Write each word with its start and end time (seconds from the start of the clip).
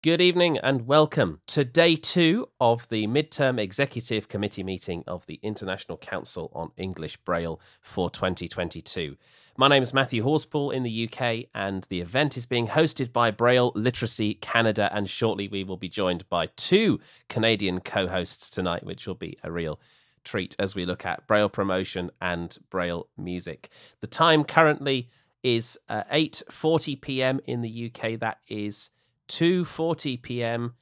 Good 0.00 0.20
evening 0.20 0.58
and 0.58 0.86
welcome 0.86 1.40
to 1.48 1.64
day 1.64 1.96
two 1.96 2.50
of 2.60 2.88
the 2.88 3.08
midterm 3.08 3.58
executive 3.58 4.28
committee 4.28 4.62
meeting 4.62 5.02
of 5.08 5.26
the 5.26 5.40
International 5.42 5.98
Council 5.98 6.52
on 6.54 6.70
English 6.76 7.16
Braille 7.16 7.60
for 7.80 8.08
2022. 8.08 9.16
My 9.56 9.66
name 9.66 9.82
is 9.82 9.92
Matthew 9.92 10.22
Horspool 10.22 10.72
in 10.72 10.84
the 10.84 11.10
UK, 11.10 11.48
and 11.52 11.82
the 11.90 12.00
event 12.00 12.36
is 12.36 12.46
being 12.46 12.68
hosted 12.68 13.12
by 13.12 13.32
Braille 13.32 13.72
Literacy 13.74 14.34
Canada. 14.34 14.88
And 14.92 15.10
shortly, 15.10 15.48
we 15.48 15.64
will 15.64 15.76
be 15.76 15.88
joined 15.88 16.28
by 16.28 16.46
two 16.54 17.00
Canadian 17.28 17.80
co 17.80 18.06
hosts 18.06 18.50
tonight, 18.50 18.84
which 18.84 19.08
will 19.08 19.16
be 19.16 19.36
a 19.42 19.50
real 19.50 19.80
treat 20.22 20.54
as 20.60 20.76
we 20.76 20.84
look 20.86 21.04
at 21.04 21.26
Braille 21.26 21.48
promotion 21.48 22.12
and 22.20 22.56
Braille 22.70 23.08
music. 23.16 23.68
The 23.98 24.06
time 24.06 24.44
currently 24.44 25.10
is 25.42 25.76
uh, 25.88 26.04
8:40 26.12 27.00
p.m. 27.00 27.40
in 27.46 27.62
the 27.62 27.90
UK. 27.92 28.20
That 28.20 28.38
is 28.46 28.90
2:40 29.28 30.22
p.m. 30.22 30.74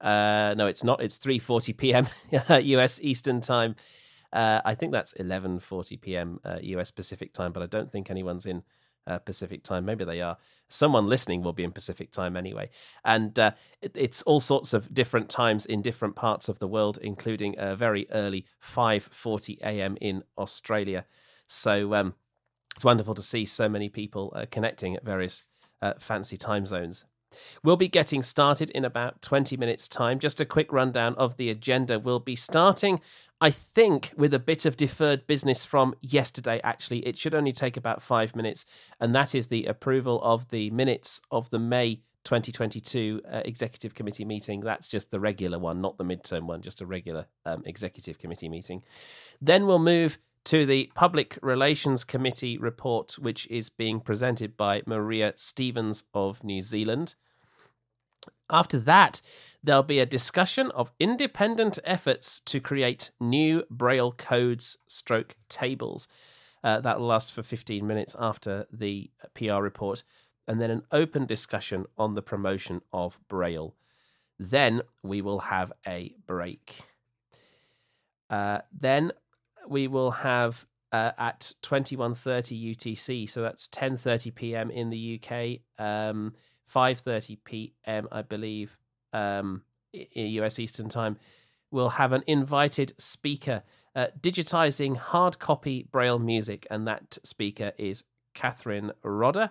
Uh, 0.00 0.54
no, 0.56 0.66
it's 0.66 0.84
not. 0.84 1.02
It's 1.02 1.18
3:40 1.18 1.76
p.m. 1.76 2.08
U.S. 2.62 3.00
Eastern 3.02 3.40
Time. 3.40 3.76
Uh, 4.32 4.60
I 4.64 4.74
think 4.74 4.92
that's 4.92 5.14
11:40 5.14 6.00
p.m. 6.00 6.40
Uh, 6.44 6.58
U.S. 6.62 6.90
Pacific 6.90 7.32
Time, 7.32 7.52
but 7.52 7.62
I 7.62 7.66
don't 7.66 7.90
think 7.90 8.10
anyone's 8.10 8.46
in 8.46 8.62
uh, 9.06 9.18
Pacific 9.18 9.62
Time. 9.62 9.84
Maybe 9.84 10.04
they 10.04 10.20
are. 10.20 10.36
Someone 10.68 11.06
listening 11.06 11.42
will 11.42 11.54
be 11.54 11.64
in 11.64 11.72
Pacific 11.72 12.10
Time 12.10 12.36
anyway, 12.36 12.70
and 13.04 13.38
uh, 13.38 13.52
it, 13.80 13.96
it's 13.96 14.22
all 14.22 14.40
sorts 14.40 14.74
of 14.74 14.92
different 14.92 15.28
times 15.30 15.64
in 15.66 15.82
different 15.82 16.14
parts 16.14 16.48
of 16.48 16.58
the 16.58 16.68
world, 16.68 16.98
including 17.02 17.54
a 17.58 17.74
very 17.74 18.06
early 18.12 18.44
5:40 18.62 19.58
a.m. 19.62 19.96
in 20.00 20.22
Australia. 20.36 21.06
So 21.46 21.94
um, 21.94 22.14
it's 22.76 22.84
wonderful 22.84 23.14
to 23.14 23.22
see 23.22 23.46
so 23.46 23.68
many 23.68 23.88
people 23.88 24.32
uh, 24.36 24.44
connecting 24.50 24.94
at 24.94 25.04
various 25.04 25.44
fancy 25.98 26.36
time 26.36 26.66
zones. 26.66 27.04
We'll 27.62 27.76
be 27.76 27.88
getting 27.88 28.22
started 28.22 28.70
in 28.70 28.84
about 28.84 29.22
20 29.22 29.56
minutes' 29.56 29.88
time. 29.88 30.18
Just 30.18 30.40
a 30.40 30.44
quick 30.44 30.72
rundown 30.72 31.14
of 31.16 31.36
the 31.36 31.50
agenda. 31.50 31.98
We'll 31.98 32.18
be 32.18 32.36
starting, 32.36 33.00
I 33.40 33.50
think, 33.50 34.12
with 34.16 34.34
a 34.34 34.38
bit 34.38 34.66
of 34.66 34.76
deferred 34.76 35.26
business 35.26 35.64
from 35.64 35.94
yesterday, 36.00 36.60
actually. 36.64 37.00
It 37.06 37.16
should 37.16 37.34
only 37.34 37.52
take 37.52 37.76
about 37.76 38.02
five 38.02 38.34
minutes, 38.34 38.64
and 39.00 39.14
that 39.14 39.34
is 39.34 39.48
the 39.48 39.66
approval 39.66 40.20
of 40.22 40.48
the 40.50 40.70
minutes 40.70 41.20
of 41.30 41.50
the 41.50 41.58
May 41.58 42.00
2022 42.24 43.22
uh, 43.30 43.40
executive 43.44 43.94
committee 43.94 44.24
meeting. 44.24 44.60
That's 44.60 44.88
just 44.88 45.10
the 45.10 45.18
regular 45.18 45.58
one, 45.58 45.80
not 45.80 45.96
the 45.96 46.04
midterm 46.04 46.42
one, 46.42 46.60
just 46.60 46.82
a 46.82 46.86
regular 46.86 47.26
um, 47.46 47.62
executive 47.64 48.18
committee 48.18 48.50
meeting. 48.50 48.82
Then 49.40 49.66
we'll 49.66 49.78
move 49.78 50.18
to 50.48 50.64
the 50.64 50.90
Public 50.94 51.38
Relations 51.42 52.04
Committee 52.04 52.56
report, 52.56 53.18
which 53.18 53.46
is 53.48 53.68
being 53.68 54.00
presented 54.00 54.56
by 54.56 54.80
Maria 54.86 55.34
Stevens 55.36 56.04
of 56.14 56.42
New 56.42 56.62
Zealand. 56.62 57.16
After 58.48 58.78
that, 58.78 59.20
there'll 59.62 59.82
be 59.82 59.98
a 59.98 60.06
discussion 60.06 60.70
of 60.70 60.90
independent 60.98 61.78
efforts 61.84 62.40
to 62.40 62.60
create 62.60 63.10
new 63.20 63.64
Braille 63.68 64.12
codes 64.12 64.78
stroke 64.86 65.36
tables. 65.50 66.08
Uh, 66.64 66.80
that'll 66.80 67.06
last 67.06 67.30
for 67.30 67.42
15 67.42 67.86
minutes 67.86 68.16
after 68.18 68.66
the 68.72 69.10
PR 69.34 69.60
report, 69.60 70.02
and 70.46 70.62
then 70.62 70.70
an 70.70 70.80
open 70.90 71.26
discussion 71.26 71.84
on 71.98 72.14
the 72.14 72.22
promotion 72.22 72.80
of 72.90 73.20
Braille. 73.28 73.74
Then 74.38 74.80
we 75.02 75.20
will 75.20 75.40
have 75.40 75.74
a 75.86 76.14
break. 76.26 76.84
Uh, 78.30 78.60
then 78.72 79.12
we 79.68 79.86
will 79.86 80.10
have 80.10 80.66
uh, 80.92 81.12
at 81.18 81.52
21:30 81.62 82.74
UTC, 82.76 83.28
so 83.28 83.42
that's 83.42 83.68
10:30 83.68 84.34
p.m. 84.34 84.70
in 84.70 84.90
the 84.90 85.20
UK, 85.20 85.60
um, 85.84 86.32
5:30 86.72 87.38
p.m. 87.44 88.08
I 88.10 88.22
believe 88.22 88.78
um, 89.12 89.62
in 89.92 90.26
US 90.42 90.58
Eastern 90.58 90.88
Time. 90.88 91.18
We'll 91.70 91.90
have 91.90 92.14
an 92.14 92.24
invited 92.26 92.94
speaker 92.98 93.62
uh, 93.94 94.06
digitizing 94.20 94.96
hard 94.96 95.38
copy 95.38 95.86
Braille 95.90 96.18
music, 96.18 96.66
and 96.70 96.86
that 96.86 97.18
speaker 97.22 97.72
is 97.76 98.04
Catherine 98.34 98.92
Rodder. 99.04 99.50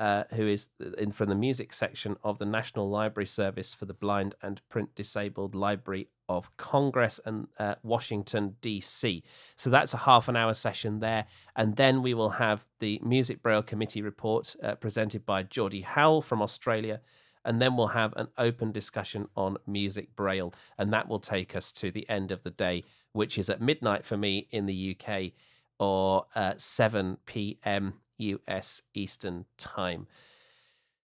Uh, 0.00 0.24
who 0.32 0.46
is 0.46 0.68
in 0.96 1.10
from 1.10 1.28
the 1.28 1.34
music 1.34 1.74
section 1.74 2.16
of 2.24 2.38
the 2.38 2.46
National 2.46 2.88
Library 2.88 3.26
Service 3.26 3.74
for 3.74 3.84
the 3.84 3.92
Blind 3.92 4.34
and 4.40 4.66
Print 4.70 4.94
Disabled 4.94 5.54
Library 5.54 6.08
of 6.26 6.56
Congress 6.56 7.20
and 7.26 7.48
uh, 7.58 7.74
Washington, 7.82 8.56
D.C. 8.62 9.22
So 9.56 9.68
that's 9.68 9.92
a 9.92 9.98
half 9.98 10.26
an 10.26 10.36
hour 10.36 10.54
session 10.54 11.00
there. 11.00 11.26
And 11.54 11.76
then 11.76 12.00
we 12.00 12.14
will 12.14 12.30
have 12.30 12.66
the 12.78 12.98
Music 13.04 13.42
Braille 13.42 13.62
Committee 13.62 14.00
report 14.00 14.56
uh, 14.62 14.76
presented 14.76 15.26
by 15.26 15.42
Geordie 15.42 15.82
Howell 15.82 16.22
from 16.22 16.40
Australia. 16.40 17.02
And 17.44 17.60
then 17.60 17.76
we'll 17.76 17.88
have 17.88 18.14
an 18.16 18.28
open 18.38 18.72
discussion 18.72 19.28
on 19.36 19.58
Music 19.66 20.16
Braille. 20.16 20.54
And 20.78 20.94
that 20.94 21.08
will 21.08 21.18
take 21.18 21.54
us 21.54 21.72
to 21.72 21.90
the 21.90 22.08
end 22.08 22.30
of 22.30 22.42
the 22.42 22.50
day, 22.50 22.84
which 23.12 23.36
is 23.36 23.50
at 23.50 23.60
midnight 23.60 24.06
for 24.06 24.16
me 24.16 24.48
in 24.50 24.64
the 24.64 24.96
UK 24.98 25.32
or 25.78 26.24
uh, 26.34 26.54
7 26.56 27.18
p.m. 27.26 27.94
US 28.20 28.82
Eastern 28.94 29.46
Time. 29.58 30.06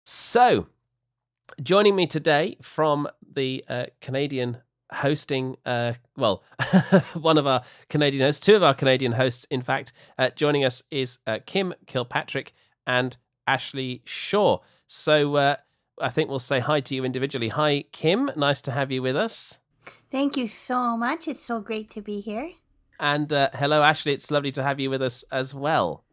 So, 0.04 0.66
joining 1.62 1.96
me 1.96 2.06
today 2.06 2.56
from 2.62 3.08
the 3.34 3.64
uh, 3.68 3.86
Canadian 4.00 4.58
hosting, 4.92 5.56
uh, 5.64 5.94
well, 6.16 6.42
one 7.14 7.38
of 7.38 7.46
our 7.46 7.62
Canadian 7.88 8.24
hosts, 8.24 8.44
two 8.44 8.56
of 8.56 8.62
our 8.62 8.74
Canadian 8.74 9.12
hosts, 9.12 9.44
in 9.46 9.62
fact, 9.62 9.92
uh, 10.18 10.30
joining 10.34 10.64
us 10.64 10.82
is 10.90 11.18
uh, 11.26 11.38
Kim 11.46 11.74
Kilpatrick 11.86 12.52
and 12.86 13.16
Ashley 13.46 14.02
Shaw. 14.04 14.58
So 14.86 15.36
uh, 15.36 15.56
I 16.00 16.08
think 16.08 16.28
we'll 16.28 16.38
say 16.38 16.60
hi 16.60 16.80
to 16.80 16.94
you 16.94 17.04
individually. 17.04 17.48
Hi, 17.48 17.84
Kim. 17.92 18.30
Nice 18.36 18.62
to 18.62 18.72
have 18.72 18.90
you 18.90 19.02
with 19.02 19.16
us. 19.16 19.60
Thank 20.10 20.36
you 20.36 20.48
so 20.48 20.96
much. 20.96 21.28
It's 21.28 21.44
so 21.44 21.60
great 21.60 21.90
to 21.90 22.00
be 22.00 22.20
here. 22.20 22.50
And 22.98 23.32
uh, 23.32 23.50
hello, 23.54 23.82
Ashley. 23.82 24.12
It's 24.12 24.30
lovely 24.30 24.50
to 24.52 24.62
have 24.62 24.78
you 24.78 24.90
with 24.90 25.02
us 25.02 25.24
as 25.30 25.54
well. 25.54 26.04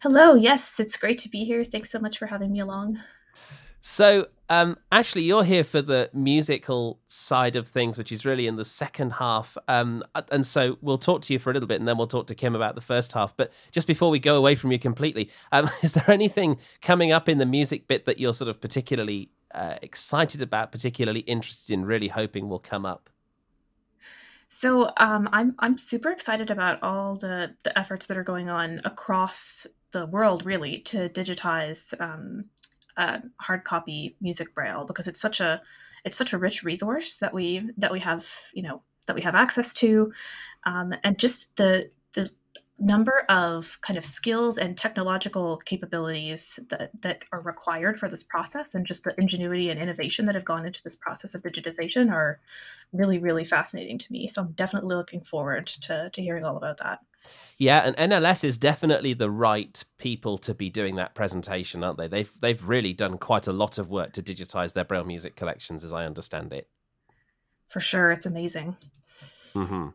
Hello. 0.00 0.34
Yes, 0.34 0.78
it's 0.78 0.96
great 0.96 1.18
to 1.18 1.28
be 1.28 1.44
here. 1.44 1.64
Thanks 1.64 1.90
so 1.90 1.98
much 1.98 2.18
for 2.18 2.26
having 2.26 2.52
me 2.52 2.60
along. 2.60 3.00
So, 3.80 4.28
um, 4.48 4.76
Ashley, 4.92 5.22
you're 5.22 5.42
here 5.42 5.64
for 5.64 5.82
the 5.82 6.08
musical 6.12 7.00
side 7.08 7.56
of 7.56 7.66
things, 7.66 7.98
which 7.98 8.12
is 8.12 8.24
really 8.24 8.46
in 8.46 8.54
the 8.54 8.64
second 8.64 9.14
half. 9.14 9.58
Um, 9.66 10.04
and 10.30 10.46
so 10.46 10.78
we'll 10.82 10.98
talk 10.98 11.22
to 11.22 11.32
you 11.32 11.40
for 11.40 11.50
a 11.50 11.52
little 11.52 11.66
bit, 11.66 11.80
and 11.80 11.88
then 11.88 11.98
we'll 11.98 12.06
talk 12.06 12.28
to 12.28 12.34
Kim 12.36 12.54
about 12.54 12.76
the 12.76 12.80
first 12.80 13.12
half. 13.12 13.36
But 13.36 13.52
just 13.72 13.88
before 13.88 14.10
we 14.10 14.20
go 14.20 14.36
away 14.36 14.54
from 14.54 14.70
you 14.70 14.78
completely, 14.78 15.30
um, 15.50 15.68
is 15.82 15.92
there 15.92 16.08
anything 16.08 16.58
coming 16.80 17.10
up 17.10 17.28
in 17.28 17.38
the 17.38 17.46
music 17.46 17.88
bit 17.88 18.04
that 18.04 18.20
you're 18.20 18.34
sort 18.34 18.48
of 18.48 18.60
particularly 18.60 19.30
uh, 19.52 19.78
excited 19.82 20.42
about, 20.42 20.70
particularly 20.70 21.20
interested 21.20 21.74
in, 21.74 21.84
really 21.84 22.08
hoping 22.08 22.48
will 22.48 22.60
come 22.60 22.86
up? 22.86 23.10
So 24.48 24.92
um, 24.96 25.28
I'm 25.32 25.54
I'm 25.58 25.76
super 25.76 26.10
excited 26.10 26.50
about 26.50 26.82
all 26.82 27.16
the 27.16 27.54
the 27.64 27.78
efforts 27.78 28.06
that 28.06 28.16
are 28.16 28.24
going 28.24 28.48
on 28.48 28.80
across 28.84 29.66
the 29.92 30.06
world, 30.06 30.44
really, 30.44 30.80
to 30.80 31.08
digitize 31.08 31.98
um, 32.00 32.46
uh, 32.96 33.18
hard 33.40 33.64
copy 33.64 34.16
music 34.20 34.54
braille 34.54 34.84
because 34.84 35.08
it's 35.08 35.20
such 35.20 35.40
a 35.40 35.62
it's 36.04 36.16
such 36.16 36.32
a 36.32 36.38
rich 36.38 36.62
resource 36.62 37.16
that 37.16 37.32
we 37.34 37.70
that 37.76 37.92
we 37.92 38.00
have 38.00 38.26
you 38.54 38.62
know 38.62 38.82
that 39.06 39.16
we 39.16 39.22
have 39.22 39.34
access 39.34 39.72
to. 39.74 40.12
Um, 40.64 40.94
and 41.02 41.18
just 41.18 41.56
the 41.56 41.90
the 42.12 42.30
number 42.80 43.24
of 43.28 43.80
kind 43.80 43.96
of 43.96 44.04
skills 44.04 44.56
and 44.56 44.76
technological 44.76 45.56
capabilities 45.64 46.60
that, 46.68 46.90
that 47.02 47.24
are 47.32 47.40
required 47.40 47.98
for 47.98 48.08
this 48.08 48.22
process 48.22 48.72
and 48.72 48.86
just 48.86 49.02
the 49.02 49.12
ingenuity 49.18 49.68
and 49.68 49.80
innovation 49.80 50.26
that 50.26 50.36
have 50.36 50.44
gone 50.44 50.64
into 50.64 50.80
this 50.84 50.94
process 50.94 51.34
of 51.34 51.42
digitization 51.42 52.12
are 52.12 52.38
really 52.92 53.18
really 53.18 53.44
fascinating 53.44 53.98
to 53.98 54.12
me. 54.12 54.28
So 54.28 54.42
i'm 54.42 54.52
definitely 54.52 54.94
looking 54.94 55.22
forward 55.22 55.66
to, 55.66 56.10
to 56.10 56.22
hearing 56.22 56.44
all 56.44 56.56
about 56.56 56.78
that 56.78 57.00
yeah, 57.58 57.80
and 57.80 58.12
NLS 58.12 58.44
is 58.44 58.56
definitely 58.56 59.14
the 59.14 59.30
right 59.30 59.84
people 59.98 60.38
to 60.38 60.54
be 60.54 60.70
doing 60.70 60.94
that 60.94 61.16
presentation, 61.16 61.82
aren't 61.82 61.98
they? 61.98 62.06
They've 62.06 62.32
they've 62.40 62.68
really 62.68 62.92
done 62.92 63.18
quite 63.18 63.48
a 63.48 63.52
lot 63.52 63.78
of 63.78 63.90
work 63.90 64.12
to 64.12 64.22
digitize 64.22 64.72
their 64.72 64.84
braille 64.84 65.04
music 65.04 65.34
collections, 65.34 65.82
as 65.82 65.92
I 65.92 66.06
understand 66.06 66.52
it. 66.52 66.68
For 67.66 67.80
sure, 67.80 68.12
it's 68.12 68.26
amazing. 68.26 68.76
Mm-hmm. 69.54 69.88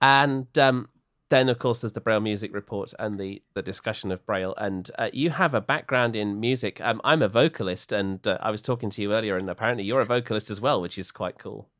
And 0.00 0.58
um, 0.58 0.88
then, 1.30 1.48
of 1.48 1.58
course, 1.58 1.80
there's 1.80 1.92
the 1.92 2.00
Braille 2.00 2.20
Music 2.20 2.52
Report 2.52 2.92
and 2.98 3.18
the 3.18 3.42
the 3.54 3.62
discussion 3.62 4.10
of 4.10 4.26
Braille. 4.26 4.54
And 4.58 4.90
uh, 4.98 5.10
you 5.12 5.30
have 5.30 5.54
a 5.54 5.60
background 5.60 6.16
in 6.16 6.40
music. 6.40 6.80
Um, 6.80 7.00
I'm 7.04 7.22
a 7.22 7.28
vocalist, 7.28 7.92
and 7.92 8.26
uh, 8.26 8.38
I 8.40 8.50
was 8.50 8.60
talking 8.60 8.90
to 8.90 9.02
you 9.02 9.12
earlier, 9.12 9.36
and 9.36 9.48
apparently 9.48 9.84
you're 9.84 10.00
a 10.00 10.06
vocalist 10.06 10.50
as 10.50 10.60
well, 10.60 10.80
which 10.80 10.98
is 10.98 11.12
quite 11.12 11.38
cool. 11.38 11.70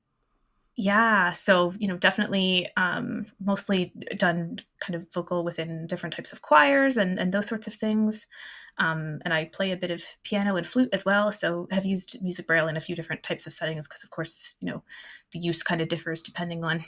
Yeah, 0.76 1.30
so 1.32 1.72
you 1.78 1.86
know, 1.86 1.96
definitely 1.96 2.68
um, 2.76 3.26
mostly 3.44 3.92
done 4.16 4.58
kind 4.80 4.96
of 4.96 5.06
vocal 5.12 5.44
within 5.44 5.86
different 5.86 6.14
types 6.16 6.32
of 6.32 6.42
choirs 6.42 6.96
and 6.96 7.18
and 7.18 7.32
those 7.32 7.46
sorts 7.46 7.66
of 7.68 7.74
things. 7.74 8.26
Um, 8.78 9.20
and 9.24 9.32
I 9.32 9.44
play 9.44 9.70
a 9.70 9.76
bit 9.76 9.92
of 9.92 10.02
piano 10.24 10.56
and 10.56 10.66
flute 10.66 10.88
as 10.92 11.04
well. 11.04 11.30
So 11.30 11.68
have 11.70 11.84
used 11.84 12.20
music 12.22 12.48
braille 12.48 12.66
in 12.66 12.76
a 12.76 12.80
few 12.80 12.96
different 12.96 13.22
types 13.22 13.46
of 13.46 13.52
settings 13.52 13.86
because, 13.86 14.02
of 14.02 14.10
course, 14.10 14.56
you 14.60 14.68
know, 14.68 14.82
the 15.32 15.38
use 15.38 15.62
kind 15.62 15.80
of 15.80 15.86
differs 15.88 16.22
depending 16.22 16.64
on 16.64 16.84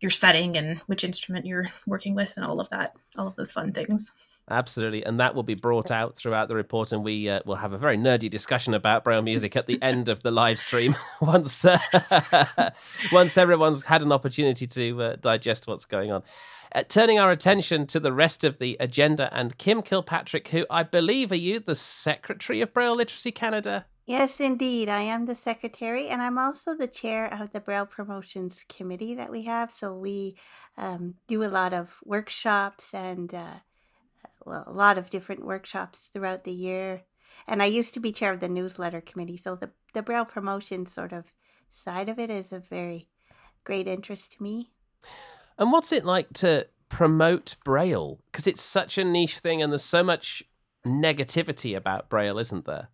your 0.00 0.10
setting 0.10 0.56
and 0.56 0.78
which 0.86 1.04
instrument 1.04 1.46
you're 1.46 1.66
working 1.86 2.14
with 2.14 2.34
and 2.36 2.44
all 2.46 2.60
of 2.60 2.68
that, 2.70 2.94
all 3.18 3.28
of 3.28 3.36
those 3.36 3.52
fun 3.52 3.72
things. 3.72 4.12
Absolutely, 4.50 5.04
and 5.04 5.18
that 5.20 5.34
will 5.34 5.42
be 5.42 5.54
brought 5.54 5.90
out 5.90 6.16
throughout 6.16 6.48
the 6.48 6.54
report, 6.54 6.92
and 6.92 7.02
we 7.02 7.30
uh, 7.30 7.40
will 7.46 7.56
have 7.56 7.72
a 7.72 7.78
very 7.78 7.96
nerdy 7.96 8.28
discussion 8.28 8.74
about 8.74 9.02
Braille 9.02 9.22
music 9.22 9.56
at 9.56 9.66
the 9.66 9.80
end 9.80 10.10
of 10.10 10.22
the 10.22 10.30
live 10.30 10.58
stream 10.58 10.94
once 11.20 11.64
uh, 11.64 11.78
once 13.12 13.38
everyone's 13.38 13.84
had 13.84 14.02
an 14.02 14.12
opportunity 14.12 14.66
to 14.66 15.02
uh, 15.02 15.16
digest 15.16 15.66
what's 15.66 15.86
going 15.86 16.12
on. 16.12 16.22
Uh, 16.74 16.82
turning 16.86 17.18
our 17.18 17.30
attention 17.30 17.86
to 17.86 17.98
the 17.98 18.12
rest 18.12 18.44
of 18.44 18.58
the 18.58 18.76
agenda, 18.80 19.32
and 19.32 19.56
Kim 19.56 19.80
Kilpatrick, 19.80 20.48
who 20.48 20.66
I 20.68 20.82
believe 20.82 21.32
are 21.32 21.36
you 21.36 21.58
the 21.58 21.74
secretary 21.74 22.60
of 22.60 22.74
Braille 22.74 22.94
Literacy 22.94 23.32
Canada? 23.32 23.86
Yes, 24.04 24.40
indeed. 24.40 24.90
I 24.90 25.00
am 25.00 25.24
the 25.24 25.34
secretary, 25.34 26.08
and 26.08 26.20
I'm 26.20 26.36
also 26.36 26.74
the 26.74 26.86
chair 26.86 27.32
of 27.32 27.52
the 27.52 27.60
Braille 27.60 27.86
Promotions 27.86 28.62
Committee 28.68 29.14
that 29.14 29.30
we 29.30 29.44
have. 29.44 29.70
So 29.70 29.94
we 29.94 30.36
um, 30.76 31.14
do 31.26 31.42
a 31.42 31.46
lot 31.46 31.72
of 31.72 31.94
workshops 32.04 32.92
and 32.92 33.32
uh, 33.32 33.60
well, 34.44 34.64
a 34.66 34.72
lot 34.72 34.98
of 34.98 35.10
different 35.10 35.44
workshops 35.44 36.10
throughout 36.12 36.44
the 36.44 36.52
year. 36.52 37.02
And 37.46 37.62
I 37.62 37.66
used 37.66 37.94
to 37.94 38.00
be 38.00 38.12
chair 38.12 38.32
of 38.32 38.40
the 38.40 38.48
newsletter 38.48 39.00
committee, 39.00 39.36
so 39.36 39.54
the 39.54 39.70
the 39.92 40.02
Braille 40.02 40.24
promotion 40.24 40.86
sort 40.86 41.12
of 41.12 41.32
side 41.70 42.08
of 42.08 42.18
it 42.18 42.30
is 42.30 42.52
a 42.52 42.58
very 42.58 43.08
great 43.64 43.88
interest 43.88 44.32
to 44.32 44.42
me. 44.42 44.70
And 45.58 45.72
what's 45.72 45.92
it 45.92 46.04
like 46.04 46.32
to 46.34 46.66
promote 46.88 47.56
Braille? 47.64 48.20
Because 48.26 48.46
it's 48.46 48.62
such 48.62 48.98
a 48.98 49.04
niche 49.04 49.38
thing, 49.38 49.62
and 49.62 49.72
there's 49.72 49.82
so 49.82 50.02
much 50.02 50.42
negativity 50.86 51.76
about 51.76 52.08
Braille, 52.08 52.38
isn't 52.38 52.66
there? 52.66 52.88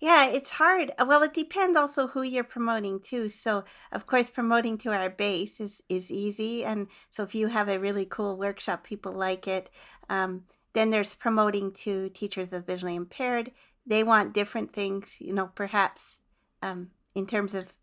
Yeah, 0.00 0.26
it's 0.26 0.50
hard. 0.50 0.92
Well, 0.98 1.22
it 1.22 1.34
depends 1.34 1.76
also 1.76 2.08
who 2.08 2.22
you're 2.22 2.44
promoting 2.44 3.00
to. 3.10 3.28
So, 3.28 3.64
of 3.92 4.06
course, 4.06 4.28
promoting 4.28 4.78
to 4.78 4.92
our 4.92 5.10
base 5.10 5.60
is 5.60 5.82
is 5.88 6.10
easy, 6.10 6.64
and 6.64 6.88
so 7.08 7.22
if 7.22 7.34
you 7.34 7.48
have 7.48 7.68
a 7.68 7.78
really 7.78 8.04
cool 8.04 8.36
workshop, 8.36 8.84
people 8.84 9.12
like 9.12 9.46
it. 9.46 9.70
Um, 10.08 10.44
then 10.72 10.90
there's 10.90 11.14
promoting 11.14 11.72
to 11.72 12.08
teachers 12.10 12.52
of 12.52 12.66
visually 12.66 12.94
impaired. 12.94 13.52
They 13.86 14.02
want 14.02 14.34
different 14.34 14.72
things, 14.72 15.16
you 15.18 15.32
know, 15.32 15.50
perhaps 15.54 16.22
um, 16.62 16.90
in 17.14 17.26
terms 17.26 17.54
of 17.54 17.74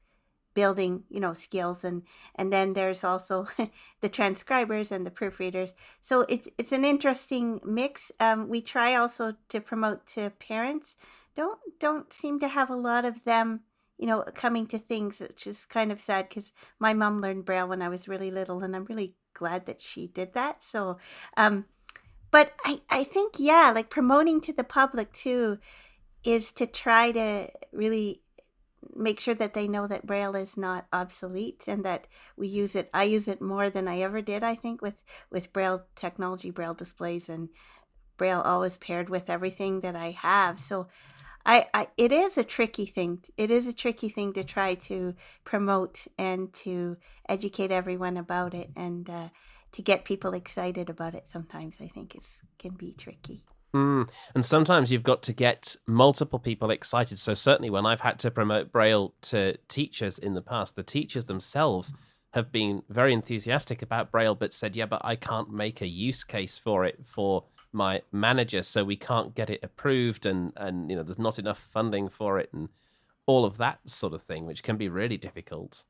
building, 0.54 1.04
you 1.10 1.20
know, 1.20 1.34
skills, 1.34 1.84
and 1.84 2.04
and 2.36 2.52
then 2.52 2.74
there's 2.74 3.04
also 3.04 3.48
the 4.02 4.10
transcribers 4.10 4.92
and 4.92 5.06
the 5.06 5.12
proofreaders. 5.12 5.74
So 6.02 6.22
it's 6.30 6.50
it's 6.58 6.72
an 6.72 6.86
interesting 6.86 7.60
mix. 7.64 8.12
Um, 8.20 8.48
we 8.50 8.62
try 8.62 8.96
also 8.96 9.36
to 9.50 9.62
promote 9.62 10.08
to 10.08 10.32
parents. 10.32 10.96
Don't 11.36 11.60
don't 11.80 12.12
seem 12.14 12.40
to 12.40 12.48
have 12.48 12.70
a 12.70 12.76
lot 12.76 13.06
of 13.06 13.24
them 13.24 13.62
you 13.98 14.06
know, 14.06 14.24
coming 14.36 14.68
to 14.68 14.78
things, 14.78 15.20
which 15.20 15.48
is 15.48 15.66
kind 15.66 15.92
of 15.92 16.00
sad 16.00 16.30
because 16.30 16.54
my 16.80 16.94
mom 16.94 17.20
learned 17.20 17.46
Braille 17.46 17.68
when 17.68 17.82
I 17.82 17.90
was 17.90 18.08
really 18.08 18.32
little, 18.32 18.64
and 18.64 18.76
I'm 18.76 18.86
really 18.86 19.16
glad 19.34 19.66
that 19.66 19.82
she 19.82 20.08
did 20.08 20.34
that. 20.34 20.64
So, 20.64 20.98
um, 21.36 21.66
but 22.38 22.54
I, 22.64 22.82
I 22.88 23.04
think 23.04 23.34
yeah 23.40 23.72
like 23.74 23.90
promoting 23.90 24.42
to 24.42 24.54
the 24.54 24.64
public 24.64 25.12
too 25.12 25.58
is 26.24 26.52
to 26.52 26.68
try 26.68 27.12
to 27.12 27.50
really 27.72 28.22
make 28.96 29.20
sure 29.20 29.34
that 29.34 29.56
they 29.56 29.68
know 29.68 29.88
that 29.88 30.06
braille 30.06 30.36
is 30.36 30.56
not 30.56 30.86
obsolete 30.94 31.64
and 31.66 31.84
that 31.84 32.06
we 32.36 32.48
use 32.48 32.76
it 32.76 32.92
i 32.94 33.04
use 33.06 33.28
it 33.28 33.42
more 33.42 33.72
than 33.72 33.88
i 33.88 34.02
ever 34.02 34.22
did 34.22 34.44
i 34.44 34.54
think 34.54 34.84
with 34.84 35.02
with 35.32 35.52
braille 35.52 35.82
technology 35.96 36.52
braille 36.52 36.76
displays 36.76 37.28
and 37.28 37.50
braille 38.18 38.42
always 38.42 38.78
paired 38.78 39.10
with 39.10 39.32
everything 39.32 39.82
that 39.82 39.96
i 39.96 40.12
have. 40.12 40.60
So 40.60 40.88
I, 41.46 41.66
I 41.74 41.88
it 41.98 42.12
is 42.12 42.38
a 42.38 42.44
tricky 42.44 42.86
thing 42.86 43.24
it 43.36 43.50
is 43.50 43.66
a 43.68 43.74
tricky 43.74 44.10
thing 44.10 44.34
to 44.34 44.44
try 44.44 44.76
to 44.76 45.16
promote 45.44 46.06
and 46.20 46.54
to 46.66 46.98
educate 47.28 47.72
everyone 47.72 48.18
about 48.18 48.54
it 48.54 48.70
and 48.76 49.10
uh, 49.10 49.30
to 49.74 49.82
get 49.82 50.06
people 50.06 50.34
excited 50.34 50.90
about 50.90 51.14
it 51.14 51.28
sometimes 51.28 51.76
I 51.82 51.88
think 51.88 52.16
it 52.16 52.24
can 52.58 52.76
be 52.76 52.94
tricky. 52.94 53.44
Mm. 53.74 54.10
And 54.34 54.46
sometimes 54.46 54.92
you've 54.92 55.04
got 55.04 55.22
to 55.24 55.34
get 55.34 55.76
multiple 55.86 56.40
people 56.40 56.72
excited. 56.72 57.20
So 57.20 57.34
certainly 57.34 57.70
when 57.70 57.86
I've 57.86 58.02
had 58.02 58.18
to 58.20 58.32
promote 58.32 58.72
Braille 58.72 59.14
to 59.24 59.58
teachers 59.68 60.18
in 60.18 60.34
the 60.34 60.42
past, 60.42 60.76
the 60.76 60.84
teachers 60.84 61.26
themselves 61.26 61.94
have 62.32 62.52
been 62.52 62.84
very 62.90 63.14
enthusiastic 63.14 63.82
about 63.82 64.12
Braille, 64.12 64.36
but 64.36 64.54
said, 64.54 64.76
"Yeah, 64.76 64.86
but 64.86 65.02
I 65.04 65.16
can't 65.16 65.50
make 65.52 65.82
a 65.82 65.88
use 65.88 66.24
case 66.24 66.58
for 66.58 66.86
it 66.86 67.06
for 67.06 67.46
my 67.72 68.02
manager, 68.12 68.62
so 68.62 68.84
we 68.84 68.96
can't 68.96 69.36
get 69.36 69.50
it 69.50 69.64
approved, 69.64 70.26
and 70.26 70.54
and 70.56 70.90
you 70.90 70.96
know 70.96 71.04
there's 71.04 71.20
not 71.20 71.40
enough 71.40 71.60
funding 71.60 72.10
for 72.10 72.38
it, 72.40 72.50
and 72.54 72.70
all 73.26 73.46
of 73.46 73.58
that 73.58 73.80
sort 73.90 74.14
of 74.14 74.22
thing, 74.22 74.46
which 74.46 74.64
can 74.64 74.78
be 74.78 74.90
really 74.90 75.18
difficult." 75.18 75.86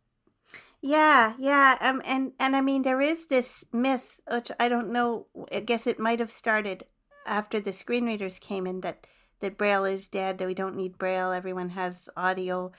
Yeah, 0.87 1.33
yeah, 1.37 1.77
um, 1.81 2.01
and 2.05 2.31
and 2.39 2.55
I 2.55 2.61
mean 2.61 2.83
there 2.83 3.01
is 3.01 3.25
this 3.25 3.65
myth, 3.73 4.21
which 4.31 4.49
I 4.57 4.69
don't 4.69 4.93
know. 4.93 5.25
I 5.51 5.59
guess 5.59 5.85
it 5.85 5.99
might 5.99 6.19
have 6.19 6.31
started 6.31 6.85
after 7.25 7.59
the 7.59 7.73
screen 7.73 8.05
readers 8.05 8.39
came 8.39 8.65
in 8.65 8.79
that 8.81 9.05
that 9.41 9.57
Braille 9.57 9.83
is 9.83 10.07
dead. 10.07 10.37
That 10.37 10.47
we 10.47 10.53
don't 10.53 10.77
need 10.77 10.97
Braille. 10.97 11.33
Everyone 11.33 11.67
has 11.71 12.09
audio, 12.15 12.71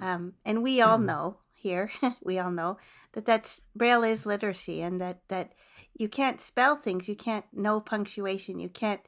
um, 0.00 0.32
and 0.44 0.64
we 0.64 0.80
all 0.80 0.98
mm. 0.98 1.04
know 1.04 1.36
here, 1.54 1.92
we 2.24 2.36
all 2.36 2.50
know 2.50 2.78
that 3.12 3.26
that's 3.26 3.60
Braille 3.76 4.02
is 4.02 4.26
literacy, 4.26 4.82
and 4.82 5.00
that 5.00 5.20
that 5.28 5.52
you 5.94 6.08
can't 6.08 6.40
spell 6.40 6.74
things, 6.74 7.06
you 7.06 7.14
can't 7.14 7.46
know 7.52 7.78
punctuation, 7.78 8.58
you 8.58 8.70
can't 8.70 9.02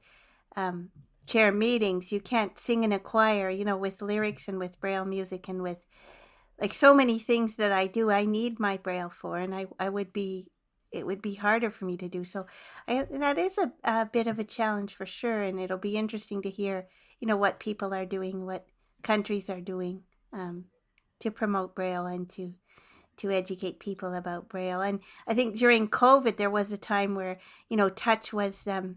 um, 0.54 0.90
chair 1.26 1.50
meetings, 1.50 2.12
you 2.12 2.20
can't 2.20 2.56
sing 2.56 2.84
in 2.84 2.92
a 2.92 3.00
choir, 3.00 3.50
you 3.50 3.64
know, 3.64 3.76
with 3.76 4.00
lyrics 4.00 4.46
and 4.46 4.60
with 4.60 4.78
Braille 4.78 5.04
music 5.04 5.48
and 5.48 5.60
with 5.60 5.84
like 6.60 6.74
so 6.74 6.94
many 6.94 7.18
things 7.18 7.56
that 7.56 7.72
I 7.72 7.86
do, 7.86 8.10
I 8.10 8.24
need 8.24 8.60
my 8.60 8.76
braille 8.76 9.10
for, 9.10 9.38
and 9.38 9.54
I, 9.54 9.66
I 9.78 9.88
would 9.88 10.12
be, 10.12 10.46
it 10.92 11.06
would 11.06 11.20
be 11.20 11.34
harder 11.34 11.70
for 11.70 11.84
me 11.84 11.96
to 11.96 12.08
do. 12.08 12.24
So 12.24 12.46
I, 12.86 13.06
that 13.10 13.38
is 13.38 13.58
a, 13.58 13.72
a 13.82 14.06
bit 14.06 14.26
of 14.28 14.38
a 14.38 14.44
challenge 14.44 14.94
for 14.94 15.06
sure. 15.06 15.42
And 15.42 15.58
it'll 15.58 15.78
be 15.78 15.96
interesting 15.96 16.42
to 16.42 16.50
hear, 16.50 16.86
you 17.18 17.26
know, 17.26 17.36
what 17.36 17.58
people 17.58 17.92
are 17.92 18.06
doing, 18.06 18.46
what 18.46 18.66
countries 19.02 19.50
are 19.50 19.60
doing 19.60 20.02
um, 20.32 20.66
to 21.18 21.32
promote 21.32 21.74
braille 21.74 22.06
and 22.06 22.28
to, 22.30 22.54
to 23.16 23.32
educate 23.32 23.80
people 23.80 24.14
about 24.14 24.48
braille. 24.48 24.80
And 24.80 25.00
I 25.26 25.34
think 25.34 25.56
during 25.56 25.88
COVID, 25.88 26.36
there 26.36 26.50
was 26.50 26.70
a 26.70 26.78
time 26.78 27.16
where, 27.16 27.38
you 27.68 27.76
know, 27.76 27.88
touch 27.88 28.32
was, 28.32 28.66
um, 28.68 28.96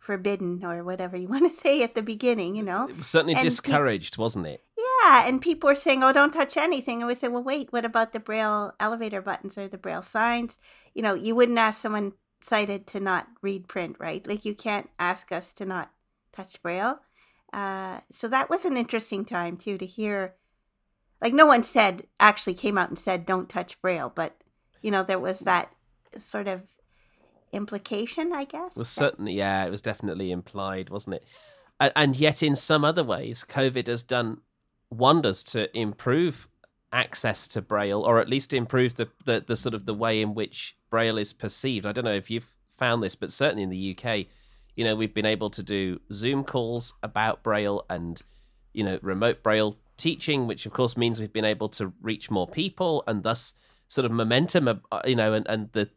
forbidden 0.00 0.64
or 0.64 0.82
whatever 0.82 1.18
you 1.18 1.28
want 1.34 1.50
to 1.50 1.54
say 1.54 1.82
at 1.82 1.94
the 1.94 2.02
beginning, 2.02 2.54
you 2.54 2.62
know. 2.62 2.88
It 2.88 2.96
was 2.96 3.06
certainly 3.06 3.34
and 3.34 3.42
discouraged, 3.42 4.16
pe- 4.16 4.22
wasn't 4.22 4.46
it? 4.46 4.62
Yeah, 5.08 5.26
and 5.26 5.40
people 5.40 5.68
were 5.68 5.74
saying, 5.74 6.04
"Oh, 6.04 6.12
don't 6.12 6.32
touch 6.32 6.56
anything." 6.58 7.00
And 7.00 7.08
we 7.08 7.14
said, 7.14 7.32
"Well, 7.32 7.42
wait, 7.42 7.72
what 7.72 7.86
about 7.86 8.12
the 8.12 8.20
braille 8.20 8.74
elevator 8.78 9.22
buttons 9.22 9.56
or 9.56 9.66
the 9.66 9.78
braille 9.78 10.02
signs?" 10.02 10.58
You 10.94 11.02
know, 11.02 11.14
you 11.14 11.34
wouldn't 11.34 11.58
ask 11.58 11.80
someone 11.80 12.12
sighted 12.42 12.86
to 12.88 13.00
not 13.00 13.26
read 13.40 13.68
print, 13.68 13.96
right? 13.98 14.26
Like 14.26 14.44
you 14.44 14.54
can't 14.54 14.90
ask 14.98 15.32
us 15.32 15.52
to 15.54 15.64
not 15.64 15.90
touch 16.32 16.60
braille. 16.62 17.00
Uh, 17.52 18.00
so 18.12 18.28
that 18.28 18.50
was 18.50 18.66
an 18.66 18.76
interesting 18.76 19.24
time 19.24 19.56
too 19.56 19.78
to 19.78 19.86
hear. 19.86 20.34
Like 21.22 21.32
no 21.32 21.46
one 21.46 21.62
said 21.62 22.06
actually 22.20 22.54
came 22.54 22.76
out 22.76 22.90
and 22.90 22.98
said 22.98 23.24
don't 23.24 23.48
touch 23.48 23.80
braille, 23.80 24.12
but 24.14 24.36
you 24.82 24.90
know 24.90 25.02
there 25.02 25.18
was 25.18 25.40
that 25.40 25.72
sort 26.18 26.48
of 26.48 26.62
implication, 27.52 28.34
I 28.34 28.44
guess. 28.44 28.76
Well, 28.76 28.84
certainly, 28.84 29.32
yeah, 29.32 29.64
it 29.64 29.70
was 29.70 29.80
definitely 29.80 30.30
implied, 30.30 30.90
wasn't 30.90 31.16
it? 31.16 31.24
And, 31.80 31.92
and 31.96 32.16
yet, 32.16 32.42
in 32.42 32.54
some 32.56 32.84
other 32.84 33.04
ways, 33.04 33.44
COVID 33.48 33.86
has 33.86 34.02
done 34.02 34.42
wonders 34.90 35.42
to 35.42 35.76
improve 35.78 36.48
access 36.92 37.46
to 37.48 37.60
braille 37.60 38.02
or 38.02 38.18
at 38.18 38.28
least 38.28 38.54
improve 38.54 38.94
the, 38.94 39.08
the, 39.24 39.44
the 39.46 39.56
sort 39.56 39.74
of 39.74 39.84
the 39.84 39.94
way 39.94 40.22
in 40.22 40.34
which 40.34 40.76
braille 40.90 41.18
is 41.18 41.32
perceived. 41.32 41.84
I 41.84 41.92
don't 41.92 42.04
know 42.04 42.14
if 42.14 42.30
you've 42.30 42.56
found 42.78 43.02
this 43.02 43.14
but 43.14 43.30
certainly 43.30 43.64
in 43.64 43.70
the 43.70 43.96
uk 43.98 44.26
you 44.76 44.84
know 44.84 44.94
we've 44.94 45.12
been 45.12 45.26
able 45.26 45.50
to 45.50 45.62
do 45.62 46.00
zoom 46.12 46.44
calls 46.44 46.94
about 47.02 47.42
braille 47.42 47.84
and 47.90 48.22
you 48.72 48.84
know 48.84 48.98
remote 49.02 49.42
braille 49.42 49.76
teaching 49.96 50.46
which 50.46 50.64
of 50.64 50.72
course 50.72 50.96
means 50.96 51.18
we've 51.18 51.32
been 51.32 51.44
able 51.44 51.68
to 51.68 51.92
reach 52.00 52.30
more 52.30 52.46
people 52.46 53.02
and 53.08 53.24
thus 53.24 53.54
sort 53.88 54.04
of 54.04 54.12
momentum 54.12 54.68
uh, 54.68 55.00
you 55.04 55.16
know 55.16 55.32
and, 55.34 55.46
and 55.48 55.72
the 55.72 55.80
the, 55.80 55.90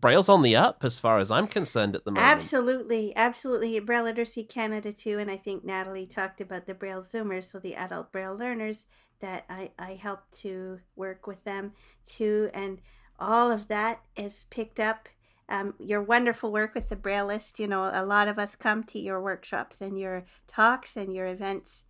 Braille's 0.00 0.28
on 0.28 0.42
the 0.42 0.56
up 0.56 0.84
as 0.84 0.98
far 0.98 1.18
as 1.18 1.30
I'm 1.30 1.46
concerned 1.46 1.94
at 1.94 2.04
the 2.04 2.10
moment. 2.10 2.26
Absolutely, 2.26 3.14
absolutely. 3.16 3.78
Braille 3.80 4.04
Literacy 4.04 4.44
Canada 4.44 4.92
too, 4.92 5.18
and 5.18 5.30
I 5.30 5.36
think 5.36 5.64
Natalie 5.64 6.06
talked 6.06 6.40
about 6.40 6.66
the 6.66 6.74
Braille 6.74 7.02
Zoomers, 7.02 7.44
so 7.44 7.58
the 7.58 7.74
adult 7.74 8.12
Braille 8.12 8.36
learners 8.36 8.86
that 9.20 9.44
I 9.48 9.70
I 9.78 9.94
helped 9.94 10.32
to 10.40 10.80
work 10.96 11.26
with 11.26 11.44
them 11.44 11.72
too, 12.06 12.50
and 12.54 12.80
all 13.18 13.50
of 13.50 13.68
that 13.68 14.00
is 14.16 14.46
picked 14.50 14.80
up. 14.80 15.08
Um, 15.46 15.74
your 15.78 16.02
wonderful 16.02 16.50
work 16.50 16.74
with 16.74 16.88
the 16.88 16.96
Braillists. 16.96 17.58
You 17.58 17.66
know, 17.66 17.90
a 17.92 18.04
lot 18.04 18.28
of 18.28 18.38
us 18.38 18.56
come 18.56 18.82
to 18.84 18.98
your 18.98 19.20
workshops 19.20 19.82
and 19.82 19.98
your 19.98 20.24
talks 20.48 20.96
and 20.96 21.14
your 21.14 21.26
events 21.26 21.84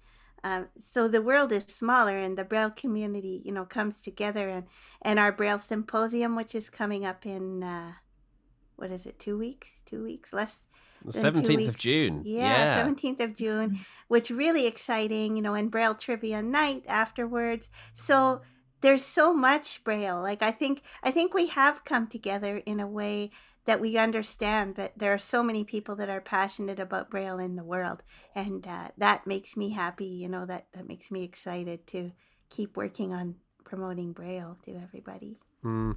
um, 0.45 0.69
so 0.79 1.09
the 1.09 1.23
world 1.23 1.51
is 1.51 1.65
smaller 1.65 2.17
and 2.17 2.39
the 2.39 2.45
braille 2.45 2.71
community 2.71 3.43
you 3.45 3.51
know 3.51 3.65
comes 3.65 4.01
together 4.01 4.49
and 4.49 4.67
and 5.03 5.19
our 5.19 5.33
braille 5.33 5.59
symposium 5.59 6.37
which 6.37 6.55
is 6.55 6.71
coming 6.71 7.05
up 7.05 7.27
in 7.27 7.65
uh, 7.65 7.93
what 8.77 8.93
is 8.93 9.07
it 9.07 9.19
two 9.19 9.37
weeks 9.37 9.81
two 9.85 10.05
weeks 10.05 10.33
less 10.33 10.67
the 11.05 11.13
17th 11.13 11.69
of 11.69 11.77
June. 11.77 12.23
Yeah, 12.25 12.79
yeah, 12.79 12.83
17th 12.83 13.21
of 13.21 13.37
June, 13.37 13.81
which 14.09 14.31
really 14.31 14.67
exciting, 14.67 15.37
you 15.37 15.43
know, 15.43 15.53
and 15.53 15.71
Braille 15.71 15.95
trivia 15.95 16.43
night 16.43 16.85
afterwards. 16.89 17.69
So 17.93 18.41
there's 18.81 19.05
so 19.05 19.35
much 19.35 19.85
Braille. 19.85 20.21
Like 20.21 20.43
I 20.43 20.51
think 20.51 20.83
I 21.03 21.11
think 21.11 21.35
we 21.35 21.49
have 21.49 21.85
come 21.85 22.07
together 22.07 22.59
in 22.65 22.81
a 22.81 22.87
way 22.87 23.31
that 23.67 23.81
we 23.81 23.97
understand 23.97 24.77
that 24.77 24.99
there 24.99 25.13
are 25.13 25.19
so 25.19 25.43
many 25.43 25.65
people 25.65 25.97
that 25.97 26.11
are 26.11 26.21
passionate 26.21 26.79
about 26.79 27.11
Braille 27.11 27.39
in 27.39 27.57
the 27.57 27.65
world, 27.65 28.03
and 28.35 28.67
uh, 28.67 28.89
that 28.99 29.27
makes 29.27 29.57
me 29.57 29.71
happy. 29.71 30.07
You 30.07 30.29
know 30.29 30.47
that 30.47 30.67
that 30.73 30.89
makes 30.89 31.11
me 31.11 31.23
excited 31.23 31.87
to 31.89 32.13
keep 32.51 32.77
working 32.77 33.13
on 33.13 33.37
promoting 33.65 34.13
Braille 34.13 34.59
to 34.65 34.77
everybody. 34.77 35.39
Mm. 35.65 35.97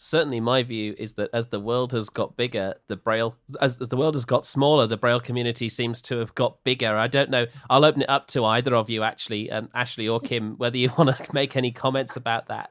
Certainly, 0.00 0.38
my 0.38 0.62
view 0.62 0.94
is 0.96 1.14
that 1.14 1.28
as 1.32 1.48
the 1.48 1.58
world 1.58 1.92
has 1.92 2.08
got 2.08 2.36
bigger, 2.36 2.74
the 2.86 2.96
Braille, 2.96 3.36
as, 3.60 3.80
as 3.80 3.88
the 3.88 3.96
world 3.96 4.14
has 4.14 4.24
got 4.24 4.46
smaller, 4.46 4.86
the 4.86 4.96
Braille 4.96 5.18
community 5.18 5.68
seems 5.68 6.00
to 6.02 6.18
have 6.18 6.36
got 6.36 6.62
bigger. 6.62 6.96
I 6.96 7.08
don't 7.08 7.30
know. 7.30 7.46
I'll 7.68 7.84
open 7.84 8.02
it 8.02 8.08
up 8.08 8.28
to 8.28 8.44
either 8.44 8.76
of 8.76 8.88
you, 8.88 9.02
actually, 9.02 9.50
um, 9.50 9.68
Ashley 9.74 10.06
or 10.06 10.20
Kim, 10.20 10.54
whether 10.56 10.76
you 10.76 10.92
want 10.96 11.16
to 11.16 11.26
make 11.34 11.56
any 11.56 11.72
comments 11.72 12.16
about 12.16 12.46
that. 12.46 12.70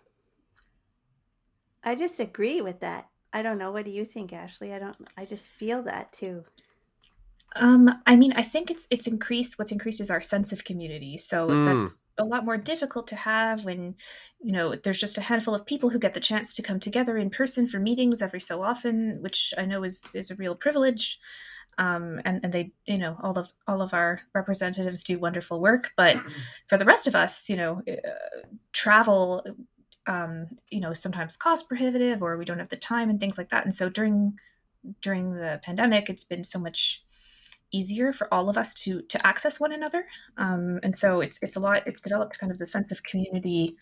I 1.84 1.96
just 1.96 2.22
agree 2.22 2.62
with 2.62 2.80
that. 2.80 3.10
I 3.38 3.44
don't 3.44 3.60
know. 3.60 3.72
What 3.72 3.86
do 3.86 3.92
you 3.92 4.04
think, 4.04 4.34
Ashley? 4.34 4.74
I 4.74 4.80
don't. 4.80 4.98
I 5.16 5.24
just 5.24 5.50
feel 5.50 5.84
that 5.84 6.12
too. 6.12 6.44
Um, 7.56 8.02
I 8.08 8.16
mean, 8.16 8.34
I 8.36 8.42
think 8.42 8.72
it's 8.72 8.88
it's 8.90 9.06
increased. 9.06 9.60
What's 9.60 9.72
increased 9.72 10.02
is 10.02 10.10
our 10.10 10.22
sense 10.22 10.52
of 10.52 10.64
community. 10.64 11.20
So 11.20 11.48
mm. 11.48 11.66
that's 11.66 12.02
a 12.18 12.26
lot 12.26 12.46
more 12.46 12.58
difficult 12.58 13.06
to 13.10 13.16
have 13.16 13.64
when, 13.64 13.94
you 14.42 14.52
know, 14.52 14.74
there's 14.76 15.00
just 15.00 15.20
a 15.20 15.22
handful 15.22 15.54
of 15.54 15.68
people 15.68 15.92
who 15.92 16.00
get 16.00 16.16
the 16.16 16.20
chance 16.20 16.52
to 16.54 16.64
come 16.64 16.80
together 16.80 17.16
in 17.16 17.30
person 17.30 17.68
for 17.68 17.78
meetings 17.78 18.24
every 18.24 18.40
so 18.40 18.64
often, 18.64 19.20
which 19.22 19.54
I 19.56 19.66
know 19.66 19.84
is 19.84 20.10
is 20.16 20.32
a 20.32 20.36
real 20.36 20.56
privilege. 20.56 21.20
Um, 21.78 22.20
and 22.26 22.40
and 22.44 22.52
they, 22.52 22.72
you 22.88 22.98
know, 22.98 23.18
all 23.22 23.38
of 23.38 23.54
all 23.68 23.84
of 23.84 23.94
our 23.94 24.22
representatives 24.34 25.04
do 25.04 25.20
wonderful 25.20 25.62
work. 25.62 25.92
But 25.96 26.18
for 26.68 26.80
the 26.80 26.86
rest 26.86 27.06
of 27.06 27.16
us, 27.16 27.50
you 27.50 27.56
know, 27.56 27.84
uh, 27.88 28.48
travel, 28.74 29.46
um, 30.08 30.48
you 30.70 30.80
know, 30.80 30.94
sometimes 30.94 31.38
cost 31.38 31.68
prohibitive, 31.68 32.24
or 32.24 32.38
we 32.38 32.46
don't 32.46 32.60
have 32.60 32.70
the 32.70 32.76
time 32.76 33.10
and 33.10 33.20
things 33.20 33.38
like 33.38 33.50
that. 33.50 33.66
And 33.66 33.74
so 33.74 33.90
during 33.90 34.40
during 35.02 35.34
the 35.34 35.60
pandemic, 35.64 36.10
it's 36.10 36.24
been 36.24 36.44
so 36.44 36.60
much 36.60 37.04
easier 37.72 38.14
for 38.14 38.34
all 38.34 38.50
of 38.50 38.58
us 38.58 38.74
to 38.74 39.02
to 39.04 39.28
access 39.28 39.60
one 39.60 39.74
another. 39.74 40.06
Um, 40.38 40.80
and 40.84 40.98
so 40.98 41.22
it's 41.22 41.42
it's 41.42 41.56
a 41.56 41.60
lot 41.60 41.84
it's 41.86 42.02
developed 42.02 42.40
kind 42.40 42.52
of 42.52 42.60
the 42.60 42.66
sense 42.66 42.92
of 42.92 43.04
community 43.04 43.76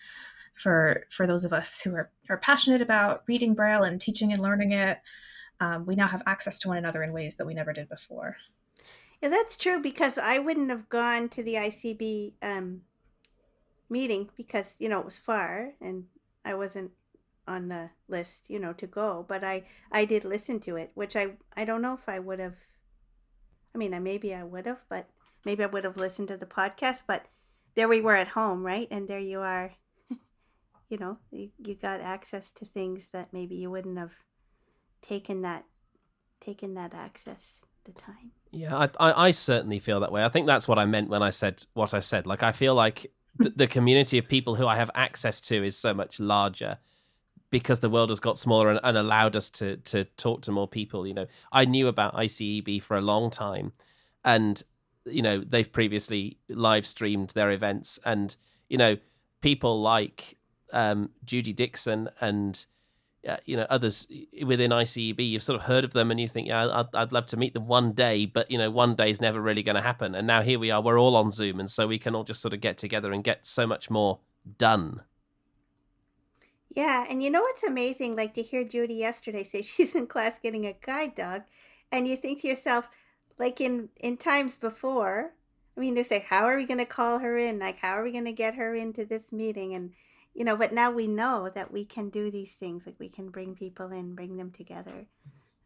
for 0.54 1.06
for 1.10 1.28
those 1.28 1.46
of 1.46 1.54
us 1.54 1.82
who 1.82 1.96
are, 1.96 2.10
are 2.30 2.38
passionate 2.38 2.82
about 2.82 3.24
reading 3.28 3.54
braille 3.54 3.84
and 3.84 4.02
teaching 4.02 4.34
and 4.34 4.42
learning 4.42 4.72
it. 4.72 5.00
Um, 5.60 5.86
we 5.86 5.96
now 5.96 6.08
have 6.08 6.24
access 6.26 6.60
to 6.60 6.68
one 6.68 6.78
another 6.78 7.02
in 7.04 7.14
ways 7.14 7.38
that 7.38 7.48
we 7.48 7.54
never 7.54 7.72
did 7.72 7.88
before. 7.88 8.36
Yeah 9.22 9.30
that's 9.30 9.58
true 9.58 9.82
because 9.82 10.18
i 10.18 10.38
wouldn't 10.38 10.70
have 10.70 10.88
gone 10.90 11.30
to 11.30 11.42
the 11.42 11.56
icb 11.56 12.34
um, 12.42 12.82
meeting 13.90 14.30
because 14.36 14.66
you 14.80 14.90
know 14.90 15.00
it 15.00 15.06
was 15.06 15.18
far 15.18 15.72
and 15.82 16.06
i 16.46 16.54
wasn't 16.54 16.92
on 17.48 17.68
the 17.68 17.90
list 18.08 18.50
you 18.50 18.60
know 18.60 18.74
to 18.74 18.88
go 18.88 19.26
but 19.28 19.44
i 19.44 19.64
i 19.92 20.06
did 20.06 20.24
listen 20.24 20.60
to 20.60 20.76
it 20.76 20.92
which 20.96 21.16
i 21.16 21.28
i 21.56 21.66
don't 21.66 21.82
know 21.82 21.94
if 21.94 22.08
i 22.08 22.18
would 22.18 22.40
have 22.40 22.56
I 23.76 23.78
mean, 23.78 23.94
I 23.94 24.00
maybe 24.00 24.34
I 24.34 24.44
would 24.44 24.66
have, 24.68 24.82
but 24.90 25.10
maybe 25.44 25.62
I 25.64 25.68
would 25.68 25.84
have 25.84 25.98
listened 25.98 26.30
to 26.30 26.38
the 26.38 26.46
podcast. 26.46 27.04
But 27.06 27.26
there 27.76 27.90
we 27.90 28.00
were 28.00 28.16
at 28.16 28.30
home, 28.30 28.66
right? 28.66 28.88
And 28.90 29.06
there 29.06 29.20
you 29.20 29.42
are. 29.42 29.74
you 30.90 30.98
know, 30.98 31.18
you, 31.30 31.52
you 31.60 31.76
got 31.76 32.00
access 32.00 32.52
to 32.52 32.66
things 32.66 33.10
that 33.12 33.34
maybe 33.34 33.56
you 33.56 33.70
wouldn't 33.70 33.98
have 33.98 34.14
taken 35.02 35.42
that 35.42 35.66
taken 36.40 36.76
that 36.76 36.94
access 36.94 37.66
the 37.84 37.92
time. 37.92 38.32
Yeah, 38.52 38.78
I, 38.78 38.90
I, 38.98 39.26
I 39.28 39.32
certainly 39.32 39.80
feel 39.80 40.00
that 40.00 40.12
way. 40.12 40.24
I 40.24 40.30
think 40.30 40.48
that's 40.48 40.68
what 40.68 40.80
I 40.80 40.86
meant 40.86 41.10
when 41.10 41.22
I 41.22 41.32
said 41.32 41.62
what 41.74 41.94
I 41.94 42.00
said. 42.00 42.26
Like 42.26 42.44
I 42.44 42.54
feel 42.54 42.76
like 42.76 43.12
the, 43.38 43.50
the 43.50 43.68
community 43.68 44.18
of 44.18 44.28
people 44.28 44.56
who 44.56 44.68
I 44.68 44.76
have 44.76 44.92
access 44.96 45.42
to 45.42 45.64
is 45.64 45.78
so 45.78 45.94
much 45.94 46.20
larger 46.20 46.78
because 47.50 47.80
the 47.80 47.90
world 47.90 48.10
has 48.10 48.20
got 48.20 48.38
smaller 48.38 48.70
and, 48.70 48.80
and, 48.84 48.98
allowed 48.98 49.36
us 49.36 49.50
to 49.50 49.78
to 49.78 50.04
talk 50.04 50.42
to 50.42 50.52
more 50.52 50.68
people. 50.68 51.06
You 51.08 51.14
know, 51.14 51.28
I 51.52 51.66
knew 51.66 51.88
about 51.88 52.16
ICEB 52.16 52.82
for 52.82 52.98
a 52.98 53.02
long 53.02 53.30
time, 53.30 53.72
and 54.24 54.62
you 55.06 55.22
know 55.22 55.40
they've 55.40 55.72
previously 55.72 56.38
live 56.50 56.86
streamed 56.86 57.30
their 57.30 57.52
events, 57.52 58.00
and 58.06 58.36
you 58.70 58.78
know 58.78 58.98
people 59.42 59.82
like 59.82 60.38
um, 60.74 61.12
Judy 61.24 61.54
Dixon 61.54 62.10
and. 62.20 62.66
Uh, 63.28 63.38
you 63.46 63.58
know 63.58 63.66
others 63.70 64.08
within 64.46 64.72
ICEB. 64.72 65.30
You've 65.30 65.44
sort 65.44 65.60
of 65.60 65.66
heard 65.66 65.84
of 65.84 65.94
them, 65.94 66.12
and 66.12 66.20
you 66.20 66.28
think, 66.28 66.48
yeah, 66.48 66.68
I'd, 66.68 66.96
I'd 66.96 67.12
love 67.12 67.26
to 67.28 67.38
meet 67.38 67.54
them 67.54 67.66
one 67.66 67.94
day, 67.94 68.26
but 68.26 68.50
you 68.52 68.58
know, 68.58 68.70
one 68.70 68.96
day 68.96 69.10
is 69.10 69.20
never 69.20 69.42
really 69.42 69.64
going 69.64 69.76
to 69.76 69.82
happen. 69.82 70.14
And 70.14 70.28
now 70.28 70.42
here 70.42 70.60
we 70.60 70.72
are, 70.72 70.82
we're 70.82 71.00
all 71.00 71.16
on 71.16 71.32
Zoom, 71.32 71.60
and 71.60 71.70
so 71.70 71.88
we 71.88 71.98
can 71.98 72.14
all 72.14 72.24
just 72.24 72.42
sort 72.42 72.54
of 72.54 72.62
get 72.62 72.78
together 72.78 73.12
and 73.12 73.24
get 73.24 73.48
so 73.48 73.66
much 73.66 73.90
more 73.90 74.20
done. 74.58 75.02
Yeah, 76.70 77.06
and 77.10 77.24
you 77.24 77.30
know 77.30 77.42
what's 77.42 77.64
amazing? 77.64 78.16
Like 78.16 78.34
to 78.36 78.44
hear 78.44 78.64
Judy 78.64 78.96
yesterday 78.96 79.44
say 79.44 79.62
she's 79.64 79.96
in 79.96 80.08
class 80.08 80.38
getting 80.42 80.66
a 80.66 80.74
guide 80.74 81.16
dog, 81.16 81.44
and 81.92 82.08
you 82.08 82.18
think 82.18 82.42
to 82.42 82.48
yourself, 82.48 82.88
like 83.40 83.60
in 83.60 83.90
in 83.98 84.18
times 84.18 84.58
before, 84.58 85.34
I 85.76 85.80
mean, 85.80 85.96
they 85.96 86.04
say, 86.04 86.26
how 86.28 86.46
are 86.46 86.56
we 86.56 86.66
going 86.66 86.80
to 86.80 86.86
call 86.86 87.20
her 87.20 87.38
in? 87.38 87.60
Like, 87.60 87.80
how 87.80 87.96
are 87.96 88.04
we 88.04 88.12
going 88.12 88.26
to 88.26 88.32
get 88.32 88.56
her 88.56 88.74
into 88.74 89.06
this 89.06 89.32
meeting? 89.34 89.74
And 89.74 89.94
you 90.36 90.46
know, 90.46 90.56
but 90.56 90.74
now 90.74 90.92
we 90.92 91.08
know 91.08 91.50
that 91.56 91.72
we 91.72 91.86
can 91.86 92.10
do 92.10 92.30
these 92.30 92.54
things. 92.54 92.86
Like 92.86 93.00
we 93.00 93.10
can 93.10 93.30
bring 93.30 93.56
people 93.56 93.92
in, 93.92 94.14
bring 94.14 94.38
them 94.38 94.52
together. 94.52 95.08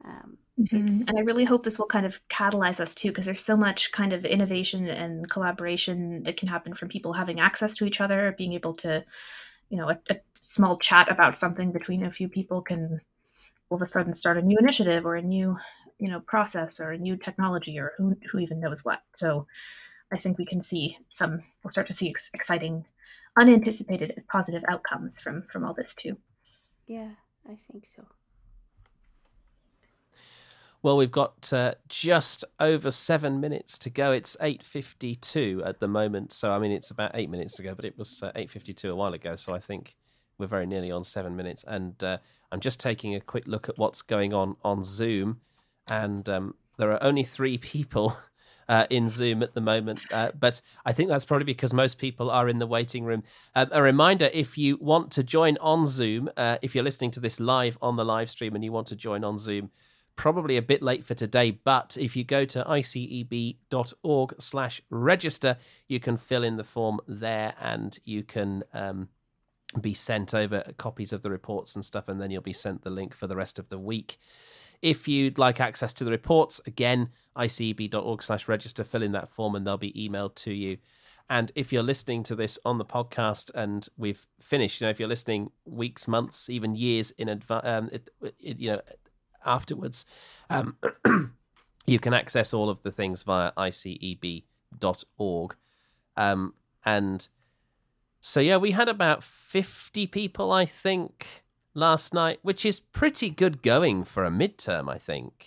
Um, 0.05 0.37
mm-hmm. 0.57 1.09
And 1.09 1.17
I 1.17 1.21
really 1.21 1.43
hope 1.43 1.63
this 1.63 1.77
will 1.77 1.87
kind 1.87 2.05
of 2.05 2.21
catalyze 2.29 2.79
us 2.79 2.95
too, 2.95 3.09
because 3.09 3.25
there's 3.25 3.43
so 3.43 3.57
much 3.57 3.91
kind 3.91 4.13
of 4.13 4.23
innovation 4.23 4.87
and 4.87 5.29
collaboration 5.29 6.23
that 6.23 6.37
can 6.37 6.47
happen 6.47 6.73
from 6.73 6.87
people 6.87 7.13
having 7.13 7.41
access 7.41 7.75
to 7.75 7.85
each 7.85 7.99
other, 7.99 8.33
being 8.37 8.53
able 8.53 8.73
to 8.75 9.03
you 9.69 9.77
know, 9.77 9.89
a, 9.89 9.99
a 10.09 10.15
small 10.41 10.77
chat 10.77 11.11
about 11.11 11.37
something 11.37 11.71
between 11.71 12.03
a 12.03 12.11
few 12.11 12.27
people 12.27 12.61
can 12.61 12.99
all 13.69 13.75
of 13.75 13.81
a 13.81 13.85
sudden 13.85 14.13
start 14.13 14.37
a 14.37 14.41
new 14.41 14.57
initiative 14.59 15.05
or 15.05 15.15
a 15.15 15.21
new, 15.21 15.57
you 15.99 16.09
know, 16.09 16.19
process 16.21 16.79
or 16.79 16.91
a 16.91 16.97
new 16.97 17.15
technology 17.15 17.77
or 17.77 17.93
who, 17.97 18.15
who 18.31 18.39
even 18.39 18.59
knows 18.59 18.83
what. 18.83 19.01
So 19.13 19.45
I 20.11 20.17
think 20.17 20.37
we 20.37 20.45
can 20.45 20.59
see 20.59 20.97
some, 21.07 21.43
we'll 21.63 21.69
start 21.69 21.87
to 21.87 21.93
see 21.93 22.09
ex- 22.09 22.31
exciting, 22.33 22.85
unanticipated 23.39 24.23
positive 24.31 24.63
outcomes 24.67 25.19
from 25.19 25.43
from 25.51 25.63
all 25.63 25.73
this 25.73 25.95
too. 25.95 26.17
Yeah, 26.85 27.11
I 27.47 27.55
think 27.55 27.85
so. 27.85 28.05
Well, 30.81 30.95
we've 30.95 31.11
got 31.11 31.51
uh, 31.51 31.73
just 31.89 32.45
over 32.59 32.89
seven 32.89 33.41
minutes 33.41 33.77
to 33.79 33.89
go. 33.89 34.11
It's 34.11 34.37
eight 34.39 34.63
fifty-two 34.63 35.61
at 35.65 35.79
the 35.79 35.87
moment, 35.87 36.31
so 36.31 36.51
I 36.51 36.59
mean 36.59 36.71
it's 36.71 36.91
about 36.91 37.11
eight 37.15 37.29
minutes 37.29 37.55
to 37.57 37.63
go, 37.63 37.75
but 37.75 37.85
it 37.85 37.97
was 37.97 38.23
uh, 38.23 38.31
eight 38.35 38.49
fifty-two 38.49 38.91
a 38.91 38.95
while 38.95 39.13
ago. 39.13 39.35
So 39.35 39.53
I 39.53 39.59
think 39.59 39.95
we're 40.37 40.47
very 40.47 40.65
nearly 40.65 40.91
on 40.91 41.03
seven 41.03 41.35
minutes. 41.35 41.65
And 41.67 42.01
uh, 42.03 42.19
I'm 42.51 42.61
just 42.61 42.79
taking 42.79 43.13
a 43.13 43.19
quick 43.19 43.45
look 43.45 43.67
at 43.67 43.77
what's 43.77 44.01
going 44.01 44.33
on 44.33 44.55
on 44.63 44.83
Zoom, 44.83 45.41
and 45.89 46.27
um, 46.29 46.55
there 46.77 46.91
are 46.91 47.03
only 47.03 47.23
three 47.23 47.57
people. 47.57 48.15
Uh, 48.69 48.85
in 48.91 49.09
Zoom 49.09 49.41
at 49.41 49.55
the 49.55 49.61
moment, 49.61 49.99
uh, 50.13 50.31
but 50.39 50.61
I 50.85 50.93
think 50.93 51.09
that's 51.09 51.25
probably 51.25 51.43
because 51.43 51.73
most 51.73 51.97
people 51.97 52.29
are 52.29 52.47
in 52.47 52.59
the 52.59 52.67
waiting 52.67 53.03
room. 53.03 53.23
Uh, 53.55 53.65
a 53.71 53.81
reminder 53.81 54.29
if 54.31 54.59
you 54.59 54.77
want 54.79 55.09
to 55.13 55.23
join 55.23 55.57
on 55.59 55.87
Zoom, 55.87 56.29
uh, 56.37 56.57
if 56.61 56.75
you're 56.75 56.83
listening 56.83 57.09
to 57.11 57.19
this 57.19 57.39
live 57.39 57.79
on 57.81 57.95
the 57.95 58.05
live 58.05 58.29
stream 58.29 58.53
and 58.53 58.63
you 58.63 58.71
want 58.71 58.85
to 58.85 58.95
join 58.95 59.23
on 59.23 59.39
Zoom, 59.39 59.71
probably 60.15 60.55
a 60.55 60.61
bit 60.61 60.83
late 60.83 61.03
for 61.03 61.15
today, 61.15 61.49
but 61.49 61.97
if 61.99 62.15
you 62.15 62.23
go 62.23 62.45
to 62.45 62.63
iceb.org 62.65 64.35
slash 64.37 64.81
register, 64.89 65.57
you 65.87 65.99
can 65.99 66.17
fill 66.17 66.43
in 66.43 66.57
the 66.57 66.63
form 66.63 66.99
there 67.07 67.55
and 67.59 67.97
you 68.03 68.21
can 68.21 68.63
um, 68.73 69.07
be 69.79 69.93
sent 69.93 70.33
over 70.33 70.61
copies 70.77 71.13
of 71.13 71.21
the 71.21 71.29
reports 71.29 71.75
and 71.75 71.85
stuff, 71.85 72.07
and 72.07 72.21
then 72.21 72.31
you'll 72.31 72.41
be 72.41 72.53
sent 72.53 72.83
the 72.83 72.89
link 72.89 73.15
for 73.15 73.27
the 73.27 73.35
rest 73.35 73.57
of 73.57 73.69
the 73.69 73.79
week. 73.79 74.19
If 74.81 75.07
you'd 75.07 75.37
like 75.37 75.59
access 75.59 75.93
to 75.95 76.03
the 76.03 76.11
reports, 76.11 76.61
again, 76.65 77.09
iceb.org 77.35 78.23
slash 78.23 78.47
register, 78.47 78.83
fill 78.83 79.03
in 79.03 79.11
that 79.13 79.29
form 79.29 79.55
and 79.55 79.65
they'll 79.65 79.77
be 79.77 79.93
emailed 79.93 80.35
to 80.35 80.53
you. 80.53 80.77
And 81.29 81.51
if 81.55 81.71
you're 81.71 81.83
listening 81.83 82.23
to 82.23 82.35
this 82.35 82.57
on 82.65 82.79
the 82.79 82.85
podcast 82.85 83.51
and 83.53 83.87
we've 83.97 84.25
finished, 84.39 84.81
you 84.81 84.85
know, 84.85 84.91
if 84.91 84.99
you're 84.99 85.09
listening 85.09 85.51
weeks, 85.63 86.07
months, 86.07 86.49
even 86.49 86.75
years 86.75 87.11
in 87.11 87.29
advance, 87.29 87.65
um, 87.65 87.91
you 88.39 88.71
know, 88.71 88.81
afterwards. 89.45 90.05
Um, 90.49 90.77
you 91.85 91.99
can 91.99 92.13
access 92.13 92.53
all 92.53 92.69
of 92.69 92.81
the 92.81 92.91
things 92.91 93.23
via 93.23 93.51
iceb.org. 93.57 94.45
Um, 96.17 96.53
and 96.83 97.27
so, 98.19 98.39
yeah, 98.39 98.57
we 98.57 98.71
had 98.71 98.89
about 98.89 99.23
50 99.23 100.07
people, 100.07 100.51
I 100.51 100.65
think, 100.65 101.43
last 101.73 102.13
night, 102.13 102.39
which 102.41 102.65
is 102.65 102.79
pretty 102.79 103.29
good 103.29 103.61
going 103.61 104.03
for 104.03 104.23
a 104.23 104.29
midterm, 104.29 104.89
I 104.89 104.97
think. 104.97 105.45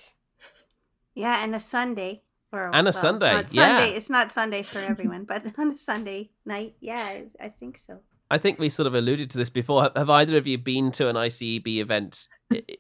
Yeah, 1.14 1.42
and 1.44 1.54
a 1.54 1.60
Sunday. 1.60 2.22
Or, 2.52 2.66
and 2.74 2.86
a 2.86 2.90
well, 2.90 2.92
Sunday, 2.92 3.38
it's 3.40 3.54
yeah. 3.54 3.78
Sunday. 3.78 3.96
It's 3.96 4.10
not 4.10 4.32
Sunday 4.32 4.62
for 4.62 4.78
everyone, 4.78 5.24
but 5.24 5.46
on 5.58 5.72
a 5.72 5.78
Sunday 5.78 6.30
night, 6.44 6.74
yeah, 6.80 7.02
I, 7.02 7.24
I 7.40 7.48
think 7.48 7.78
so. 7.78 8.00
I 8.30 8.38
think 8.38 8.58
we 8.58 8.68
sort 8.68 8.86
of 8.86 8.94
alluded 8.94 9.30
to 9.30 9.38
this 9.38 9.50
before. 9.50 9.90
Have 9.94 10.10
either 10.10 10.36
of 10.36 10.46
you 10.46 10.58
been 10.58 10.90
to 10.92 11.08
an 11.08 11.16
ICEB 11.16 11.66
event 11.66 12.28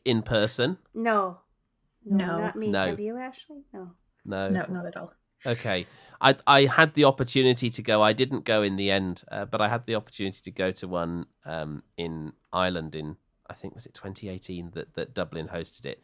in 0.04 0.22
person? 0.22 0.78
No. 0.94 1.40
No, 2.04 2.26
no. 2.26 2.38
not 2.40 2.56
me. 2.56 2.70
No. 2.70 2.86
Have 2.86 3.00
you, 3.00 3.18
Ashley? 3.18 3.62
No. 3.72 3.92
No. 4.24 4.48
No, 4.48 4.64
not 4.68 4.86
at 4.86 4.96
all. 4.96 5.12
Okay. 5.44 5.86
I 6.20 6.36
I 6.46 6.64
had 6.64 6.94
the 6.94 7.04
opportunity 7.04 7.68
to 7.68 7.82
go. 7.82 8.02
I 8.02 8.12
didn't 8.12 8.44
go 8.44 8.62
in 8.62 8.76
the 8.76 8.90
end, 8.90 9.24
uh, 9.30 9.44
but 9.44 9.60
I 9.60 9.68
had 9.68 9.86
the 9.86 9.94
opportunity 9.94 10.40
to 10.42 10.50
go 10.50 10.70
to 10.70 10.88
one 10.88 11.26
um, 11.44 11.82
in 11.96 12.32
Ireland 12.52 12.94
in 12.94 13.16
I 13.52 13.54
think 13.54 13.74
was 13.74 13.86
it 13.86 13.94
2018 13.94 14.70
that 14.72 14.94
that 14.94 15.14
Dublin 15.14 15.48
hosted 15.48 15.86
it, 15.86 16.02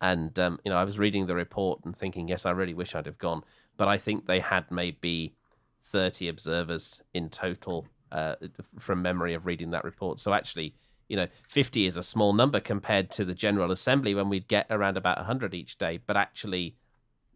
And 0.00 0.38
um, 0.38 0.58
you 0.64 0.70
know, 0.70 0.78
I 0.78 0.84
was 0.84 0.98
reading 0.98 1.26
the 1.26 1.34
report 1.34 1.84
and 1.84 1.96
thinking, 1.96 2.28
yes, 2.28 2.44
I 2.46 2.50
really 2.50 2.74
wish 2.74 2.94
I'd 2.94 3.06
have 3.06 3.18
gone, 3.18 3.44
but 3.76 3.88
I 3.88 3.96
think 3.98 4.26
they 4.26 4.40
had 4.40 4.70
maybe 4.70 5.34
thirty 5.82 6.28
observers 6.28 7.02
in 7.14 7.30
total 7.30 7.86
uh, 8.12 8.34
from 8.78 9.02
memory 9.02 9.34
of 9.34 9.46
reading 9.46 9.70
that 9.70 9.84
report. 9.84 10.18
So 10.20 10.34
actually, 10.34 10.74
you 11.08 11.16
know, 11.16 11.28
50 11.48 11.86
is 11.86 11.96
a 11.96 12.02
small 12.02 12.32
number 12.32 12.60
compared 12.60 13.10
to 13.12 13.24
the 13.24 13.34
General 13.34 13.70
Assembly 13.70 14.14
when 14.14 14.28
we'd 14.28 14.48
get 14.48 14.66
around 14.70 14.96
about 14.96 15.18
100 15.18 15.54
each 15.54 15.78
day. 15.78 15.98
But 16.04 16.16
actually, 16.16 16.76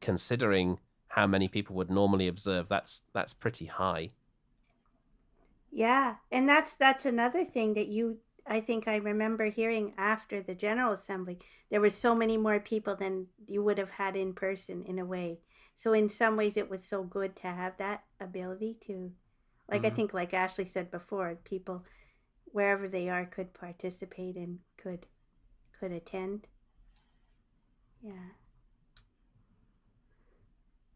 considering 0.00 0.78
how 1.08 1.26
many 1.26 1.49
people 1.49 1.76
would 1.76 1.90
normally 1.90 2.28
observe, 2.28 2.68
that's 2.68 3.02
that's 3.12 3.32
pretty 3.32 3.66
high. 3.66 4.11
Yeah, 5.70 6.16
and 6.30 6.49
that's 6.49 6.75
that's 6.75 7.04
another 7.04 7.44
thing 7.44 7.75
that 7.75 7.88
you 7.88 8.18
I 8.47 8.61
think 8.61 8.87
I 8.87 8.97
remember 8.97 9.47
hearing 9.47 9.95
after 9.97 10.41
the 10.41 10.55
General 10.55 10.93
Assembly. 10.93 11.39
There 11.71 11.81
were 11.81 11.91
so 11.91 12.15
many 12.15 12.37
more 12.37 12.61
people 12.61 12.95
than 12.95 13.27
you 13.47 13.63
would 13.63 13.79
have 13.79 13.91
had 13.91 14.17
in 14.17 14.35
person 14.35 14.85
in 14.85 14.99
a 14.99 15.05
way. 15.05 15.41
So 15.77 15.93
in 15.93 16.09
some 16.09 16.37
ways, 16.37 16.57
it 16.57 16.71
was 16.71 16.85
so 16.85 17.03
good 17.03 17.35
to 17.37 17.49
have 17.49 17.77
that 17.79 18.05
ability 18.21 18.77
to, 18.87 19.13
like 19.69 19.83
mm-hmm. 19.83 19.87
I 19.87 19.91
think, 19.91 20.15
like 20.15 20.35
Ashley 20.35 20.67
said 20.67 20.91
before, 20.91 21.39
people 21.45 21.85
wherever 22.47 22.87
they 22.87 23.09
are 23.09 23.25
could 23.25 23.53
participate 23.55 24.37
and 24.37 24.59
could 24.77 25.07
could 25.81 25.91
attend. 25.91 26.47
Yeah. 28.03 28.31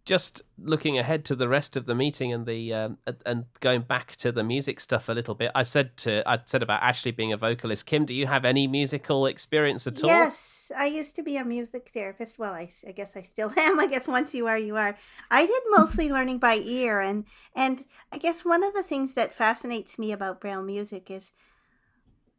Just 0.08 0.40
looking 0.58 0.98
ahead 0.98 1.26
to 1.26 1.36
the 1.36 1.48
rest 1.48 1.76
of 1.76 1.84
the 1.84 1.94
meeting 1.94 2.32
and 2.32 2.46
the 2.46 2.72
um, 2.72 2.98
and 3.26 3.44
going 3.60 3.82
back 3.82 4.16
to 4.16 4.32
the 4.32 4.42
music 4.42 4.80
stuff 4.80 5.10
a 5.10 5.12
little 5.12 5.34
bit. 5.34 5.50
I 5.54 5.64
said 5.64 5.98
to 5.98 6.22
I 6.26 6.38
said 6.46 6.62
about 6.62 6.82
Ashley 6.82 7.10
being 7.10 7.30
a 7.30 7.36
vocalist. 7.36 7.84
Kim, 7.84 8.06
do 8.06 8.14
you 8.14 8.26
have 8.26 8.46
any 8.46 8.66
musical 8.66 9.26
experience 9.26 9.86
at 9.86 10.02
all? 10.02 10.08
Yes, 10.08 10.72
I 10.74 10.86
used 10.86 11.14
to 11.16 11.22
be 11.22 11.36
a 11.36 11.44
music 11.44 11.90
therapist. 11.92 12.38
Well, 12.38 12.54
I, 12.54 12.70
I 12.86 12.92
guess 12.92 13.16
I 13.16 13.22
still 13.22 13.52
am. 13.54 13.78
I 13.84 13.86
guess 13.86 14.08
once 14.08 14.34
you 14.34 14.46
are, 14.46 14.58
you 14.58 14.76
are. 14.76 14.96
I 15.30 15.46
did 15.46 15.62
mostly 15.68 16.08
learning 16.16 16.38
by 16.38 16.54
ear, 16.56 17.00
and 17.00 17.26
and 17.54 17.84
I 18.10 18.16
guess 18.16 18.46
one 18.46 18.64
of 18.64 18.72
the 18.72 18.82
things 18.82 19.12
that 19.12 19.34
fascinates 19.34 19.98
me 19.98 20.12
about 20.12 20.40
Braille 20.40 20.62
music 20.62 21.10
is 21.10 21.32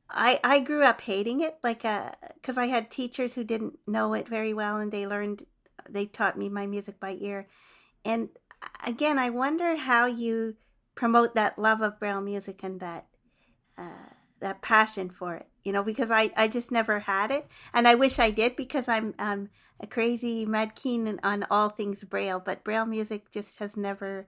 I 0.10 0.40
I 0.44 0.60
grew 0.60 0.84
up 0.84 1.02
hating 1.02 1.42
it, 1.42 1.58
like 1.64 1.86
uh, 1.86 2.12
because 2.34 2.58
I 2.58 2.66
had 2.66 2.90
teachers 2.90 3.36
who 3.36 3.44
didn't 3.44 3.80
know 3.86 4.14
it 4.14 4.28
very 4.28 4.54
well, 4.54 4.78
and 4.78 4.92
they 4.92 5.06
learned, 5.06 5.46
they 5.94 6.06
taught 6.06 6.38
me 6.38 6.50
my 6.50 6.66
music 6.66 7.00
by 7.00 7.18
ear, 7.20 7.48
and 8.06 8.30
again, 8.86 9.18
I 9.18 9.30
wonder 9.30 9.76
how 9.76 10.06
you 10.06 10.56
promote 10.96 11.36
that 11.36 11.58
love 11.58 11.82
of 11.82 12.00
Braille 12.00 12.22
music 12.22 12.64
and 12.64 12.80
that 12.80 13.08
uh, 13.78 14.10
that 14.42 14.62
passion 14.62 15.10
for 15.10 15.36
it. 15.36 15.48
You 15.64 15.74
know, 15.74 15.84
because 15.84 16.10
I 16.12 16.32
I 16.36 16.48
just 16.48 16.72
never 16.72 17.00
had 17.00 17.32
it, 17.32 17.48
and 17.74 17.88
I 17.88 17.96
wish 17.96 18.20
I 18.20 18.32
did 18.32 18.56
because 18.56 18.88
I'm 18.88 19.14
um 19.20 19.50
a 19.80 19.88
crazy 19.88 20.46
mad 20.46 20.76
keen 20.76 21.20
on 21.24 21.46
all 21.50 21.70
things 21.70 22.04
Braille, 22.04 22.40
but 22.40 22.64
Braille 22.64 22.86
music 22.86 23.32
just 23.32 23.60
has 23.60 23.78
never. 23.78 24.28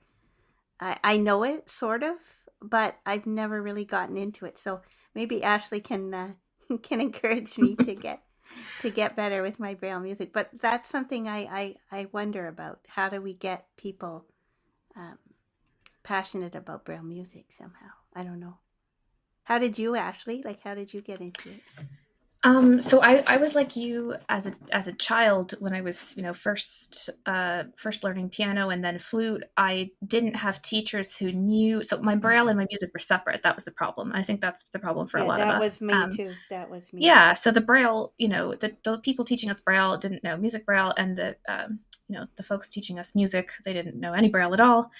I 0.80 0.98
I 1.04 1.18
know 1.18 1.44
it 1.44 1.70
sort 1.70 2.04
of, 2.04 2.18
but 2.62 2.98
I've 3.06 3.26
never 3.26 3.62
really 3.62 3.86
gotten 3.86 4.18
into 4.18 4.46
it, 4.46 4.58
so 4.58 4.82
maybe 5.16 5.44
Ashley 5.44 5.80
can 5.80 6.14
uh, 6.14 6.34
can 6.84 7.02
encourage 7.02 7.58
me 7.58 7.76
to 7.78 7.96
get 8.08 8.22
to 8.82 8.90
get 8.90 9.16
better 9.16 9.42
with 9.42 9.60
my 9.60 9.74
braille 9.74 10.00
music. 10.00 10.34
But 10.34 10.50
that's 10.62 10.90
something 10.90 11.28
I 11.28 11.40
I, 11.40 11.76
I 11.92 12.08
wonder 12.12 12.48
about. 12.48 12.80
How 12.88 13.10
do 13.10 13.22
we 13.22 13.34
get 13.34 13.68
people 13.78 14.26
um, 14.96 15.18
passionate 16.04 16.56
about 16.56 16.86
braille 16.86 17.04
music 17.04 17.52
somehow? 17.52 17.92
I 18.16 18.24
don't 18.24 18.40
know. 18.40 18.58
How 19.44 19.58
did 19.58 19.78
you, 19.78 19.96
Ashley? 19.96 20.42
Like, 20.44 20.64
how 20.64 20.76
did 20.76 20.94
you 20.94 21.02
get 21.02 21.20
into 21.20 21.50
it? 21.50 21.62
Um, 22.44 22.82
so 22.82 23.04
I, 23.04 23.24
I 23.28 23.38
was 23.38 23.54
like 23.54 23.76
you 23.76 24.16
as 24.28 24.48
a 24.48 24.54
as 24.72 24.88
a 24.88 24.94
child 24.94 25.54
when 25.60 25.74
I 25.74 25.82
was 25.82 26.14
you 26.18 26.24
know 26.24 26.34
first 26.34 27.12
uh, 27.28 27.66
first 27.76 28.04
learning 28.04 28.30
piano 28.30 28.70
and 28.70 28.84
then 28.84 28.98
flute. 28.98 29.44
I 29.58 29.92
didn't 30.06 30.36
have 30.36 30.62
teachers 30.62 31.16
who 31.16 31.32
knew. 31.32 31.84
So 31.84 32.02
my 32.02 32.16
braille 32.16 32.48
and 32.48 32.58
my 32.58 32.66
music 32.68 32.92
were 32.94 33.00
separate. 33.00 33.44
That 33.44 33.56
was 33.56 33.66
the 33.66 33.72
problem. 33.72 34.12
I 34.16 34.24
think 34.24 34.42
that's 34.42 34.64
the 34.64 34.80
problem 34.80 35.06
for 35.06 35.20
yeah, 35.20 35.26
a 35.26 35.28
lot 35.28 35.42
of 35.42 35.48
us. 35.50 35.54
That 35.54 35.62
was 35.62 35.82
me 35.82 35.94
um, 35.94 36.12
too. 36.12 36.34
That 36.50 36.72
was 36.72 36.92
me. 36.92 37.06
Yeah. 37.06 37.34
So 37.34 37.52
the 37.52 37.62
braille, 37.62 38.14
you 38.18 38.28
know, 38.28 38.56
the, 38.56 38.76
the 38.84 38.98
people 38.98 39.24
teaching 39.24 39.52
us 39.52 39.60
braille 39.60 39.98
didn't 39.98 40.24
know 40.24 40.36
music 40.36 40.66
braille, 40.66 40.94
and 40.98 41.16
the 41.16 41.36
um, 41.48 41.80
you 42.08 42.18
know 42.18 42.26
the 42.38 42.44
folks 42.44 42.70
teaching 42.70 43.00
us 43.00 43.16
music 43.16 43.52
they 43.64 43.74
didn't 43.74 44.00
know 44.00 44.14
any 44.14 44.30
braille 44.30 44.54
at 44.54 44.60
all 44.60 44.92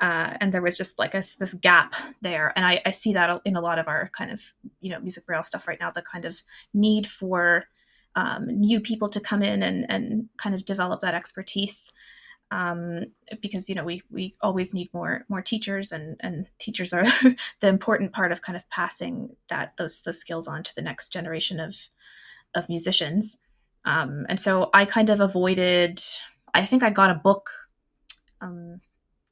uh, 0.00 0.36
and 0.40 0.52
there 0.52 0.62
was 0.62 0.76
just 0.76 0.98
like 0.98 1.14
a, 1.14 1.22
this 1.38 1.54
gap 1.54 1.94
there. 2.20 2.52
And 2.56 2.64
I, 2.64 2.82
I, 2.84 2.90
see 2.90 3.12
that 3.12 3.40
in 3.44 3.56
a 3.56 3.60
lot 3.60 3.78
of 3.78 3.86
our 3.86 4.10
kind 4.16 4.30
of 4.30 4.42
you 4.80 4.90
know 4.90 4.98
music 4.98 5.24
braille 5.24 5.42
stuff 5.42 5.68
right 5.68 5.78
now 5.80 5.90
the 5.90 6.02
kind 6.02 6.24
of 6.24 6.42
need 6.72 7.06
for 7.06 7.66
um, 8.16 8.46
new 8.46 8.80
people 8.80 9.08
to 9.08 9.20
come 9.20 9.42
in 9.42 9.62
and, 9.62 9.86
and 9.88 10.28
kind 10.36 10.54
of 10.54 10.64
develop 10.64 11.00
that 11.02 11.14
expertise. 11.14 11.92
Um, 12.50 13.06
because 13.40 13.68
you 13.68 13.74
know 13.74 13.84
we 13.84 14.02
we 14.10 14.34
always 14.40 14.74
need 14.74 14.92
more 14.92 15.24
more 15.28 15.42
teachers 15.42 15.90
and 15.90 16.16
and 16.20 16.46
teachers 16.58 16.92
are 16.92 17.04
the 17.60 17.68
important 17.68 18.12
part 18.12 18.32
of 18.32 18.42
kind 18.42 18.56
of 18.56 18.68
passing 18.68 19.34
that 19.48 19.76
those 19.78 20.02
those 20.02 20.20
skills 20.20 20.46
on 20.46 20.62
to 20.62 20.74
the 20.74 20.82
next 20.82 21.12
generation 21.12 21.60
of 21.60 21.74
of 22.54 22.68
musicians. 22.68 23.38
Um, 23.84 24.26
and 24.28 24.38
so 24.40 24.70
I 24.74 24.84
kind 24.84 25.10
of 25.10 25.20
avoided 25.20 26.02
I 26.52 26.66
think 26.66 26.82
I 26.82 26.90
got 26.90 27.10
a 27.10 27.14
book 27.14 27.50
um, 28.40 28.80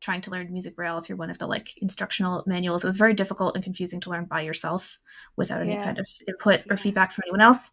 trying 0.03 0.21
to 0.21 0.31
learn 0.31 0.53
music 0.53 0.75
braille 0.75 1.01
through 1.01 1.17
one 1.17 1.31
of 1.31 1.39
the 1.39 1.47
like 1.47 1.79
instructional 1.79 2.43
manuals. 2.47 2.83
It 2.83 2.89
was 2.89 2.97
very 2.97 3.15
difficult 3.15 3.55
and 3.55 3.65
confusing 3.65 4.01
to 4.01 4.11
learn 4.11 4.25
by 4.25 4.41
yourself 4.41 4.99
without 5.37 5.61
any 5.61 5.73
yeah. 5.73 5.85
kind 5.85 5.99
of 5.99 6.07
input 6.27 6.67
yeah. 6.67 6.73
or 6.75 6.77
feedback 6.77 7.13
from 7.13 7.23
anyone 7.27 7.41
else. 7.41 7.71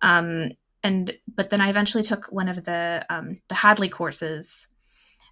Um, 0.00 0.52
and 0.84 1.12
but 1.34 1.50
then 1.50 1.60
I 1.60 1.70
eventually 1.70 2.04
took 2.04 2.26
one 2.26 2.48
of 2.48 2.64
the 2.64 3.04
um, 3.10 3.36
the 3.48 3.54
Hadley 3.56 3.88
courses 3.88 4.68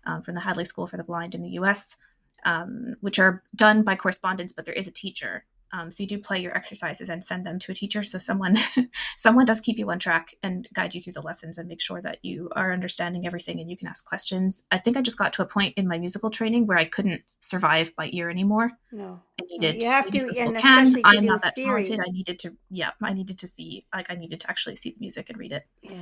um, 0.05 0.23
from 0.23 0.35
the 0.35 0.41
Hadley 0.41 0.65
School 0.65 0.87
for 0.87 0.97
the 0.97 1.05
Blind 1.05 1.35
in 1.35 1.43
the 1.43 1.51
U.S., 1.51 1.97
um, 2.45 2.95
which 3.01 3.19
are 3.19 3.43
done 3.55 3.85
by 3.85 3.95
correspondence, 3.95 4.53
but 4.53 4.65
there 4.65 4.75
is 4.75 4.89
a 4.89 4.93
teacher. 4.93 5.45
Um, 5.75 5.91
so 5.91 6.03
you 6.03 6.09
do 6.09 6.19
play 6.19 6.39
your 6.39 6.55
exercises 6.57 7.09
and 7.09 7.25
send 7.25 7.47
them 7.47 7.59
to 7.61 7.73
a 7.73 7.75
teacher. 7.75 8.03
So 8.03 8.19
someone 8.19 8.59
someone 9.17 9.47
does 9.47 9.61
keep 9.61 9.79
you 9.79 9.91
on 9.91 9.99
track 9.99 10.35
and 10.43 10.69
guide 10.75 10.95
you 10.95 11.01
through 11.01 11.15
the 11.15 11.23
lessons 11.23 11.57
and 11.57 11.69
make 11.69 11.81
sure 11.81 12.03
that 12.03 12.19
you 12.23 12.51
are 12.55 12.73
understanding 12.73 13.27
everything 13.27 13.59
and 13.59 13.71
you 13.71 13.77
can 13.77 13.89
ask 13.89 14.05
questions. 14.05 14.65
I 14.71 14.79
think 14.79 14.97
I 14.97 15.03
just 15.03 15.19
got 15.19 15.33
to 15.35 15.43
a 15.43 15.47
point 15.47 15.75
in 15.77 15.89
my 15.89 15.99
musical 15.99 16.31
training 16.31 16.67
where 16.67 16.77
I 16.77 16.85
couldn't 16.85 17.23
survive 17.41 17.97
by 17.97 18.11
ear 18.13 18.29
anymore. 18.29 18.73
No, 18.91 19.21
I 19.41 19.45
needed. 19.49 19.83
You 19.83 19.89
have 19.89 20.11
to, 20.11 20.39
and 20.39 20.57
can. 20.57 21.01
I'm 21.05 21.25
not 21.25 21.43
that 21.43 21.57
theory. 21.57 21.85
talented. 21.85 22.01
I 22.07 22.13
needed 22.13 22.39
to. 22.41 22.57
Yeah, 22.71 22.91
I 23.03 23.15
needed 23.15 23.39
to 23.39 23.47
see. 23.47 23.87
Like 23.95 24.11
I 24.11 24.15
needed 24.15 24.41
to 24.41 24.51
actually 24.51 24.77
see 24.77 24.91
the 24.91 25.01
music 25.01 25.31
and 25.31 25.39
read 25.39 25.53
it. 25.53 25.67
Yeah. 25.81 25.95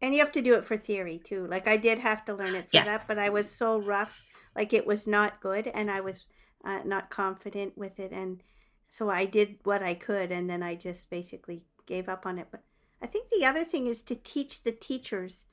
And 0.00 0.14
you 0.14 0.20
have 0.20 0.32
to 0.32 0.42
do 0.42 0.54
it 0.54 0.64
for 0.64 0.76
theory 0.76 1.20
too. 1.22 1.46
Like 1.46 1.66
I 1.66 1.76
did 1.76 1.98
have 1.98 2.24
to 2.26 2.34
learn 2.34 2.54
it 2.54 2.64
for 2.64 2.70
yes. 2.74 2.86
that, 2.86 3.04
but 3.08 3.18
I 3.18 3.30
was 3.30 3.50
so 3.50 3.80
rough, 3.80 4.22
like 4.54 4.72
it 4.72 4.86
was 4.86 5.06
not 5.06 5.40
good, 5.40 5.66
and 5.68 5.90
I 5.90 6.00
was 6.00 6.28
uh, 6.64 6.80
not 6.84 7.10
confident 7.10 7.76
with 7.76 7.98
it, 7.98 8.12
and 8.12 8.42
so 8.88 9.10
I 9.10 9.24
did 9.24 9.56
what 9.64 9.82
I 9.82 9.94
could 9.94 10.32
and 10.32 10.48
then 10.48 10.62
I 10.62 10.74
just 10.74 11.10
basically 11.10 11.62
gave 11.86 12.08
up 12.08 12.26
on 12.26 12.38
it. 12.38 12.48
But 12.50 12.62
I 13.02 13.06
think 13.06 13.28
the 13.28 13.44
other 13.44 13.64
thing 13.64 13.86
is 13.86 14.02
to 14.02 14.14
teach 14.14 14.62
the 14.62 14.72
teachers, 14.72 15.44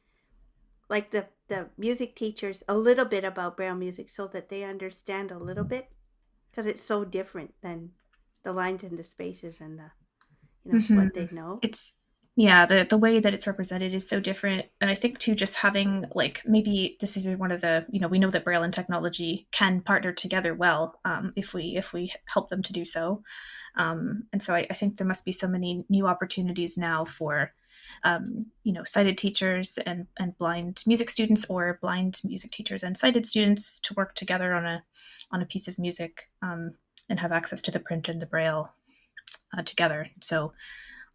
like 0.90 1.12
the, 1.12 1.28
the 1.48 1.70
music 1.78 2.16
teachers, 2.16 2.64
a 2.68 2.78
little 2.78 3.06
bit 3.06 3.24
about 3.24 3.58
Braille 3.58 3.76
music 3.76 4.10
so 4.10 4.28
that 4.28 4.50
they 4.50 4.64
understand 4.64 5.32
a 5.32 5.40
little 5.40 5.64
bit 5.64 5.90
because 6.50 6.68
it's 6.68 6.84
so 6.84 7.04
different 7.04 7.54
than 7.62 7.92
the 8.44 8.54
lines 8.54 8.84
and 8.84 8.98
the 8.98 9.04
spaces 9.04 9.60
and 9.60 9.80
the, 9.80 9.92
you 10.64 10.74
know, 10.74 10.80
mm-hmm. 10.80 10.96
what 10.96 11.14
they 11.14 11.28
know. 11.32 11.60
It's, 11.62 11.94
yeah 12.36 12.66
the 12.66 12.86
the 12.90 12.98
way 12.98 13.20
that 13.20 13.34
it's 13.34 13.48
represented 13.48 13.94
is 13.94 14.08
so 14.08 14.20
different. 14.20 14.66
And 14.82 14.90
i 14.90 14.96
think 14.96 15.20
too 15.20 15.36
just 15.36 15.56
having 15.56 16.06
like 16.14 16.42
maybe 16.46 16.98
this 17.00 17.18
is 17.18 17.26
one 17.38 17.52
of 17.52 17.62
the 17.62 17.86
you 17.90 18.00
know 18.00 18.08
we 18.08 18.20
know 18.20 18.32
that 18.32 18.44
braille 18.44 18.64
and 18.64 18.74
technology 18.74 19.48
can 19.52 19.82
partner 19.82 20.12
together 20.12 20.54
well 20.54 21.00
um, 21.06 21.32
if 21.36 21.54
we 21.54 21.76
if 21.76 21.94
we 21.94 22.14
help 22.34 22.50
them 22.50 22.64
to 22.64 22.74
do 22.74 22.86
so. 22.86 23.24
Um, 23.78 24.24
and 24.32 24.42
so 24.42 24.56
I, 24.56 24.66
I, 24.70 24.74
think 24.74 24.96
there 24.96 25.08
must 25.08 25.26
be 25.26 25.34
so 25.34 25.50
many 25.50 25.84
new 25.90 26.08
opportunities 26.08 26.78
now 26.78 27.04
for 27.04 27.52
um, 28.04 28.46
you 28.64 28.74
know 28.74 28.84
sighted 28.84 29.18
teachers 29.18 29.78
and 29.86 30.08
and 30.18 30.38
blind 30.38 30.84
music 30.86 31.10
students 31.10 31.46
or 31.50 31.80
blind 31.82 32.22
music 32.24 32.52
teachers 32.52 32.84
and 32.84 32.98
sighted 32.98 33.26
students 33.26 33.80
to 33.82 33.94
work 33.96 34.16
together 34.16 34.54
on 34.54 34.66
a 34.66 34.84
on 35.32 35.42
a 35.42 35.46
piece 35.46 35.68
of 35.68 35.80
music 35.80 36.30
um, 36.42 36.76
and 37.10 37.20
have 37.20 37.32
access 37.32 37.62
to 37.64 37.72
the 37.72 37.80
print 37.80 38.08
and 38.08 38.22
the 38.22 38.26
braille 38.26 38.74
uh, 39.58 39.62
together. 39.64 40.08
So 40.22 40.54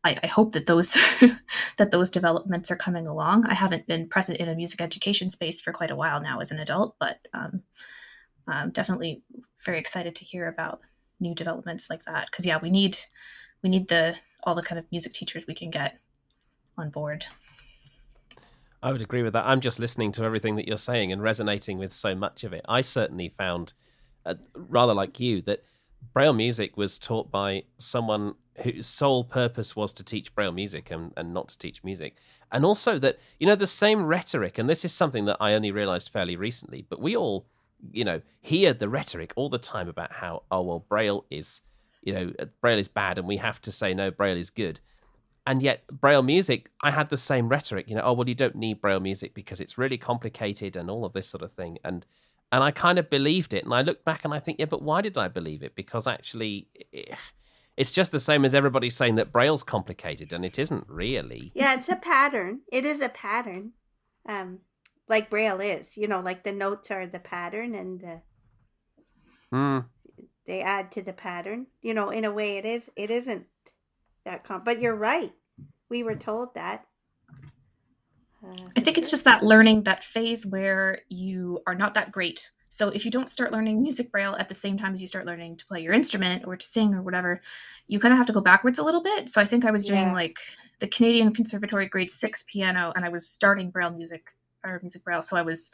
I, 0.03 0.17
I 0.23 0.27
hope 0.27 0.53
that 0.53 0.67
those 0.67 0.97
that 1.77 1.91
those 1.91 2.11
developments 2.11 2.71
are 2.71 2.77
coming 2.77 3.07
along. 3.07 3.47
I 3.47 3.55
haven't 3.55 3.87
been 3.87 4.09
present 4.09 4.39
in 4.39 4.49
a 4.49 4.55
music 4.55 4.81
education 4.81 5.31
space 5.31 5.61
for 5.61 5.73
quite 5.73 5.91
a 5.91 5.97
while 5.97 6.21
now 6.21 6.41
as 6.41 6.51
an 6.51 6.61
adult, 6.61 6.97
but 6.99 7.19
um, 7.35 7.63
I'm 8.47 8.71
definitely 8.71 9.23
very 9.65 9.79
excited 9.79 10.15
to 10.17 10.25
hear 10.25 10.49
about 10.49 10.81
new 11.21 11.35
developments 11.35 11.91
like 11.91 12.05
that. 12.07 12.27
Because 12.31 12.47
yeah, 12.47 12.59
we 12.61 12.71
need 12.71 12.99
we 13.63 13.69
need 13.69 13.89
the 13.89 14.17
all 14.45 14.55
the 14.55 14.63
kind 14.63 14.79
of 14.79 14.91
music 14.91 15.13
teachers 15.13 15.47
we 15.47 15.55
can 15.55 15.71
get 15.71 15.99
on 16.79 16.91
board. 16.91 17.27
I 18.83 18.93
would 18.93 19.03
agree 19.03 19.23
with 19.23 19.35
that. 19.35 19.45
I'm 19.47 19.61
just 19.61 19.79
listening 19.79 20.13
to 20.13 20.25
everything 20.25 20.57
that 20.57 20.67
you're 20.67 20.79
saying 20.79 21.13
and 21.13 21.23
resonating 21.23 21.77
with 21.77 21.93
so 21.93 22.15
much 22.15 22.45
of 22.45 22.55
it. 22.55 22.65
I 22.67 22.81
certainly 22.81 23.29
found, 23.29 23.75
uh, 24.25 24.37
rather 24.55 24.95
like 24.95 25.21
you, 25.21 25.43
that 25.43 25.63
Braille 26.13 26.33
music 26.33 26.77
was 26.77 26.99
taught 26.99 27.31
by 27.31 27.65
someone 27.79 28.35
whose 28.63 28.87
sole 28.87 29.25
purpose 29.25 29.75
was 29.77 29.93
to 29.95 30.05
teach 30.05 30.35
Braille 30.35 30.53
music 30.53 30.91
and, 30.91 31.13
and 31.17 31.33
not 31.33 31.49
to 31.49 31.59
teach 31.59 31.83
music. 31.85 32.17
And 32.53 32.65
also 32.65 32.99
that, 32.99 33.19
you 33.39 33.47
know, 33.47 33.55
the 33.55 33.67
same 33.67 34.05
rhetoric, 34.05 34.59
and 34.59 34.69
this 34.69 34.85
is 34.85 34.93
something 34.93 35.25
that 35.27 35.37
I 35.41 35.55
only 35.55 35.71
realized 35.71 36.11
fairly 36.11 36.37
recently, 36.37 36.85
but 36.89 37.01
we 37.01 37.17
all, 37.17 37.47
you 37.93 38.05
know, 38.05 38.21
hear 38.41 38.73
the 38.73 38.89
rhetoric 38.89 39.33
all 39.37 39.49
the 39.49 39.59
time 39.59 39.89
about 39.89 40.13
how, 40.13 40.43
oh, 40.51 40.63
well, 40.63 40.85
Braille 40.89 41.25
is, 41.31 41.63
you 42.03 42.13
know, 42.13 42.33
uh, 42.39 42.47
Braille 42.61 42.79
is 42.79 42.89
bad 42.89 43.17
and 43.17 43.27
we 43.27 43.39
have 43.39 43.61
to 43.63 43.73
say, 43.73 43.95
no, 43.95 44.11
Braille 44.11 44.37
is 44.37 44.51
good. 44.51 44.81
And 45.47 45.63
yet, 45.63 45.87
Braille 45.87 46.23
music, 46.23 46.71
I 46.83 46.91
had 46.91 47.09
the 47.09 47.17
same 47.17 47.49
rhetoric, 47.49 47.89
you 47.89 47.95
know, 47.95 48.03
oh, 48.05 48.13
well, 48.13 48.29
you 48.29 48.35
don't 48.35 48.57
need 48.57 48.81
Braille 48.81 49.01
music 49.01 49.33
because 49.33 49.61
it's 49.61 49.79
really 49.79 49.97
complicated 49.97 50.77
and 50.77 50.91
all 50.91 51.05
of 51.05 51.13
this 51.13 51.29
sort 51.29 51.43
of 51.43 51.53
thing. 51.53 51.79
And, 51.83 52.05
and 52.53 52.65
I 52.65 52.71
kind 52.71 52.99
of 52.99 53.11
believed 53.11 53.55
it. 53.55 53.65
And 53.65 53.73
I 53.73 53.83
look 53.83 54.05
back 54.05 54.25
and 54.25 54.35
I 54.35 54.39
think, 54.39 54.59
yeah, 54.59 54.67
but 54.67 54.83
why 54.83 55.01
did 55.01 55.17
I 55.17 55.29
believe 55.29 55.63
it? 55.63 55.75
Because 55.75 56.07
actually, 56.07 56.69
it's 57.77 57.91
just 57.91 58.13
the 58.13 58.21
same 58.21 58.45
as 58.45 58.55
everybody 58.55 58.91
saying 58.91 59.15
that 59.15 59.33
Braille's 59.33 59.63
complicated, 59.63 60.33
and 60.33 60.45
it 60.45 60.59
isn't 60.59 60.85
really. 60.89 61.53
Yeah, 61.55 61.75
it's 61.75 61.89
a 61.89 61.97
pattern. 61.97 62.61
It 62.73 62.85
is 62.85 63.01
a 63.01 63.09
pattern, 63.09 63.73
um, 64.27 64.61
like 65.09 65.31
Braille 65.31 65.61
is. 65.61 65.97
You 65.97 66.09
know, 66.09 66.21
like 66.21 66.45
the 66.45 66.53
notes 66.53 66.91
are 66.91 67.07
the 67.07 67.21
pattern, 67.21 67.75
and 67.75 68.01
the 68.01 68.23
mm. 69.53 69.85
they 70.47 70.61
add 70.61 70.93
to 70.93 71.03
the 71.03 71.13
pattern. 71.13 71.69
You 71.83 71.95
know, 71.95 72.11
in 72.11 72.25
a 72.25 72.33
way, 72.33 72.59
it 72.59 72.67
is. 72.67 72.91
It 72.97 73.11
isn't 73.11 73.47
that 74.25 74.45
comp. 74.45 74.65
But 74.65 74.81
you're 74.81 74.95
right. 74.95 75.33
We 75.89 76.03
were 76.03 76.17
told 76.17 76.55
that. 76.55 76.87
Uh, 78.45 78.69
I 78.77 78.81
think 78.81 78.99
it's 78.99 79.11
just 79.11 79.25
that 79.25 79.43
learning 79.43 79.85
that 79.85 80.05
phase 80.05 80.47
where 80.47 81.01
you 81.09 81.61
are 81.67 81.75
not 81.75 81.95
that 81.95 82.13
great. 82.13 82.51
So 82.69 82.89
if 82.89 83.05
you 83.05 83.11
don't 83.11 83.29
start 83.29 83.53
learning 83.53 83.83
music 83.83 84.13
braille 84.13 84.37
at 84.39 84.49
the 84.49 84.55
same 84.55 84.79
time 84.79 84.95
as 84.95 85.03
you 85.03 85.09
start 85.09 85.27
learning 85.27 85.57
to 85.57 85.67
play 85.67 85.81
your 85.81 85.93
instrument 85.93 86.45
or 86.47 86.57
to 86.57 86.65
sing 86.65 86.95
or 86.95 87.03
whatever, 87.03 87.43
you 87.89 87.99
kind 87.99 88.13
of 88.13 88.19
have 88.19 88.29
to 88.29 88.33
go 88.33 88.41
backwards 88.41 88.79
a 88.79 88.85
little 88.85 89.03
bit. 89.03 89.29
So 89.29 89.41
I 89.41 89.45
think 89.45 89.65
I 89.65 89.73
was 89.73 89.85
doing 89.85 90.01
yeah. 90.01 90.13
like 90.13 90.39
the 90.79 90.87
Canadian 90.87 91.35
Conservatory 91.35 91.87
grade 91.87 92.11
6 92.11 92.45
piano 92.45 92.93
and 92.95 93.05
I 93.05 93.09
was 93.09 93.29
starting 93.29 93.71
braille 93.71 93.91
music 93.91 94.29
or 94.65 94.79
music 94.83 95.05
braille. 95.05 95.23
So 95.23 95.37
I 95.37 95.43
was 95.43 95.73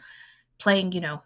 playing, 0.58 0.92
you 0.92 1.00
know, 1.00 1.22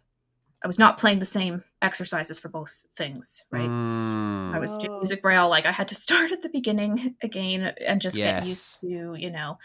I 0.62 0.66
was 0.66 0.78
not 0.78 0.98
playing 0.98 1.20
the 1.20 1.24
same 1.24 1.64
exercises 1.80 2.38
for 2.38 2.48
both 2.48 2.84
things, 2.94 3.44
right? 3.50 3.68
Mm. 3.68 4.54
I 4.54 4.58
was 4.58 4.76
doing 4.76 4.98
music 4.98 5.22
braille 5.22 5.48
like 5.48 5.66
I 5.66 5.72
had 5.72 5.88
to 5.88 5.94
start 6.06 6.32
at 6.32 6.42
the 6.42 6.50
beginning 6.50 7.14
again 7.22 7.72
and 7.86 8.00
just 8.00 8.16
yes. 8.16 8.40
get 8.40 8.48
used 8.48 8.80
to, 8.80 9.14
you 9.14 9.30
know, 9.30 9.58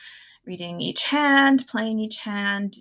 reading 0.46 0.82
each 0.82 1.04
hand, 1.04 1.66
playing 1.68 2.00
each 2.00 2.18
hand. 2.18 2.78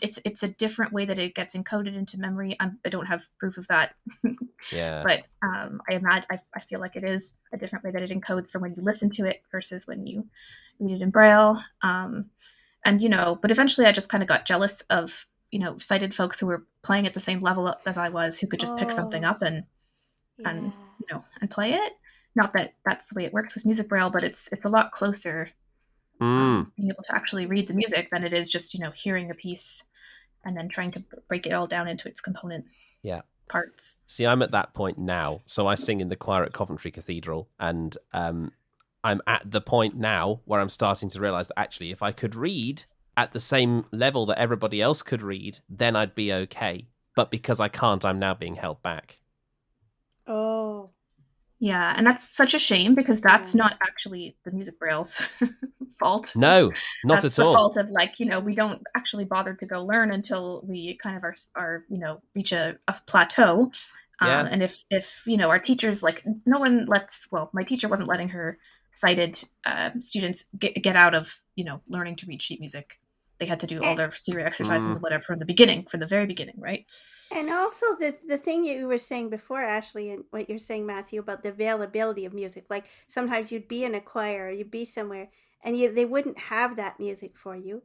It's 0.00 0.18
it's 0.24 0.42
a 0.42 0.48
different 0.48 0.92
way 0.92 1.04
that 1.04 1.18
it 1.18 1.34
gets 1.34 1.54
encoded 1.54 1.96
into 1.96 2.18
memory. 2.18 2.56
I'm, 2.60 2.78
I 2.84 2.88
do 2.88 2.98
not 2.98 3.08
have 3.08 3.24
proof 3.38 3.56
of 3.56 3.66
that. 3.68 3.94
yeah. 4.72 5.02
But 5.02 5.24
um, 5.42 5.80
I 5.88 5.94
imagine 5.94 6.26
I, 6.30 6.38
I 6.54 6.60
feel 6.60 6.80
like 6.80 6.96
it 6.96 7.04
is 7.04 7.34
a 7.52 7.56
different 7.56 7.84
way 7.84 7.90
that 7.90 8.02
it 8.02 8.10
encodes 8.10 8.50
from 8.50 8.62
when 8.62 8.74
you 8.74 8.82
listen 8.82 9.10
to 9.10 9.26
it 9.26 9.42
versus 9.50 9.86
when 9.86 10.06
you 10.06 10.26
read 10.78 10.96
it 10.96 11.02
in 11.02 11.10
braille. 11.10 11.60
Um, 11.82 12.26
and 12.84 13.02
you 13.02 13.08
know, 13.08 13.38
but 13.40 13.50
eventually 13.50 13.86
I 13.86 13.92
just 13.92 14.08
kind 14.08 14.22
of 14.22 14.28
got 14.28 14.46
jealous 14.46 14.82
of 14.90 15.26
you 15.50 15.58
know 15.58 15.78
sighted 15.78 16.14
folks 16.14 16.38
who 16.38 16.46
were 16.46 16.66
playing 16.82 17.06
at 17.06 17.14
the 17.14 17.20
same 17.20 17.40
level 17.40 17.74
as 17.86 17.98
I 17.98 18.08
was, 18.08 18.38
who 18.38 18.46
could 18.46 18.60
just 18.60 18.74
oh, 18.74 18.78
pick 18.78 18.90
something 18.90 19.24
oh. 19.24 19.30
up 19.30 19.42
and 19.42 19.64
yeah. 20.38 20.50
and 20.50 20.64
you 20.64 21.06
know 21.10 21.24
and 21.40 21.50
play 21.50 21.74
it. 21.74 21.92
Not 22.34 22.52
that 22.52 22.74
that's 22.84 23.06
the 23.06 23.14
way 23.14 23.24
it 23.24 23.32
works 23.32 23.54
with 23.54 23.66
music 23.66 23.88
braille, 23.88 24.10
but 24.10 24.24
it's 24.24 24.48
it's 24.52 24.64
a 24.64 24.68
lot 24.68 24.92
closer 24.92 25.50
mm. 26.20 26.24
um, 26.24 26.72
being 26.76 26.90
able 26.90 27.02
to 27.02 27.14
actually 27.14 27.46
read 27.46 27.68
the 27.68 27.74
music 27.74 28.10
than 28.10 28.24
it 28.24 28.32
is 28.32 28.48
just 28.48 28.74
you 28.74 28.80
know 28.80 28.90
hearing 28.90 29.30
a 29.30 29.34
piece 29.34 29.84
and 30.44 30.56
then 30.56 30.68
trying 30.68 30.92
to 30.92 31.02
break 31.28 31.46
it 31.46 31.52
all 31.52 31.66
down 31.66 31.88
into 31.88 32.08
its 32.08 32.20
component 32.20 32.64
yeah. 33.02 33.22
parts. 33.48 33.98
See 34.06 34.26
i'm 34.26 34.42
at 34.42 34.52
that 34.52 34.74
point 34.74 34.98
now. 34.98 35.40
So 35.46 35.66
i 35.66 35.74
sing 35.74 36.00
in 36.00 36.08
the 36.08 36.16
choir 36.16 36.44
at 36.44 36.52
coventry 36.52 36.90
cathedral 36.90 37.48
and 37.58 37.96
um, 38.12 38.52
i'm 39.04 39.20
at 39.26 39.50
the 39.50 39.60
point 39.60 39.96
now 39.96 40.40
where 40.44 40.60
i'm 40.60 40.68
starting 40.68 41.08
to 41.10 41.20
realize 41.20 41.48
that 41.48 41.58
actually 41.58 41.90
if 41.90 42.02
i 42.02 42.12
could 42.12 42.34
read 42.34 42.84
at 43.16 43.32
the 43.32 43.40
same 43.40 43.84
level 43.90 44.26
that 44.26 44.38
everybody 44.38 44.80
else 44.80 45.02
could 45.02 45.22
read 45.22 45.58
then 45.68 45.96
i'd 45.96 46.14
be 46.14 46.32
okay. 46.32 46.86
But 47.14 47.30
because 47.30 47.60
i 47.60 47.68
can't 47.68 48.04
i'm 48.04 48.18
now 48.18 48.34
being 48.34 48.56
held 48.56 48.82
back. 48.82 49.18
Oh 50.26 50.57
yeah, 51.60 51.94
and 51.96 52.06
that's 52.06 52.28
such 52.28 52.54
a 52.54 52.58
shame 52.58 52.94
because 52.94 53.20
that's 53.20 53.54
not 53.54 53.76
actually 53.82 54.36
the 54.44 54.52
music 54.52 54.78
braille's 54.78 55.20
fault. 55.98 56.34
No, 56.36 56.72
not 57.04 57.22
that's 57.22 57.38
at 57.38 57.44
all. 57.44 57.52
the 57.52 57.56
fault 57.56 57.76
of 57.78 57.90
like 57.90 58.20
you 58.20 58.26
know 58.26 58.38
we 58.38 58.54
don't 58.54 58.80
actually 58.96 59.24
bother 59.24 59.54
to 59.54 59.66
go 59.66 59.84
learn 59.84 60.12
until 60.12 60.62
we 60.64 60.98
kind 61.02 61.16
of 61.16 61.24
are 61.24 61.34
are 61.56 61.84
you 61.88 61.98
know 61.98 62.22
reach 62.34 62.52
a, 62.52 62.76
a 62.86 62.94
plateau. 63.06 63.72
Yeah. 64.22 64.40
Um, 64.40 64.46
and 64.46 64.62
if 64.62 64.84
if 64.90 65.22
you 65.26 65.36
know 65.36 65.50
our 65.50 65.58
teachers 65.58 66.02
like 66.02 66.22
no 66.46 66.60
one 66.60 66.86
lets 66.86 67.26
well 67.32 67.50
my 67.52 67.64
teacher 67.64 67.88
wasn't 67.88 68.08
letting 68.08 68.28
her 68.30 68.58
sighted 68.90 69.42
uh, 69.64 69.90
students 70.00 70.46
get 70.58 70.80
get 70.82 70.96
out 70.96 71.14
of 71.14 71.36
you 71.56 71.64
know 71.64 71.80
learning 71.88 72.16
to 72.16 72.26
read 72.26 72.40
sheet 72.40 72.60
music. 72.60 73.00
They 73.38 73.46
had 73.46 73.60
to 73.60 73.66
do 73.66 73.82
all 73.82 73.96
their 73.96 74.12
theory 74.12 74.44
exercises 74.44 74.90
mm. 74.90 74.92
and 74.94 75.02
whatever 75.02 75.24
from 75.24 75.40
the 75.40 75.44
beginning, 75.44 75.86
from 75.86 75.98
the 75.98 76.06
very 76.06 76.26
beginning, 76.26 76.56
right? 76.58 76.86
And 77.34 77.50
also 77.50 77.86
the 77.98 78.16
the 78.26 78.38
thing 78.38 78.64
you 78.64 78.86
were 78.86 78.98
saying 78.98 79.30
before, 79.30 79.60
Ashley, 79.60 80.10
and 80.10 80.24
what 80.30 80.48
you're 80.48 80.58
saying, 80.58 80.86
Matthew, 80.86 81.20
about 81.20 81.42
the 81.42 81.50
availability 81.50 82.24
of 82.24 82.32
music. 82.32 82.66
Like 82.70 82.86
sometimes 83.06 83.52
you'd 83.52 83.68
be 83.68 83.84
in 83.84 83.94
a 83.94 84.00
choir, 84.00 84.46
or 84.46 84.50
you'd 84.50 84.70
be 84.70 84.84
somewhere, 84.84 85.28
and 85.62 85.76
you, 85.76 85.92
they 85.92 86.06
wouldn't 86.06 86.38
have 86.38 86.76
that 86.76 86.98
music 86.98 87.36
for 87.36 87.54
you, 87.54 87.82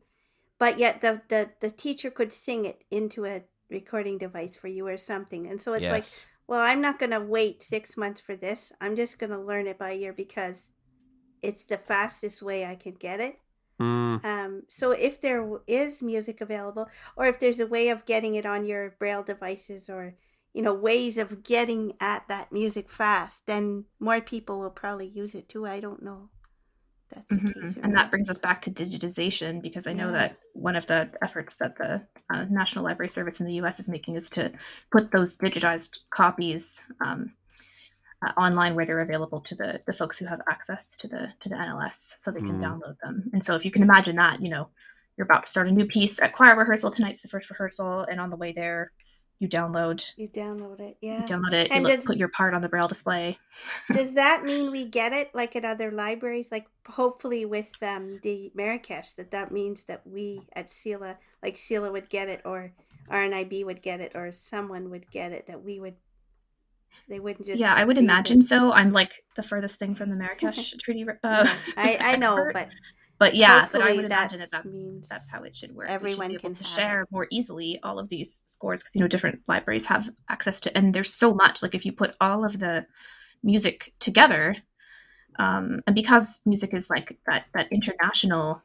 but 0.60 0.80
yet 0.80 1.02
the, 1.02 1.22
the 1.28 1.50
the 1.60 1.72
teacher 1.72 2.10
could 2.10 2.34
sing 2.34 2.66
it 2.66 2.84
into 2.90 3.26
a 3.26 3.44
recording 3.70 4.18
device 4.18 4.56
for 4.56 4.68
you 4.68 4.88
or 4.88 4.98
something. 4.98 5.48
And 5.48 5.62
so 5.62 5.74
it's 5.74 5.84
yes. 5.84 5.92
like, 5.92 6.30
well, 6.48 6.62
I'm 6.62 6.82
not 6.82 7.00
going 7.00 7.12
to 7.12 7.20
wait 7.20 7.64
six 7.64 7.98
months 7.98 8.22
for 8.22 8.36
this. 8.36 8.72
I'm 8.80 8.96
just 8.96 9.20
going 9.20 9.32
to 9.32 9.40
learn 9.40 9.68
it 9.68 9.80
by 9.80 9.94
ear 9.94 10.14
because 10.14 10.68
it's 11.42 11.66
the 11.66 11.78
fastest 11.78 12.42
way 12.42 12.66
I 12.66 12.76
can 12.76 12.94
get 12.94 13.20
it. 13.20 13.40
Mm. 13.84 14.26
Um, 14.26 14.64
so 14.70 14.92
if 14.92 15.22
there 15.22 15.48
is 15.68 16.02
music 16.02 16.42
available, 16.42 16.88
or 17.16 17.26
if 17.26 17.40
there's 17.40 17.60
a 17.60 17.68
way 17.68 17.90
of 17.90 18.06
getting 18.06 18.36
it 18.36 18.46
on 18.46 18.66
your 18.66 18.96
braille 19.00 19.24
devices, 19.24 19.90
or 19.90 20.16
you 20.54 20.62
know 20.62 20.74
ways 20.74 21.18
of 21.18 21.44
getting 21.44 21.94
at 22.00 22.28
that 22.28 22.52
music 22.52 22.90
fast, 22.90 23.46
then 23.46 23.86
more 24.00 24.22
people 24.22 24.60
will 24.60 24.70
probably 24.70 25.08
use 25.08 25.36
it 25.36 25.50
too. 25.50 25.66
I 25.66 25.80
don't 25.80 26.04
know. 26.04 26.30
That's 27.12 27.28
Mm-hmm. 27.30 27.84
And 27.84 27.96
that 27.96 28.10
brings 28.10 28.30
us 28.30 28.38
back 28.38 28.62
to 28.64 28.72
digitization 28.72 29.62
because 29.62 29.88
I 29.88 29.94
know 29.94 30.08
yeah. 30.08 30.20
that 30.20 30.38
one 30.54 30.76
of 30.76 30.86
the 30.88 31.10
efforts 31.22 31.56
that 31.56 31.78
the 31.78 32.02
uh, 32.34 32.46
National 32.50 32.84
Library 32.86 33.10
Service 33.10 33.40
in 33.40 33.46
the 33.46 33.54
U.S. 33.56 33.80
is 33.80 33.90
making 33.90 34.16
is 34.16 34.30
to 34.32 34.52
put 34.92 35.12
those 35.12 35.38
digitized 35.38 36.00
copies 36.12 36.82
um, 37.06 37.34
uh, 38.24 38.32
online 38.38 38.76
where 38.76 38.86
they're 38.86 39.00
available 39.00 39.42
to 39.42 39.56
the 39.56 39.82
the 39.86 39.94
folks 39.94 40.18
who 40.18 40.26
have 40.26 40.42
access 40.50 40.96
to 40.98 41.08
the 41.08 41.34
to 41.42 41.50
the 41.50 41.56
NLS, 41.56 42.16
so 42.18 42.32
they 42.32 42.40
can 42.40 42.60
mm. 42.60 42.64
download 42.64 42.96
them. 43.04 43.30
And 43.34 43.44
so, 43.44 43.56
if 43.56 43.66
you 43.66 43.72
can 43.72 43.84
imagine 43.84 44.16
that, 44.18 44.42
you 44.42 44.50
know, 44.50 44.70
you're 45.18 45.26
about 45.26 45.46
to 45.46 45.52
start 45.52 45.68
a 45.68 45.72
new 45.72 45.86
piece 45.86 46.22
at 46.22 46.34
choir 46.34 46.56
rehearsal 46.56 46.92
tonight's 46.92 47.22
the 47.22 47.28
first 47.28 47.50
rehearsal, 47.50 48.02
and 48.02 48.20
on 48.20 48.30
the 48.30 48.36
way 48.36 48.54
there, 48.54 48.92
you 49.44 49.50
download 49.50 50.14
you 50.16 50.30
download 50.30 50.80
it 50.80 50.96
yeah 51.02 51.20
you 51.20 51.26
download 51.26 51.52
it 51.52 51.70
and 51.70 51.86
you 51.86 51.96
does, 51.96 52.06
put 52.06 52.16
your 52.16 52.30
part 52.30 52.54
on 52.54 52.62
the 52.62 52.70
braille 52.70 52.88
display 52.88 53.38
does 53.92 54.14
that 54.16 54.44
mean 54.46 54.72
we 54.72 54.86
get 54.86 55.12
it 55.12 55.30
like 55.36 55.56
at 55.56 55.66
other 55.66 55.92
libraries 55.92 56.50
like 56.50 56.66
hopefully 56.88 57.44
with 57.44 57.72
um, 57.84 58.20
the 58.24 58.52
marrakesh 58.56 59.12
that 59.14 59.32
that 59.32 59.52
means 59.52 59.84
that 59.84 60.06
we 60.08 60.48
at 60.54 60.70
CELA 60.70 61.18
like 61.44 61.56
CELA 61.56 61.92
would 61.92 62.10
get 62.10 62.30
it 62.30 62.42
or 62.46 62.72
rnib 63.10 63.66
would 63.66 63.82
get 63.82 64.00
it 64.00 64.14
or 64.16 64.32
someone 64.32 64.90
would 64.90 65.12
get 65.12 65.34
it 65.34 65.48
that 65.48 65.62
we 65.62 65.78
would 65.78 65.96
they 67.08 67.20
wouldn't 67.20 67.46
just. 67.46 67.60
Yeah, 67.60 67.74
I 67.74 67.84
would 67.84 67.98
imagine 67.98 68.42
so. 68.42 68.72
I'm 68.72 68.92
like 68.92 69.24
the 69.36 69.44
furthest 69.44 69.80
thing 69.80 69.96
from 69.96 70.10
the 70.10 70.16
Marrakesh 70.16 70.74
Treaty. 70.82 71.06
Uh, 71.24 71.48
I 71.78 71.98
I 72.00 72.16
know, 72.18 72.50
but 72.54 72.70
but 73.20 73.36
yeah, 73.36 73.68
but 73.72 73.82
I 73.82 73.94
would 73.94 74.06
imagine 74.06 74.40
that 74.40 74.52
that's 74.52 75.00
that's 75.10 75.30
how 75.30 75.44
it 75.44 75.56
should 75.56 75.76
work. 75.76 75.90
Everyone 75.90 76.32
should 76.32 76.42
able 76.42 76.56
to 76.56 76.64
share 76.64 77.04
it. 77.04 77.08
more 77.12 77.28
easily 77.32 77.80
all 77.84 78.00
of 78.00 78.10
these 78.10 78.44
scores 78.46 78.82
because 78.82 78.96
you 78.96 79.02
know 79.02 79.08
different 79.08 79.42
libraries 79.48 79.86
have 79.86 80.10
access 80.30 80.60
to, 80.62 80.78
and 80.78 80.94
there's 80.94 81.14
so 81.14 81.34
much. 81.34 81.62
Like 81.62 81.76
if 81.76 81.86
you 81.86 81.94
put 81.94 82.16
all 82.20 82.44
of 82.44 82.60
the 82.60 82.86
music 83.44 83.94
together, 84.00 84.56
um, 85.40 85.82
and 85.86 85.96
because 85.96 86.42
music 86.46 86.74
is 86.74 86.90
like 86.90 87.18
that 87.28 87.46
that 87.54 87.72
international 87.72 88.64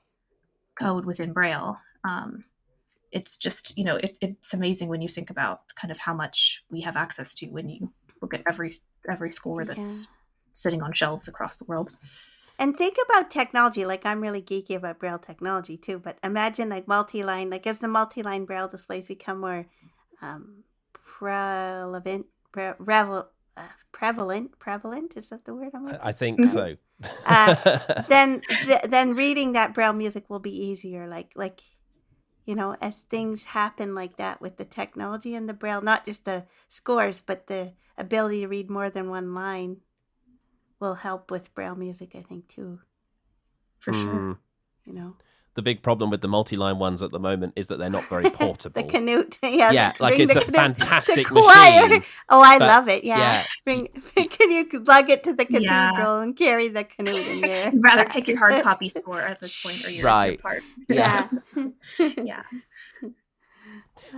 code 0.81 1.05
within 1.05 1.33
Braille, 1.33 1.77
um, 2.05 2.45
it's 3.13 3.37
just 3.37 3.77
you 3.77 3.85
know 3.85 3.97
it, 3.97 4.17
it's 4.21 4.55
amazing 4.55 4.89
when 4.89 5.03
you 5.03 5.09
think 5.09 5.31
about 5.31 5.61
kind 5.75 5.91
of 5.91 5.99
how 5.99 6.15
much 6.15 6.65
we 6.71 6.81
have 6.81 6.97
access 6.97 7.35
to 7.35 7.47
when 7.47 7.69
you 7.69 7.93
look 8.21 8.35
at 8.35 8.43
every 8.47 8.75
every 9.09 9.31
score 9.31 9.65
that's 9.65 9.79
yeah. 9.79 10.07
sitting 10.53 10.83
on 10.83 10.93
shelves 10.93 11.29
across 11.29 11.57
the 11.57 11.65
world. 11.65 11.91
And 12.59 12.77
think 12.77 12.97
about 13.09 13.31
technology. 13.31 13.87
Like 13.87 14.05
I'm 14.05 14.21
really 14.21 14.43
geeky 14.43 14.75
about 14.75 14.99
braille 14.99 15.19
technology 15.19 15.77
too. 15.77 15.99
But 15.99 16.19
imagine 16.25 16.69
like 16.69 16.89
multi-line. 16.89 17.51
Like 17.51 17.67
as 17.67 17.79
the 17.79 17.89
multi-line 17.89 18.47
braille 18.47 18.69
displays 18.69 19.07
become 19.07 19.41
more 19.41 19.67
um, 20.21 20.65
prevalent, 20.93 22.27
pre- 22.51 22.73
revel, 22.79 23.29
uh, 23.57 23.63
prevalent, 23.93 24.59
prevalent. 24.59 25.13
Is 25.17 25.29
that 25.29 25.45
the 25.45 25.55
word? 25.55 25.71
I'm 25.75 25.97
I 26.03 26.13
think 26.13 26.45
so. 26.45 26.77
uh, 27.27 27.79
then, 28.09 28.43
th- 28.65 28.83
then 28.89 29.15
reading 29.15 29.53
that 29.53 29.73
braille 29.73 29.93
music 29.93 30.29
will 30.29 30.41
be 30.41 30.67
easier. 30.67 31.07
Like, 31.07 31.31
like 31.37 31.63
you 32.49 32.55
know, 32.55 32.75
as 32.81 33.01
things 33.01 33.45
happen 33.45 33.95
like 33.95 34.17
that 34.17 34.41
with 34.41 34.57
the 34.57 34.65
technology 34.65 35.35
and 35.35 35.47
the 35.47 35.53
braille, 35.53 35.83
not 35.83 36.07
just 36.07 36.25
the 36.25 36.47
scores, 36.67 37.21
but 37.21 37.47
the 37.47 37.75
ability 37.99 38.41
to 38.41 38.49
read 38.49 38.71
more 38.71 38.89
than 38.89 39.11
one 39.11 39.35
line 39.35 39.77
will 40.81 40.95
help 40.95 41.31
with 41.31 41.53
braille 41.53 41.75
music, 41.75 42.13
I 42.15 42.23
think, 42.23 42.49
too. 42.49 42.81
For 43.79 43.93
mm. 43.93 44.03
sure. 44.03 44.39
You 44.87 44.95
know 44.95 45.17
the 45.59 45.63
big 45.63 45.83
problem 45.83 46.09
with 46.09 46.21
the 46.21 46.29
multi-line 46.29 46.79
ones 46.79 47.03
at 47.03 47.11
the 47.11 47.19
moment 47.19 47.53
is 47.57 47.67
that 47.67 47.81
they're 47.81 47.91
not 47.91 48.05
very 48.05 48.31
portable. 48.31 48.81
the 48.81 48.89
canute, 48.89 49.41
yeah, 49.43 49.73
yeah, 49.73 49.93
like 49.99 50.21
it's 50.21 50.37
a 50.37 50.41
fantastic 50.41 51.29
machine. 51.33 52.05
Oh, 52.29 52.41
I 52.41 52.59
love 52.59 52.87
it. 52.89 53.03
Yeah, 53.03 53.19
yeah. 53.19 53.45
Bring, 53.65 53.89
can 54.15 54.53
you 54.53 54.69
lug 54.85 55.11
it 55.11 55.25
to 55.25 55.33
the 55.33 55.45
cathedral 55.45 55.65
yeah. 55.65 56.23
and 56.23 56.37
carry 56.37 56.69
the 56.69 56.85
canute 56.85 57.27
in 57.27 57.41
there? 57.41 57.73
You'd 57.73 57.83
rather 57.83 58.05
take 58.05 58.29
your 58.29 58.39
hard 58.39 58.63
copy 58.63 58.89
score 58.89 59.21
at 59.21 59.41
this 59.41 59.61
point, 59.61 59.85
or 59.85 59.91
your 59.91 60.05
right? 60.05 60.41
Part. 60.41 60.63
Yeah, 60.89 61.29
yeah. 61.97 62.45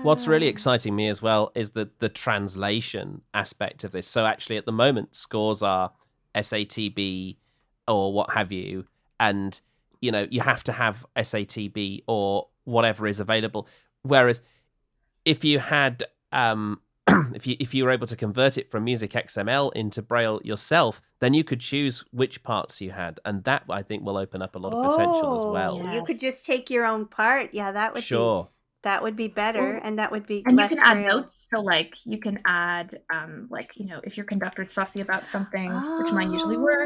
What's 0.02 0.28
really 0.28 0.46
um. 0.46 0.50
exciting 0.50 0.94
me 0.94 1.08
as 1.08 1.22
well 1.22 1.52
is 1.54 1.70
the 1.70 1.88
the 2.00 2.10
translation 2.10 3.22
aspect 3.32 3.82
of 3.82 3.92
this. 3.92 4.06
So 4.06 4.26
actually, 4.26 4.58
at 4.58 4.66
the 4.66 4.72
moment, 4.72 5.16
scores 5.16 5.62
are 5.62 5.92
SATB 6.34 7.38
or 7.88 8.12
what 8.12 8.32
have 8.34 8.52
you, 8.52 8.84
and 9.18 9.58
you 10.00 10.10
know 10.10 10.26
you 10.30 10.40
have 10.40 10.64
to 10.64 10.72
have 10.72 11.06
SATB 11.16 12.04
or 12.06 12.48
whatever 12.64 13.06
is 13.06 13.20
available. 13.20 13.68
Whereas 14.02 14.42
if 15.24 15.44
you 15.44 15.58
had 15.58 16.04
um, 16.32 16.80
if 17.34 17.46
you 17.46 17.56
if 17.58 17.74
you 17.74 17.84
were 17.84 17.90
able 17.90 18.06
to 18.06 18.16
convert 18.16 18.58
it 18.58 18.70
from 18.70 18.84
Music 18.84 19.12
XML 19.12 19.72
into 19.74 20.02
Braille 20.02 20.40
yourself, 20.44 21.00
then 21.20 21.34
you 21.34 21.44
could 21.44 21.60
choose 21.60 22.04
which 22.12 22.42
parts 22.42 22.80
you 22.80 22.90
had, 22.90 23.20
and 23.24 23.44
that 23.44 23.64
I 23.68 23.82
think 23.82 24.04
will 24.04 24.16
open 24.16 24.42
up 24.42 24.54
a 24.54 24.58
lot 24.58 24.72
of 24.72 24.84
oh, 24.84 24.90
potential 24.90 25.38
as 25.38 25.52
well. 25.52 25.80
Yes. 25.82 25.94
You 25.94 26.04
could 26.04 26.20
just 26.20 26.46
take 26.46 26.70
your 26.70 26.84
own 26.84 27.06
part. 27.06 27.50
Yeah, 27.52 27.72
that 27.72 27.94
would 27.94 28.02
sure. 28.02 28.44
Be, 28.44 28.48
that 28.82 29.02
would 29.02 29.16
be 29.16 29.28
better, 29.28 29.76
and 29.76 29.98
that 29.98 30.10
would 30.10 30.26
be 30.26 30.42
and 30.46 30.58
you 30.58 30.68
can 30.68 30.78
add 30.78 30.94
Braille. 30.94 31.18
notes. 31.18 31.46
So 31.50 31.60
like 31.60 31.94
you 32.04 32.18
can 32.18 32.40
add 32.46 33.00
um 33.12 33.46
like 33.50 33.72
you 33.76 33.86
know 33.86 34.00
if 34.04 34.16
your 34.16 34.26
conductor's 34.26 34.72
fussy 34.72 35.00
about 35.00 35.28
something, 35.28 35.70
oh, 35.72 36.02
which 36.02 36.12
mine 36.12 36.32
usually 36.32 36.56
were, 36.56 36.84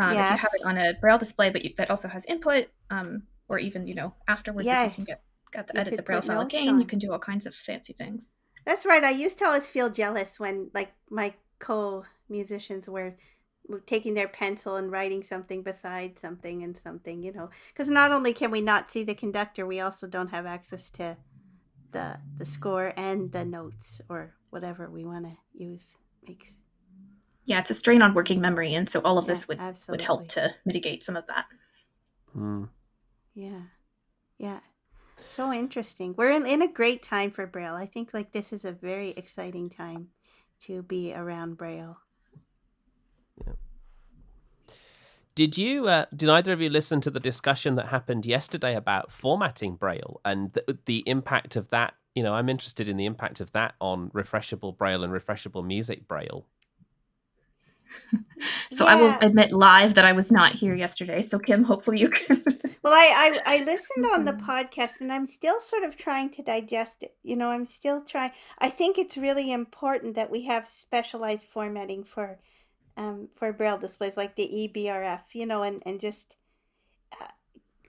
um, 0.00 0.14
yes. 0.14 0.34
if 0.34 0.42
you 0.42 0.48
have 0.48 0.50
it 0.54 0.64
on 0.64 0.78
a 0.78 0.94
Braille 1.00 1.18
display, 1.18 1.50
but 1.50 1.64
you, 1.64 1.70
that 1.76 1.90
also 1.90 2.08
has 2.08 2.24
input, 2.26 2.68
um 2.90 3.22
or 3.48 3.58
even 3.58 3.86
you 3.86 3.94
know 3.94 4.14
afterwards 4.28 4.66
yeah. 4.66 4.84
you 4.84 4.90
can 4.90 5.04
get 5.04 5.22
get 5.52 5.66
the 5.68 5.78
edit 5.78 5.96
the 5.96 6.02
Braille 6.02 6.22
file 6.22 6.40
again. 6.40 6.68
On. 6.68 6.80
You 6.80 6.86
can 6.86 6.98
do 6.98 7.12
all 7.12 7.18
kinds 7.18 7.46
of 7.46 7.54
fancy 7.54 7.92
things. 7.92 8.32
That's 8.64 8.84
right. 8.84 9.04
I 9.04 9.10
used 9.10 9.38
to 9.38 9.46
always 9.46 9.68
feel 9.68 9.90
jealous 9.90 10.40
when 10.40 10.70
like 10.74 10.92
my 11.10 11.34
co 11.58 12.04
musicians 12.28 12.88
were 12.88 13.16
taking 13.86 14.14
their 14.14 14.28
pencil 14.28 14.76
and 14.76 14.90
writing 14.90 15.22
something 15.22 15.62
beside 15.62 16.18
something 16.18 16.62
and 16.62 16.76
something, 16.76 17.22
you 17.22 17.32
know, 17.32 17.50
because 17.68 17.88
not 17.88 18.12
only 18.12 18.32
can 18.32 18.50
we 18.50 18.60
not 18.60 18.90
see 18.90 19.02
the 19.02 19.14
conductor, 19.14 19.66
we 19.66 19.80
also 19.80 20.06
don't 20.06 20.28
have 20.28 20.46
access 20.46 20.88
to 20.90 21.16
the 21.96 22.18
the 22.36 22.46
score 22.46 22.92
and 22.96 23.32
the 23.32 23.44
notes 23.44 24.02
or 24.08 24.34
whatever 24.50 24.90
we 24.90 25.04
want 25.04 25.24
to 25.24 25.36
use. 25.54 25.94
Makes 26.28 26.52
yeah, 27.46 27.60
it's 27.60 27.70
a 27.70 27.74
strain 27.74 28.02
on 28.02 28.12
working 28.12 28.40
memory, 28.40 28.74
and 28.74 28.88
so 28.88 29.00
all 29.00 29.18
of 29.18 29.24
yeah, 29.24 29.32
this 29.32 29.48
would 29.48 29.58
absolutely. 29.58 29.92
would 29.92 30.04
help 30.04 30.28
to 30.28 30.54
mitigate 30.64 31.04
some 31.04 31.16
of 31.16 31.26
that. 31.28 31.46
Mm. 32.36 32.68
Yeah, 33.34 33.62
yeah. 34.36 34.60
So 35.30 35.52
interesting. 35.52 36.14
We're 36.16 36.32
in, 36.32 36.46
in 36.46 36.60
a 36.60 36.72
great 36.72 37.02
time 37.02 37.30
for 37.30 37.46
Braille. 37.46 37.74
I 37.74 37.86
think 37.86 38.12
like 38.12 38.32
this 38.32 38.52
is 38.52 38.64
a 38.64 38.72
very 38.72 39.10
exciting 39.10 39.70
time 39.70 40.08
to 40.62 40.82
be 40.82 41.14
around 41.14 41.56
Braille. 41.56 41.98
Yeah. 43.46 43.52
Did 45.36 45.58
you? 45.58 45.86
Uh, 45.86 46.06
did 46.16 46.30
either 46.30 46.52
of 46.54 46.62
you 46.62 46.70
listen 46.70 47.02
to 47.02 47.10
the 47.10 47.20
discussion 47.20 47.74
that 47.74 47.88
happened 47.88 48.24
yesterday 48.24 48.74
about 48.74 49.12
formatting 49.12 49.76
Braille 49.76 50.18
and 50.24 50.50
the, 50.54 50.78
the 50.86 51.04
impact 51.06 51.56
of 51.56 51.68
that? 51.68 51.92
You 52.14 52.22
know, 52.22 52.32
I'm 52.32 52.48
interested 52.48 52.88
in 52.88 52.96
the 52.96 53.04
impact 53.04 53.40
of 53.42 53.52
that 53.52 53.74
on 53.78 54.08
refreshable 54.10 54.76
Braille 54.76 55.04
and 55.04 55.12
refreshable 55.12 55.64
music 55.64 56.08
Braille. 56.08 56.46
so 58.72 58.86
yeah. 58.86 58.92
I 58.92 58.94
will 58.94 59.18
admit 59.20 59.52
live 59.52 59.92
that 59.94 60.06
I 60.06 60.12
was 60.12 60.32
not 60.32 60.52
here 60.52 60.74
yesterday. 60.74 61.20
So 61.20 61.38
Kim, 61.38 61.64
hopefully 61.64 62.00
you 62.00 62.08
can. 62.08 62.42
well, 62.82 62.94
I, 62.94 63.38
I 63.44 63.56
I 63.56 63.64
listened 63.64 64.06
on 64.06 64.24
the 64.24 64.32
podcast, 64.32 65.00
and 65.00 65.12
I'm 65.12 65.26
still 65.26 65.60
sort 65.60 65.82
of 65.82 65.98
trying 65.98 66.30
to 66.30 66.42
digest 66.42 67.02
it. 67.02 67.14
You 67.22 67.36
know, 67.36 67.50
I'm 67.50 67.66
still 67.66 68.00
trying. 68.00 68.30
I 68.58 68.70
think 68.70 68.96
it's 68.96 69.18
really 69.18 69.52
important 69.52 70.14
that 70.14 70.30
we 70.30 70.46
have 70.46 70.66
specialized 70.66 71.46
formatting 71.46 72.04
for 72.04 72.38
um, 72.96 73.28
for 73.34 73.52
braille 73.52 73.78
displays 73.78 74.16
like 74.16 74.36
the 74.36 74.48
EBRF. 74.74 75.22
You 75.32 75.46
know, 75.46 75.62
and 75.62 75.82
and 75.86 76.00
just. 76.00 76.36
Uh, 77.12 77.26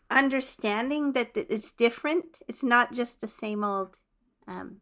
understanding 0.10 1.12
that 1.12 1.32
it's 1.36 1.70
different 1.74 2.39
it's 2.48 2.63
not 2.63 2.93
just 2.93 3.20
the 3.20 3.28
same 3.28 3.62
old 3.62 3.98
um, 4.48 4.78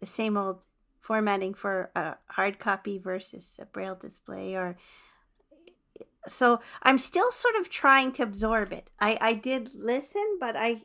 the 0.00 0.06
same 0.06 0.36
old 0.36 0.62
formatting 1.00 1.54
for 1.54 1.90
a 1.94 2.16
hard 2.28 2.58
copy 2.58 2.98
versus 2.98 3.58
a 3.60 3.64
braille 3.64 3.94
display 3.94 4.54
or 4.54 4.76
so 6.28 6.60
i'm 6.82 6.98
still 6.98 7.30
sort 7.30 7.54
of 7.56 7.68
trying 7.68 8.12
to 8.12 8.22
absorb 8.22 8.72
it 8.72 8.90
i 9.00 9.16
i 9.20 9.32
did 9.32 9.70
listen 9.74 10.36
but 10.40 10.56
i 10.56 10.82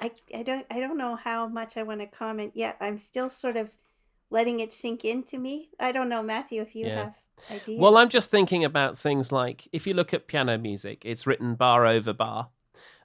i, 0.00 0.10
I 0.34 0.42
don't 0.42 0.66
i 0.70 0.80
don't 0.80 0.98
know 0.98 1.16
how 1.16 1.46
much 1.48 1.76
i 1.76 1.82
want 1.82 2.00
to 2.00 2.06
comment 2.06 2.52
yet 2.54 2.76
i'm 2.80 2.98
still 2.98 3.30
sort 3.30 3.56
of 3.56 3.70
letting 4.30 4.60
it 4.60 4.72
sink 4.72 5.04
into 5.04 5.38
me 5.38 5.70
i 5.78 5.92
don't 5.92 6.08
know 6.08 6.22
matthew 6.22 6.62
if 6.62 6.74
you 6.74 6.86
yeah. 6.86 7.04
have 7.04 7.14
ideas. 7.50 7.80
well 7.80 7.96
i'm 7.96 8.08
just 8.08 8.30
thinking 8.30 8.64
about 8.64 8.96
things 8.96 9.32
like 9.32 9.68
if 9.72 9.86
you 9.86 9.94
look 9.94 10.14
at 10.14 10.26
piano 10.26 10.56
music 10.56 11.02
it's 11.04 11.26
written 11.26 11.54
bar 11.54 11.86
over 11.86 12.12
bar 12.12 12.48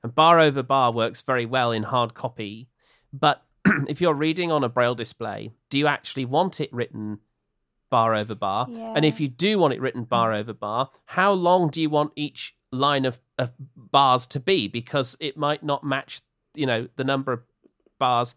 and 0.03 0.13
bar 0.13 0.39
over 0.39 0.63
bar 0.63 0.91
works 0.91 1.21
very 1.21 1.45
well 1.45 1.71
in 1.71 1.83
hard 1.83 2.13
copy 2.13 2.69
but 3.11 3.45
if 3.87 4.01
you're 4.01 4.13
reading 4.13 4.51
on 4.51 4.63
a 4.63 4.69
braille 4.69 4.95
display, 4.95 5.51
do 5.69 5.77
you 5.77 5.87
actually 5.87 6.25
want 6.25 6.61
it 6.61 6.71
written 6.71 7.19
bar 7.89 8.15
over 8.15 8.35
bar? 8.35 8.67
Yeah. 8.69 8.93
And 8.95 9.05
if 9.05 9.19
you 9.19 9.27
do 9.27 9.59
want 9.59 9.73
it 9.73 9.81
written 9.81 10.03
bar 10.03 10.33
over 10.33 10.53
bar, 10.53 10.89
how 11.05 11.31
long 11.31 11.69
do 11.69 11.81
you 11.81 11.89
want 11.89 12.11
each 12.15 12.55
line 12.71 13.05
of, 13.05 13.19
of 13.37 13.51
bars 13.75 14.27
to 14.27 14.39
be? 14.39 14.67
Because 14.67 15.15
it 15.19 15.37
might 15.37 15.63
not 15.63 15.83
match, 15.83 16.21
you 16.53 16.65
know, 16.65 16.87
the 16.95 17.03
number 17.03 17.31
of 17.31 17.41
bars. 17.99 18.35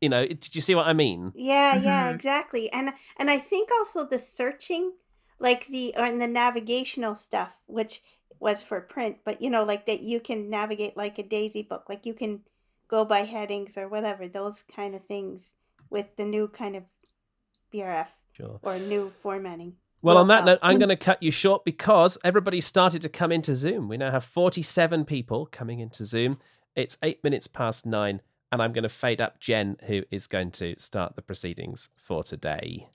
You 0.00 0.08
know, 0.08 0.26
did 0.26 0.54
you 0.54 0.60
see 0.60 0.74
what 0.74 0.86
I 0.86 0.92
mean? 0.92 1.32
Yeah, 1.34 1.74
mm-hmm. 1.74 1.84
yeah, 1.84 2.10
exactly. 2.10 2.70
And 2.72 2.92
and 3.16 3.30
I 3.30 3.38
think 3.38 3.70
also 3.72 4.06
the 4.06 4.18
searching, 4.18 4.92
like 5.38 5.66
the 5.66 5.94
and 5.94 6.20
the 6.20 6.28
navigational 6.28 7.16
stuff, 7.16 7.52
which 7.66 8.02
was 8.40 8.62
for 8.62 8.80
print, 8.80 9.18
but 9.24 9.42
you 9.42 9.50
know, 9.50 9.64
like 9.64 9.86
that 9.86 10.00
you 10.00 10.20
can 10.20 10.48
navigate 10.48 10.96
like 10.96 11.18
a 11.18 11.22
daisy 11.22 11.62
book, 11.62 11.86
like 11.88 12.06
you 12.06 12.14
can 12.14 12.40
go 12.86 13.04
by 13.04 13.20
headings 13.20 13.76
or 13.76 13.88
whatever, 13.88 14.28
those 14.28 14.62
kind 14.62 14.94
of 14.94 15.04
things 15.06 15.54
with 15.90 16.16
the 16.16 16.24
new 16.24 16.48
kind 16.48 16.76
of 16.76 16.84
BRF 17.72 18.08
sure. 18.32 18.60
or 18.62 18.78
new 18.78 19.10
formatting. 19.10 19.74
Well, 20.00 20.16
on 20.16 20.28
that 20.28 20.44
note, 20.44 20.60
I'm 20.62 20.78
going 20.78 20.90
to 20.90 20.96
cut 20.96 21.22
you 21.22 21.32
short 21.32 21.64
because 21.64 22.16
everybody 22.22 22.60
started 22.60 23.02
to 23.02 23.08
come 23.08 23.32
into 23.32 23.56
Zoom. 23.56 23.88
We 23.88 23.96
now 23.96 24.12
have 24.12 24.22
47 24.22 25.04
people 25.04 25.46
coming 25.46 25.80
into 25.80 26.04
Zoom. 26.04 26.38
It's 26.76 26.96
eight 27.02 27.24
minutes 27.24 27.48
past 27.48 27.84
nine, 27.84 28.22
and 28.50 28.62
I'm 28.62 28.72
going 28.72 28.82
to 28.82 28.88
fade 28.88 29.20
up 29.20 29.40
Jen, 29.40 29.76
who 29.86 30.02
is 30.10 30.26
going 30.26 30.50
to 30.52 30.74
start 30.78 31.16
the 31.16 31.22
proceedings 31.22 31.88
for 31.96 32.22
today. 32.22 32.88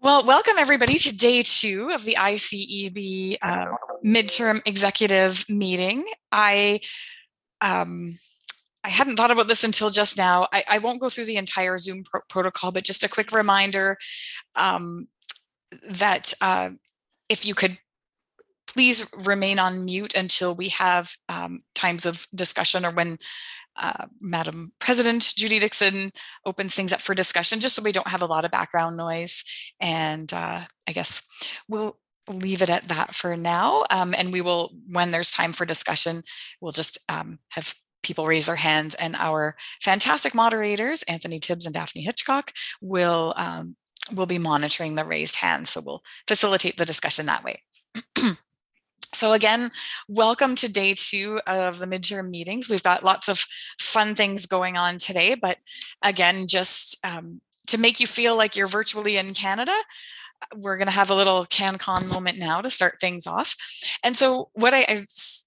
Well, 0.00 0.24
welcome 0.24 0.54
everybody 0.58 0.98
to 0.98 1.16
day 1.16 1.42
two 1.42 1.90
of 1.92 2.04
the 2.04 2.16
ICEB 2.18 3.38
uh, 3.42 3.66
midterm 4.04 4.60
executive 4.66 5.44
meeting. 5.48 6.04
I 6.30 6.80
um, 7.60 8.18
I 8.84 8.88
hadn't 8.88 9.16
thought 9.16 9.32
about 9.32 9.48
this 9.48 9.64
until 9.64 9.90
just 9.90 10.16
now. 10.16 10.46
I, 10.52 10.64
I 10.68 10.78
won't 10.78 11.00
go 11.00 11.08
through 11.08 11.24
the 11.24 11.38
entire 11.38 11.76
Zoom 11.78 12.04
pro- 12.04 12.20
protocol, 12.28 12.70
but 12.70 12.84
just 12.84 13.02
a 13.02 13.08
quick 13.08 13.32
reminder 13.32 13.96
um, 14.54 15.08
that 15.88 16.34
uh, 16.40 16.70
if 17.28 17.44
you 17.44 17.54
could 17.54 17.78
please 18.76 19.08
remain 19.24 19.58
on 19.58 19.86
mute 19.86 20.14
until 20.14 20.54
we 20.54 20.68
have 20.68 21.16
um, 21.30 21.62
times 21.74 22.04
of 22.04 22.26
discussion 22.34 22.84
or 22.84 22.90
when 22.90 23.16
uh, 23.78 24.04
Madam 24.20 24.72
President 24.78 25.32
Judy 25.34 25.58
Dixon 25.58 26.12
opens 26.44 26.74
things 26.74 26.92
up 26.92 27.00
for 27.00 27.14
discussion, 27.14 27.58
just 27.58 27.74
so 27.74 27.82
we 27.82 27.92
don't 27.92 28.08
have 28.08 28.20
a 28.20 28.26
lot 28.26 28.44
of 28.44 28.50
background 28.50 28.98
noise. 28.98 29.44
And 29.80 30.30
uh, 30.32 30.64
I 30.86 30.92
guess 30.92 31.26
we'll 31.68 31.98
leave 32.28 32.60
it 32.60 32.68
at 32.68 32.84
that 32.84 33.14
for 33.14 33.34
now. 33.34 33.86
Um, 33.90 34.14
and 34.16 34.30
we 34.30 34.42
will, 34.42 34.74
when 34.90 35.10
there's 35.10 35.30
time 35.30 35.54
for 35.54 35.64
discussion, 35.64 36.22
we'll 36.60 36.72
just 36.72 36.98
um, 37.10 37.38
have 37.50 37.74
people 38.02 38.26
raise 38.26 38.46
their 38.46 38.56
hands 38.56 38.94
and 38.96 39.16
our 39.16 39.56
fantastic 39.80 40.34
moderators, 40.34 41.02
Anthony 41.04 41.38
Tibbs 41.38 41.64
and 41.64 41.74
Daphne 41.74 42.02
Hitchcock, 42.02 42.52
will 42.82 43.32
um, 43.36 43.74
will 44.14 44.26
be 44.26 44.38
monitoring 44.38 44.94
the 44.94 45.04
raised 45.04 45.36
hands. 45.36 45.70
So 45.70 45.80
we'll 45.84 46.02
facilitate 46.28 46.76
the 46.76 46.84
discussion 46.84 47.26
that 47.26 47.42
way. 47.42 47.62
So 49.14 49.32
again, 49.32 49.70
welcome 50.08 50.54
to 50.56 50.70
day 50.70 50.94
two 50.94 51.40
of 51.46 51.78
the 51.78 51.86
midterm 51.86 52.30
meetings. 52.30 52.68
We've 52.68 52.82
got 52.82 53.04
lots 53.04 53.28
of 53.28 53.44
fun 53.80 54.14
things 54.14 54.46
going 54.46 54.76
on 54.76 54.98
today, 54.98 55.34
but 55.34 55.58
again, 56.02 56.46
just 56.46 57.04
um, 57.04 57.40
to 57.68 57.78
make 57.78 58.00
you 58.00 58.06
feel 58.06 58.36
like 58.36 58.56
you're 58.56 58.66
virtually 58.66 59.16
in 59.16 59.34
Canada, 59.34 59.74
we're 60.54 60.76
going 60.76 60.88
to 60.88 60.92
have 60.92 61.10
a 61.10 61.14
little 61.14 61.44
CanCon 61.44 62.08
moment 62.08 62.38
now 62.38 62.60
to 62.60 62.70
start 62.70 62.98
things 63.00 63.26
off. 63.26 63.56
And 64.04 64.16
so 64.16 64.50
what 64.52 64.74
I, 64.74 64.80
I 64.88 64.98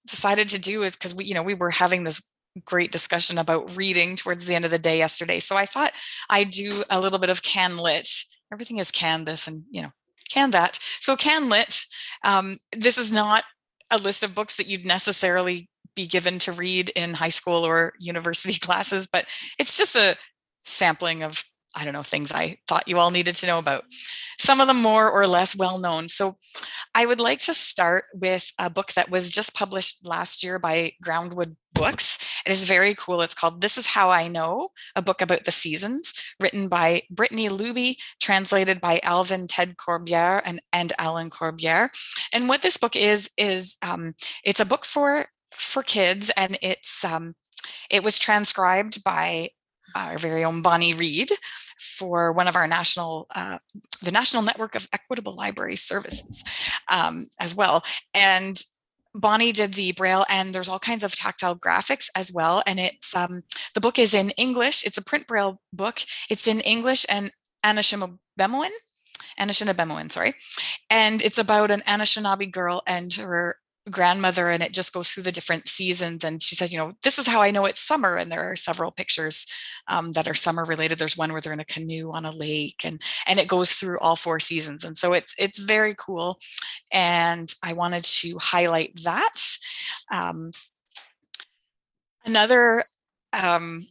decided 0.06 0.48
to 0.48 0.60
do 0.60 0.82
is 0.82 0.96
because 0.96 1.14
we, 1.14 1.24
you 1.26 1.34
know, 1.34 1.42
we 1.42 1.54
were 1.54 1.70
having 1.70 2.04
this 2.04 2.22
great 2.64 2.90
discussion 2.90 3.38
about 3.38 3.76
reading 3.76 4.16
towards 4.16 4.44
the 4.44 4.54
end 4.54 4.64
of 4.64 4.70
the 4.70 4.78
day 4.78 4.98
yesterday. 4.98 5.38
So 5.38 5.56
I 5.56 5.66
thought 5.66 5.92
I'd 6.28 6.50
do 6.50 6.82
a 6.90 7.00
little 7.00 7.18
bit 7.18 7.30
of 7.30 7.42
CanLit. 7.42 8.24
Everything 8.52 8.78
is 8.78 8.90
can 8.90 9.24
this 9.24 9.46
and, 9.46 9.62
you 9.70 9.82
know, 9.82 9.92
can 10.30 10.50
that. 10.52 10.78
So 11.00 11.16
CanLit, 11.16 11.86
um, 12.24 12.58
this 12.72 12.98
is 12.98 13.10
not 13.12 13.44
a 13.90 13.98
list 13.98 14.24
of 14.24 14.34
books 14.34 14.56
that 14.56 14.68
you'd 14.68 14.86
necessarily 14.86 15.68
be 15.96 16.06
given 16.06 16.38
to 16.40 16.52
read 16.52 16.90
in 16.90 17.14
high 17.14 17.30
school 17.30 17.66
or 17.66 17.92
university 18.00 18.58
classes, 18.58 19.06
but 19.06 19.26
it's 19.58 19.76
just 19.76 19.96
a 19.96 20.16
sampling 20.64 21.22
of 21.22 21.44
I 21.74 21.84
don't 21.84 21.94
know, 21.94 22.02
things 22.02 22.32
I 22.32 22.56
thought 22.66 22.88
you 22.88 22.98
all 22.98 23.12
needed 23.12 23.36
to 23.36 23.46
know 23.46 23.58
about. 23.58 23.84
Some 24.38 24.60
of 24.60 24.66
them 24.66 24.82
more 24.82 25.08
or 25.08 25.26
less 25.28 25.56
well 25.56 25.78
known. 25.78 26.08
So 26.08 26.36
I 26.94 27.06
would 27.06 27.20
like 27.20 27.38
to 27.40 27.54
start 27.54 28.04
with 28.12 28.50
a 28.58 28.68
book 28.68 28.92
that 28.94 29.08
was 29.08 29.30
just 29.30 29.54
published 29.54 30.04
last 30.04 30.42
year 30.42 30.58
by 30.58 30.92
Groundwood 31.04 31.56
Books. 31.72 32.18
It 32.46 32.52
is 32.52 32.64
very 32.64 32.94
cool. 32.94 33.22
It's 33.22 33.34
called 33.34 33.60
This 33.60 33.78
Is 33.78 33.86
How 33.86 34.10
I 34.10 34.28
Know, 34.28 34.70
a 34.96 35.02
book 35.02 35.20
about 35.20 35.44
the 35.44 35.50
seasons, 35.50 36.14
written 36.38 36.68
by 36.68 37.02
Brittany 37.10 37.48
Luby, 37.48 37.96
translated 38.20 38.80
by 38.80 39.00
Alvin 39.02 39.46
Ted 39.46 39.76
Corbière 39.76 40.42
and, 40.44 40.60
and 40.72 40.92
Alan 40.98 41.30
Corbière. 41.30 41.90
And 42.32 42.48
what 42.48 42.62
this 42.62 42.76
book 42.76 42.96
is, 42.96 43.30
is 43.36 43.76
um, 43.82 44.14
it's 44.44 44.60
a 44.60 44.64
book 44.64 44.84
for 44.84 45.26
for 45.56 45.82
kids 45.82 46.30
and 46.38 46.58
it's 46.62 47.04
um, 47.04 47.34
it 47.90 48.02
was 48.02 48.18
transcribed 48.18 49.04
by 49.04 49.50
our 49.94 50.18
very 50.18 50.44
own 50.44 50.62
Bonnie 50.62 50.94
Reed 50.94 51.30
for 51.78 52.32
one 52.32 52.46
of 52.46 52.56
our 52.56 52.66
national, 52.66 53.26
uh, 53.34 53.58
the 54.02 54.12
National 54.12 54.42
Network 54.42 54.74
of 54.74 54.88
Equitable 54.92 55.34
Library 55.34 55.76
Services 55.76 56.44
um, 56.88 57.26
as 57.38 57.54
well. 57.54 57.82
And 58.14 58.56
Bonnie 59.14 59.52
did 59.52 59.74
the 59.74 59.92
braille 59.92 60.24
and 60.28 60.54
there's 60.54 60.68
all 60.68 60.78
kinds 60.78 61.04
of 61.04 61.14
tactile 61.14 61.56
graphics 61.56 62.08
as 62.14 62.32
well. 62.32 62.62
And 62.66 62.78
it's 62.78 63.14
um, 63.14 63.42
the 63.74 63.80
book 63.80 63.98
is 63.98 64.14
in 64.14 64.30
English. 64.30 64.84
It's 64.84 64.98
a 64.98 65.04
print 65.04 65.26
braille 65.26 65.60
book. 65.72 66.00
It's 66.28 66.46
in 66.46 66.60
English 66.60 67.06
and 67.08 67.32
Anishinaabemowin. 67.64 68.70
Anishinaabemowin, 69.38 70.12
sorry. 70.12 70.34
And 70.88 71.22
it's 71.22 71.38
about 71.38 71.70
an 71.70 71.82
Anishinaabe 71.86 72.52
girl 72.52 72.82
and 72.86 73.12
her 73.14 73.56
grandmother 73.90 74.48
and 74.48 74.62
it 74.62 74.72
just 74.72 74.92
goes 74.92 75.10
through 75.10 75.24
the 75.24 75.30
different 75.30 75.68
seasons 75.68 76.24
and 76.24 76.42
she 76.42 76.54
says 76.54 76.72
you 76.72 76.78
know 76.78 76.92
this 77.02 77.18
is 77.18 77.26
how 77.26 77.42
i 77.42 77.50
know 77.50 77.66
it's 77.66 77.80
summer. 77.80 78.16
And 78.16 78.30
there 78.30 78.50
are 78.50 78.56
several 78.56 78.92
pictures 78.92 79.46
um, 79.88 80.12
that 80.12 80.28
are 80.28 80.34
summer 80.34 80.64
related. 80.64 80.98
There's 80.98 81.16
one 81.16 81.32
where 81.32 81.40
they're 81.40 81.52
in 81.52 81.60
a 81.60 81.64
canoe 81.64 82.12
on 82.12 82.24
a 82.24 82.30
lake 82.30 82.82
and 82.84 83.02
and 83.26 83.40
it 83.40 83.48
goes 83.48 83.72
through 83.72 83.98
all 83.98 84.16
four 84.16 84.38
seasons. 84.38 84.84
And 84.84 84.96
so 84.96 85.12
it's 85.12 85.34
it's 85.38 85.58
very 85.58 85.94
cool. 85.98 86.38
And 86.92 87.52
i 87.62 87.72
wanted 87.72 88.04
to 88.04 88.38
highlight 88.38 89.02
that. 89.02 89.36
Um, 90.12 90.52
another 92.24 92.84
um, 93.32 93.86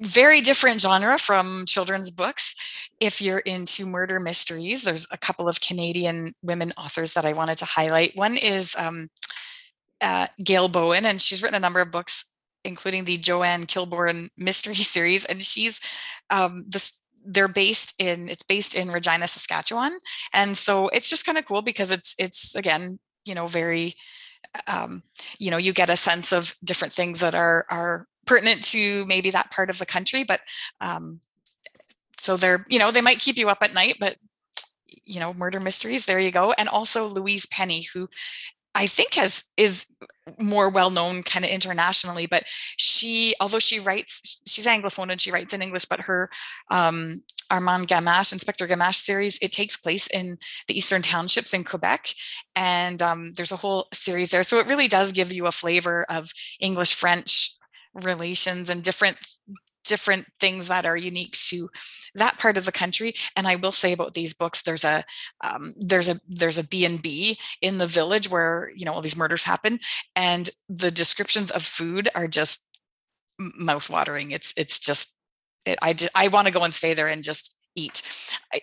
very 0.00 0.40
different 0.40 0.80
genre 0.80 1.18
from 1.18 1.66
children's 1.66 2.10
books 2.10 2.54
if 3.02 3.20
you're 3.20 3.40
into 3.40 3.84
murder 3.84 4.20
mysteries, 4.20 4.84
there's 4.84 5.08
a 5.10 5.18
couple 5.18 5.48
of 5.48 5.60
Canadian 5.60 6.36
women 6.40 6.72
authors 6.78 7.14
that 7.14 7.24
I 7.24 7.32
wanted 7.32 7.58
to 7.58 7.64
highlight. 7.64 8.12
One 8.14 8.36
is 8.36 8.76
um, 8.78 9.10
uh, 10.00 10.28
Gail 10.44 10.68
Bowen, 10.68 11.04
and 11.04 11.20
she's 11.20 11.42
written 11.42 11.56
a 11.56 11.60
number 11.60 11.80
of 11.80 11.90
books, 11.90 12.32
including 12.64 13.04
the 13.04 13.18
Joanne 13.18 13.66
Kilbourn 13.66 14.28
mystery 14.36 14.74
series. 14.94 15.24
And 15.24 15.42
she's 15.42 15.80
um, 16.30 16.64
this 16.68 17.02
they're 17.24 17.48
based 17.48 17.94
in 17.98 18.28
it's 18.28 18.44
based 18.44 18.72
in 18.72 18.92
Regina, 18.92 19.26
Saskatchewan, 19.26 19.98
and 20.32 20.56
so 20.56 20.86
it's 20.90 21.10
just 21.10 21.26
kind 21.26 21.38
of 21.38 21.44
cool 21.44 21.60
because 21.60 21.90
it's 21.90 22.14
it's 22.20 22.54
again 22.54 23.00
you 23.24 23.34
know 23.34 23.48
very 23.48 23.94
um, 24.68 25.02
you 25.38 25.50
know 25.50 25.56
you 25.56 25.72
get 25.72 25.90
a 25.90 25.96
sense 25.96 26.32
of 26.32 26.54
different 26.62 26.94
things 26.94 27.18
that 27.18 27.34
are 27.34 27.66
are 27.68 28.06
pertinent 28.26 28.62
to 28.62 29.04
maybe 29.06 29.30
that 29.30 29.50
part 29.50 29.70
of 29.70 29.80
the 29.80 29.86
country, 29.86 30.22
but 30.22 30.40
um, 30.80 31.20
so 32.22 32.36
they're 32.36 32.64
you 32.68 32.78
know 32.78 32.90
they 32.90 33.00
might 33.00 33.18
keep 33.18 33.36
you 33.36 33.48
up 33.48 33.58
at 33.62 33.74
night 33.74 33.96
but 33.98 34.16
you 35.04 35.18
know 35.18 35.34
murder 35.34 35.60
mysteries 35.60 36.06
there 36.06 36.20
you 36.20 36.30
go. 36.30 36.52
And 36.52 36.68
also 36.68 37.06
louise 37.06 37.46
penny 37.46 37.86
who 37.92 38.08
i 38.74 38.86
think 38.86 39.14
has 39.14 39.44
is 39.56 39.86
more 40.40 40.70
well 40.70 40.90
known 40.90 41.22
kind 41.22 41.44
of 41.44 41.50
internationally 41.50 42.26
but 42.26 42.44
she 42.76 43.34
although 43.40 43.58
she 43.58 43.80
writes 43.80 44.40
she's 44.46 44.66
anglophone 44.66 45.10
and 45.10 45.20
she 45.20 45.32
writes 45.32 45.52
in 45.52 45.60
english 45.62 45.84
but 45.84 46.00
her 46.00 46.30
um, 46.70 47.22
armand 47.50 47.88
gamache 47.88 48.32
inspector 48.32 48.66
gamache 48.68 48.94
series 48.94 49.38
it 49.42 49.50
takes 49.50 49.76
place 49.76 50.06
in 50.06 50.38
the 50.68 50.78
eastern 50.78 51.02
townships 51.02 51.52
in 51.52 51.64
quebec. 51.64 52.08
And 52.54 53.02
um, 53.02 53.32
there's 53.34 53.52
a 53.52 53.56
whole 53.56 53.88
series 53.92 54.30
there. 54.30 54.42
So 54.42 54.58
it 54.58 54.68
really 54.68 54.88
does 54.88 55.12
give 55.12 55.32
you 55.32 55.46
a 55.46 55.52
flavor 55.52 56.06
of 56.08 56.30
english 56.60 56.94
french 56.94 57.56
relations 57.94 58.70
and 58.70 58.82
different 58.82 59.18
different 59.84 60.26
things 60.40 60.68
that 60.68 60.86
are 60.86 60.96
unique 60.96 61.32
to 61.32 61.68
that 62.14 62.38
part 62.38 62.56
of 62.56 62.64
the 62.64 62.72
country 62.72 63.14
and 63.36 63.46
i 63.46 63.56
will 63.56 63.72
say 63.72 63.92
about 63.92 64.14
these 64.14 64.34
books 64.34 64.62
there's 64.62 64.84
a 64.84 65.04
um, 65.42 65.74
there's 65.78 66.08
a 66.08 66.18
there's 66.28 66.58
a 66.58 66.64
b&b 66.64 67.38
in 67.60 67.78
the 67.78 67.86
village 67.86 68.30
where 68.30 68.70
you 68.76 68.84
know 68.84 68.92
all 68.92 69.02
these 69.02 69.16
murders 69.16 69.44
happen 69.44 69.78
and 70.16 70.50
the 70.68 70.90
descriptions 70.90 71.50
of 71.50 71.62
food 71.62 72.08
are 72.14 72.28
just 72.28 72.66
mouth 73.38 73.88
watering 73.90 74.30
it's 74.30 74.52
it's 74.56 74.78
just 74.78 75.16
it, 75.64 75.78
i 75.82 75.92
just, 75.92 76.10
i 76.14 76.28
want 76.28 76.46
to 76.46 76.52
go 76.52 76.62
and 76.62 76.74
stay 76.74 76.94
there 76.94 77.08
and 77.08 77.22
just 77.22 77.58
eat. 77.74 78.02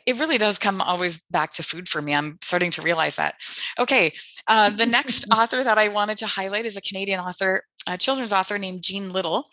It 0.05 0.19
really 0.19 0.37
does 0.37 0.59
come 0.59 0.81
always 0.81 1.25
back 1.31 1.53
to 1.53 1.63
food 1.63 1.89
for 1.89 1.99
me. 1.99 2.13
I'm 2.13 2.37
starting 2.43 2.69
to 2.69 2.83
realize 2.83 3.15
that. 3.15 3.33
Okay 3.79 4.13
uh, 4.49 4.69
the 4.69 4.85
next 4.85 5.25
author 5.33 5.63
that 5.63 5.77
i 5.77 5.87
wanted 5.87 6.17
to 6.17 6.27
highlight 6.27 6.65
is 6.65 6.75
a 6.75 6.81
canadian 6.81 7.19
author 7.19 7.63
a 7.89 7.97
children's 7.97 8.33
author 8.33 8.57
named 8.57 8.83
Jean 8.83 9.11
Little. 9.11 9.49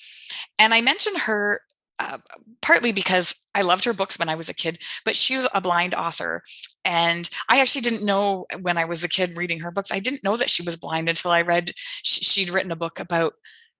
And 0.58 0.72
I 0.74 0.80
mentioned 0.80 1.18
her 1.18 1.60
uh, 1.98 2.18
partly 2.60 2.92
because 2.92 3.34
I 3.54 3.62
loved 3.62 3.84
her 3.84 3.94
books 3.94 4.18
when 4.18 4.28
I 4.28 4.34
was 4.34 4.50
a 4.50 4.54
kid, 4.54 4.78
but 5.04 5.16
she 5.16 5.36
was 5.36 5.48
a 5.54 5.62
blind 5.62 5.94
author. 5.94 6.42
And 6.84 7.28
I 7.48 7.60
actually 7.60 7.80
didn't 7.80 8.04
know 8.04 8.46
when 8.60 8.76
I 8.76 8.84
was 8.84 9.02
a 9.02 9.08
kid 9.08 9.36
reading 9.36 9.60
her 9.60 9.70
books, 9.70 9.90
I 9.90 9.98
didn't 9.98 10.22
know 10.22 10.36
that 10.36 10.50
she 10.50 10.62
was 10.62 10.76
blind 10.76 11.08
until 11.08 11.30
I 11.30 11.40
read, 11.40 11.72
she'd 12.02 12.50
written 12.50 12.70
a 12.70 12.76
book 12.76 13.00
about, 13.00 13.32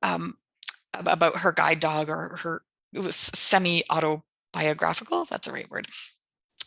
um, 0.03 0.35
about 0.95 1.41
her 1.41 1.53
guide 1.53 1.81
dog 1.81 2.09
or 2.09 2.39
her, 2.43 2.63
it 2.95 3.01
was 3.01 3.17
semi 3.17 3.85
autobiographical. 3.91 5.27
That's 5.27 5.47
the 5.47 5.53
right 5.53 5.71
word 5.71 5.89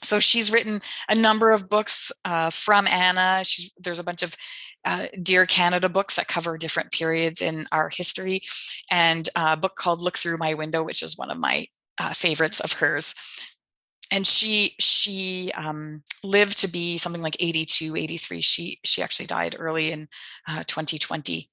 so 0.01 0.19
she's 0.19 0.51
written 0.51 0.81
a 1.07 1.15
number 1.15 1.51
of 1.51 1.69
books 1.69 2.11
uh, 2.25 2.49
from 2.49 2.87
Anna. 2.87 3.41
She's, 3.43 3.71
there's 3.77 3.99
a 3.99 4.03
bunch 4.03 4.23
of 4.23 4.35
uh, 4.85 5.07
Dear 5.21 5.45
Canada 5.45 5.89
books 5.89 6.15
that 6.15 6.27
cover 6.27 6.57
different 6.57 6.91
periods 6.91 7.41
in 7.41 7.67
our 7.71 7.89
history, 7.89 8.41
and 8.89 9.27
a 9.35 9.57
book 9.57 9.75
called 9.75 10.01
Look 10.01 10.17
Through 10.17 10.37
My 10.37 10.53
Window, 10.53 10.83
which 10.83 11.03
is 11.03 11.17
one 11.17 11.31
of 11.31 11.37
my 11.37 11.67
uh, 11.97 12.13
favorites 12.13 12.59
of 12.59 12.73
hers. 12.73 13.13
And 14.11 14.25
she 14.25 14.75
she 14.79 15.51
um, 15.55 16.03
lived 16.23 16.57
to 16.59 16.67
be 16.67 16.97
something 16.97 17.21
like 17.21 17.37
82, 17.39 17.95
83. 17.95 18.41
She 18.41 18.79
she 18.83 19.03
actually 19.03 19.27
died 19.27 19.55
early 19.59 19.91
in 19.91 20.07
2020. 20.65 21.47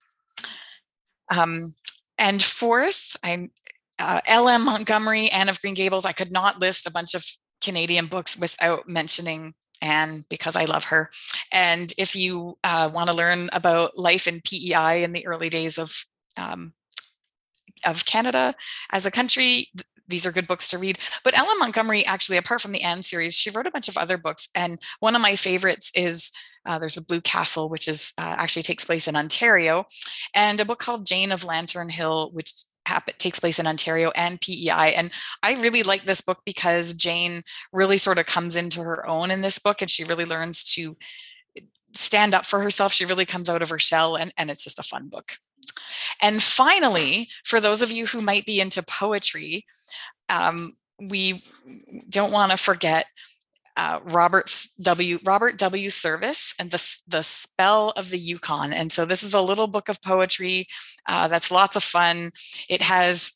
Uh, 1.30 1.40
um, 1.40 1.74
and 2.18 2.42
fourth, 2.42 3.16
I'm 3.22 3.50
uh, 3.98 4.20
L.M. 4.26 4.64
Montgomery, 4.64 5.30
Anne 5.30 5.48
of 5.48 5.60
Green 5.60 5.74
Gables. 5.74 6.06
I 6.06 6.12
could 6.12 6.32
not 6.32 6.60
list 6.60 6.86
a 6.86 6.90
bunch 6.90 7.14
of 7.14 7.24
Canadian 7.62 8.06
books 8.06 8.38
without 8.38 8.88
mentioning 8.88 9.54
Anne 9.82 10.24
because 10.28 10.56
I 10.56 10.64
love 10.64 10.84
her. 10.84 11.10
And 11.52 11.92
if 11.98 12.16
you 12.16 12.58
uh, 12.64 12.90
want 12.94 13.10
to 13.10 13.16
learn 13.16 13.50
about 13.52 13.98
life 13.98 14.26
in 14.26 14.40
PEI 14.40 15.02
in 15.02 15.12
the 15.12 15.26
early 15.26 15.48
days 15.48 15.78
of 15.78 16.06
um, 16.36 16.72
of 17.84 18.06
Canada 18.06 18.54
as 18.90 19.06
a 19.06 19.10
country, 19.10 19.68
these 20.08 20.26
are 20.26 20.32
good 20.32 20.46
books 20.46 20.68
to 20.70 20.78
read. 20.78 20.98
But 21.24 21.36
L.M. 21.36 21.58
Montgomery, 21.58 22.04
actually, 22.06 22.38
apart 22.38 22.60
from 22.60 22.72
the 22.72 22.82
Anne 22.82 23.02
series, 23.02 23.34
she 23.34 23.50
wrote 23.50 23.66
a 23.66 23.70
bunch 23.70 23.88
of 23.88 23.96
other 23.96 24.16
books. 24.16 24.48
And 24.54 24.78
one 25.00 25.14
of 25.14 25.22
my 25.22 25.36
favorites 25.36 25.90
is 25.94 26.32
uh, 26.64 26.78
there's 26.78 26.96
a 26.96 27.04
Blue 27.04 27.20
Castle, 27.20 27.68
which 27.68 27.88
is 27.88 28.12
uh, 28.18 28.34
actually 28.38 28.62
takes 28.62 28.84
place 28.84 29.08
in 29.08 29.16
Ontario, 29.16 29.86
and 30.34 30.60
a 30.60 30.64
book 30.64 30.78
called 30.78 31.06
Jane 31.06 31.32
of 31.32 31.44
Lantern 31.44 31.88
Hill, 31.88 32.30
which 32.32 32.52
happen, 32.86 33.14
takes 33.18 33.40
place 33.40 33.58
in 33.58 33.66
Ontario 33.66 34.10
and 34.14 34.40
PEI. 34.40 34.94
And 34.94 35.10
I 35.42 35.54
really 35.54 35.82
like 35.82 36.04
this 36.04 36.20
book 36.20 36.40
because 36.44 36.94
Jane 36.94 37.42
really 37.72 37.98
sort 37.98 38.18
of 38.18 38.26
comes 38.26 38.56
into 38.56 38.80
her 38.80 39.06
own 39.06 39.30
in 39.30 39.40
this 39.40 39.58
book 39.58 39.82
and 39.82 39.90
she 39.90 40.04
really 40.04 40.24
learns 40.24 40.64
to 40.74 40.96
stand 41.94 42.34
up 42.34 42.46
for 42.46 42.60
herself. 42.60 42.92
She 42.92 43.04
really 43.04 43.26
comes 43.26 43.48
out 43.48 43.62
of 43.62 43.70
her 43.70 43.78
shell 43.78 44.16
and, 44.16 44.32
and 44.36 44.50
it's 44.50 44.64
just 44.64 44.78
a 44.78 44.84
fun 44.84 45.08
book. 45.08 45.36
And 46.20 46.42
finally, 46.42 47.28
for 47.44 47.60
those 47.60 47.82
of 47.82 47.90
you 47.90 48.06
who 48.06 48.20
might 48.20 48.46
be 48.46 48.60
into 48.60 48.82
poetry, 48.82 49.66
um, 50.28 50.76
we 51.00 51.42
don't 52.08 52.32
want 52.32 52.52
to 52.52 52.56
forget 52.56 53.06
uh, 53.76 54.00
Robert's 54.04 54.74
W 54.76 55.18
Robert 55.24 55.58
W. 55.58 55.90
Service 55.90 56.54
and 56.58 56.70
the 56.70 56.98
the 57.06 57.22
spell 57.22 57.90
of 57.96 58.10
the 58.10 58.18
Yukon. 58.18 58.72
And 58.72 58.90
so 58.90 59.04
this 59.04 59.22
is 59.22 59.34
a 59.34 59.40
little 59.42 59.66
book 59.66 59.88
of 59.88 60.02
poetry 60.02 60.66
uh, 61.06 61.28
that's 61.28 61.50
lots 61.50 61.76
of 61.76 61.82
fun. 61.82 62.32
It 62.68 62.82
has 62.82 63.34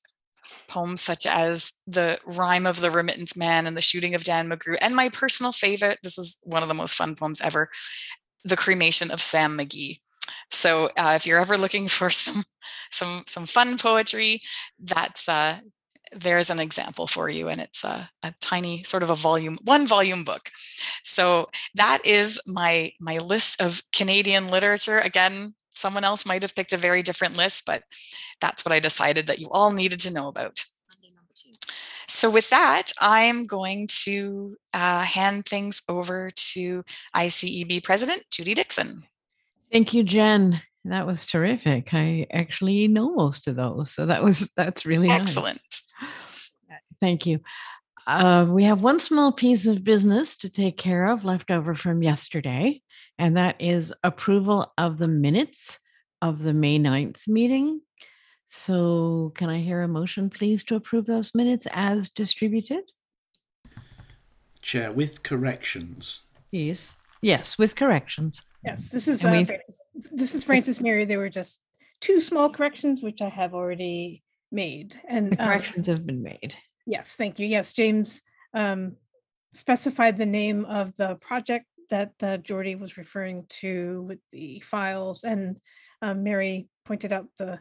poems 0.68 1.00
such 1.00 1.26
as 1.26 1.72
The 1.86 2.18
rhyme 2.24 2.66
of 2.66 2.80
the 2.80 2.90
Remittance 2.90 3.36
Man 3.36 3.66
and 3.66 3.76
The 3.76 3.82
Shooting 3.82 4.14
of 4.14 4.24
Dan 4.24 4.48
McGrew. 4.48 4.78
And 4.80 4.94
my 4.94 5.08
personal 5.08 5.52
favorite, 5.52 5.98
this 6.02 6.16
is 6.16 6.38
one 6.42 6.62
of 6.62 6.68
the 6.68 6.74
most 6.74 6.94
fun 6.94 7.16
poems 7.16 7.40
ever, 7.40 7.68
The 8.44 8.56
Cremation 8.56 9.10
of 9.10 9.20
Sam 9.20 9.58
McGee. 9.58 10.00
So 10.50 10.90
uh, 10.96 11.14
if 11.16 11.26
you're 11.26 11.40
ever 11.40 11.56
looking 11.58 11.88
for 11.98 12.10
some 12.10 12.44
some 12.90 13.24
some 13.26 13.46
fun 13.46 13.78
poetry, 13.78 14.40
that's 14.78 15.28
uh, 15.28 15.60
there's 16.12 16.50
an 16.50 16.60
example 16.60 17.06
for 17.06 17.28
you, 17.28 17.48
and 17.48 17.60
it's 17.60 17.84
a, 17.84 18.10
a 18.22 18.34
tiny 18.40 18.82
sort 18.82 19.02
of 19.02 19.10
a 19.10 19.14
volume 19.14 19.58
one 19.64 19.86
volume 19.86 20.24
book. 20.24 20.50
So 21.04 21.48
that 21.74 22.04
is 22.04 22.40
my 22.46 22.92
my 23.00 23.18
list 23.18 23.60
of 23.60 23.82
Canadian 23.92 24.48
literature. 24.48 24.98
Again, 24.98 25.54
someone 25.74 26.04
else 26.04 26.26
might 26.26 26.42
have 26.42 26.54
picked 26.54 26.72
a 26.72 26.76
very 26.76 27.02
different 27.02 27.36
list, 27.36 27.64
but 27.66 27.84
that's 28.40 28.64
what 28.64 28.72
I 28.72 28.80
decided 28.80 29.26
that 29.26 29.38
you 29.38 29.48
all 29.50 29.72
needed 29.72 30.00
to 30.00 30.12
know 30.12 30.28
about. 30.28 30.64
So 32.08 32.28
with 32.28 32.50
that, 32.50 32.90
I'm 33.00 33.46
going 33.46 33.86
to 34.02 34.56
uh, 34.74 35.02
hand 35.02 35.46
things 35.46 35.80
over 35.88 36.30
to 36.34 36.84
ICEB 37.14 37.84
President 37.84 38.24
Judy 38.32 38.52
Dixon. 38.52 39.04
Thank 39.70 39.94
you, 39.94 40.02
Jen. 40.02 40.60
That 40.84 41.06
was 41.06 41.24
terrific. 41.24 41.94
I 41.94 42.26
actually 42.32 42.88
know 42.88 43.14
most 43.14 43.46
of 43.46 43.54
those, 43.54 43.92
so 43.92 44.06
that 44.06 44.24
was 44.24 44.50
that's 44.56 44.84
really 44.84 45.08
excellent. 45.08 45.62
Nice. 45.62 45.89
Thank 47.00 47.26
you. 47.26 47.40
Uh, 48.06 48.46
we 48.48 48.64
have 48.64 48.82
one 48.82 49.00
small 49.00 49.32
piece 49.32 49.66
of 49.66 49.84
business 49.84 50.36
to 50.38 50.50
take 50.50 50.76
care 50.76 51.06
of 51.06 51.24
left 51.24 51.50
over 51.50 51.74
from 51.74 52.02
yesterday, 52.02 52.82
and 53.18 53.36
that 53.36 53.56
is 53.60 53.92
approval 54.02 54.72
of 54.78 54.98
the 54.98 55.08
minutes 55.08 55.78
of 56.22 56.42
the 56.42 56.52
May 56.54 56.78
9th 56.78 57.28
meeting. 57.28 57.80
So, 58.48 59.32
can 59.36 59.48
I 59.48 59.58
hear 59.58 59.82
a 59.82 59.88
motion, 59.88 60.28
please, 60.28 60.64
to 60.64 60.74
approve 60.74 61.06
those 61.06 61.34
minutes 61.34 61.68
as 61.72 62.10
distributed? 62.10 62.82
Chair, 64.60 64.90
with 64.92 65.22
corrections. 65.22 66.22
Yes. 66.50 66.96
Yes, 67.22 67.58
with 67.58 67.76
corrections. 67.76 68.42
Yes, 68.64 68.90
this 68.90 69.06
is 69.08 69.24
And 69.24 69.34
uh, 69.34 69.38
we- 69.38 69.44
Francis, 69.44 69.80
this 70.10 70.34
is 70.34 70.44
Francis 70.44 70.80
Mary. 70.80 71.04
There 71.04 71.18
were 71.18 71.28
just 71.30 71.62
two 72.00 72.20
small 72.20 72.50
corrections 72.50 73.02
which 73.02 73.22
I 73.22 73.28
have 73.28 73.54
already 73.54 74.22
made. 74.50 75.00
And 75.08 75.30
The 75.32 75.40
um, 75.40 75.46
corrections 75.46 75.86
have 75.86 76.04
been 76.04 76.22
made. 76.22 76.54
Yes, 76.86 77.16
thank 77.16 77.38
you. 77.38 77.46
Yes, 77.46 77.72
James 77.72 78.22
um, 78.54 78.96
specified 79.52 80.16
the 80.16 80.26
name 80.26 80.64
of 80.64 80.94
the 80.96 81.16
project 81.16 81.66
that 81.90 82.12
uh, 82.22 82.36
Jordy 82.38 82.76
was 82.76 82.96
referring 82.96 83.44
to 83.48 84.02
with 84.08 84.18
the 84.32 84.60
files, 84.60 85.24
and 85.24 85.56
um, 86.02 86.22
Mary 86.22 86.68
pointed 86.84 87.12
out 87.12 87.26
the 87.38 87.60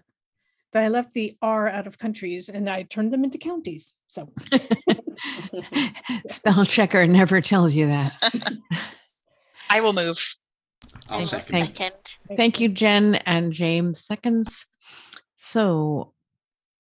that 0.72 0.84
I 0.84 0.88
left 0.88 1.13
the 1.13 1.36
R 1.41 1.67
out 1.67 1.88
of 1.88 1.97
countries 1.97 2.47
and 2.47 2.70
I 2.70 2.84
turned 2.84 3.11
them 3.11 3.24
into 3.24 3.39
counties. 3.39 3.95
So 4.07 4.32
Spell 6.30 6.63
checker 6.65 7.07
never 7.07 7.41
tells 7.41 7.74
you 7.74 7.88
that. 7.88 8.13
I 9.72 9.82
will 9.82 9.93
move. 9.93 10.24
I'll 11.09 11.26
Thank- 11.26 11.30
second. 11.43 11.76
thank- 11.76 11.80
it. 11.82 12.15
Thank 12.38 12.59
you, 12.59 12.70
Jen 12.70 13.15
and 13.15 13.51
James. 13.51 14.05
Seconds. 14.05 14.65
So 15.36 16.13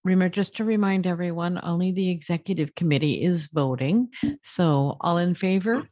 remember, 0.09 0.33
just 0.33 0.57
to 0.57 0.63
remind 0.63 1.07
everyone, 1.07 1.59
only 1.63 1.91
the 1.91 2.09
executive 2.09 2.75
committee 2.75 3.21
is 3.21 3.47
voting. 3.47 4.09
So 4.43 4.97
all 5.01 5.17
in 5.17 5.35
favor 5.35 5.87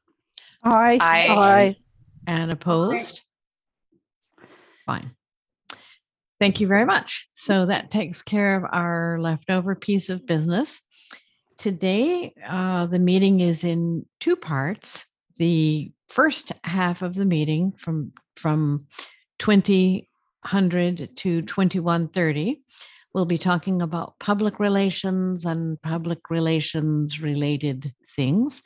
Aye. 0.64 0.98
Aye. 1.02 1.76
and 2.26 2.52
opposed? 2.52 3.22
Fine. 4.86 5.12
Thank 6.40 6.60
you 6.60 6.68
very 6.68 6.86
much. 6.86 7.28
So 7.34 7.66
that 7.66 7.90
takes 7.90 8.22
care 8.22 8.58
of 8.58 8.64
our 8.72 9.18
leftover 9.20 9.76
piece 9.76 10.10
of 10.10 10.26
business. 10.26 10.82
Today, 11.58 12.34
uh, 12.48 12.86
the 12.86 13.00
meeting 13.00 13.40
is 13.40 13.64
in 13.64 14.06
two 14.20 14.36
parts. 14.36 15.08
The 15.38 15.92
first 16.10 16.52
half 16.64 17.02
of 17.02 17.16
the 17.16 17.26
meeting 17.26 17.74
from 17.78 18.14
from 18.36 18.86
2000 19.40 20.06
to 21.16 21.42
2130 21.42 22.62
we'll 23.14 23.26
be 23.26 23.38
talking 23.38 23.82
about 23.82 24.20
public 24.20 24.60
relations 24.60 25.46
and 25.46 25.82
public 25.82 26.30
relations 26.30 27.22
related 27.22 27.94
things 28.16 28.64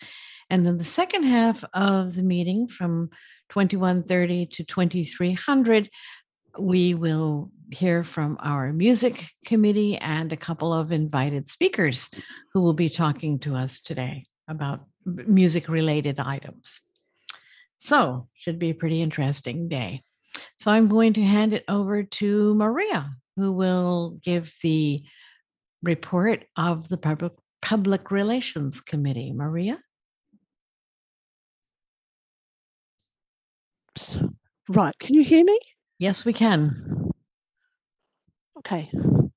and 0.49 0.65
then 0.65 0.77
the 0.77 0.85
second 0.85 1.23
half 1.23 1.63
of 1.73 2.15
the 2.15 2.23
meeting 2.23 2.67
from 2.67 3.09
2130 3.49 4.47
to 4.47 4.63
2300 4.63 5.89
we 6.57 6.93
will 6.93 7.49
hear 7.71 8.03
from 8.03 8.37
our 8.41 8.73
music 8.73 9.29
committee 9.45 9.97
and 9.97 10.33
a 10.33 10.37
couple 10.37 10.73
of 10.73 10.91
invited 10.91 11.49
speakers 11.49 12.09
who 12.53 12.61
will 12.61 12.73
be 12.73 12.89
talking 12.89 13.39
to 13.39 13.55
us 13.55 13.79
today 13.79 14.25
about 14.47 14.85
music 15.05 15.69
related 15.69 16.19
items. 16.19 16.81
So, 17.77 18.27
should 18.35 18.59
be 18.59 18.71
a 18.71 18.75
pretty 18.75 19.01
interesting 19.01 19.67
day. 19.67 20.03
So, 20.59 20.71
I'm 20.71 20.87
going 20.87 21.13
to 21.13 21.21
hand 21.21 21.53
it 21.53 21.63
over 21.67 22.03
to 22.03 22.53
Maria, 22.55 23.11
who 23.35 23.53
will 23.53 24.19
give 24.23 24.53
the 24.63 25.03
report 25.83 26.45
of 26.57 26.89
the 26.89 26.97
Public, 26.97 27.33
Public 27.61 28.11
Relations 28.11 28.81
Committee. 28.81 29.31
Maria? 29.33 29.79
Right. 34.69 34.97
Can 34.99 35.15
you 35.15 35.23
hear 35.23 35.43
me? 35.43 35.59
Yes, 35.99 36.25
we 36.25 36.33
can. 36.33 37.11
Okay. 38.59 38.89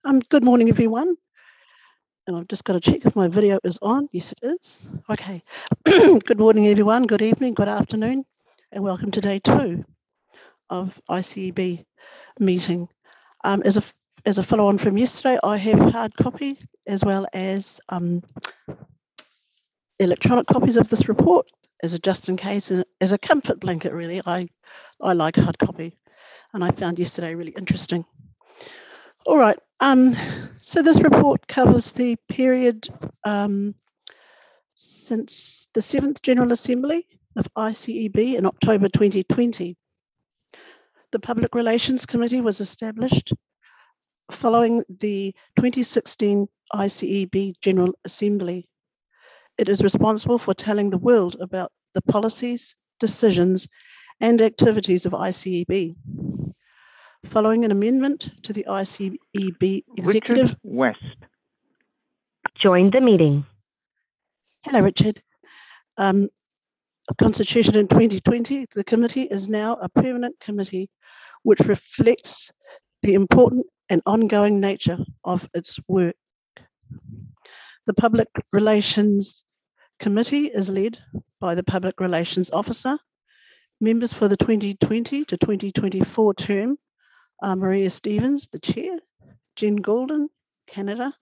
Um, 0.05 0.21
good 0.21 0.45
morning, 0.45 0.69
everyone. 0.69 1.15
And 2.27 2.39
I've 2.39 2.49
just 2.49 2.65
got 2.65 2.75
to 2.75 2.81
check 2.81 3.05
if 3.05 3.17
my 3.17 3.29
video 3.29 3.59
is 3.65 3.79
on. 3.83 4.09
Yes, 4.13 4.33
it 4.33 4.39
is. 4.47 4.83
Okay. 5.11 5.43
good 5.85 6.39
morning, 6.39 6.69
everyone. 6.69 7.07
Good 7.07 7.23
evening, 7.23 7.55
good 7.55 7.69
afternoon, 7.69 8.25
and 8.73 8.83
welcome 8.85 9.11
to 9.11 9.21
day 9.21 9.41
two 9.41 9.85
of 10.71 10.99
ICEB 11.11 11.85
meeting. 12.39 12.89
Um, 13.45 13.63
as 13.65 13.77
a 13.77 13.83
as 14.27 14.39
a 14.39 14.43
follow 14.43 14.67
on 14.69 14.79
from 14.79 14.97
yesterday, 14.97 15.39
I 15.45 15.59
have 15.59 15.79
hard 15.93 16.15
copy 16.17 16.59
as 16.87 17.05
well 17.05 17.27
as 17.35 17.79
um, 17.91 18.23
electronic 19.99 20.47
copies 20.47 20.79
of 20.79 20.89
this 20.89 21.09
report 21.09 21.47
as 21.83 21.93
a 21.93 21.99
just 21.99 22.29
in 22.31 22.39
case 22.39 22.71
and 22.71 22.85
as 23.03 23.13
a 23.13 23.19
comfort 23.19 23.61
blanket. 23.61 23.93
Really, 23.93 24.23
I 24.27 24.49
I 25.01 25.13
like 25.13 25.37
hard 25.37 25.59
copy, 25.59 25.99
and 26.55 26.65
I 26.65 26.71
found 26.71 26.99
yesterday 26.99 27.35
really 27.35 27.55
interesting. 27.57 28.05
All 29.27 29.37
right. 29.39 29.59
Um, 29.81 30.17
so 30.63 30.83
this 30.83 31.01
report 31.01 31.47
covers 31.47 31.93
the 31.93 32.17
period 32.29 32.89
um, 33.25 33.75
since 34.75 35.69
the 35.75 35.83
seventh 35.83 36.23
General 36.23 36.53
Assembly 36.53 37.07
of 37.37 37.49
ICEB 37.55 38.37
in 38.37 38.47
October 38.47 38.89
2020. 38.89 39.77
The 41.15 41.21
Public 41.21 41.55
Relations 41.55 42.07
Committee 42.07 42.41
was 42.41 42.61
established 42.61 43.33
following 44.33 44.83
the 44.99 45.33
2016 45.55 46.49
ICEB 46.75 47.55
General 47.61 47.93
Assembly. 48.05 48.69
It 49.57 49.69
is 49.69 49.81
responsible 49.81 50.39
for 50.39 50.55
telling 50.55 50.91
the 50.91 50.99
world 50.99 51.37
about 51.39 51.71
the 51.93 52.03
policies, 52.03 52.75
decisions, 52.99 53.69
and 54.21 54.43
activities 54.43 55.07
of 55.07 55.13
ICEB. 55.13 55.95
Following 57.27 57.65
an 57.65 57.71
amendment 57.71 58.33
to 58.43 58.53
the 58.53 58.67
ICEB 58.69 59.85
executive. 59.97 60.49
Richard 60.49 60.59
West. 60.65 60.99
Join 62.59 62.91
the 62.91 63.01
meeting. 63.01 63.47
Hello, 64.65 64.81
Richard. 64.81 65.23
Um, 65.97 66.29
constitution 67.19 67.77
in 67.77 67.87
2020, 67.87 68.67
the 68.75 68.83
committee 68.83 69.23
is 69.23 69.49
now 69.49 69.75
a 69.75 69.89
permanent 69.89 70.41
committee 70.41 70.91
which 71.45 71.61
reflects 71.61 72.51
the 73.03 73.15
important 73.15 73.65
and 73.89 74.03
ongoing 74.07 74.59
nature 74.61 74.99
of 75.25 75.49
its 75.55 75.79
work. 75.87 76.17
The 77.87 77.95
Public 77.95 78.29
Relations 78.53 79.45
Committee 80.01 80.47
is 80.47 80.69
led 80.69 80.99
by 81.41 81.55
the 81.55 81.63
Public 81.63 82.01
Relations 82.01 82.51
Officer. 82.51 82.99
Members 83.81 84.13
for 84.13 84.27
the 84.27 84.37
2020 84.37 85.25
to 85.27 85.37
2024 85.37 86.35
term 86.35 86.79
are 87.43 87.57
Maria 87.57 87.91
Stevens, 87.91 88.49
the 88.51 88.59
Chair, 88.59 88.99
Jen 89.57 89.77
Goulden, 89.77 90.29
Canada, 90.67 91.13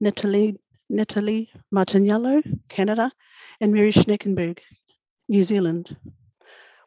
Natalie, 0.00 0.56
Natalie 0.88 1.50
Martiniello, 1.74 2.42
Canada, 2.70 3.12
and 3.60 3.72
Mary 3.72 3.92
Schnackenberg, 3.92 4.58
New 5.28 5.42
Zealand. 5.42 5.94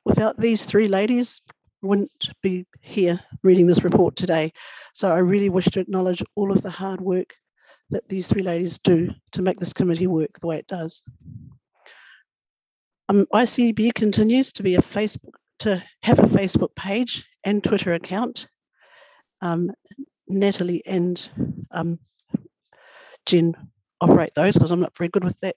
Without 0.04 0.40
these 0.40 0.66
three 0.66 0.88
ladies, 0.88 1.42
wouldn't 1.82 2.30
be 2.42 2.66
here 2.82 3.20
reading 3.44 3.68
this 3.68 3.84
report 3.84 4.16
today. 4.16 4.54
So 4.94 5.12
I 5.12 5.18
really 5.18 5.50
wish 5.50 5.66
to 5.66 5.80
acknowledge 5.80 6.24
all 6.36 6.52
of 6.52 6.62
the 6.62 6.70
hard 6.70 7.02
work 7.02 7.34
that 7.90 8.08
these 8.08 8.28
three 8.28 8.44
ladies 8.44 8.80
do 8.80 9.10
to 9.34 9.42
make 9.42 9.60
this 9.60 9.74
committee 9.74 10.08
work 10.08 10.40
the 10.40 10.48
way 10.48 10.58
it 10.58 10.68
does. 10.68 11.02
Um, 13.10 13.26
ICB 13.34 13.94
continues 13.94 14.54
to 14.54 14.64
be 14.64 14.76
a 14.76 14.82
Facebook 14.82 15.34
to 15.60 15.84
have 16.02 16.20
a 16.20 16.24
Facebook 16.24 16.74
page 16.76 17.26
and 17.44 17.64
Twitter 17.64 17.94
account. 17.94 18.48
Um, 19.42 19.72
Natalie 20.28 20.82
and 20.86 21.30
um, 21.72 22.00
Jen 23.26 23.56
operate 24.00 24.32
those 24.36 24.54
because 24.54 24.72
I'm 24.72 24.80
not 24.80 24.98
very 24.98 25.10
good 25.10 25.24
with 25.24 25.38
that 25.42 25.56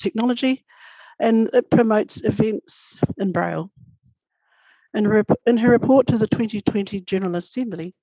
technology. 0.00 0.64
And 1.18 1.50
it 1.52 1.70
promotes 1.70 2.22
events 2.22 2.98
in 3.18 3.32
Braille. 3.32 3.70
In, 4.94 5.06
rep- 5.06 5.40
in 5.46 5.56
her 5.58 5.70
report 5.70 6.06
to 6.08 6.18
the 6.18 6.26
2020 6.26 7.00
General 7.02 7.36
Assembly, 7.36 7.94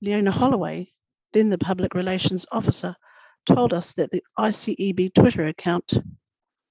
Leona 0.00 0.32
Holloway, 0.32 0.92
then 1.32 1.48
the 1.48 1.58
Public 1.58 1.94
Relations 1.94 2.44
Officer, 2.50 2.96
told 3.46 3.72
us 3.72 3.92
that 3.94 4.10
the 4.10 4.22
ICEB 4.38 5.14
Twitter 5.14 5.46
account, 5.46 5.94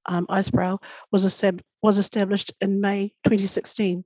um, 0.06 0.28
IceBraille, 0.28 0.80
was, 1.12 1.26
estab- 1.26 1.62
was 1.82 1.98
established 1.98 2.52
in 2.62 2.82
May 2.82 3.14
2016 3.24 4.04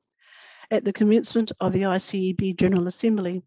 at 0.72 0.84
the 0.84 0.94
commencement 0.94 1.52
of 1.60 1.74
the 1.74 1.82
ICEB 1.82 2.58
General 2.58 2.88
Assembly. 2.88 3.44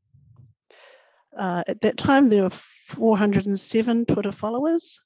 Uh, 1.37 1.63
at 1.67 1.81
that 1.81 1.97
time, 1.97 2.29
there 2.29 2.45
were 2.45 2.51
407 2.51 4.07
Twitter 4.07 4.33
followers, 4.33 5.01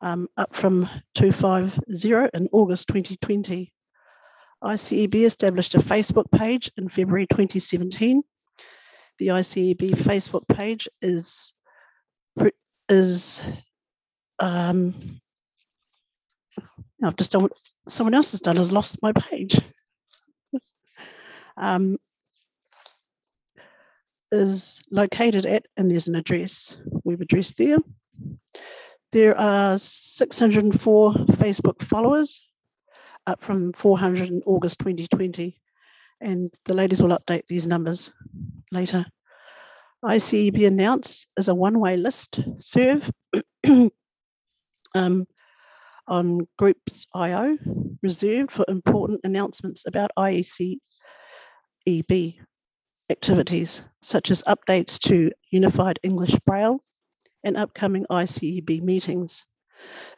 um, 0.00 0.28
up 0.36 0.54
from 0.54 0.88
250 1.14 2.30
in 2.34 2.48
August 2.52 2.88
2020. 2.88 3.72
ICEB 4.62 5.24
established 5.24 5.74
a 5.74 5.78
Facebook 5.78 6.30
page 6.30 6.70
in 6.76 6.88
February 6.88 7.26
2017. 7.26 8.22
The 9.18 9.28
ICEB 9.28 9.90
Facebook 9.92 10.46
page 10.48 10.88
is 11.02 11.52
is 12.88 13.40
um, 14.40 15.20
I've 17.02 17.16
just 17.16 17.32
done 17.32 17.42
what 17.42 17.52
someone 17.88 18.14
else 18.14 18.32
has 18.32 18.40
done 18.40 18.56
has 18.56 18.72
lost 18.72 19.02
my 19.02 19.12
page. 19.12 19.60
um, 21.56 21.98
is 24.32 24.80
located 24.90 25.46
at, 25.46 25.66
and 25.76 25.90
there's 25.90 26.06
an 26.06 26.14
address. 26.14 26.76
We've 27.04 27.20
addressed 27.20 27.56
there. 27.58 27.78
There 29.12 29.36
are 29.36 29.76
604 29.76 31.12
Facebook 31.12 31.82
followers, 31.82 32.40
up 33.26 33.40
from 33.40 33.72
400 33.72 34.28
in 34.28 34.42
August 34.46 34.78
2020. 34.80 35.58
And 36.20 36.52
the 36.64 36.74
ladies 36.74 37.00
will 37.02 37.16
update 37.16 37.46
these 37.48 37.66
numbers 37.66 38.10
later. 38.72 39.06
ICEB 40.04 40.66
Announce 40.66 41.26
is 41.36 41.48
a 41.48 41.54
one-way 41.54 41.96
list 41.96 42.40
serve 42.58 43.10
um, 44.94 45.26
on 46.08 46.48
Groups 46.58 47.06
IO, 47.14 47.56
reserved 48.02 48.50
for 48.50 48.64
important 48.68 49.20
announcements 49.24 49.84
about 49.86 50.10
IEC 50.18 50.78
EB 51.86 52.34
activities, 53.10 53.82
such 54.02 54.30
as 54.30 54.42
updates 54.42 54.98
to 54.98 55.30
Unified 55.50 55.98
English 56.02 56.34
Braille 56.46 56.82
and 57.44 57.56
upcoming 57.56 58.06
ICEB 58.10 58.82
meetings. 58.82 59.44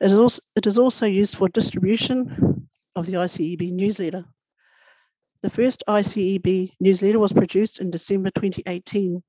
It 0.00 0.11
is 0.11 0.18
also, 0.18 0.42
it 0.57 0.66
is 0.66 0.78
also 0.78 1.07
used 1.07 1.36
for 1.36 1.48
distribution 1.48 2.51
of 2.95 3.07
the 3.07 3.14
ICEB 3.14 3.72
newsletter. 3.72 4.24
The 5.43 5.51
first 5.51 5.82
ICEB 5.88 6.72
newsletter 6.80 7.18
was 7.18 7.32
produced 7.32 7.80
in 7.80 7.90
December 7.90 8.30
2018. 8.30 9.22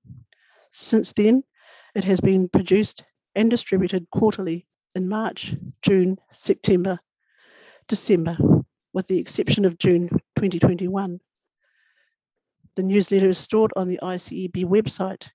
Since 0.72 1.14
then, 1.14 1.44
it 1.96 2.04
has 2.04 2.20
been 2.20 2.50
produced 2.50 3.04
and 3.36 3.50
distributed 3.50 4.08
quarterly 4.12 4.68
in 4.96 5.08
March, 5.08 5.56
June, 5.82 6.20
September, 6.32 7.00
December, 7.88 8.38
with 8.94 9.08
the 9.08 9.18
exception 9.18 9.66
of 9.66 9.78
June 9.80 10.10
2021. 10.36 11.20
The 12.76 12.84
newsletter 12.84 13.30
is 13.30 13.38
stored 13.38 13.72
on 13.76 13.88
the 13.88 14.00
ICEB 14.02 14.66
website. 14.66 15.28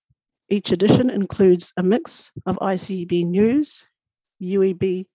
Each 0.48 0.72
edition 0.72 1.10
includes 1.10 1.72
a 1.76 1.82
mix 1.82 2.30
of 2.46 2.56
ICEB 2.58 3.26
news, 3.26 3.84
UEB 4.40 5.06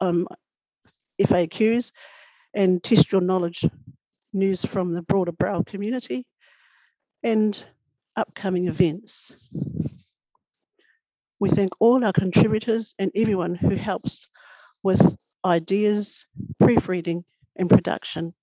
um, 0.00 0.26
FAQs, 1.20 1.92
and 2.54 2.82
test 2.82 3.12
your 3.12 3.20
knowledge 3.20 3.64
news 4.32 4.64
from 4.64 4.92
the 4.92 5.02
broader 5.02 5.32
Braille 5.32 5.64
community 5.64 6.26
and 7.22 7.62
upcoming 8.16 8.68
events. 8.68 9.32
We 11.40 11.48
thank 11.50 11.72
all 11.78 12.04
our 12.04 12.12
contributors 12.12 12.94
and 12.98 13.12
everyone 13.14 13.54
who 13.54 13.76
helps 13.76 14.28
with 14.82 15.16
ideas, 15.44 16.26
proofreading, 16.58 17.24
and 17.56 17.70
production 17.70 18.34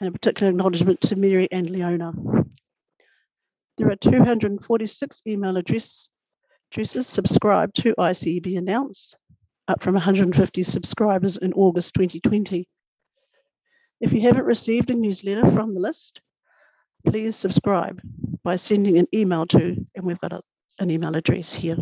and 0.00 0.08
a 0.08 0.12
particular 0.12 0.50
acknowledgement 0.50 1.00
to 1.02 1.16
Mary 1.16 1.48
and 1.50 1.70
Leona. 1.70 2.12
There 3.78 3.90
are 3.90 3.96
246 3.96 5.22
email 5.26 5.56
address, 5.56 6.10
addresses 6.70 7.06
subscribed 7.06 7.76
to 7.76 7.94
ICEB 7.98 8.58
Announce, 8.58 9.14
up 9.68 9.82
from 9.82 9.94
150 9.94 10.62
subscribers 10.62 11.36
in 11.36 11.52
August 11.54 11.94
2020. 11.94 12.68
If 14.00 14.12
you 14.12 14.20
haven't 14.20 14.44
received 14.44 14.90
a 14.90 14.94
newsletter 14.94 15.50
from 15.50 15.74
the 15.74 15.80
list, 15.80 16.20
please 17.06 17.36
subscribe 17.36 18.00
by 18.42 18.56
sending 18.56 18.98
an 18.98 19.06
email 19.14 19.46
to, 19.46 19.86
and 19.94 20.04
we've 20.04 20.20
got 20.20 20.32
a, 20.32 20.40
an 20.78 20.90
email 20.90 21.16
address 21.16 21.52
here. 21.52 21.78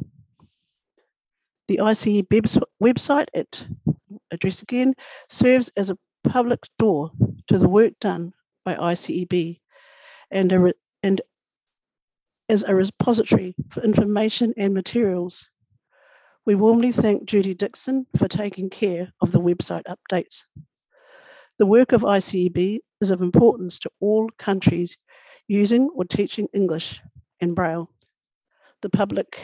The 1.68 1.78
ICEB 1.78 2.62
website 2.82 3.28
at 3.34 3.66
address 4.30 4.62
again 4.62 4.94
serves 5.28 5.70
as 5.76 5.90
a 5.90 5.98
public 6.24 6.60
door 6.78 7.10
to 7.48 7.58
the 7.58 7.68
work 7.68 7.92
done 8.00 8.32
by 8.64 8.74
ICEB 8.74 9.58
and, 10.30 10.52
a, 10.52 10.72
and 11.02 11.20
as 12.48 12.64
a 12.64 12.74
repository 12.74 13.54
for 13.70 13.82
information 13.82 14.54
and 14.56 14.74
materials. 14.74 15.48
We 16.44 16.56
warmly 16.56 16.90
thank 16.90 17.26
Judy 17.26 17.54
Dixon 17.54 18.04
for 18.16 18.26
taking 18.26 18.68
care 18.68 19.12
of 19.20 19.30
the 19.30 19.40
website 19.40 19.84
updates. 19.84 20.44
The 21.58 21.66
work 21.66 21.92
of 21.92 22.00
ICEB 22.00 22.80
is 23.00 23.12
of 23.12 23.22
importance 23.22 23.78
to 23.78 23.90
all 24.00 24.28
countries 24.40 24.96
using 25.46 25.88
or 25.94 26.04
teaching 26.04 26.48
English 26.52 27.00
and 27.40 27.54
Braille. 27.54 27.88
The 28.80 28.90
Public 28.90 29.38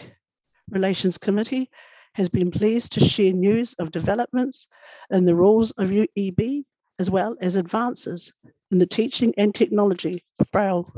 Relations 0.71 1.19
Committee 1.19 1.71
has 2.15 2.29
been 2.29 2.51
pleased 2.51 2.91
to 2.95 3.01
share 3.07 3.33
news 3.33 3.75
of 3.75 3.93
developments 3.93 4.67
in 5.09 5.25
the 5.25 5.37
rules 5.37 5.71
of 5.79 5.91
UEB 5.91 6.65
as 6.99 7.09
well 7.09 7.37
as 7.41 7.55
advances 7.55 8.33
in 8.73 8.79
the 8.79 8.87
teaching 8.89 9.33
and 9.39 9.55
technology 9.55 10.25
of 10.41 10.51
Braille. 10.51 10.93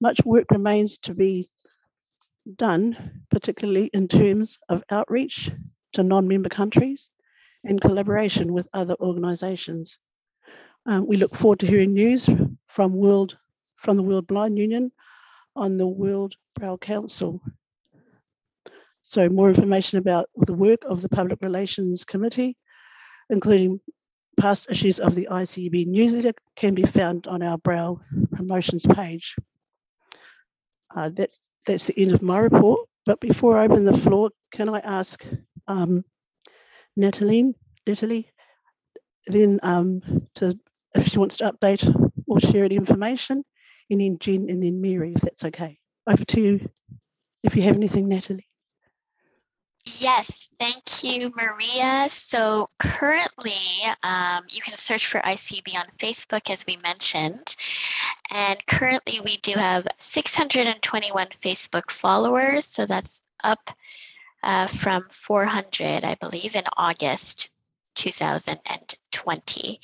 Much 0.00 0.24
work 0.24 0.50
remains 0.50 0.98
to 0.98 1.14
be 1.14 1.48
done, 2.54 3.24
particularly 3.30 3.90
in 3.92 4.08
terms 4.08 4.58
of 4.68 4.84
outreach 4.90 5.50
to 5.94 6.02
non-member 6.02 6.48
countries 6.48 7.10
and 7.64 7.80
collaboration 7.80 8.52
with 8.52 8.68
other 8.72 8.94
organisations. 9.00 9.98
Um, 10.86 11.06
we 11.06 11.16
look 11.16 11.34
forward 11.34 11.60
to 11.60 11.66
hearing 11.66 11.94
news 11.94 12.28
from 12.68 12.92
World 12.94 13.36
from 13.76 13.96
the 13.96 14.02
World 14.02 14.26
Blind 14.26 14.58
Union 14.58 14.90
on 15.54 15.76
the 15.76 15.86
World 15.86 16.34
Braille 16.54 16.78
Council. 16.78 17.40
So 19.02 19.28
more 19.28 19.48
information 19.48 19.98
about 19.98 20.28
the 20.36 20.54
work 20.54 20.80
of 20.88 21.02
the 21.02 21.08
Public 21.08 21.40
Relations 21.42 22.04
Committee, 22.04 22.56
including 23.30 23.80
past 24.38 24.68
issues 24.70 25.00
of 25.00 25.14
the 25.14 25.28
ICEB 25.30 25.86
newsletter 25.86 26.32
can 26.56 26.74
be 26.74 26.82
found 26.84 27.26
on 27.26 27.42
our 27.42 27.58
Braille 27.58 28.00
promotions 28.32 28.86
page. 28.86 29.36
Uh, 30.94 31.10
that, 31.10 31.30
that's 31.66 31.86
the 31.86 31.98
end 32.00 32.12
of 32.12 32.22
my 32.22 32.38
report. 32.38 32.80
But 33.04 33.20
before 33.20 33.58
I 33.58 33.64
open 33.64 33.84
the 33.84 33.96
floor, 33.96 34.30
can 34.52 34.68
I 34.68 34.80
ask 34.80 35.24
um, 35.68 36.04
Natalie, 36.96 37.54
Natalie, 37.86 38.30
then 39.26 39.60
um, 39.62 40.00
to 40.36 40.58
if 40.94 41.06
she 41.08 41.18
wants 41.18 41.36
to 41.38 41.52
update 41.52 41.84
or 42.26 42.40
share 42.40 42.64
any 42.64 42.76
information, 42.76 43.44
and 43.90 44.00
then 44.00 44.18
Jen 44.18 44.48
and 44.48 44.62
then 44.62 44.80
Mary, 44.80 45.12
if 45.14 45.20
that's 45.20 45.44
okay. 45.44 45.78
Over 46.06 46.24
to 46.24 46.40
you, 46.40 46.68
if 47.42 47.56
you 47.56 47.62
have 47.62 47.76
anything, 47.76 48.08
Natalie. 48.08 48.45
Yes, 49.86 50.52
thank 50.58 51.04
you, 51.04 51.32
Maria. 51.36 52.06
So 52.08 52.68
currently, 52.76 53.54
um, 54.02 54.42
you 54.48 54.60
can 54.60 54.74
search 54.74 55.06
for 55.06 55.20
ICB 55.20 55.76
on 55.76 55.86
Facebook, 55.98 56.50
as 56.50 56.66
we 56.66 56.76
mentioned. 56.82 57.54
And 58.28 58.58
currently, 58.66 59.20
we 59.20 59.36
do 59.36 59.52
have 59.52 59.86
621 59.98 61.28
Facebook 61.28 61.92
followers. 61.92 62.66
So 62.66 62.84
that's 62.84 63.22
up 63.44 63.70
uh, 64.42 64.66
from 64.66 65.04
400, 65.08 66.02
I 66.02 66.16
believe, 66.16 66.56
in 66.56 66.64
August 66.76 67.50
2020. 67.96 69.80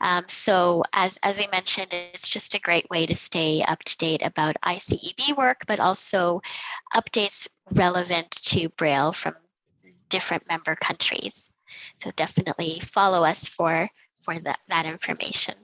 Um, 0.00 0.24
so 0.28 0.82
as, 0.92 1.18
as 1.22 1.38
we 1.38 1.46
mentioned, 1.46 1.88
it's 1.92 2.28
just 2.28 2.54
a 2.54 2.60
great 2.60 2.88
way 2.90 3.06
to 3.06 3.14
stay 3.14 3.62
up 3.62 3.82
to 3.84 3.96
date 3.96 4.22
about 4.22 4.56
ICEB 4.62 5.36
work, 5.36 5.62
but 5.66 5.80
also 5.80 6.42
updates 6.94 7.48
relevant 7.70 8.30
to 8.30 8.68
Braille 8.70 9.12
from 9.12 9.34
different 10.08 10.46
member 10.48 10.76
countries. 10.76 11.50
So 11.96 12.10
definitely 12.16 12.80
follow 12.80 13.24
us 13.24 13.48
for, 13.48 13.88
for 14.20 14.38
that, 14.38 14.58
that 14.68 14.86
information. 14.86 15.54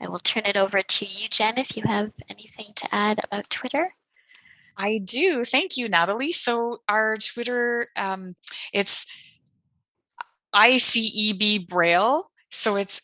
I 0.00 0.08
will 0.08 0.18
turn 0.18 0.44
it 0.44 0.56
over 0.56 0.82
to 0.82 1.04
you, 1.04 1.28
Jen, 1.28 1.58
if 1.58 1.76
you 1.76 1.82
have 1.86 2.12
anything 2.28 2.72
to 2.76 2.94
add 2.94 3.20
about 3.24 3.48
Twitter. 3.48 3.94
I 4.76 5.00
do. 5.02 5.42
Thank 5.44 5.76
you, 5.76 5.88
Natalie. 5.88 6.32
So 6.32 6.82
our 6.88 7.16
Twitter, 7.16 7.88
um, 7.96 8.36
it's 8.72 9.06
ICEB 10.56 11.68
Braille. 11.68 12.30
So 12.50 12.76
it's 12.76 13.02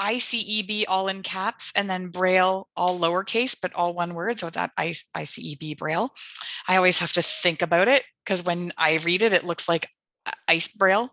ICEB 0.00 0.84
all 0.88 1.08
in 1.08 1.22
caps 1.22 1.72
and 1.76 1.88
then 1.88 2.08
Braille 2.08 2.68
all 2.76 2.98
lowercase, 2.98 3.56
but 3.60 3.72
all 3.74 3.94
one 3.94 4.14
word. 4.14 4.38
So 4.38 4.46
it's 4.46 4.56
at 4.56 4.74
ICEB 4.76 5.78
Braille. 5.78 6.10
I 6.68 6.76
always 6.76 7.00
have 7.00 7.12
to 7.12 7.22
think 7.22 7.62
about 7.62 7.88
it 7.88 8.04
because 8.24 8.44
when 8.44 8.72
I 8.76 8.98
read 8.98 9.22
it, 9.22 9.32
it 9.32 9.44
looks 9.44 9.68
like 9.68 9.88
ice 10.46 10.68
braille. 10.68 11.10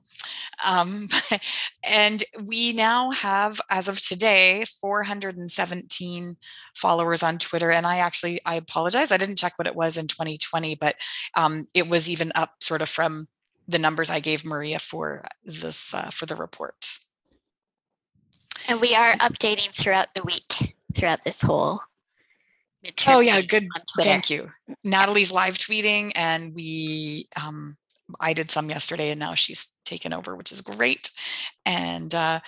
Um, 0.63 1.07
and 1.89 2.23
we 2.45 2.73
now 2.73 3.11
have, 3.11 3.61
as 3.69 3.87
of 3.87 4.01
today, 4.01 4.65
417 4.81 6.35
followers 6.75 7.23
on 7.23 7.37
Twitter. 7.37 7.71
And 7.71 7.85
I 7.87 7.97
actually, 7.97 8.41
I 8.45 8.55
apologize, 8.55 9.11
I 9.11 9.17
didn't 9.17 9.37
check 9.37 9.53
what 9.57 9.67
it 9.67 9.75
was 9.75 9.97
in 9.97 10.07
2020, 10.07 10.75
but 10.75 10.95
um, 11.35 11.67
it 11.73 11.87
was 11.87 12.09
even 12.09 12.31
up 12.35 12.51
sort 12.59 12.81
of 12.81 12.89
from 12.89 13.27
the 13.67 13.79
numbers 13.79 14.09
I 14.09 14.19
gave 14.19 14.45
Maria 14.45 14.79
for 14.79 15.25
this 15.43 15.93
uh, 15.93 16.09
for 16.09 16.25
the 16.25 16.35
report. 16.35 16.99
And 18.67 18.81
we 18.81 18.95
are 18.95 19.13
updating 19.17 19.73
throughout 19.73 20.13
the 20.15 20.23
week, 20.23 20.75
throughout 20.93 21.23
this 21.23 21.41
whole 21.41 21.81
midterm. 22.85 23.15
Oh 23.15 23.19
yeah, 23.19 23.41
good. 23.41 23.67
Thank 23.99 24.29
you. 24.29 24.51
Natalie's 24.83 25.31
live 25.31 25.57
tweeting, 25.57 26.11
and 26.15 26.53
we 26.53 27.27
um, 27.35 27.77
I 28.19 28.33
did 28.33 28.51
some 28.51 28.69
yesterday, 28.69 29.11
and 29.11 29.19
now 29.19 29.33
she's 29.33 29.71
taken 29.83 30.13
over, 30.13 30.35
which 30.35 30.51
is 30.51 30.61
great. 30.61 31.11
And 31.65 32.13
uh, 32.13 32.39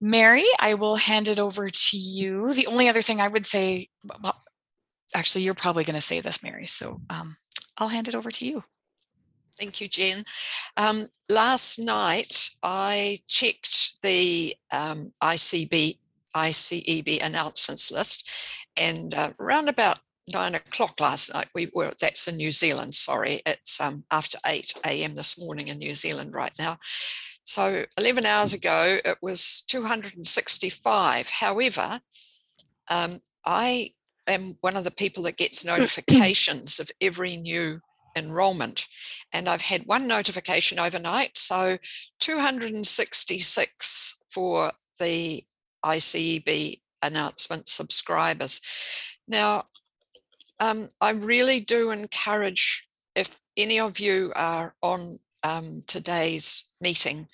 Mary, 0.00 0.44
I 0.60 0.74
will 0.74 0.96
hand 0.96 1.28
it 1.28 1.38
over 1.38 1.68
to 1.68 1.96
you. 1.96 2.52
The 2.52 2.66
only 2.66 2.88
other 2.88 3.02
thing 3.02 3.20
I 3.20 3.28
would 3.28 3.46
say, 3.46 3.88
well, 4.22 4.42
actually, 5.14 5.44
you're 5.44 5.54
probably 5.54 5.84
going 5.84 5.94
to 5.94 6.00
say 6.00 6.20
this, 6.20 6.42
Mary. 6.42 6.66
So 6.66 7.00
um, 7.10 7.36
I'll 7.76 7.88
hand 7.88 8.08
it 8.08 8.14
over 8.14 8.30
to 8.30 8.46
you. 8.46 8.64
Thank 9.58 9.80
you, 9.80 9.88
Jen. 9.88 10.24
Um, 10.76 11.06
last 11.28 11.78
night, 11.78 12.50
I 12.62 13.18
checked 13.26 14.02
the 14.02 14.54
um, 14.72 15.10
ICB, 15.22 15.98
ICEB 16.36 17.24
announcements 17.24 17.90
list, 17.90 18.30
and 18.76 19.14
uh, 19.14 19.30
around 19.40 19.68
about 19.68 19.98
nine 20.32 20.54
o'clock 20.54 21.00
last 21.00 21.34
night, 21.34 21.48
we 21.54 21.70
were, 21.74 21.90
that's 22.00 22.28
in 22.28 22.36
New 22.36 22.52
Zealand, 22.52 22.94
sorry, 22.94 23.40
it's 23.46 23.80
um, 23.80 24.04
after 24.10 24.38
8 24.46 24.74
a.m. 24.86 25.14
this 25.14 25.40
morning 25.40 25.68
in 25.68 25.78
New 25.78 25.94
Zealand 25.94 26.34
right 26.34 26.52
now. 26.58 26.78
So 27.44 27.84
11 27.98 28.26
hours 28.26 28.52
ago, 28.52 28.98
it 29.04 29.16
was 29.22 29.62
265. 29.68 31.30
However, 31.30 32.00
um, 32.90 33.20
I 33.46 33.90
am 34.26 34.56
one 34.60 34.76
of 34.76 34.84
the 34.84 34.90
people 34.90 35.22
that 35.24 35.38
gets 35.38 35.64
notifications 35.64 36.78
of 36.78 36.90
every 37.00 37.36
new 37.36 37.80
enrollment. 38.16 38.86
And 39.32 39.48
I've 39.48 39.62
had 39.62 39.86
one 39.86 40.06
notification 40.06 40.78
overnight. 40.78 41.36
So 41.36 41.78
266 42.20 44.20
for 44.30 44.72
the 44.98 45.44
ICEB 45.84 46.80
announcement 47.02 47.68
subscribers. 47.68 48.60
Now, 49.26 49.64
um, 50.60 50.88
I 51.00 51.12
really 51.12 51.60
do 51.60 51.90
encourage 51.90 52.84
if 53.14 53.40
any 53.56 53.80
of 53.80 53.98
you 53.98 54.32
are 54.36 54.74
on 54.82 55.18
um, 55.44 55.82
today's 55.86 56.66
meeting 56.80 57.28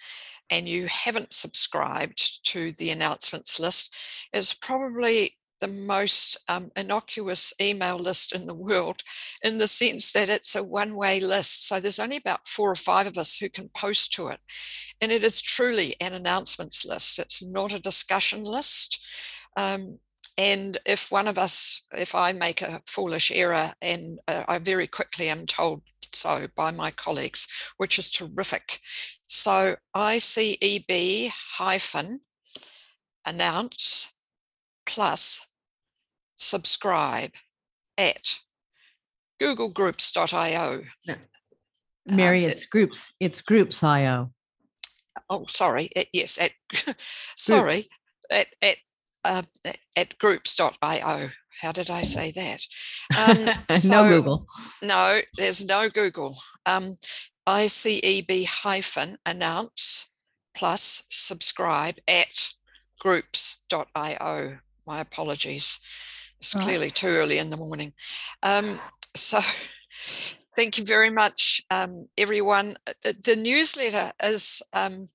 and 0.51 0.69
you 0.69 0.87
haven't 0.87 1.33
subscribed 1.33 2.45
to 2.47 2.73
the 2.73 2.91
announcements 2.91 3.59
list, 3.59 3.97
it's 4.33 4.55
probably 4.55 5.37
the 5.61 5.69
most 5.69 6.37
um, 6.49 6.71
innocuous 6.77 7.53
email 7.61 7.97
list 7.97 8.35
in 8.35 8.47
the 8.47 8.55
world 8.55 9.03
in 9.43 9.59
the 9.59 9.69
sense 9.69 10.13
that 10.13 10.29
it's 10.29 10.55
a 10.55 10.63
one 10.63 10.95
way 10.95 11.21
list. 11.21 11.69
So 11.69 11.81
there's 11.81 11.99
only 11.99 12.17
about 12.17 12.47
four 12.47 12.71
or 12.71 12.77
five 12.77 13.07
of 13.07 13.19
us 13.19 13.37
who 13.37 13.49
can 13.49 13.71
post 13.77 14.13
to 14.15 14.29
it. 14.29 14.41
And 15.01 15.11
it 15.11 15.25
is 15.25 15.41
truly 15.41 15.95
an 16.01 16.13
announcements 16.13 16.85
list, 16.85 17.19
it's 17.19 17.43
not 17.45 17.75
a 17.75 17.81
discussion 17.81 18.45
list. 18.45 19.05
Um, 19.57 19.99
and 20.37 20.79
if 20.85 21.13
one 21.13 21.29
of 21.29 21.39
us, 21.39 21.83
if 21.97 22.15
I 22.15 22.33
make 22.33 22.61
a 22.61 22.83
foolish 22.87 23.31
error 23.31 23.69
and 23.81 24.19
uh, 24.27 24.43
I 24.49 24.59
very 24.59 24.89
quickly 24.89 25.29
am 25.29 25.47
told 25.47 25.83
so 26.13 26.47
by 26.57 26.71
my 26.71 26.91
colleagues, 26.91 27.47
which 27.77 27.99
is 27.99 28.11
terrific. 28.11 28.81
So 29.27 29.77
ICEB 29.97 31.31
hyphen 31.53 32.21
announce 33.27 34.14
plus 34.95 35.49
subscribe 36.37 37.33
at 37.99 38.39
googlegroups.io. 39.43 40.83
No. 41.09 41.15
Mary, 42.07 42.45
um, 42.45 42.51
it's 42.51 42.65
groups, 42.67 43.13
it's 43.19 43.41
groups.io. 43.41 44.31
Oh, 45.29 45.47
sorry. 45.49 45.89
It, 45.97 46.09
yes, 46.13 46.39
at 46.39 46.53
sorry, 47.37 47.87
at, 48.31 48.47
at 48.63 48.77
uh, 49.25 49.43
at 49.97 50.17
groups.io. 50.19 51.31
How 51.61 51.73
did 51.73 51.91
I 51.91 52.03
say 52.03 52.33
that? 52.33 52.61
Um, 53.19 53.77
so, 53.77 53.89
no 53.91 54.09
Google. 54.09 54.47
No, 54.83 55.21
there's 55.37 55.65
no 55.65 55.89
Google. 55.89 56.37
Um, 56.67 56.97
ICEB 57.49 58.47
hyphen 58.47 59.19
announce 59.27 60.11
plus 60.55 61.05
subscribe 61.11 61.97
at 62.07 62.51
groups.io. 63.01 64.59
My 64.87 65.01
apologies. 65.01 65.79
It's 66.39 66.55
clearly 66.55 66.91
too 66.91 67.07
early 67.07 67.39
in 67.39 67.51
the 67.51 67.57
morning. 67.57 67.93
Um, 68.43 68.79
so 69.15 69.41
thank 70.57 70.79
you 70.79 70.85
very 70.85 71.11
much, 71.11 71.63
um, 71.71 72.09
everyone. 72.19 72.77
Uh, 72.87 72.93
uh, 73.07 73.13
the 73.25 73.37
newsletter 73.37 74.13
is 74.23 74.63
um, 74.75 75.07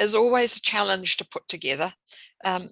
is 0.00 0.14
always 0.14 0.56
a 0.56 0.62
challenge 0.62 1.16
to 1.18 1.26
put 1.26 1.46
together 1.48 1.92
um, 2.44 2.68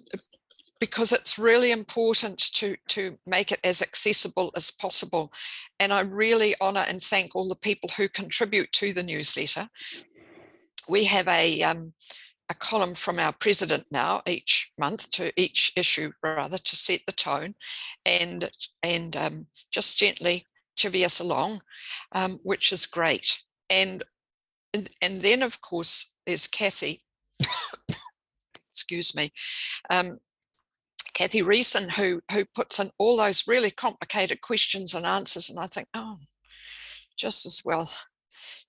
because 0.79 1.13
it's 1.13 1.39
really 1.39 1.71
important 1.71 2.37
to, 2.37 2.75
to 2.89 3.17
make 3.25 3.53
it 3.53 3.59
as 3.63 3.81
accessible 3.81 4.51
as 4.57 4.69
possible. 4.69 5.31
And 5.79 5.93
I 5.93 6.01
really 6.01 6.53
honour 6.59 6.83
and 6.89 7.01
thank 7.01 7.33
all 7.33 7.47
the 7.47 7.55
people 7.55 7.89
who 7.95 8.09
contribute 8.09 8.71
to 8.73 8.91
the 8.91 9.03
newsletter. 9.03 9.69
We 10.89 11.05
have 11.05 11.29
a, 11.29 11.63
um, 11.63 11.93
a 12.49 12.53
column 12.53 12.93
from 12.93 13.19
our 13.19 13.33
president 13.39 13.85
now 13.91 14.21
each 14.27 14.71
month 14.77 15.09
to 15.11 15.31
each 15.41 15.71
issue 15.75 16.11
rather 16.21 16.57
to 16.57 16.75
set 16.75 17.01
the 17.05 17.13
tone 17.13 17.55
and 18.05 18.49
and 18.83 19.15
um, 19.15 19.47
just 19.71 19.97
gently 19.97 20.45
chivvy 20.77 21.05
us 21.05 21.19
along, 21.19 21.61
um, 22.13 22.39
which 22.43 22.71
is 22.73 22.85
great. 22.85 23.43
And, 23.69 24.03
and 24.73 25.21
then 25.21 25.43
of 25.43 25.61
course 25.61 26.15
there's 26.25 26.47
Kathy 26.47 27.03
excuse 28.71 29.15
me, 29.15 29.31
um, 29.89 30.19
Kathy 31.13 31.41
Riessen, 31.41 31.91
who 31.91 32.21
who 32.31 32.43
puts 32.55 32.79
in 32.79 32.89
all 32.97 33.17
those 33.17 33.47
really 33.47 33.71
complicated 33.71 34.41
questions 34.41 34.95
and 34.95 35.05
answers, 35.05 35.49
and 35.49 35.59
I 35.59 35.67
think, 35.67 35.87
oh, 35.93 36.17
just 37.17 37.45
as 37.45 37.61
well, 37.63 37.89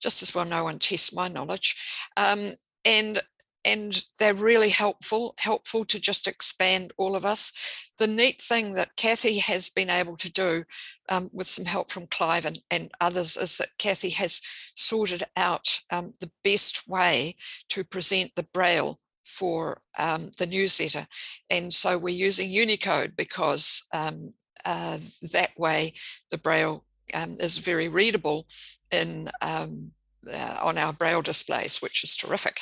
just 0.01 0.21
as 0.21 0.35
well, 0.35 0.45
no 0.45 0.63
one 0.63 0.79
tests 0.79 1.13
my 1.13 1.27
knowledge, 1.27 1.75
um, 2.17 2.51
and 2.85 3.19
and 3.65 4.05
they're 4.19 4.35
really 4.35 4.69
helpful, 4.69 5.33
helpful 5.39 5.83
to 5.85 5.99
just 5.99 6.27
expand 6.27 6.93
all 6.97 7.15
of 7.15 7.25
us. 7.25 7.51
The 7.97 8.07
neat 8.07 8.41
thing 8.41 8.75
that 8.75 8.95
Kathy 8.95 9.39
has 9.39 9.69
been 9.69 9.89
able 9.89 10.15
to 10.17 10.31
do 10.31 10.63
um, 11.09 11.29
with 11.33 11.47
some 11.47 11.65
help 11.65 11.91
from 11.91 12.07
Clive 12.07 12.45
and, 12.45 12.61
and, 12.69 12.91
others 13.01 13.37
is 13.37 13.57
that 13.57 13.77
Kathy 13.77 14.09
has 14.11 14.41
sorted 14.75 15.23
out 15.35 15.79
um, 15.91 16.13
the 16.19 16.31
best 16.43 16.87
way 16.87 17.35
to 17.69 17.83
present 17.83 18.31
the 18.35 18.47
Braille 18.53 18.99
for 19.23 19.81
um, 19.97 20.29
the 20.37 20.45
newsletter. 20.45 21.07
And 21.49 21.73
so 21.73 21.97
we're 21.97 22.15
using 22.15 22.51
Unicode 22.51 23.15
because 23.15 23.87
um, 23.93 24.33
uh, 24.65 24.97
that 25.33 25.51
way 25.57 25.93
the 26.31 26.37
Braille 26.37 26.85
um, 27.13 27.35
is 27.39 27.57
very 27.57 27.89
readable 27.89 28.47
in 28.91 29.29
um, 29.41 29.91
uh, 30.31 30.57
on 30.63 30.77
our 30.77 30.93
Braille 30.93 31.21
displays, 31.21 31.81
which 31.81 32.03
is 32.03 32.15
terrific. 32.15 32.61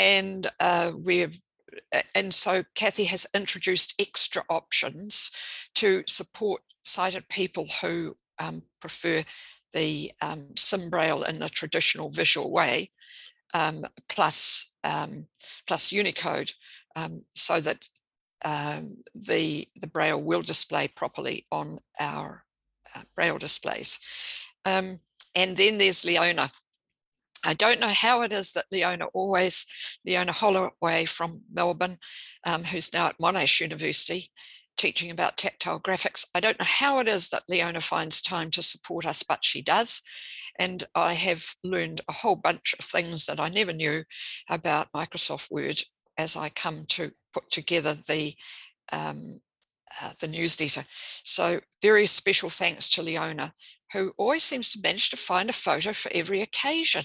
And 0.00 0.50
uh, 0.58 0.92
we've 0.98 1.38
and 2.14 2.34
so 2.34 2.64
Kathy 2.74 3.04
has 3.04 3.26
introduced 3.34 4.00
extra 4.00 4.42
options 4.48 5.30
to 5.76 6.02
support 6.08 6.62
sighted 6.82 7.28
people 7.28 7.66
who 7.80 8.16
um, 8.40 8.62
prefer 8.80 9.22
the 9.72 10.10
um, 10.22 10.46
SimBraille 10.54 11.28
in 11.28 11.42
a 11.42 11.48
traditional 11.48 12.10
visual 12.10 12.50
way, 12.50 12.90
um, 13.54 13.84
plus 14.08 14.72
um, 14.84 15.26
plus 15.66 15.92
Unicode 15.92 16.50
um, 16.96 17.22
so 17.34 17.60
that 17.60 17.86
um, 18.44 18.96
the, 19.14 19.68
the 19.80 19.86
Braille 19.86 20.22
will 20.22 20.42
display 20.42 20.88
properly 20.88 21.46
on 21.52 21.78
our 22.00 22.42
uh, 22.96 23.02
Braille 23.14 23.38
displays. 23.38 24.00
And 24.64 25.56
then 25.56 25.78
there's 25.78 26.04
Leona. 26.04 26.50
I 27.44 27.54
don't 27.54 27.80
know 27.80 27.88
how 27.88 28.22
it 28.22 28.32
is 28.32 28.52
that 28.52 28.66
Leona 28.70 29.06
always, 29.06 29.66
Leona 30.04 30.32
Holloway 30.32 31.04
from 31.04 31.42
Melbourne, 31.52 31.98
um, 32.46 32.64
who's 32.64 32.92
now 32.92 33.06
at 33.06 33.18
Monash 33.18 33.60
University, 33.60 34.30
teaching 34.76 35.10
about 35.10 35.36
tactile 35.36 35.80
graphics. 35.80 36.26
I 36.34 36.40
don't 36.40 36.58
know 36.58 36.66
how 36.66 36.98
it 37.00 37.08
is 37.08 37.28
that 37.30 37.44
Leona 37.48 37.80
finds 37.80 38.22
time 38.22 38.50
to 38.52 38.62
support 38.62 39.06
us, 39.06 39.22
but 39.22 39.44
she 39.44 39.62
does. 39.62 40.02
And 40.58 40.84
I 40.94 41.14
have 41.14 41.44
learned 41.64 42.00
a 42.08 42.12
whole 42.12 42.36
bunch 42.36 42.74
of 42.78 42.84
things 42.84 43.26
that 43.26 43.40
I 43.40 43.48
never 43.48 43.72
knew 43.72 44.04
about 44.50 44.92
Microsoft 44.94 45.50
Word 45.50 45.80
as 46.18 46.36
I 46.36 46.50
come 46.50 46.84
to 46.88 47.12
put 47.32 47.50
together 47.50 47.94
the 47.94 48.34
um, 48.92 49.40
uh, 50.02 50.10
the 50.20 50.28
newsletter. 50.28 50.84
So 51.24 51.60
very 51.82 52.06
special 52.06 52.48
thanks 52.48 52.88
to 52.90 53.02
Leona, 53.02 53.52
who 53.92 54.12
always 54.18 54.44
seems 54.44 54.72
to 54.72 54.80
manage 54.82 55.10
to 55.10 55.16
find 55.16 55.50
a 55.50 55.54
photo 55.54 55.92
for 55.92 56.10
every 56.14 56.42
occasion. 56.42 57.04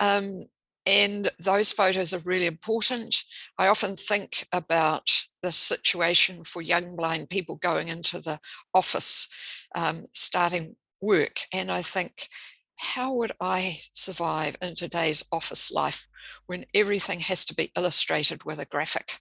Um, 0.00 0.44
and 0.84 1.30
those 1.38 1.72
photos 1.72 2.12
are 2.12 2.18
really 2.24 2.46
important. 2.46 3.22
I 3.58 3.68
often 3.68 3.94
think 3.94 4.46
about 4.52 5.08
the 5.42 5.52
situation 5.52 6.42
for 6.44 6.60
young 6.60 6.96
blind 6.96 7.30
people 7.30 7.56
going 7.56 7.88
into 7.88 8.18
the 8.20 8.38
office, 8.74 9.28
um, 9.76 10.06
starting 10.12 10.76
work, 11.00 11.40
and 11.52 11.70
I 11.70 11.82
think, 11.82 12.28
how 12.78 13.14
would 13.14 13.32
I 13.40 13.78
survive 13.92 14.56
in 14.60 14.74
today's 14.74 15.24
office 15.30 15.70
life 15.70 16.08
when 16.46 16.64
everything 16.74 17.20
has 17.20 17.44
to 17.44 17.54
be 17.54 17.70
illustrated 17.76 18.42
with 18.44 18.58
a 18.58 18.66
graphic 18.66 19.18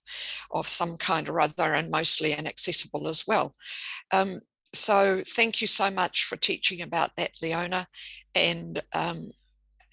of 0.52 0.68
some 0.68 0.97
kind 0.97 1.30
or 1.30 1.39
other 1.39 1.74
and 1.74 1.91
mostly 1.91 2.34
inaccessible 2.34 3.08
as 3.08 3.26
well? 3.28 3.56
Um, 4.12 4.41
so 4.74 5.22
thank 5.28 5.61
you 5.61 5.67
so 5.67 5.91
much 5.91 6.26
for 6.26 6.38
teaching 6.38 6.82
about 6.82 7.15
that, 7.17 7.32
Leona, 7.41 7.88
and 8.36 8.82
um, 8.93 9.32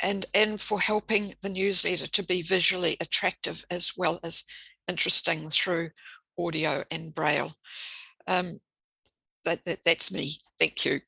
and 0.02 0.26
and 0.34 0.60
for 0.60 0.80
helping 0.80 1.34
the 1.42 1.48
newsletter 1.48 2.06
to 2.06 2.22
be 2.22 2.42
visually 2.42 2.96
attractive 3.00 3.64
as 3.70 3.92
well 3.96 4.20
as 4.22 4.44
interesting 4.88 5.50
through 5.50 5.90
audio 6.38 6.84
and 6.90 7.14
braille. 7.14 7.52
Um, 8.26 8.58
that, 9.44 9.64
that 9.64 9.78
that's 9.84 10.12
me. 10.12 10.38
Thank 10.58 10.84
you. 10.84 11.00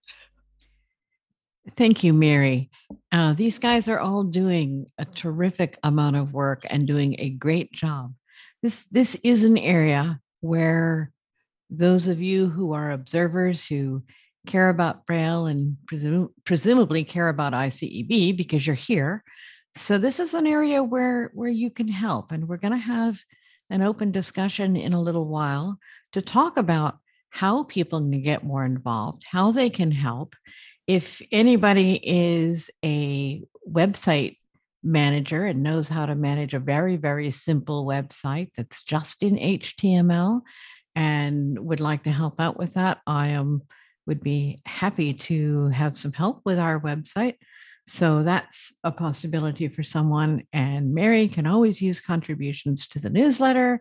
Thank 1.76 2.02
you, 2.02 2.12
Mary. 2.12 2.70
Uh, 3.12 3.34
these 3.34 3.58
guys 3.58 3.86
are 3.86 4.00
all 4.00 4.24
doing 4.24 4.86
a 4.98 5.04
terrific 5.04 5.78
amount 5.84 6.16
of 6.16 6.32
work 6.32 6.66
and 6.68 6.86
doing 6.86 7.16
a 7.18 7.30
great 7.30 7.72
job. 7.72 8.14
This 8.62 8.84
this 8.84 9.16
is 9.22 9.44
an 9.44 9.58
area 9.58 10.20
where 10.40 11.12
those 11.70 12.08
of 12.08 12.20
you 12.20 12.48
who 12.48 12.72
are 12.72 12.90
observers 12.90 13.64
who 13.64 14.02
care 14.46 14.68
about 14.68 15.06
Braille 15.06 15.46
and 15.46 15.76
presum- 15.86 16.30
presumably 16.44 17.04
care 17.04 17.28
about 17.28 17.52
ICEB 17.52 18.36
because 18.36 18.66
you're 18.66 18.74
here. 18.74 19.22
So 19.76 19.98
this 19.98 20.18
is 20.18 20.34
an 20.34 20.46
area 20.46 20.82
where 20.82 21.30
where 21.34 21.50
you 21.50 21.70
can 21.70 21.88
help, 21.88 22.32
and 22.32 22.48
we're 22.48 22.56
going 22.56 22.72
to 22.72 22.78
have 22.78 23.20
an 23.70 23.82
open 23.82 24.10
discussion 24.10 24.76
in 24.76 24.92
a 24.92 25.00
little 25.00 25.26
while 25.26 25.78
to 26.12 26.20
talk 26.20 26.56
about 26.56 26.98
how 27.30 27.62
people 27.62 28.00
can 28.00 28.20
get 28.22 28.42
more 28.42 28.64
involved, 28.64 29.22
how 29.30 29.52
they 29.52 29.70
can 29.70 29.92
help. 29.92 30.34
If 30.88 31.22
anybody 31.30 32.00
is 32.02 32.68
a 32.84 33.44
website 33.68 34.38
manager 34.82 35.44
and 35.44 35.62
knows 35.62 35.88
how 35.88 36.06
to 36.06 36.16
manage 36.16 36.54
a 36.54 36.58
very, 36.58 36.96
very 36.96 37.30
simple 37.30 37.86
website 37.86 38.50
that's 38.56 38.82
just 38.82 39.22
in 39.22 39.36
HTML 39.36 40.40
and 40.94 41.58
would 41.58 41.80
like 41.80 42.04
to 42.04 42.12
help 42.12 42.40
out 42.40 42.58
with 42.58 42.74
that, 42.74 43.00
I 43.06 43.28
am 43.28 43.62
would 44.06 44.22
be 44.22 44.60
happy 44.66 45.14
to 45.14 45.68
have 45.68 45.96
some 45.96 46.12
help 46.12 46.40
with 46.44 46.58
our 46.58 46.80
website. 46.80 47.36
So 47.86 48.22
that's 48.22 48.72
a 48.82 48.90
possibility 48.90 49.68
for 49.68 49.82
someone. 49.82 50.42
And 50.52 50.94
Mary 50.94 51.28
can 51.28 51.46
always 51.46 51.80
use 51.80 52.00
contributions 52.00 52.86
to 52.88 52.98
the 52.98 53.10
newsletter, 53.10 53.80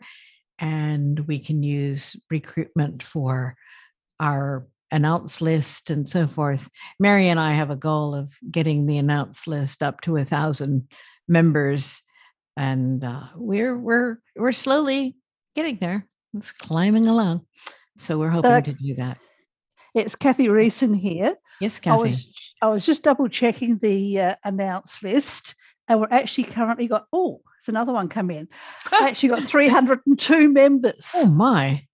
and 0.60 1.20
we 1.22 1.39
can 1.39 1.64
use 1.64 2.16
recruitment 2.30 3.01
for 3.01 3.55
our 4.20 4.68
announce 4.91 5.41
list 5.41 5.89
and 5.89 6.07
so 6.07 6.28
forth. 6.28 6.70
Mary 6.99 7.30
and 7.30 7.39
I 7.39 7.53
have 7.53 7.70
a 7.70 7.76
goal 7.76 8.16
of 8.16 8.32
getting 8.49 8.86
the 8.86 8.97
announce 8.97 9.47
list 9.47 9.84
up 9.84 10.01
to 10.01 10.18
a 10.18 10.26
thousand 10.26 10.88
members, 11.28 12.01
and 12.57 13.03
uh, 13.03 13.28
we're 13.36 13.78
we're 13.78 14.18
we're 14.36 14.51
slowly 14.51 15.16
getting 15.55 15.78
there. 15.80 16.05
It's 16.36 16.51
climbing 16.51 17.07
along. 17.07 17.45
So 17.97 18.17
we're 18.19 18.30
hoping 18.30 18.51
Uh, 18.51 18.61
to 18.61 18.73
do 18.73 18.95
that. 18.95 19.17
It's 19.95 20.15
Kathy 20.15 20.47
Riessen 20.47 20.95
here. 20.97 21.36
Yes, 21.59 21.77
I 21.77 21.82
Kathy. 21.84 22.09
was 22.11 22.53
I 22.61 22.67
was 22.69 22.86
just 22.86 23.03
double 23.03 23.27
checking 23.27 23.77
the 23.80 24.19
uh, 24.21 24.36
announce 24.43 25.01
list, 25.01 25.55
and 25.88 25.99
we're 25.99 26.07
actually 26.11 26.45
currently 26.45 26.88
got 26.88 27.07
oh, 27.11 27.41
there's 27.65 27.69
another 27.73 27.91
one 27.91 28.07
come 28.07 28.30
in. 28.32 28.47
I 28.91 29.07
actually 29.09 29.30
got 29.30 29.47
302 29.47 30.49
members. 30.49 31.09
Oh 31.15 31.25
my! 31.25 31.86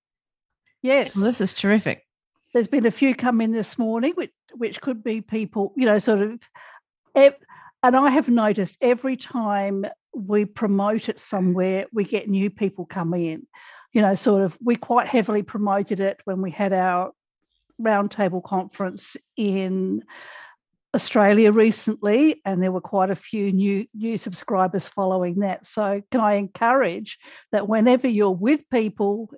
Yes, 0.81 1.15
Well, 1.15 1.25
this 1.25 1.41
is 1.41 1.53
terrific. 1.53 2.03
there's 2.53 2.67
been 2.67 2.85
a 2.85 2.91
few 2.91 3.15
come 3.15 3.41
in 3.41 3.51
this 3.51 3.77
morning, 3.79 4.13
which 4.15 4.31
which 4.53 4.81
could 4.81 5.03
be 5.03 5.21
people, 5.21 5.73
you 5.77 5.85
know, 5.85 5.97
sort 5.99 6.21
of. 6.21 6.39
And 7.15 7.95
I 7.95 8.09
have 8.09 8.27
noticed 8.27 8.77
every 8.81 9.15
time 9.15 9.85
we 10.13 10.45
promote 10.45 11.07
it 11.07 11.19
somewhere, 11.19 11.85
we 11.93 12.03
get 12.03 12.27
new 12.27 12.49
people 12.49 12.85
coming 12.85 13.25
in. 13.25 13.47
You 13.95 14.01
know, 14.01 14.13
sort 14.13 14.43
of. 14.43 14.55
We 14.63 14.75
quite 14.75 15.07
heavily 15.07 15.41
promoted 15.41 15.99
it 15.99 16.19
when 16.25 16.41
we 16.41 16.51
had 16.51 16.71
our 16.71 17.11
roundtable 17.81 18.43
conference 18.43 19.17
in 19.35 20.03
Australia 20.93 21.51
recently, 21.51 22.41
and 22.45 22.61
there 22.61 22.71
were 22.71 22.81
quite 22.81 23.09
a 23.09 23.15
few 23.15 23.51
new 23.51 23.87
new 23.95 24.19
subscribers 24.19 24.87
following 24.87 25.39
that. 25.39 25.65
So, 25.65 26.03
can 26.11 26.21
I 26.21 26.35
encourage 26.35 27.17
that 27.51 27.67
whenever 27.67 28.07
you're 28.07 28.29
with 28.29 28.61
people, 28.69 29.31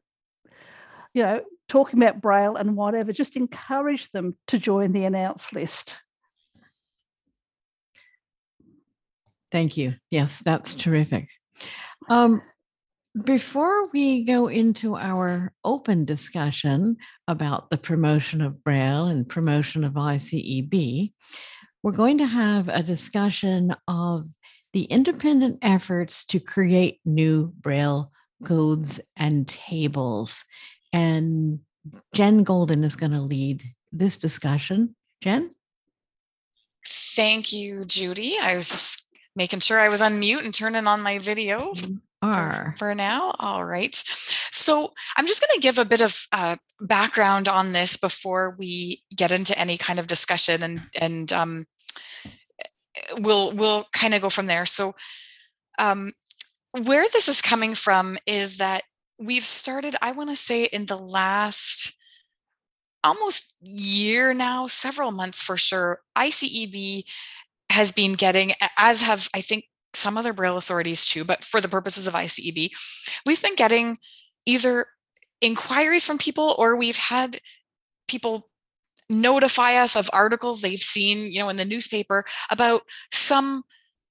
you 1.13 1.23
know, 1.23 1.41
talking 1.67 2.01
about 2.01 2.21
Braille 2.21 2.55
and 2.55 2.75
whatever, 2.75 3.11
just 3.11 3.35
encourage 3.35 4.09
them 4.11 4.35
to 4.47 4.57
join 4.57 4.91
the 4.91 5.05
announce 5.05 5.51
list. 5.53 5.95
Thank 9.51 9.77
you. 9.77 9.95
Yes, 10.11 10.41
that's 10.41 10.73
terrific. 10.73 11.29
Um, 12.09 12.41
before 13.23 13.87
we 13.89 14.23
go 14.23 14.47
into 14.47 14.95
our 14.95 15.53
open 15.63 16.05
discussion 16.05 16.97
about 17.27 17.69
the 17.69 17.77
promotion 17.77 18.41
of 18.41 18.63
Braille 18.63 19.05
and 19.05 19.27
promotion 19.27 19.83
of 19.83 19.93
ICEB, 19.93 21.13
we're 21.83 21.91
going 21.91 22.17
to 22.17 22.25
have 22.25 22.67
a 22.67 22.83
discussion 22.83 23.75
of 23.87 24.27
the 24.73 24.83
independent 24.83 25.59
efforts 25.61 26.25
to 26.25 26.39
create 26.39 26.99
new 27.05 27.53
Braille 27.59 28.11
codes 28.43 28.99
and 29.15 29.47
tables. 29.47 30.43
And 30.93 31.59
Jen 32.13 32.43
Goulden 32.43 32.83
is 32.83 32.95
going 32.95 33.13
to 33.13 33.21
lead 33.21 33.63
this 33.91 34.17
discussion. 34.17 34.95
Jen? 35.21 35.51
Thank 36.85 37.53
you, 37.53 37.85
Judy. 37.85 38.37
I 38.41 38.55
was 38.55 38.69
just 38.69 39.09
making 39.35 39.61
sure 39.61 39.79
I 39.79 39.89
was 39.89 40.01
on 40.01 40.19
mute 40.19 40.43
and 40.43 40.53
turning 40.53 40.87
on 40.87 41.01
my 41.01 41.19
video 41.19 41.73
mm-hmm. 41.73 41.95
Are. 42.21 42.73
for 42.77 42.95
now. 42.95 43.35
All 43.39 43.63
right. 43.63 43.95
So 44.51 44.91
I'm 45.15 45.27
just 45.27 45.41
going 45.41 45.53
to 45.53 45.61
give 45.61 45.77
a 45.77 45.85
bit 45.85 46.01
of 46.01 46.27
uh, 46.31 46.55
background 46.81 47.47
on 47.47 47.71
this 47.73 47.95
before 47.95 48.55
we 48.57 49.03
get 49.15 49.31
into 49.31 49.57
any 49.57 49.77
kind 49.77 49.99
of 49.99 50.07
discussion, 50.07 50.63
and 50.63 50.81
and 50.99 51.31
um, 51.31 51.65
we'll 53.19 53.51
we'll 53.51 53.87
kind 53.93 54.13
of 54.13 54.21
go 54.21 54.29
from 54.29 54.47
there. 54.47 54.65
So 54.65 54.95
um, 55.77 56.13
where 56.85 57.05
this 57.13 57.27
is 57.27 57.41
coming 57.41 57.75
from 57.75 58.17
is 58.25 58.57
that 58.57 58.83
we've 59.19 59.45
started. 59.45 59.95
I 60.01 60.11
want 60.11 60.29
to 60.31 60.35
say 60.35 60.63
in 60.63 60.87
the 60.87 60.97
last 60.97 61.95
almost 63.03 63.55
year 63.61 64.33
now, 64.33 64.67
several 64.67 65.11
months 65.11 65.41
for 65.41 65.57
sure. 65.57 66.01
ICEB 66.17 67.03
has 67.71 67.91
been 67.91 68.13
getting, 68.13 68.53
as 68.77 69.01
have 69.01 69.29
I 69.33 69.41
think 69.41 69.65
some 69.97 70.17
other 70.17 70.33
Braille 70.33 70.57
authorities 70.57 71.05
too, 71.05 71.23
but 71.23 71.43
for 71.43 71.59
the 71.61 71.69
purposes 71.69 72.07
of 72.07 72.13
ICEB, 72.13 72.69
we've 73.25 73.41
been 73.41 73.55
getting 73.55 73.97
either 74.45 74.85
inquiries 75.41 76.05
from 76.05 76.17
people 76.17 76.55
or 76.57 76.75
we've 76.75 76.97
had 76.97 77.37
people 78.07 78.49
notify 79.09 79.75
us 79.75 79.95
of 79.95 80.09
articles 80.11 80.61
they've 80.61 80.79
seen, 80.79 81.31
you 81.31 81.39
know, 81.39 81.49
in 81.49 81.55
the 81.55 81.65
newspaper 81.65 82.25
about 82.49 82.83
some 83.11 83.63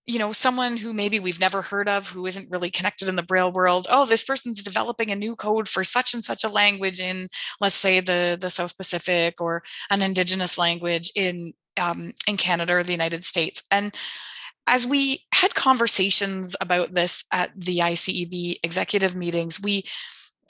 you 0.06 0.20
know 0.20 0.32
someone 0.32 0.76
who 0.76 0.92
maybe 0.92 1.18
we've 1.18 1.40
never 1.40 1.62
heard 1.62 1.88
of 1.88 2.08
who 2.08 2.26
isn't 2.26 2.50
really 2.50 2.70
connected 2.70 3.08
in 3.08 3.16
the 3.16 3.22
braille 3.22 3.52
world. 3.52 3.86
Oh 3.90 4.06
this 4.06 4.24
person's 4.24 4.62
developing 4.62 5.10
a 5.10 5.16
new 5.16 5.34
code 5.34 5.68
for 5.68 5.82
such 5.82 6.14
and 6.14 6.24
such 6.24 6.44
a 6.44 6.48
language 6.48 7.00
in 7.00 7.28
let's 7.60 7.74
say 7.74 8.00
the 8.00 8.38
the 8.40 8.50
south 8.50 8.76
pacific 8.76 9.40
or 9.40 9.62
an 9.90 10.02
indigenous 10.02 10.56
language 10.56 11.10
in 11.16 11.54
um, 11.76 12.12
in 12.28 12.36
canada 12.36 12.76
or 12.76 12.84
the 12.84 12.92
united 12.92 13.24
states. 13.24 13.64
And 13.70 13.94
as 14.66 14.86
we 14.86 15.20
had 15.32 15.54
conversations 15.54 16.56
about 16.60 16.94
this 16.94 17.24
at 17.32 17.50
the 17.56 17.78
ICEB 17.78 18.56
executive 18.62 19.14
meetings, 19.14 19.60
we 19.62 19.84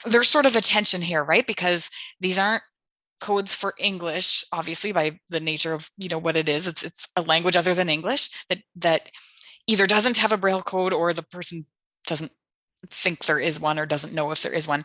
there's 0.05 0.27
sort 0.27 0.45
of 0.45 0.55
a 0.55 0.61
tension 0.61 1.01
here, 1.01 1.23
right? 1.23 1.45
Because 1.47 1.89
these 2.19 2.37
aren't 2.37 2.63
codes 3.19 3.55
for 3.55 3.73
English, 3.79 4.43
obviously 4.51 4.91
by 4.91 5.19
the 5.29 5.39
nature 5.39 5.73
of 5.73 5.89
you 5.97 6.09
know 6.09 6.19
what 6.19 6.37
it 6.37 6.49
is. 6.49 6.67
It's 6.67 6.83
it's 6.83 7.09
a 7.15 7.21
language 7.21 7.55
other 7.55 7.73
than 7.73 7.89
English 7.89 8.29
that 8.49 8.59
that 8.75 9.11
either 9.67 9.85
doesn't 9.85 10.17
have 10.17 10.31
a 10.31 10.37
braille 10.37 10.61
code 10.61 10.93
or 10.93 11.13
the 11.13 11.23
person 11.23 11.65
doesn't 12.05 12.31
think 12.89 13.25
there 13.25 13.39
is 13.39 13.59
one 13.59 13.79
or 13.79 13.85
doesn't 13.85 14.13
know 14.13 14.31
if 14.31 14.41
there 14.41 14.53
is 14.53 14.67
one. 14.67 14.83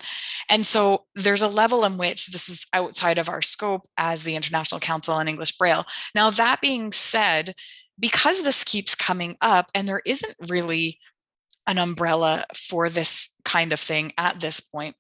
And 0.49 0.65
so 0.65 1.05
there's 1.15 1.43
a 1.43 1.49
level 1.49 1.85
in 1.85 1.99
which 1.99 2.29
this 2.29 2.49
is 2.49 2.67
outside 2.73 3.19
of 3.19 3.29
our 3.29 3.43
scope 3.43 3.87
as 3.97 4.23
the 4.23 4.35
International 4.35 4.81
Council 4.81 5.15
on 5.15 5.29
English 5.29 5.57
Braille. 5.57 5.85
Now, 6.15 6.31
that 6.31 6.61
being 6.61 6.91
said, 6.91 7.55
because 7.99 8.43
this 8.43 8.65
keeps 8.65 8.95
coming 8.95 9.37
up 9.41 9.71
and 9.75 9.87
there 9.87 10.03
isn't 10.05 10.35
really 10.49 10.99
an 11.67 11.79
umbrella 11.79 12.45
for 12.55 12.89
this 12.89 13.35
kind 13.45 13.73
of 13.73 13.81
thing 13.81 14.13
at 14.19 14.41
this 14.41 14.61
point, 14.61 14.97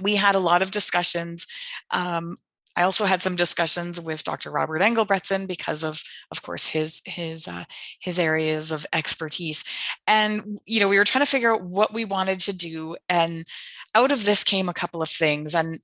we 0.00 0.16
had 0.16 0.34
a 0.34 0.40
lot 0.40 0.62
of 0.62 0.70
discussions 0.70 1.46
um, 1.90 2.36
I 2.76 2.82
also 2.82 3.06
had 3.06 3.22
some 3.22 3.36
discussions 3.36 3.98
with 3.98 4.22
Dr. 4.22 4.50
Robert 4.50 4.82
Englebretson 4.82 5.48
because 5.48 5.82
of, 5.82 6.02
of 6.30 6.42
course, 6.42 6.68
his 6.68 7.00
his 7.06 7.48
uh, 7.48 7.64
his 8.00 8.18
areas 8.18 8.70
of 8.70 8.86
expertise, 8.92 9.64
and 10.06 10.60
you 10.66 10.80
know 10.80 10.88
we 10.88 10.98
were 10.98 11.04
trying 11.04 11.24
to 11.24 11.30
figure 11.30 11.54
out 11.54 11.62
what 11.62 11.94
we 11.94 12.04
wanted 12.04 12.38
to 12.40 12.52
do, 12.52 12.96
and 13.08 13.46
out 13.94 14.12
of 14.12 14.26
this 14.26 14.44
came 14.44 14.68
a 14.68 14.74
couple 14.74 15.02
of 15.02 15.08
things, 15.08 15.54
and 15.54 15.80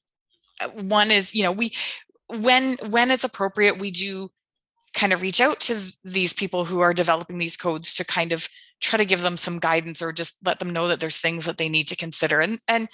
uh, 0.61 0.68
one 0.68 1.11
is 1.11 1.35
you 1.35 1.43
know 1.43 1.53
we 1.53 1.73
when 2.29 2.77
when 2.91 3.11
it's 3.11 3.25
appropriate 3.25 3.81
we 3.81 3.91
do 3.91 4.31
kind 4.95 5.12
of 5.12 5.22
reach 5.22 5.40
out 5.40 5.61
to 5.61 5.95
these 6.05 6.32
people 6.32 6.64
who 6.64 6.80
are 6.80 6.95
developing 6.95 7.38
these 7.38 7.57
codes 7.57 7.95
to 7.95 8.05
kind 8.05 8.32
of 8.32 8.49
try 8.80 8.97
to 8.97 9.05
give 9.05 9.22
them 9.22 9.36
some 9.36 9.59
guidance 9.59 10.03
or 10.03 10.12
just 10.12 10.36
let 10.45 10.59
them 10.59 10.72
know 10.72 10.88
that 10.88 11.01
there's 11.01 11.18
things 11.18 11.47
that 11.47 11.57
they 11.57 11.68
need 11.68 11.88
to 11.88 11.97
consider 11.97 12.40
and 12.40 12.61
and 12.68 12.88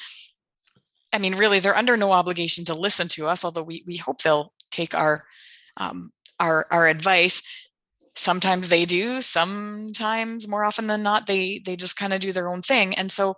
I 1.12 1.18
mean, 1.18 1.36
really, 1.36 1.60
they're 1.60 1.76
under 1.76 1.96
no 1.96 2.12
obligation 2.12 2.64
to 2.66 2.74
listen 2.74 3.08
to 3.08 3.28
us, 3.28 3.44
although 3.44 3.62
we, 3.62 3.82
we 3.86 3.96
hope 3.96 4.20
they'll 4.20 4.52
take 4.70 4.94
our, 4.94 5.24
um, 5.76 6.12
our, 6.38 6.66
our 6.70 6.86
advice. 6.86 7.42
Sometimes 8.14 8.68
they 8.68 8.84
do, 8.84 9.20
sometimes 9.20 10.48
more 10.48 10.64
often 10.64 10.86
than 10.86 11.02
not, 11.02 11.26
they, 11.26 11.62
they 11.64 11.76
just 11.76 11.96
kind 11.96 12.12
of 12.12 12.20
do 12.20 12.32
their 12.32 12.48
own 12.48 12.62
thing. 12.62 12.94
And 12.94 13.10
so 13.10 13.36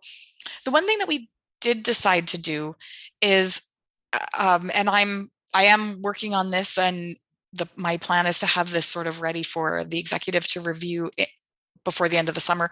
the 0.65 0.71
one 0.71 0.87
thing 0.87 0.99
that 0.99 1.09
we 1.09 1.29
did 1.61 1.83
decide 1.83 2.27
to 2.29 2.41
do 2.41 2.75
is, 3.21 3.63
uh, 4.13 4.59
um, 4.61 4.71
and 4.75 4.89
I'm, 4.89 5.31
I 5.53 5.65
am 5.65 6.01
working 6.03 6.35
on 6.35 6.51
this 6.51 6.79
and 6.79 7.17
the, 7.53 7.69
my 7.77 7.97
plan 7.97 8.27
is 8.27 8.39
to 8.41 8.47
have 8.47 8.73
this 8.73 8.87
sort 8.87 9.07
of 9.07 9.21
ready 9.21 9.43
for 9.43 9.85
the 9.85 9.99
executive 9.99 10.47
to 10.49 10.61
review 10.61 11.11
before 11.85 12.09
the 12.09 12.17
end 12.17 12.29
of 12.29 12.35
the 12.35 12.41
summer, 12.41 12.71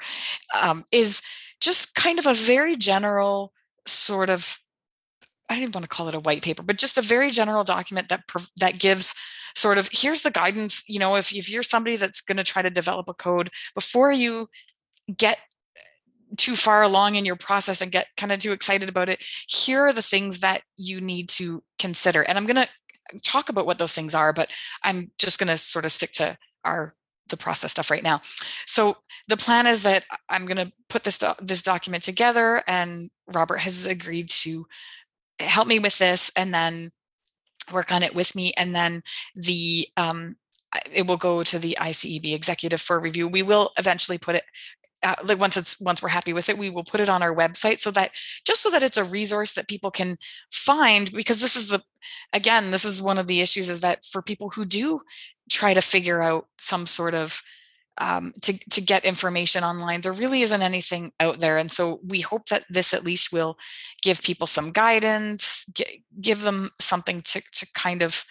um, 0.61 0.85
is 0.93 1.23
just 1.61 1.95
kind 1.95 2.19
of 2.19 2.27
a 2.27 2.35
very 2.35 2.77
general 2.77 3.53
sort 3.87 4.31
of 4.31 4.59
I 5.49 5.55
don't 5.55 5.63
even 5.63 5.73
want 5.73 5.85
to 5.85 5.89
call 5.89 6.09
it 6.09 6.15
a 6.15 6.21
white 6.21 6.43
paper, 6.43 6.63
but 6.63 6.77
just 6.77 6.99
a 6.99 7.03
very 7.03 7.31
general 7.31 7.65
document 7.65 8.11
that 8.11 8.23
that 8.59 8.79
gives 8.79 9.15
sort 9.55 9.79
of 9.79 9.89
here's 9.93 10.23
the 10.23 10.31
guidance. 10.31 10.83
You 10.87 10.99
know, 10.99 11.17
if 11.17 11.33
if 11.35 11.51
you're 11.51 11.63
somebody 11.63 11.97
that's 11.97 12.21
going 12.21 12.37
to 12.37 12.45
try 12.45 12.63
to 12.63 12.71
develop 12.71 13.09
a 13.09 13.15
code 13.15 13.49
before 13.75 14.13
you 14.13 14.49
get 15.17 15.39
too 16.37 16.55
far 16.55 16.83
along 16.83 17.15
in 17.15 17.25
your 17.25 17.37
process 17.37 17.81
and 17.81 17.91
get 17.91 18.09
kind 18.19 18.31
of 18.31 18.39
too 18.39 18.53
excited 18.53 18.91
about 18.91 19.09
it, 19.09 19.25
here 19.49 19.87
are 19.87 19.93
the 19.93 20.03
things 20.03 20.41
that 20.41 20.63
you 20.77 21.01
need 21.01 21.31
to 21.31 21.63
consider. 21.79 22.23
And 22.23 22.37
I'm 22.37 22.45
going 22.45 22.57
to 22.57 22.69
talk 23.23 23.49
about 23.49 23.67
what 23.67 23.79
those 23.79 23.93
things 23.93 24.15
are, 24.15 24.33
but 24.33 24.51
I'm 24.83 25.11
just 25.19 25.39
going 25.39 25.49
to 25.49 25.59
sort 25.59 25.85
of 25.85 25.93
stick 25.93 26.13
to 26.15 26.37
our 26.65 26.95
the 27.29 27.37
process 27.37 27.73
stuff 27.73 27.91
right 27.91 28.03
now. 28.03 28.23
So 28.67 28.97
the 29.29 29.37
plan 29.37 29.67
is 29.67 29.83
that 29.83 30.05
I'm 30.31 30.47
going 30.47 30.57
to 30.57 30.73
put 30.89 31.05
this 31.05 31.19
do- 31.19 31.35
this 31.41 31.63
document 31.63 32.03
together, 32.03 32.63
and 32.67 33.11
Robert 33.27 33.59
has 33.59 33.87
agreed 33.87 34.31
to 34.43 34.67
help 35.39 35.69
me 35.69 35.79
with 35.79 35.99
this 35.99 36.33
and 36.37 36.53
then 36.53 36.91
work 37.73 37.93
on 37.93 38.03
it 38.03 38.15
with 38.15 38.35
me 38.35 38.53
and 38.57 38.75
then 38.75 39.03
the 39.35 39.87
um, 39.97 40.37
it 40.93 41.07
will 41.07 41.17
go 41.17 41.43
to 41.43 41.59
the 41.59 41.77
ICEB 41.81 42.35
executive 42.35 42.81
for 42.81 43.01
review. 43.01 43.27
We 43.27 43.43
will 43.43 43.71
eventually 43.79 44.19
put 44.19 44.37
it 44.37 44.45
uh, 45.03 45.15
like 45.25 45.39
once 45.39 45.57
it's 45.57 45.81
once 45.81 46.03
we're 46.03 46.09
happy 46.09 46.33
with 46.33 46.49
it, 46.49 46.59
we 46.59 46.71
will 46.71 46.85
put 46.85 47.01
it 47.01 47.09
on 47.09 47.23
our 47.23 47.35
website 47.35 47.79
so 47.79 47.91
that 47.93 48.11
just 48.45 48.63
so 48.63 48.71
that 48.71 48.83
it's 48.83 48.97
a 48.97 49.05
resource 49.05 49.55
that 49.55 49.69
people 49.69 49.91
can 49.91 50.19
find 50.51 51.13
because 51.13 51.41
this 51.41 51.57
is 51.57 51.69
the 51.69 51.83
again 52.33 52.71
this 52.71 52.85
is 52.85 53.03
one 53.03 53.19
of 53.19 53.27
the 53.27 53.41
issues 53.41 53.69
is 53.69 53.81
that 53.81 54.05
for 54.05 54.23
people 54.23 54.51
who 54.51 54.65
do 54.65 55.01
try 55.51 55.73
to 55.73 55.81
figure 55.81 56.23
out 56.23 56.47
some 56.59 56.87
sort 56.87 57.15
of 57.15 57.43
um, 58.01 58.33
to, 58.43 58.57
to 58.71 58.81
get 58.81 59.05
information 59.05 59.65
online. 59.65 60.01
There 60.01 60.13
really 60.13 60.43
isn't 60.43 60.63
anything 60.63 61.13
out 61.19 61.41
there. 61.41 61.59
And 61.59 61.71
so 61.71 62.01
we 62.07 62.21
hope 62.21 62.47
that 62.47 62.65
this 62.71 62.95
at 62.95 63.05
least 63.05 63.33
will 63.33 63.59
give 64.03 64.23
people 64.23 64.47
some 64.47 64.71
guidance, 64.71 65.65
get, 65.75 65.91
give 66.21 66.43
them 66.43 66.71
something 66.81 67.23
to, 67.23 67.43
to 67.55 67.67
kind 67.75 68.03
of 68.03 68.25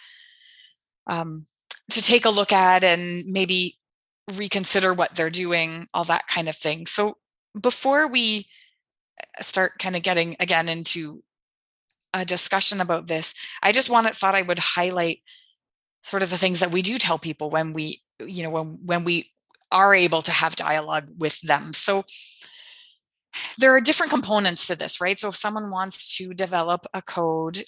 um, 1.06 1.46
to 1.90 2.02
take 2.02 2.24
a 2.24 2.30
look 2.30 2.52
at 2.52 2.84
and 2.84 3.24
maybe 3.26 3.77
reconsider 4.36 4.92
what 4.92 5.14
they're 5.14 5.30
doing, 5.30 5.88
all 5.94 6.04
that 6.04 6.26
kind 6.28 6.48
of 6.48 6.56
thing. 6.56 6.86
So 6.86 7.16
before 7.58 8.08
we 8.08 8.46
uh, 9.38 9.42
start 9.42 9.78
kind 9.78 9.96
of 9.96 10.02
getting 10.02 10.36
again 10.40 10.68
into 10.68 11.22
a 12.12 12.24
discussion 12.24 12.80
about 12.80 13.06
this, 13.06 13.34
I 13.62 13.72
just 13.72 13.90
wanted 13.90 14.14
thought 14.14 14.34
I 14.34 14.42
would 14.42 14.58
highlight 14.58 15.20
sort 16.02 16.22
of 16.22 16.30
the 16.30 16.38
things 16.38 16.60
that 16.60 16.72
we 16.72 16.82
do 16.82 16.98
tell 16.98 17.18
people 17.18 17.50
when 17.50 17.72
we 17.72 18.02
you 18.20 18.42
know 18.42 18.50
when 18.50 18.78
when 18.84 19.04
we 19.04 19.30
are 19.70 19.94
able 19.94 20.22
to 20.22 20.32
have 20.32 20.56
dialogue 20.56 21.08
with 21.18 21.40
them. 21.42 21.72
So 21.72 22.04
there 23.58 23.74
are 23.74 23.80
different 23.80 24.10
components 24.10 24.66
to 24.66 24.76
this, 24.76 25.00
right? 25.00 25.18
So 25.18 25.28
if 25.28 25.36
someone 25.36 25.70
wants 25.70 26.16
to 26.16 26.32
develop 26.32 26.86
a 26.94 27.02
code 27.02 27.62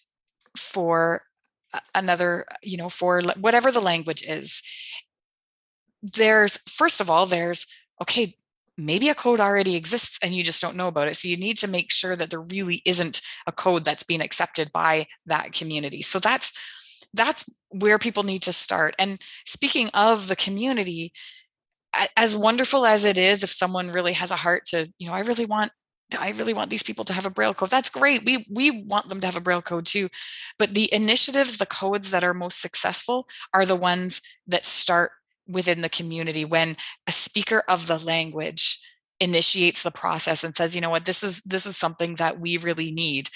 for 0.57 1.23
another, 1.95 2.47
you 2.63 2.77
know, 2.77 2.89
for 2.89 3.23
whatever 3.39 3.71
the 3.71 3.81
language 3.81 4.25
is, 4.27 4.63
there's 6.03 6.59
first 6.69 7.01
of 7.01 7.11
all, 7.11 7.27
there's 7.27 7.67
okay, 8.03 8.37
maybe 8.77 9.09
a 9.09 9.15
code 9.15 9.41
already 9.41 9.77
exists 9.77 10.19
and 10.23 10.35
you 10.35 10.43
just 10.43 10.63
don't 10.63 10.77
know 10.77 10.89
about 10.89 11.09
it. 11.09 11.15
So 11.15 11.29
you 11.29 11.37
need 11.37 11.59
to 11.59 11.69
make 11.69 11.93
sure 11.93 12.17
that 12.17 12.31
there 12.31 12.41
really 12.41 12.83
isn't 12.85 13.21
a 13.47 13.53
code 13.53 13.85
that's 13.85 14.05
being 14.05 14.23
accepted 14.23 14.73
by 14.73 15.07
that 15.27 15.53
community. 15.53 16.03
So 16.03 16.19
that's 16.19 16.59
that's 17.13 17.49
where 17.71 17.99
people 17.99 18.23
need 18.23 18.43
to 18.43 18.53
start. 18.53 18.95
And 18.99 19.21
speaking 19.45 19.89
of 19.95 20.29
the 20.29 20.37
community, 20.37 21.13
as 22.17 22.37
wonderful 22.37 22.87
as 22.87 23.05
it 23.05 23.19
is 23.19 23.43
if 23.43 23.51
someone 23.51 23.91
really 23.91 24.13
has 24.13 24.31
a 24.31 24.37
heart 24.37 24.65
to 24.65 24.91
you 24.99 25.09
know 25.09 25.13
i 25.13 25.21
really 25.21 25.45
want 25.45 25.73
i 26.19 26.31
really 26.31 26.55
want 26.55 26.71
these 26.71 26.83
people 26.83 27.05
to 27.05 27.13
have 27.13 27.27
a 27.27 27.31
braille 27.31 27.55
code 27.55 27.71
that's 27.71 27.91
great 27.91 28.25
we 28.25 28.47
we 28.51 28.83
want 28.83 29.09
them 29.09 29.21
to 29.21 29.27
have 29.27 29.37
a 29.37 29.41
braille 29.41 29.63
code 29.63 29.87
too 29.87 30.09
but 30.59 30.75
the 30.75 30.93
initiatives 30.95 31.59
the 31.59 31.67
codes 31.67 32.11
that 32.11 32.25
are 32.25 32.35
most 32.35 32.61
successful 32.61 33.27
are 33.53 33.67
the 33.67 33.77
ones 33.77 34.21
that 34.47 34.65
start 34.65 35.11
within 35.49 35.81
the 35.81 35.89
community 35.89 36.45
when 36.45 36.77
a 37.07 37.13
speaker 37.13 37.63
of 37.69 37.87
the 37.87 37.99
language 37.99 38.81
initiates 39.21 39.83
the 39.83 39.91
process 39.91 40.43
and 40.43 40.57
says 40.57 40.75
you 40.75 40.81
know 40.81 40.91
what? 40.91 41.05
This 41.05 41.23
is 41.23 41.43
this 41.43 41.67
is 41.67 41.77
something 41.77 42.15
that 42.17 42.41
we 42.41 42.57
really 42.57 42.91
need. 42.91 43.29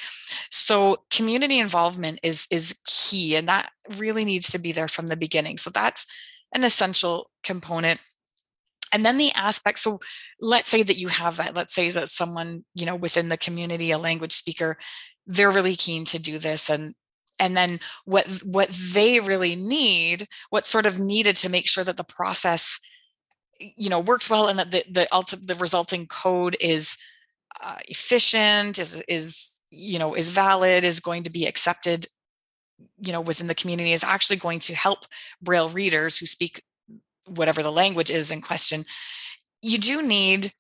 So 0.50 1.05
community 1.11 1.59
involvement 1.59 2.20
is 2.22 2.46
is 2.50 2.80
key 2.86 3.36
and 3.36 3.48
that 3.48 3.70
really 3.98 4.24
needs 4.24 4.50
to 4.52 4.59
be 4.59 4.72
there 4.72 4.88
from 4.88 5.07
the 5.07 5.16
beginning. 5.16 5.59
So 5.59 5.70
that's 5.70 6.07
an 6.55 6.64
essential 6.64 7.30
component. 7.42 8.00
And 8.92 9.05
then 9.05 9.18
the 9.18 9.32
aspect 9.32 9.78
so 9.78 10.00
let's 10.40 10.70
say 10.70 10.82
that 10.82 10.98
you 10.98 11.09
have 11.09 11.36
that. 11.36 11.55
Let's 11.55 11.74
say 11.74 11.90
that 11.90 12.09
someone 12.09 12.64
you 12.74 12.86
know 12.86 12.96
within 12.96 13.28
the 13.28 13.36
community 13.36 13.90
a 13.90 13.98
language 13.98 14.32
speaker 14.32 14.78
they're 15.26 15.50
really 15.50 15.76
keen 15.76 16.05
to 16.05 16.18
do 16.18 16.38
this 16.38 16.68
and 16.68 16.94
and 17.39 17.57
then 17.57 17.80
what 18.05 18.26
what 18.45 18.68
they 18.68 19.20
really 19.20 19.57
need 19.57 20.26
what's 20.51 20.68
sort 20.68 20.87
of 20.87 20.99
needed 20.99 21.37
to 21.37 21.49
make 21.49 21.68
sure 21.68 21.85
that 21.85 21.97
the 21.97 22.05
process 22.05 22.80
you 23.59 23.89
know 23.89 24.01
works 24.01 24.28
well 24.28 24.49
and 24.49 24.59
that 24.59 24.70
the 24.70 24.85
the 24.91 25.07
ultimate 25.12 25.47
the 25.47 25.55
resulting 25.57 26.07
code 26.07 26.57
is 26.61 26.97
uh, 27.62 27.78
efficient 27.89 28.78
is 28.78 29.03
is 29.09 29.61
you 29.70 29.99
know 29.99 30.14
is 30.14 30.30
valid 30.30 30.85
is 30.85 31.01
going 31.01 31.22
to 31.22 31.30
be 31.30 31.47
accepted 31.47 32.07
you 33.05 33.12
know 33.12 33.20
within 33.20 33.47
the 33.47 33.55
community 33.55 33.93
is 33.93 34.05
actually 34.05 34.37
going 34.37 34.59
to 34.59 34.74
help 34.74 35.07
braille 35.43 35.68
readers 35.68 36.18
who 36.18 36.26
speak 36.26 36.62
whatever 37.26 37.62
the 37.62 37.72
language 37.72 38.11
is 38.11 38.30
in 38.30 38.41
question, 38.41 38.85
you 39.62 39.78
do 39.78 40.03
need 40.03 40.53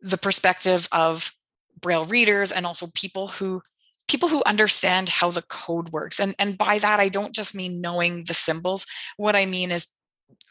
the 0.00 0.18
perspective 0.18 0.88
of 0.92 1.32
braille 1.80 2.04
readers 2.04 2.52
and 2.52 2.66
also 2.66 2.88
people 2.94 3.28
who 3.28 3.62
people 4.10 4.28
who 4.28 4.42
understand 4.44 5.08
how 5.08 5.30
the 5.30 5.42
code 5.42 5.90
works 5.90 6.18
and 6.18 6.34
and 6.40 6.58
by 6.58 6.78
that 6.78 6.98
i 6.98 7.08
don't 7.08 7.32
just 7.32 7.54
mean 7.54 7.80
knowing 7.80 8.24
the 8.24 8.34
symbols. 8.34 8.84
What 9.16 9.36
i 9.36 9.46
mean 9.46 9.70
is 9.70 9.86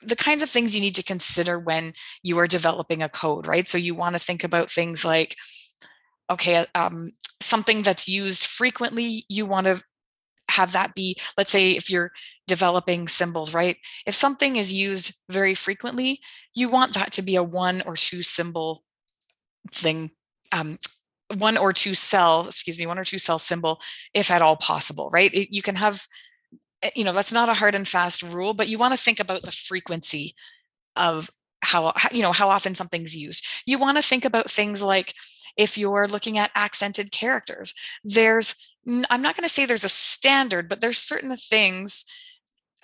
the 0.01 0.15
kinds 0.15 0.41
of 0.41 0.49
things 0.49 0.73
you 0.73 0.79
need 0.79 0.95
to 0.95 1.03
consider 1.03 1.59
when 1.59 1.91
you 2.23 2.37
are 2.39 2.47
developing 2.47 3.03
a 3.03 3.09
code 3.09 3.47
right? 3.47 3.67
So 3.67 3.77
you 3.77 3.95
want 3.95 4.15
to 4.15 4.19
think 4.19 4.43
about 4.45 4.71
things 4.71 5.03
like 5.03 5.35
okay 6.29 6.65
um, 6.73 7.11
something 7.41 7.81
that's 7.81 8.07
used 8.07 8.45
frequently 8.45 9.25
you 9.27 9.45
want 9.45 9.65
to 9.65 9.83
have 10.49 10.71
that 10.71 10.95
be 10.95 11.17
let's 11.37 11.51
say 11.51 11.71
if 11.71 11.89
you're 11.89 12.11
developing 12.47 13.09
symbols 13.09 13.53
right? 13.53 13.75
If 14.05 14.15
something 14.15 14.55
is 14.55 14.71
used 14.71 15.19
very 15.29 15.53
frequently 15.53 16.21
you 16.55 16.69
want 16.69 16.93
that 16.93 17.11
to 17.13 17.21
be 17.21 17.35
a 17.35 17.43
one 17.43 17.83
or 17.85 17.97
two 17.97 18.21
symbol 18.21 18.83
thing 19.73 20.11
um, 20.53 20.77
one 21.37 21.57
or 21.57 21.71
two 21.71 21.93
cell 21.93 22.47
excuse 22.47 22.79
me 22.79 22.85
one 22.87 22.99
or 22.99 23.03
two 23.03 23.19
cell 23.19 23.39
symbol 23.39 23.79
if 24.13 24.31
at 24.31 24.41
all 24.41 24.55
possible 24.57 25.09
right? 25.11 25.33
It, 25.33 25.53
you 25.53 25.61
can 25.61 25.75
have 25.75 26.07
eh, 26.81 26.89
you 26.95 27.03
know 27.03 27.13
that's 27.13 27.33
not 27.33 27.49
a 27.49 27.53
hard 27.53 27.75
and 27.75 27.87
fast 27.87 28.23
rule 28.23 28.53
but 28.53 28.67
you 28.67 28.77
want 28.77 28.93
to 28.93 29.03
think 29.03 29.19
about 29.19 29.43
the 29.43 29.51
frequency 29.51 30.33
of 30.95 31.29
how 31.61 31.93
you 32.11 32.21
know 32.21 32.31
how 32.31 32.49
often 32.49 32.73
something's 32.75 33.15
used. 33.15 33.45
You 33.65 33.77
want 33.77 33.97
to 33.97 34.03
think 34.03 34.25
about 34.25 34.49
things 34.49 34.81
like 34.81 35.13
if 35.57 35.77
you're 35.77 36.07
looking 36.07 36.37
at 36.37 36.51
accented 36.55 37.11
characters 37.11 37.73
there's 38.03 38.75
i'm 39.09 39.21
not 39.21 39.35
going 39.35 39.43
to 39.43 39.53
say 39.53 39.65
there's 39.65 39.83
a 39.83 39.89
standard 39.89 40.69
but 40.69 40.81
there's 40.81 40.97
certain 40.97 41.35
things 41.35 42.05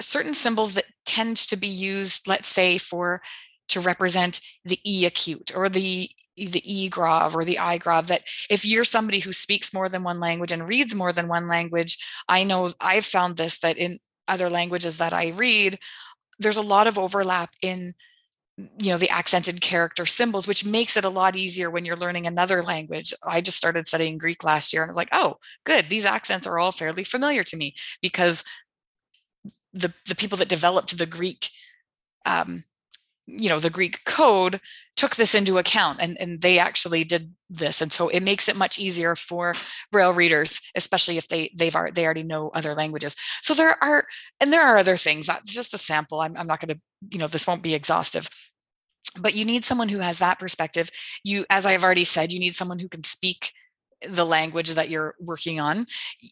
certain 0.02 0.34
symbols 0.34 0.74
that 0.74 0.86
tend 1.06 1.38
to 1.38 1.56
be 1.56 1.68
used 1.68 2.28
let's 2.28 2.50
say 2.50 2.78
for 2.78 3.22
to 3.68 3.80
represent 3.80 4.42
the 4.66 4.80
e 4.86 5.06
acute 5.06 5.52
or 5.56 5.70
the 5.70 6.10
the 6.38 6.62
e 6.66 6.90
grave 6.90 7.36
or 7.36 7.46
the 7.46 7.60
i 7.60 7.78
grave 7.78 8.08
that 8.08 8.24
if 8.50 8.66
you're 8.66 8.84
somebody 8.84 9.20
who 9.20 9.32
speaks 9.32 9.74
more 9.74 9.88
than 9.88 10.04
one 10.04 10.20
language 10.20 10.52
and 10.52 10.68
reads 10.68 10.94
more 10.94 11.14
than 11.14 11.28
one 11.28 11.48
language 11.48 11.98
i 12.28 12.44
know 12.44 12.70
i've 12.82 13.06
found 13.06 13.38
this 13.38 13.60
that 13.60 13.78
in 13.78 14.00
other 14.28 14.50
languages 14.50 14.98
that 14.98 15.14
i 15.14 15.30
read 15.30 15.80
there's 16.40 16.58
a 16.58 16.62
lot 16.62 16.88
of 16.88 17.00
overlap 17.00 17.52
in 17.62 17.94
you 18.58 18.90
know 18.90 18.98
the 18.98 19.10
accented 19.10 19.60
character 19.60 20.06
symbols 20.06 20.48
which 20.48 20.66
makes 20.66 20.96
it 20.96 21.04
a 21.04 21.10
lot 21.10 21.36
easier 21.36 21.70
when 21.70 21.84
you're 21.84 21.98
learning 21.98 22.26
another 22.26 22.62
language. 22.64 23.14
I 23.24 23.42
just 23.42 23.58
started 23.58 23.86
studying 23.86 24.18
greek 24.18 24.44
last 24.44 24.72
year 24.72 24.82
and 24.82 24.90
i 24.90 24.92
was 24.92 24.98
like 24.98 25.10
oh 25.12 25.38
good 25.66 25.90
these 25.90 26.06
accents 26.06 26.48
are 26.48 26.58
all 26.58 26.72
fairly 26.72 27.04
familiar 27.04 27.44
to 27.44 27.58
me 27.58 27.76
because 28.02 28.44
the 29.74 29.94
the 30.08 30.16
people 30.16 30.38
that 30.38 30.48
developed 30.48 30.98
the 30.98 31.06
greek 31.06 31.50
um, 32.26 32.64
you 33.28 33.50
know 33.50 33.60
the 33.60 33.70
greek 33.70 34.06
code 34.06 34.62
took 34.96 35.16
this 35.16 35.36
into 35.36 35.58
account 35.58 36.00
and, 36.02 36.18
and 36.20 36.42
they 36.42 36.58
actually 36.58 37.04
did 37.04 37.34
this 37.50 37.82
and 37.82 37.92
so 37.92 38.08
it 38.10 38.22
makes 38.22 38.50
it 38.50 38.56
much 38.56 38.80
easier 38.80 39.16
for 39.16 39.54
braille 39.92 40.14
readers 40.14 40.62
especially 40.76 41.18
if 41.18 41.28
they 41.28 41.52
they've 41.56 41.76
already 41.76 41.94
they 41.94 42.06
already 42.06 42.24
know 42.24 42.50
other 42.50 42.74
languages. 42.74 43.16
So 43.42 43.54
there 43.54 43.82
are 43.84 44.06
and 44.40 44.52
there 44.52 44.66
are 44.66 44.78
other 44.78 44.98
things 44.98 45.28
that's 45.28 45.54
just 45.54 45.74
a 45.74 45.78
sample 45.78 46.22
i'm, 46.22 46.36
I'm 46.38 46.48
not 46.48 46.60
going 46.60 46.76
to 46.76 46.82
you 47.12 47.20
know 47.20 47.28
this 47.28 47.48
won't 47.48 47.64
be 47.64 47.76
exhaustive 47.76 48.28
but 49.20 49.36
you 49.36 49.46
need 49.46 49.64
someone 49.64 49.90
who 49.90 50.00
has 50.00 50.20
that 50.20 50.40
perspective. 50.40 50.90
You 51.24 51.46
as 51.50 51.66
i've 51.66 51.84
already 51.84 52.04
said 52.04 52.32
you 52.32 52.40
need 52.40 52.56
someone 52.56 52.80
who 52.80 52.90
can 52.90 53.04
speak 53.04 53.52
the 54.08 54.26
language 54.26 54.72
that 54.72 54.90
you're 54.90 55.16
working 55.20 55.60
on 55.60 55.86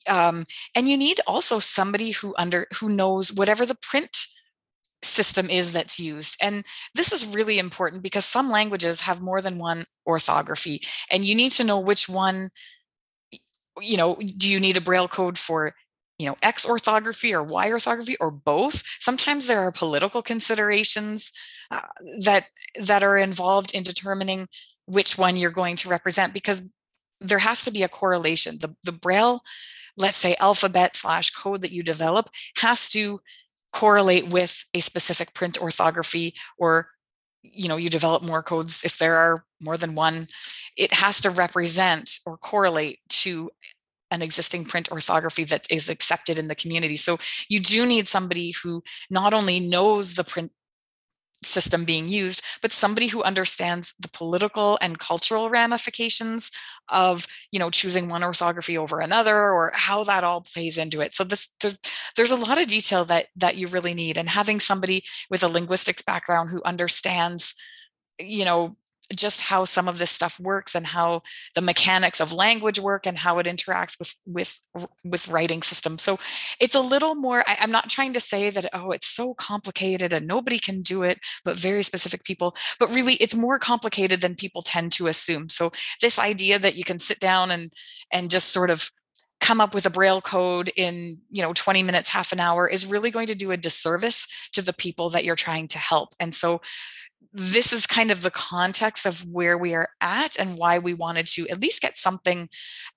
um, 0.09 0.45
and 0.75 0.87
you 0.87 0.97
need 0.97 1.19
also 1.25 1.59
somebody 1.59 2.11
who 2.11 2.33
under 2.37 2.67
who 2.79 2.89
knows 2.89 3.31
whatever 3.31 3.65
the 3.65 3.77
print 3.81 4.27
system 5.03 5.49
is 5.49 5.71
that's 5.71 5.99
used. 5.99 6.37
And 6.41 6.65
this 6.95 7.11
is 7.11 7.35
really 7.35 7.59
important 7.59 8.03
because 8.03 8.25
some 8.25 8.49
languages 8.49 9.01
have 9.01 9.21
more 9.21 9.41
than 9.41 9.57
one 9.57 9.85
orthography, 10.07 10.81
and 11.11 11.25
you 11.25 11.35
need 11.35 11.51
to 11.53 11.63
know 11.63 11.79
which 11.79 12.09
one, 12.09 12.49
you 13.79 13.97
know, 13.97 14.15
do 14.37 14.49
you 14.49 14.59
need 14.59 14.77
a 14.77 14.81
Braille 14.81 15.07
code 15.07 15.37
for, 15.37 15.73
you 16.19 16.27
know, 16.27 16.35
X 16.41 16.65
orthography 16.65 17.33
or 17.33 17.43
Y 17.43 17.71
orthography 17.71 18.17
or 18.19 18.31
both? 18.31 18.83
Sometimes 18.99 19.47
there 19.47 19.59
are 19.59 19.71
political 19.71 20.21
considerations 20.21 21.31
uh, 21.71 21.81
that 22.21 22.45
that 22.79 23.03
are 23.03 23.17
involved 23.17 23.73
in 23.73 23.83
determining 23.83 24.47
which 24.85 25.17
one 25.17 25.35
you're 25.37 25.49
going 25.49 25.75
to 25.77 25.89
represent 25.89 26.33
because 26.33 26.69
there 27.21 27.39
has 27.39 27.63
to 27.63 27.71
be 27.71 27.83
a 27.83 27.89
correlation. 27.89 28.57
The, 28.59 28.75
the 28.83 28.91
Braille, 28.91 29.41
let's 29.97 30.17
say 30.17 30.35
alphabet 30.39 30.95
slash 30.95 31.31
code 31.31 31.61
that 31.61 31.71
you 31.71 31.81
develop 31.81 32.29
has 32.57 32.89
to 32.89 33.21
correlate 33.73 34.29
with 34.29 34.65
a 34.73 34.79
specific 34.79 35.33
print 35.33 35.61
orthography 35.61 36.33
or 36.57 36.87
you 37.41 37.67
know 37.67 37.75
you 37.75 37.89
develop 37.89 38.23
more 38.23 38.41
codes 38.41 38.83
if 38.85 38.97
there 38.97 39.17
are 39.17 39.43
more 39.59 39.75
than 39.75 39.95
one 39.95 40.27
it 40.77 40.93
has 40.93 41.19
to 41.21 41.29
represent 41.29 42.19
or 42.25 42.37
correlate 42.37 42.99
to 43.09 43.49
an 44.13 44.21
existing 44.21 44.63
print 44.63 44.91
orthography 44.91 45.43
that 45.43 45.65
is 45.71 45.89
accepted 45.89 46.37
in 46.37 46.47
the 46.47 46.55
community. 46.55 46.95
So 46.95 47.17
you 47.49 47.59
do 47.59 47.85
need 47.85 48.07
somebody 48.07 48.53
who 48.63 48.83
not 49.09 49.33
only 49.33 49.59
knows 49.59 50.13
the 50.13 50.23
print 50.23 50.51
system 51.45 51.85
being 51.85 52.07
used, 52.07 52.43
but 52.61 52.71
somebody 52.71 53.07
who 53.07 53.23
understands 53.23 53.93
the 53.99 54.09
political 54.09 54.77
and 54.81 54.99
cultural 54.99 55.49
ramifications 55.49 56.51
of, 56.89 57.27
you 57.51 57.59
know, 57.59 57.69
choosing 57.69 58.09
one 58.09 58.23
orthography 58.23 58.77
over 58.77 58.99
another 58.99 59.35
or 59.35 59.71
how 59.73 60.03
that 60.03 60.23
all 60.23 60.41
plays 60.41 60.77
into 60.77 61.01
it. 61.01 61.13
So 61.13 61.23
this 61.23 61.49
there's, 61.61 61.77
there's 62.15 62.31
a 62.31 62.35
lot 62.35 62.61
of 62.61 62.67
detail 62.67 63.05
that 63.05 63.27
that 63.35 63.55
you 63.55 63.67
really 63.67 63.93
need 63.93 64.17
and 64.17 64.29
having 64.29 64.59
somebody 64.59 65.03
with 65.29 65.43
a 65.43 65.47
linguistics 65.47 66.01
background 66.01 66.49
who 66.49 66.61
understands 66.63 67.55
you 68.19 68.45
know 68.45 68.75
just 69.15 69.41
how 69.41 69.65
some 69.65 69.87
of 69.87 69.99
this 69.99 70.11
stuff 70.11 70.39
works 70.39 70.75
and 70.75 70.87
how 70.87 71.21
the 71.55 71.61
mechanics 71.61 72.19
of 72.19 72.33
language 72.33 72.79
work 72.79 73.05
and 73.05 73.17
how 73.17 73.39
it 73.39 73.47
interacts 73.47 73.97
with 73.99 74.15
with 74.25 74.59
with 75.03 75.27
writing 75.27 75.61
systems. 75.61 76.01
So 76.01 76.19
it's 76.59 76.75
a 76.75 76.81
little 76.81 77.15
more 77.15 77.43
I, 77.47 77.57
i'm 77.59 77.71
not 77.71 77.89
trying 77.89 78.13
to 78.13 78.19
say 78.19 78.49
that 78.49 78.65
oh 78.73 78.91
it's 78.91 79.07
so 79.07 79.33
complicated 79.33 80.13
and 80.13 80.27
nobody 80.27 80.59
can 80.59 80.81
do 80.81 81.03
it 81.03 81.19
but 81.45 81.57
very 81.57 81.83
specific 81.83 82.23
people 82.23 82.55
but 82.79 82.93
really 82.93 83.13
it's 83.15 83.35
more 83.35 83.59
complicated 83.59 84.21
than 84.21 84.35
people 84.35 84.61
tend 84.61 84.91
to 84.93 85.07
assume. 85.07 85.49
So 85.49 85.71
this 86.01 86.19
idea 86.19 86.59
that 86.59 86.75
you 86.75 86.83
can 86.83 86.99
sit 86.99 87.19
down 87.19 87.51
and 87.51 87.71
and 88.11 88.29
just 88.29 88.49
sort 88.49 88.69
of 88.69 88.91
come 89.41 89.59
up 89.59 89.75
with 89.75 89.85
a 89.85 89.89
braille 89.89 90.21
code 90.21 90.71
in 90.77 91.19
you 91.29 91.41
know 91.41 91.53
20 91.53 91.83
minutes 91.83 92.09
half 92.09 92.31
an 92.31 92.39
hour 92.39 92.67
is 92.67 92.85
really 92.85 93.11
going 93.11 93.27
to 93.27 93.35
do 93.35 93.51
a 93.51 93.57
disservice 93.57 94.27
to 94.53 94.61
the 94.61 94.73
people 94.73 95.09
that 95.09 95.25
you're 95.25 95.35
trying 95.35 95.67
to 95.69 95.77
help. 95.77 96.09
And 96.19 96.33
so 96.33 96.61
this 97.31 97.71
is 97.71 97.87
kind 97.87 98.11
of 98.11 98.21
the 98.21 98.31
context 98.31 99.05
of 99.05 99.25
where 99.31 99.57
we 99.57 99.73
are 99.73 99.89
at 100.01 100.37
and 100.39 100.57
why 100.57 100.79
we 100.79 100.93
wanted 100.93 101.27
to 101.27 101.47
at 101.49 101.61
least 101.61 101.81
get 101.81 101.97
something 101.97 102.49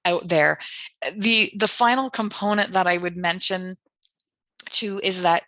out 0.05 0.29
there. 0.29 0.59
Uh, 1.05 1.11
the 1.17 1.53
the 1.57 1.69
final 1.69 2.11
component 2.11 2.73
that 2.73 2.87
i 2.87 2.97
would 2.97 3.17
mention 3.17 3.77
too 4.71 5.01
is 5.03 5.23
that 5.23 5.45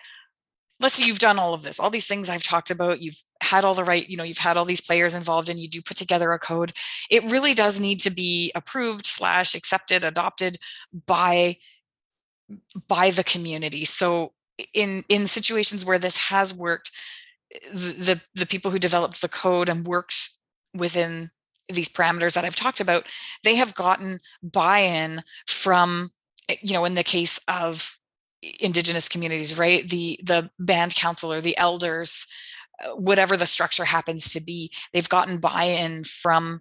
let's 0.80 0.94
say 0.94 1.04
you've 1.04 1.18
done 1.18 1.38
all 1.38 1.54
of 1.54 1.62
this 1.62 1.80
all 1.80 1.90
these 1.90 2.06
things 2.06 2.30
i've 2.30 2.42
talked 2.42 2.70
about 2.70 3.00
you've 3.00 3.20
had 3.42 3.64
all 3.64 3.74
the 3.74 3.84
right 3.84 4.08
you 4.08 4.16
know 4.16 4.24
you've 4.24 4.38
had 4.38 4.56
all 4.56 4.64
these 4.64 4.80
players 4.80 5.14
involved 5.14 5.48
and 5.48 5.58
you 5.58 5.68
do 5.68 5.80
put 5.82 5.96
together 5.96 6.32
a 6.32 6.38
code. 6.38 6.72
It 7.10 7.24
really 7.24 7.54
does 7.54 7.80
need 7.80 8.00
to 8.00 8.10
be 8.10 8.52
approved 8.54 9.06
slash 9.06 9.54
accepted 9.54 10.04
adopted 10.04 10.58
by 11.06 11.56
by 12.86 13.10
the 13.10 13.24
community. 13.24 13.84
So 13.84 14.32
in 14.74 15.04
in 15.08 15.26
situations 15.26 15.84
where 15.84 15.98
this 15.98 16.16
has 16.16 16.54
worked 16.54 16.90
the 17.72 18.20
the 18.34 18.46
people 18.46 18.70
who 18.70 18.78
developed 18.78 19.20
the 19.20 19.28
code 19.28 19.68
and 19.68 19.86
works 19.86 20.40
within 20.74 21.30
these 21.68 21.88
parameters 21.88 22.34
that 22.34 22.44
I've 22.44 22.57
talked 22.57 22.80
about, 22.80 23.07
they 23.44 23.57
have 23.57 23.74
gotten 23.74 24.20
buy-in 24.42 25.22
from, 25.46 26.09
eh, 26.49 26.57
you 26.62 26.72
know, 26.72 26.84
in 26.84 26.94
the 26.94 27.05
case 27.05 27.38
of 27.49 27.99
indigenous 28.61 29.09
communities, 29.09 29.59
right? 29.59 29.88
The 29.88 30.18
the 30.22 30.51
band 30.59 30.94
council 30.94 31.32
or 31.32 31.40
the 31.40 31.57
elders, 31.57 32.26
uh, 32.84 32.90
whatever 32.90 33.36
the 33.36 33.46
structure 33.46 33.84
happens 33.84 34.32
to 34.32 34.40
be, 34.40 34.70
they've 34.92 35.09
gotten 35.09 35.40
buy-in 35.40 36.05
from 36.05 36.61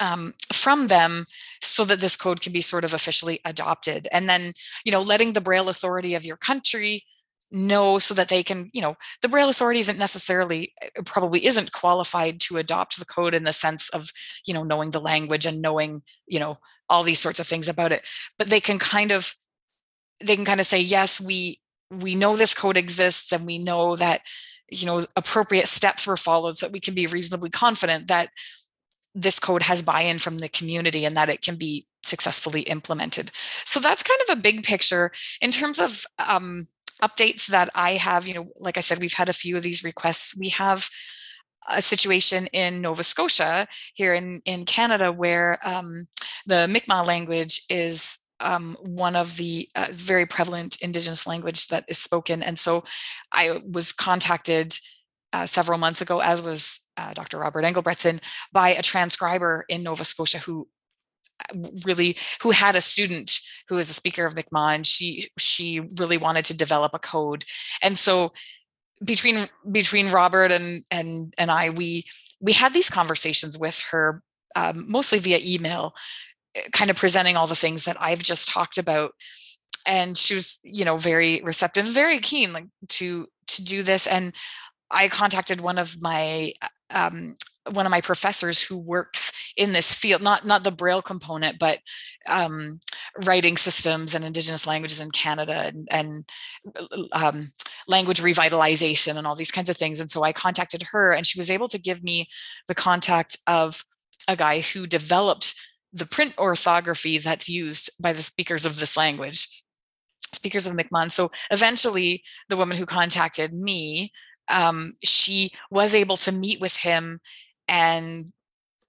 um, 0.00 0.34
from 0.52 0.86
them 0.86 1.26
so 1.60 1.84
that 1.84 2.00
this 2.00 2.16
code 2.16 2.40
can 2.40 2.52
be 2.52 2.62
sort 2.62 2.84
of 2.84 2.94
officially 2.94 3.40
adopted. 3.44 4.08
And 4.12 4.28
then, 4.28 4.54
you 4.84 4.92
know, 4.92 5.02
letting 5.02 5.34
the 5.34 5.42
Braille 5.42 5.68
Authority 5.68 6.14
of 6.14 6.24
your 6.24 6.38
country 6.38 7.04
know 7.50 7.98
so 7.98 8.14
that 8.14 8.28
they 8.28 8.42
can 8.42 8.70
you 8.72 8.80
know 8.80 8.96
the 9.22 9.28
braille 9.28 9.48
authority 9.48 9.80
isn't 9.80 9.98
necessarily 9.98 10.72
uh, 10.82 11.02
probably 11.04 11.44
isn't 11.46 11.72
qualified 11.72 12.40
to 12.40 12.56
adopt 12.56 12.98
the 12.98 13.04
code 13.04 13.34
in 13.34 13.44
the 13.44 13.52
sense 13.52 13.88
of 13.90 14.10
you 14.46 14.54
know 14.54 14.62
knowing 14.62 14.90
the 14.90 15.00
language 15.00 15.46
and 15.46 15.60
knowing 15.60 16.02
you 16.26 16.38
know 16.38 16.58
all 16.88 17.02
these 17.02 17.20
sorts 17.20 17.40
of 17.40 17.46
things 17.46 17.68
about 17.68 17.92
it 17.92 18.06
but 18.38 18.48
they 18.48 18.60
can 18.60 18.78
kind 18.78 19.10
of 19.10 19.34
they 20.20 20.36
can 20.36 20.44
kind 20.44 20.60
of 20.60 20.66
say 20.66 20.80
yes 20.80 21.20
we 21.20 21.60
we 21.90 22.14
know 22.14 22.36
this 22.36 22.54
code 22.54 22.76
exists 22.76 23.32
and 23.32 23.46
we 23.46 23.58
know 23.58 23.96
that 23.96 24.20
you 24.70 24.86
know 24.86 25.04
appropriate 25.16 25.66
steps 25.66 26.06
were 26.06 26.16
followed 26.16 26.56
so 26.56 26.66
that 26.66 26.72
we 26.72 26.80
can 26.80 26.94
be 26.94 27.06
reasonably 27.06 27.50
confident 27.50 28.06
that 28.06 28.30
this 29.14 29.40
code 29.40 29.64
has 29.64 29.82
buy-in 29.82 30.18
from 30.18 30.38
the 30.38 30.48
community 30.48 31.04
and 31.04 31.16
that 31.16 31.28
it 31.28 31.42
can 31.42 31.56
be 31.56 31.86
successfully 32.02 32.62
implemented. 32.62 33.30
So 33.64 33.80
that's 33.80 34.02
kind 34.02 34.20
of 34.28 34.38
a 34.38 34.40
big 34.40 34.62
picture. 34.62 35.10
In 35.40 35.50
terms 35.50 35.78
of 35.78 36.04
um, 36.18 36.68
updates 37.02 37.46
that 37.46 37.70
I 37.74 37.92
have, 37.92 38.26
you 38.26 38.34
know, 38.34 38.48
like 38.58 38.76
I 38.76 38.80
said, 38.80 39.00
we've 39.00 39.12
had 39.12 39.28
a 39.28 39.34
few 39.34 39.56
of 39.56 39.62
these 39.62 39.84
requests. 39.84 40.36
We 40.38 40.50
have 40.50 40.88
a 41.68 41.82
situation 41.82 42.46
in 42.48 42.80
Nova 42.80 43.02
Scotia 43.02 43.68
here 43.94 44.14
in, 44.14 44.40
in 44.44 44.64
Canada 44.64 45.12
where 45.12 45.58
um, 45.64 46.08
the 46.46 46.66
Mi'kmaq 46.68 47.06
language 47.06 47.62
is 47.68 48.18
um, 48.40 48.76
one 48.80 49.16
of 49.16 49.36
the 49.36 49.68
uh, 49.74 49.88
very 49.90 50.26
prevalent 50.26 50.80
Indigenous 50.80 51.26
language 51.26 51.68
that 51.68 51.84
is 51.88 51.98
spoken. 51.98 52.42
And 52.42 52.58
so 52.58 52.84
I 53.32 53.60
was 53.70 53.92
contacted 53.92 54.78
uh, 55.32 55.46
several 55.46 55.78
months 55.78 56.00
ago, 56.00 56.20
as 56.20 56.42
was 56.42 56.80
uh, 56.96 57.12
Dr. 57.12 57.38
Robert 57.38 57.64
Englebretson, 57.64 58.20
by 58.52 58.70
a 58.70 58.82
transcriber 58.82 59.64
in 59.68 59.82
Nova 59.82 60.04
Scotia 60.04 60.38
who 60.38 60.66
really 61.84 62.16
who 62.42 62.50
had 62.50 62.76
a 62.76 62.80
student 62.80 63.40
who 63.68 63.78
is 63.78 63.90
a 63.90 63.94
speaker 63.94 64.26
of 64.26 64.36
and 64.52 64.86
she 64.86 65.28
she 65.38 65.80
really 65.98 66.16
wanted 66.16 66.44
to 66.46 66.56
develop 66.56 66.92
a 66.94 66.98
code. 66.98 67.44
And 67.82 67.98
so 67.98 68.32
between 69.04 69.46
between 69.70 70.10
Robert 70.10 70.50
and 70.50 70.84
and 70.90 71.34
and 71.38 71.50
I 71.50 71.70
we 71.70 72.04
we 72.40 72.52
had 72.52 72.74
these 72.74 72.90
conversations 72.90 73.58
with 73.58 73.80
her 73.90 74.22
um, 74.56 74.90
mostly 74.90 75.18
via 75.18 75.38
email 75.42 75.94
eh, 76.54 76.62
kind 76.72 76.90
of 76.90 76.96
presenting 76.96 77.36
all 77.36 77.46
the 77.46 77.54
things 77.54 77.84
that 77.84 77.96
I've 78.00 78.22
just 78.22 78.48
talked 78.48 78.78
about. 78.78 79.12
And 79.86 80.18
she 80.18 80.34
was 80.34 80.60
you 80.64 80.84
know 80.84 80.96
very 80.96 81.40
receptive 81.42 81.86
very 81.86 82.18
keen 82.18 82.52
like 82.52 82.66
to 82.88 83.26
to 83.48 83.64
do 83.64 83.82
this. 83.82 84.06
And 84.06 84.34
I 84.90 85.08
contacted 85.08 85.60
one 85.60 85.78
of 85.78 85.96
my 86.02 86.52
um, 86.90 87.36
one 87.72 87.86
of 87.86 87.90
my 87.90 88.00
professors 88.00 88.62
who 88.62 88.78
works 88.78 89.32
in 89.56 89.72
this 89.72 89.94
field 89.94 90.22
not 90.22 90.46
not 90.46 90.64
the 90.64 90.70
braille 90.70 91.02
component 91.02 91.58
but 91.58 91.78
um, 92.28 92.80
writing 93.24 93.56
systems 93.56 94.14
and 94.14 94.24
indigenous 94.24 94.66
languages 94.66 95.00
in 95.00 95.10
canada 95.10 95.52
and, 95.66 95.88
and 95.90 96.30
um, 97.12 97.52
language 97.86 98.22
revitalization 98.22 99.16
and 99.16 99.26
all 99.26 99.34
these 99.34 99.50
kinds 99.50 99.68
of 99.68 99.76
things 99.76 100.00
and 100.00 100.10
so 100.10 100.22
i 100.22 100.32
contacted 100.32 100.82
her 100.82 101.12
and 101.12 101.26
she 101.26 101.38
was 101.38 101.50
able 101.50 101.68
to 101.68 101.78
give 101.78 102.02
me 102.02 102.28
the 102.68 102.74
contact 102.74 103.36
of 103.46 103.84
a 104.28 104.36
guy 104.36 104.60
who 104.60 104.86
developed 104.86 105.54
the 105.92 106.06
print 106.06 106.32
orthography 106.38 107.18
that's 107.18 107.48
used 107.48 107.90
by 108.00 108.12
the 108.12 108.22
speakers 108.22 108.64
of 108.64 108.78
this 108.78 108.96
language 108.96 109.64
speakers 110.32 110.66
of 110.66 110.74
Mi'kmaq. 110.74 111.12
So 111.12 111.30
eventually, 111.50 112.22
the 112.48 112.56
woman 112.56 112.76
who 112.76 112.86
contacted 112.86 113.52
me, 113.52 114.12
um, 114.48 114.94
she 115.02 115.50
was 115.70 115.94
able 115.94 116.16
to 116.18 116.32
meet 116.32 116.60
with 116.60 116.76
him 116.76 117.20
and 117.70 118.32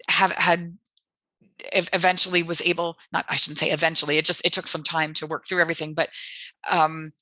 have 0.10 0.32
had 0.34 0.78
eventually 1.94 2.42
was 2.42 2.62
able 2.64 2.98
not 3.14 3.24
i 3.30 3.36
shouldn't 3.36 3.60
say 3.60 3.70
eventually 3.70 4.18
it 4.18 4.26
just 4.26 4.44
it 4.44 4.52
took 4.52 4.68
some 4.68 4.82
time 4.82 5.14
to 5.14 5.28
work 5.28 5.46
through 5.48 5.62
everything 5.62 5.94
but 5.94 6.10
um 6.70 7.14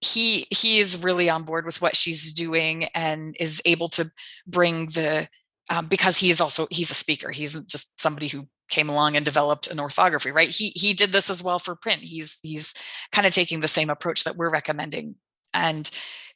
he 0.00 0.46
he 0.50 0.78
is 0.78 1.02
really 1.02 1.30
on 1.30 1.44
board 1.44 1.64
with 1.64 1.80
what 1.80 1.96
she's 1.96 2.32
doing 2.32 2.84
and 2.94 3.34
is 3.40 3.62
able 3.64 3.88
to 3.88 4.10
bring 4.46 4.86
the 4.86 5.28
um, 5.70 5.86
because 5.86 6.18
he 6.18 6.30
is 6.30 6.40
also 6.40 6.66
he's 6.70 6.90
a 6.90 6.94
speaker 6.94 7.30
he's 7.30 7.54
just 7.64 7.98
somebody 7.98 8.28
who 8.28 8.46
came 8.68 8.88
along 8.88 9.16
and 9.16 9.24
developed 9.24 9.68
an 9.68 9.80
orthography 9.80 10.30
right? 10.30 10.50
He 10.50 10.72
he 10.74 10.92
did 10.92 11.12
this 11.12 11.30
as 11.30 11.42
well 11.42 11.58
for 11.58 11.74
print 11.74 12.02
he's 12.02 12.38
he's 12.42 12.74
kind 13.12 13.26
of 13.26 13.34
taking 13.34 13.60
the 13.60 13.68
same 13.68 13.90
approach 13.90 14.24
that 14.24 14.36
we're 14.36 14.50
recommending 14.50 15.14
and 15.54 15.90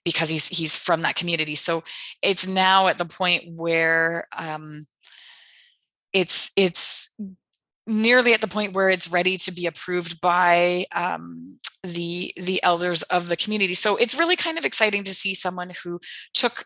because 0.05 0.29
he's 0.29 0.49
he's 0.49 0.77
from 0.77 1.03
that 1.03 1.17
community. 1.17 1.55
So 1.55 1.85
it's 2.23 2.47
now 2.47 2.89
at 2.89 2.99
the 2.99 3.05
point 3.05 3.45
where 3.55 4.27
um 4.37 4.83
it's 6.13 6.51
it's 6.57 7.13
nearly 7.87 8.33
at 8.33 8.41
the 8.41 8.49
point 8.49 8.73
where 8.73 8.89
it's 8.89 9.11
ready 9.11 9.37
to 9.37 9.53
be 9.53 9.67
approved 9.67 10.21
by 10.21 10.87
um, 10.93 11.59
the 11.83 12.33
the 12.37 12.63
elders 12.63 13.03
of 13.05 13.29
the 13.29 13.37
community. 13.37 13.75
So 13.75 13.97
it's 13.97 14.19
really 14.19 14.37
kind 14.37 14.59
of 14.59 14.65
exciting 14.65 15.05
to 15.05 15.15
see 15.15 15.35
someone 15.35 15.73
who 15.83 16.01
took 16.35 16.65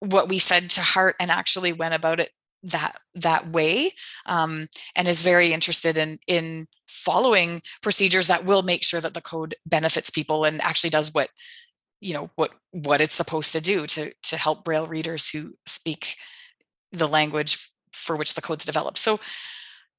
what 0.00 0.28
we 0.28 0.38
said 0.38 0.70
to 0.70 0.82
heart 0.82 1.16
and 1.18 1.30
actually 1.30 1.72
went 1.72 1.94
about 1.94 2.20
it 2.20 2.30
that 2.62 2.96
that 3.14 3.50
way 3.50 3.90
um, 4.26 4.68
and 4.94 5.08
is 5.08 5.22
very 5.22 5.52
interested 5.52 5.96
in 5.96 6.18
in 6.26 6.66
following 6.86 7.62
procedures 7.82 8.26
that 8.26 8.44
will 8.44 8.62
make 8.62 8.84
sure 8.84 9.00
that 9.00 9.14
the 9.14 9.20
code 9.20 9.54
benefits 9.66 10.10
people 10.10 10.44
and 10.44 10.60
actually 10.62 10.90
does 10.90 11.12
what 11.14 11.30
you 12.00 12.14
know 12.14 12.30
what 12.36 12.52
what 12.72 13.00
it's 13.00 13.14
supposed 13.14 13.52
to 13.52 13.60
do 13.60 13.86
to 13.86 14.12
to 14.22 14.36
help 14.36 14.64
braille 14.64 14.86
readers 14.86 15.28
who 15.30 15.54
speak 15.66 16.16
the 16.92 17.08
language 17.08 17.70
for 17.92 18.16
which 18.16 18.34
the 18.34 18.42
code's 18.42 18.66
developed 18.66 18.98
so 18.98 19.18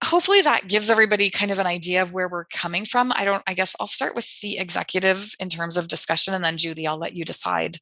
hopefully 0.04 0.42
that 0.42 0.68
gives 0.68 0.90
everybody 0.90 1.30
kind 1.30 1.52
of 1.52 1.58
an 1.58 1.66
idea 1.66 2.02
of 2.02 2.14
where 2.14 2.30
we're 2.30 2.46
coming 2.46 2.86
from 2.86 3.12
i 3.16 3.26
don't 3.26 3.44
i 3.48 3.54
guess 3.54 3.76
i'll 3.80 3.88
start 3.88 4.16
with 4.16 4.40
the 4.42 4.60
executive 4.60 5.34
in 5.40 5.50
terms 5.50 5.76
of 5.76 5.88
discussion 5.88 6.34
and 6.34 6.44
then 6.44 6.58
judy 6.58 6.86
i'll 6.86 6.98
let 6.98 7.14
you 7.14 7.26
decide 7.26 7.78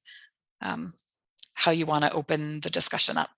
um, 0.62 0.94
how 1.56 1.72
you 1.72 1.86
want 1.86 2.04
to 2.04 2.14
open 2.14 2.62
the 2.62 2.70
discussion 2.70 3.18
up 3.18 3.32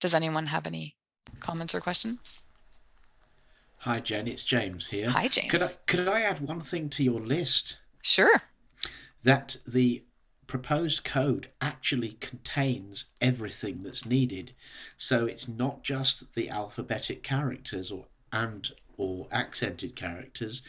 does 0.00 0.14
anyone 0.14 0.46
have 0.46 0.66
any 0.66 0.96
comments 1.40 1.74
or 1.74 1.80
questions? 1.80 2.42
Hi, 3.80 4.00
Jen. 4.00 4.26
It's 4.26 4.44
James 4.44 4.88
here. 4.88 5.10
Hi, 5.10 5.28
James. 5.28 5.50
Could 5.50 5.64
I, 5.64 5.68
could 5.86 6.08
I 6.08 6.22
add 6.22 6.40
one 6.40 6.60
thing 6.60 6.88
to 6.90 7.04
your 7.04 7.20
list? 7.20 7.78
Sure. 8.02 8.42
That 9.24 9.56
the 9.66 10.04
proposed 10.48 11.04
code 11.04 11.50
actually 11.60 12.16
contains 12.20 13.04
everything 13.20 13.82
that's 13.84 14.04
needed. 14.04 14.52
So 14.96 15.26
it's 15.26 15.46
not 15.46 15.84
just 15.84 16.34
the 16.34 16.48
alphabetic 16.48 17.22
characters 17.22 17.92
or 17.92 18.06
and 18.32 18.70
or 18.96 19.28
accented 19.30 19.94
characters, 19.94 20.60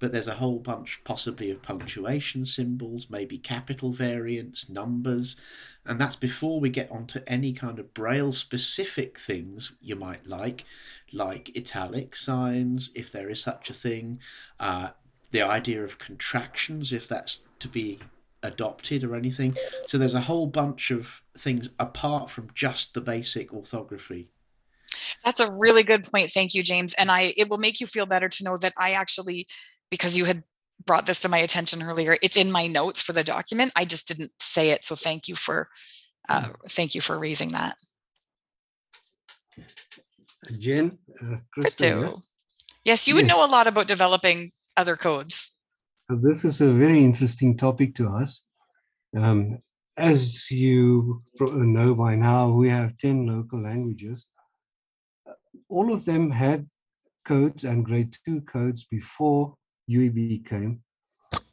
but 0.00 0.10
there's 0.10 0.26
a 0.26 0.34
whole 0.34 0.58
bunch 0.58 1.00
possibly 1.04 1.50
of 1.50 1.62
punctuation 1.62 2.44
symbols, 2.44 3.08
maybe 3.08 3.38
capital 3.38 3.92
variants, 3.92 4.68
numbers, 4.68 5.36
and 5.84 6.00
that's 6.00 6.16
before 6.16 6.58
we 6.58 6.68
get 6.68 6.90
onto 6.90 7.20
any 7.26 7.52
kind 7.52 7.78
of 7.78 7.94
braille 7.94 8.32
specific 8.32 9.18
things 9.18 9.72
you 9.80 9.94
might 9.94 10.26
like, 10.26 10.64
like 11.12 11.56
italic 11.56 12.16
signs, 12.16 12.90
if 12.94 13.12
there 13.12 13.30
is 13.30 13.40
such 13.40 13.70
a 13.70 13.74
thing, 13.74 14.18
uh, 14.58 14.88
the 15.30 15.42
idea 15.42 15.84
of 15.84 15.98
contractions, 15.98 16.92
if 16.92 17.06
that's 17.06 17.40
to 17.60 17.68
be 17.68 18.00
adopted 18.46 19.04
or 19.04 19.14
anything. 19.14 19.56
So 19.86 19.98
there's 19.98 20.14
a 20.14 20.20
whole 20.20 20.46
bunch 20.46 20.90
of 20.90 21.22
things 21.36 21.70
apart 21.78 22.30
from 22.30 22.50
just 22.54 22.94
the 22.94 23.00
basic 23.00 23.52
orthography. 23.52 24.30
That's 25.24 25.40
a 25.40 25.50
really 25.50 25.82
good 25.82 26.04
point. 26.04 26.30
Thank 26.30 26.54
you, 26.54 26.62
James. 26.62 26.94
And 26.94 27.10
I 27.10 27.34
it 27.36 27.48
will 27.48 27.58
make 27.58 27.80
you 27.80 27.86
feel 27.86 28.06
better 28.06 28.28
to 28.28 28.44
know 28.44 28.56
that 28.58 28.72
I 28.78 28.92
actually 28.92 29.46
because 29.90 30.16
you 30.16 30.24
had 30.24 30.42
brought 30.84 31.06
this 31.06 31.20
to 31.20 31.28
my 31.28 31.38
attention 31.38 31.82
earlier 31.82 32.16
it's 32.22 32.36
in 32.36 32.50
my 32.52 32.66
notes 32.66 33.00
for 33.00 33.12
the 33.12 33.24
document 33.24 33.72
i 33.76 33.84
just 33.84 34.06
didn't 34.06 34.32
say 34.38 34.70
it 34.70 34.84
so 34.84 34.94
thank 34.94 35.28
you 35.28 35.34
for 35.34 35.68
uh, 36.28 36.42
mm. 36.42 36.54
thank 36.68 36.94
you 36.94 37.00
for 37.00 37.18
raising 37.18 37.50
that 37.50 37.76
jen 40.58 40.98
uh, 41.22 41.36
Christo. 41.52 42.20
yes 42.84 43.08
you 43.08 43.14
would 43.14 43.26
know 43.26 43.44
a 43.44 43.48
lot 43.48 43.66
about 43.66 43.88
developing 43.88 44.52
other 44.76 44.96
codes 44.96 45.55
this 46.08 46.44
is 46.44 46.60
a 46.60 46.72
very 46.72 47.02
interesting 47.02 47.56
topic 47.56 47.94
to 47.94 48.08
us 48.08 48.42
um, 49.16 49.58
as 49.96 50.50
you 50.50 51.22
know 51.40 51.94
by 51.94 52.14
now 52.14 52.50
we 52.50 52.68
have 52.68 52.96
10 52.98 53.26
local 53.26 53.62
languages 53.62 54.26
all 55.68 55.92
of 55.92 56.04
them 56.04 56.30
had 56.30 56.68
codes 57.24 57.64
and 57.64 57.84
grade 57.84 58.16
2 58.24 58.42
codes 58.42 58.84
before 58.84 59.56
UEB 59.90 60.46
came. 60.46 60.82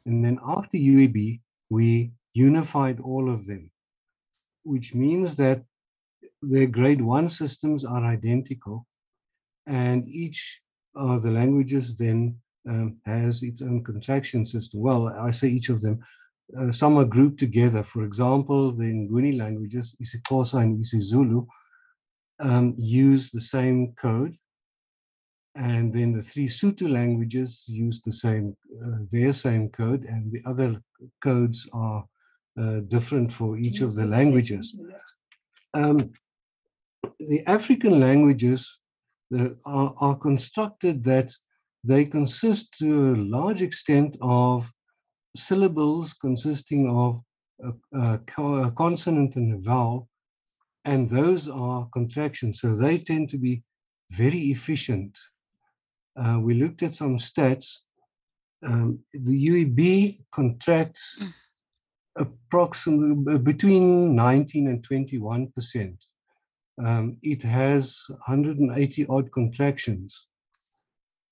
And 0.06 0.24
then 0.24 0.38
after 0.46 0.76
UEB, 0.76 1.40
we 1.70 2.12
unified 2.32 3.00
all 3.00 3.32
of 3.32 3.46
them, 3.46 3.70
which 4.62 4.94
means 4.94 5.36
that 5.36 5.64
the 6.42 6.66
grade 6.66 7.00
one 7.00 7.28
systems 7.28 7.84
are 7.84 8.04
identical 8.04 8.86
and 9.66 10.06
each 10.08 10.60
of 10.94 11.22
the 11.22 11.30
languages 11.30 11.96
then 11.96 12.36
um, 12.68 12.96
has 13.04 13.42
its 13.42 13.62
own 13.62 13.84
contraction 13.84 14.46
system. 14.46 14.80
Well, 14.80 15.08
I 15.08 15.30
say 15.30 15.48
each 15.48 15.68
of 15.68 15.80
them, 15.80 16.00
uh, 16.58 16.72
some 16.72 16.96
are 16.98 17.04
grouped 17.04 17.38
together. 17.38 17.82
For 17.82 18.04
example, 18.04 18.72
the 18.72 18.84
Nguni 18.84 19.38
languages, 19.38 19.94
isiXhosa 20.02 20.62
and 20.62 20.84
isiZulu, 20.84 21.46
um, 22.40 22.74
use 22.76 23.30
the 23.30 23.40
same 23.40 23.94
code 24.00 24.36
and 25.56 25.92
then 25.92 26.12
the 26.12 26.22
three 26.22 26.48
Sotho 26.48 26.90
languages 26.90 27.64
use 27.68 28.00
the 28.04 28.12
same, 28.12 28.56
uh, 28.84 28.98
their 29.12 29.32
same 29.32 29.68
code, 29.68 30.04
and 30.04 30.32
the 30.32 30.42
other 30.46 30.82
codes 31.22 31.68
are 31.72 32.04
uh, 32.60 32.80
different 32.88 33.32
for 33.32 33.56
each 33.56 33.80
of 33.80 33.94
the 33.94 34.04
languages. 34.04 34.76
Um, 35.72 36.12
the 37.20 37.46
African 37.46 38.00
languages 38.00 38.78
are, 39.64 39.94
are, 39.96 40.16
constructed 40.16 41.04
that 41.04 41.32
they 41.84 42.04
consist 42.04 42.74
to 42.78 43.14
a 43.14 43.22
large 43.36 43.62
extent 43.62 44.16
of 44.20 44.70
syllables 45.36 46.12
consisting 46.14 46.88
of 46.88 47.20
a, 47.94 48.18
a, 48.38 48.70
consonant 48.72 49.36
and 49.36 49.54
a 49.54 49.58
vowel, 49.58 50.08
and 50.84 51.10
those 51.10 51.48
are 51.48 51.88
contractions. 51.92 52.60
So 52.60 52.74
they 52.74 52.98
tend 52.98 53.28
to 53.30 53.38
be 53.38 53.62
very 54.10 54.50
efficient 54.50 55.18
uh, 56.16 56.38
we 56.40 56.54
looked 56.54 56.82
at 56.82 56.94
some 56.94 57.18
stats. 57.18 57.78
Um, 58.64 59.00
the 59.12 59.48
UEB 59.48 60.20
contracts 60.32 61.18
mm. 61.20 61.32
approximately 62.18 63.38
between 63.38 64.14
19 64.14 64.68
and 64.68 64.84
21 64.84 65.48
percent. 65.48 66.04
Um, 66.84 67.18
it 67.22 67.42
has 67.42 68.00
180 68.08 69.06
odd 69.08 69.30
contractions. 69.32 70.26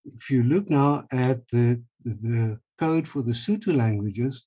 If 0.05 0.31
you 0.31 0.43
look 0.43 0.69
now 0.69 1.05
at 1.13 1.47
the, 1.49 1.83
the 2.05 2.59
code 2.79 3.07
for 3.07 3.23
the 3.23 3.33
Sotho 3.33 3.77
languages, 3.77 4.47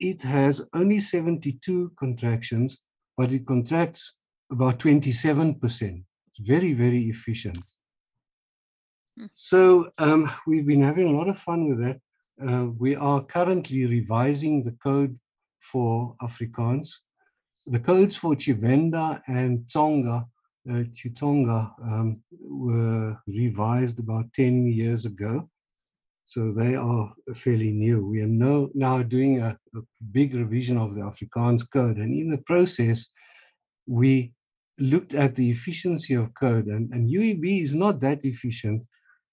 it 0.00 0.22
has 0.22 0.62
only 0.72 1.00
72 1.00 1.92
contractions, 1.98 2.78
but 3.16 3.32
it 3.32 3.46
contracts 3.46 4.14
about 4.50 4.78
27%. 4.78 5.60
It's 5.62 6.04
very, 6.40 6.72
very 6.72 7.08
efficient. 7.10 7.58
So 9.30 9.90
um, 9.98 10.30
we've 10.46 10.66
been 10.66 10.82
having 10.82 11.08
a 11.08 11.16
lot 11.16 11.28
of 11.28 11.38
fun 11.38 11.68
with 11.68 11.78
that. 11.80 12.00
Uh, 12.42 12.66
we 12.78 12.96
are 12.96 13.22
currently 13.22 13.84
revising 13.84 14.62
the 14.62 14.76
code 14.82 15.18
for 15.60 16.16
Afrikaans. 16.22 16.88
The 17.66 17.78
codes 17.78 18.16
for 18.16 18.34
Tshivenda 18.34 19.20
and 19.26 19.60
Tsonga, 19.66 20.24
uh, 20.68 20.84
um, 21.82 22.20
were 22.32 23.16
revised 23.26 23.98
about 23.98 24.32
10 24.34 24.66
years 24.66 25.06
ago. 25.06 25.48
So 26.24 26.52
they 26.52 26.76
are 26.76 27.12
fairly 27.34 27.72
new. 27.72 28.06
We 28.06 28.20
are 28.20 28.26
no, 28.26 28.70
now 28.74 29.02
doing 29.02 29.40
a, 29.40 29.58
a 29.74 29.80
big 30.12 30.34
revision 30.34 30.76
of 30.76 30.94
the 30.94 31.00
Afrikaans 31.00 31.62
code. 31.72 31.96
And 31.96 32.14
in 32.14 32.30
the 32.30 32.38
process, 32.38 33.06
we 33.86 34.32
looked 34.78 35.14
at 35.14 35.34
the 35.34 35.50
efficiency 35.50 36.14
of 36.14 36.34
code, 36.34 36.66
and, 36.66 36.92
and 36.92 37.08
UEB 37.08 37.62
is 37.62 37.74
not 37.74 38.00
that 38.00 38.24
efficient. 38.24 38.86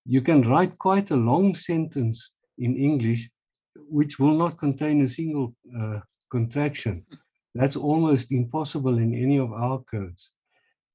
You 0.05 0.21
can 0.21 0.41
write 0.41 0.77
quite 0.77 1.11
a 1.11 1.15
long 1.15 1.55
sentence 1.55 2.31
in 2.57 2.75
English, 2.75 3.29
which 3.75 4.19
will 4.19 4.37
not 4.37 4.57
contain 4.57 5.01
a 5.01 5.07
single 5.07 5.55
uh, 5.79 5.99
contraction. 6.31 7.05
That's 7.55 7.75
almost 7.75 8.31
impossible 8.31 8.97
in 8.97 9.13
any 9.13 9.37
of 9.37 9.51
our 9.53 9.83
codes. 9.89 10.31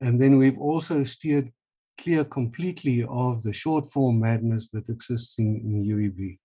And 0.03 0.21
then 0.21 0.37
we've 0.37 0.59
also 0.59 1.05
steered 1.05 1.53
clear 1.97 2.25
completely 2.25 3.05
of 3.09 3.43
the 3.43 3.53
short 3.53 3.91
form 3.91 4.19
madness 4.19 4.69
that 4.71 4.89
exists 4.89 5.39
in, 5.39 5.57
in 5.65 5.85
UEB. 5.85 6.39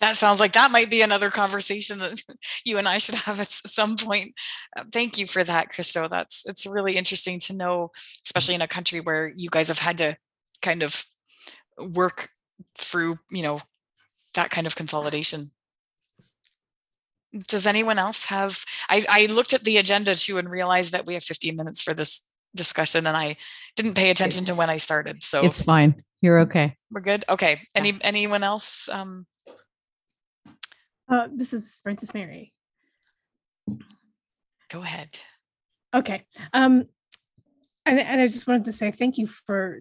That 0.00 0.14
sounds 0.14 0.38
like 0.38 0.52
that 0.52 0.70
might 0.70 0.90
be 0.90 1.02
another 1.02 1.30
conversation 1.30 1.98
that 1.98 2.22
you 2.64 2.78
and 2.78 2.86
I 2.86 2.98
should 2.98 3.16
have 3.16 3.40
at 3.40 3.50
some 3.50 3.96
point. 3.96 4.34
Uh, 4.76 4.84
thank 4.92 5.18
you 5.18 5.26
for 5.26 5.42
that, 5.42 5.70
Christo. 5.70 6.06
That's 6.08 6.46
it's 6.46 6.66
really 6.66 6.96
interesting 6.96 7.40
to 7.40 7.56
know, 7.56 7.90
especially 8.24 8.54
in 8.54 8.62
a 8.62 8.68
country 8.68 9.00
where 9.00 9.32
you 9.34 9.48
guys 9.50 9.68
have 9.68 9.80
had 9.80 9.98
to 9.98 10.16
kind 10.62 10.84
of 10.84 11.04
work 11.78 12.28
through, 12.78 13.18
you 13.30 13.42
know, 13.42 13.58
that 14.34 14.50
kind 14.50 14.66
of 14.66 14.76
consolidation. 14.76 15.50
Does 17.48 17.66
anyone 17.66 17.98
else 17.98 18.26
have? 18.26 18.64
I, 18.88 19.04
I 19.08 19.26
looked 19.26 19.52
at 19.52 19.64
the 19.64 19.76
agenda 19.78 20.14
too 20.14 20.38
and 20.38 20.48
realized 20.50 20.92
that 20.92 21.06
we 21.06 21.14
have 21.14 21.24
15 21.24 21.56
minutes 21.56 21.82
for 21.82 21.94
this 21.94 22.22
discussion 22.54 23.06
and 23.06 23.16
I 23.16 23.36
didn't 23.76 23.94
pay 23.94 24.10
attention 24.10 24.44
to 24.46 24.54
when 24.54 24.70
I 24.70 24.78
started. 24.78 25.22
So 25.22 25.44
It's 25.44 25.62
fine. 25.62 26.02
You're 26.22 26.40
okay. 26.40 26.76
we're 26.90 27.02
good. 27.02 27.24
Okay. 27.28 27.60
Any 27.74 27.98
anyone 28.00 28.42
else? 28.42 28.88
Um, 28.88 29.26
Uh, 31.08 31.28
this 31.32 31.52
is 31.52 31.80
Francis 31.84 32.12
Mary. 32.14 32.52
go 34.70 34.82
ahead. 34.82 35.18
Okay. 35.94 36.24
Um, 36.52 36.84
and, 37.84 38.00
and 38.00 38.20
I 38.20 38.26
just 38.26 38.46
wanted 38.48 38.64
to 38.64 38.72
say 38.72 38.90
thank 38.90 39.16
you 39.16 39.26
for, 39.26 39.80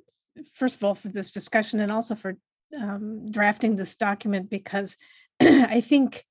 first 0.54 0.78
of 0.78 0.84
all, 0.84 0.94
for 0.96 1.08
this 1.10 1.32
discussion 1.32 1.80
and 1.80 1.92
also 1.92 2.14
for 2.14 2.38
um, 2.80 3.32
drafting 3.32 3.76
this 3.76 3.96
document 3.96 4.50
because 4.50 4.98
I 5.42 5.82
think, 5.82 6.24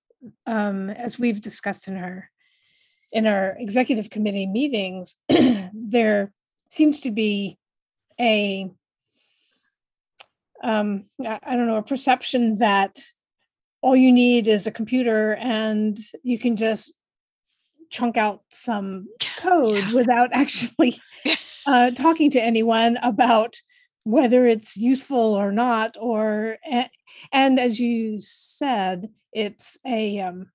um, 0.47 0.91
as 0.91 1.19
we've 1.19 1.41
discussed 1.41 1.89
in 1.89 1.97
our 1.97 2.31
in 3.13 3.27
our 3.27 3.57
executive 3.59 4.11
committee 4.11 4.47
meetings, 4.47 5.17
there 5.73 6.33
seems 6.69 7.01
to 7.01 7.11
be 7.11 7.59
a 8.21 8.71
um, 10.63 11.05
I, 11.25 11.39
I 11.43 11.57
don't 11.57 11.67
know 11.67 11.77
a 11.77 11.83
perception 11.83 12.57
that 12.57 12.99
all 13.83 13.95
you 13.95 14.13
need 14.13 14.49
is 14.49 14.67
a 14.67 14.73
computer 14.73 15.35
and 15.35 15.99
you 16.23 16.39
can 16.39 16.57
just 16.57 16.95
chunk 17.91 18.17
out 18.17 18.43
some 18.49 19.07
code 19.39 19.85
without 19.93 20.31
actually 20.33 20.99
uh, 21.67 21.91
talking 21.91 22.31
to 22.31 22.43
anyone 22.43 22.97
about 23.03 23.57
whether 24.05 24.47
it's 24.47 24.77
useful 24.77 25.35
or 25.35 25.51
not 25.51 25.97
or 26.01 26.59
and 27.33 27.59
as 27.59 27.81
you 27.81 28.21
said 28.21 29.09
it's 29.33 29.79
a 29.87 30.21
um, 30.21 30.51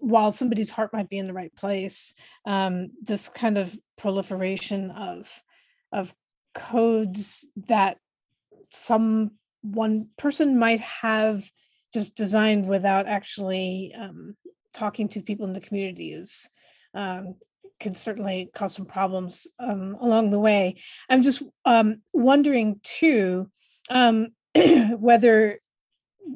while 0.00 0.30
somebody's 0.30 0.70
heart 0.70 0.92
might 0.92 1.08
be 1.08 1.18
in 1.18 1.26
the 1.26 1.32
right 1.32 1.54
place 1.54 2.14
um, 2.46 2.90
this 3.02 3.28
kind 3.28 3.56
of 3.56 3.76
proliferation 3.96 4.90
of 4.90 5.42
of 5.92 6.12
codes 6.54 7.48
that 7.68 7.98
some 8.70 9.30
one 9.62 10.08
person 10.18 10.58
might 10.58 10.80
have 10.80 11.48
just 11.94 12.16
designed 12.16 12.68
without 12.68 13.06
actually 13.06 13.94
um, 13.98 14.36
talking 14.74 15.08
to 15.08 15.22
people 15.22 15.46
in 15.46 15.52
the 15.52 15.60
community 15.60 16.12
is 16.12 16.50
um, 16.94 17.34
could 17.80 17.96
certainly 17.96 18.50
cause 18.54 18.74
some 18.74 18.86
problems 18.86 19.46
um, 19.58 19.96
along 20.00 20.30
the 20.30 20.40
way. 20.40 20.76
I'm 21.08 21.22
just 21.22 21.42
um, 21.64 22.02
wondering 22.12 22.80
too 22.82 23.50
um, 23.90 24.28
whether 24.98 25.60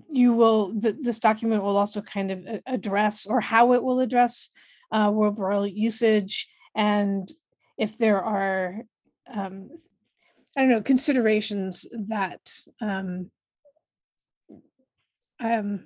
you 0.08 0.32
will 0.32 0.78
th- 0.80 0.96
this 1.00 1.18
document 1.18 1.62
will 1.62 1.76
also 1.76 2.00
kind 2.00 2.30
of 2.30 2.60
address 2.66 3.26
or 3.26 3.40
how 3.40 3.74
it 3.74 3.82
will 3.82 4.00
address 4.00 4.50
uh, 4.90 5.10
world 5.12 5.36
braille 5.36 5.66
usage 5.66 6.48
and 6.74 7.30
if 7.78 7.98
there 7.98 8.22
are 8.22 8.82
um, 9.30 9.70
I 10.56 10.60
don't 10.60 10.70
know 10.70 10.82
considerations 10.82 11.86
that 12.08 12.50
um, 15.42 15.84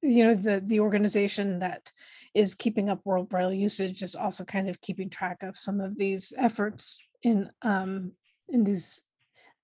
you 0.00 0.24
know 0.24 0.34
the 0.34 0.62
the 0.64 0.80
organization 0.80 1.58
that 1.58 1.92
is 2.34 2.54
keeping 2.54 2.88
up 2.88 3.00
world 3.04 3.28
braille 3.28 3.52
usage 3.52 4.02
is 4.02 4.14
also 4.14 4.44
kind 4.44 4.68
of 4.68 4.80
keeping 4.80 5.10
track 5.10 5.42
of 5.42 5.56
some 5.56 5.80
of 5.80 5.98
these 5.98 6.32
efforts 6.38 7.02
in 7.22 7.50
um, 7.62 8.12
in 8.48 8.64
these 8.64 9.02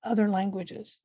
other 0.05 0.28
languages. 0.28 0.98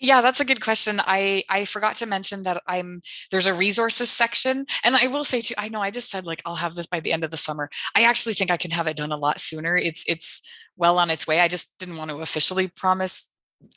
Yeah, 0.00 0.20
that's 0.20 0.40
a 0.40 0.44
good 0.44 0.60
question. 0.60 1.00
I 1.00 1.44
I 1.48 1.64
forgot 1.64 1.96
to 1.96 2.06
mention 2.06 2.42
that 2.42 2.62
I'm 2.66 3.00
there's 3.30 3.46
a 3.46 3.54
resources 3.54 4.10
section, 4.10 4.66
and 4.84 4.96
I 4.96 5.06
will 5.06 5.24
say 5.24 5.40
too. 5.40 5.54
I 5.56 5.68
know 5.68 5.80
I 5.80 5.90
just 5.90 6.10
said 6.10 6.26
like 6.26 6.42
I'll 6.44 6.56
have 6.56 6.74
this 6.74 6.88
by 6.88 7.00
the 7.00 7.12
end 7.12 7.24
of 7.24 7.30
the 7.30 7.36
summer. 7.36 7.70
I 7.96 8.02
actually 8.02 8.34
think 8.34 8.50
I 8.50 8.56
can 8.56 8.72
have 8.72 8.86
it 8.86 8.96
done 8.96 9.12
a 9.12 9.16
lot 9.16 9.40
sooner. 9.40 9.76
It's 9.76 10.04
it's 10.08 10.42
well 10.76 10.98
on 10.98 11.10
its 11.10 11.26
way. 11.26 11.40
I 11.40 11.48
just 11.48 11.78
didn't 11.78 11.96
want 11.96 12.10
to 12.10 12.18
officially 12.18 12.68
promise 12.68 13.30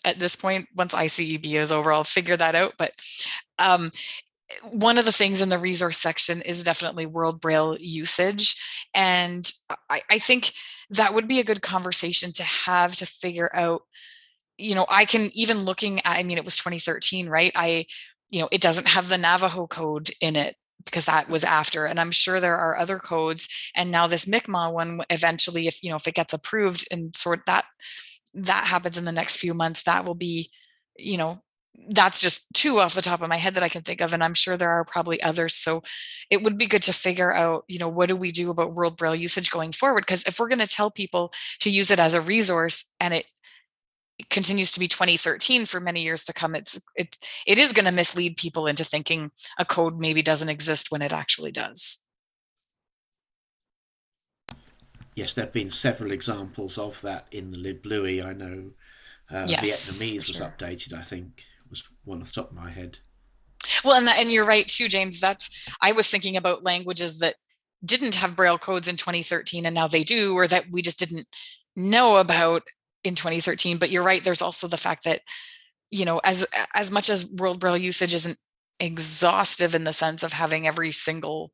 at 0.05 0.19
this 0.19 0.35
point. 0.35 0.67
Once 0.75 0.93
ICEB 0.93 1.53
is 1.53 1.71
over, 1.71 1.91
I'll 1.91 2.03
figure 2.03 2.37
that 2.37 2.55
out. 2.55 2.73
But 2.77 2.93
um, 3.59 3.91
one 4.71 4.97
of 4.97 5.05
the 5.05 5.11
things 5.11 5.41
in 5.41 5.49
the 5.49 5.59
resource 5.59 5.97
section 5.97 6.41
is 6.41 6.63
definitely 6.63 7.05
World 7.05 7.41
Braille 7.41 7.77
usage, 7.79 8.55
and 8.93 9.51
I, 9.89 10.01
I 10.09 10.19
think 10.19 10.51
that 10.89 11.13
would 11.13 11.27
be 11.27 11.39
a 11.39 11.43
good 11.43 11.61
conversation 11.61 12.31
to 12.33 12.43
have 12.43 12.95
to 12.95 13.05
figure 13.05 13.49
out 13.53 13.81
you 14.57 14.75
know, 14.75 14.85
I 14.89 15.05
can 15.05 15.29
even 15.33 15.59
looking 15.59 15.99
at, 15.99 16.17
I 16.17 16.23
mean, 16.23 16.37
it 16.37 16.45
was 16.45 16.57
2013, 16.57 17.29
right? 17.29 17.51
I, 17.55 17.85
you 18.29 18.41
know, 18.41 18.49
it 18.51 18.61
doesn't 18.61 18.87
have 18.87 19.09
the 19.09 19.17
Navajo 19.17 19.67
code 19.67 20.09
in 20.19 20.35
it 20.35 20.55
because 20.83 21.05
that 21.05 21.29
was 21.29 21.43
after. 21.43 21.85
And 21.85 21.99
I'm 21.99 22.11
sure 22.11 22.39
there 22.39 22.57
are 22.57 22.77
other 22.77 22.97
codes. 22.97 23.71
And 23.75 23.91
now 23.91 24.07
this 24.07 24.27
Mi'kmaq 24.27 24.73
one, 24.73 25.01
eventually, 25.09 25.67
if, 25.67 25.83
you 25.83 25.89
know, 25.89 25.97
if 25.97 26.07
it 26.07 26.15
gets 26.15 26.33
approved 26.33 26.87
and 26.91 27.15
sort 27.15 27.45
that, 27.45 27.65
that 28.37 28.65
happens 28.65 28.97
in 28.97 29.05
the 29.05 29.11
next 29.11 29.37
few 29.37 29.53
months, 29.53 29.83
that 29.83 30.05
will 30.05 30.15
be, 30.15 30.49
you 30.97 31.17
know, 31.17 31.41
that's 31.89 32.21
just 32.21 32.51
two 32.53 32.79
off 32.79 32.95
the 32.95 33.01
top 33.01 33.21
of 33.21 33.29
my 33.29 33.37
head 33.37 33.53
that 33.53 33.63
I 33.63 33.69
can 33.69 33.83
think 33.83 34.01
of. 34.01 34.13
And 34.13 34.23
I'm 34.23 34.33
sure 34.33 34.57
there 34.57 34.71
are 34.71 34.83
probably 34.83 35.21
others. 35.21 35.53
So 35.53 35.83
it 36.29 36.41
would 36.43 36.57
be 36.57 36.65
good 36.65 36.81
to 36.83 36.93
figure 36.93 37.33
out, 37.33 37.65
you 37.67 37.79
know, 37.79 37.87
what 37.87 38.09
do 38.09 38.15
we 38.15 38.31
do 38.31 38.49
about 38.49 38.73
World 38.73 38.97
Braille 38.97 39.15
usage 39.15 39.51
going 39.51 39.71
forward? 39.71 40.01
Because 40.01 40.23
if 40.23 40.39
we're 40.39 40.49
going 40.49 40.59
to 40.59 40.67
tell 40.67 40.89
people 40.89 41.31
to 41.59 41.69
use 41.69 41.91
it 41.91 41.99
as 41.99 42.13
a 42.13 42.21
resource 42.21 42.91
and 42.99 43.13
it 43.13 43.25
continues 44.31 44.71
to 44.71 44.79
be 44.79 44.87
2013 44.87 45.67
for 45.67 45.79
many 45.79 46.01
years 46.01 46.23
to 46.23 46.33
come 46.33 46.55
it's 46.55 46.81
it 46.95 47.15
it 47.45 47.59
is 47.59 47.71
going 47.71 47.85
to 47.85 47.91
mislead 47.91 48.35
people 48.35 48.65
into 48.65 48.83
thinking 48.83 49.29
a 49.59 49.63
code 49.63 49.99
maybe 49.99 50.23
doesn't 50.23 50.49
exist 50.49 50.91
when 50.91 51.03
it 51.03 51.13
actually 51.13 51.51
does 51.51 52.03
Yes, 55.17 55.33
there 55.33 55.45
have 55.45 55.53
been 55.53 55.71
several 55.71 56.11
examples 56.11 56.77
of 56.77 57.01
that 57.01 57.25
in 57.31 57.49
the 57.49 57.57
LibLouis. 57.57 58.23
I 58.23 58.33
know 58.33 58.71
uh, 59.31 59.47
Yes, 59.49 59.99
Vietnamese 59.99 60.27
was 60.27 60.37
sure. 60.37 60.45
updated, 60.55 60.93
I 60.93 61.01
think, 61.01 61.43
was 61.71 61.83
one 62.05 62.21
off 62.21 62.27
the 62.27 62.41
top 62.41 62.51
of 62.51 62.55
my 62.55 62.69
head. 62.69 62.99
well 63.83 63.95
and 63.97 64.07
and 64.07 64.31
you're 64.31 64.45
right 64.45 64.67
too 64.67 64.87
james 64.87 65.19
that's 65.19 65.67
i 65.81 65.91
was 65.91 66.07
thinking 66.09 66.37
about 66.37 66.63
languages 66.63 67.19
that 67.19 67.35
didn't 67.83 68.15
have 68.15 68.35
braille 68.35 68.57
codes 68.57 68.87
in 68.87 68.95
2013 68.95 69.65
and 69.65 69.73
now 69.75 69.87
they 69.87 70.03
do 70.03 70.35
or 70.35 70.47
that 70.47 70.65
we 70.71 70.81
just 70.81 70.99
didn't 70.99 71.27
know 71.75 72.17
about 72.17 72.61
in 73.03 73.15
2013 73.15 73.77
but 73.77 73.89
you're 73.89 74.03
right 74.03 74.23
there's 74.23 74.41
also 74.41 74.67
the 74.67 74.77
fact 74.77 75.03
that 75.03 75.21
you 75.91 76.05
know 76.05 76.19
as 76.23 76.45
as 76.75 76.91
much 76.91 77.09
as 77.09 77.25
world 77.25 77.59
braille 77.59 77.77
usage 77.77 78.13
isn't 78.13 78.37
exhaustive 78.79 79.75
in 79.75 79.83
the 79.83 79.93
sense 79.93 80.23
of 80.23 80.33
having 80.33 80.67
every 80.67 80.91
single 80.91 81.51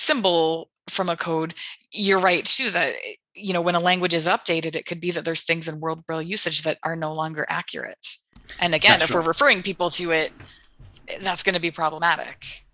symbol 0.00 0.70
from 0.88 1.08
a 1.08 1.16
code 1.16 1.54
you're 1.92 2.20
right 2.20 2.44
too 2.44 2.70
that 2.70 2.94
you 3.34 3.52
know 3.52 3.60
when 3.60 3.74
a 3.74 3.80
language 3.80 4.14
is 4.14 4.26
updated 4.26 4.74
it 4.76 4.86
could 4.86 5.00
be 5.00 5.10
that 5.10 5.24
there's 5.24 5.42
things 5.42 5.68
in 5.68 5.80
world 5.80 6.04
braille 6.06 6.22
usage 6.22 6.62
that 6.62 6.78
are 6.82 6.96
no 6.96 7.12
longer 7.12 7.46
accurate. 7.48 8.16
And 8.58 8.74
again 8.74 8.98
That's 8.98 9.10
if 9.10 9.14
we're 9.14 9.22
referring 9.22 9.62
people 9.62 9.90
to 9.90 10.10
it 10.10 10.32
eh, 11.08 11.18
that's 11.20 11.42
going 11.42 11.54
to 11.54 11.60
be 11.60 11.70
problematic. 11.70 12.64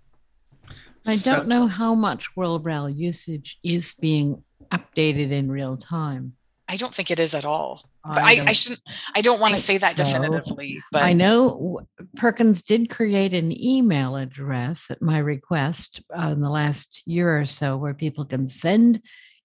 I 1.06 1.16
don't 1.16 1.46
know 1.46 1.68
how 1.68 1.94
much 1.94 2.34
World 2.34 2.64
Braille 2.64 2.90
usage 2.90 3.58
is 3.62 3.94
being 3.94 4.42
updated 4.72 5.30
in 5.30 5.50
real 5.50 5.76
time. 5.76 6.32
i 6.68 6.76
don't 6.76 6.92
think 6.92 7.10
it 7.10 7.20
is 7.20 7.34
at 7.34 7.44
all 7.44 7.84
but 8.08 8.22
I 8.22 8.44
i, 8.46 8.52
shouldn't 8.52 8.80
i 9.14 9.20
don't 9.20 9.40
want 9.40 9.54
to 9.54 9.60
say 9.60 9.78
that 9.78 9.96
so. 9.96 10.04
definitively 10.04 10.82
but 10.92 11.02
I 11.02 11.12
know 11.12 11.80
Perkins 12.16 12.62
did 12.62 12.90
create 12.90 13.34
an 13.34 13.52
email 13.62 14.16
address 14.16 14.86
at 14.90 15.02
my 15.02 15.18
request 15.18 16.02
uh, 16.18 16.28
in 16.28 16.40
the 16.40 16.50
last 16.50 17.02
year 17.06 17.40
or 17.40 17.46
so 17.46 17.76
where 17.76 17.94
people 17.94 18.24
can 18.24 18.46
send 18.48 19.00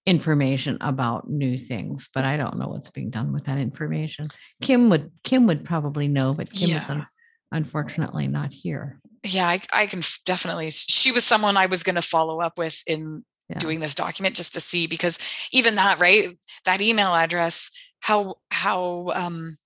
information 0.06 0.78
about 0.80 1.30
new 1.30 1.56
things, 1.58 2.08
but 2.12 2.24
I 2.24 2.36
don't 2.36 2.58
know 2.58 2.68
what's 2.68 2.90
being 2.90 3.10
done 3.10 3.32
with 3.32 3.44
that 3.44 3.58
information. 3.58 4.24
Kim 4.60 4.90
would 4.90 5.10
Kim 5.22 5.46
would 5.46 5.64
probably 5.64 6.08
know, 6.08 6.34
but 6.34 6.50
Kim 6.52 6.76
is 6.76 6.88
un- 6.90 7.06
unfortunately 7.52 8.26
not 8.26 8.52
here. 8.52 8.98
yeah 9.24 9.46
I, 9.46 9.60
I 9.72 9.86
can 9.86 10.02
definitely 10.24 10.70
she 10.70 11.12
was 11.12 11.22
someone 11.24 11.56
i 11.56 11.66
was 11.66 11.82
going 11.82 11.94
to 11.96 12.02
follow 12.02 12.40
up 12.40 12.58
with 12.58 12.82
in 12.86 13.24
Yeah. 13.50 13.58
doing 13.58 13.80
this 13.80 13.94
document 13.94 14.34
just 14.36 14.54
to 14.54 14.60
see 14.60 14.86
because 14.86 15.18
even 15.52 15.74
that 15.76 15.98
right 15.98 16.28
that 16.64 16.80
email 16.80 17.14
address 17.14 17.70
how 18.02 18.36
how 18.50 19.10
um 19.14 19.56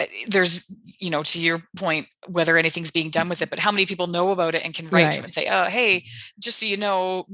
eh, 0.00 0.06
there's 0.28 0.70
you 0.98 1.10
know 1.10 1.22
to 1.22 1.40
your 1.40 1.62
point 1.76 2.06
whether 2.26 2.56
anything's 2.56 2.90
being 2.90 3.10
done 3.10 3.28
with 3.28 3.42
it 3.42 3.50
but 3.50 3.58
how 3.58 3.70
many 3.70 3.86
people 3.86 4.06
know 4.06 4.32
about 4.32 4.54
it 4.54 4.64
and 4.64 4.74
can 4.74 4.86
write 4.88 5.12
to 5.12 5.18
Right. 5.18 5.24
and 5.24 5.34
say 5.34 5.46
oh 5.50 5.66
hey 5.68 6.04
just 6.38 6.58
so 6.58 6.66
you 6.66 6.76
know 6.76 7.26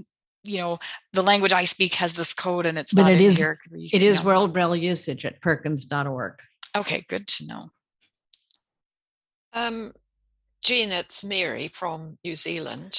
you 0.44 0.58
know 0.58 0.78
the 1.12 1.22
language 1.22 1.52
i 1.52 1.64
speak 1.64 1.94
has 1.94 2.12
this 2.12 2.34
code 2.34 2.66
and 2.66 2.76
it's 2.78 2.92
But 2.94 3.02
not 3.02 3.12
it 3.12 3.20
in 3.20 3.26
is 3.30 3.36
here 3.36 3.58
we- 3.70 3.90
it 3.92 4.02
is 4.02 4.18
yeah. 4.18 4.24
World 4.26 4.52
Braille 4.52 4.76
usage 4.76 5.24
at 5.24 5.40
perkins.org. 5.40 6.34
okay 6.76 7.04
good 7.08 7.26
to 7.28 7.46
know 7.46 7.70
Um, 9.52 9.92
Jean, 10.62 10.92
it's 10.92 11.24
Mary 11.24 11.68
from 11.68 12.18
New 12.24 12.34
Zealand. 12.34 12.98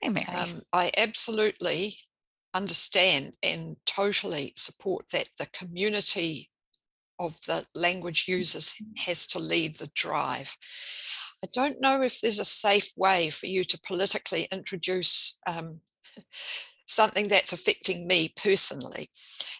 hey 0.00 0.10
mary 0.10 0.26
Um, 0.26 0.62
I 0.72 0.90
absolutely 0.96 1.96
understand 2.54 3.32
and 3.42 3.76
totally 3.86 4.52
support 4.56 5.06
that 5.12 5.28
the 5.38 5.46
community 5.46 6.50
of 7.18 7.38
the 7.46 7.64
language 7.74 8.26
users 8.28 8.76
has 8.98 9.26
to 9.28 9.38
lead 9.38 9.76
the 9.76 9.90
drive. 9.94 10.56
I 11.44 11.48
don't 11.52 11.80
know 11.80 12.02
if 12.02 12.20
there's 12.20 12.38
a 12.38 12.44
safe 12.44 12.92
way 12.96 13.30
for 13.30 13.46
you 13.46 13.64
to 13.64 13.80
politically 13.80 14.48
introduce 14.52 15.38
um, 15.46 15.80
something 16.86 17.28
that's 17.28 17.52
affecting 17.52 18.06
me 18.06 18.32
personally. 18.36 19.08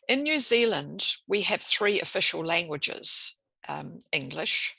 In 0.09 0.23
New 0.23 0.39
Zealand, 0.39 1.05
we 1.27 1.43
have 1.43 1.63
three 1.63 2.01
official 2.01 2.45
languages 2.45 3.39
um, 3.69 4.03
English, 4.11 4.77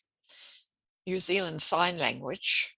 New 1.07 1.19
Zealand 1.19 1.61
Sign 1.61 1.97
Language, 1.97 2.75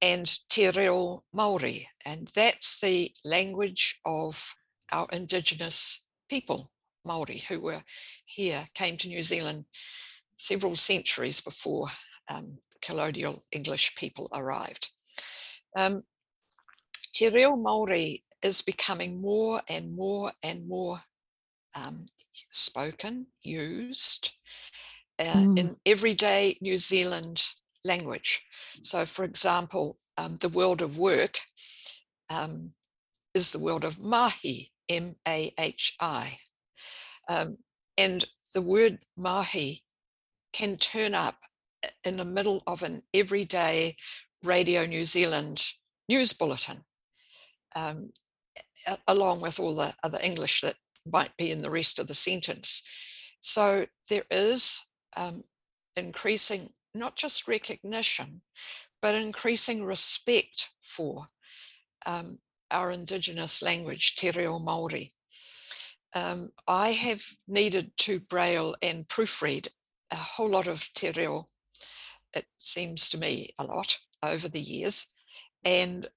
and 0.00 0.38
Te 0.48 0.70
Reo 0.70 1.20
Māori, 1.34 1.86
and 2.04 2.28
that's 2.34 2.80
the 2.80 3.10
language 3.24 4.00
of 4.04 4.54
our 4.92 5.06
Indigenous 5.12 6.06
people, 6.28 6.70
Māori, 7.06 7.42
who 7.44 7.60
were 7.60 7.82
here, 8.24 8.68
came 8.74 8.96
to 8.98 9.08
New 9.08 9.22
Zealand 9.22 9.64
several 10.36 10.76
centuries 10.76 11.40
before 11.40 11.88
um, 12.28 12.58
colonial 12.80 13.42
English 13.50 13.96
people 13.96 14.28
arrived. 14.32 14.90
Um, 15.76 16.04
Te 17.12 17.28
Reo 17.28 17.56
Māori 17.56 18.22
is 18.42 18.62
becoming 18.62 19.20
more 19.20 19.60
and 19.68 19.96
more 19.96 20.30
and 20.42 20.68
more 20.68 21.02
um, 21.76 22.04
spoken, 22.50 23.26
used 23.42 24.36
uh, 25.18 25.24
Mm. 25.24 25.58
in 25.58 25.76
everyday 25.84 26.56
New 26.60 26.78
Zealand 26.78 27.44
language. 27.84 28.44
So, 28.82 29.06
for 29.06 29.24
example, 29.24 29.96
um, 30.16 30.36
the 30.36 30.48
world 30.48 30.82
of 30.82 30.98
work 30.98 31.38
um, 32.30 32.72
is 33.34 33.52
the 33.52 33.58
world 33.58 33.84
of 33.84 34.02
mahi, 34.02 34.72
M 34.88 35.16
A 35.26 35.52
H 35.58 35.96
I. 36.00 36.38
Um, 37.28 37.58
and 37.96 38.24
the 38.54 38.62
word 38.62 38.98
mahi 39.16 39.82
can 40.52 40.76
turn 40.76 41.14
up 41.14 41.36
in 42.04 42.16
the 42.16 42.24
middle 42.24 42.62
of 42.66 42.82
an 42.82 43.02
everyday 43.12 43.96
Radio 44.42 44.86
New 44.86 45.04
Zealand 45.04 45.64
news 46.08 46.32
bulletin, 46.32 46.84
um, 47.76 48.10
along 49.06 49.40
with 49.40 49.60
all 49.60 49.74
the 49.74 49.94
other 50.02 50.18
English 50.22 50.62
that 50.62 50.76
might 51.10 51.36
be 51.36 51.50
in 51.50 51.62
the 51.62 51.70
rest 51.70 51.98
of 51.98 52.06
the 52.06 52.14
sentence. 52.14 52.82
So 53.40 53.86
there 54.08 54.24
is 54.30 54.86
um, 55.16 55.44
increasing 55.96 56.70
not 56.94 57.16
just 57.16 57.48
recognition, 57.48 58.42
but 59.00 59.14
increasing 59.14 59.84
respect 59.84 60.70
for 60.82 61.26
um, 62.06 62.38
our 62.70 62.90
Indigenous 62.90 63.62
language, 63.62 64.16
Te 64.16 64.30
Reo 64.30 64.58
Māori. 64.58 65.10
Um, 66.14 66.50
I 66.66 66.88
have 66.90 67.22
needed 67.46 67.92
to 67.98 68.20
braille 68.20 68.74
and 68.82 69.06
proofread 69.08 69.68
a 70.10 70.16
whole 70.16 70.50
lot 70.50 70.66
of 70.66 70.88
Te 70.94 71.10
Reo, 71.10 71.46
it 72.32 72.46
seems 72.58 73.08
to 73.10 73.18
me 73.18 73.50
a 73.58 73.64
lot 73.64 73.98
over 74.22 74.48
the 74.48 74.60
years, 74.60 75.14
and 75.64 76.08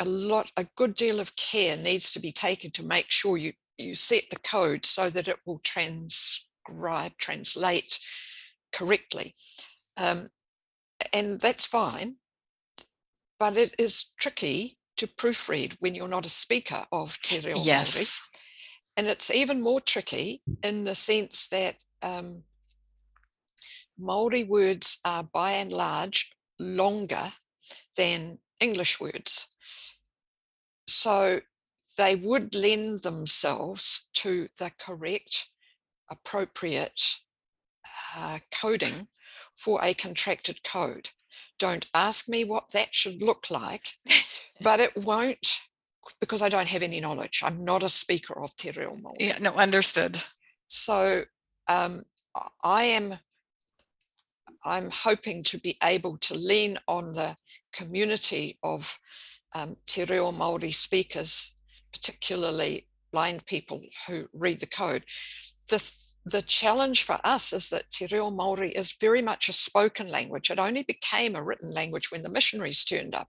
a 0.00 0.04
lot, 0.04 0.52
a 0.56 0.66
good 0.76 0.94
deal 0.94 1.20
of 1.20 1.36
care 1.36 1.76
needs 1.76 2.12
to 2.12 2.20
be 2.20 2.32
taken 2.32 2.70
to 2.72 2.84
make 2.84 3.10
sure 3.10 3.36
you, 3.36 3.52
you 3.76 3.94
set 3.94 4.24
the 4.30 4.38
code 4.38 4.86
so 4.86 5.10
that 5.10 5.28
it 5.28 5.38
will 5.44 5.60
transcribe, 5.64 7.12
translate 7.18 7.98
correctly. 8.72 9.34
Um, 9.98 10.30
and 11.12 11.40
that's 11.40 11.66
fine, 11.66 12.16
but 13.38 13.56
it 13.56 13.74
is 13.78 14.12
tricky 14.18 14.78
to 14.96 15.06
proofread 15.06 15.76
when 15.80 15.94
you're 15.94 16.08
not 16.08 16.26
a 16.26 16.30
speaker 16.30 16.86
of 16.92 17.20
Te 17.22 17.40
Reo 17.40 17.56
Māori. 17.56 17.66
yes 17.66 18.22
And 18.96 19.06
it's 19.06 19.30
even 19.30 19.60
more 19.60 19.80
tricky 19.80 20.42
in 20.62 20.84
the 20.84 20.94
sense 20.94 21.48
that 21.48 21.76
um, 22.02 22.42
Maori 23.98 24.44
words 24.44 25.00
are 25.04 25.22
by 25.22 25.52
and 25.52 25.72
large 25.72 26.32
longer 26.58 27.30
than 27.96 28.38
English 28.60 29.00
words. 29.00 29.54
So 30.88 31.40
they 31.96 32.16
would 32.16 32.54
lend 32.54 33.02
themselves 33.02 34.08
to 34.14 34.48
the 34.58 34.70
correct, 34.78 35.50
appropriate 36.10 37.00
uh, 38.16 38.38
coding 38.50 39.08
for 39.58 39.80
a 39.84 39.94
contracted 39.94 40.62
code. 40.64 41.10
Don't 41.58 41.88
ask 41.94 42.28
me 42.28 42.44
what 42.44 42.70
that 42.72 42.94
should 42.94 43.22
look 43.22 43.50
like, 43.50 43.88
but 44.62 44.80
it 44.80 44.96
won't 44.96 45.60
because 46.20 46.42
I 46.42 46.48
don't 46.48 46.68
have 46.68 46.82
any 46.82 47.00
knowledge. 47.00 47.42
I'm 47.44 47.64
not 47.64 47.82
a 47.82 47.88
speaker 47.88 48.40
of 48.42 48.56
Te 48.56 48.70
Reo 48.70 48.94
Māori. 48.94 49.16
yeah 49.20 49.38
no 49.40 49.52
understood 49.52 50.18
So 50.68 51.24
um, 51.68 52.04
I- 52.64 52.84
am 52.84 53.18
I'm 54.64 54.90
hoping 54.90 55.42
to 55.44 55.58
be 55.58 55.76
able 55.82 56.18
to 56.18 56.34
lean 56.34 56.78
on 56.88 57.14
the 57.14 57.36
community 57.72 58.58
of 58.62 58.98
um, 59.54 59.76
Te 59.86 60.04
Reo 60.04 60.32
Māori 60.32 60.74
speakers, 60.74 61.56
particularly 61.92 62.86
blind 63.12 63.46
people 63.46 63.82
who 64.06 64.28
read 64.32 64.60
the 64.60 64.66
code. 64.66 65.04
The, 65.70 65.78
th- 65.78 65.94
the 66.24 66.42
challenge 66.42 67.04
for 67.04 67.18
us 67.24 67.52
is 67.52 67.70
that 67.70 67.90
Te 67.90 68.06
Reo 68.10 68.30
Māori 68.30 68.72
is 68.72 68.96
very 69.00 69.22
much 69.22 69.48
a 69.48 69.52
spoken 69.52 70.08
language. 70.08 70.50
It 70.50 70.58
only 70.58 70.82
became 70.82 71.36
a 71.36 71.42
written 71.42 71.70
language 71.72 72.10
when 72.10 72.22
the 72.22 72.28
missionaries 72.28 72.84
turned 72.84 73.14
up 73.14 73.28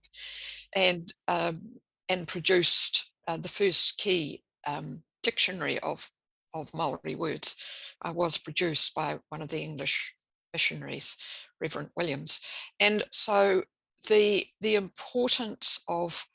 and, 0.75 1.13
um, 1.27 1.79
and 2.09 2.27
produced 2.27 3.11
uh, 3.27 3.37
the 3.37 3.47
first 3.47 3.97
key 3.97 4.43
um, 4.67 5.03
dictionary 5.23 5.79
of, 5.79 6.09
of 6.53 6.73
Maori 6.73 7.15
words 7.15 7.55
uh, 8.03 8.11
was 8.13 8.37
produced 8.37 8.93
by 8.95 9.19
one 9.29 9.41
of 9.41 9.49
the 9.49 9.61
English 9.61 10.15
missionaries, 10.53 11.17
Reverend 11.61 11.89
Williams. 11.95 12.41
And 12.79 13.03
so 13.11 13.63
the 14.07 14.45
the 14.61 14.75
importance 14.75 15.83
of 15.87 16.25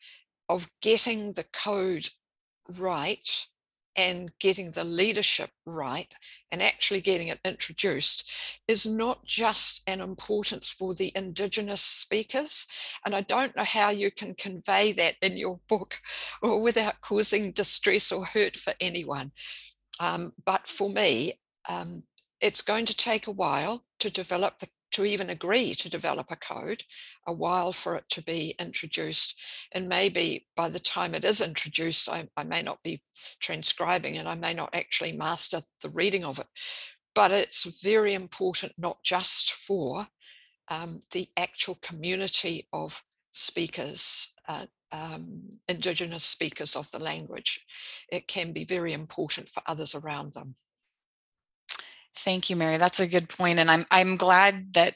of 0.49 0.69
getting 0.83 1.33
the 1.33 1.45
code 1.53 2.09
right 2.79 3.47
and 3.97 4.31
getting 4.41 4.71
the 4.71 4.85
leadership 4.85 5.51
right 5.67 6.13
and 6.51 6.63
actually 6.63 7.01
getting 7.01 7.29
it 7.29 7.41
introduced 7.45 8.31
is 8.69 8.87
not 8.87 9.25
just 9.25 9.83
an 9.89 10.01
importance 10.01 10.71
for 10.71 10.95
the 10.95 11.13
indigenous 11.15 11.81
speakers 11.81 12.67
and 13.05 13.15
i 13.15 13.21
don't 13.21 13.57
know 13.57 13.65
how 13.65 13.91
you 13.91 14.11
can 14.11 14.35
convey 14.35 14.93
that 14.93 15.15
in 15.23 15.37
your 15.37 15.61
book 15.69 15.99
or 16.43 16.63
without 16.63 17.01
causing 17.01 17.53
distress 17.53 18.13
or 18.13 18.25
hurt 18.25 18.57
for 18.57 18.73
anyone. 18.81 19.33
Um, 20.01 20.33
but 20.45 20.67
for 20.67 20.91
me 20.91 21.35
um, 21.69 22.03
it's 22.41 22.63
going 22.63 22.85
to 22.87 22.97
take 22.97 23.27
a 23.27 23.33
while 23.33 23.85
to 24.01 24.11
develop 24.11 24.59
the 24.59 24.69
to 24.95 25.05
even 25.05 25.31
agree 25.31 25.75
to 25.75 25.91
develop 25.91 26.31
a 26.31 26.37
code, 26.37 26.83
a 27.27 27.33
while 27.33 27.73
for 27.73 27.97
it 27.97 28.09
to 28.11 28.23
be 28.23 28.55
introduced. 28.59 29.41
And 29.73 29.89
maybe 29.89 30.47
by 30.57 30.69
the 30.69 30.79
time 30.79 31.15
it 31.15 31.25
is 31.25 31.41
introduced, 31.41 32.09
I, 32.09 32.29
I 32.37 32.45
may 32.45 32.63
not 32.63 32.83
be 32.83 33.03
transcribing 33.41 34.19
and 34.19 34.29
I 34.29 34.37
may 34.37 34.55
not 34.55 34.75
actually 34.75 35.13
master 35.13 35.61
the 35.83 35.91
reading 35.91 36.25
of 36.25 36.39
it. 36.39 36.47
But 37.15 37.33
it's 37.33 37.83
very 37.83 38.15
important, 38.15 38.73
not 38.79 38.99
just 39.05 39.53
for 39.53 40.07
um, 40.69 41.01
the 41.11 41.29
actual 41.37 41.77
community 41.83 42.69
of 42.73 43.03
speakers, 43.33 44.35
uh, 44.49 44.67
um, 44.93 45.43
Indigenous 45.69 46.25
speakers 46.25 46.77
of 46.77 46.91
the 46.93 47.01
language. 47.01 47.65
It 48.11 48.29
can 48.29 48.53
be 48.53 48.65
very 48.65 48.93
important 48.93 49.49
for 49.49 49.63
others 49.67 49.95
around 49.95 50.35
them. 50.35 50.55
Thank 52.17 52.49
you, 52.51 52.57
Mary. 52.57 52.77
That's 52.77 53.01
a 53.01 53.09
good 53.09 53.29
point, 53.29 53.59
and 53.59 53.71
I'm 53.71 53.87
I'm 53.91 54.17
glad 54.17 54.73
that 54.75 54.95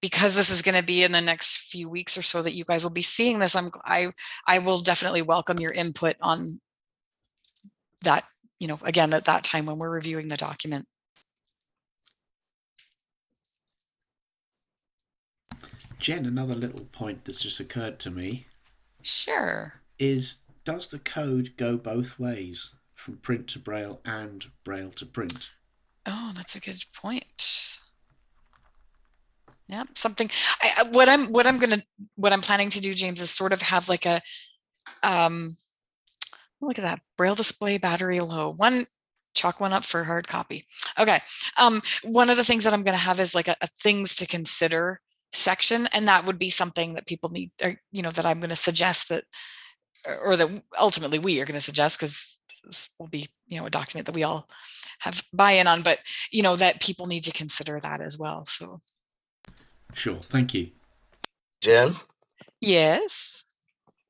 because 0.00 0.34
this 0.36 0.50
is 0.50 0.62
going 0.62 0.74
to 0.76 0.82
be 0.82 1.02
in 1.02 1.12
the 1.12 1.20
next 1.20 1.70
few 1.70 1.88
weeks 1.88 2.16
or 2.16 2.22
so 2.22 2.42
that 2.42 2.54
you 2.54 2.64
guys 2.64 2.84
will 2.84 2.92
be 2.92 3.02
seeing 3.02 3.38
this. 3.38 3.56
I'm 3.56 3.70
I 3.84 4.12
I 4.46 4.58
will 4.60 4.78
definitely 4.80 5.22
welcome 5.22 5.58
your 5.60 5.72
input 5.72 6.16
on 6.20 6.60
that. 8.02 8.24
You 8.60 8.68
know, 8.68 8.78
again 8.82 9.14
at 9.14 9.24
that 9.26 9.44
time 9.44 9.66
when 9.66 9.78
we're 9.78 9.90
reviewing 9.90 10.28
the 10.28 10.36
document. 10.36 10.86
Jen, 16.00 16.26
another 16.26 16.54
little 16.54 16.84
point 16.92 17.24
that's 17.24 17.42
just 17.42 17.60
occurred 17.60 17.98
to 18.00 18.10
me 18.10 18.46
Sure. 19.02 19.82
is 19.98 20.38
does 20.64 20.90
the 20.90 20.98
code 20.98 21.54
go 21.56 21.76
both 21.76 22.18
ways, 22.18 22.72
from 22.94 23.16
print 23.18 23.48
to 23.48 23.58
braille 23.58 24.00
and 24.04 24.46
braille 24.64 24.90
to 24.92 25.06
print? 25.06 25.52
Oh, 26.08 26.32
that's 26.34 26.56
a 26.56 26.60
good 26.60 26.82
point. 26.94 27.78
Yeah, 29.68 29.84
something. 29.94 30.30
I, 30.62 30.84
what 30.92 31.08
I'm 31.10 31.26
what 31.30 31.46
I'm 31.46 31.58
gonna 31.58 31.82
what 32.16 32.32
I'm 32.32 32.40
planning 32.40 32.70
to 32.70 32.80
do, 32.80 32.94
James, 32.94 33.20
is 33.20 33.30
sort 33.30 33.52
of 33.52 33.60
have 33.60 33.88
like 33.88 34.06
a 34.06 34.22
um 35.02 35.56
look 36.60 36.78
at 36.78 36.84
that 36.84 37.00
braille 37.16 37.34
display 37.34 37.78
battery 37.78 38.20
low 38.20 38.52
one 38.56 38.86
chalk 39.34 39.60
one 39.60 39.72
up 39.72 39.84
for 39.84 40.04
hard 40.04 40.26
copy 40.26 40.64
okay 40.98 41.18
um 41.56 41.80
one 42.02 42.30
of 42.30 42.36
the 42.36 42.44
things 42.44 42.64
that 42.64 42.72
i'm 42.72 42.82
going 42.82 42.96
to 42.96 42.98
have 42.98 43.20
is 43.20 43.34
like 43.34 43.48
a, 43.48 43.54
a, 43.60 43.66
things 43.66 44.14
to 44.16 44.26
consider 44.26 45.00
section 45.32 45.86
and 45.92 46.08
that 46.08 46.24
would 46.24 46.38
be 46.38 46.50
something 46.50 46.94
that 46.94 47.06
people 47.06 47.30
need 47.30 47.50
or 47.62 47.76
you 47.92 48.02
know 48.02 48.10
that 48.10 48.26
i'm 48.26 48.40
going 48.40 48.50
to 48.50 48.56
suggest 48.56 49.08
that 49.08 49.24
or 50.24 50.36
that 50.36 50.50
ultimately 50.78 51.18
we 51.18 51.40
are 51.40 51.44
going 51.44 51.54
to 51.54 51.60
suggest 51.60 51.98
because 51.98 52.40
this 52.64 52.90
will 52.98 53.08
be 53.08 53.26
you 53.46 53.60
know 53.60 53.66
a 53.66 53.70
document 53.70 54.06
that 54.06 54.14
we 54.14 54.24
all 54.24 54.48
have 54.98 55.22
buy-in 55.32 55.66
on 55.66 55.82
but 55.82 55.98
you 56.30 56.42
know 56.42 56.56
that 56.56 56.80
people 56.80 57.06
need 57.06 57.24
to 57.24 57.32
consider 57.32 57.80
that 57.80 58.00
as 58.00 58.18
well 58.18 58.44
so. 58.46 58.80
Sure 59.94 60.14
thank 60.14 60.54
you. 60.54 60.70
Jen? 61.60 61.96
Yes? 62.60 63.44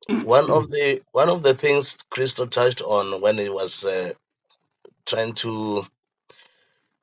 One 0.09 0.51
of 0.51 0.70
the 0.70 1.02
one 1.12 1.28
of 1.28 1.43
the 1.43 1.55
things 1.55 1.98
Christo 2.10 2.47
touched 2.47 2.81
on 2.82 3.20
when 3.20 3.36
he 3.39 3.48
was 3.48 3.85
uh, 3.85 4.12
trying 5.05 5.35
to 5.35 5.85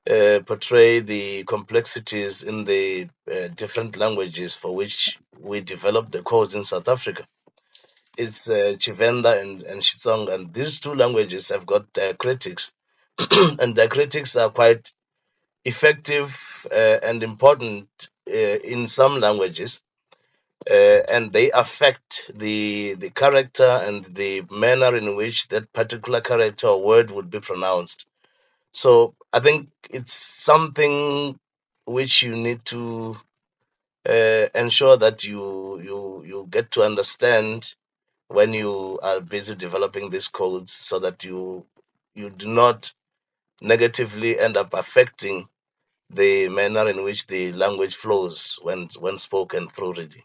uh, 0.10 0.40
portray 0.46 1.00
the 1.00 1.44
complexities 1.44 2.44
in 2.44 2.64
the 2.64 3.10
uh, 3.32 3.48
different 3.56 3.98
languages 3.98 4.56
for 4.56 4.76
which 4.76 5.20
we 5.40 5.62
developed 5.62 6.12
the 6.12 6.22
codes 6.22 6.56
in 6.56 6.64
South 6.64 6.88
Africa. 6.88 7.26
It's 8.18 8.50
uh, 8.50 8.76
Tshivenda 8.78 9.42
and, 9.42 9.64
and 9.64 9.82
Xitsonga, 9.82 10.34
and 10.34 10.54
these 10.54 10.80
two 10.80 10.96
languages 10.96 11.50
have 11.50 11.66
got 11.66 11.92
diacritics, 11.92 12.72
and 13.20 13.76
diacritics 13.76 14.42
are 14.42 14.52
quite 14.52 14.92
effective 15.66 16.68
uh, 16.72 16.98
and 17.04 17.24
important 17.24 17.90
uh, 18.30 18.34
in 18.66 18.88
some 18.88 19.20
languages 19.22 19.74
uh, 20.72 21.00
and 21.12 21.34
they 21.34 21.52
affect 21.52 22.32
the 22.36 22.96
the 22.96 23.10
character 23.12 23.80
and 23.84 24.04
the 24.06 24.44
manner 24.52 24.96
in 24.98 25.16
which 25.16 25.48
that 25.50 25.72
particular 25.74 26.22
character 26.22 26.68
or 26.68 26.84
word 26.84 27.12
would 27.12 27.30
be 27.30 27.40
pronounced. 27.40 28.06
So 28.74 29.16
I 29.34 29.40
think 29.42 29.70
it's 29.92 30.14
something 30.14 31.40
which 31.86 32.24
you 32.24 32.36
need 32.38 32.66
to 32.66 33.18
uh, 34.10 34.48
ensure 34.56 34.98
that 34.98 35.26
you 35.26 35.82
you 35.82 36.24
you 36.26 36.48
get 36.50 36.72
to 36.72 36.84
understand 36.84 37.76
when 38.30 38.54
you 38.54 39.00
are 39.04 39.22
busy 39.22 39.56
developing 39.56 40.10
these 40.12 40.30
codes, 40.30 40.74
so 40.74 41.00
that 41.00 41.24
you 41.26 41.66
you 42.16 42.30
do 42.32 42.48
not 42.48 42.94
negatively 43.66 44.40
end 44.40 44.58
up 44.58 44.74
affecting 44.74 45.48
the 46.10 46.50
manner 46.50 46.88
in 46.88 47.04
which 47.04 47.28
the 47.28 47.52
language 47.52 47.96
flows 47.96 48.60
when 48.62 48.88
when 49.00 49.18
spoken 49.18 49.68
through 49.68 49.94
reading. 49.94 50.24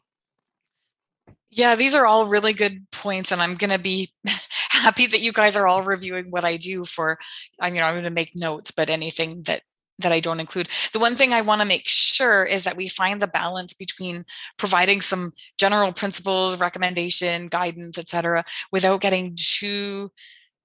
Yeah, 1.51 1.75
these 1.75 1.97
are 1.97 2.07
all 2.07 2.27
really 2.27 2.53
good 2.53 2.89
points, 2.93 3.33
and 3.33 3.43
I'm 3.43 3.57
going 3.57 3.73
to 3.73 3.79
be 3.79 4.13
happy 4.71 5.07
that 5.07 5.21
you 5.21 5.33
guys 5.33 5.57
are 5.57 5.67
all 5.67 5.83
reviewing 5.83 6.31
what 6.31 6.45
I 6.45 6.57
do. 6.57 6.85
For 6.85 7.19
I 7.61 7.71
mean, 7.71 7.83
I'm 7.83 7.95
going 7.95 8.05
to 8.05 8.11
make 8.11 8.37
notes, 8.37 8.71
but 8.71 8.91
anything 8.91 9.43
that 9.45 9.63
that 9.99 10.13
I 10.13 10.21
don't 10.21 10.41
include. 10.41 10.69
The 10.93 10.99
one 10.99 11.15
thing 11.15 11.33
I 11.33 11.43
want 11.43 11.61
to 11.61 11.67
make 11.67 11.87
sure 11.87 12.45
is 12.45 12.65
that 12.65 12.77
we 12.77 12.89
find 12.89 13.21
the 13.21 13.27
balance 13.27 13.75
between 13.75 14.25
providing 14.57 15.01
some 15.01 15.33
general 15.59 15.93
principles, 15.93 16.59
recommendation, 16.61 17.49
guidance, 17.49 17.99
etc., 17.99 18.45
without 18.71 19.01
getting 19.01 19.35
too 19.37 20.11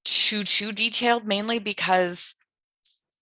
too 0.03 0.43
too 0.43 0.71
detailed. 0.71 1.25
Mainly 1.25 1.59
because 1.59 2.35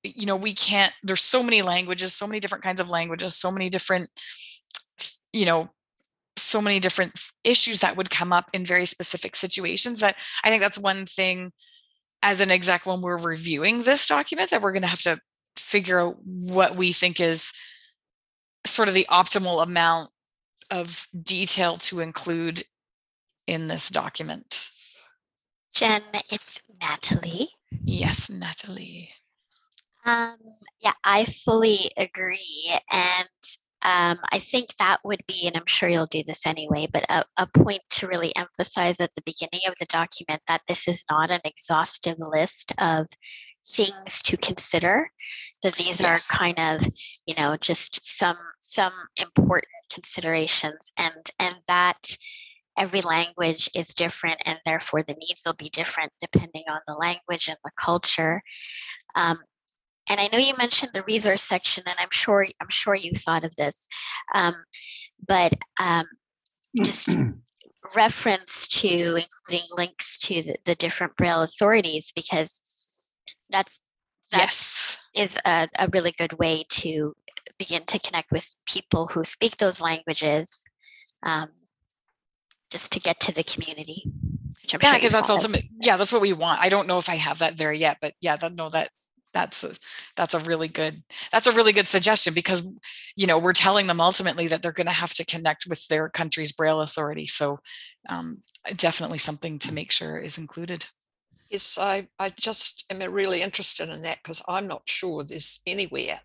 you 0.04 0.26
know 0.26 0.36
we 0.36 0.54
can't. 0.54 0.94
There's 1.04 1.22
so 1.22 1.42
many 1.42 1.62
languages, 1.62 2.14
so 2.14 2.28
many 2.28 2.40
different 2.40 2.64
kinds 2.64 2.82
of 2.82 2.90
languages, 2.90 3.36
so 3.36 3.52
many 3.52 3.70
different 3.70 4.10
you 5.32 5.46
know 5.46 5.70
so 6.36 6.62
many 6.62 6.80
different 6.80 7.20
issues 7.44 7.80
that 7.80 7.96
would 7.96 8.10
come 8.10 8.34
up 8.34 8.50
in 8.54 8.66
very 8.66 8.86
specific 8.86 9.36
situations 9.36 10.00
that 10.00 10.16
I 10.44 10.50
think 10.50 10.62
that's 10.62 10.80
one 10.80 11.06
thing 11.06 11.52
as 12.24 12.42
an 12.42 12.50
exec 12.50 12.86
when 12.86 13.02
we're 13.02 13.18
reviewing 13.18 13.84
this 13.84 14.08
document 14.08 14.50
that 14.50 14.62
we're 14.62 14.72
going 14.72 14.84
to 14.84 14.88
have 14.88 15.02
to 15.02 15.20
figure 15.56 16.00
out 16.00 16.18
what 16.24 16.76
we 16.76 16.92
think 16.92 17.20
is 17.20 17.54
sort 18.66 18.88
of 18.88 18.94
the 18.94 19.06
optimal 19.12 19.62
amount 19.62 20.10
of 20.72 21.08
detail 21.22 21.78
to 21.78 22.00
include 22.00 22.64
in 23.46 23.68
this 23.68 23.90
document. 23.90 24.72
Jen, 25.74 26.02
it's 26.32 26.62
Natalie. 26.82 27.50
Yes, 27.84 28.30
Natalie. 28.30 29.10
Um, 30.06 30.38
yeah, 30.82 30.94
I 31.04 31.26
fully 31.26 31.92
agree. 31.98 32.72
And 32.92 33.28
um, 33.84 34.20
I 34.32 34.40
think 34.40 34.70
that 34.80 35.00
would 35.04 35.22
be, 35.28 35.46
and 35.46 35.58
I'm 35.58 35.66
sure 35.66 35.90
you'll 35.90 36.06
do 36.06 36.24
this 36.24 36.46
anyway, 36.46 36.88
but 36.92 37.06
a, 37.10 37.26
a, 37.36 37.48
point 37.48 37.82
to 37.92 38.08
really 38.08 38.34
emphasize 38.36 39.02
at 39.02 39.14
the 39.16 39.22
beginning 39.26 39.62
of 39.68 39.76
the 39.78 39.86
document 39.88 40.42
that 40.48 40.62
this 40.70 40.88
is 40.88 41.04
not 41.12 41.32
an 41.32 41.42
exhaustive 41.44 42.18
list 42.18 42.72
of 42.78 43.08
things 43.68 44.22
to 44.24 44.38
consider. 44.38 45.12
That 45.64 45.76
these 45.76 46.00
yes. 46.00 46.30
are 46.32 46.38
kind 46.38 46.60
of, 46.60 46.92
you 47.26 47.36
know, 47.38 47.58
just 47.58 48.06
some 48.06 48.38
some 48.60 48.94
important 49.18 49.72
considerations, 49.92 50.94
and 50.98 51.32
and 51.40 51.56
that 51.68 52.18
every 52.78 53.02
language 53.02 53.70
is 53.76 53.94
different, 53.94 54.42
and 54.46 54.60
therefore 54.66 55.04
the 55.04 55.16
needs 55.16 55.44
will 55.46 55.54
be 55.54 55.70
different 55.70 56.12
depending 56.22 56.64
on 56.70 56.80
the 56.88 56.94
language 56.94 57.50
and 57.50 57.58
the 57.64 57.72
culture. 57.78 58.42
Um, 59.16 59.40
and 60.08 60.20
I 60.20 60.30
know 60.32 60.38
you 60.38 60.54
mentioned 60.58 60.92
the 60.94 61.04
resource 61.04 61.42
section, 61.42 61.84
and 61.86 61.96
I'm 62.00 62.12
sure 62.12 62.46
I'm 62.62 62.70
sure 62.70 62.96
you 62.96 63.12
thought 63.14 63.46
of 63.46 63.56
this, 63.56 63.88
um, 64.34 64.56
but 65.26 65.54
um, 65.80 66.06
just 66.76 67.18
reference 67.96 68.68
to 68.68 68.88
including 68.88 69.68
links 69.76 70.18
to 70.18 70.44
the, 70.44 70.58
the, 70.66 70.76
different 70.76 71.16
Braille 71.16 71.44
authorities 71.44 72.12
because 72.16 72.62
that's 73.50 73.82
that 74.32 74.40
yes. 74.40 74.98
is 75.16 75.38
a, 75.46 75.70
a 75.78 75.90
really 75.90 76.14
good 76.18 76.34
way 76.34 76.66
to 76.70 77.16
begin 77.58 77.86
to 77.86 78.00
connect 78.00 78.32
with 78.32 78.48
people 78.68 79.08
who 79.08 79.24
speak 79.24 79.58
those 79.58 79.80
languages, 79.80 80.64
um, 81.22 81.50
just 82.70 82.92
to 82.94 83.00
get 83.00 83.20
to 83.22 83.32
the 83.32 83.44
community. 83.44 84.04
yeah, 84.68 84.78
because 84.78 85.02
sure 85.02 85.10
that's 85.12 85.30
ultimate. 85.30 85.64
Yeah, 85.82 85.98
that's 85.98 86.12
what 86.12 86.22
we 86.22 86.34
want. 86.34 86.62
I 86.62 86.70
don't 86.70 86.88
know 86.88 86.98
if 86.98 87.10
I 87.10 87.16
have 87.16 87.40
that 87.40 87.58
there 87.58 87.72
yet, 87.72 87.98
but 88.02 88.16
yeah, 88.20 88.36
that, 88.38 88.54
no, 88.54 88.70
that 88.70 88.90
that's 89.34 89.64
a, 89.64 89.72
that's 90.16 90.34
a 90.34 90.40
really 90.40 90.68
good 90.68 91.04
that's 91.32 91.48
a 91.48 91.52
really 91.52 91.74
good 91.74 91.88
suggestion 91.88 92.34
because 92.34 92.68
you 93.16 93.28
know 93.28 93.40
we're 93.40 93.54
telling 93.54 93.88
them 93.88 94.00
ultimately 94.00 94.48
that 94.48 94.62
they're 94.62 94.72
going 94.72 94.88
to 94.88 94.94
have 94.94 95.14
to 95.16 95.26
connect 95.26 95.66
with 95.68 95.88
their 95.88 96.10
country's 96.10 96.52
braille 96.52 96.82
authority. 96.82 97.26
So 97.26 97.60
um, 98.10 98.40
definitely 98.76 99.18
something 99.18 99.60
to 99.60 99.74
make 99.74 99.92
sure 99.92 100.18
is 100.18 100.38
included. 100.38 100.86
Yes 101.50 101.78
i 101.80 102.08
i 102.18 102.30
just 102.30 102.84
am 102.90 103.00
really 103.14 103.44
interested 103.44 103.88
in 103.90 104.02
that 104.02 104.18
because 104.24 104.42
i'm 104.48 104.66
not 104.66 104.82
sure 104.86 105.24
there's 105.24 105.62
anywhere 105.68 106.20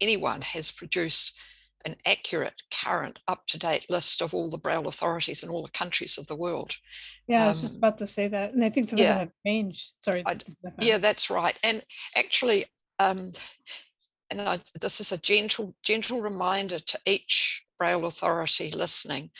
anyone 0.00 0.40
has 0.40 0.72
produced 0.72 1.38
an 1.84 1.96
accurate, 2.06 2.62
current, 2.70 3.18
up 3.28 3.46
to 3.46 3.58
date 3.58 3.86
list 3.88 4.20
of 4.20 4.34
all 4.34 4.50
the 4.50 4.58
Braille 4.58 4.88
authorities 4.88 5.42
in 5.42 5.48
all 5.48 5.62
the 5.62 5.70
countries 5.70 6.18
of 6.18 6.26
the 6.26 6.36
world. 6.36 6.72
Yeah, 7.26 7.44
I 7.44 7.48
was 7.48 7.62
just 7.62 7.74
um, 7.74 7.78
about 7.78 7.98
to 7.98 8.06
say 8.06 8.28
that. 8.28 8.52
And 8.52 8.64
I 8.64 8.70
think 8.70 8.86
some 8.86 8.98
yeah, 8.98 9.12
of 9.12 9.18
them 9.18 9.26
have 9.28 9.32
changed. 9.46 9.92
Sorry. 10.00 10.22
I, 10.26 10.38
yeah, 10.80 10.98
that's 10.98 11.30
right. 11.30 11.56
And 11.62 11.82
actually, 12.16 12.66
um, 12.98 13.32
and 14.30 14.40
I, 14.42 14.60
this 14.80 15.00
is 15.00 15.12
a 15.12 15.18
gentle, 15.18 15.74
gentle 15.82 16.20
reminder 16.20 16.78
to 16.78 16.98
each 17.06 17.64
Braille 17.80 18.04
authority 18.04 18.70
listening 18.70 19.30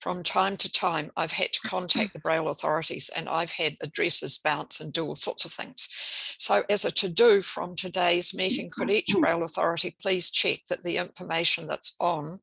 from 0.00 0.22
time 0.22 0.56
to 0.58 0.70
time, 0.70 1.10
I've 1.16 1.32
had 1.32 1.52
to 1.54 1.68
contact 1.68 2.12
the 2.12 2.20
Braille 2.20 2.48
authorities 2.48 3.10
and 3.16 3.28
I've 3.28 3.50
had 3.50 3.76
addresses 3.80 4.38
bounce 4.38 4.80
and 4.80 4.92
do 4.92 5.04
all 5.04 5.16
sorts 5.16 5.44
of 5.44 5.50
things. 5.50 5.88
So, 6.38 6.62
as 6.70 6.84
a 6.84 6.92
to 6.92 7.08
do 7.08 7.42
from 7.42 7.74
today's 7.74 8.32
meeting, 8.32 8.70
could 8.70 8.90
each 8.90 9.14
Braille 9.18 9.42
authority 9.42 9.96
please 10.00 10.30
check 10.30 10.60
that 10.68 10.84
the 10.84 10.98
information 10.98 11.66
that's 11.66 11.96
on 11.98 12.38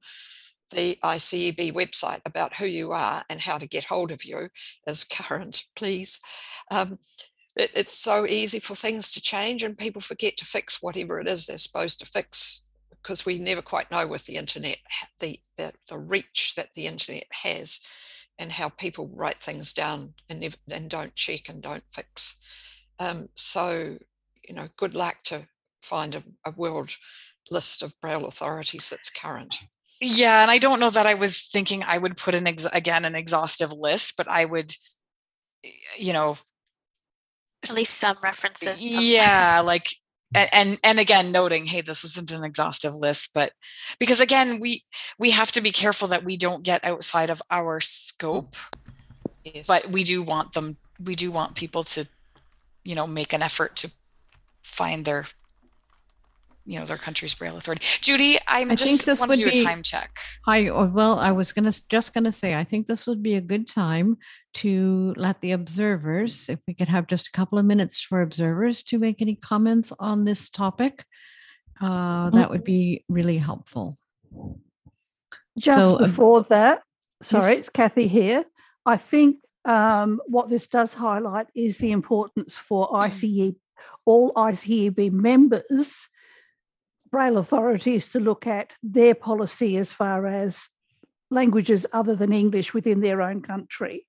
the 0.73 0.98
ICEB 1.03 1.72
website 1.72 2.19
about 2.26 2.57
who 2.57 2.65
you 2.65 2.91
are 2.91 3.23
and 3.30 3.40
how 3.40 3.57
to 3.57 3.68
get 3.68 3.86
hold 3.86 4.11
of 4.11 4.26
you 4.26 4.49
is 4.88 5.06
current, 5.06 5.64
please. 5.76 6.19
Um, 6.72 6.99
it, 7.56 7.72
it's 7.73 7.98
so 7.98 8.26
easy 8.26 8.60
for 8.60 8.76
things 8.76 9.14
to 9.14 9.22
change 9.22 9.64
and 9.64 9.77
people 9.77 10.02
forget 10.02 10.36
to 10.38 10.45
fix 10.45 10.82
whatever 10.82 11.22
it 11.22 11.30
is 11.30 11.45
they're 11.45 11.57
supposed 11.57 11.99
to 11.99 12.06
fix 12.06 12.65
because 13.06 13.23
we 13.23 13.38
never 13.38 13.61
quite 13.61 13.91
know 13.91 14.07
with 14.07 14.26
the 14.26 14.36
internet 14.36 14.77
the, 15.19 15.40
the, 15.57 15.72
the 15.90 15.98
reach 15.98 16.56
that 16.57 16.73
the 16.73 16.88
internet 16.88 17.26
has 17.44 17.82
and 18.40 18.52
how 18.52 18.68
people 18.69 19.11
write 19.14 19.36
things 19.36 19.73
down 19.73 20.15
and 20.27 20.40
never, 20.40 20.56
and 20.72 20.90
don't 20.90 21.14
check 21.15 21.48
and 21.48 21.61
don't 21.61 21.84
fix. 21.90 22.40
Um, 22.99 23.30
so 23.36 23.98
you 24.48 24.56
know, 24.56 24.69
good 24.76 24.95
luck 24.95 25.18
to 25.26 25.48
find 25.84 26.15
a, 26.15 26.23
a 26.45 26.52
world 26.52 26.91
list 27.52 27.84
of 27.84 27.99
braille 28.02 28.26
authorities 28.26 28.90
that's 28.90 29.10
current. 29.10 29.56
Yeah, 30.02 30.41
and 30.41 30.49
I 30.52 30.57
don't 30.57 30.80
know 30.80 30.90
that 30.90 31.06
I 31.06 31.14
was 31.14 31.48
thinking 31.48 31.84
I 31.86 31.99
would 31.99 32.18
put 32.18 32.36
an 32.36 32.48
ex- 32.48 32.65
again 32.73 33.06
an 33.06 33.15
exhaustive 33.15 33.72
list, 33.72 34.15
but 34.18 34.27
I 34.27 34.45
would 34.45 34.73
you 35.98 36.14
know, 36.14 36.38
At 37.64 37.73
least 37.73 37.98
some 37.98 38.18
references. 38.22 38.82
yeah, 38.82 39.61
like 39.64 39.90
a- 40.36 40.56
and 40.56 40.80
and 40.84 40.99
again 40.99 41.32
noting 41.32 41.66
hey 41.66 41.82
this 41.82 42.03
isn't 42.03 42.32
an 42.32 42.44
exhaustive 42.44 42.94
list 42.94 43.32
but 43.34 43.52
because 43.99 44.20
again 44.22 44.60
we 44.60 44.84
we 45.18 45.32
have 45.32 45.52
to 45.52 45.62
be 45.62 45.72
careful 45.72 46.07
that 46.10 46.24
we 46.24 46.38
don't 46.38 46.64
get 46.64 46.84
outside 46.86 47.30
of 47.30 47.41
our 47.49 47.80
scope 47.80 48.56
Yes. 49.44 49.68
but 49.68 49.88
we 49.91 50.03
do 50.03 50.24
want 50.24 50.53
them 50.53 50.78
we 51.03 51.14
do 51.16 51.30
want 51.32 51.56
people 51.56 51.84
to 51.84 52.07
you 52.84 52.95
know 52.95 53.06
make 53.06 53.32
an 53.34 53.44
effort 53.44 53.76
to 53.78 53.91
find 54.64 55.06
their 55.06 55.26
you 56.66 56.80
know 56.80 56.86
their 56.86 56.98
country's 56.98 57.36
braille 57.36 57.56
authority 57.57 57.86
judy 58.02 58.40
i'm 58.48 58.72
I 58.72 58.76
just 58.76 58.91
think 58.91 59.03
this 59.03 59.22
would 59.22 59.38
to 59.38 59.44
do 59.45 59.52
be 59.52 59.62
a 59.62 59.64
time 59.64 59.84
check 59.84 60.18
I 60.48 60.68
oh, 60.70 60.86
well, 60.86 61.20
I 61.20 61.32
was 61.32 61.52
gonna 61.52 61.72
just 61.90 62.14
gonna 62.14 62.32
say, 62.32 62.56
I 62.56 62.64
think 62.64 62.88
this 62.88 63.06
would 63.07 63.22
be 63.24 63.36
a 63.36 63.41
good 63.41 63.68
time 63.68 64.18
to 64.56 65.14
let 65.18 65.40
the 65.41 65.52
observers, 65.52 66.49
if 66.49 66.60
we 66.68 66.73
could 66.73 66.88
have 66.88 67.07
just 67.07 67.27
a 67.27 67.32
couple 67.32 67.57
of 67.57 67.65
minutes 67.65 68.02
for 68.02 68.22
observers 68.22 68.84
to 68.84 68.98
make 68.98 69.22
any 69.22 69.36
comments 69.36 69.91
on 69.99 70.26
this 70.26 70.49
topic, 70.49 71.06
uh, 71.82 72.30
that 72.30 72.49
would 72.49 72.64
be 72.64 73.03
really 73.10 73.38
helpful. 73.38 73.98
Just 75.57 75.80
So, 75.80 75.95
uh, 75.95 76.07
before 76.07 76.44
that, 76.44 76.84
sorry, 77.22 77.52
yes. 77.52 77.60
it's 77.60 77.69
Kathy 77.69 78.07
here. 78.07 78.45
I 78.86 78.98
think 78.98 79.38
um, 79.65 80.22
what 80.27 80.49
this 80.49 80.68
does 80.68 80.94
highlight 80.94 81.48
is 81.53 81.77
the 81.77 81.91
importance 81.91 82.56
for 82.56 82.95
ICE, 83.03 83.53
all 84.06 84.32
ICEB 84.34 85.11
members, 85.11 85.94
Braille 87.11 87.38
authorities 87.38 88.10
to 88.10 88.19
look 88.19 88.48
at 88.48 88.72
their 88.84 89.15
policy 89.15 89.77
as 89.77 89.91
far 89.91 90.27
as 90.27 90.61
languages 91.30 91.86
other 91.91 92.15
than 92.15 92.32
English 92.32 92.73
within 92.73 93.02
their 93.02 93.22
own 93.22 93.41
country. 93.41 94.06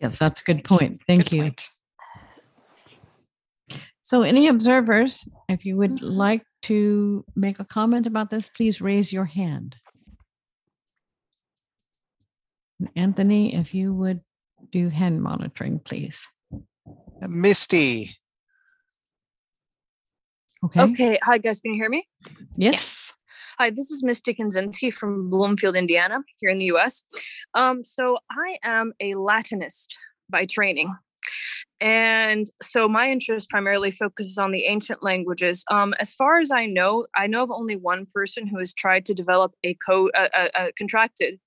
Yes, 0.00 0.18
that's 0.18 0.40
a 0.40 0.44
good 0.44 0.64
point. 0.64 0.98
Thank 1.06 1.24
Good 1.24 1.32
you. 1.32 1.42
point. 1.42 1.68
So 4.02 4.22
any 4.22 4.48
observers, 4.48 5.28
if 5.48 5.64
you 5.64 5.76
would 5.76 5.96
mm-hmm. 5.96 6.06
like 6.06 6.42
to 6.62 7.24
make 7.36 7.60
a 7.60 7.64
comment 7.64 8.06
about 8.06 8.30
this, 8.30 8.48
please 8.48 8.80
raise 8.80 9.12
your 9.12 9.24
hand. 9.24 9.76
Anthony, 12.96 13.54
if 13.54 13.74
you 13.74 13.92
would 13.94 14.20
do 14.72 14.88
hand 14.88 15.22
monitoring, 15.22 15.78
please. 15.80 16.26
Uh, 16.52 17.28
Misty. 17.28 18.16
Okay. 20.64 20.80
Okay. 20.80 21.18
Hi, 21.22 21.38
guys. 21.38 21.60
Can 21.60 21.74
you 21.74 21.80
hear 21.80 21.90
me? 21.90 22.06
Yes. 22.56 22.99
Hi, 23.58 23.70
this 23.70 23.90
is 23.90 24.02
Misty 24.02 24.32
Kanzinski 24.32 24.92
from 24.92 25.28
Bloomfield, 25.28 25.76
Indiana, 25.76 26.20
here 26.38 26.50
in 26.50 26.58
the 26.58 26.66
US. 26.66 27.02
Um, 27.54 27.82
so 27.82 28.18
I 28.30 28.58
am 28.62 28.92
a 29.00 29.14
Latinist 29.14 29.88
by 30.30 30.46
training. 30.46 30.94
And 31.80 32.46
so 32.62 32.88
my 32.88 33.10
interest 33.10 33.50
primarily 33.50 33.90
focuses 33.90 34.38
on 34.38 34.52
the 34.52 34.64
ancient 34.66 35.02
languages. 35.02 35.64
Um, 35.70 35.94
as 35.98 36.14
far 36.14 36.38
as 36.38 36.50
I 36.50 36.66
know, 36.66 37.06
I 37.16 37.26
know 37.26 37.42
of 37.42 37.50
only 37.50 37.76
one 37.76 38.06
person 38.14 38.46
who 38.46 38.58
has 38.58 38.72
tried 38.72 39.04
to 39.06 39.14
develop 39.14 39.52
a 39.64 39.74
code, 39.74 40.12
a, 40.14 40.28
a, 40.34 40.66
a 40.66 40.72
contracted 40.72 41.40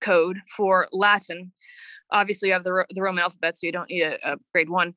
code 0.00 0.38
for 0.56 0.88
Latin. 0.92 1.52
Obviously, 2.10 2.48
you 2.48 2.54
have 2.54 2.64
the, 2.64 2.86
the 2.90 3.02
Roman 3.02 3.22
alphabet, 3.22 3.56
so 3.56 3.66
you 3.66 3.72
don't 3.72 3.90
need 3.90 4.02
a, 4.02 4.32
a 4.32 4.36
grade 4.52 4.70
one. 4.70 4.94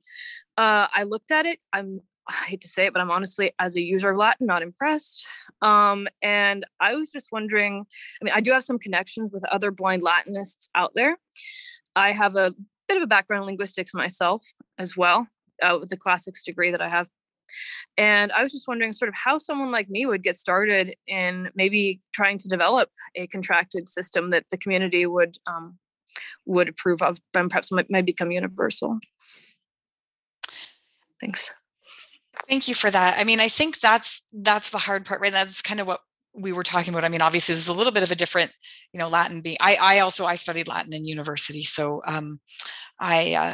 Uh, 0.57 0.87
I 0.93 1.03
looked 1.03 1.31
at 1.31 1.45
it. 1.45 1.59
I'm 1.71 1.99
I 2.27 2.45
hate 2.45 2.61
to 2.61 2.69
say 2.69 2.85
it, 2.85 2.93
but 2.93 3.01
I'm 3.01 3.11
honestly, 3.11 3.51
as 3.59 3.75
a 3.75 3.81
user 3.81 4.09
of 4.09 4.17
Latin, 4.17 4.47
not 4.47 4.61
impressed. 4.61 5.25
Um, 5.61 6.07
and 6.21 6.65
I 6.79 6.93
was 6.95 7.11
just 7.11 7.29
wondering. 7.31 7.85
I 8.21 8.23
mean, 8.23 8.33
I 8.33 8.39
do 8.39 8.51
have 8.51 8.63
some 8.63 8.79
connections 8.79 9.31
with 9.33 9.43
other 9.45 9.71
blind 9.71 10.03
Latinists 10.03 10.69
out 10.73 10.93
there. 10.95 11.17
I 11.95 12.11
have 12.11 12.35
a 12.35 12.53
bit 12.87 12.97
of 12.97 13.03
a 13.03 13.07
background 13.07 13.43
in 13.43 13.47
linguistics 13.47 13.93
myself 13.93 14.45
as 14.77 14.95
well, 14.95 15.27
uh, 15.61 15.77
with 15.79 15.89
the 15.89 15.97
classics 15.97 16.43
degree 16.43 16.71
that 16.71 16.81
I 16.81 16.89
have. 16.89 17.09
And 17.97 18.31
I 18.31 18.41
was 18.41 18.51
just 18.51 18.67
wondering, 18.67 18.93
sort 18.93 19.09
of, 19.09 19.15
how 19.15 19.37
someone 19.37 19.71
like 19.71 19.89
me 19.89 20.05
would 20.05 20.23
get 20.23 20.37
started 20.37 20.95
in 21.07 21.51
maybe 21.55 22.01
trying 22.13 22.37
to 22.39 22.47
develop 22.47 22.89
a 23.15 23.27
contracted 23.27 23.87
system 23.87 24.31
that 24.31 24.45
the 24.49 24.57
community 24.57 25.05
would 25.05 25.37
um, 25.45 25.77
would 26.45 26.69
approve 26.69 27.01
of, 27.01 27.19
and 27.33 27.49
perhaps 27.49 27.71
might, 27.71 27.91
might 27.91 28.05
become 28.05 28.31
universal. 28.31 28.99
Thanks. 31.19 31.51
Thank 32.49 32.67
you 32.67 32.73
for 32.73 32.89
that. 32.89 33.17
I 33.17 33.23
mean, 33.23 33.39
I 33.39 33.47
think 33.47 33.79
that's 33.79 34.25
that's 34.33 34.69
the 34.69 34.77
hard 34.77 35.05
part, 35.05 35.21
right? 35.21 35.31
That's 35.31 35.61
kind 35.61 35.79
of 35.79 35.87
what 35.87 36.01
we 36.33 36.51
were 36.51 36.63
talking 36.63 36.93
about. 36.93 37.05
I 37.05 37.09
mean, 37.09 37.21
obviously, 37.21 37.53
there's 37.53 37.67
a 37.67 37.73
little 37.73 37.93
bit 37.93 38.03
of 38.03 38.11
a 38.11 38.15
different, 38.15 38.51
you 38.91 38.97
know, 38.97 39.07
Latin. 39.07 39.41
Being, 39.41 39.57
I 39.61 39.77
I 39.79 39.99
also 39.99 40.25
I 40.25 40.35
studied 40.35 40.67
Latin 40.67 40.93
in 40.93 41.05
university, 41.05 41.63
so 41.63 42.01
um, 42.05 42.39
I 42.99 43.35
uh, 43.35 43.53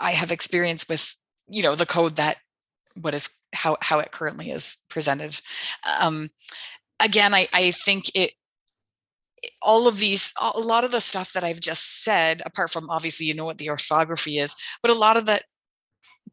I 0.00 0.10
have 0.12 0.32
experience 0.32 0.88
with 0.88 1.16
you 1.48 1.62
know 1.62 1.74
the 1.74 1.86
code 1.86 2.16
that 2.16 2.38
what 3.00 3.14
is 3.14 3.30
how 3.54 3.76
how 3.80 4.00
it 4.00 4.12
currently 4.12 4.50
is 4.50 4.84
presented. 4.90 5.40
Um, 6.00 6.30
again, 6.98 7.32
I 7.32 7.46
I 7.52 7.70
think 7.70 8.10
it 8.14 8.32
all 9.62 9.86
of 9.86 9.98
these 9.98 10.32
a 10.40 10.58
lot 10.60 10.84
of 10.84 10.90
the 10.90 11.00
stuff 11.00 11.32
that 11.32 11.44
i've 11.44 11.60
just 11.60 12.02
said 12.02 12.42
apart 12.44 12.70
from 12.70 12.90
obviously 12.90 13.26
you 13.26 13.34
know 13.34 13.44
what 13.44 13.58
the 13.58 13.70
orthography 13.70 14.38
is 14.38 14.54
but 14.82 14.90
a 14.90 14.94
lot 14.94 15.16
of 15.16 15.26
that 15.26 15.44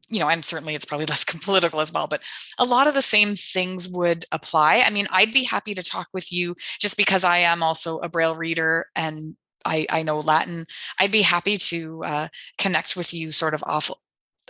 you 0.09 0.19
know 0.19 0.29
and 0.29 0.43
certainly 0.45 0.75
it's 0.75 0.85
probably 0.85 1.05
less 1.09 1.23
political 1.25 1.79
as 1.81 1.91
well 1.91 2.07
but 2.07 2.21
a 2.57 2.65
lot 2.65 2.87
of 2.87 2.93
the 2.93 3.01
same 3.01 3.35
things 3.35 3.89
would 3.89 4.25
apply 4.31 4.79
i 4.85 4.89
mean 4.89 5.07
i'd 5.11 5.33
be 5.33 5.43
happy 5.43 5.73
to 5.73 5.83
talk 5.83 6.07
with 6.13 6.31
you 6.31 6.55
just 6.79 6.97
because 6.97 7.23
i 7.23 7.37
am 7.37 7.61
also 7.63 7.99
a 7.99 8.09
braille 8.09 8.35
reader 8.35 8.87
and 8.95 9.35
i 9.65 9.85
i 9.89 10.03
know 10.03 10.19
latin 10.19 10.65
i'd 10.99 11.11
be 11.11 11.21
happy 11.21 11.57
to 11.57 12.03
uh, 12.05 12.27
connect 12.57 12.95
with 12.95 13.13
you 13.13 13.31
sort 13.31 13.53
of 13.53 13.63
off 13.65 13.91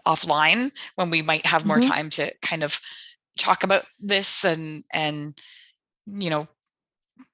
offline 0.05 0.71
when 0.95 1.09
we 1.09 1.21
might 1.21 1.45
have 1.45 1.65
more 1.65 1.79
Mhm. 1.79 1.88
time 1.88 2.09
to 2.11 2.34
kind 2.41 2.63
of 2.63 2.79
talk 3.38 3.63
about 3.63 3.85
this 3.99 4.43
and 4.45 4.84
and 4.93 5.38
you 6.07 6.29
know 6.29 6.47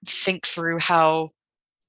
think 0.05 0.45
through 0.45 0.79
how 0.79 1.29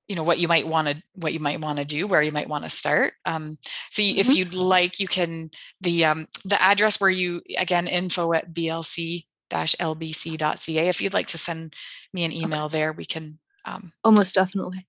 you 0.09 0.17
know 0.17 0.23
what 0.23 0.39
you 0.39 0.49
might 0.49 0.67
want 0.67 0.89
to 0.89 1.01
what 1.15 1.33
you 1.33 1.41
might 1.41 1.61
want 1.61 1.79
to 1.79 1.85
do 1.85 2.07
where 2.07 2.23
you 2.23 2.33
might 2.33 2.49
want 2.49 2.65
to 2.65 2.71
start 2.71 3.15
um, 3.25 3.57
so 3.91 4.03
you, 4.03 4.15
if 4.17 4.35
you'd 4.35 4.55
like 4.55 5.01
you 5.01 5.09
can 5.09 5.51
the 5.81 6.05
um, 6.05 6.27
the 6.45 6.61
address 6.63 7.01
where 7.01 7.11
you 7.11 7.41
again 7.59 7.87
info 7.87 8.33
at 8.33 8.53
blc 8.53 9.25
lbc.ca 9.51 10.89
if 10.89 11.01
you'd 11.01 11.15
like 11.15 11.27
to 11.27 11.39
send 11.39 11.75
me 12.13 12.25
an 12.25 12.33
email 12.33 12.69
there 12.69 12.93
we 12.93 13.05
can 13.05 13.39
um, 13.67 13.93
Almost 14.05 14.35
definitely. 14.35 14.87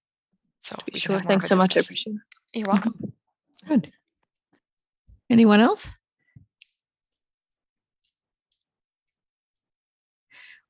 so 0.60 0.76
sure. 0.94 1.20
Thanks 1.20 1.48
so 1.48 1.56
a 1.56 1.58
much. 1.58 1.78
I 1.78 1.80
appreciate 1.80 2.16
it. 2.16 2.60
you're 2.60 2.66
welcome 2.68 3.14
Good. 3.68 3.92
Anyone 5.30 5.60
else? 5.60 5.90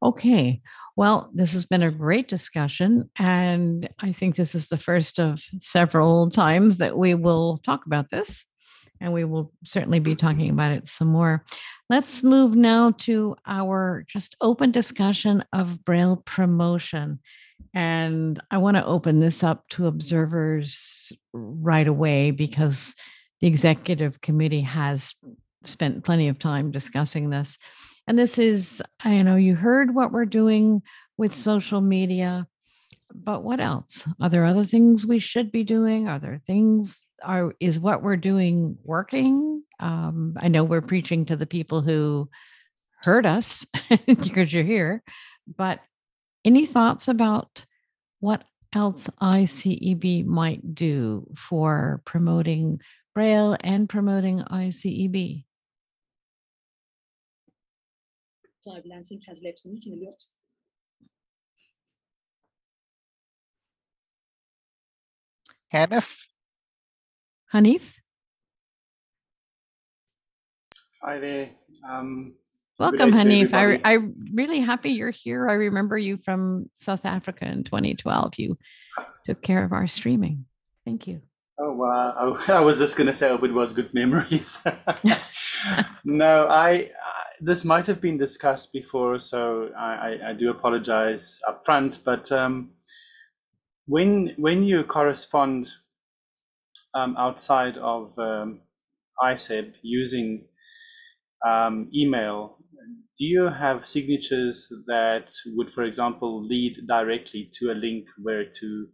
Okay, 0.06 0.62
well, 0.96 1.32
this 1.34 1.54
has 1.54 1.66
been 1.66 1.82
a 1.82 1.90
great 1.90 2.28
discussion, 2.28 3.10
and 3.18 3.90
I 3.98 4.12
think 4.12 4.36
this 4.36 4.54
is 4.54 4.68
the 4.68 4.78
first 4.78 5.20
of 5.20 5.44
several 5.60 6.30
times 6.30 6.78
that 6.78 6.96
we 6.96 7.16
will 7.16 7.58
talk 7.66 7.88
about 7.88 8.12
this, 8.12 8.46
and 9.02 9.12
we 9.12 9.24
will 9.24 9.52
certainly 9.66 9.98
be 9.98 10.16
talking 10.16 10.52
about 10.52 10.72
it 10.72 10.88
some 10.88 11.08
more. 11.08 11.44
Let's 11.90 12.22
move 12.22 12.54
now 12.54 12.92
to 13.00 13.36
our 13.48 14.06
just 14.08 14.36
open 14.42 14.72
discussion 14.72 15.44
of 15.52 15.84
Braille 15.84 16.18
promotion. 16.18 17.20
And 17.74 18.40
I 18.52 18.60
want 18.60 18.78
to 18.78 18.86
open 18.86 19.20
this 19.20 19.44
up 19.44 19.68
to 19.70 19.88
observers 19.88 21.12
right 21.34 21.88
away 21.88 22.30
because 22.30 22.94
the 23.42 23.48
executive 23.48 24.22
committee 24.22 24.62
has 24.62 25.16
spent 25.64 26.04
plenty 26.04 26.28
of 26.28 26.38
time 26.38 26.70
discussing 26.70 27.32
this. 27.32 27.58
And 28.08 28.18
this 28.18 28.38
is, 28.38 28.84
I 29.04 29.22
know 29.22 29.36
you 29.36 29.56
heard 29.56 29.96
what 29.96 30.12
we're 30.12 30.26
doing 30.26 30.82
with 31.18 31.34
social 31.34 31.82
media, 31.82 32.48
but 33.14 33.44
what 33.44 33.60
else? 33.60 34.08
Are 34.22 34.30
there 34.30 34.46
other 34.46 34.66
things 34.66 35.06
we 35.06 35.20
should 35.20 35.52
be 35.52 35.64
doing? 35.64 36.08
Are 36.08 36.20
there 36.20 36.42
things 36.46 37.02
are 37.24 37.56
is 37.60 37.80
what 37.80 38.04
we're 38.04 38.18
doing 38.18 38.78
working? 38.84 39.64
Um, 39.80 40.36
I 40.40 40.48
know 40.48 40.64
we're 40.64 40.82
preaching 40.82 41.26
to 41.26 41.36
the 41.36 41.46
people 41.46 41.82
who 41.82 42.30
heard 43.04 43.26
us 43.26 43.66
because 44.06 44.54
you're 44.54 44.64
here, 44.64 45.04
but 45.58 45.80
any 46.44 46.66
thoughts 46.66 47.08
about 47.08 47.66
what 48.20 48.44
else 48.74 49.10
ICEB 49.22 50.26
might 50.26 50.76
do 50.76 51.28
for 51.38 52.02
promoting 52.06 52.80
Braille 53.14 53.56
and 53.62 53.88
promoting 53.88 54.40
ICEB? 54.40 55.45
Clive 58.66 58.84
Lansing 58.88 59.22
has 59.28 59.42
left 59.44 59.62
the 59.64 59.70
meeting 59.70 59.94
alert. 59.94 60.24
Hanif. 65.72 66.24
Hanif? 67.54 67.82
Hi 71.04 71.20
there. 71.20 71.50
Um, 71.88 72.34
Welcome, 72.80 73.12
Hanif. 73.12 73.54
I, 73.54 73.80
I'm 73.86 74.16
really 74.34 74.62
happy 74.62 74.90
you're 74.90 75.12
here. 75.12 75.48
I 75.48 75.54
remember 75.54 75.96
you 76.00 76.18
from 76.26 76.68
South 76.80 77.06
Africa 77.06 77.46
in 77.48 77.66
2012. 77.66 78.34
You 78.38 78.58
took 79.28 79.44
care 79.44 79.64
of 79.64 79.74
our 79.74 79.88
streaming. 79.88 80.46
Thank 80.86 81.06
you. 81.06 81.22
Oh 81.60 81.72
wow! 81.72 82.16
Oh, 82.18 82.46
I 82.54 82.62
was 82.62 82.80
just 82.80 82.98
going 82.98 83.08
to 83.08 83.14
say, 83.14 83.30
oh, 83.30 83.36
it 83.36 83.54
was 83.54 83.74
good 83.74 83.94
memories. 83.94 84.58
no, 86.04 86.48
I, 86.50 86.90
I 87.06 87.25
this 87.40 87.66
might 87.66 87.88
have 87.88 88.02
been 88.02 88.18
discussed 88.18 88.72
before, 88.72 89.20
so 89.20 89.70
I, 89.78 89.94
I, 89.94 90.30
I 90.30 90.34
do 90.34 90.50
apologize 90.50 91.40
up 91.48 91.66
front. 91.66 92.00
But 92.04 92.32
um, 92.32 92.72
when 93.86 94.34
when 94.38 94.64
you 94.64 94.84
correspond 94.84 95.68
um, 96.94 97.16
outside 97.18 97.78
of 97.78 98.18
um, 98.20 98.62
ICEB 99.22 99.76
using 99.82 100.46
um, 101.46 101.90
email, 101.94 102.58
do 103.18 103.26
you 103.26 103.44
have 103.44 103.86
signatures 103.86 104.72
that 104.88 105.32
would, 105.56 105.72
for 105.72 105.84
example, 105.84 106.42
lead 106.44 106.78
directly 106.88 107.50
to 107.60 107.72
a 107.72 107.76
link 107.76 108.08
where 108.22 108.46
to 108.46 108.88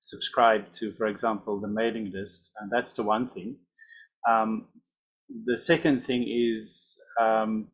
subscribe 0.00 0.72
to, 0.72 0.92
for 0.92 1.06
example, 1.06 1.60
the 1.60 1.68
mailing 1.68 2.10
list? 2.12 2.50
And 2.60 2.70
that's 2.70 2.92
the 2.92 3.02
one 3.02 3.28
thing. 3.28 3.56
Um, 4.28 4.68
the 5.44 5.56
second 5.56 6.02
thing 6.02 6.24
is, 6.26 6.98
um, 7.20 7.68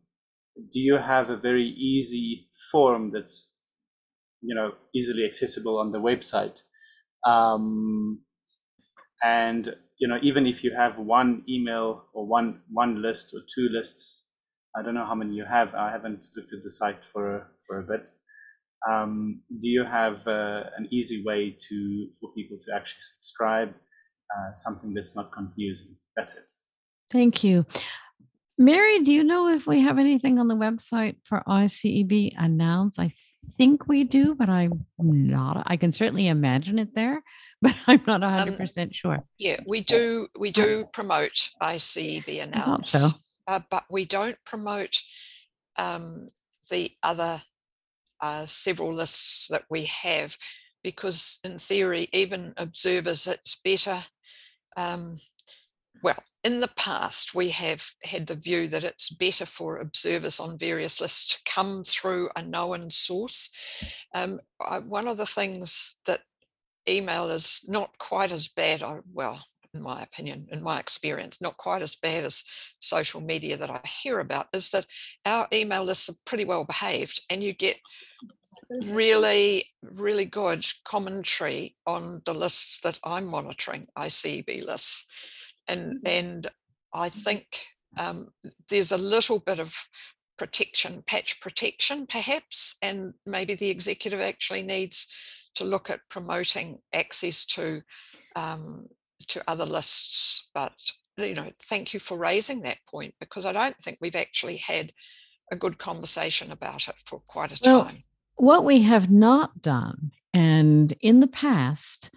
do 0.70 0.80
you 0.80 0.96
have 0.96 1.30
a 1.30 1.36
very 1.36 1.64
easy 1.68 2.48
form 2.70 3.12
that's, 3.12 3.56
you 4.42 4.54
know, 4.54 4.72
easily 4.94 5.24
accessible 5.26 5.78
on 5.78 5.92
the 5.92 6.00
website? 6.00 6.62
Um, 7.26 8.24
and 9.22 9.74
you 9.98 10.06
know, 10.08 10.18
even 10.22 10.46
if 10.46 10.62
you 10.62 10.74
have 10.74 10.98
one 10.98 11.42
email 11.48 12.06
or 12.12 12.26
one 12.26 12.62
one 12.70 13.00
list 13.02 13.32
or 13.34 13.40
two 13.54 13.68
lists, 13.70 14.28
I 14.76 14.82
don't 14.82 14.94
know 14.94 15.06
how 15.06 15.14
many 15.14 15.34
you 15.34 15.44
have. 15.44 15.74
I 15.74 15.90
haven't 15.90 16.26
looked 16.36 16.52
at 16.52 16.62
the 16.62 16.70
site 16.70 17.04
for 17.04 17.52
for 17.66 17.78
a 17.80 17.82
bit. 17.82 18.10
Um, 18.88 19.42
do 19.60 19.68
you 19.68 19.84
have 19.84 20.26
uh, 20.28 20.70
an 20.76 20.88
easy 20.90 21.24
way 21.24 21.56
to 21.68 22.10
for 22.20 22.32
people 22.34 22.58
to 22.62 22.74
actually 22.74 23.02
subscribe? 23.16 23.74
Uh, 24.34 24.54
something 24.56 24.94
that's 24.94 25.14
not 25.16 25.32
confusing. 25.32 25.96
That's 26.16 26.36
it. 26.36 26.50
Thank 27.10 27.44
you. 27.44 27.66
Mary, 28.58 29.00
do 29.00 29.12
you 29.12 29.22
know 29.22 29.48
if 29.48 29.66
we 29.66 29.82
have 29.82 29.98
anything 29.98 30.38
on 30.38 30.48
the 30.48 30.54
website 30.54 31.16
for 31.24 31.42
ICEB 31.46 32.32
announce? 32.38 32.98
I 32.98 33.12
think 33.56 33.86
we 33.86 34.04
do, 34.04 34.34
but 34.34 34.48
I'm 34.48 34.86
not. 34.98 35.62
I 35.66 35.76
can 35.76 35.92
certainly 35.92 36.28
imagine 36.28 36.78
it 36.78 36.94
there, 36.94 37.22
but 37.62 37.74
I'm 37.86 38.02
not 38.06 38.22
100% 38.22 38.82
Um, 38.82 38.90
sure. 38.92 39.22
Yeah, 39.38 39.60
we 39.66 39.82
do, 39.82 40.28
we 40.38 40.50
do 40.52 40.86
promote 40.92 41.50
ICEB 41.62 42.54
thought 42.54 42.86
so. 42.86 42.98
announce, 42.98 43.38
uh, 43.46 43.60
but 43.70 43.84
we 43.90 44.06
don't 44.06 44.38
promote 44.46 45.02
um, 45.78 46.30
the 46.70 46.90
other 47.02 47.42
uh, 48.22 48.46
several 48.46 48.94
lists 48.94 49.48
that 49.48 49.64
we 49.68 49.84
have 49.84 50.36
because 50.82 51.40
in 51.44 51.58
theory, 51.58 52.08
even 52.12 52.54
observers, 52.56 53.26
it's 53.26 53.56
better. 53.56 53.98
Um, 54.76 55.16
well, 56.06 56.22
in 56.44 56.60
the 56.60 56.70
past, 56.76 57.34
we 57.34 57.50
have 57.50 57.84
had 58.04 58.28
the 58.28 58.36
view 58.36 58.68
that 58.68 58.84
it's 58.84 59.10
better 59.10 59.44
for 59.44 59.78
observers 59.78 60.38
on 60.38 60.56
various 60.56 61.00
lists 61.00 61.34
to 61.34 61.52
come 61.52 61.82
through 61.82 62.30
a 62.36 62.42
known 62.42 62.90
source. 62.90 63.52
Um, 64.14 64.38
I, 64.64 64.78
one 64.78 65.08
of 65.08 65.16
the 65.16 65.26
things 65.26 65.96
that 66.06 66.20
email 66.88 67.28
is 67.28 67.64
not 67.66 67.98
quite 67.98 68.30
as 68.30 68.46
bad, 68.46 68.84
I, 68.84 69.00
well, 69.12 69.42
in 69.74 69.82
my 69.82 70.00
opinion, 70.00 70.46
in 70.52 70.62
my 70.62 70.78
experience, 70.78 71.40
not 71.40 71.56
quite 71.56 71.82
as 71.82 71.96
bad 71.96 72.22
as 72.22 72.44
social 72.78 73.20
media 73.20 73.56
that 73.56 73.68
I 73.68 73.80
hear 73.84 74.20
about, 74.20 74.46
is 74.52 74.70
that 74.70 74.86
our 75.24 75.48
email 75.52 75.82
lists 75.82 76.08
are 76.08 76.22
pretty 76.24 76.44
well 76.44 76.64
behaved 76.64 77.20
and 77.28 77.42
you 77.42 77.52
get 77.52 77.78
really, 78.70 79.64
really 79.82 80.24
good 80.24 80.64
commentary 80.84 81.74
on 81.84 82.22
the 82.26 82.34
lists 82.34 82.80
that 82.82 83.00
I'm 83.02 83.26
monitoring, 83.26 83.88
ICEB 83.98 84.64
lists. 84.64 85.08
And 85.68 85.98
and 86.06 86.46
I 86.94 87.08
think 87.08 87.46
um, 87.98 88.28
there's 88.68 88.92
a 88.92 88.98
little 88.98 89.40
bit 89.40 89.58
of 89.58 89.74
protection, 90.38 91.02
patch 91.06 91.40
protection, 91.40 92.06
perhaps, 92.06 92.76
and 92.82 93.14
maybe 93.24 93.54
the 93.54 93.70
executive 93.70 94.20
actually 94.20 94.62
needs 94.62 95.08
to 95.54 95.64
look 95.64 95.88
at 95.90 96.00
promoting 96.10 96.78
access 96.92 97.44
to 97.46 97.82
um, 98.34 98.86
to 99.28 99.42
other 99.48 99.64
lists. 99.64 100.50
But 100.54 100.74
you 101.16 101.34
know, 101.34 101.50
thank 101.64 101.94
you 101.94 102.00
for 102.00 102.18
raising 102.18 102.62
that 102.62 102.78
point 102.88 103.14
because 103.20 103.46
I 103.46 103.52
don't 103.52 103.76
think 103.78 103.98
we've 104.00 104.14
actually 104.16 104.58
had 104.58 104.92
a 105.50 105.56
good 105.56 105.78
conversation 105.78 106.52
about 106.52 106.88
it 106.88 106.96
for 107.06 107.20
quite 107.26 107.52
a 107.52 107.60
Well, 107.64 107.84
time. 107.84 108.04
what 108.34 108.64
we 108.64 108.82
have 108.82 109.10
not 109.10 109.62
done, 109.62 110.10
and 110.34 110.92
in 111.00 111.20
the 111.20 111.28
past, 111.28 112.10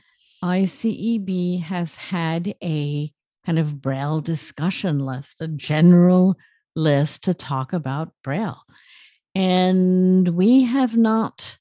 ICEB 0.44 1.62
has 1.64 1.96
had 1.96 2.56
a 2.62 3.14
kind 3.50 3.58
of 3.58 3.82
Braille 3.82 4.22
discussion 4.22 5.00
list, 5.00 5.42
a 5.42 5.48
general 5.48 6.38
list 6.76 7.24
to 7.24 7.34
talk 7.34 7.74
about 7.74 8.14
Braille. 8.24 8.62
And 9.34 10.28
we 10.28 10.66
have 10.66 10.96
not 10.96 11.58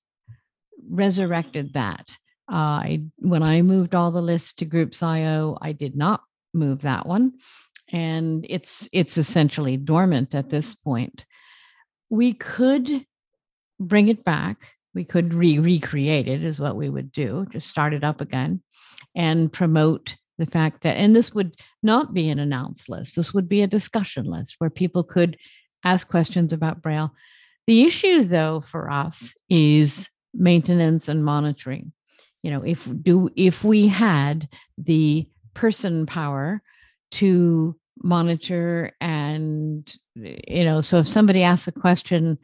resurrected 0.86 1.73
that. 1.73 2.15
Uh, 2.47 2.85
I 2.85 3.02
when 3.20 3.43
I 3.43 3.62
moved 3.62 3.94
all 3.94 4.10
the 4.10 4.20
lists 4.20 4.52
to 4.55 4.66
Groups 4.66 5.02
IO, 5.02 5.56
I 5.62 5.73
did 5.73 5.97
not 5.97 6.20
move 6.52 6.82
that 6.82 7.06
one, 7.06 7.32
and 7.90 8.44
it's 8.51 8.86
it's 8.93 9.16
essentially 9.16 9.78
dormant 9.78 10.35
at 10.35 10.51
this 10.51 10.74
point. 10.74 11.24
We 12.10 12.35
could 12.35 13.06
bring 13.81 14.09
it 14.09 14.24
back. 14.24 14.73
We 14.94 15.05
could 15.05 15.32
re 15.32 15.59
recreate 15.59 16.28
it, 16.28 16.44
is 16.44 16.60
what 16.60 16.77
we 16.77 16.90
would 16.90 17.12
do. 17.12 17.47
Just 17.51 17.69
start 17.69 17.94
it 17.94 18.05
up 18.05 18.20
again, 18.20 18.62
and 19.15 19.51
promote 19.51 20.16
the 20.39 20.47
fact 20.47 20.82
that, 20.82 20.97
and 20.97 21.15
this 21.15 21.35
would 21.35 21.56
not 21.82 22.15
be 22.15 22.28
an 22.31 22.39
announced 22.39 22.89
list. 22.89 23.16
This 23.16 23.35
would 23.35 23.48
be 23.48 23.62
a 23.62 23.66
discussion 23.66 24.24
list 24.24 24.55
where 24.59 24.70
people 24.70 25.02
could 25.02 25.36
ask 25.85 26.09
questions 26.09 26.52
about 26.52 26.82
Braille. 26.82 27.12
The 27.66 27.82
issue, 27.82 28.24
though, 28.24 28.60
for 28.60 28.90
us 28.90 29.35
is 29.51 30.09
maintenance 30.32 31.09
and 31.09 31.24
monitoring. 31.24 31.93
You 32.43 32.52
know, 32.52 32.62
if 32.62 32.89
do 33.02 33.31
if 33.36 33.65
we 33.65 33.89
had 33.89 34.48
the 34.78 35.28
person 35.55 36.06
power 36.06 36.62
to 37.10 37.77
monitor 38.02 38.93
and 39.01 39.93
you 40.15 40.65
know, 40.65 40.81
so 40.81 40.98
if 40.98 41.09
somebody 41.09 41.43
asks 41.43 41.69
a 41.69 41.73
question, 41.73 42.39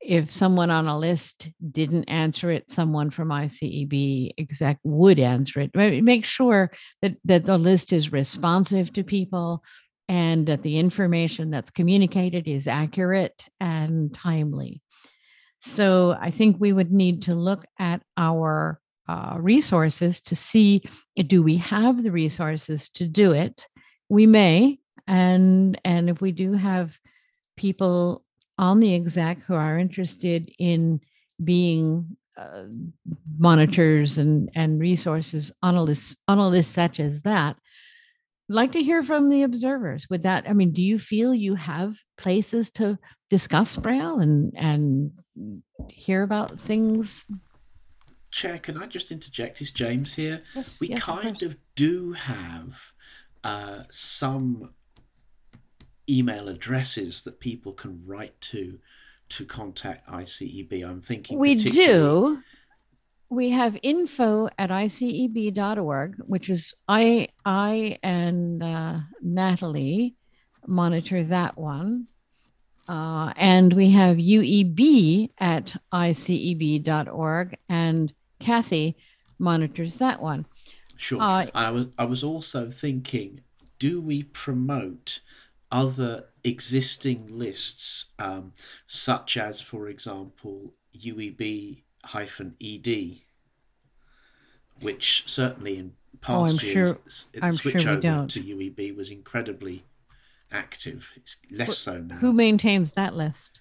if 0.00 0.32
someone 0.32 0.70
on 0.70 0.86
a 0.86 0.98
list 0.98 1.48
didn't 1.72 2.04
answer 2.04 2.50
it, 2.50 2.70
someone 2.70 3.10
from 3.10 3.28
ICEB 3.28 4.32
exec 4.38 4.78
would 4.84 5.18
answer 5.18 5.60
it. 5.60 5.70
Ma- 5.74 6.00
Make 6.02 6.24
sure 6.24 6.70
that 7.02 7.16
that 7.24 7.44
the 7.44 7.58
list 7.58 7.92
is 7.92 8.12
responsive 8.12 8.92
to 8.92 9.02
people 9.04 9.62
and 10.08 10.46
that 10.46 10.62
the 10.62 10.78
information 10.78 11.50
that's 11.50 11.70
communicated 11.70 12.46
is 12.46 12.68
accurate 12.68 13.46
and 13.60 14.14
timely. 14.14 14.80
So 15.60 16.16
I 16.20 16.30
think 16.30 16.56
we 16.58 16.72
would 16.72 16.92
need 16.92 17.22
to 17.22 17.34
look 17.34 17.64
at 17.78 18.02
our 18.16 18.80
uh, 19.08 19.36
resources 19.38 20.20
to 20.20 20.36
see 20.36 20.82
uh, 21.18 21.22
do 21.26 21.42
we 21.42 21.56
have 21.56 22.02
the 22.02 22.12
resources 22.12 22.88
to 22.90 23.06
do 23.06 23.32
it. 23.32 23.66
We 24.08 24.26
may, 24.26 24.78
and 25.06 25.80
and 25.84 26.10
if 26.10 26.20
we 26.20 26.32
do 26.32 26.52
have 26.52 26.96
people 27.56 28.24
on 28.58 28.80
the 28.80 28.94
exec 28.94 29.42
who 29.42 29.54
are 29.54 29.78
interested 29.78 30.50
in 30.58 31.00
being 31.42 32.16
uh, 32.36 32.64
monitors 33.38 34.18
and 34.18 34.50
and 34.54 34.80
resources 34.80 35.52
on 35.62 35.74
a 35.74 35.82
list 35.82 36.16
on 36.28 36.38
a 36.38 36.48
list 36.48 36.72
such 36.72 37.00
as 37.00 37.22
that 37.22 37.56
I'd 38.48 38.54
like 38.54 38.72
to 38.72 38.82
hear 38.82 39.02
from 39.02 39.30
the 39.30 39.42
observers 39.42 40.06
would 40.10 40.22
that 40.24 40.48
i 40.48 40.52
mean 40.52 40.72
do 40.72 40.82
you 40.82 40.98
feel 40.98 41.34
you 41.34 41.54
have 41.54 41.96
places 42.18 42.70
to 42.72 42.98
discuss 43.30 43.76
braille 43.76 44.20
and 44.20 44.52
and 44.54 45.12
hear 45.88 46.22
about 46.22 46.50
things 46.60 47.26
Chair, 48.36 48.58
can 48.58 48.76
I 48.76 48.86
just 48.86 49.10
interject? 49.10 49.62
Is 49.62 49.70
James 49.70 50.12
here? 50.12 50.40
Yes, 50.54 50.78
we 50.78 50.88
yes, 50.88 50.98
of 50.98 51.04
kind 51.04 51.42
of 51.42 51.56
do 51.74 52.12
have 52.12 52.92
uh, 53.44 53.84
some 53.90 54.74
email 56.08 56.48
addresses 56.48 57.22
that 57.22 57.40
people 57.40 57.72
can 57.72 58.02
write 58.06 58.40
to 58.40 58.78
to 59.28 59.44
contact 59.44 60.08
ICEB. 60.08 60.88
I'm 60.88 61.00
thinking 61.00 61.38
we 61.38 61.54
do 61.56 62.38
we 63.28 63.50
have 63.50 63.76
info 63.82 64.48
at 64.56 64.70
iceb.org 64.70 66.14
which 66.26 66.48
is 66.48 66.72
i 66.86 67.26
i 67.44 67.98
and 68.04 68.62
uh, 68.62 68.98
natalie 69.20 70.14
monitor 70.68 71.24
that 71.24 71.58
one 71.58 72.06
uh, 72.88 73.32
and 73.34 73.72
we 73.72 73.90
have 73.90 74.18
ueb 74.18 75.28
at 75.38 75.74
iceb.org 75.92 77.58
and 77.68 78.12
kathy 78.38 78.96
monitors 79.40 79.96
that 79.96 80.22
one 80.22 80.46
Sure. 80.96 81.20
Uh, 81.20 81.46
I 81.54 81.70
was 81.70 81.88
I 81.98 82.04
was 82.04 82.24
also 82.24 82.70
thinking, 82.70 83.40
do 83.78 84.00
we 84.00 84.22
promote 84.22 85.20
other 85.70 86.24
existing 86.44 87.38
lists, 87.38 88.06
um, 88.18 88.52
such 88.86 89.36
as, 89.36 89.60
for 89.60 89.88
example, 89.88 90.72
UEB 90.96 91.82
hyphen 92.04 92.54
ED, 92.62 93.18
which 94.80 95.24
certainly 95.26 95.78
in 95.78 95.92
past 96.20 96.60
I'm 96.60 96.66
years, 96.66 96.88
sure- 96.88 96.98
the 97.32 97.40
sure 97.40 97.52
switch 97.52 97.84
we 97.84 97.90
over 97.90 98.26
to 98.26 98.40
UEB 98.42 98.96
was 98.96 99.10
incredibly 99.10 99.84
active. 100.52 101.10
It's 101.16 101.36
less 101.50 101.78
so 101.78 101.98
now. 102.00 102.16
Who 102.16 102.32
maintains 102.32 102.92
that 102.92 103.14
list? 103.14 103.60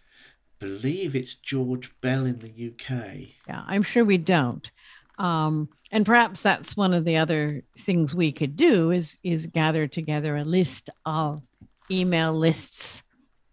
believe 0.59 1.15
it's 1.15 1.35
George 1.35 1.91
Bell 2.01 2.25
in 2.25 2.39
the 2.39 2.47
UK. 2.69 3.33
Yeah, 3.47 3.63
I'm 3.67 3.83
sure 3.83 4.03
we 4.03 4.17
don't. 4.17 4.69
Um, 5.17 5.69
and 5.91 6.05
perhaps 6.05 6.41
that's 6.41 6.75
one 6.75 6.93
of 6.93 7.05
the 7.05 7.17
other 7.17 7.63
things 7.77 8.15
we 8.15 8.31
could 8.31 8.57
do 8.57 8.91
is 8.91 9.17
is 9.23 9.45
gather 9.45 9.87
together 9.87 10.35
a 10.35 10.43
list 10.43 10.89
of 11.05 11.43
email 11.89 12.33
lists 12.33 13.03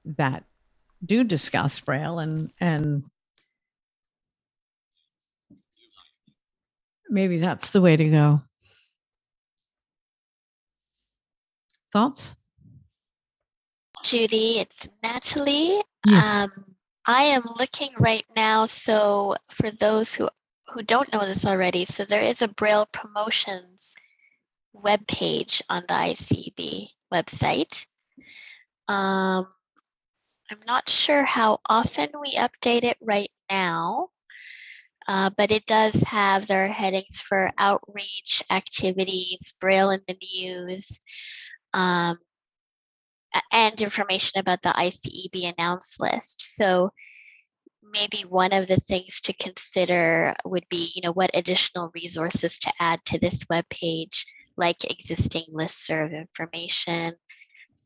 that 0.04 0.44
do 1.04 1.24
discuss 1.24 1.80
Braille 1.80 2.18
and 2.18 2.50
and 2.60 3.04
maybe 7.09 7.38
that's 7.38 7.70
the 7.70 7.80
way 7.80 7.96
to 7.96 8.09
go. 8.09 8.42
Thoughts? 11.92 12.34
Judy, 14.02 14.59
it's 14.60 14.88
Natalie. 15.02 15.82
Yes. 16.06 16.26
Um, 16.26 16.74
I 17.04 17.24
am 17.24 17.42
looking 17.59 17.90
right 17.98 18.26
now. 18.34 18.64
So 18.64 19.36
for 19.50 19.70
those 19.70 20.14
who 20.14 20.28
who 20.68 20.82
don't 20.82 21.12
know 21.12 21.26
this 21.26 21.44
already, 21.44 21.84
so 21.84 22.04
there 22.04 22.22
is 22.22 22.40
a 22.40 22.48
Braille 22.48 22.86
promotions 22.92 23.94
webpage 24.74 25.60
on 25.68 25.82
the 25.86 25.94
ICEB 25.94 26.88
website. 27.12 27.84
Um, 28.88 29.46
I'm 30.50 30.60
not 30.66 30.88
sure 30.88 31.24
how 31.24 31.60
often 31.66 32.10
we 32.20 32.36
update 32.36 32.84
it 32.84 32.98
right 33.00 33.30
now, 33.50 34.09
uh, 35.09 35.30
but 35.36 35.50
it 35.50 35.66
does 35.66 35.94
have 36.02 36.46
their 36.46 36.68
headings 36.68 37.20
for 37.20 37.50
outreach 37.56 38.42
activities, 38.50 39.54
Braille 39.60 39.90
in 39.90 40.00
the 40.06 40.16
news, 40.34 41.00
um, 41.72 42.18
and 43.50 43.80
information 43.80 44.40
about 44.40 44.60
the 44.62 44.70
ICEB 44.70 45.54
announce 45.56 45.98
list. 45.98 46.42
So 46.56 46.90
maybe 47.82 48.24
one 48.28 48.52
of 48.52 48.68
the 48.68 48.76
things 48.76 49.20
to 49.22 49.32
consider 49.32 50.34
would 50.44 50.68
be, 50.68 50.92
you 50.94 51.02
know, 51.02 51.12
what 51.12 51.30
additional 51.34 51.90
resources 51.94 52.59
to 52.60 52.72
add 52.78 53.00
to 53.06 53.18
this 53.18 53.44
webpage, 53.44 54.24
like 54.56 54.90
existing 54.90 55.44
listserv 55.52 56.16
information, 56.16 57.14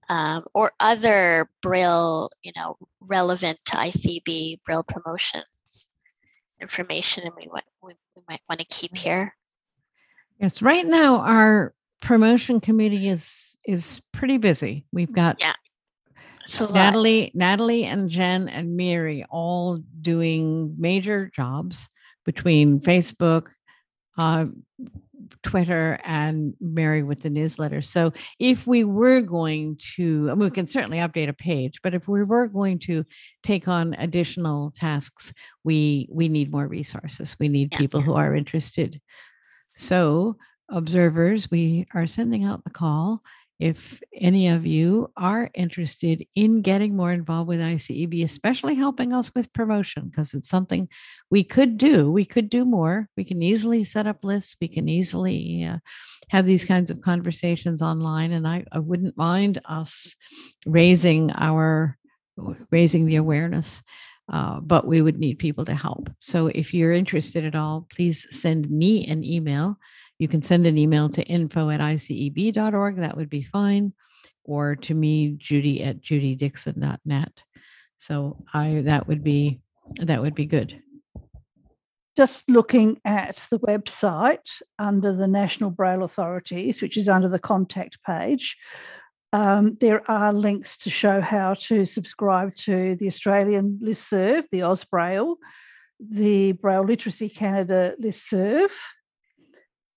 um, 0.08 0.44
or 0.54 0.72
other 0.80 1.48
Braille, 1.62 2.30
you 2.42 2.52
know, 2.56 2.76
relevant 3.00 3.58
to 3.66 3.76
ICEB 3.76 4.60
Braille 4.64 4.84
promotions 4.84 5.88
information, 6.60 7.24
and 7.24 7.32
we, 7.36 7.48
we, 7.82 7.92
we 8.14 8.22
might 8.28 8.40
want 8.48 8.60
to 8.60 8.66
keep 8.66 8.96
here. 8.96 9.34
Yes, 10.40 10.62
right 10.62 10.86
now 10.86 11.16
our 11.20 11.74
promotion 12.02 12.60
committee 12.60 13.08
is 13.08 13.56
is 13.66 14.00
pretty 14.12 14.38
busy. 14.38 14.84
We've 14.92 15.12
got 15.12 15.40
Yeah. 15.40 15.54
It's 16.44 16.60
a 16.60 16.64
lot. 16.64 16.74
Natalie, 16.74 17.32
Natalie 17.34 17.84
and 17.84 18.08
Jen 18.08 18.48
and 18.48 18.76
Mary 18.76 19.24
all 19.30 19.80
doing 20.00 20.76
major 20.78 21.28
jobs 21.34 21.88
between 22.24 22.80
Facebook, 22.80 23.48
uh, 24.16 24.46
Twitter, 25.42 25.98
and 26.04 26.54
Mary 26.60 27.02
with 27.02 27.20
the 27.20 27.30
newsletter. 27.30 27.82
So 27.82 28.12
if 28.38 28.66
we 28.66 28.84
were 28.84 29.20
going 29.20 29.78
to, 29.96 30.28
I 30.30 30.34
mean, 30.34 30.40
we 30.40 30.50
can 30.50 30.66
certainly 30.66 30.98
update 30.98 31.28
a 31.28 31.32
page, 31.32 31.80
but 31.82 31.94
if 31.94 32.08
we 32.08 32.22
were 32.22 32.46
going 32.46 32.78
to 32.80 33.04
take 33.42 33.68
on 33.68 33.94
additional 33.94 34.72
tasks, 34.76 35.32
we 35.64 36.08
we 36.10 36.28
need 36.28 36.50
more 36.50 36.66
resources. 36.66 37.36
We 37.38 37.48
need 37.48 37.70
people 37.72 38.00
who 38.00 38.14
are 38.14 38.34
interested. 38.34 39.00
So 39.74 40.36
observers, 40.70 41.50
we 41.50 41.86
are 41.94 42.06
sending 42.06 42.44
out 42.44 42.64
the 42.64 42.70
call. 42.70 43.22
If 43.58 44.02
any 44.14 44.48
of 44.48 44.66
you 44.66 45.10
are 45.16 45.50
interested 45.54 46.26
in 46.34 46.60
getting 46.60 46.94
more 46.94 47.12
involved 47.12 47.48
with 47.48 47.60
ICEB, 47.60 48.22
especially 48.22 48.74
helping 48.74 49.12
us 49.12 49.34
with 49.34 49.52
promotion, 49.52 50.08
because 50.08 50.34
it's 50.34 50.48
something 50.48 50.88
we 51.30 51.42
could 51.42 51.78
do, 51.78 52.10
we 52.10 52.24
could 52.24 52.50
do 52.50 52.64
more. 52.64 53.08
We 53.16 53.24
can 53.24 53.42
easily 53.42 53.84
set 53.84 54.06
up 54.06 54.24
lists. 54.24 54.56
We 54.60 54.68
can 54.68 54.88
easily 54.88 55.64
uh, 55.64 55.78
have 56.28 56.44
these 56.44 56.64
kinds 56.64 56.90
of 56.90 57.00
conversations 57.00 57.80
online. 57.80 58.32
And 58.32 58.46
I, 58.46 58.64
I 58.72 58.78
wouldn't 58.78 59.16
mind 59.16 59.60
us 59.64 60.14
raising 60.66 61.32
our 61.32 61.96
raising 62.70 63.06
the 63.06 63.16
awareness 63.16 63.82
uh, 64.32 64.60
but 64.60 64.86
we 64.86 65.00
would 65.00 65.18
need 65.18 65.38
people 65.38 65.64
to 65.64 65.74
help. 65.74 66.10
So 66.18 66.48
if 66.48 66.74
you're 66.74 66.92
interested 66.92 67.44
at 67.44 67.54
all, 67.54 67.86
please 67.90 68.26
send 68.30 68.68
me 68.70 69.06
an 69.06 69.22
email. 69.24 69.78
You 70.18 70.28
can 70.28 70.42
send 70.42 70.66
an 70.66 70.78
email 70.78 71.08
to 71.10 71.22
info 71.22 71.70
at 71.70 71.80
iceb.org. 71.80 72.96
That 72.96 73.16
would 73.16 73.28
be 73.28 73.42
fine. 73.42 73.92
Or 74.44 74.76
to 74.76 74.94
me, 74.94 75.32
Judy 75.38 75.82
at 75.82 76.00
judydixon.net. 76.00 77.42
So 78.00 78.44
I 78.54 78.82
that 78.84 79.08
would 79.08 79.24
be 79.24 79.60
that 79.96 80.20
would 80.20 80.34
be 80.34 80.46
good. 80.46 80.80
Just 82.16 82.48
looking 82.48 82.98
at 83.04 83.42
the 83.50 83.58
website 83.58 84.48
under 84.78 85.14
the 85.14 85.26
National 85.26 85.70
Braille 85.70 86.04
Authorities, 86.04 86.80
which 86.80 86.96
is 86.96 87.10
under 87.10 87.28
the 87.28 87.38
contact 87.38 87.98
page, 88.06 88.56
um, 89.34 89.76
there 89.80 90.08
are 90.10 90.32
links 90.32 90.78
to 90.78 90.90
show 90.90 91.20
how 91.20 91.54
to 91.54 91.84
subscribe 91.84 92.56
to 92.56 92.96
the 92.96 93.06
Australian 93.06 93.78
listserv, 93.82 94.44
the 94.50 94.60
Ausbraille, 94.60 95.36
the 96.00 96.52
Braille 96.52 96.86
Literacy 96.86 97.28
Canada 97.28 97.94
listserv, 98.02 98.70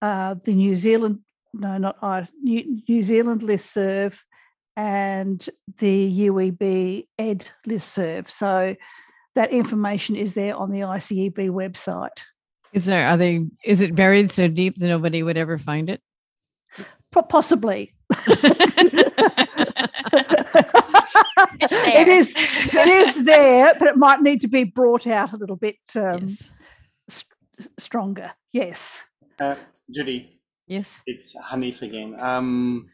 uh, 0.01 0.35
the 0.43 0.53
New 0.53 0.75
Zealand, 0.75 1.19
no, 1.53 1.77
not 1.77 1.97
I, 2.01 2.27
New, 2.41 2.81
New 2.87 3.01
Zealand 3.01 3.41
listserv, 3.41 4.13
and 4.77 5.47
the 5.79 6.27
UEB 6.27 7.07
Ed 7.17 7.45
listserv. 7.67 8.29
So 8.29 8.75
that 9.35 9.51
information 9.51 10.15
is 10.15 10.33
there 10.33 10.55
on 10.55 10.71
the 10.71 10.79
ICEB 10.79 11.49
website. 11.49 12.09
Is 12.71 12.85
there 12.85 13.07
are 13.07 13.17
they 13.17 13.45
is 13.65 13.81
it 13.81 13.95
buried 13.95 14.31
so 14.31 14.47
deep 14.47 14.77
that 14.77 14.87
nobody 14.87 15.23
would 15.23 15.37
ever 15.37 15.57
find 15.57 15.89
it? 15.89 16.01
Po- 17.11 17.23
Possibly. 17.23 17.93
It's 21.61 21.73
It 21.73 22.05
there. 22.05 22.09
is. 22.09 22.33
It 22.37 22.87
is 22.87 23.25
there, 23.25 23.73
but 23.79 23.87
it 23.89 23.97
might 23.97 24.21
need 24.21 24.41
to 24.41 24.47
be 24.47 24.63
brought 24.63 25.07
out 25.07 25.33
a 25.33 25.37
little 25.37 25.55
bit 25.55 25.75
um, 25.95 26.29
s- 27.09 27.25
stronger. 27.79 28.31
Yes. 28.53 28.97
Uh, 29.39 29.55
Judy, 29.93 30.39
Yes. 30.67 31.01
it's 31.05 31.35
Hanif 31.35 31.81
again. 31.81 32.19
Um, 32.19 32.89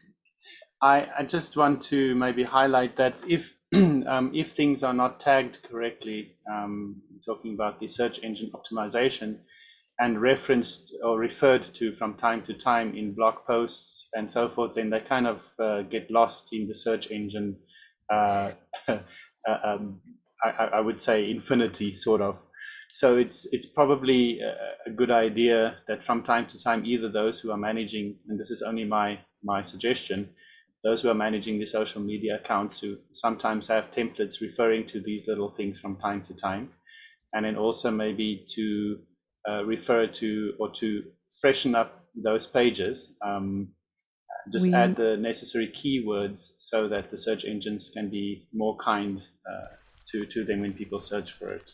I, 0.80 1.08
I 1.18 1.22
just 1.24 1.56
want 1.56 1.82
to 1.82 2.14
maybe 2.14 2.44
highlight 2.44 2.96
that 2.96 3.22
if 3.28 3.54
um, 3.74 4.30
if 4.34 4.52
things 4.52 4.82
are 4.84 4.94
not 4.94 5.18
tagged 5.18 5.62
correctly, 5.62 6.36
um, 6.50 7.02
talking 7.24 7.54
about 7.54 7.80
the 7.80 7.88
search 7.88 8.22
engine 8.22 8.50
optimization, 8.54 9.38
and 9.98 10.20
referenced 10.20 10.96
or 11.02 11.18
referred 11.18 11.62
to 11.62 11.92
from 11.92 12.14
time 12.14 12.42
to 12.42 12.54
time 12.54 12.94
in 12.94 13.14
blog 13.14 13.36
posts 13.46 14.08
and 14.12 14.30
so 14.30 14.48
forth, 14.48 14.74
then 14.74 14.90
they 14.90 15.00
kind 15.00 15.26
of 15.26 15.54
uh, 15.58 15.82
get 15.82 16.10
lost 16.10 16.52
in 16.52 16.68
the 16.68 16.74
search 16.74 17.10
engine. 17.10 17.56
Uh, 18.10 18.52
uh, 18.88 18.98
um, 19.64 20.00
I, 20.44 20.50
I 20.50 20.64
I 20.74 20.80
would 20.80 21.00
say 21.00 21.30
infinity, 21.30 21.92
sort 21.92 22.20
of. 22.20 22.44
So 22.92 23.16
it's 23.16 23.46
it's 23.52 23.66
probably 23.66 24.40
a, 24.40 24.56
a 24.86 24.90
good 24.90 25.10
idea 25.10 25.76
that 25.86 26.02
from 26.02 26.22
time 26.22 26.46
to 26.48 26.62
time, 26.62 26.84
either 26.86 27.08
those 27.08 27.40
who 27.40 27.50
are 27.50 27.56
managing, 27.56 28.18
and 28.28 28.38
this 28.40 28.50
is 28.50 28.62
only 28.62 28.84
my 28.84 29.20
my 29.42 29.62
suggestion, 29.62 30.30
those 30.82 31.02
who 31.02 31.10
are 31.10 31.14
managing 31.14 31.58
the 31.58 31.66
social 31.66 32.00
media 32.02 32.36
accounts 32.36 32.80
who 32.80 32.96
sometimes 33.12 33.66
have 33.68 33.90
templates 33.90 34.40
referring 34.40 34.86
to 34.86 35.00
these 35.00 35.28
little 35.28 35.50
things 35.50 35.78
from 35.78 35.96
time 35.96 36.22
to 36.22 36.34
time, 36.34 36.70
and 37.32 37.44
then 37.44 37.56
also 37.56 37.90
maybe 37.90 38.44
to 38.54 39.00
uh, 39.48 39.64
refer 39.64 40.06
to 40.06 40.54
or 40.58 40.70
to 40.72 41.04
freshen 41.40 41.74
up 41.74 42.04
those 42.14 42.46
pages. 42.46 43.14
Um, 43.22 43.74
just 44.52 44.66
We- 44.66 44.74
add 44.74 44.96
the 44.96 45.16
necessary 45.16 45.68
keywords 45.68 46.52
so 46.58 46.88
that 46.88 47.10
the 47.10 47.18
search 47.18 47.44
engines 47.44 47.90
can 47.90 48.10
be 48.10 48.48
more 48.52 48.76
kind 48.76 49.18
uh, 49.50 49.76
to 50.12 50.26
to 50.26 50.44
them 50.44 50.60
when 50.60 50.72
people 50.72 51.00
search 51.00 51.32
for 51.32 51.52
it. 51.52 51.70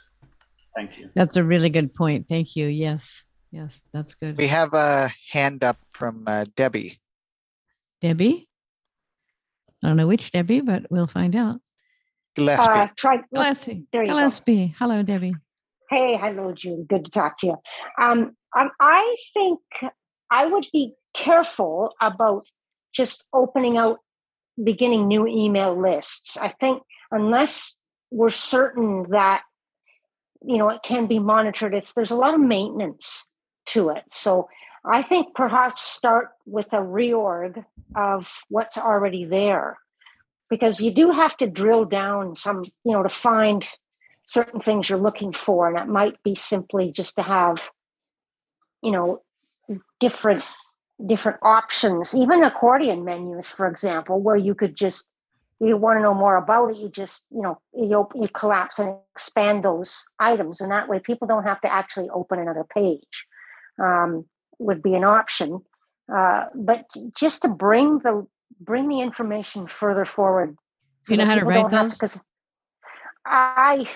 Thank 0.74 0.98
you. 0.98 1.10
That's 1.14 1.36
a 1.36 1.44
really 1.44 1.68
good 1.68 1.94
point. 1.94 2.28
Thank 2.28 2.56
you. 2.56 2.66
Yes. 2.66 3.24
Yes, 3.52 3.82
that's 3.92 4.14
good. 4.14 4.38
We 4.38 4.46
have 4.48 4.72
a 4.72 5.12
hand 5.30 5.62
up 5.62 5.76
from 5.92 6.24
uh, 6.26 6.46
Debbie. 6.56 6.98
Debbie? 8.00 8.48
I 9.82 9.88
don't 9.88 9.98
know 9.98 10.06
which 10.06 10.32
Debbie, 10.32 10.62
but 10.62 10.90
we'll 10.90 11.06
find 11.06 11.36
out. 11.36 11.60
Gillespie. 12.34 12.66
Uh, 12.66 12.88
try, 12.96 13.18
Gillespie. 13.32 13.84
there 13.92 14.02
you 14.02 14.08
go. 14.08 14.14
Gillespie. 14.14 14.74
Hello, 14.78 15.02
Debbie. 15.02 15.34
Hey, 15.90 16.16
hello, 16.16 16.52
Judy. 16.52 16.84
Good 16.88 17.04
to 17.04 17.10
talk 17.10 17.38
to 17.38 17.48
you. 17.48 17.56
Um, 18.00 18.34
um, 18.58 18.70
I 18.80 19.16
think 19.34 19.60
I 20.30 20.46
would 20.46 20.66
be 20.72 20.94
careful 21.12 21.94
about 22.00 22.46
just 22.94 23.26
opening 23.34 23.76
out, 23.76 23.98
beginning 24.62 25.08
new 25.08 25.26
email 25.26 25.78
lists. 25.78 26.38
I 26.38 26.48
think 26.48 26.82
unless 27.10 27.78
we're 28.10 28.30
certain 28.30 29.10
that 29.10 29.42
you 30.44 30.58
know 30.58 30.68
it 30.68 30.82
can 30.82 31.06
be 31.06 31.18
monitored, 31.18 31.74
it's 31.74 31.94
there's 31.94 32.10
a 32.10 32.16
lot 32.16 32.34
of 32.34 32.40
maintenance 32.40 33.30
to 33.66 33.90
it. 33.90 34.04
So 34.10 34.48
I 34.84 35.02
think 35.02 35.34
perhaps 35.34 35.84
start 35.84 36.30
with 36.44 36.72
a 36.72 36.78
reorg 36.78 37.64
of 37.94 38.30
what's 38.48 38.76
already 38.76 39.24
there 39.24 39.78
because 40.50 40.80
you 40.80 40.90
do 40.90 41.10
have 41.10 41.36
to 41.38 41.46
drill 41.46 41.84
down 41.84 42.34
some, 42.34 42.64
you 42.84 42.92
know, 42.92 43.02
to 43.02 43.08
find 43.08 43.66
certain 44.24 44.60
things 44.60 44.88
you're 44.88 44.98
looking 44.98 45.32
for. 45.32 45.68
And 45.68 45.78
it 45.78 45.90
might 45.90 46.22
be 46.22 46.34
simply 46.34 46.90
just 46.90 47.14
to 47.16 47.22
have, 47.22 47.68
you 48.82 48.90
know, 48.90 49.22
different 50.00 50.46
different 51.06 51.38
options, 51.42 52.14
even 52.14 52.44
accordion 52.44 53.04
menus, 53.04 53.48
for 53.48 53.66
example, 53.66 54.20
where 54.20 54.36
you 54.36 54.54
could 54.54 54.76
just 54.76 55.10
you 55.68 55.76
want 55.76 55.98
to 55.98 56.02
know 56.02 56.14
more 56.14 56.36
about 56.36 56.70
it, 56.70 56.78
you 56.78 56.88
just, 56.88 57.26
you 57.30 57.40
know, 57.40 57.60
you, 57.72 58.08
you 58.14 58.28
collapse 58.28 58.78
and 58.78 58.96
expand 59.14 59.64
those 59.64 60.04
items. 60.18 60.60
And 60.60 60.70
that 60.72 60.88
way 60.88 60.98
people 60.98 61.28
don't 61.28 61.44
have 61.44 61.60
to 61.60 61.72
actually 61.72 62.08
open 62.10 62.40
another 62.40 62.64
page 62.64 63.26
um, 63.80 64.24
would 64.58 64.82
be 64.82 64.94
an 64.94 65.04
option. 65.04 65.60
Uh, 66.12 66.46
but 66.54 66.86
just 67.16 67.42
to 67.42 67.48
bring 67.48 67.98
the 68.00 68.26
bring 68.60 68.88
the 68.88 69.00
information 69.00 69.66
further 69.66 70.04
forward. 70.04 70.56
So 71.02 71.14
you 71.14 71.18
know 71.18 71.26
how 71.26 71.36
to 71.36 71.44
write 71.44 71.70
those? 71.70 71.92
Because 71.92 72.20
I 73.26 73.88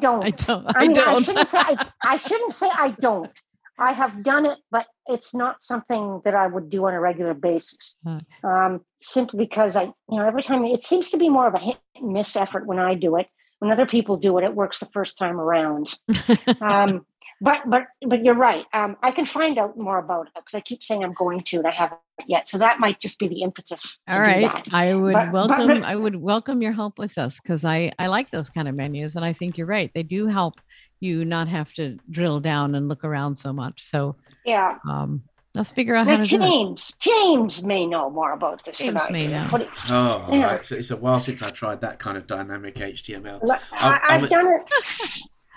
don't. 0.00 0.24
I 0.24 0.30
don't. 0.30 0.66
I, 0.66 0.72
I 0.74 0.80
mean, 0.82 0.92
don't. 0.94 1.08
I 1.08 1.20
shouldn't 1.20 1.48
say 1.48 1.58
I, 1.58 1.86
I 2.04 2.16
shouldn't 2.16 2.52
say 2.52 2.68
I 2.72 2.90
don't. 3.00 3.30
I 3.78 3.92
have 3.92 4.22
done 4.22 4.44
it, 4.46 4.58
but 4.70 4.86
it's 5.06 5.34
not 5.34 5.62
something 5.62 6.20
that 6.24 6.34
I 6.34 6.46
would 6.46 6.68
do 6.68 6.86
on 6.86 6.94
a 6.94 7.00
regular 7.00 7.34
basis. 7.34 7.96
Um, 8.42 8.80
simply 9.00 9.38
because 9.38 9.76
I, 9.76 9.84
you 9.84 9.94
know, 10.18 10.26
every 10.26 10.42
time 10.42 10.64
it 10.64 10.82
seems 10.82 11.10
to 11.10 11.16
be 11.16 11.28
more 11.28 11.46
of 11.46 11.54
a 11.54 11.58
hit 11.58 11.76
and 11.96 12.12
miss 12.12 12.34
effort 12.36 12.66
when 12.66 12.78
I 12.78 12.94
do 12.94 13.16
it. 13.16 13.26
When 13.60 13.72
other 13.72 13.86
people 13.86 14.16
do 14.16 14.38
it, 14.38 14.44
it 14.44 14.54
works 14.54 14.78
the 14.78 14.86
first 14.86 15.18
time 15.18 15.40
around. 15.40 15.92
um, 16.60 17.04
but 17.40 17.60
but 17.66 17.82
but 18.06 18.24
you're 18.24 18.34
right. 18.34 18.64
Um, 18.72 18.96
I 19.02 19.10
can 19.12 19.24
find 19.24 19.58
out 19.58 19.76
more 19.76 19.98
about 19.98 20.26
it 20.28 20.32
because 20.34 20.54
I 20.54 20.60
keep 20.60 20.82
saying 20.82 21.04
I'm 21.04 21.12
going 21.12 21.42
to, 21.44 21.58
and 21.58 21.66
I 21.66 21.70
haven't 21.70 22.00
yet. 22.26 22.48
So 22.48 22.58
that 22.58 22.80
might 22.80 23.00
just 23.00 23.18
be 23.18 23.28
the 23.28 23.42
impetus. 23.42 23.98
All 24.08 24.20
right. 24.20 24.68
I 24.72 24.94
would 24.94 25.12
But- 25.12 25.32
but- 25.32 25.48
welcome 25.50 25.84
I 25.84 25.94
would 25.94 26.16
welcome 26.16 26.62
your 26.62 26.72
help 26.72 26.98
with 26.98 27.14
this 27.14 27.40
because 27.40 27.64
I 27.64 27.92
I 27.98 28.06
like 28.06 28.30
those 28.30 28.50
kind 28.50 28.68
of 28.68 28.74
menus 28.74 29.14
and 29.16 29.24
I 29.24 29.32
think 29.32 29.56
you're 29.56 29.66
right. 29.68 29.90
They 29.94 30.02
do 30.02 30.26
help 30.26 30.60
you 31.00 31.24
not 31.24 31.48
have 31.48 31.72
to 31.74 31.98
drill 32.10 32.40
down 32.40 32.74
and 32.74 32.88
look 32.88 33.04
around 33.04 33.36
so 33.36 33.52
much. 33.52 33.82
So 33.82 34.16
yeah. 34.44 34.78
um 34.88 35.22
let's 35.54 35.72
figure 35.72 35.94
out 35.94 36.06
how 36.06 36.16
Now, 36.16 36.24
to 36.24 36.28
do 36.28 36.36
it. 36.36 36.40
James, 36.40 36.96
James 37.00 37.64
may 37.64 37.86
know 37.86 38.10
more 38.10 38.32
about 38.32 38.64
this 38.64 38.78
James 38.78 38.94
than 38.94 39.02
I 39.02 39.10
may 39.10 39.26
do. 39.26 39.32
know. 39.32 39.44
What 39.48 39.58
do 39.62 39.66
Oh, 39.90 40.26
Yeah. 40.30 40.42
right. 40.54 40.64
So 40.64 40.76
it's 40.76 40.90
a 40.90 40.96
while 40.96 41.20
since 41.20 41.42
I 41.42 41.50
tried 41.50 41.80
that 41.80 41.98
kind 41.98 42.16
of 42.16 42.26
dynamic 42.26 42.76
HTML. 42.76 43.40
Look, 43.42 43.60
I'll- 43.72 43.92
I, 43.92 44.00
I'll- 44.04 44.24
I've 44.24 44.30
done 44.30 44.46
it. 44.48 44.62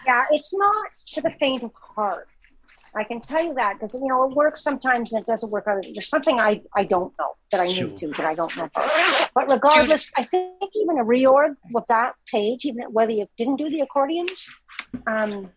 Yeah, 0.05 0.23
it's 0.31 0.55
not 0.57 0.87
to 1.13 1.21
the 1.21 1.29
faint 1.39 1.61
of 1.63 1.71
heart. 1.75 2.27
I 2.93 3.05
can 3.05 3.21
tell 3.21 3.41
you 3.41 3.53
that 3.53 3.73
because 3.75 3.93
you 3.93 4.05
know 4.07 4.23
it 4.29 4.35
works 4.35 4.61
sometimes 4.61 5.13
and 5.13 5.21
it 5.21 5.25
doesn't 5.27 5.49
work 5.49 5.65
other. 5.67 5.81
There's 5.93 6.09
something 6.09 6.39
I 6.41 6.61
I 6.75 6.83
don't 6.83 7.13
know 7.19 7.29
that 7.51 7.61
I 7.61 7.67
Sure. 7.67 7.87
need 7.87 7.97
to 7.97 8.07
that 8.17 8.25
I 8.25 8.33
don't 8.33 8.53
know. 8.57 8.69
But 9.33 9.49
regardless, 9.49 10.11
I 10.17 10.23
think 10.23 10.71
even 10.75 10.97
a 10.99 11.05
reorg 11.05 11.55
with 11.71 11.85
that 11.87 12.15
page, 12.29 12.65
even 12.65 12.83
whether 12.91 13.11
you 13.13 13.27
didn't 13.37 13.57
do 13.57 13.69
the 13.69 13.79
accordions, 13.81 14.45
um, 15.07 15.51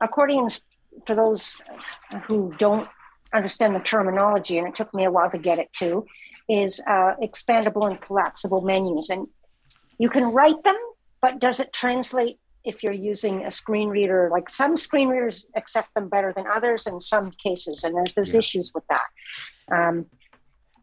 accordions 0.00 0.62
for 1.06 1.14
those 1.14 1.60
who 2.26 2.54
don't 2.58 2.88
understand 3.32 3.74
the 3.74 3.80
terminology, 3.80 4.58
and 4.58 4.66
it 4.66 4.74
took 4.74 4.92
me 4.94 5.04
a 5.04 5.10
while 5.10 5.30
to 5.30 5.38
get 5.38 5.58
it 5.58 5.72
to, 5.74 6.04
is 6.48 6.80
uh, 6.86 7.14
expandable 7.22 7.88
and 7.88 8.00
collapsible 8.00 8.60
menus, 8.60 9.10
and 9.10 9.26
you 9.98 10.08
can 10.08 10.24
write 10.24 10.62
them, 10.64 10.78
but 11.20 11.38
does 11.38 11.60
it 11.60 11.72
translate 11.72 12.38
if 12.64 12.82
you're 12.82 12.92
using 12.92 13.44
a 13.46 13.50
screen 13.50 13.88
reader? 13.88 14.28
Like 14.32 14.48
some 14.48 14.76
screen 14.76 15.08
readers 15.08 15.48
accept 15.54 15.94
them 15.94 16.08
better 16.08 16.32
than 16.34 16.46
others 16.46 16.86
in 16.86 16.98
some 16.98 17.30
cases, 17.32 17.84
and 17.84 17.94
there's 17.94 18.14
there's 18.14 18.34
issues 18.34 18.72
with 18.74 18.84
that. 18.88 19.08
Um, 19.70 20.06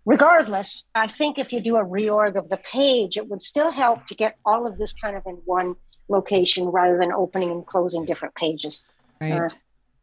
regardless, 0.05 0.87
I 0.95 1.07
think 1.07 1.37
if 1.37 1.51
you 1.51 1.59
do 1.59 1.75
a 1.77 1.83
reorg 1.83 2.35
of 2.35 2.49
the 2.49 2.57
page, 2.57 3.17
it 3.17 3.27
would 3.27 3.41
still 3.41 3.71
help 3.71 4.07
to 4.07 4.15
get 4.15 4.37
all 4.45 4.65
of 4.65 4.77
this 4.77 4.93
kind 4.93 5.17
of 5.17 5.23
in 5.25 5.35
one 5.45 5.75
location 6.09 6.65
rather 6.65 6.97
than 6.97 7.11
opening 7.11 7.51
and 7.51 7.65
closing 7.65 8.05
different 8.05 8.35
pages. 8.35 8.85
Right. 9.19 9.33
Uh, 9.33 9.49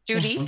Judy? 0.07 0.39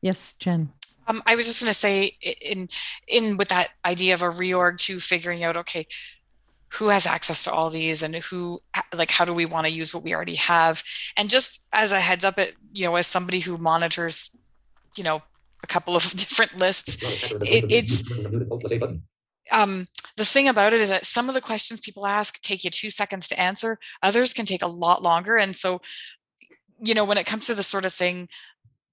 Yes, 0.00 0.34
Jen. 0.38 0.72
Um, 1.06 1.22
I 1.26 1.34
was 1.34 1.46
just 1.46 1.60
going 1.60 1.70
to 1.70 1.74
say, 1.74 2.16
in 2.40 2.68
in 3.08 3.36
with 3.36 3.48
that 3.48 3.70
idea 3.84 4.14
of 4.14 4.22
a 4.22 4.30
reorg 4.30 4.78
to 4.78 5.00
figuring 5.00 5.42
out, 5.42 5.56
okay, 5.56 5.86
who 6.68 6.88
has 6.88 7.06
access 7.06 7.44
to 7.44 7.52
all 7.52 7.70
these, 7.70 8.02
and 8.02 8.16
who 8.16 8.62
like 8.94 9.10
how 9.10 9.24
do 9.24 9.32
we 9.32 9.44
want 9.44 9.66
to 9.66 9.72
use 9.72 9.94
what 9.94 10.04
we 10.04 10.14
already 10.14 10.36
have, 10.36 10.82
and 11.16 11.28
just 11.28 11.66
as 11.72 11.92
a 11.92 12.00
heads 12.00 12.24
up, 12.24 12.38
it 12.38 12.54
you 12.72 12.84
know, 12.84 12.96
as 12.96 13.06
somebody 13.06 13.40
who 13.40 13.58
monitors, 13.58 14.34
you 14.96 15.02
know, 15.02 15.22
a 15.62 15.66
couple 15.66 15.96
of 15.96 16.02
different 16.16 16.56
lists, 16.56 16.98
it, 17.42 17.64
it's 17.70 18.08
um, 19.52 19.86
the 20.16 20.24
thing 20.24 20.48
about 20.48 20.72
it 20.72 20.80
is 20.80 20.88
that 20.88 21.06
some 21.06 21.28
of 21.28 21.34
the 21.34 21.40
questions 21.40 21.80
people 21.80 22.06
ask 22.06 22.40
take 22.40 22.64
you 22.64 22.70
two 22.70 22.90
seconds 22.90 23.28
to 23.28 23.40
answer. 23.40 23.78
Others 24.02 24.34
can 24.34 24.46
take 24.46 24.62
a 24.62 24.66
lot 24.66 25.02
longer. 25.02 25.36
And 25.36 25.54
so 25.54 25.80
you 26.82 26.94
know 26.94 27.04
when 27.04 27.18
it 27.18 27.26
comes 27.26 27.46
to 27.46 27.54
this 27.54 27.66
sort 27.66 27.86
of 27.86 27.92
thing 27.92 28.28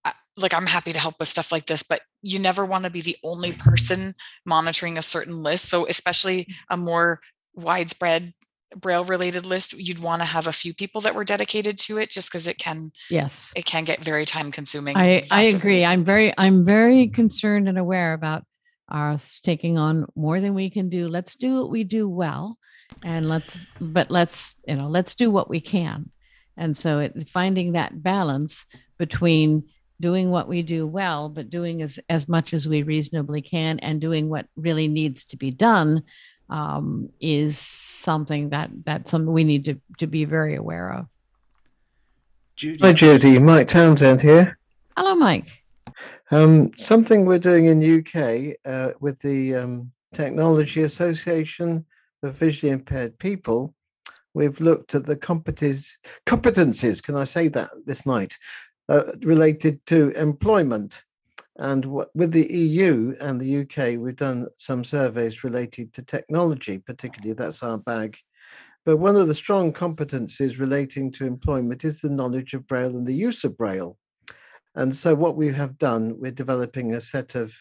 uh, 0.06 0.12
like 0.38 0.54
i'm 0.54 0.68
happy 0.68 0.94
to 0.94 1.00
help 1.00 1.16
with 1.20 1.28
stuff 1.28 1.52
like 1.52 1.66
this 1.66 1.84
but 1.84 2.02
you 2.22 2.38
never 2.38 2.66
want 2.66 2.84
to 2.84 2.90
be 2.90 3.02
the 3.02 3.18
only 3.24 3.52
person 3.54 4.14
monitoring 4.46 4.98
a 4.98 5.02
certain 5.02 5.42
list. 5.42 5.70
So 5.70 5.88
especially 5.88 6.48
a 6.70 6.78
more 6.78 7.20
widespread 7.56 8.34
braille 8.76 9.04
related 9.04 9.46
list 9.46 9.74
you'd 9.74 10.00
want 10.00 10.22
to 10.22 10.28
have 10.28 10.46
a 10.46 10.52
few 10.52 10.74
people 10.74 11.02
that 11.02 11.16
were 11.16 11.24
dedicated 11.24 11.80
to 11.80 11.98
it 11.98 12.12
just 12.12 12.30
because 12.30 12.48
it 12.48 12.60
can 12.60 12.92
Yes. 13.10 13.52
it 13.56 13.66
can 13.66 13.84
get 13.84 14.04
very 14.04 14.26
time 14.26 14.52
consuming 14.52 14.96
I, 14.96 15.24
I 15.32 15.46
agree. 15.46 15.84
I'm 15.84 16.06
very 16.06 16.34
I'm 16.38 16.64
very 16.64 17.08
concerned 17.08 17.68
and 17.68 17.78
aware 17.78 18.14
about 18.14 18.44
us 18.92 19.40
taking 19.40 19.78
on 19.78 20.06
more 20.16 20.40
than 20.40 20.54
we 20.54 20.70
can 20.70 20.90
do. 20.90 21.08
Let's 21.08 21.36
do 21.36 21.56
what 21.56 21.70
we 21.70 21.84
do 21.84 22.08
well, 22.08 22.58
and 23.04 23.28
let's 23.28 23.66
but 23.80 24.12
let's 24.12 24.56
you 24.68 24.76
know 24.76 24.88
let's 24.88 25.16
do 25.16 25.32
what 25.32 25.50
we 25.50 25.62
can. 25.62 26.12
And 26.58 26.76
so 26.76 27.00
it, 27.00 27.30
finding 27.30 27.74
that 27.74 28.04
balance 28.04 28.66
between 28.98 29.64
doing 30.02 30.30
what 30.30 30.48
we 30.48 30.62
do 30.62 30.88
well, 30.88 31.30
but 31.30 31.50
doing 31.50 31.82
as 31.82 32.00
as 32.10 32.28
much 32.28 32.54
as 32.54 32.68
we 32.68 32.84
reasonably 32.84 33.42
can, 33.42 33.80
and 33.80 34.02
doing 34.02 34.30
what 34.30 34.48
really 34.56 34.88
needs 34.88 35.26
to 35.26 35.38
be 35.38 35.52
done 35.52 36.04
um, 36.50 37.10
is 37.20 37.58
something 37.58 38.50
that 38.50 38.70
that's 38.86 39.12
something 39.12 39.34
we 39.34 39.44
need 39.44 39.66
to 39.66 39.76
to 40.00 40.08
be 40.08 40.26
very 40.26 40.56
aware 40.56 40.94
of. 40.94 41.08
Hi, 42.82 42.92
Judy. 42.92 43.40
Mike 43.40 43.70
Townsend 43.70 44.20
here. 44.20 44.58
Hello, 44.98 45.16
Mike. 45.16 45.59
Um, 46.32 46.72
something 46.78 47.26
we're 47.26 47.40
doing 47.40 47.66
in 47.66 48.00
UK 48.00 48.56
uh, 48.64 48.92
with 49.00 49.20
the 49.20 49.56
um, 49.56 49.92
Technology 50.14 50.84
Association 50.84 51.84
of 52.22 52.36
Visually 52.36 52.72
Impaired 52.72 53.18
People. 53.18 53.74
We've 54.36 54.60
looked 54.62 54.94
at 54.94 55.06
the 55.06 55.16
competencies, 55.16 55.94
competencies, 56.28 57.02
can 57.02 57.16
I 57.16 57.24
say 57.24 57.48
that 57.50 57.70
this 57.86 58.06
night, 58.06 58.38
uh, 58.90 59.04
related 59.24 59.84
to 59.88 60.12
employment. 60.12 61.04
And 61.58 61.84
wh- 61.84 62.16
with 62.16 62.32
the 62.32 62.48
EU 62.54 63.16
and 63.20 63.42
the 63.42 63.62
UK, 63.62 64.00
we've 64.00 64.16
done 64.16 64.48
some 64.58 64.84
surveys 64.84 65.44
related 65.44 65.94
to 65.94 66.04
technology, 66.04 66.78
particularly 66.78 67.34
that's 67.34 67.64
our 67.64 67.80
bag. 67.80 68.16
But 68.86 68.98
one 68.98 69.16
of 69.16 69.28
the 69.28 69.34
strong 69.34 69.74
competencies 69.74 70.60
relating 70.60 71.12
to 71.14 71.26
employment 71.26 71.84
is 71.84 72.02
the 72.02 72.10
knowledge 72.10 72.54
of 72.54 72.68
Braille 72.68 72.96
and 72.96 73.08
the 73.08 73.14
use 73.14 73.44
of 73.44 73.58
Braille. 73.58 73.98
And 74.76 74.94
so, 74.96 75.16
what 75.16 75.36
we 75.36 75.48
have 75.50 75.78
done, 75.78 76.16
we're 76.20 76.32
developing 76.32 76.94
a 76.94 77.02
set 77.02 77.36
of 77.36 77.54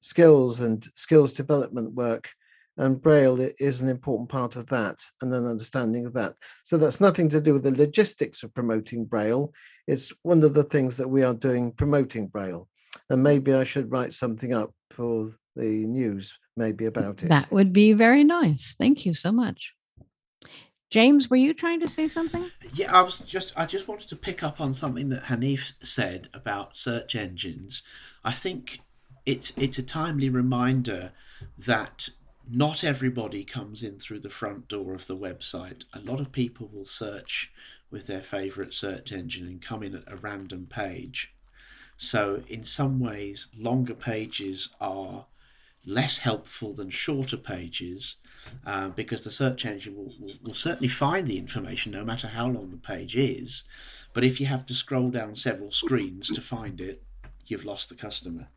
skills 0.00 0.60
and 0.60 0.84
skills 0.94 1.32
development 1.32 1.94
work, 1.94 2.30
and 2.76 3.00
Braille 3.00 3.50
is 3.58 3.80
an 3.80 3.88
important 3.88 4.28
part 4.28 4.56
of 4.56 4.66
that 4.66 4.98
and 5.20 5.32
an 5.32 5.46
understanding 5.46 6.06
of 6.06 6.12
that. 6.14 6.34
So, 6.64 6.76
that's 6.76 7.00
nothing 7.00 7.28
to 7.30 7.40
do 7.40 7.54
with 7.54 7.62
the 7.62 7.76
logistics 7.76 8.42
of 8.42 8.54
promoting 8.54 9.04
Braille. 9.04 9.52
It's 9.86 10.12
one 10.22 10.42
of 10.42 10.54
the 10.54 10.64
things 10.64 10.96
that 10.98 11.08
we 11.08 11.22
are 11.22 11.34
doing 11.34 11.72
promoting 11.72 12.28
Braille. 12.28 12.68
And 13.08 13.22
maybe 13.22 13.54
I 13.54 13.64
should 13.64 13.90
write 13.90 14.14
something 14.14 14.52
up 14.52 14.72
for 14.90 15.32
the 15.56 15.86
news, 15.86 16.38
maybe 16.56 16.86
about 16.86 17.22
it. 17.22 17.28
That 17.28 17.50
would 17.50 17.72
be 17.72 17.92
very 17.92 18.22
nice. 18.22 18.76
Thank 18.78 19.04
you 19.04 19.14
so 19.14 19.32
much. 19.32 19.74
James, 20.90 21.30
were 21.30 21.36
you 21.36 21.54
trying 21.54 21.78
to 21.80 21.88
say 21.88 22.08
something? 22.08 22.50
Yeah, 22.74 22.92
I 22.92 23.02
was 23.02 23.20
just 23.20 23.52
I 23.56 23.64
just 23.64 23.86
wanted 23.86 24.08
to 24.08 24.16
pick 24.16 24.42
up 24.42 24.60
on 24.60 24.74
something 24.74 25.08
that 25.10 25.24
Hanif 25.24 25.74
said 25.82 26.28
about 26.34 26.76
search 26.76 27.14
engines. 27.14 27.84
I 28.24 28.32
think 28.32 28.80
it's 29.24 29.52
it's 29.56 29.78
a 29.78 29.84
timely 29.84 30.28
reminder 30.28 31.12
that 31.56 32.08
not 32.48 32.82
everybody 32.82 33.44
comes 33.44 33.84
in 33.84 34.00
through 34.00 34.18
the 34.18 34.28
front 34.28 34.66
door 34.66 34.92
of 34.92 35.06
the 35.06 35.16
website. 35.16 35.84
A 35.92 36.00
lot 36.00 36.18
of 36.18 36.32
people 36.32 36.68
will 36.72 36.84
search 36.84 37.52
with 37.92 38.08
their 38.08 38.20
favorite 38.20 38.74
search 38.74 39.12
engine 39.12 39.46
and 39.46 39.62
come 39.62 39.84
in 39.84 39.94
at 39.94 40.12
a 40.12 40.16
random 40.16 40.66
page. 40.68 41.32
So 41.96 42.42
in 42.48 42.64
some 42.64 42.98
ways 42.98 43.46
longer 43.56 43.94
pages 43.94 44.70
are 44.80 45.26
less 45.86 46.18
helpful 46.18 46.72
than 46.74 46.90
shorter 46.90 47.36
pages 47.36 48.16
uh, 48.66 48.88
because 48.88 49.24
the 49.24 49.30
search 49.30 49.64
engine 49.66 49.96
will, 49.96 50.12
will, 50.20 50.34
will 50.42 50.54
certainly 50.54 50.88
find 50.88 51.26
the 51.26 51.38
information 51.38 51.92
no 51.92 52.04
matter 52.04 52.28
how 52.28 52.46
long 52.46 52.70
the 52.70 52.76
page 52.76 53.16
is. 53.16 53.64
But 54.12 54.24
if 54.24 54.40
you 54.40 54.46
have 54.46 54.66
to 54.66 54.74
scroll 54.74 55.10
down 55.10 55.36
several 55.36 55.70
screens 55.70 56.28
to 56.30 56.40
find 56.40 56.80
it, 56.80 57.02
you've 57.46 57.64
lost 57.64 57.88
the 57.88 57.94
customer. 57.94 58.48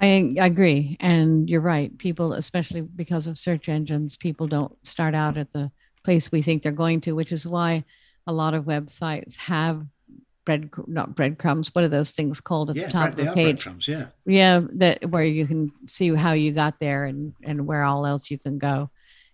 I, 0.00 0.34
I 0.40 0.46
agree. 0.46 0.96
And 1.00 1.48
you're 1.48 1.60
right. 1.60 1.96
People, 1.98 2.34
especially 2.34 2.82
because 2.82 3.26
of 3.26 3.38
search 3.38 3.68
engines, 3.68 4.16
people 4.16 4.46
don't 4.46 4.74
start 4.86 5.14
out 5.14 5.36
at 5.36 5.52
the 5.52 5.70
place 6.04 6.30
we 6.30 6.42
think 6.42 6.62
they're 6.62 6.72
going 6.72 7.00
to, 7.02 7.12
which 7.12 7.32
is 7.32 7.46
why 7.46 7.84
a 8.26 8.32
lot 8.32 8.54
of 8.54 8.64
websites 8.64 9.36
have 9.36 9.84
bread, 10.48 10.70
not 10.86 11.14
breadcrumbs. 11.14 11.68
What 11.74 11.84
are 11.84 11.88
those 11.96 12.12
things 12.12 12.40
called 12.40 12.70
at 12.70 12.76
Yeah, 12.76 12.86
the 12.86 12.92
top 12.92 13.14
bread- 13.14 13.18
of 13.20 13.26
the 13.26 13.32
page? 13.34 13.56
breadcrumbs, 13.62 13.86
yeah. 13.86 14.06
Yeah, 14.24 14.62
that 14.80 15.10
where 15.10 15.24
you 15.24 15.46
can 15.46 15.70
see 15.86 16.08
how 16.14 16.32
you 16.32 16.52
got 16.52 16.80
there 16.80 17.04
and 17.04 17.34
and 17.44 17.66
where 17.66 17.84
all 17.84 18.06
else 18.06 18.30
you 18.30 18.38
can 18.38 18.56
go. 18.58 18.90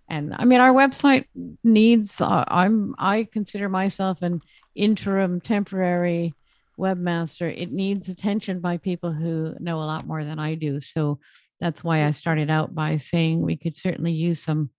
And 0.08 0.34
I 0.36 0.44
mean, 0.44 0.60
our 0.60 0.74
website 0.74 1.24
needs. 1.62 2.20
Uh, 2.20 2.44
I'm 2.48 2.94
I 2.98 3.28
consider 3.32 3.68
myself 3.68 4.20
an 4.22 4.40
interim, 4.74 5.40
temporary 5.40 6.34
webmaster. 6.78 7.46
It 7.56 7.70
needs 7.72 8.08
attention 8.08 8.60
by 8.60 8.76
people 8.78 9.12
who 9.12 9.54
know 9.60 9.76
a 9.78 9.86
lot 9.92 10.06
more 10.06 10.24
than 10.24 10.38
I 10.38 10.56
do. 10.56 10.80
So 10.80 11.20
that's 11.60 11.84
why 11.84 12.04
I 12.04 12.10
started 12.10 12.50
out 12.50 12.74
by 12.74 12.96
saying 12.98 13.40
we 13.40 13.56
could 13.56 13.76
certainly 13.78 14.12
use 14.12 14.40
some 14.42 14.70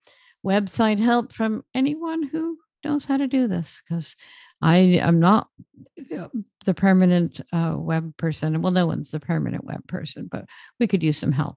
website 0.44 0.98
help 1.00 1.32
from 1.32 1.64
anyone 1.74 2.22
who 2.22 2.58
knows 2.84 3.04
how 3.06 3.16
to 3.16 3.26
do 3.26 3.48
this 3.48 3.82
because 3.82 4.14
I 4.62 4.76
am 4.76 5.20
not 5.20 5.48
uh, 6.16 6.28
the 6.64 6.74
permanent 6.74 7.40
uh, 7.52 7.76
web 7.78 8.16
person. 8.16 8.60
Well, 8.62 8.72
no 8.72 8.86
one's 8.86 9.10
the 9.10 9.20
permanent 9.20 9.64
web 9.64 9.86
person, 9.86 10.28
but 10.30 10.46
we 10.80 10.86
could 10.86 11.02
use 11.02 11.18
some 11.18 11.32
help, 11.32 11.56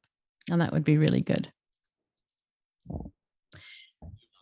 and 0.49 0.61
that 0.61 0.71
would 0.71 0.83
be 0.83 0.97
really 0.97 1.21
good. 1.21 1.51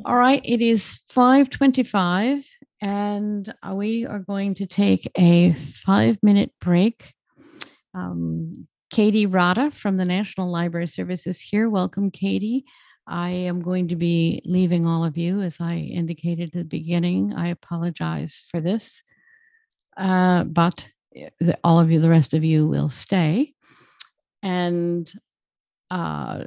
All 0.06 0.16
right, 0.16 0.42
it 0.46 0.62
is 0.62 1.00
5:25 1.14 2.44
and 2.82 3.54
uh, 3.64 3.74
we 3.74 4.06
are 4.06 4.20
going 4.20 4.56
to 4.56 4.68
take 4.68 5.10
a 5.18 5.56
5-minute 5.88 6.52
break. 6.62 7.14
Um, 7.94 8.54
Katie 8.92 9.26
Rada 9.26 9.72
from 9.72 9.98
the 9.98 10.06
National 10.06 10.50
Library 10.50 10.88
Service 10.88 11.28
is 11.28 11.42
here. 11.42 11.70
Welcome, 11.70 12.12
Katie. 12.12 12.66
I 13.08 13.30
am 13.30 13.62
going 13.62 13.88
to 13.88 13.96
be 13.96 14.42
leaving 14.46 14.86
all 14.86 15.06
of 15.06 15.18
you 15.18 15.42
as 15.42 15.58
I 15.62 15.76
indicated 15.76 16.50
at 16.50 16.54
the 16.54 16.66
beginning. 16.66 17.34
I 17.34 17.50
apologize 17.50 18.44
for 18.52 18.60
this. 18.60 19.02
Uh, 19.96 20.44
but 20.44 20.88
uh, 21.20 21.30
the, 21.40 21.58
all 21.64 21.80
of 21.80 21.90
you, 21.90 22.02
the 22.02 22.10
rest 22.10 22.34
of 22.34 22.44
you 22.44 22.68
will 22.68 22.90
stay. 22.90 23.54
And 24.44 25.12
uh, 25.90 26.44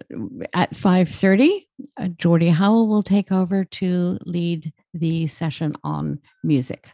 at 0.52 0.72
5.30, 0.74 1.66
uh, 1.98 2.08
Geordie 2.08 2.48
Howell 2.48 2.88
will 2.88 3.02
take 3.02 3.32
over 3.32 3.64
to 3.64 4.18
lead 4.26 4.72
the 4.92 5.26
session 5.26 5.74
on 5.82 6.20
music. 6.44 6.90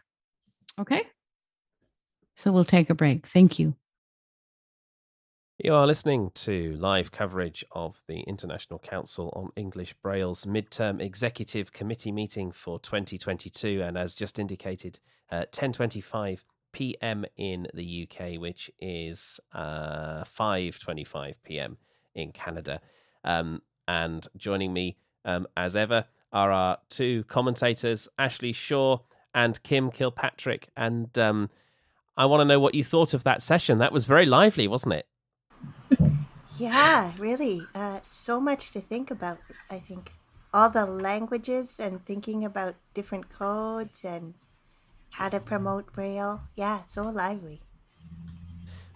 Okay? 0.79 1.03
So 2.37 2.53
we'll 2.53 2.65
take 2.65 2.91
a 2.91 2.95
break. 2.95 3.27
Thank 3.27 3.59
you. 3.59 3.75
You 5.59 5.73
are 5.73 5.87
listening 5.87 6.33
to 6.35 6.77
live 6.77 7.12
coverage 7.12 7.65
of 7.73 8.03
the 8.07 8.20
International 8.20 8.78
Council 8.78 9.33
on 9.35 9.49
English 9.57 9.95
Braille's 10.03 10.45
midterm 10.45 11.01
executive 11.01 11.73
committee 11.73 12.12
meeting 12.12 12.53
for 12.53 12.78
2022, 12.78 13.81
and 13.83 13.97
as 13.97 14.15
just 14.15 14.39
indicated, 14.39 15.01
uh, 15.33 15.47
10:25 15.53 16.45
p.m. 16.73 17.24
in 17.39 17.69
the 17.73 18.07
UK, 18.07 18.39
which 18.39 18.70
is 18.81 19.41
uh, 19.55 20.24
5:25 20.24 21.37
p.m. 21.43 21.78
in 22.15 22.33
Canada. 22.33 22.83
Um, 23.24 23.62
and 23.89 24.28
joining 24.37 24.74
me, 24.74 24.99
um, 25.24 25.47
as 25.57 25.74
ever, 25.74 26.05
are 26.35 26.53
our 26.53 26.78
two 26.91 27.24
commentators, 27.28 28.11
Ashley 28.19 28.53
Shaw 28.53 28.99
and 29.35 29.62
Kim 29.62 29.91
Kilpatrick. 29.91 30.69
And 30.77 31.19
um, 31.19 31.49
I 32.15 32.27
want 32.27 32.43
to 32.43 32.45
know 32.45 32.61
what 32.61 32.74
you 32.74 32.85
thought 32.85 33.15
of 33.15 33.24
that 33.24 33.41
session. 33.41 33.78
That 33.78 33.93
was 33.93 34.05
very 34.05 34.27
lively, 34.27 34.69
wasn't 34.69 34.93
it? 34.97 35.07
Yeah, 36.59 37.12
really. 37.19 37.69
Uh, 37.74 38.01
so 38.11 38.41
much 38.41 38.70
to 38.73 38.81
think 38.81 39.11
about, 39.11 39.39
I 39.70 39.78
think. 39.78 40.12
All 40.53 40.70
the 40.70 40.87
languages 40.87 41.77
and 41.78 42.05
thinking 42.05 42.45
about 42.45 42.77
different 42.95 43.28
codes 43.28 44.05
and 44.05 44.35
how 45.12 45.28
to 45.31 45.41
promote 45.41 45.93
Braille. 45.93 46.43
Yeah, 46.57 46.85
so 46.89 47.03
lively. 47.03 47.61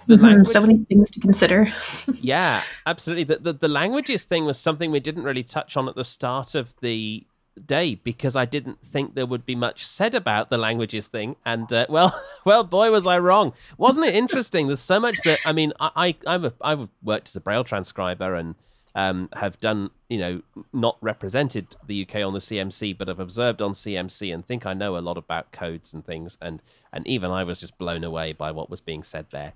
The 0.07 0.17
Mhm, 0.17 0.49
so 0.49 0.61
many 0.63 0.79
things 0.79 1.11
to 1.11 1.21
consider. 1.21 1.73
yeah, 2.21 2.63
absolutely. 2.87 3.25
The, 3.25 3.39
the 3.39 3.53
the 3.53 3.69
languages 3.69 4.25
thing 4.25 4.45
was 4.45 4.59
something 4.59 4.91
we 4.91 5.01
didn't 5.01 5.25
really 5.25 5.43
touch 5.45 5.77
on 5.77 5.89
at 5.89 5.95
the 5.95 6.05
start 6.05 6.55
of 6.55 6.75
the 6.81 7.25
day 7.67 7.97
because 7.97 8.37
I 8.37 8.45
didn't 8.45 8.81
think 8.83 9.15
there 9.15 9.27
would 9.27 9.45
be 9.45 9.55
much 9.55 9.87
said 9.87 10.15
about 10.15 10.49
the 10.49 10.59
languages 10.59 11.07
thing. 11.07 11.37
And 11.45 11.73
uh, 11.73 11.87
well, 11.91 12.21
well, 12.45 12.65
boy, 12.65 12.91
was 12.91 13.07
I 13.07 13.19
wrong. 13.19 13.53
Wasn't 13.79 14.07
it 14.07 14.15
interesting? 14.15 14.67
There's 14.67 14.81
so 14.81 15.01
much 15.01 15.19
that 15.25 15.39
I 15.45 15.53
mean, 15.53 15.73
I, 15.81 15.91
I 15.97 16.35
I've 16.35 16.45
a, 16.45 16.53
I've 16.61 16.89
worked 17.03 17.29
as 17.29 17.37
a 17.37 17.41
braille 17.41 17.65
transcriber 17.65 18.35
and 18.35 18.55
um, 18.95 19.29
have 19.35 19.61
done 19.61 19.91
you 20.09 20.19
know 20.19 20.43
not 20.73 20.97
represented 21.01 21.77
the 21.87 22.03
UK 22.03 22.17
on 22.17 22.33
the 22.33 22.41
CMC, 22.41 22.97
but 22.97 23.09
have 23.09 23.21
observed 23.21 23.63
on 23.63 23.73
CMC 23.73 24.35
and 24.35 24.45
think 24.45 24.67
I 24.67 24.75
know 24.75 24.97
a 24.97 24.99
lot 24.99 25.17
about 25.17 25.53
codes 25.53 25.95
and 25.95 26.05
things. 26.05 26.39
And 26.41 26.63
and 26.93 27.07
even 27.07 27.31
I 27.31 27.45
was 27.45 27.59
just 27.59 27.79
blown 27.79 28.05
away 28.05 28.33
by 28.33 28.51
what 28.51 28.71
was 28.71 28.81
being 28.81 29.03
said 29.03 29.27
there. 29.31 29.55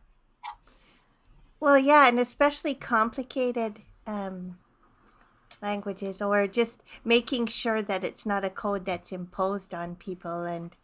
Well, 1.60 1.78
yeah, 1.78 2.08
and 2.08 2.20
especially 2.20 2.74
complicated 2.74 3.80
um, 4.06 4.58
languages, 5.64 6.22
or 6.22 6.46
just 6.46 6.82
making 7.04 7.46
sure 7.48 7.82
that 7.82 8.04
it's 8.04 8.26
not 8.26 8.44
a 8.44 8.50
code 8.50 8.84
that's 8.84 9.12
imposed 9.20 9.72
on 9.74 9.96
people, 9.96 10.44
and 10.44 10.76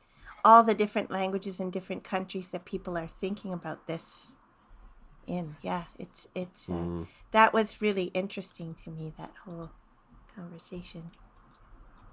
all 0.45 0.63
the 0.65 0.75
different 0.83 1.11
languages 1.11 1.61
in 1.61 1.71
different 1.71 2.03
countries 2.03 2.49
that 2.49 2.65
people 2.65 2.97
are 2.97 3.07
thinking 3.23 3.53
about 3.53 3.87
this 3.87 4.33
in. 5.27 5.57
Yeah, 5.63 5.85
it's 5.99 6.27
it's 6.35 6.69
uh, 6.69 6.73
Mm. 6.73 7.07
that 7.33 7.53
was 7.53 7.81
really 7.81 8.07
interesting 8.23 8.75
to 8.85 8.91
me. 8.91 9.13
That 9.19 9.35
whole 9.45 9.71
conversation. 10.35 11.11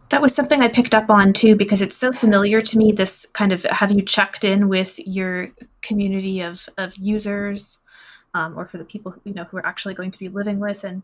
That 0.10 0.22
was 0.22 0.34
something 0.34 0.62
I 0.62 0.70
picked 0.70 0.96
up 0.96 1.10
on 1.10 1.34
too 1.34 1.56
because 1.56 1.82
it's 1.82 1.98
so 1.98 2.12
familiar 2.14 2.62
to 2.62 2.78
me. 2.78 2.92
This 2.92 3.26
kind 3.26 3.52
of 3.52 3.64
have 3.64 3.92
you 3.92 4.02
checked 4.02 4.44
in 4.44 4.70
with 4.70 5.00
your 5.00 5.52
community 5.82 6.40
of, 6.42 6.70
of 6.78 6.96
users, 6.98 7.80
um, 8.34 8.58
or 8.58 8.66
for 8.66 8.78
the 8.78 8.86
people 8.86 9.16
you 9.26 9.34
know 9.34 9.46
who 9.46 9.58
are 9.58 9.66
actually 9.66 9.96
going 9.96 10.12
to 10.12 10.20
be 10.20 10.30
living 10.30 10.60
with 10.60 10.84
and 10.84 11.04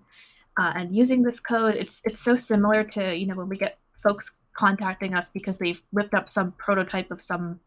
uh, 0.58 0.74
and 0.76 0.96
using 0.96 1.24
this 1.24 1.40
code. 1.40 1.76
It's 1.76 2.02
it's 2.06 2.22
so 2.22 2.38
similar 2.38 2.84
to 2.84 3.16
you 3.16 3.28
know 3.28 3.36
when 3.36 3.50
we 3.50 3.58
get 3.58 3.80
folks 4.02 4.36
contacting 4.56 5.16
us 5.16 5.30
because 5.30 5.58
they've 5.58 5.82
whipped 5.92 6.14
up 6.14 6.30
some 6.30 6.52
prototype 6.54 7.10
of 7.10 7.22
some 7.22 7.60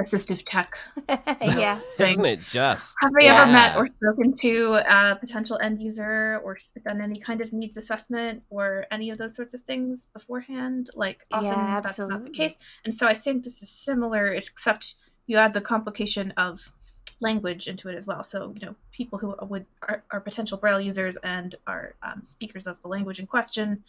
assistive 0.00 0.42
tech 0.46 0.78
yeah. 1.42 1.78
Isn't 1.98 2.24
it 2.24 2.40
just? 2.40 2.94
Have 3.00 3.12
they 3.18 3.28
ever 3.28 3.50
met 3.50 3.76
or 3.76 3.88
spoken 3.88 4.34
to 4.40 4.74
a 4.74 5.16
potential 5.16 5.58
end 5.62 5.80
user 5.82 6.40
or 6.42 6.56
done 6.84 7.00
any 7.00 7.20
kind 7.20 7.40
of 7.40 7.52
needs 7.52 7.76
assessment 7.76 8.42
or 8.50 8.86
any 8.90 9.10
of 9.10 9.18
those 9.18 9.36
sorts 9.36 9.54
of 9.54 9.60
things 9.62 10.08
beforehand? 10.12 10.90
Like 10.94 11.26
often 11.30 11.48
Yeah, 11.48 11.80
that's 11.80 11.98
not 11.98 12.24
the 12.24 12.30
case. 12.30 12.58
And 12.84 12.92
so 12.92 13.06
I 13.06 13.14
think 13.14 13.44
this 13.44 13.62
is 13.62 13.70
similar, 13.70 14.28
except 14.28 14.94
you 15.26 15.36
add 15.36 15.54
the 15.54 15.60
complication 15.60 16.32
of 16.36 16.72
language 17.20 17.68
into 17.68 17.88
it 17.88 17.96
as 17.96 18.06
well. 18.06 18.22
So 18.22 18.54
you 18.58 18.66
know, 18.66 18.74
people 18.92 19.18
who 19.18 19.34
would 19.42 19.66
are, 19.82 20.02
are 20.10 20.20
potential 20.20 20.58
Braille 20.58 20.80
users 20.80 21.16
and 21.18 21.54
are 21.66 21.94
um, 22.02 22.24
speakers 22.24 22.66
of 22.66 22.80
the 22.82 22.88
language 22.88 23.18
in 23.20 23.26
question. 23.26 23.84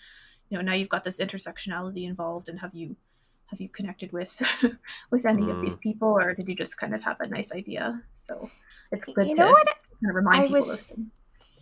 You 0.49 0.57
know, 0.57 0.63
now 0.63 0.73
you've 0.73 0.89
got 0.89 1.03
this 1.03 1.19
intersectionality 1.19 2.05
involved, 2.07 2.49
and 2.49 2.59
have 2.59 2.73
you 2.73 2.95
have 3.47 3.61
you 3.61 3.69
connected 3.69 4.11
with 4.13 4.41
with 5.11 5.25
any 5.25 5.49
of 5.49 5.59
these 5.59 5.75
Mm. 5.75 5.81
people, 5.81 6.09
or 6.09 6.33
did 6.33 6.47
you 6.47 6.55
just 6.55 6.77
kind 6.77 6.95
of 6.95 7.03
have 7.03 7.19
a 7.21 7.27
nice 7.27 7.51
idea? 7.51 8.01
So 8.13 8.51
it's 8.91 9.05
good 9.05 9.29
You 9.29 9.35
to 9.35 9.35
know 9.35 9.49
what 9.49 9.67
kind 10.01 10.09
of 10.11 10.15
remind 10.15 10.39
I 10.41 10.47
people 10.47 10.65
was 10.65 10.67
those. 10.67 10.87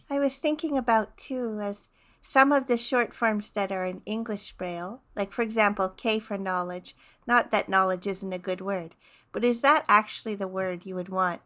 I 0.10 0.20
was 0.20 0.36
thinking 0.38 0.78
about 0.78 1.18
too 1.18 1.60
as 1.62 1.90
some 2.22 2.52
of 2.52 2.68
the 2.68 2.78
short 2.78 3.16
forms 3.16 3.52
that 3.52 3.72
are 3.72 3.86
in 3.86 4.02
English 4.06 4.54
Braille, 4.54 5.02
like 5.16 5.32
for 5.34 5.42
example, 5.44 5.90
K 5.90 6.20
for 6.20 6.38
knowledge. 6.38 6.96
Not 7.28 7.52
that 7.52 7.70
knowledge 7.70 8.08
isn't 8.08 8.34
a 8.34 8.40
good 8.40 8.62
word, 8.62 8.96
but 9.32 9.44
is 9.46 9.62
that 9.62 9.86
actually 9.88 10.36
the 10.36 10.48
word 10.48 10.86
you 10.86 10.96
would 10.96 11.10
want 11.10 11.42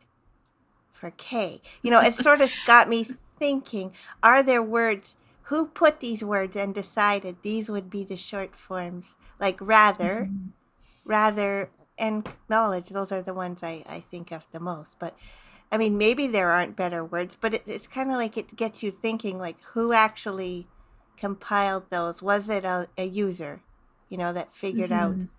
for 0.96 1.12
K? 1.12 1.62
You 1.82 1.92
know, 1.92 2.02
it 2.02 2.16
sort 2.16 2.42
of 2.42 2.52
got 2.68 2.90
me 2.90 3.08
thinking: 3.40 3.94
Are 4.24 4.44
there 4.44 4.64
words? 4.64 5.16
Who 5.50 5.68
put 5.68 6.00
these 6.00 6.24
words 6.24 6.56
and 6.56 6.74
decided 6.74 7.38
these 7.44 7.70
would 7.70 7.90
be 7.90 8.04
the 8.04 8.18
short 8.18 8.56
forms? 8.56 9.16
Like 9.40 9.58
rather, 9.62 10.32
rather, 11.06 11.70
and 11.98 12.28
knowledge. 12.50 12.90
Those 12.90 13.12
are 13.12 13.22
the 13.22 13.34
ones 13.34 13.64
I, 13.64 13.84
I 13.88 14.02
think 14.02 14.32
of 14.32 14.46
the 14.52 14.60
most. 14.60 15.00
But 15.00 15.16
I 15.72 15.78
mean, 15.78 15.98
maybe 15.98 16.28
there 16.28 16.52
aren't 16.52 16.76
better 16.76 17.04
words, 17.04 17.38
but 17.40 17.54
it, 17.56 17.64
it's 17.68 17.88
kind 17.88 18.12
of 18.12 18.18
like 18.18 18.38
it 18.38 18.56
gets 18.56 18.84
you 18.84 18.92
thinking, 18.92 19.40
like 19.40 19.58
who 19.74 19.94
actually 19.94 20.68
compiled 21.18 21.90
those? 21.90 22.22
Was 22.22 22.50
it 22.50 22.66
a, 22.66 22.88
a 22.98 23.06
user, 23.06 23.62
you 24.10 24.18
know, 24.18 24.34
that 24.34 24.54
figured 24.56 24.92
out 24.92 25.16
Mhm. 25.16 25.30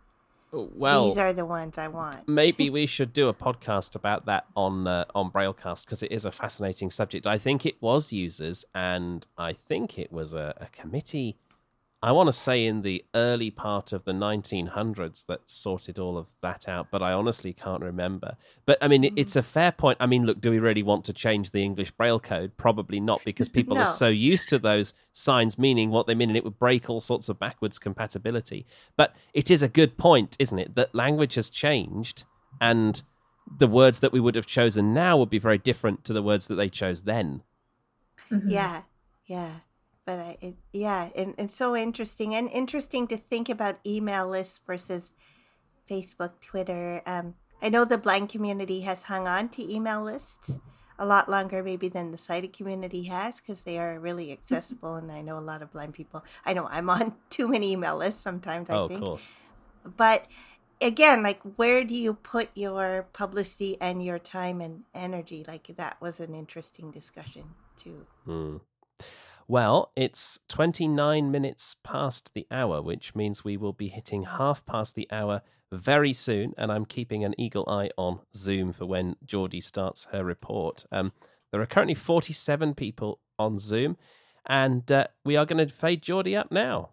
Well, 0.75 1.09
these 1.09 1.19
are 1.19 1.33
the 1.33 1.45
ones 1.45 1.79
I 1.79 1.89
want? 1.89 2.29
maybe 2.29 2.71
we 2.71 2.87
should 2.95 3.13
do 3.13 3.29
a 3.29 3.35
podcast 3.35 3.95
about 3.95 4.27
that 4.27 4.47
on 4.57 4.87
uh, 4.87 5.05
on 5.15 5.31
Braillecast 5.31 5.85
because 5.85 6.03
it 6.03 6.13
is 6.13 6.25
a 6.25 6.31
fascinating 6.31 6.91
subject. 6.91 7.27
I 7.27 7.39
think 7.39 7.67
it 7.67 7.81
was 7.81 8.13
users, 8.13 8.65
and 8.75 9.27
I 9.37 9.53
think 9.53 9.99
it 9.99 10.13
was 10.13 10.33
a, 10.35 10.55
a 10.61 10.67
committee 10.67 11.37
I 12.07 12.13
want 12.13 12.29
to 12.29 12.33
say 12.33 12.65
in 12.65 12.83
the 12.83 13.05
early 13.17 13.51
part 13.51 13.93
of 13.93 14.05
the 14.05 14.13
1900s 14.13 15.27
that 15.27 15.41
sorted 15.51 15.99
all 15.99 16.17
of 16.17 16.37
that 16.41 16.69
out, 16.69 16.87
but 16.93 17.03
I 17.03 17.13
honestly 17.13 17.53
can't 17.53 17.83
remember. 17.83 18.37
But 18.65 18.79
I 18.81 18.87
mean, 18.87 19.03
mm. 19.03 19.13
it's 19.17 19.35
a 19.35 19.43
fair 19.43 19.73
point. 19.73 19.99
I 19.99 20.07
mean, 20.07 20.25
look, 20.25 20.41
do 20.41 20.53
we 20.53 20.61
really 20.61 20.85
want 20.85 21.05
to 21.07 21.13
change 21.13 21.51
the 21.51 21.65
English 21.65 21.91
Braille 21.91 22.21
code? 22.21 22.57
Probably 22.57 23.01
not, 23.01 23.25
because 23.25 23.49
people 23.59 23.75
no. 23.75 23.83
are 23.83 23.87
so 23.87 24.07
used 24.07 24.49
to 24.51 24.61
those 24.61 24.95
signs 25.13 25.59
meaning 25.59 25.91
what 25.91 26.07
they 26.07 26.15
mean, 26.15 26.31
and 26.31 26.37
it 26.37 26.45
would 26.45 26.61
break 26.61 26.89
all 26.89 27.01
sorts 27.01 27.29
of 27.29 27.41
backwards 27.41 27.77
compatibility. 27.77 28.67
But 28.97 29.17
it 29.35 29.51
is 29.51 29.65
a 29.65 29.69
good 29.69 29.99
point, 29.99 30.37
isn't 30.39 30.61
it, 30.61 30.77
that 30.77 30.95
language 30.95 31.35
has 31.35 31.51
changed 31.51 32.23
and 32.61 33.03
the 33.59 33.67
words 33.67 33.99
that 33.99 34.13
we 34.13 34.21
would 34.21 34.37
have 34.37 34.47
chosen 34.47 34.95
now 34.95 35.17
would 35.17 35.31
be 35.31 35.41
very 35.41 35.59
different 35.59 36.05
to 36.05 36.13
the 36.13 36.23
words 36.23 36.47
that 36.47 36.55
they 36.55 36.69
chose 36.69 37.03
then. 37.03 37.43
Mm-hmm. 38.31 38.49
Yeah, 38.49 38.83
yeah 39.27 39.51
but 40.07 40.19
I, 40.21 40.39
it, 40.41 40.55
yeah, 40.73 41.11
and 41.15 41.35
it's 41.37 41.55
so 41.55 41.77
interesting 41.77 42.35
and 42.35 42.49
interesting 42.51 43.09
to 43.09 43.17
think 43.17 43.49
about 43.49 43.81
email 43.85 44.27
lists 44.29 44.61
versus 44.67 45.15
Facebook, 45.91 46.41
Twitter. 46.41 47.03
Um, 47.05 47.35
I 47.61 47.69
know 47.69 47.85
the 47.85 47.99
blind 47.99 48.29
community 48.29 48.83
has 48.83 49.03
hung 49.03 49.27
on 49.27 49.49
to 49.51 49.75
email 49.75 50.03
lists 50.03 50.61
a 50.99 51.05
lot 51.05 51.29
longer, 51.29 51.63
maybe 51.63 51.89
than 51.89 52.13
the 52.13 52.17
sighted 52.17 52.53
community 52.53 53.03
has, 53.05 53.41
because 53.41 53.63
they 53.63 53.79
are 53.79 53.99
really 53.99 54.33
accessible. 54.39 54.95
and 54.95 55.11
I 55.11 55.23
know 55.23 55.39
a 55.39 55.41
lot 55.41 55.61
of 55.61 55.73
blind 55.73 55.95
people. 55.95 56.25
I 56.45 56.53
know 56.53 56.69
I'm 56.71 56.89
on 56.89 57.15
too 57.31 57.49
many 57.49 57.73
email 57.73 57.97
lists 57.97 58.23
sometimes. 58.23 58.71
I 58.71 58.75
oh, 58.75 58.89
think, 58.89 59.03
of 59.03 59.07
course. 59.07 59.31
but 59.97 60.27
again, 60.81 61.23
like 61.23 61.41
where 61.57 61.85
do 61.85 61.95
you 61.95 62.15
put 62.15 62.51
your 62.55 63.07
publicity 63.13 63.77
and 63.81 64.05
your 64.05 64.21
time 64.21 64.61
and 64.61 64.85
energy? 64.95 65.45
Like 65.47 65.67
that 65.77 66.01
was 66.01 66.21
an 66.21 66.35
interesting 66.35 66.91
discussion 66.91 67.45
too. 67.79 68.07
Mm. 68.27 68.61
Well, 69.49 69.93
it's 69.97 70.41
29 70.49 71.31
minutes 71.31 71.77
past 71.85 72.35
the 72.35 72.49
hour, 72.51 72.83
which 72.83 73.15
means 73.15 73.45
we 73.45 73.57
will 73.57 73.73
be 73.73 73.87
hitting 73.87 74.25
half 74.25 74.67
past 74.67 74.97
the 74.97 75.07
hour 75.13 75.43
very 75.71 76.13
soon. 76.13 76.53
And 76.59 76.73
I'm 76.73 76.85
keeping 76.85 77.23
an 77.25 77.33
eagle 77.39 77.65
eye 77.69 77.91
on 77.97 78.19
Zoom 78.35 78.73
for 78.73 78.87
when 78.87 79.15
Geordie 79.25 79.61
starts 79.61 80.09
her 80.11 80.25
report. 80.25 80.85
Um, 80.91 81.13
there 81.53 81.61
are 81.61 81.67
currently 81.67 81.95
47 81.95 82.75
people 82.75 83.21
on 83.39 83.57
Zoom, 83.59 83.97
and 84.47 84.91
uh, 84.91 85.07
we 85.25 85.37
are 85.37 85.47
going 85.47 85.65
to 85.65 85.73
fade 85.73 86.03
Geordie 86.03 86.35
up 86.35 86.51
now. 86.51 86.91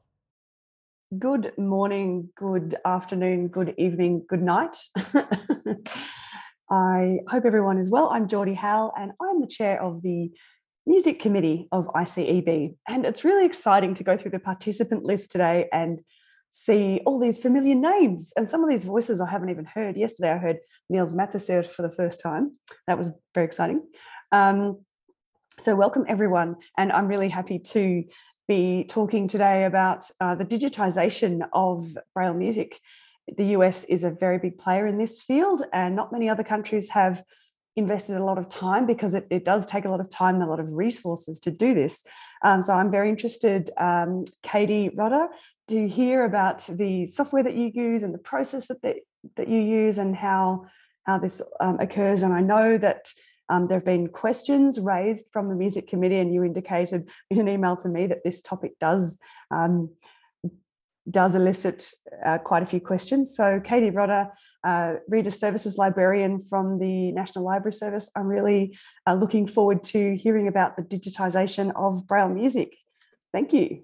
Good 1.17 1.57
morning, 1.57 2.29
good 2.35 2.75
afternoon, 2.85 3.47
good 3.47 3.73
evening, 3.79 4.25
good 4.29 4.43
night. 4.43 4.77
I 6.69 7.19
hope 7.27 7.45
everyone 7.45 7.79
is 7.79 7.89
well. 7.89 8.09
I'm 8.09 8.27
Geordie 8.27 8.53
Howell, 8.53 8.93
and 8.95 9.11
I'm 9.19 9.41
the 9.41 9.47
chair 9.47 9.81
of 9.81 10.03
the 10.03 10.31
music 10.85 11.19
committee 11.19 11.67
of 11.71 11.87
ICEB. 11.87 12.75
And 12.87 13.05
it's 13.05 13.23
really 13.23 13.45
exciting 13.45 13.93
to 13.95 14.03
go 14.03 14.17
through 14.17 14.31
the 14.31 14.39
participant 14.39 15.03
list 15.03 15.31
today 15.31 15.67
and 15.71 16.01
see 16.49 17.01
all 17.05 17.19
these 17.19 17.39
familiar 17.39 17.75
names 17.75 18.31
and 18.35 18.47
some 18.47 18.63
of 18.63 18.69
these 18.69 18.83
voices 18.83 19.19
I 19.19 19.29
haven't 19.29 19.49
even 19.49 19.65
heard. 19.65 19.97
Yesterday 19.97 20.31
I 20.31 20.37
heard 20.37 20.59
Niels 20.89 21.13
Mathesert 21.13 21.65
for 21.65 21.81
the 21.81 21.89
first 21.89 22.21
time. 22.21 22.57
That 22.85 22.97
was 22.97 23.09
very 23.33 23.47
exciting. 23.47 23.81
Um, 24.31 24.81
so 25.57 25.75
welcome 25.75 26.05
everyone. 26.07 26.57
And 26.77 26.91
I'm 26.91 27.07
really 27.07 27.29
happy 27.29 27.59
to 27.59 28.03
be 28.47 28.85
talking 28.89 29.27
today 29.27 29.65
about 29.65 30.09
uh, 30.19 30.35
the 30.35 30.45
digitization 30.45 31.47
of 31.53 31.97
Braille 32.13 32.33
music. 32.33 32.79
The 33.37 33.45
US 33.57 33.85
is 33.85 34.03
a 34.03 34.11
very 34.11 34.37
big 34.37 34.57
player 34.57 34.85
in 34.85 34.97
this 34.97 35.21
field 35.21 35.63
and 35.71 35.95
not 35.95 36.11
many 36.11 36.29
other 36.29 36.43
countries 36.43 36.89
have 36.89 37.23
invested 37.75 38.17
a 38.17 38.23
lot 38.23 38.37
of 38.37 38.49
time 38.49 38.85
because 38.85 39.13
it, 39.13 39.25
it 39.29 39.45
does 39.45 39.65
take 39.65 39.85
a 39.85 39.89
lot 39.89 39.99
of 39.99 40.09
time 40.09 40.35
and 40.35 40.43
a 40.43 40.47
lot 40.47 40.59
of 40.59 40.73
resources 40.73 41.39
to 41.39 41.51
do 41.51 41.73
this. 41.73 42.05
Um, 42.43 42.61
so 42.61 42.73
I'm 42.73 42.91
very 42.91 43.09
interested, 43.09 43.69
um, 43.77 44.25
Katie 44.43 44.89
Rudder, 44.89 45.27
to 45.69 45.87
hear 45.87 46.25
about 46.25 46.67
the 46.67 47.07
software 47.07 47.43
that 47.43 47.55
you 47.55 47.71
use 47.73 48.03
and 48.03 48.13
the 48.13 48.19
process 48.19 48.67
that, 48.67 48.81
that, 48.81 48.97
that 49.37 49.47
you 49.47 49.59
use 49.59 49.97
and 49.97 50.15
how, 50.15 50.65
how 51.03 51.17
this 51.17 51.41
um, 51.59 51.79
occurs. 51.79 52.21
And 52.21 52.33
I 52.33 52.41
know 52.41 52.77
that 52.77 53.11
um, 53.49 53.67
there 53.67 53.77
have 53.77 53.85
been 53.85 54.07
questions 54.07 54.79
raised 54.79 55.29
from 55.31 55.49
the 55.49 55.55
music 55.55 55.87
committee, 55.87 56.17
and 56.17 56.33
you 56.33 56.43
indicated 56.43 57.09
in 57.29 57.39
an 57.39 57.49
email 57.49 57.75
to 57.77 57.89
me 57.89 58.07
that 58.07 58.23
this 58.23 58.41
topic 58.41 58.73
does 58.79 59.19
um, 59.51 59.89
does 61.09 61.35
elicit 61.35 61.91
uh, 62.25 62.37
quite 62.37 62.63
a 62.63 62.65
few 62.65 62.79
questions. 62.79 63.35
So, 63.35 63.59
Katie 63.59 63.91
Rodder, 63.91 64.31
uh, 64.63 64.95
Reader 65.07 65.31
Services 65.31 65.77
Librarian 65.77 66.41
from 66.41 66.79
the 66.79 67.11
National 67.11 67.45
Library 67.45 67.73
Service, 67.73 68.09
I'm 68.15 68.27
really 68.27 68.77
uh, 69.07 69.15
looking 69.15 69.47
forward 69.47 69.83
to 69.85 70.15
hearing 70.15 70.47
about 70.47 70.77
the 70.77 70.83
digitisation 70.83 71.71
of 71.75 72.07
Braille 72.07 72.29
music. 72.29 72.75
Thank 73.33 73.53
you. 73.53 73.83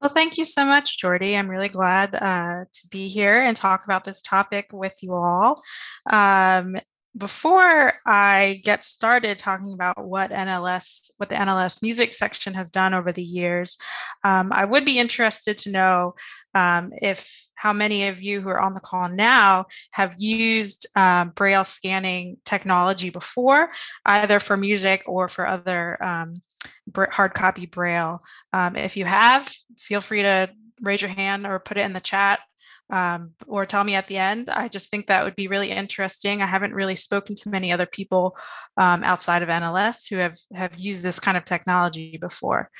Well, 0.00 0.10
thank 0.10 0.36
you 0.36 0.44
so 0.44 0.66
much, 0.66 0.98
Geordie. 0.98 1.36
I'm 1.36 1.48
really 1.48 1.68
glad 1.68 2.16
uh, 2.16 2.64
to 2.72 2.88
be 2.90 3.06
here 3.06 3.40
and 3.40 3.56
talk 3.56 3.84
about 3.84 4.02
this 4.02 4.20
topic 4.20 4.66
with 4.72 4.96
you 5.00 5.14
all. 5.14 5.62
Um, 6.10 6.76
before 7.16 7.92
I 8.06 8.60
get 8.64 8.84
started 8.84 9.38
talking 9.38 9.72
about 9.74 10.04
what 10.04 10.30
NLS, 10.30 11.10
what 11.18 11.28
the 11.28 11.34
NLS 11.34 11.82
music 11.82 12.14
section 12.14 12.54
has 12.54 12.70
done 12.70 12.94
over 12.94 13.12
the 13.12 13.22
years, 13.22 13.76
um, 14.24 14.52
I 14.52 14.64
would 14.64 14.84
be 14.84 14.98
interested 14.98 15.58
to 15.58 15.70
know 15.70 16.14
um, 16.54 16.92
if 17.00 17.46
how 17.54 17.72
many 17.72 18.08
of 18.08 18.20
you 18.20 18.40
who 18.40 18.48
are 18.48 18.60
on 18.60 18.74
the 18.74 18.80
call 18.80 19.08
now 19.08 19.66
have 19.92 20.14
used 20.18 20.86
um, 20.96 21.30
Braille 21.30 21.64
scanning 21.64 22.38
technology 22.44 23.10
before, 23.10 23.68
either 24.06 24.40
for 24.40 24.56
music 24.56 25.02
or 25.06 25.28
for 25.28 25.46
other 25.46 26.02
um, 26.02 26.42
hard 26.96 27.34
copy 27.34 27.66
Braille. 27.66 28.20
Um, 28.52 28.74
if 28.74 28.96
you 28.96 29.04
have, 29.04 29.52
feel 29.78 30.00
free 30.00 30.22
to 30.22 30.50
raise 30.80 31.00
your 31.00 31.10
hand 31.10 31.46
or 31.46 31.58
put 31.60 31.76
it 31.76 31.84
in 31.84 31.92
the 31.92 32.00
chat 32.00 32.40
um, 32.92 33.30
or 33.46 33.64
tell 33.64 33.82
me 33.82 33.94
at 33.94 34.06
the 34.06 34.18
end. 34.18 34.50
I 34.50 34.68
just 34.68 34.90
think 34.90 35.06
that 35.06 35.24
would 35.24 35.34
be 35.34 35.48
really 35.48 35.70
interesting. 35.70 36.42
I 36.42 36.46
haven't 36.46 36.74
really 36.74 36.94
spoken 36.94 37.34
to 37.36 37.48
many 37.48 37.72
other 37.72 37.86
people 37.86 38.36
um, 38.76 39.02
outside 39.02 39.42
of 39.42 39.48
NLS 39.48 40.08
who 40.08 40.16
have 40.16 40.36
have 40.54 40.78
used 40.78 41.02
this 41.02 41.18
kind 41.18 41.36
of 41.36 41.44
technology 41.44 42.18
before. 42.18 42.70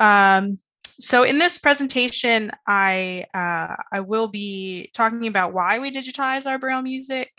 Um, 0.00 0.58
so 0.98 1.22
in 1.22 1.38
this 1.38 1.58
presentation, 1.58 2.50
I 2.66 3.26
uh, 3.34 3.76
I 3.92 4.00
will 4.00 4.28
be 4.28 4.90
talking 4.94 5.26
about 5.26 5.52
why 5.52 5.78
we 5.78 5.92
digitize 5.92 6.46
our 6.46 6.58
Braille 6.58 6.82
music, 6.82 7.30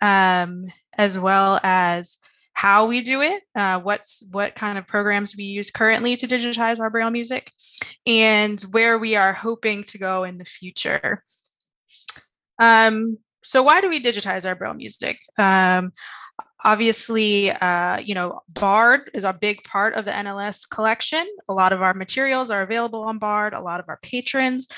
um, 0.00 0.66
as 0.96 1.18
well 1.18 1.58
as 1.64 2.18
how 2.52 2.86
we 2.86 3.02
do 3.02 3.22
it, 3.22 3.42
uh, 3.56 3.80
what's 3.80 4.22
what 4.30 4.54
kind 4.54 4.78
of 4.78 4.86
programs 4.86 5.36
we 5.36 5.44
use 5.44 5.70
currently 5.70 6.16
to 6.16 6.28
digitize 6.28 6.80
our 6.80 6.90
Braille 6.90 7.10
music, 7.10 7.50
and 8.06 8.60
where 8.70 8.98
we 8.98 9.16
are 9.16 9.32
hoping 9.32 9.84
to 9.84 9.98
go 9.98 10.24
in 10.24 10.38
the 10.38 10.44
future. 10.44 11.22
Um, 12.58 13.18
so 13.42 13.62
why 13.62 13.80
do 13.80 13.88
we 13.88 14.02
digitize 14.02 14.46
our 14.46 14.54
Braille 14.54 14.74
music? 14.74 15.18
Um, 15.38 15.92
Obviously, 16.64 17.50
uh, 17.50 17.98
you 17.98 18.14
know, 18.14 18.40
BARD 18.48 19.10
is 19.14 19.24
a 19.24 19.32
big 19.32 19.64
part 19.64 19.94
of 19.94 20.04
the 20.04 20.12
NLS 20.12 20.68
collection. 20.68 21.26
A 21.48 21.52
lot 21.52 21.72
of 21.72 21.82
our 21.82 21.94
materials 21.94 22.50
are 22.50 22.62
available 22.62 23.02
on 23.02 23.18
BARD. 23.18 23.54
A 23.54 23.60
lot 23.60 23.80
of 23.80 23.88
our 23.88 23.98
patrons 24.02 24.68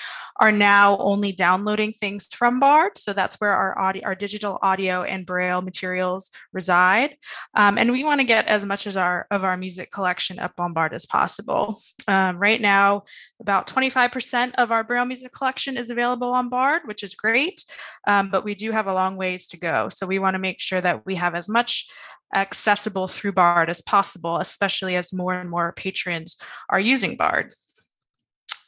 are 0.40 0.50
now 0.50 0.96
only 0.98 1.30
downloading 1.30 1.92
things 1.92 2.26
from 2.32 2.58
BARD. 2.58 2.98
So 2.98 3.12
that's 3.12 3.40
where 3.40 3.52
our 3.52 3.78
audio, 3.78 4.04
our 4.04 4.14
digital 4.14 4.58
audio 4.62 5.02
and 5.02 5.24
Braille 5.24 5.62
materials 5.62 6.30
reside. 6.52 7.16
Um, 7.54 7.78
and 7.78 7.92
we 7.92 8.02
want 8.02 8.20
to 8.20 8.26
get 8.26 8.46
as 8.46 8.64
much 8.64 8.86
as 8.86 8.96
our 8.96 9.26
of 9.30 9.44
our 9.44 9.56
music 9.56 9.92
collection 9.92 10.38
up 10.38 10.52
on 10.58 10.72
BARD 10.72 10.94
as 10.94 11.06
possible. 11.06 11.78
Um, 12.08 12.38
right 12.38 12.60
now, 12.60 13.04
about 13.40 13.66
25% 13.66 14.52
of 14.58 14.72
our 14.72 14.84
Braille 14.84 15.04
music 15.04 15.32
collection 15.32 15.76
is 15.76 15.90
available 15.90 16.32
on 16.32 16.48
BARD, 16.48 16.82
which 16.86 17.02
is 17.02 17.14
great. 17.14 17.62
Um, 18.06 18.30
but 18.30 18.44
we 18.44 18.54
do 18.54 18.72
have 18.72 18.86
a 18.86 18.94
long 18.94 19.16
ways 19.16 19.46
to 19.48 19.56
go. 19.56 19.88
So 19.88 20.06
we 20.06 20.18
want 20.18 20.34
to 20.34 20.38
make 20.38 20.60
sure 20.60 20.80
that 20.80 21.06
we 21.06 21.14
have 21.14 21.34
as 21.34 21.48
much 21.48 21.73
accessible 22.34 23.06
through 23.08 23.32
BARD 23.32 23.70
as 23.70 23.80
possible, 23.80 24.38
especially 24.38 24.96
as 24.96 25.12
more 25.12 25.34
and 25.34 25.50
more 25.50 25.72
patrons 25.72 26.36
are 26.68 26.80
using 26.80 27.16
BARD. 27.16 27.54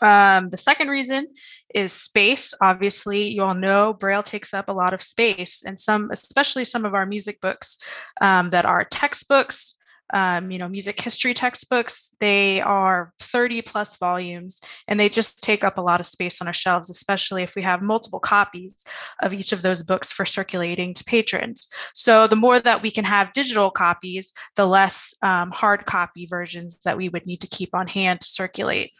Um, 0.00 0.50
the 0.50 0.56
second 0.56 0.88
reason 0.88 1.28
is 1.74 1.92
space. 1.92 2.52
Obviously, 2.60 3.28
you 3.28 3.42
all 3.42 3.54
know 3.54 3.94
Braille 3.94 4.22
takes 4.22 4.52
up 4.52 4.68
a 4.68 4.72
lot 4.72 4.94
of 4.94 5.02
space, 5.02 5.62
and 5.64 5.80
some, 5.80 6.10
especially 6.10 6.64
some 6.64 6.84
of 6.84 6.94
our 6.94 7.06
music 7.06 7.40
books 7.40 7.78
um, 8.20 8.50
that 8.50 8.66
are 8.66 8.84
textbooks, 8.84 9.74
um, 10.12 10.50
you 10.50 10.58
know, 10.58 10.68
music 10.68 11.00
history 11.00 11.34
textbooks. 11.34 12.14
They 12.20 12.60
are 12.60 13.12
30 13.20 13.62
plus 13.62 13.96
volumes 13.96 14.60
and 14.86 14.98
they 14.98 15.08
just 15.08 15.42
take 15.42 15.64
up 15.64 15.78
a 15.78 15.82
lot 15.82 16.00
of 16.00 16.06
space 16.06 16.40
on 16.40 16.46
our 16.46 16.52
shelves, 16.52 16.90
especially 16.90 17.42
if 17.42 17.54
we 17.56 17.62
have 17.62 17.82
multiple 17.82 18.20
copies 18.20 18.84
of 19.20 19.34
each 19.34 19.52
of 19.52 19.62
those 19.62 19.82
books 19.82 20.12
for 20.12 20.24
circulating 20.24 20.94
to 20.94 21.04
patrons. 21.04 21.68
So 21.94 22.26
the 22.26 22.36
more 22.36 22.60
that 22.60 22.82
we 22.82 22.90
can 22.90 23.04
have 23.04 23.32
digital 23.32 23.70
copies, 23.70 24.32
the 24.54 24.66
less 24.66 25.14
um, 25.22 25.50
hard 25.50 25.86
copy 25.86 26.26
versions 26.26 26.78
that 26.84 26.96
we 26.96 27.08
would 27.08 27.26
need 27.26 27.40
to 27.40 27.48
keep 27.48 27.74
on 27.74 27.86
hand 27.86 28.20
to 28.20 28.28
circulate. 28.28 28.92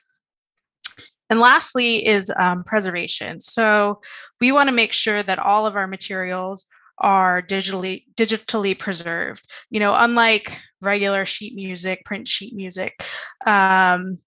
And 1.29 1.41
lastly 1.41 2.07
is 2.07 2.31
um, 2.39 2.63
preservation. 2.63 3.41
So 3.41 4.01
we 4.41 4.53
want 4.53 4.69
to 4.69 4.75
make 4.75 4.93
sure 4.93 5.23
that 5.23 5.39
all 5.39 5.67
of 5.67 5.77
our 5.77 5.87
materials 5.87 6.67
are 6.99 7.43
digitally 7.43 8.05
digitally 8.15 8.79
preserved 8.79 9.45
you 9.71 9.79
know 9.79 9.95
unlike 9.95 10.59
regular 10.81 11.27
sheet 11.27 11.55
music 11.55 12.05
print 12.05 12.27
sheet 12.27 12.55
music 12.55 13.03
um, 13.47 14.19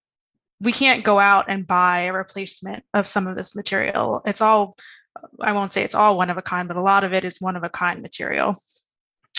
we 0.61 0.71
can't 0.71 1.03
go 1.03 1.19
out 1.19 1.45
and 1.47 1.67
buy 1.67 2.01
a 2.01 2.13
replacement 2.13 2.83
of 2.93 3.07
some 3.07 3.27
of 3.27 3.35
this 3.35 3.55
material. 3.55 4.21
It's 4.25 4.41
all, 4.41 4.77
I 5.39 5.53
won't 5.53 5.71
say 5.71 5.83
it's 5.83 5.95
all 5.95 6.17
one 6.17 6.29
of 6.29 6.37
a 6.37 6.41
kind, 6.41 6.67
but 6.67 6.77
a 6.77 6.81
lot 6.81 7.03
of 7.03 7.13
it 7.13 7.23
is 7.23 7.39
one 7.39 7.55
of 7.55 7.63
a 7.63 7.69
kind 7.69 8.01
material. 8.01 8.61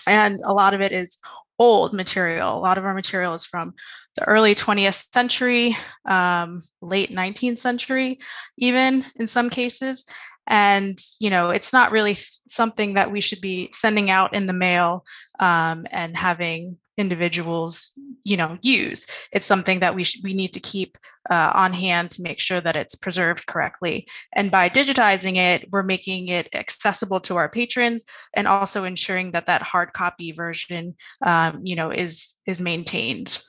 And 0.07 0.40
a 0.44 0.55
lot 0.55 0.73
of 0.73 0.81
it 0.81 0.93
is 0.93 1.19
old 1.59 1.93
material. 1.93 2.57
A 2.57 2.59
lot 2.59 2.78
of 2.78 2.86
our 2.86 2.94
material 2.94 3.35
is 3.35 3.44
from 3.44 3.74
the 4.16 4.24
early 4.24 4.55
20th 4.55 5.07
century, 5.12 5.77
um, 6.07 6.62
late 6.81 7.11
19th 7.11 7.59
century, 7.59 8.19
even 8.57 9.05
in 9.16 9.27
some 9.27 9.51
cases. 9.51 10.07
And, 10.51 11.01
you 11.21 11.31
know, 11.31 11.49
it's 11.51 11.73
not 11.73 11.93
really 11.93 12.19
something 12.49 12.95
that 12.95 13.11
we 13.11 13.23
should 13.23 13.41
be 13.41 13.71
sending 13.73 14.11
out 14.11 14.35
in 14.35 14.47
the 14.47 14.53
mail 14.53 15.05
um, 15.39 15.87
and 15.91 16.17
having 16.17 16.77
individuals 17.01 17.93
you 18.25 18.37
know 18.37 18.59
use. 18.61 19.07
It's 19.33 19.47
something 19.47 19.81
that 19.81 19.95
we 19.95 20.05
sh- 20.05 20.21
we 20.23 20.35
need 20.35 20.53
to 20.53 20.61
keep 20.61 20.99
uh, 21.31 21.51
on 21.55 21.73
hand 21.73 22.11
to 22.13 22.23
make 22.23 22.39
sure 22.39 22.61
that 22.61 22.77
it's 22.77 22.95
preserved 22.95 23.47
correctly. 23.47 24.07
And 24.35 24.51
by 24.51 24.69
digitizing 24.69 25.37
it 25.37 25.69
we're 25.73 25.83
making 25.83 26.29
it 26.29 26.49
accessible 26.55 27.21
to 27.21 27.37
our 27.37 27.49
patrons 27.49 28.05
and 28.35 28.47
also 28.47 28.85
ensuring 28.85 29.33
that 29.33 29.47
that 29.47 29.63
hard 29.63 29.93
copy 29.95 30.33
version 30.33 30.95
um, 31.23 31.61
you 31.65 31.75
know 31.75 31.91
is 31.91 32.35
is 32.47 32.61
maintained. 32.61 33.41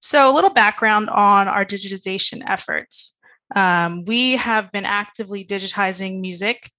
So 0.00 0.30
a 0.30 0.34
little 0.34 0.52
background 0.52 1.10
on 1.10 1.48
our 1.48 1.64
digitization 1.64 2.42
efforts 2.46 3.17
um, 3.54 4.04
we 4.04 4.32
have 4.32 4.70
been 4.72 4.84
actively 4.84 5.44
digitizing 5.44 6.20
music 6.20 6.70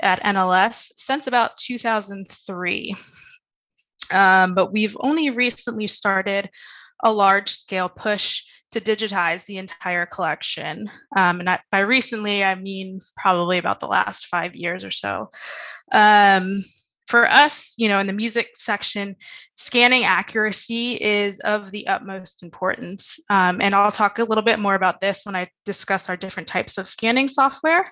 at 0.00 0.22
NLS 0.22 0.92
since 0.96 1.26
about 1.26 1.56
2003. 1.58 2.96
Um, 4.12 4.54
but 4.54 4.72
we've 4.72 4.96
only 5.00 5.30
recently 5.30 5.86
started 5.86 6.50
a 7.02 7.12
large 7.12 7.50
scale 7.50 7.88
push 7.88 8.42
to 8.72 8.80
digitize 8.80 9.46
the 9.46 9.58
entire 9.58 10.06
collection. 10.06 10.90
Um, 11.16 11.40
and 11.40 11.48
I, 11.48 11.60
by 11.70 11.80
recently, 11.80 12.44
I 12.44 12.54
mean 12.54 13.00
probably 13.16 13.58
about 13.58 13.80
the 13.80 13.86
last 13.86 14.26
five 14.26 14.54
years 14.54 14.84
or 14.84 14.90
so. 14.90 15.30
Um, 15.92 16.58
for 17.06 17.30
us, 17.30 17.74
you 17.76 17.88
know, 17.88 17.98
in 17.98 18.06
the 18.06 18.12
music 18.12 18.50
section, 18.56 19.16
scanning 19.56 20.04
accuracy 20.04 20.94
is 21.00 21.38
of 21.40 21.70
the 21.70 21.86
utmost 21.86 22.42
importance. 22.42 23.20
Um, 23.30 23.60
and 23.60 23.74
I'll 23.74 23.92
talk 23.92 24.18
a 24.18 24.24
little 24.24 24.42
bit 24.42 24.58
more 24.58 24.74
about 24.74 25.00
this 25.00 25.24
when 25.24 25.36
I 25.36 25.48
discuss 25.64 26.08
our 26.08 26.16
different 26.16 26.48
types 26.48 26.78
of 26.78 26.86
scanning 26.86 27.28
software. 27.28 27.84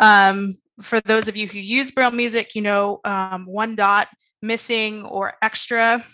Um, 0.00 0.56
for 0.80 1.00
those 1.00 1.28
of 1.28 1.36
you 1.36 1.46
who 1.46 1.58
use 1.58 1.90
Braille 1.90 2.10
music, 2.10 2.54
you 2.54 2.62
know, 2.62 3.00
um, 3.04 3.46
one 3.46 3.76
dot 3.76 4.08
missing 4.42 5.04
or 5.04 5.34
extra 5.42 6.04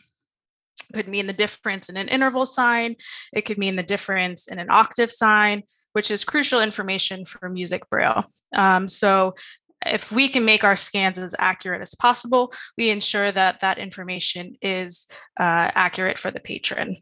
could 0.93 1.09
mean 1.09 1.27
the 1.27 1.33
difference 1.33 1.89
in 1.89 1.97
an 1.97 2.09
interval 2.09 2.47
sign. 2.47 2.97
It 3.33 3.43
could 3.43 3.59
mean 3.59 3.77
the 3.77 3.83
difference 3.83 4.49
in 4.49 4.59
an 4.59 4.71
octave 4.71 5.11
sign, 5.11 5.62
which 5.93 6.11
is 6.11 6.25
crucial 6.25 6.61
information 6.61 7.25
for 7.25 7.49
music 7.49 7.89
Braille. 7.91 8.25
Um, 8.55 8.89
so 8.89 9.35
if 9.86 10.11
we 10.12 10.28
can 10.28 10.44
make 10.44 10.65
our 10.65 10.77
scans 10.77 11.19
as 11.19 11.35
accurate 11.39 11.82
as 11.82 11.94
possible, 11.94 12.52
we 12.77 12.90
ensure 12.90 13.31
that 13.32 13.61
that 13.61 13.78
information 13.78 14.56
is 14.62 15.06
uh, 15.39 15.70
accurate 15.74 16.19
for 16.19 16.31
the 16.31 16.40
patron. 16.40 16.97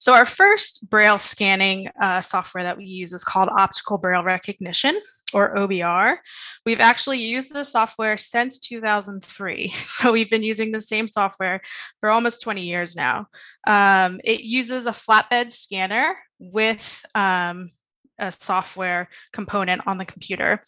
So 0.00 0.14
our 0.14 0.26
first 0.26 0.88
Braille 0.88 1.18
scanning 1.18 1.88
uh, 2.00 2.20
software 2.20 2.62
that 2.62 2.76
we 2.78 2.84
use 2.84 3.12
is 3.12 3.24
called 3.24 3.48
Optical 3.48 3.98
Braille 3.98 4.22
Recognition, 4.22 5.00
or 5.32 5.56
OBR. 5.56 6.16
We've 6.64 6.80
actually 6.80 7.18
used 7.18 7.52
this 7.52 7.72
software 7.72 8.16
since 8.16 8.58
2003. 8.60 9.74
So 9.98 10.12
we've 10.12 10.30
been 10.30 10.44
using 10.44 10.70
the 10.70 10.80
same 10.80 11.08
software 11.08 11.60
for 11.98 12.10
almost 12.10 12.42
20 12.42 12.62
years 12.62 12.94
now. 12.94 13.26
Um, 13.66 14.20
it 14.22 14.42
uses 14.42 14.86
a 14.86 14.92
flatbed 14.92 15.52
scanner 15.52 16.16
with 16.38 17.04
um, 17.16 17.70
a 18.18 18.32
software 18.32 19.08
component 19.32 19.86
on 19.86 19.98
the 19.98 20.04
computer. 20.04 20.62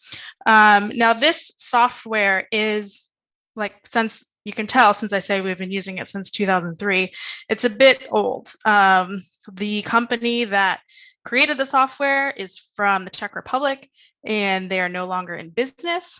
Um, 0.47 0.93
now, 0.94 1.12
this 1.12 1.52
software 1.56 2.47
is 2.51 3.10
like 3.56 3.74
since 3.86 4.24
you 4.44 4.52
can 4.52 4.66
tell 4.66 4.94
since 4.94 5.12
I 5.12 5.20
say 5.20 5.40
we've 5.40 5.59
been 5.59 5.70
using 5.70 5.98
it 5.98 6.09
since 6.09 6.31
2003, 6.31 7.12
it's 7.48 7.64
a 7.64 7.70
bit 7.70 8.02
old. 8.10 8.52
Um, 8.64 9.22
the 9.52 9.82
company 9.82 10.44
that 10.44 10.81
created 11.24 11.59
the 11.59 11.66
software 11.66 12.31
is 12.31 12.59
from 12.74 13.05
the 13.05 13.10
Czech 13.10 13.36
Republic 13.36 13.90
and 14.24 14.68
they 14.68 14.81
are 14.81 14.89
no 14.89 15.06
longer 15.06 15.35
in 15.35 15.51
business. 15.51 16.18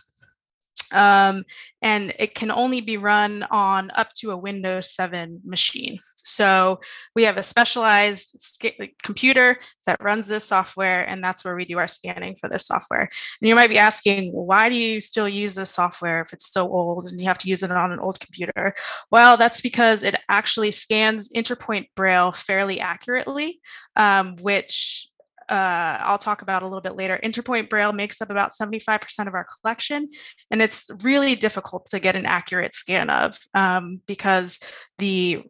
Um, 0.91 1.45
and 1.81 2.13
it 2.19 2.35
can 2.35 2.51
only 2.51 2.81
be 2.81 2.97
run 2.97 3.43
on 3.43 3.91
up 3.95 4.13
to 4.15 4.31
a 4.31 4.37
Windows 4.37 4.93
7 4.93 5.41
machine. 5.45 5.99
So 6.23 6.79
we 7.15 7.23
have 7.23 7.37
a 7.37 7.43
specialized 7.43 8.35
sc- 8.39 8.93
computer 9.03 9.57
that 9.85 10.01
runs 10.01 10.27
this 10.27 10.45
software, 10.45 11.07
and 11.07 11.23
that's 11.23 11.43
where 11.43 11.55
we 11.55 11.65
do 11.65 11.77
our 11.77 11.87
scanning 11.87 12.35
for 12.35 12.49
this 12.49 12.67
software. 12.67 13.01
And 13.01 13.49
you 13.49 13.55
might 13.55 13.69
be 13.69 13.77
asking, 13.77 14.31
why 14.31 14.69
do 14.69 14.75
you 14.75 15.01
still 15.01 15.27
use 15.27 15.55
this 15.55 15.71
software 15.71 16.21
if 16.21 16.33
it's 16.33 16.51
so 16.51 16.69
old 16.69 17.07
and 17.07 17.19
you 17.19 17.27
have 17.27 17.39
to 17.39 17.49
use 17.49 17.63
it 17.63 17.71
on 17.71 17.91
an 17.91 17.99
old 17.99 18.19
computer? 18.19 18.73
Well, 19.09 19.37
that's 19.37 19.61
because 19.61 20.03
it 20.03 20.15
actually 20.29 20.71
scans 20.71 21.29
interpoint 21.29 21.87
braille 21.95 22.31
fairly 22.31 22.79
accurately, 22.79 23.59
um, 23.95 24.35
which 24.37 25.07
uh, 25.51 25.97
I'll 25.99 26.17
talk 26.17 26.41
about 26.41 26.63
a 26.63 26.65
little 26.65 26.81
bit 26.81 26.95
later. 26.95 27.19
Interpoint 27.21 27.69
Braille 27.69 27.91
makes 27.91 28.21
up 28.21 28.29
about 28.29 28.53
75% 28.53 29.27
of 29.27 29.33
our 29.33 29.45
collection, 29.45 30.09
and 30.49 30.61
it's 30.61 30.89
really 31.03 31.35
difficult 31.35 31.87
to 31.89 31.99
get 31.99 32.15
an 32.15 32.25
accurate 32.25 32.73
scan 32.73 33.09
of 33.09 33.37
um, 33.53 33.99
because 34.07 34.59
the 34.97 35.43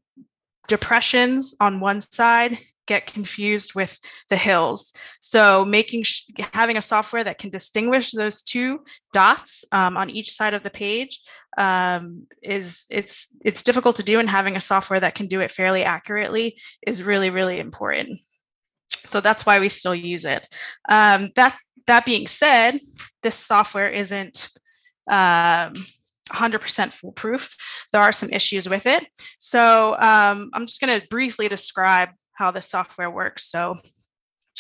depressions 0.68 1.54
on 1.60 1.80
one 1.80 2.02
side 2.02 2.58
get 2.88 3.06
confused 3.06 3.76
with 3.76 4.00
the 4.30 4.36
hills. 4.36 4.92
So 5.20 5.64
making 5.64 6.04
sh- 6.04 6.24
having 6.52 6.78
a 6.78 6.82
software 6.82 7.24
that 7.24 7.38
can 7.38 7.52
distinguish 7.52 8.12
those 8.12 8.42
two 8.42 8.80
dots 9.14 9.64
um, 9.72 9.98
on 9.98 10.10
each 10.10 10.32
side 10.34 10.56
of 10.56 10.64
the 10.64 10.72
page 10.72 11.22
um, 11.58 12.26
is 12.42 12.86
it's 12.90 13.28
it's 13.46 13.62
difficult 13.62 13.98
to 13.98 14.04
do, 14.04 14.20
and 14.20 14.30
having 14.30 14.56
a 14.56 14.62
software 14.62 15.00
that 15.00 15.14
can 15.14 15.28
do 15.28 15.42
it 15.42 15.52
fairly 15.52 15.84
accurately 15.84 16.60
is 16.88 17.04
really 17.04 17.30
really 17.30 17.60
important. 17.60 18.20
So 19.08 19.22
that's 19.22 19.46
why 19.46 19.60
we 19.60 19.70
still 19.70 19.96
use 19.96 20.26
it. 20.26 20.48
Um, 20.90 21.30
that 21.36 21.58
that 21.88 22.06
being 22.06 22.28
said, 22.28 22.80
this 23.24 23.36
software 23.36 23.90
isn't 23.90 24.50
um, 25.10 25.74
100% 26.32 26.94
foolproof. 26.94 27.56
There 27.92 28.02
are 28.02 28.12
some 28.12 28.30
issues 28.30 28.70
with 28.70 28.86
it. 28.86 29.08
So 29.40 29.96
um, 29.96 30.52
I'm 30.54 30.66
just 30.66 30.82
going 30.82 31.00
to 31.00 31.08
briefly 31.08 31.48
describe 31.48 32.10
how 32.34 32.52
the 32.52 32.62
software 32.62 33.10
works. 33.10 33.50
So 33.50 33.78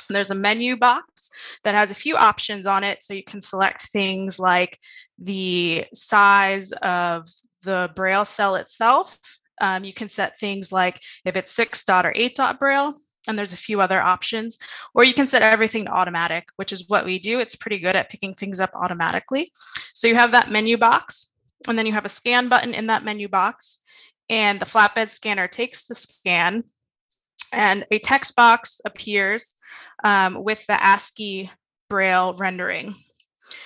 there's 0.09 0.31
a 0.31 0.35
menu 0.35 0.77
box 0.77 1.29
that 1.63 1.75
has 1.75 1.91
a 1.91 1.95
few 1.95 2.15
options 2.15 2.65
on 2.65 2.83
it. 2.83 3.03
So 3.03 3.13
you 3.13 3.23
can 3.23 3.41
select 3.41 3.83
things 3.83 4.39
like 4.39 4.77
the 5.17 5.85
size 5.93 6.71
of 6.73 7.27
the 7.63 7.91
braille 7.95 8.25
cell 8.25 8.55
itself. 8.55 9.17
Um, 9.61 9.83
you 9.83 9.93
can 9.93 10.09
set 10.09 10.39
things 10.39 10.71
like 10.71 10.99
if 11.23 11.35
it's 11.35 11.51
six 11.51 11.83
dot 11.85 12.05
or 12.05 12.13
eight 12.15 12.35
dot 12.35 12.59
braille, 12.59 12.95
and 13.27 13.37
there's 13.37 13.53
a 13.53 13.57
few 13.57 13.81
other 13.81 14.01
options. 14.01 14.57
Or 14.93 15.03
you 15.03 15.13
can 15.13 15.27
set 15.27 15.41
everything 15.41 15.85
to 15.85 15.91
automatic, 15.91 16.45
which 16.55 16.71
is 16.71 16.87
what 16.87 17.05
we 17.05 17.19
do. 17.19 17.39
It's 17.39 17.55
pretty 17.55 17.79
good 17.79 17.95
at 17.95 18.09
picking 18.09 18.33
things 18.33 18.59
up 18.59 18.71
automatically. 18.73 19.51
So 19.93 20.07
you 20.07 20.15
have 20.15 20.31
that 20.31 20.51
menu 20.51 20.77
box, 20.77 21.29
and 21.67 21.77
then 21.77 21.85
you 21.85 21.93
have 21.93 22.05
a 22.05 22.09
scan 22.09 22.49
button 22.49 22.73
in 22.73 22.87
that 22.87 23.03
menu 23.03 23.27
box, 23.27 23.79
and 24.29 24.59
the 24.59 24.65
flatbed 24.65 25.09
scanner 25.09 25.47
takes 25.47 25.85
the 25.85 25.95
scan, 25.95 26.63
and 27.51 27.85
a 27.91 27.99
text 27.99 28.35
box 28.35 28.81
appears 28.85 29.53
um, 30.03 30.43
with 30.43 30.65
the 30.67 30.81
ASCII 30.83 31.51
Braille 31.89 32.33
rendering. 32.33 32.95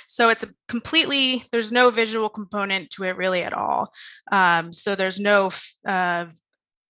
So 0.07 0.30
it's 0.30 0.44
completely, 0.68 1.44
there's 1.52 1.72
no 1.72 1.91
visual 1.91 2.30
component 2.30 2.90
to 2.91 3.03
it 3.03 3.18
really 3.18 3.44
at 3.44 3.53
all. 3.53 3.91
Um, 4.32 4.73
so 4.73 4.95
there's 4.95 5.19
no 5.19 5.52
uh, 5.88 6.26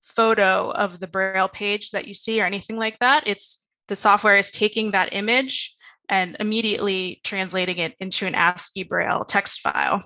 photo 0.05 0.71
of 0.71 0.99
the 0.99 1.07
braille 1.07 1.49
page 1.49 1.91
that 1.91 2.07
you 2.07 2.13
see 2.13 2.41
or 2.41 2.45
anything 2.45 2.77
like 2.77 2.97
that 2.99 3.27
it's 3.27 3.65
the 3.87 3.95
software 3.95 4.37
is 4.37 4.51
taking 4.51 4.91
that 4.91 5.09
image 5.11 5.75
and 6.09 6.37
immediately 6.39 7.21
translating 7.23 7.77
it 7.77 7.95
into 7.99 8.25
an 8.25 8.35
ascii 8.35 8.83
braille 8.83 9.25
text 9.25 9.61
file. 9.61 10.03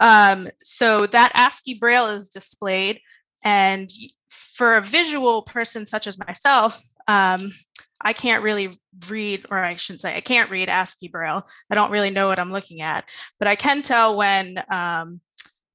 Um, 0.00 0.48
so 0.62 1.06
that 1.06 1.32
ascii 1.34 1.78
braille 1.78 2.08
is 2.08 2.28
displayed 2.28 3.00
and 3.42 3.90
for 4.30 4.76
a 4.76 4.82
visual 4.82 5.42
person 5.42 5.86
such 5.86 6.06
as 6.06 6.18
myself 6.18 6.82
um, 7.08 7.52
i 8.00 8.12
can't 8.12 8.42
really 8.42 8.78
read 9.08 9.46
or 9.50 9.58
i 9.58 9.76
shouldn't 9.76 10.00
say 10.00 10.14
i 10.14 10.20
can't 10.20 10.50
read 10.50 10.68
ascii 10.68 11.08
braille. 11.08 11.46
I 11.70 11.74
don't 11.74 11.90
really 11.90 12.10
know 12.10 12.28
what 12.28 12.38
i'm 12.38 12.52
looking 12.52 12.80
at 12.80 13.08
but 13.38 13.48
i 13.48 13.56
can 13.56 13.82
tell 13.82 14.16
when 14.16 14.62
um, 14.70 15.20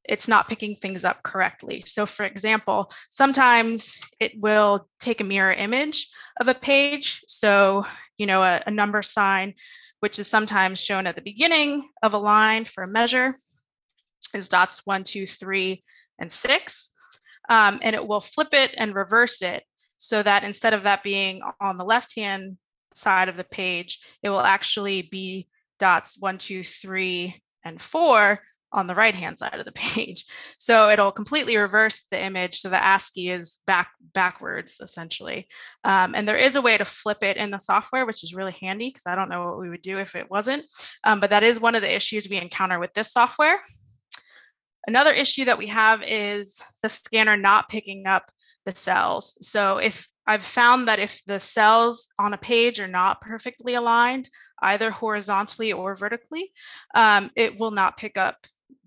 it's 0.04 0.28
not 0.28 0.50
picking 0.50 0.76
things 0.76 1.04
up 1.04 1.24
correctly. 1.24 1.84
So 1.86 2.06
for 2.06 2.26
example, 2.26 2.92
sometimes 3.10 3.96
it 4.20 4.34
will 4.38 4.88
take 5.00 5.22
a 5.22 5.24
mirror 5.26 5.54
image 5.54 6.10
of 6.40 6.48
a 6.48 6.56
page. 6.56 7.24
So, 7.28 7.86
you 8.18 8.26
know, 8.26 8.44
a, 8.44 8.62
a 8.66 8.72
number 8.72 9.02
sign, 9.02 9.54
which 10.00 10.18
is 10.18 10.28
sometimes 10.28 10.84
shown 10.84 11.08
at 11.08 11.16
the 11.16 11.22
beginning 11.22 11.90
of 12.02 12.14
a 12.14 12.18
line 12.18 12.66
for 12.66 12.84
a 12.84 12.90
measure 12.90 13.36
is 14.34 14.50
dots 14.50 14.82
one, 14.86 15.04
two, 15.04 15.28
three, 15.28 15.84
and 16.20 16.32
six. 16.32 16.90
um, 17.50 17.80
and 17.82 17.96
it 17.96 18.08
will 18.08 18.22
flip 18.22 18.54
it 18.54 18.74
and 18.78 18.96
reverse 18.96 19.42
it 19.42 19.64
so 19.98 20.24
that 20.24 20.44
instead 20.44 20.74
of 20.74 20.84
that 20.84 21.04
being 21.04 21.42
on 21.60 21.78
the 21.78 21.86
left 21.86 22.16
hand 22.16 22.58
side 22.94 23.30
of 23.30 23.38
the 23.38 23.44
page, 23.44 24.00
it 24.24 24.30
will 24.30 24.40
actually 24.42 25.02
be 25.02 25.48
dots 25.80 26.18
one, 26.20 26.38
two, 26.38 26.64
three, 26.64 27.42
and 27.64 27.82
four 27.82 28.40
on 28.74 28.88
the 28.88 28.96
right 28.96 29.16
hand 29.16 29.38
side 29.38 29.60
of 29.60 29.66
the 29.66 29.72
page. 29.74 30.26
So 30.58 30.90
it'll 30.90 31.12
completely 31.12 31.58
reverse 31.58 32.06
the 32.12 32.24
image 32.24 32.60
so 32.60 32.70
the 32.70 32.84
ASCII 32.84 33.30
is 33.30 33.60
back 33.68 33.92
backwards 34.14 34.80
essentially. 34.82 35.48
Um, 35.84 36.16
and 36.16 36.28
there 36.28 36.38
is 36.38 36.56
a 36.56 36.62
way 36.62 36.78
to 36.78 36.86
flip 36.86 37.24
it 37.24 37.38
in 37.38 37.52
the 37.52 37.60
software, 37.60 38.06
which 38.06 38.24
is 38.24 38.34
really 38.34 38.56
handy 38.60 38.90
because 38.90 39.06
I 39.06 39.16
don't 39.16 39.30
know 39.30 39.46
what 39.46 39.60
we 39.60 39.70
would 39.70 39.82
do 39.82 40.00
if 40.00 40.16
it 40.16 40.30
wasn't. 40.30 40.66
Um, 41.04 41.20
but 41.20 41.30
that 41.30 41.44
is 41.44 41.60
one 41.60 41.76
of 41.76 41.82
the 41.82 41.96
issues 41.96 42.28
we 42.30 42.38
encounter 42.38 42.80
with 42.80 42.94
this 42.94 43.12
software. 43.12 43.60
Another 44.88 45.12
issue 45.12 45.46
that 45.46 45.60
we 45.60 45.68
have 45.68 46.02
is 46.04 46.60
the 46.82 46.90
scanner 46.90 47.38
not 47.38 47.70
picking 47.70 48.08
up 48.08 48.32
the 48.66 48.76
cells. 48.76 49.38
So 49.42 49.78
if 49.78 50.08
I've 50.26 50.44
found 50.44 50.88
that 50.88 51.00
if 51.00 51.22
the 51.26 51.40
cells 51.40 52.10
on 52.20 52.34
a 52.34 52.38
page 52.38 52.80
are 52.80 52.88
not 52.88 53.22
perfectly 53.22 53.74
aligned, 53.74 54.30
either 54.62 54.92
horizontally 54.92 55.74
or 55.74 55.96
vertically, 55.96 56.52
um, 56.94 57.32
it 57.36 57.60
will 57.60 57.72
not 57.72 57.98
pick 57.98 58.18
up 58.18 58.38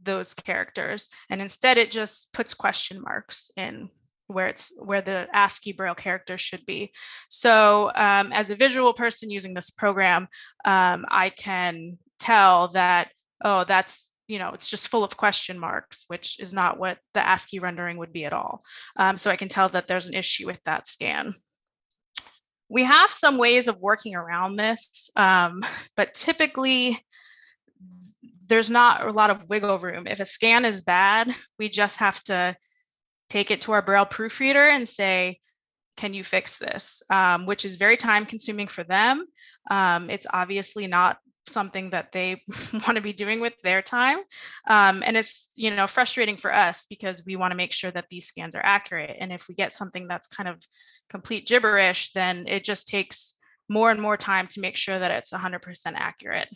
those 0.04 0.34
characters. 0.34 1.08
And 1.30 1.40
instead 1.40 1.78
it 1.78 1.90
just 1.90 2.32
puts 2.32 2.54
question 2.54 3.02
marks 3.02 3.50
in 3.56 3.88
where 4.26 4.48
it's 4.48 4.72
where 4.78 5.02
the 5.02 5.28
ASCII 5.32 5.72
braille 5.72 5.94
character 5.94 6.38
should 6.38 6.64
be. 6.64 6.92
So 7.28 7.90
um, 7.94 8.32
as 8.32 8.50
a 8.50 8.56
visual 8.56 8.92
person 8.94 9.30
using 9.30 9.54
this 9.54 9.70
program, 9.70 10.28
um, 10.64 11.04
I 11.10 11.30
can 11.30 11.98
tell 12.18 12.68
that, 12.68 13.10
oh, 13.44 13.64
that's 13.64 14.10
you 14.26 14.38
know, 14.38 14.52
it's 14.54 14.70
just 14.70 14.88
full 14.88 15.04
of 15.04 15.16
question 15.16 15.58
marks, 15.58 16.04
which 16.08 16.40
is 16.40 16.54
not 16.54 16.78
what 16.78 16.98
the 17.12 17.26
ASCII 17.26 17.58
rendering 17.58 17.98
would 17.98 18.12
be 18.12 18.24
at 18.24 18.32
all. 18.32 18.62
Um, 18.96 19.16
so 19.16 19.30
I 19.30 19.36
can 19.36 19.48
tell 19.48 19.68
that 19.68 19.86
there's 19.86 20.06
an 20.06 20.14
issue 20.14 20.46
with 20.46 20.58
that 20.64 20.88
scan. 20.88 21.34
We 22.70 22.84
have 22.84 23.10
some 23.10 23.36
ways 23.36 23.68
of 23.68 23.78
working 23.80 24.14
around 24.14 24.56
this, 24.56 25.10
um, 25.14 25.62
but 25.96 26.14
typically 26.14 27.04
there's 28.46 28.70
not 28.70 29.06
a 29.06 29.10
lot 29.12 29.30
of 29.30 29.48
wiggle 29.48 29.78
room. 29.78 30.06
If 30.06 30.20
a 30.20 30.24
scan 30.24 30.64
is 30.64 30.82
bad, 30.82 31.34
we 31.58 31.68
just 31.68 31.98
have 31.98 32.22
to 32.24 32.56
take 33.30 33.50
it 33.50 33.62
to 33.62 33.72
our 33.72 33.82
Braille 33.82 34.06
proofreader 34.06 34.66
and 34.66 34.88
say, 34.88 35.40
can 35.96 36.14
you 36.14 36.24
fix 36.24 36.58
this? 36.58 37.02
Um, 37.10 37.46
which 37.46 37.64
is 37.64 37.76
very 37.76 37.96
time 37.96 38.26
consuming 38.26 38.66
for 38.66 38.84
them. 38.84 39.24
Um, 39.70 40.10
it's 40.10 40.26
obviously 40.32 40.86
not 40.86 41.18
something 41.46 41.90
that 41.90 42.12
they 42.12 42.42
want 42.72 42.96
to 42.96 43.00
be 43.00 43.12
doing 43.12 43.40
with 43.40 43.54
their 43.62 43.82
time. 43.82 44.18
Um, 44.68 45.02
and 45.04 45.16
it's, 45.16 45.52
you 45.54 45.74
know, 45.74 45.86
frustrating 45.86 46.36
for 46.36 46.52
us 46.52 46.86
because 46.88 47.24
we 47.24 47.36
want 47.36 47.52
to 47.52 47.56
make 47.56 47.72
sure 47.72 47.90
that 47.90 48.06
these 48.10 48.26
scans 48.26 48.54
are 48.54 48.64
accurate. 48.64 49.16
And 49.18 49.32
if 49.32 49.48
we 49.48 49.54
get 49.54 49.72
something 49.72 50.08
that's 50.08 50.28
kind 50.28 50.48
of 50.48 50.62
complete 51.08 51.46
gibberish, 51.46 52.12
then 52.12 52.46
it 52.46 52.64
just 52.64 52.88
takes 52.88 53.36
more 53.68 53.90
and 53.90 54.00
more 54.00 54.16
time 54.16 54.46
to 54.48 54.60
make 54.60 54.76
sure 54.76 54.98
that 54.98 55.10
it's 55.10 55.32
100% 55.32 55.60
accurate. 55.94 56.48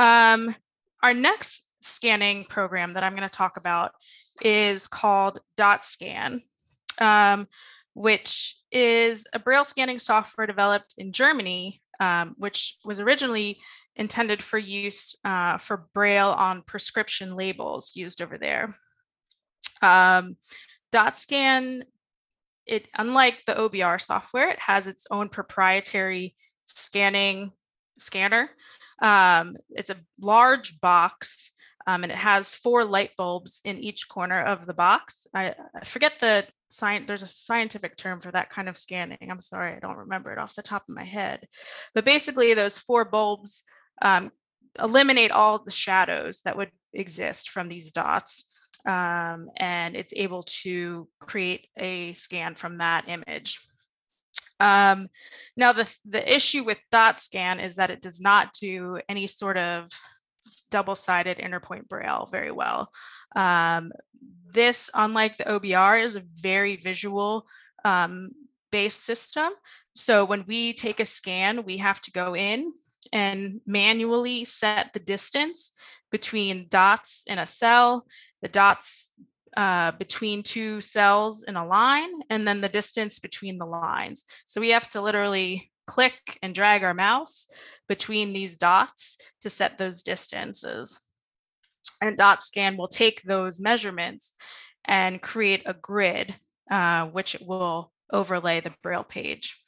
Um, 0.00 0.54
our 1.02 1.14
next 1.14 1.68
scanning 1.82 2.44
program 2.44 2.94
that 2.94 3.02
I'm 3.02 3.14
going 3.14 3.28
to 3.28 3.34
talk 3.34 3.56
about 3.56 3.92
is 4.40 4.86
called 4.86 5.40
DotScan, 5.56 6.40
um, 6.98 7.46
which 7.94 8.56
is 8.72 9.26
a 9.32 9.38
Braille 9.38 9.64
scanning 9.64 9.98
software 9.98 10.46
developed 10.46 10.94
in 10.98 11.12
Germany 11.12 11.80
um, 12.00 12.34
which 12.38 12.78
was 12.84 12.98
originally 12.98 13.60
intended 13.94 14.42
for 14.42 14.58
use 14.58 15.14
uh, 15.24 15.58
for 15.58 15.88
Braille 15.94 16.30
on 16.30 16.62
prescription 16.62 17.36
labels 17.36 17.92
used 17.94 18.22
over 18.22 18.38
there. 18.38 18.74
Um, 19.82 20.36
DotScan, 20.92 21.82
it 22.66 22.88
unlike 22.94 23.42
the 23.46 23.54
OBR 23.54 24.00
software, 24.00 24.48
it 24.48 24.58
has 24.58 24.86
its 24.86 25.06
own 25.10 25.28
proprietary 25.28 26.34
scanning 26.64 27.52
scanner. 27.98 28.50
Um, 29.00 29.56
it's 29.70 29.90
a 29.90 29.96
large 30.20 30.80
box 30.80 31.52
um, 31.86 32.02
and 32.02 32.12
it 32.12 32.18
has 32.18 32.54
four 32.54 32.84
light 32.84 33.10
bulbs 33.16 33.60
in 33.64 33.78
each 33.78 34.08
corner 34.08 34.42
of 34.42 34.66
the 34.66 34.74
box. 34.74 35.26
I, 35.34 35.54
I 35.74 35.84
forget 35.84 36.14
the 36.20 36.44
science 36.68 37.06
there's 37.06 37.22
a 37.22 37.28
scientific 37.28 37.96
term 37.96 38.20
for 38.20 38.30
that 38.30 38.50
kind 38.50 38.68
of 38.68 38.76
scanning. 38.76 39.18
I'm 39.28 39.40
sorry 39.40 39.74
i 39.74 39.80
don't 39.80 39.96
remember 39.96 40.32
it 40.32 40.38
off 40.38 40.54
the 40.54 40.62
top 40.62 40.84
of 40.88 40.94
my 40.94 41.04
head. 41.04 41.48
But 41.94 42.04
basically 42.04 42.54
those 42.54 42.78
four 42.78 43.04
bulbs 43.04 43.64
um, 44.02 44.30
eliminate 44.78 45.30
all 45.30 45.58
the 45.58 45.70
shadows 45.70 46.42
that 46.42 46.56
would 46.56 46.70
exist 46.92 47.50
from 47.50 47.68
these 47.68 47.92
dots 47.92 48.44
um, 48.86 49.50
and 49.56 49.96
it's 49.96 50.12
able 50.16 50.44
to 50.44 51.08
create 51.20 51.66
a 51.76 52.14
scan 52.14 52.54
from 52.54 52.78
that 52.78 53.08
image 53.08 53.60
um, 54.60 55.08
now 55.56 55.72
the, 55.72 55.92
the 56.04 56.34
issue 56.34 56.64
with 56.64 56.78
dot 56.92 57.20
scan 57.20 57.58
is 57.58 57.76
that 57.76 57.90
it 57.90 58.02
does 58.02 58.20
not 58.20 58.52
do 58.60 59.00
any 59.08 59.26
sort 59.26 59.56
of 59.56 59.88
double-sided 60.70 61.38
interpoint 61.38 61.88
braille 61.88 62.28
very 62.30 62.50
well 62.50 62.90
um, 63.36 63.92
this, 64.52 64.90
unlike 64.94 65.36
the 65.36 65.44
OBR, 65.44 66.02
is 66.02 66.16
a 66.16 66.24
very 66.34 66.76
visual 66.76 67.46
um, 67.84 68.30
based 68.70 69.04
system. 69.04 69.50
So 69.94 70.24
when 70.24 70.44
we 70.46 70.72
take 70.72 71.00
a 71.00 71.06
scan, 71.06 71.64
we 71.64 71.78
have 71.78 72.00
to 72.02 72.12
go 72.12 72.34
in 72.34 72.72
and 73.12 73.60
manually 73.66 74.44
set 74.44 74.92
the 74.92 75.00
distance 75.00 75.72
between 76.10 76.66
dots 76.68 77.22
in 77.26 77.38
a 77.38 77.46
cell, 77.46 78.06
the 78.42 78.48
dots 78.48 79.12
uh, 79.56 79.92
between 79.92 80.42
two 80.42 80.80
cells 80.80 81.42
in 81.42 81.56
a 81.56 81.66
line, 81.66 82.10
and 82.30 82.46
then 82.46 82.60
the 82.60 82.68
distance 82.68 83.18
between 83.18 83.58
the 83.58 83.66
lines. 83.66 84.24
So 84.46 84.60
we 84.60 84.70
have 84.70 84.88
to 84.90 85.00
literally 85.00 85.70
click 85.86 86.38
and 86.42 86.54
drag 86.54 86.84
our 86.84 86.94
mouse 86.94 87.48
between 87.88 88.32
these 88.32 88.56
dots 88.56 89.18
to 89.40 89.50
set 89.50 89.78
those 89.78 90.02
distances 90.02 91.00
and 92.00 92.16
dot 92.16 92.42
scan 92.42 92.76
will 92.76 92.88
take 92.88 93.22
those 93.22 93.60
measurements 93.60 94.34
and 94.84 95.20
create 95.20 95.62
a 95.66 95.74
grid, 95.74 96.34
uh, 96.70 97.06
which 97.06 97.34
it 97.34 97.46
will 97.46 97.92
overlay 98.12 98.60
the 98.60 98.74
braille 98.82 99.04
page. 99.04 99.58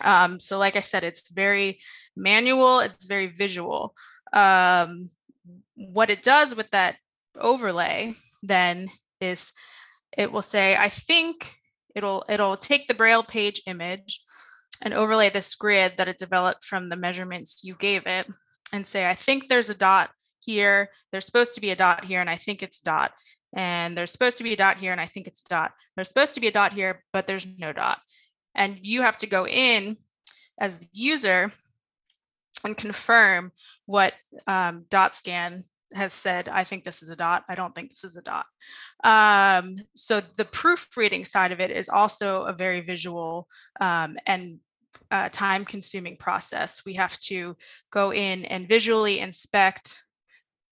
Um, 0.00 0.40
so 0.40 0.58
like 0.58 0.76
I 0.76 0.80
said, 0.80 1.04
it's 1.04 1.30
very 1.30 1.80
manual, 2.16 2.80
it's 2.80 3.04
very 3.04 3.26
visual. 3.26 3.94
Um, 4.32 5.10
what 5.74 6.10
it 6.10 6.22
does 6.22 6.54
with 6.54 6.70
that 6.70 6.96
overlay 7.38 8.14
then 8.42 8.90
is 9.20 9.52
it 10.16 10.30
will 10.30 10.42
say, 10.42 10.76
I 10.76 10.88
think 10.88 11.54
it'll 11.94 12.24
it'll 12.28 12.56
take 12.56 12.88
the 12.88 12.94
braille 12.94 13.22
page 13.22 13.62
image 13.66 14.22
and 14.80 14.92
overlay 14.92 15.30
this 15.30 15.54
grid 15.54 15.94
that 15.96 16.08
it 16.08 16.18
developed 16.18 16.64
from 16.64 16.88
the 16.88 16.96
measurements 16.96 17.62
you 17.62 17.74
gave 17.74 18.06
it 18.06 18.26
and 18.72 18.86
say, 18.86 19.08
I 19.08 19.14
think 19.14 19.48
there's 19.48 19.70
a 19.70 19.74
dot 19.74 20.10
here. 20.40 20.90
There's 21.10 21.26
supposed 21.26 21.54
to 21.54 21.60
be 21.60 21.70
a 21.70 21.76
dot 21.76 22.04
here, 22.04 22.20
and 22.20 22.28
I 22.28 22.36
think 22.36 22.62
it's 22.62 22.80
dot. 22.80 23.12
And 23.54 23.96
there's 23.96 24.10
supposed 24.10 24.38
to 24.38 24.44
be 24.44 24.54
a 24.54 24.56
dot 24.56 24.78
here, 24.78 24.92
and 24.92 25.00
I 25.00 25.06
think 25.06 25.26
it's 25.26 25.42
dot. 25.42 25.72
There's 25.94 26.08
supposed 26.08 26.34
to 26.34 26.40
be 26.40 26.48
a 26.48 26.52
dot 26.52 26.72
here, 26.72 27.04
but 27.12 27.26
there's 27.26 27.46
no 27.58 27.72
dot. 27.72 27.98
And 28.54 28.78
you 28.80 29.02
have 29.02 29.18
to 29.18 29.26
go 29.26 29.46
in 29.46 29.96
as 30.58 30.78
the 30.78 30.88
user 30.92 31.52
and 32.64 32.76
confirm 32.76 33.52
what 33.86 34.14
um, 34.46 34.86
dot 34.90 35.14
scan 35.14 35.64
has 35.94 36.12
said, 36.12 36.48
I 36.48 36.64
think 36.64 36.84
this 36.84 37.02
is 37.02 37.08
a 37.08 37.16
dot. 37.16 37.44
I 37.48 37.54
don't 37.54 37.74
think 37.74 37.90
this 37.90 38.04
is 38.04 38.16
a 38.16 38.22
dot. 38.22 38.46
Um, 39.04 39.76
so 39.94 40.22
the 40.36 40.44
proofreading 40.44 41.24
side 41.24 41.52
of 41.52 41.60
it 41.60 41.70
is 41.70 41.88
also 41.88 42.42
a 42.42 42.52
very 42.52 42.80
visual 42.80 43.48
um, 43.80 44.16
and 44.26 44.58
uh, 45.10 45.28
time 45.30 45.64
consuming 45.64 46.16
process. 46.16 46.82
We 46.84 46.94
have 46.94 47.18
to 47.20 47.56
go 47.90 48.12
in 48.12 48.44
and 48.44 48.68
visually 48.68 49.18
inspect 49.20 50.02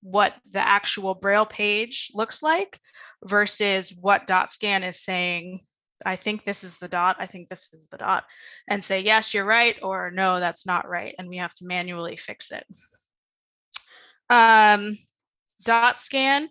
what 0.02 0.34
the 0.50 0.66
actual 0.66 1.14
braille 1.14 1.46
page 1.46 2.10
looks 2.14 2.42
like 2.42 2.80
versus 3.24 3.92
what 4.00 4.26
dot 4.26 4.50
scan 4.50 4.82
is 4.82 4.98
saying 4.98 5.60
i 6.06 6.16
think 6.16 6.44
this 6.44 6.64
is 6.64 6.78
the 6.78 6.88
dot 6.88 7.16
i 7.18 7.26
think 7.26 7.48
this 7.48 7.68
is 7.74 7.86
the 7.88 7.98
dot 7.98 8.24
and 8.68 8.82
say 8.82 9.00
yes 9.00 9.34
you're 9.34 9.44
right 9.44 9.76
or 9.82 10.10
no 10.10 10.40
that's 10.40 10.64
not 10.64 10.88
right 10.88 11.14
and 11.18 11.28
we 11.28 11.36
have 11.36 11.52
to 11.52 11.66
manually 11.66 12.16
fix 12.16 12.50
it 12.50 12.64
um, 14.30 14.96
dot 15.64 16.00
scan 16.00 16.48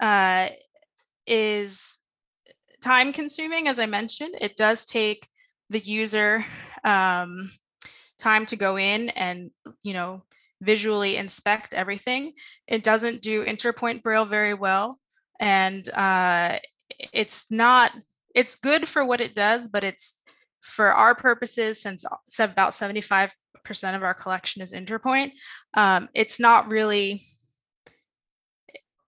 uh, 0.00 0.48
is 1.26 1.98
time 2.82 3.12
consuming 3.12 3.68
as 3.68 3.78
i 3.78 3.86
mentioned 3.86 4.34
it 4.40 4.56
does 4.56 4.84
take 4.84 5.28
the 5.70 5.78
user 5.78 6.44
um, 6.84 7.50
time 8.18 8.44
to 8.46 8.56
go 8.56 8.76
in 8.76 9.08
and 9.10 9.50
you 9.82 9.92
know 9.92 10.22
visually 10.62 11.16
inspect 11.16 11.74
everything. 11.74 12.32
It 12.68 12.84
doesn't 12.84 13.20
do 13.20 13.44
interpoint 13.44 14.02
braille 14.02 14.24
very 14.24 14.54
well. 14.54 14.98
And 15.40 15.86
uh, 15.90 16.58
it's 17.12 17.50
not, 17.50 17.92
it's 18.34 18.56
good 18.56 18.88
for 18.88 19.04
what 19.04 19.20
it 19.20 19.34
does, 19.34 19.68
but 19.68 19.82
it's 19.82 20.22
for 20.60 20.94
our 20.94 21.16
purposes, 21.16 21.82
since 21.82 22.04
about 22.38 22.74
75% 22.74 23.32
of 23.96 24.02
our 24.04 24.14
collection 24.14 24.62
is 24.62 24.72
interpoint, 24.72 25.32
um, 25.74 26.08
it's 26.14 26.38
not 26.38 26.68
really, 26.68 27.24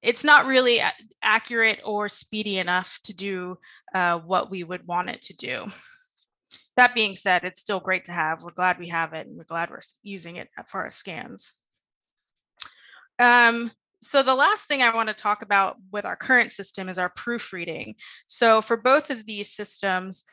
it's 0.05 0.23
not 0.23 0.47
really 0.47 0.83
accurate 1.23 1.81
or 1.85 2.09
speedy 2.09 2.59
enough 2.59 3.01
to 3.05 3.15
do 3.15 3.57
uh, 3.95 4.19
what 4.19 4.51
we 4.51 4.63
would 4.63 4.87
want 4.87 5.09
it 5.09 5.23
to 5.23 5.35
do. 5.35 5.67
That 6.77 6.95
being 6.95 7.17
said, 7.17 7.45
it's 7.45 7.61
still 7.61 7.81
great 7.81 8.05
to 8.07 8.13
have. 8.13 8.43
We're 8.43 8.51
glad 8.51 8.79
we 8.79 8.89
have 8.89 9.15
it 9.15 9.27
and 9.27 9.37
we're 9.37 9.45
glad 9.45 9.71
we're 9.71 9.81
using 10.03 10.37
it 10.37 10.49
for 10.67 10.83
our 10.83 10.91
scans. 10.91 11.53
Um, 13.19 13.71
so 14.03 14.23
the 14.23 14.35
last 14.35 14.69
thing 14.69 14.83
I 14.83 14.95
want 14.95 15.09
to 15.09 15.15
talk 15.15 15.41
about 15.41 15.77
with 15.91 16.05
our 16.05 16.17
current 16.17 16.53
system 16.53 16.89
is 16.89 16.99
our 16.99 17.09
proofreading. 17.09 17.95
So 18.27 18.61
for 18.61 18.77
both 18.77 19.11
of 19.11 19.25
these 19.25 19.53
systems, 19.53 20.25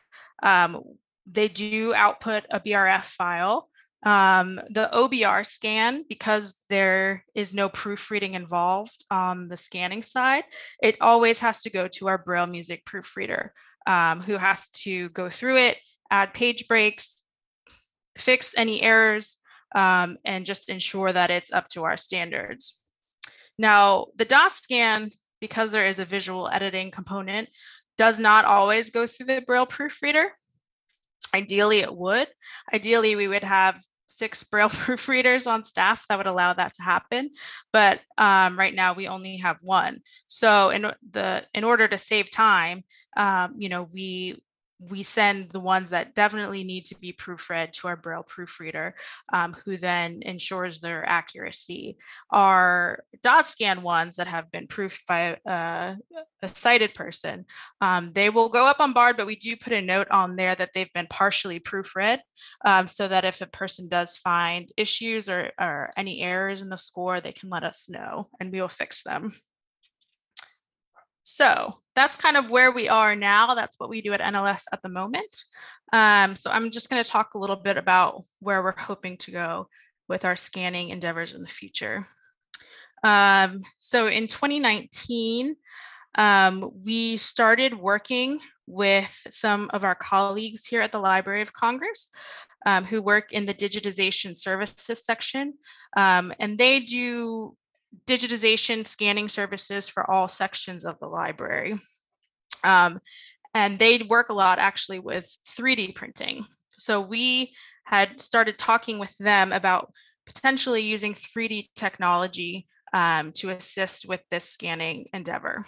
um, 0.43 0.81
they 1.25 1.47
do 1.47 1.93
output 1.93 2.43
a 2.49 2.59
BRF 2.59 3.05
file. 3.05 3.69
Um, 4.03 4.59
the 4.69 4.89
OBR 4.91 5.45
scan, 5.45 6.05
because 6.09 6.55
there 6.69 7.23
is 7.35 7.53
no 7.53 7.69
proofreading 7.69 8.33
involved 8.33 9.05
on 9.11 9.47
the 9.47 9.57
scanning 9.57 10.03
side, 10.03 10.43
it 10.81 10.97
always 11.01 11.39
has 11.39 11.61
to 11.63 11.69
go 11.69 11.87
to 11.87 12.07
our 12.07 12.17
Braille 12.17 12.47
Music 12.47 12.83
proofreader, 12.85 13.53
um, 13.85 14.21
who 14.21 14.37
has 14.37 14.67
to 14.69 15.09
go 15.09 15.29
through 15.29 15.57
it, 15.57 15.77
add 16.09 16.33
page 16.33 16.67
breaks, 16.67 17.23
fix 18.17 18.53
any 18.57 18.81
errors, 18.81 19.37
um, 19.75 20.17
and 20.25 20.45
just 20.45 20.69
ensure 20.69 21.11
that 21.11 21.31
it's 21.31 21.51
up 21.51 21.67
to 21.69 21.83
our 21.83 21.97
standards. 21.97 22.81
Now, 23.57 24.07
the 24.15 24.25
dot 24.25 24.55
scan, 24.55 25.11
because 25.39 25.71
there 25.71 25.87
is 25.87 25.99
a 25.99 26.05
visual 26.05 26.49
editing 26.51 26.91
component, 26.91 27.49
does 27.97 28.17
not 28.17 28.45
always 28.45 28.89
go 28.89 29.05
through 29.05 29.27
the 29.27 29.41
Braille 29.41 29.65
proofreader. 29.65 30.31
Ideally, 31.33 31.79
it 31.79 31.95
would. 31.95 32.27
Ideally, 32.73 33.15
we 33.15 33.27
would 33.27 33.43
have 33.43 33.81
six 34.07 34.43
Braille 34.43 34.69
proofreaders 34.85 35.47
on 35.47 35.63
staff 35.63 36.05
that 36.07 36.17
would 36.17 36.27
allow 36.27 36.53
that 36.53 36.73
to 36.75 36.83
happen. 36.83 37.29
But 37.71 38.01
um, 38.17 38.57
right 38.57 38.73
now, 38.73 38.93
we 38.93 39.07
only 39.07 39.37
have 39.37 39.57
one. 39.61 40.01
So, 40.27 40.69
in 40.69 40.91
the 41.11 41.43
in 41.53 41.63
order 41.63 41.87
to 41.87 41.97
save 41.97 42.31
time, 42.31 42.83
um, 43.17 43.55
you 43.57 43.69
know, 43.69 43.89
we 43.91 44.41
we 44.89 45.03
send 45.03 45.49
the 45.51 45.59
ones 45.59 45.91
that 45.91 46.15
definitely 46.15 46.63
need 46.63 46.85
to 46.85 46.95
be 46.95 47.13
proofread 47.13 47.71
to 47.71 47.87
our 47.87 47.95
Braille 47.95 48.23
proofreader, 48.23 48.95
um, 49.31 49.55
who 49.63 49.77
then 49.77 50.21
ensures 50.23 50.79
their 50.79 51.07
accuracy. 51.07 51.97
Our 52.31 53.03
dot 53.21 53.47
scan 53.47 53.83
ones 53.83 54.15
that 54.15 54.27
have 54.27 54.51
been 54.51 54.67
proofed 54.67 55.05
by 55.07 55.37
a, 55.45 55.97
a 56.41 56.47
sighted 56.47 56.95
person, 56.95 57.45
um, 57.81 58.11
they 58.13 58.29
will 58.29 58.49
go 58.49 58.65
up 58.65 58.79
on 58.79 58.93
BARD, 58.93 59.17
but 59.17 59.27
we 59.27 59.35
do 59.35 59.55
put 59.55 59.73
a 59.73 59.81
note 59.81 60.07
on 60.09 60.35
there 60.35 60.55
that 60.55 60.71
they've 60.73 60.93
been 60.93 61.07
partially 61.07 61.59
proofread 61.59 62.19
um, 62.65 62.87
so 62.87 63.07
that 63.07 63.25
if 63.25 63.41
a 63.41 63.47
person 63.47 63.87
does 63.87 64.17
find 64.17 64.71
issues 64.77 65.29
or, 65.29 65.51
or 65.59 65.91
any 65.95 66.21
errors 66.21 66.61
in 66.61 66.69
the 66.69 66.77
score, 66.77 67.21
they 67.21 67.31
can 67.31 67.49
let 67.49 67.63
us 67.63 67.87
know 67.87 68.29
and 68.39 68.51
we 68.51 68.61
will 68.61 68.69
fix 68.69 69.03
them. 69.03 69.35
So 71.23 71.79
that's 71.95 72.15
kind 72.15 72.37
of 72.37 72.49
where 72.49 72.71
we 72.71 72.89
are 72.89 73.15
now. 73.15 73.53
That's 73.55 73.79
what 73.79 73.89
we 73.89 74.01
do 74.01 74.13
at 74.13 74.21
NLS 74.21 74.63
at 74.71 74.81
the 74.81 74.89
moment. 74.89 75.43
Um, 75.93 76.35
so 76.35 76.49
I'm 76.49 76.71
just 76.71 76.89
going 76.89 77.03
to 77.03 77.09
talk 77.09 77.33
a 77.33 77.39
little 77.39 77.55
bit 77.55 77.77
about 77.77 78.23
where 78.39 78.63
we're 78.63 78.77
hoping 78.77 79.17
to 79.17 79.31
go 79.31 79.67
with 80.07 80.25
our 80.25 80.35
scanning 80.35 80.89
endeavors 80.89 81.33
in 81.33 81.41
the 81.41 81.47
future. 81.47 82.07
Um, 83.03 83.63
so 83.77 84.07
in 84.07 84.27
2019, 84.27 85.55
um, 86.15 86.71
we 86.83 87.17
started 87.17 87.77
working 87.77 88.39
with 88.67 89.27
some 89.29 89.69
of 89.73 89.83
our 89.83 89.95
colleagues 89.95 90.65
here 90.65 90.81
at 90.81 90.91
the 90.91 90.99
Library 90.99 91.41
of 91.41 91.53
Congress 91.53 92.11
um, 92.65 92.83
who 92.85 93.01
work 93.01 93.31
in 93.31 93.45
the 93.45 93.53
digitization 93.53 94.35
services 94.35 95.03
section. 95.03 95.55
Um, 95.97 96.33
and 96.39 96.57
they 96.57 96.79
do 96.79 97.55
digitization 98.05 98.85
scanning 98.85 99.29
services 99.29 99.87
for 99.89 100.09
all 100.09 100.27
sections 100.27 100.85
of 100.85 100.99
the 100.99 101.07
library. 101.07 101.79
Um, 102.63 102.99
and 103.53 103.77
they 103.77 104.01
work 104.03 104.29
a 104.29 104.33
lot 104.33 104.59
actually 104.59 104.99
with 104.99 105.29
3D 105.57 105.95
printing. 105.95 106.45
So 106.77 107.01
we 107.01 107.53
had 107.83 108.21
started 108.21 108.57
talking 108.57 108.99
with 108.99 109.15
them 109.17 109.51
about 109.51 109.91
potentially 110.25 110.81
using 110.81 111.13
3D 111.13 111.69
technology 111.75 112.67
um, 112.93 113.31
to 113.33 113.49
assist 113.49 114.07
with 114.07 114.21
this 114.29 114.45
scanning 114.45 115.07
endeavor. 115.13 115.65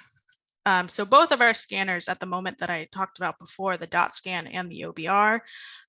Um, 0.66 0.88
so 0.88 1.04
both 1.04 1.32
of 1.32 1.42
our 1.42 1.54
scanners 1.54 2.08
at 2.08 2.20
the 2.20 2.26
moment 2.26 2.60
that 2.60 2.70
I 2.70 2.88
talked 2.92 3.18
about 3.18 3.38
before, 3.38 3.76
the 3.76 3.88
dot 3.88 4.16
scan 4.16 4.48
and 4.48 4.72
the 4.72 4.86
OBR, 4.88 5.42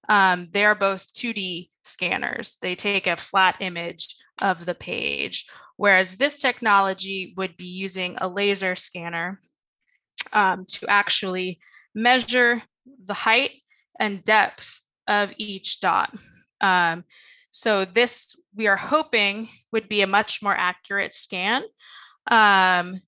um, 0.09 0.49
they 0.51 0.65
are 0.65 0.75
both 0.75 1.13
2D 1.15 1.71
scanners. 1.85 2.59
They 2.61 2.75
take 2.75 3.07
a 3.07 3.17
flat 3.17 3.57
image 3.61 4.17
of 4.43 4.67
the 4.67 4.75
page, 4.75 5.47
whereas 5.77 6.17
this 6.17 6.39
technology 6.39 7.35
would 7.37 7.57
be 7.57 7.67
using 7.67 8.17
a 8.19 8.29
laser 8.29 8.77
scanner 8.77 9.41
um, 10.33 10.65
to 10.67 10.87
actually 10.89 11.59
measure 11.95 12.63
the 13.05 13.15
height 13.15 13.51
and 14.01 14.25
depth 14.25 14.83
of 15.07 15.33
each 15.37 15.81
dot. 15.81 16.15
Um, 16.61 17.05
so 17.51 17.85
this, 17.85 18.35
we 18.55 18.67
are 18.67 18.77
hoping, 18.77 19.49
would 19.73 19.89
be 19.89 20.03
a 20.03 20.07
much 20.07 20.43
more 20.43 20.57
accurate 20.57 21.15
scan. 21.15 21.63
Um, 22.31 23.01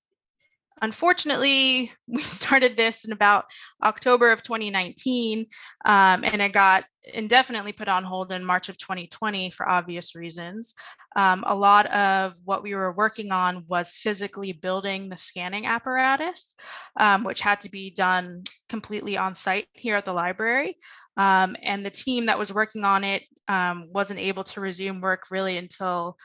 unfortunately, 0.82 1.92
we 2.06 2.22
started 2.22 2.76
this 2.76 3.04
in 3.04 3.12
about 3.12 3.44
October 3.82 4.32
of 4.32 4.42
2019, 4.42 5.46
um, 5.84 6.24
and 6.24 6.42
it 6.42 6.52
got 6.52 6.84
indefinitely 7.12 7.72
put 7.72 7.88
on 7.88 8.02
hold 8.02 8.32
in 8.32 8.44
March 8.44 8.68
of 8.68 8.76
2020 8.78 9.50
for 9.50 9.68
obvious 9.68 10.14
reasons. 10.16 10.74
Um, 11.14 11.44
a 11.46 11.54
lot 11.54 11.86
of 11.86 12.34
what 12.44 12.62
we 12.62 12.74
were 12.74 12.92
working 12.92 13.30
on 13.30 13.64
was 13.68 13.90
physically 13.90 14.52
building 14.52 15.08
the 15.08 15.16
scanning 15.16 15.66
apparatus, 15.66 16.56
um, 16.98 17.24
which 17.24 17.40
had 17.40 17.60
to 17.62 17.70
be 17.70 17.90
done 17.90 18.42
completely 18.68 19.16
on 19.16 19.34
site 19.34 19.68
here 19.72 19.96
at 19.96 20.04
the 20.04 20.12
library. 20.12 20.76
Um, 21.16 21.56
and 21.62 21.86
the 21.86 21.90
team 21.90 22.26
that 22.26 22.38
was 22.38 22.52
working 22.52 22.84
on 22.84 23.04
it 23.04 23.22
um, 23.48 23.88
wasn't 23.90 24.18
able 24.18 24.44
to 24.44 24.60
resume 24.60 25.00
work 25.00 25.30
really 25.30 25.56
until 25.56 26.18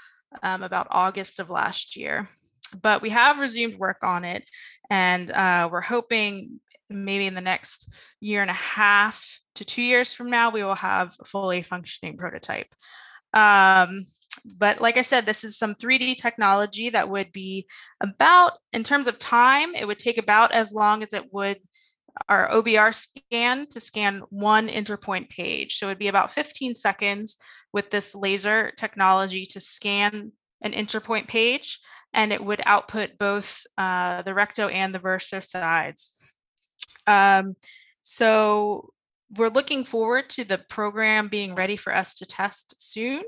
um, 0.44 0.64
about 0.64 0.88
August 0.90 1.40
of 1.40 1.50
last 1.50 1.96
year 1.96 2.28
but 2.82 3.02
we 3.02 3.10
have 3.10 3.40
resumed 3.40 3.78
work 3.78 4.04
on 4.04 4.24
it 4.24 4.44
and 4.90 5.32
uh, 5.32 5.70
we're 5.72 5.82
hoping 5.82 6.60
maybe 6.90 7.26
in 7.26 7.34
the 7.34 7.42
next 7.42 7.92
year 8.20 8.42
and 8.42 8.52
a 8.52 8.54
half 8.54 9.40
to 9.56 9.66
two 9.66 9.82
years 9.82 10.14
from 10.14 10.30
now 10.30 10.50
we 10.50 10.64
will 10.64 10.76
have 10.76 11.16
a 11.20 11.26
fully 11.26 11.62
functioning 11.62 12.18
prototype. 12.18 12.68
Um, 13.34 14.06
but 14.46 14.80
like 14.80 14.96
i 14.96 15.02
said 15.02 15.26
this 15.26 15.44
is 15.44 15.58
some 15.58 15.76
3d 15.76 16.16
technology 16.16 16.90
that 16.90 17.10
would 17.10 17.34
be 17.34 17.68
about 18.00 18.54
in 18.72 18.82
terms 18.82 19.08
of 19.08 19.20
time 19.20 19.76
it 19.76 19.86
would 19.86 20.00
take 20.00 20.18
about 20.18 20.54
as 20.54 20.72
long 20.72 21.04
as 21.04 21.12
it 21.12 21.34
would 21.34 21.58
our 22.28 22.50
obr 22.50 22.94
scan 22.94 23.68
to 23.68 23.80
scan 23.80 24.22
one 24.30 24.68
interpoint 24.68 25.30
page. 25.30 25.78
So 25.78 25.88
it'd 25.88 25.98
be 26.00 26.08
about 26.08 26.32
15 26.32 26.76
seconds 26.76 27.38
with 27.74 27.90
this 27.90 28.16
laser 28.16 28.72
technology 28.78 29.46
to 29.48 29.60
scan 29.60 30.32
an 30.62 30.74
interpoint 30.74 31.28
page 31.28 31.80
and 32.14 32.34
it 32.34 32.44
would 32.44 32.62
output 32.66 33.18
both 33.18 33.64
uh, 33.78 34.22
the 34.24 34.34
recto 34.34 34.68
and 34.68 34.94
the 34.94 35.00
verso 35.00 35.40
sides. 35.40 36.14
Um, 37.08 37.56
so 38.02 38.92
we're 39.36 39.50
looking 39.50 39.86
forward 39.86 40.30
to 40.32 40.44
the 40.44 40.58
program 40.58 41.30
being 41.30 41.56
ready 41.56 41.78
for 41.78 41.96
us 41.96 42.16
to 42.16 42.26
test 42.26 42.76
soon. 42.80 43.22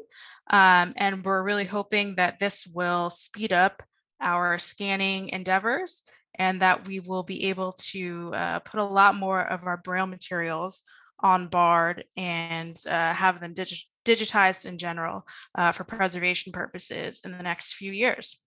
Um, 0.49 0.93
and 0.97 1.23
we're 1.23 1.43
really 1.43 1.63
hoping 1.63 2.15
that 2.15 2.39
this 2.39 2.67
will 2.67 3.09
speed 3.09 3.53
up 3.53 3.81
our 4.19 4.59
scanning 4.59 5.29
endeavors 5.29 6.03
and 6.35 6.61
that 6.61 6.87
we 6.87 6.99
will 6.99 7.23
be 7.23 7.45
able 7.45 7.73
to 7.73 8.31
uh, 8.33 8.59
put 8.59 8.79
a 8.79 8.83
lot 8.83 9.15
more 9.15 9.41
of 9.41 9.63
our 9.63 9.77
Braille 9.77 10.07
materials 10.07 10.83
on 11.19 11.47
BARD 11.47 12.03
and 12.17 12.77
uh, 12.87 13.13
have 13.13 13.39
them 13.39 13.53
digi 13.53 13.85
digitized 14.05 14.65
in 14.65 14.77
general 14.77 15.25
uh, 15.55 15.71
for 15.71 15.85
preservation 15.85 16.51
purposes 16.51 17.21
in 17.23 17.31
the 17.31 17.41
next 17.41 17.75
few 17.75 17.93
years. 17.93 18.42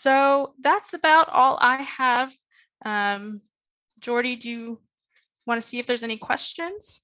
So 0.00 0.54
that's 0.60 0.94
about 0.94 1.28
all 1.28 1.58
I 1.60 1.82
have. 1.82 2.32
Um, 2.84 3.40
Geordie, 3.98 4.36
do 4.36 4.48
you 4.48 4.80
want 5.44 5.60
to 5.60 5.66
see 5.66 5.80
if 5.80 5.88
there's 5.88 6.04
any 6.04 6.16
questions? 6.16 7.00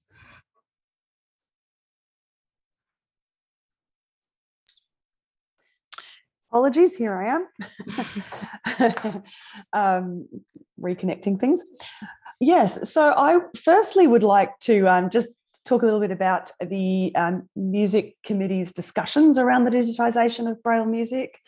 Apologies, 6.49 6.95
here 6.95 7.17
I 7.17 7.35
am. 8.79 9.23
um, 9.73 10.29
reconnecting 10.79 11.37
things. 11.37 11.65
Yes, 12.39 12.89
so 12.89 13.11
I 13.11 13.39
firstly 13.57 14.07
would 14.07 14.23
like 14.23 14.57
to 14.59 14.87
um, 14.87 15.09
just 15.09 15.35
talk 15.65 15.81
a 15.81 15.85
little 15.85 15.99
bit 15.99 16.11
about 16.11 16.53
the 16.65 17.13
um, 17.15 17.49
music 17.57 18.15
committee's 18.23 18.71
discussions 18.71 19.37
around 19.37 19.65
the 19.65 19.71
digitisation 19.71 20.49
of 20.49 20.63
Braille 20.63 20.85
music. 20.85 21.41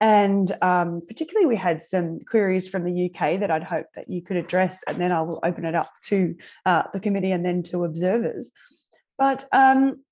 And 0.00 0.56
um, 0.62 1.02
particularly, 1.06 1.46
we 1.46 1.56
had 1.56 1.82
some 1.82 2.20
queries 2.20 2.68
from 2.68 2.84
the 2.84 3.06
UK 3.10 3.40
that 3.40 3.50
I'd 3.50 3.64
hope 3.64 3.86
that 3.96 4.08
you 4.08 4.22
could 4.22 4.36
address, 4.36 4.84
and 4.86 4.98
then 4.98 5.10
I 5.10 5.22
will 5.22 5.40
open 5.42 5.64
it 5.64 5.74
up 5.74 5.90
to 6.04 6.36
uh, 6.64 6.84
the 6.92 7.00
committee 7.00 7.32
and 7.32 7.44
then 7.44 7.62
to 7.64 7.84
observers. 7.84 8.52
But 9.18 9.44
um, 9.52 10.04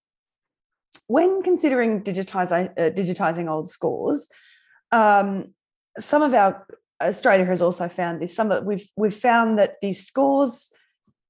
when 1.06 1.42
considering 1.42 2.02
digitize, 2.02 2.50
uh, 2.52 2.90
digitizing 2.90 3.48
old 3.48 3.70
scores, 3.70 4.28
um, 4.90 5.54
some 5.98 6.22
of 6.22 6.34
our 6.34 6.66
Australia 7.00 7.44
has 7.44 7.62
also 7.62 7.88
found 7.88 8.20
this. 8.20 8.34
Some 8.34 8.50
of 8.50 8.64
we've 8.64 8.88
we've 8.96 9.14
found 9.14 9.58
that 9.58 9.74
the 9.82 9.92
scores, 9.92 10.72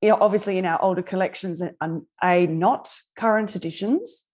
you 0.01 0.11
know, 0.11 0.19
obviously 0.20 0.59
in 0.59 0.66
our 0.66 0.81
older 0.83 1.03
collections, 1.03 1.62
are 1.62 2.01
a 2.23 2.47
not 2.47 2.95
current 3.16 3.55
editions. 3.57 4.24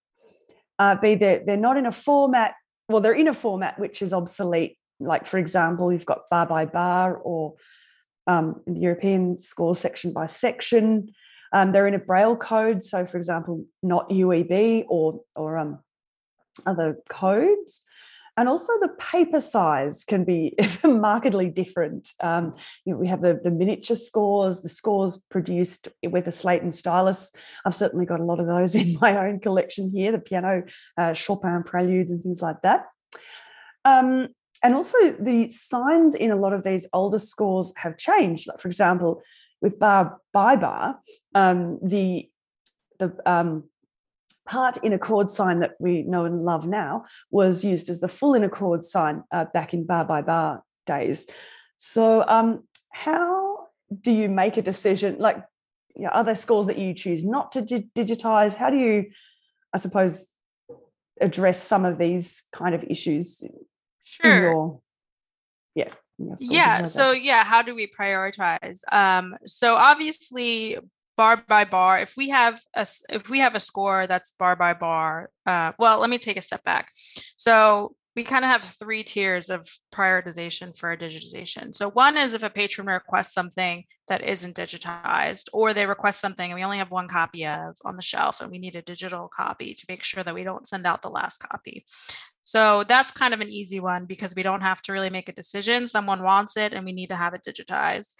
Uh, 0.79 0.95
b 0.95 1.15
they're 1.15 1.43
they're 1.45 1.57
not 1.57 1.77
in 1.77 1.85
a 1.85 1.91
format. 1.91 2.53
Well, 2.89 3.01
they're 3.01 3.13
in 3.13 3.27
a 3.27 3.33
format 3.33 3.79
which 3.79 4.01
is 4.01 4.13
obsolete. 4.13 4.77
Like 4.99 5.25
for 5.25 5.37
example, 5.37 5.91
you've 5.91 6.05
got 6.05 6.29
bar 6.29 6.45
by 6.45 6.65
bar 6.65 7.17
or 7.17 7.55
um, 8.27 8.61
in 8.67 8.75
the 8.75 8.81
European 8.81 9.39
score 9.39 9.75
section 9.75 10.13
by 10.13 10.27
section. 10.27 11.09
Um, 11.51 11.71
they're 11.71 11.87
in 11.87 11.93
a 11.93 11.99
braille 11.99 12.35
code, 12.35 12.83
so 12.83 13.05
for 13.05 13.17
example, 13.17 13.65
not 13.81 14.09
UEB 14.09 14.85
or 14.87 15.21
or 15.35 15.57
um, 15.57 15.79
other 16.65 16.97
codes. 17.09 17.85
And 18.35 18.49
also 18.49 18.73
the 18.79 18.89
paper 18.97 19.39
size 19.39 20.03
can 20.05 20.23
be 20.23 20.55
markedly 20.83 21.49
different. 21.49 22.09
Um, 22.19 22.53
you 22.83 22.93
know, 22.93 22.99
we 22.99 23.07
have 23.07 23.21
the, 23.21 23.39
the 23.43 23.51
miniature 23.51 23.95
scores, 23.95 24.61
the 24.61 24.69
scores 24.69 25.21
produced 25.29 25.87
with 26.03 26.27
a 26.27 26.31
slate 26.31 26.63
and 26.63 26.73
stylus. 26.73 27.31
I've 27.65 27.75
certainly 27.75 28.05
got 28.05 28.19
a 28.19 28.23
lot 28.23 28.39
of 28.39 28.47
those 28.47 28.75
in 28.83 28.97
my 28.99 29.17
own 29.17 29.39
collection 29.39 29.91
here, 29.93 30.11
the 30.11 30.19
piano, 30.19 30.63
uh, 30.97 31.13
Chopin 31.13 31.63
preludes 31.63 32.11
and 32.11 32.23
things 32.23 32.41
like 32.41 32.61
that. 32.63 32.85
Um, 33.85 34.29
and 34.63 34.73
also 34.73 34.97
the 35.19 35.49
signs 35.49 36.15
in 36.15 36.31
a 36.31 36.37
lot 36.37 36.53
of 36.53 36.63
these 36.63 36.87
older 36.93 37.19
scores 37.19 37.73
have 37.77 37.97
changed. 37.97 38.47
Like 38.47 38.59
for 38.59 38.69
example, 38.69 39.21
with 39.61 39.77
bar 39.77 40.17
by 40.31 40.55
bar, 40.55 40.99
um, 41.35 41.79
the 41.83 42.29
the 42.99 43.13
um, 43.25 43.65
part 44.45 44.77
in 44.77 44.93
a 44.93 44.99
chord 44.99 45.29
sign 45.29 45.59
that 45.59 45.75
we 45.79 46.03
know 46.03 46.25
and 46.25 46.43
love 46.43 46.67
now 46.67 47.05
was 47.31 47.63
used 47.63 47.89
as 47.89 47.99
the 47.99 48.07
full 48.07 48.33
in 48.33 48.43
a 48.43 48.49
chord 48.49 48.83
sign 48.83 49.23
uh, 49.31 49.45
back 49.53 49.73
in 49.73 49.85
bar 49.85 50.05
by 50.05 50.21
bar 50.21 50.63
days. 50.85 51.27
So, 51.77 52.27
um, 52.27 52.63
how 52.91 53.67
do 54.01 54.11
you 54.11 54.29
make 54.29 54.57
a 54.57 54.61
decision? 54.61 55.17
Like, 55.19 55.43
you 55.95 56.03
know, 56.03 56.09
are 56.09 56.23
there 56.23 56.35
scores 56.35 56.67
that 56.67 56.77
you 56.77 56.93
choose 56.93 57.23
not 57.23 57.51
to 57.53 57.61
di- 57.61 57.89
digitize? 57.95 58.55
How 58.55 58.69
do 58.69 58.77
you, 58.77 59.11
I 59.73 59.77
suppose, 59.77 60.33
address 61.21 61.61
some 61.61 61.85
of 61.85 61.97
these 61.97 62.43
kind 62.51 62.75
of 62.75 62.83
issues? 62.83 63.43
Sure. 64.03 64.41
Your, 64.41 64.81
yeah 65.75 65.89
yeah 66.39 66.85
so 66.85 67.11
yeah 67.11 67.43
how 67.43 67.61
do 67.61 67.73
we 67.73 67.87
prioritize 67.87 68.81
um 68.91 69.35
so 69.45 69.75
obviously 69.75 70.77
bar 71.17 71.43
by 71.47 71.63
bar 71.63 71.99
if 71.99 72.15
we 72.17 72.29
have 72.29 72.59
a 72.75 72.87
if 73.09 73.29
we 73.29 73.39
have 73.39 73.55
a 73.55 73.59
score 73.59 74.07
that's 74.07 74.33
bar 74.33 74.55
by 74.55 74.73
bar 74.73 75.29
uh 75.45 75.71
well 75.77 75.99
let 75.99 76.09
me 76.09 76.17
take 76.17 76.37
a 76.37 76.41
step 76.41 76.63
back 76.63 76.89
so 77.37 77.95
we 78.15 78.23
kind 78.23 78.45
of 78.45 78.51
have 78.51 78.63
three 78.63 79.03
tiers 79.03 79.49
of 79.49 79.67
prioritization 79.93 80.77
for 80.77 80.95
digitization. 80.95 81.73
So 81.73 81.89
one 81.89 82.15
is 82.15 82.33
if 82.33 82.43
a 82.43 82.49
patron 82.49 82.87
requests 82.87 83.33
something 83.33 83.85
that 84.07 84.23
isn't 84.23 84.55
digitized, 84.55 85.47
or 85.51 85.73
they 85.73 85.85
request 85.85 86.21
something 86.21 86.51
and 86.51 86.55
we 86.55 86.63
only 86.63 86.77
have 86.77 86.91
one 86.91 87.07
copy 87.07 87.47
of 87.47 87.75
on 87.83 87.95
the 87.95 88.03
shelf 88.03 88.41
and 88.41 88.51
we 88.51 88.59
need 88.59 88.75
a 88.75 88.83
digital 88.83 89.29
copy 89.35 89.73
to 89.73 89.85
make 89.89 90.03
sure 90.03 90.23
that 90.23 90.35
we 90.35 90.43
don't 90.43 90.67
send 90.67 90.85
out 90.85 91.01
the 91.01 91.09
last 91.09 91.37
copy. 91.37 91.85
So 92.43 92.83
that's 92.87 93.11
kind 93.11 93.33
of 93.33 93.41
an 93.41 93.49
easy 93.49 93.79
one 93.79 94.05
because 94.05 94.35
we 94.35 94.43
don't 94.43 94.61
have 94.61 94.81
to 94.83 94.91
really 94.91 95.09
make 95.09 95.29
a 95.29 95.33
decision. 95.33 95.87
Someone 95.87 96.21
wants 96.21 96.57
it 96.57 96.73
and 96.73 96.85
we 96.85 96.91
need 96.91 97.07
to 97.07 97.15
have 97.15 97.33
it 97.33 97.41
digitized. 97.47 98.13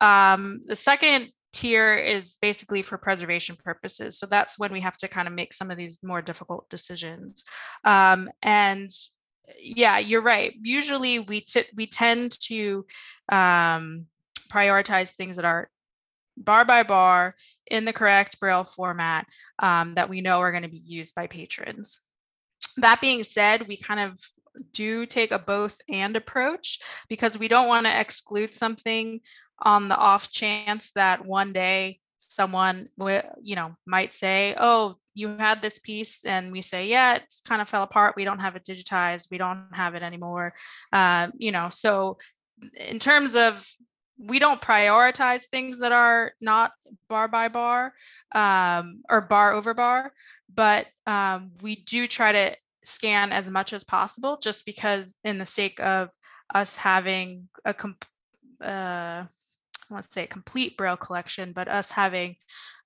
Um, 0.00 0.62
the 0.66 0.76
second 0.76 1.28
tier 1.52 1.96
is 1.96 2.38
basically 2.40 2.82
for 2.82 2.98
preservation 2.98 3.56
purposes. 3.56 4.18
So 4.18 4.26
that's 4.26 4.58
when 4.58 4.72
we 4.72 4.80
have 4.80 4.96
to 4.98 5.08
kind 5.08 5.28
of 5.28 5.34
make 5.34 5.54
some 5.54 5.70
of 5.70 5.78
these 5.78 5.98
more 6.02 6.22
difficult 6.22 6.68
decisions. 6.68 7.44
Um, 7.84 8.30
and 8.42 8.90
yeah, 9.58 9.98
you're 9.98 10.22
right. 10.22 10.54
Usually 10.60 11.20
we 11.20 11.42
t- 11.42 11.70
we 11.74 11.86
tend 11.86 12.38
to 12.42 12.84
um, 13.30 14.06
prioritize 14.48 15.10
things 15.10 15.36
that 15.36 15.44
are 15.44 15.70
bar 16.36 16.64
by 16.64 16.82
bar 16.82 17.34
in 17.70 17.84
the 17.84 17.92
correct 17.92 18.38
braille 18.40 18.64
format 18.64 19.26
um, 19.60 19.94
that 19.94 20.10
we 20.10 20.20
know 20.20 20.40
are 20.40 20.50
going 20.50 20.64
to 20.64 20.68
be 20.68 20.82
used 20.84 21.14
by 21.14 21.26
patrons 21.26 22.00
that 22.76 23.00
being 23.00 23.24
said 23.24 23.68
we 23.68 23.76
kind 23.76 24.00
of 24.00 24.18
do 24.72 25.04
take 25.04 25.32
a 25.32 25.38
both 25.38 25.78
and 25.88 26.16
approach 26.16 26.80
because 27.08 27.38
we 27.38 27.48
don't 27.48 27.68
want 27.68 27.84
to 27.86 28.00
exclude 28.00 28.54
something 28.54 29.20
on 29.60 29.88
the 29.88 29.96
off 29.96 30.30
chance 30.30 30.90
that 30.92 31.24
one 31.24 31.52
day 31.52 32.00
someone 32.18 32.88
you 33.42 33.56
know 33.56 33.74
might 33.86 34.12
say 34.12 34.54
oh 34.58 34.96
you 35.14 35.28
had 35.38 35.62
this 35.62 35.78
piece 35.78 36.20
and 36.24 36.52
we 36.52 36.60
say 36.60 36.86
yeah 36.88 37.16
it's 37.16 37.40
kind 37.40 37.62
of 37.62 37.68
fell 37.68 37.82
apart. 37.82 38.14
We 38.16 38.24
don't 38.24 38.40
have 38.40 38.54
it 38.56 38.64
digitized. 38.64 39.30
We 39.30 39.38
don't 39.38 39.68
have 39.72 39.94
it 39.94 40.02
anymore. 40.02 40.54
Um, 40.92 41.32
you 41.38 41.52
know 41.52 41.68
so 41.70 42.18
in 42.74 42.98
terms 42.98 43.34
of 43.34 43.66
we 44.18 44.38
don't 44.38 44.62
prioritize 44.62 45.44
things 45.44 45.80
that 45.80 45.92
are 45.92 46.32
not 46.40 46.72
bar 47.08 47.28
by 47.28 47.48
bar 47.48 47.92
um, 48.34 49.02
or 49.10 49.20
bar 49.20 49.52
over 49.52 49.74
bar 49.74 50.12
but 50.54 50.86
um, 51.06 51.50
we 51.60 51.76
do 51.76 52.06
try 52.06 52.32
to 52.32 52.56
scan 52.84 53.32
as 53.32 53.46
much 53.48 53.72
as 53.72 53.84
possible 53.84 54.38
just 54.38 54.64
because 54.64 55.14
in 55.24 55.38
the 55.38 55.46
sake 55.46 55.80
of 55.80 56.08
us 56.54 56.76
having 56.76 57.48
a 57.64 57.74
comp- 57.74 58.06
uh, 58.62 59.24
To 59.90 60.02
say 60.10 60.24
a 60.24 60.26
complete 60.26 60.76
braille 60.76 60.96
collection, 60.96 61.52
but 61.52 61.68
us 61.68 61.90
having, 61.90 62.36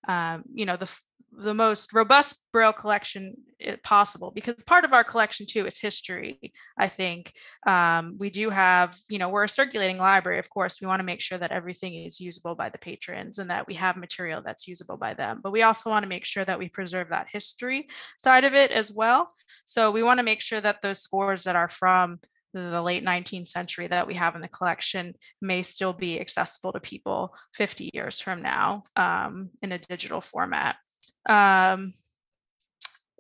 um, 0.09 0.45
you 0.53 0.67
know, 0.67 0.77
the 0.77 0.91
the 1.33 1.55
most 1.55 1.93
robust 1.93 2.37
braille 2.53 2.73
collection 2.73 3.35
eh, 3.61 3.77
possible 3.85 4.33
because 4.35 4.57
part 4.65 4.85
of 4.85 4.93
our 4.93 5.05
collection 5.05 5.47
too 5.47 5.65
is 5.65 5.79
history 5.79 6.41
i 6.77 6.89
think. 6.89 7.33
Um, 7.67 8.17
we 8.19 8.31
do 8.31 8.51
have 8.51 8.99
you 9.09 9.19
know 9.19 9.29
we're 9.29 9.45
a 9.45 9.49
circulating 9.49 9.99
library 9.99 10.41
of 10.41 10.51
course 10.51 10.81
we 10.81 10.89
want 10.89 10.99
to 10.99 11.05
make 11.05 11.21
sure 11.21 11.39
that 11.39 11.53
everything 11.53 11.95
is 11.95 12.19
usable 12.21 12.57
by 12.57 12.69
the 12.69 12.79
patrons 12.79 13.39
and 13.39 13.49
that 13.51 13.69
we 13.69 13.75
have 13.75 13.97
material 13.97 14.43
that's 14.45 14.67
usable 14.67 14.97
by 14.97 15.15
them 15.15 15.39
but 15.41 15.53
we 15.53 15.63
also 15.63 15.89
want 15.89 16.03
to 16.03 16.09
make 16.09 16.25
sure 16.25 16.45
that 16.45 16.59
we 16.59 16.69
preserve 16.69 17.11
that 17.11 17.29
history 17.31 17.89
side 18.19 18.45
of 18.45 18.55
it 18.55 18.71
as 18.71 18.93
well. 18.93 19.29
So 19.65 19.91
we 19.91 20.03
want 20.03 20.19
to 20.19 20.25
make 20.25 20.41
sure 20.41 20.61
that 20.61 20.83
those 20.83 21.01
scores 21.01 21.45
that 21.45 21.57
are 21.57 21.69
from 21.69 22.21
the 22.53 22.83
late 22.83 23.05
19th 23.05 23.49
century 23.49 23.87
that 23.87 24.07
we 24.07 24.15
have 24.15 24.35
in 24.35 24.41
the 24.41 24.49
collection 24.49 25.15
may 25.41 25.63
still 25.63 25.93
be 25.93 26.21
accessible 26.21 26.73
to 26.73 26.81
people 26.81 27.35
50 27.55 27.91
years 27.95 28.21
from 28.21 28.43
now 28.43 28.83
um, 28.97 29.51
in 29.63 29.73
a 29.73 29.79
digital 29.79 30.21
format. 30.21 30.77
Um, 31.29 31.95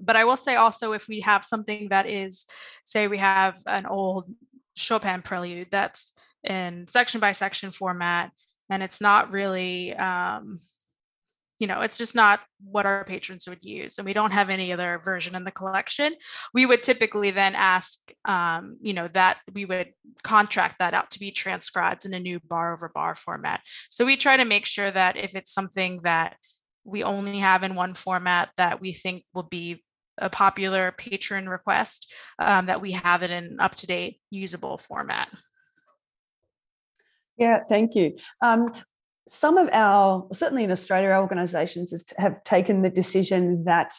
but 0.01 0.17
I 0.17 0.25
will 0.25 0.37
say 0.37 0.57
also, 0.57 0.93
if 0.93 1.09
we 1.09 1.21
have 1.21 1.45
something 1.45 1.89
that 1.91 2.09
is, 2.09 2.47
say, 2.85 3.07
we 3.07 3.19
have 3.19 3.59
an 3.67 3.87
old 3.87 4.33
Chopin 4.75 5.23
prelude 5.23 5.69
that's 5.71 6.15
in 6.43 6.87
section 6.89 7.21
by 7.21 7.33
section 7.33 7.71
format, 7.71 8.31
and 8.71 8.83
it's 8.83 9.01
not 9.01 9.31
really 9.31 9.95
um, 9.95 10.59
you 11.61 11.67
know 11.67 11.83
it's 11.83 11.99
just 11.99 12.15
not 12.15 12.41
what 12.65 12.87
our 12.87 13.05
patrons 13.05 13.47
would 13.47 13.63
use 13.63 13.99
and 13.99 14.07
we 14.07 14.15
don't 14.15 14.33
have 14.33 14.51
any 14.51 14.73
other 14.73 15.01
version 15.05 15.37
in 15.37 15.45
the 15.45 15.51
collection. 15.53 16.15
We 16.53 16.67
would 16.67 16.83
typically 16.83 17.31
then 17.31 17.55
ask 17.55 18.01
um, 18.25 18.79
you 18.81 18.95
know 18.95 19.09
that 19.09 19.39
we 19.53 19.67
would 19.67 19.93
contract 20.25 20.77
that 20.81 20.95
out 20.95 21.11
to 21.13 21.21
be 21.21 21.31
transcribed 21.31 22.07
in 22.07 22.15
a 22.15 22.21
new 22.21 22.41
bar 22.41 22.73
over 22.73 22.89
bar 22.89 23.15
format. 23.15 23.61
So 23.91 24.05
we 24.05 24.17
try 24.17 24.37
to 24.39 24.45
make 24.45 24.67
sure 24.67 24.91
that 24.91 25.17
if 25.17 25.37
it's 25.37 25.53
something 25.53 26.01
that 26.03 26.37
we 26.85 27.05
only 27.05 27.39
have 27.39 27.63
in 27.63 27.75
one 27.75 27.95
format 27.95 28.49
that 28.57 28.81
we 28.81 28.93
think 28.93 29.25
will 29.35 29.45
be 29.45 29.85
a 30.19 30.31
popular 30.31 30.93
patron 30.93 31.49
request 31.49 32.11
um, 32.39 32.67
that 32.67 32.81
we 32.81 32.93
have 32.93 33.23
it 33.23 33.31
in 33.31 33.59
up 33.61 33.75
to 33.75 33.87
date 33.87 34.21
usable 34.31 34.79
format. 34.79 35.29
Yeah, 37.37 37.61
thank 37.69 37.95
you. 37.95 38.17
Um, 38.43 38.73
some 39.29 39.59
of 39.59 39.69
our, 39.73 40.27
certainly 40.33 40.65
in 40.65 40.71
Australia, 40.71 41.11
our 41.11 41.21
organisations 41.21 42.13
have 42.19 42.43
taken 42.45 42.83
the 42.83 42.91
decision 42.91 43.65
that 43.65 43.93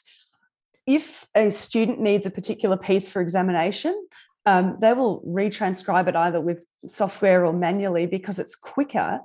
if 0.86 1.28
a 1.36 1.50
student 1.50 2.00
needs 2.00 2.26
a 2.26 2.32
particular 2.32 2.78
piece 2.78 3.10
for 3.10 3.22
examination, 3.22 4.08
um, 4.46 4.78
they 4.82 4.94
will 4.94 5.22
retranscribe 5.22 6.08
it 6.08 6.16
either 6.16 6.42
with 6.42 6.66
software 6.88 7.46
or 7.46 7.54
manually 7.54 8.06
because 8.06 8.40
it's 8.40 8.56
quicker 8.56 9.20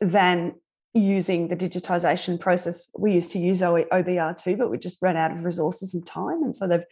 than 0.00 0.54
using 0.92 1.48
the 1.48 1.56
digitization 1.56 2.40
process. 2.40 2.90
We 2.98 3.12
used 3.12 3.30
to 3.32 3.38
use 3.38 3.60
OBR2, 3.60 4.58
but 4.58 4.70
we 4.70 4.78
just 4.78 5.00
ran 5.02 5.16
out 5.16 5.30
of 5.30 5.44
resources 5.44 5.94
and 5.94 6.04
time, 6.04 6.42
and 6.42 6.56
so 6.56 6.66
they've 6.66 6.84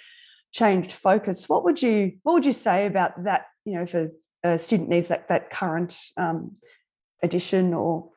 changed 0.52 0.92
focus. 0.92 1.48
What 1.48 1.64
would 1.64 1.82
you 1.82 2.12
What 2.22 2.34
would 2.34 2.46
you 2.46 2.52
say 2.52 2.86
about 2.86 3.24
that? 3.24 3.46
You 3.64 3.74
know, 3.74 3.82
if 3.82 3.94
a, 3.94 4.10
a 4.44 4.58
student 4.58 4.88
needs 4.88 5.08
that 5.08 5.28
that 5.28 5.50
current 5.50 5.98
um, 6.16 6.56
edition 7.22 7.74
or 7.74 8.10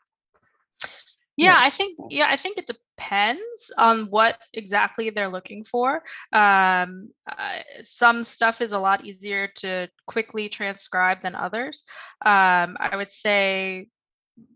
yeah, 1.38 1.57
I 1.59 1.69
think 1.69 1.97
yeah, 2.09 2.27
I 2.30 2.35
think 2.35 2.57
it 2.57 2.65
depends 2.68 3.72
on 3.77 4.07
what 4.09 4.39
exactly 4.53 5.11
they're 5.11 5.30
looking 5.30 5.64
for. 5.64 6.01
Um, 6.34 7.11
uh, 7.31 7.59
some 7.84 8.23
stuff 8.23 8.59
is 8.59 8.72
a 8.72 8.80
lot 8.80 9.05
easier 9.05 9.47
to 9.57 9.88
quickly 10.07 10.49
transcribe 10.49 11.22
than 11.22 11.35
others. 11.35 11.84
Um, 12.26 12.76
I 12.80 12.95
would 12.95 13.11
say, 13.11 13.89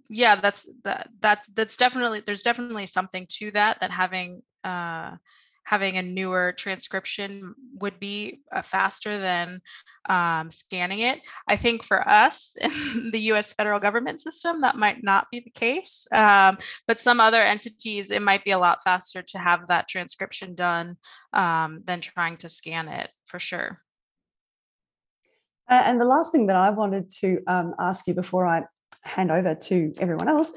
yeah, 0.10 0.36
that's 0.36 0.68
that 0.84 1.10
that 1.22 1.46
that's 1.54 1.78
definitely 1.78 2.24
there's 2.26 2.42
definitely 2.42 2.88
something 2.88 3.28
to 3.30 3.52
that 3.52 3.80
that 3.82 3.92
having 3.92 4.42
uh, 4.64 5.18
having 5.64 5.98
a 5.98 6.02
newer 6.02 6.54
transcription 6.58 7.54
would 7.80 8.00
be 8.00 8.42
uh, 8.54 8.62
faster 8.62 9.18
than 9.18 9.62
um, 10.10 10.50
scanning 10.52 11.00
it. 11.00 11.20
I 11.48 11.56
think 11.56 11.84
for 11.84 12.08
us 12.08 12.56
in 12.96 13.12
the 13.12 13.20
US 13.32 13.54
federal 13.54 13.80
government 13.80 14.22
system, 14.22 14.62
that 14.62 14.76
might 14.76 15.04
not 15.04 15.28
be 15.32 15.40
the 15.40 15.52
case. 15.52 16.08
Um, 16.12 16.58
but 16.88 17.00
some 17.00 17.20
other 17.20 17.42
entities, 17.42 18.12
it 18.12 18.22
might 18.22 18.44
be 18.44 18.52
a 18.52 18.60
lot 18.60 18.84
faster 18.84 19.22
to 19.22 19.38
have 19.38 19.68
that 19.68 19.88
transcription 19.88 20.56
done 20.56 20.98
um, 21.34 21.82
than 21.86 22.02
trying 22.02 22.38
to 22.38 22.50
scan 22.50 22.88
it 22.88 23.10
for 23.26 23.40
sure. 23.40 23.80
And 25.70 26.02
the 26.02 26.06
last 26.06 26.34
thing 26.34 26.48
that 26.48 26.58
I 26.58 26.70
wanted 26.70 27.10
to 27.22 27.40
um, 27.48 27.76
ask 27.80 28.06
you 28.06 28.14
before 28.14 28.46
I 28.46 28.64
hand 29.04 29.32
over 29.32 29.56
to 29.56 29.94
everyone 30.00 30.28
else 30.28 30.54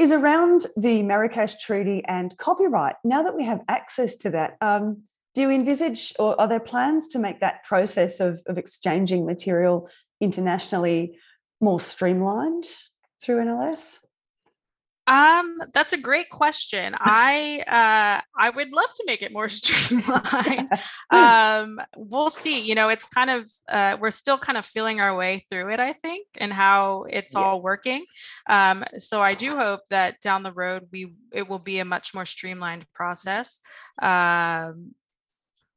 is 0.00 0.12
around 0.12 0.66
the 0.78 1.02
Marrakesh 1.02 1.56
Treaty 1.62 2.02
and 2.08 2.34
copyright. 2.38 2.96
Now 3.04 3.22
that 3.22 3.36
we 3.36 3.44
have 3.44 3.60
access 3.68 4.16
to 4.16 4.30
that, 4.30 4.56
um, 4.62 5.02
do 5.34 5.42
you 5.42 5.50
envisage 5.50 6.14
or 6.18 6.40
are 6.40 6.48
there 6.48 6.58
plans 6.58 7.08
to 7.08 7.18
make 7.18 7.40
that 7.40 7.64
process 7.64 8.18
of, 8.18 8.40
of 8.46 8.56
exchanging 8.56 9.26
material 9.26 9.90
internationally 10.18 11.18
more 11.60 11.78
streamlined 11.78 12.64
through 13.22 13.44
NLS? 13.44 13.98
Um, 15.10 15.58
that's 15.74 15.92
a 15.92 15.96
great 15.98 16.30
question. 16.30 16.94
I 16.96 17.64
uh 17.66 18.22
I 18.38 18.50
would 18.50 18.70
love 18.70 18.94
to 18.94 19.04
make 19.06 19.22
it 19.22 19.32
more 19.32 19.48
streamlined. 19.60 20.70
um, 21.10 21.80
we'll 21.96 22.30
see. 22.30 22.60
You 22.60 22.76
know, 22.76 22.88
it's 22.90 23.04
kind 23.04 23.28
of 23.28 23.50
uh 23.68 23.96
we're 24.00 24.12
still 24.12 24.38
kind 24.38 24.56
of 24.56 24.64
feeling 24.64 25.00
our 25.00 25.16
way 25.16 25.44
through 25.50 25.72
it, 25.72 25.80
I 25.80 25.92
think, 25.94 26.28
and 26.38 26.52
how 26.52 27.06
it's 27.10 27.34
Yeah. 27.34 27.40
all 27.40 27.60
working. 27.60 28.04
Um, 28.48 28.84
so 28.98 29.20
I 29.20 29.34
do 29.34 29.56
hope 29.56 29.80
that 29.90 30.20
down 30.20 30.44
the 30.44 30.52
road 30.52 30.86
we 30.92 31.12
it 31.32 31.48
will 31.48 31.58
be 31.58 31.80
a 31.80 31.84
much 31.84 32.14
more 32.14 32.26
streamlined 32.26 32.86
process. 32.94 33.58
Um 34.00 34.94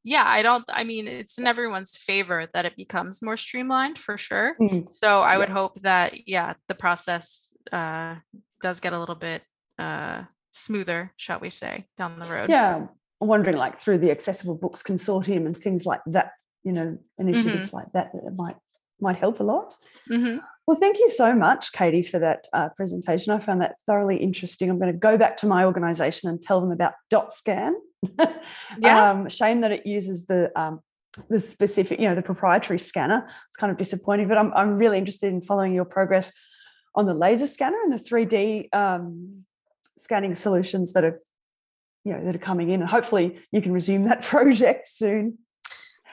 yeah, 0.03 0.25
I 0.27 0.43
don't 0.43 0.65
I 0.67 0.83
mean 0.83 1.07
it's 1.07 1.39
in 1.39 1.47
everyone's 1.47 1.95
favor 1.95 2.47
that 2.53 2.65
it 2.65 2.75
becomes 2.75 3.21
more 3.23 3.37
streamlined 3.37 3.97
for 3.97 4.15
sure. 4.17 4.55
Mm, 4.61 4.93
So 4.93 5.21
I 5.21 5.37
would 5.39 5.49
hope 5.49 5.81
that 5.81 6.27
yeah, 6.27 6.53
the 6.67 6.75
process 6.75 7.49
uh 7.71 8.17
does 8.63 8.79
get 8.79 8.93
a 8.93 8.99
little 8.99 9.15
bit 9.15 9.43
uh 9.77 10.23
smoother, 10.51 11.11
shall 11.17 11.39
we 11.39 11.49
say, 11.49 11.85
down 11.97 12.17
the 12.19 12.25
road. 12.25 12.49
Yeah, 12.49 12.87
I'm 13.21 13.27
wondering 13.27 13.57
like 13.57 13.79
through 13.79 13.99
the 13.99 14.11
Accessible 14.11 14.57
Books 14.57 14.81
Consortium 14.83 15.45
and 15.45 15.57
things 15.57 15.85
like 15.85 16.01
that, 16.07 16.31
you 16.63 16.71
know, 16.71 16.97
initiatives 17.17 17.73
like 17.73 17.91
that, 17.93 18.11
that 18.13 18.35
might 18.35 18.55
might 18.99 19.17
help 19.17 19.39
a 19.39 19.43
lot. 19.43 19.75
Mhm. 20.11 20.41
Well, 20.65 20.77
thank 20.77 20.97
you 20.97 21.09
so 21.09 21.33
much, 21.35 21.73
Katie, 21.73 22.03
for 22.03 22.19
that 22.19 22.47
uh, 22.53 22.69
presentation. 22.77 23.33
I 23.33 23.39
found 23.39 23.61
that 23.61 23.75
thoroughly 23.85 24.15
interesting. 24.17 24.69
I'm 24.69 24.79
going 24.79 24.93
to 24.93 24.97
go 24.97 25.17
back 25.17 25.35
to 25.37 25.45
my 25.45 25.65
organisation 25.65 26.29
and 26.29 26.41
tell 26.41 26.61
them 26.61 26.71
about 26.71 26.93
Dot 27.09 27.33
Scan. 27.33 27.75
Yeah. 28.79 29.11
um, 29.11 29.29
shame 29.29 29.61
that 29.61 29.71
it 29.71 29.85
uses 29.85 30.25
the 30.25 30.51
um, 30.59 30.79
the 31.29 31.39
specific, 31.39 31.99
you 31.99 32.07
know, 32.09 32.15
the 32.15 32.21
proprietary 32.21 32.79
scanner. 32.79 33.25
It's 33.49 33.57
kind 33.57 33.71
of 33.71 33.77
disappointing, 33.77 34.27
but 34.27 34.37
I'm 34.37 34.53
I'm 34.53 34.77
really 34.77 34.97
interested 34.97 35.31
in 35.33 35.41
following 35.41 35.73
your 35.73 35.85
progress 35.85 36.31
on 36.95 37.05
the 37.05 37.13
laser 37.13 37.47
scanner 37.47 37.77
and 37.83 37.93
the 37.93 37.97
3D 37.97 38.73
um, 38.73 39.45
scanning 39.97 40.35
solutions 40.35 40.93
that 40.93 41.03
are, 41.03 41.21
you 42.03 42.13
know, 42.13 42.23
that 42.25 42.35
are 42.35 42.39
coming 42.39 42.69
in. 42.69 42.81
And 42.81 42.89
hopefully, 42.89 43.39
you 43.51 43.61
can 43.61 43.71
resume 43.73 44.03
that 44.03 44.21
project 44.33 44.87
soon. 44.87 45.37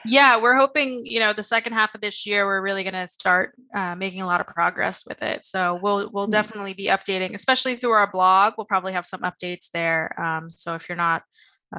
Yeah, 0.03 0.41
we're 0.41 0.55
hoping, 0.57 1.05
you 1.05 1.19
know, 1.19 1.31
the 1.31 1.43
second 1.43 1.73
half 1.73 1.93
of 1.93 2.01
this 2.01 2.25
year, 2.25 2.47
we're 2.47 2.59
really 2.61 2.81
going 2.83 2.95
to 2.95 3.07
start 3.07 3.53
uh, 3.75 3.93
making 3.95 4.23
a 4.23 4.25
lot 4.25 4.41
of 4.41 4.47
progress 4.47 5.05
with 5.07 5.21
it. 5.21 5.45
So 5.45 5.79
we'll 5.83 6.09
we'll 6.11 6.27
Mm. 6.27 6.31
definitely 6.31 6.73
be 6.73 6.87
updating, 6.87 7.35
especially 7.35 7.75
through 7.75 7.91
our 7.91 8.09
blog. 8.09 8.53
We'll 8.57 8.65
probably 8.65 8.93
have 8.93 9.05
some 9.05 9.21
updates 9.21 9.69
there. 9.73 10.19
Um, 10.19 10.49
so 10.49 10.73
if 10.73 10.89
you're 10.89 10.95
not 10.95 11.21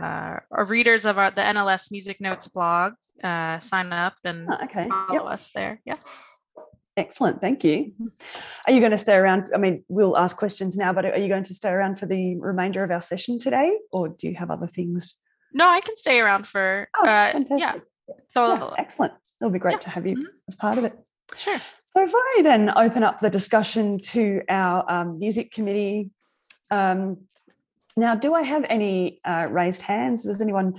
uh, 0.01 0.37
or 0.51 0.65
readers 0.67 1.05
of 1.05 1.19
our 1.19 1.33
the 1.33 1.43
NLS 1.43 1.91
Music 1.91 2.21
Notes 2.21 2.47
blog, 2.47 2.93
uh, 3.25 3.59
sign 3.59 3.93
up 3.93 4.15
and 4.25 4.47
Ah, 4.49 4.65
okay. 4.67 4.89
follow 4.89 5.25
Yep. 5.25 5.33
us 5.33 5.51
there. 5.53 5.81
Yeah. 5.85 5.97
Excellent. 6.97 7.41
Thank 7.41 7.65
you. 7.65 7.93
Are 8.67 8.73
you 8.73 8.81
going 8.81 8.93
to 8.93 8.99
stay 8.99 9.15
around? 9.15 9.51
I 9.55 9.59
mean, 9.59 9.83
we'll 9.89 10.17
ask 10.17 10.37
questions 10.37 10.77
now, 10.77 10.93
but 10.93 11.07
are 11.07 11.17
you 11.19 11.29
going 11.29 11.45
to 11.45 11.55
stay 11.55 11.71
around 11.71 11.99
for 11.99 12.05
the 12.07 12.37
remainder 12.39 12.85
of 12.85 12.91
our 12.91 13.01
session 13.01 13.39
today, 13.39 13.73
or 13.91 14.09
do 14.11 14.29
you 14.29 14.35
have 14.37 14.51
other 14.51 14.67
things? 14.67 15.17
No, 15.55 15.69
I 15.69 15.81
can 15.81 15.97
stay 15.97 16.21
around 16.21 16.47
for 16.47 16.89
Oh, 16.99 17.03
uh, 17.03 17.05
yeah. 17.07 17.33
fantastic. 17.33 17.83
So 18.29 18.47
Yeah, 18.55 18.75
excellent. 18.79 19.15
It'll 19.41 19.51
be 19.51 19.59
great 19.59 19.81
to 19.83 19.91
have 19.91 20.07
you 20.07 20.29
as 20.49 20.55
part 20.55 20.79
of 20.79 20.85
it. 20.85 20.95
Sure. 21.37 21.59
So, 21.87 22.03
if 22.03 22.13
I 22.15 22.41
then 22.43 22.71
open 22.77 23.03
up 23.03 23.21
the 23.21 23.31
discussion 23.31 23.99
to 24.01 24.43
our 24.49 24.91
um, 24.91 25.19
music 25.19 25.51
committee, 25.51 26.11
um, 26.71 27.19
now, 27.97 28.15
do 28.15 28.35
I 28.35 28.43
have 28.43 28.65
any 28.69 29.21
uh, 29.25 29.47
raised 29.51 29.83
hands? 29.83 30.25
Was 30.25 30.41
anyone? 30.41 30.75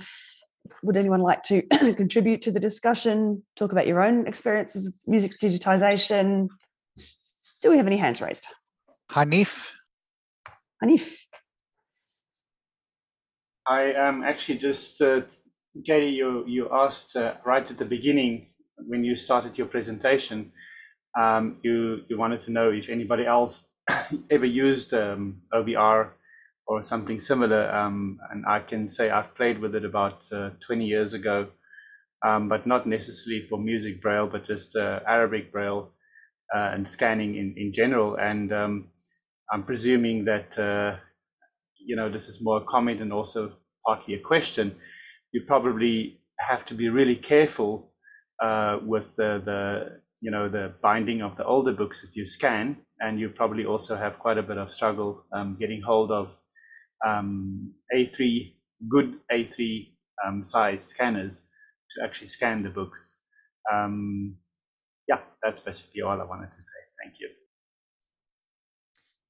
Would 0.82 0.96
anyone 0.96 1.20
like 1.20 1.42
to 1.44 1.62
contribute 1.96 2.42
to 2.42 2.50
the 2.50 2.60
discussion? 2.60 3.42
Talk 3.56 3.72
about 3.72 3.86
your 3.86 4.02
own 4.02 4.26
experiences 4.26 4.86
of 4.86 4.94
music 5.06 5.32
digitization? 5.42 6.48
Do 7.62 7.70
we 7.70 7.76
have 7.76 7.86
any 7.86 7.96
hands 7.96 8.20
raised? 8.20 8.46
Hanif, 9.12 9.68
Hanif. 10.82 11.16
I 13.66 13.92
am 13.92 14.22
actually 14.22 14.58
just, 14.58 15.00
uh, 15.00 15.22
Katie, 15.86 16.08
you, 16.08 16.44
you 16.46 16.68
asked 16.70 17.16
uh, 17.16 17.34
right 17.46 17.68
at 17.68 17.78
the 17.78 17.84
beginning 17.84 18.48
when 18.76 19.04
you 19.04 19.16
started 19.16 19.56
your 19.56 19.66
presentation, 19.66 20.52
um, 21.18 21.58
you, 21.62 22.02
you 22.08 22.18
wanted 22.18 22.40
to 22.40 22.52
know 22.52 22.70
if 22.70 22.88
anybody 22.90 23.24
else 23.24 23.72
ever 24.30 24.44
used 24.44 24.92
um, 24.92 25.40
OBR 25.52 26.10
or 26.66 26.82
something 26.82 27.20
similar. 27.20 27.70
Um, 27.70 28.18
and 28.30 28.44
I 28.46 28.60
can 28.60 28.88
say 28.88 29.10
I've 29.10 29.34
played 29.34 29.58
with 29.60 29.74
it 29.74 29.84
about 29.84 30.30
uh, 30.32 30.50
20 30.60 30.86
years 30.86 31.14
ago, 31.14 31.48
um, 32.24 32.48
but 32.48 32.66
not 32.66 32.86
necessarily 32.86 33.40
for 33.40 33.58
music 33.58 34.00
braille, 34.00 34.26
but 34.26 34.44
just 34.44 34.76
uh, 34.76 35.00
Arabic 35.06 35.52
braille 35.52 35.92
uh, 36.54 36.70
and 36.72 36.88
scanning 36.88 37.34
in, 37.34 37.54
in 37.56 37.72
general. 37.72 38.16
And 38.16 38.52
um, 38.52 38.88
I'm 39.52 39.64
presuming 39.64 40.24
that 40.24 40.58
uh, 40.58 40.98
you 41.84 41.96
know, 41.96 42.08
this 42.08 42.28
is 42.28 42.40
more 42.42 42.58
a 42.58 42.64
comment 42.64 43.00
and 43.00 43.12
also 43.12 43.52
partly 43.86 44.14
a 44.14 44.18
question. 44.18 44.76
You 45.32 45.42
probably 45.46 46.20
have 46.40 46.64
to 46.66 46.74
be 46.74 46.88
really 46.88 47.16
careful 47.16 47.92
uh, 48.40 48.78
with 48.84 49.16
the, 49.16 49.40
the, 49.44 50.00
you 50.20 50.30
know, 50.30 50.48
the 50.48 50.74
binding 50.82 51.22
of 51.22 51.36
the 51.36 51.44
older 51.44 51.72
books 51.72 52.00
that 52.00 52.16
you 52.16 52.24
scan, 52.24 52.78
and 53.00 53.20
you 53.20 53.28
probably 53.28 53.64
also 53.64 53.96
have 53.96 54.18
quite 54.18 54.38
a 54.38 54.42
bit 54.42 54.56
of 54.56 54.72
struggle 54.72 55.24
um, 55.32 55.56
getting 55.58 55.82
hold 55.82 56.10
of 56.10 56.38
um, 57.06 57.74
A3 57.94 58.54
good 58.88 59.18
A3 59.32 59.92
um, 60.26 60.44
size 60.44 60.84
scanners 60.84 61.48
to 61.90 62.04
actually 62.04 62.26
scan 62.26 62.62
the 62.62 62.70
books. 62.70 63.20
Um, 63.72 64.36
yeah, 65.08 65.20
that's 65.42 65.60
basically 65.60 66.02
all 66.02 66.20
I 66.20 66.24
wanted 66.24 66.52
to 66.52 66.62
say. 66.62 66.80
Thank 67.02 67.20
you. 67.20 67.28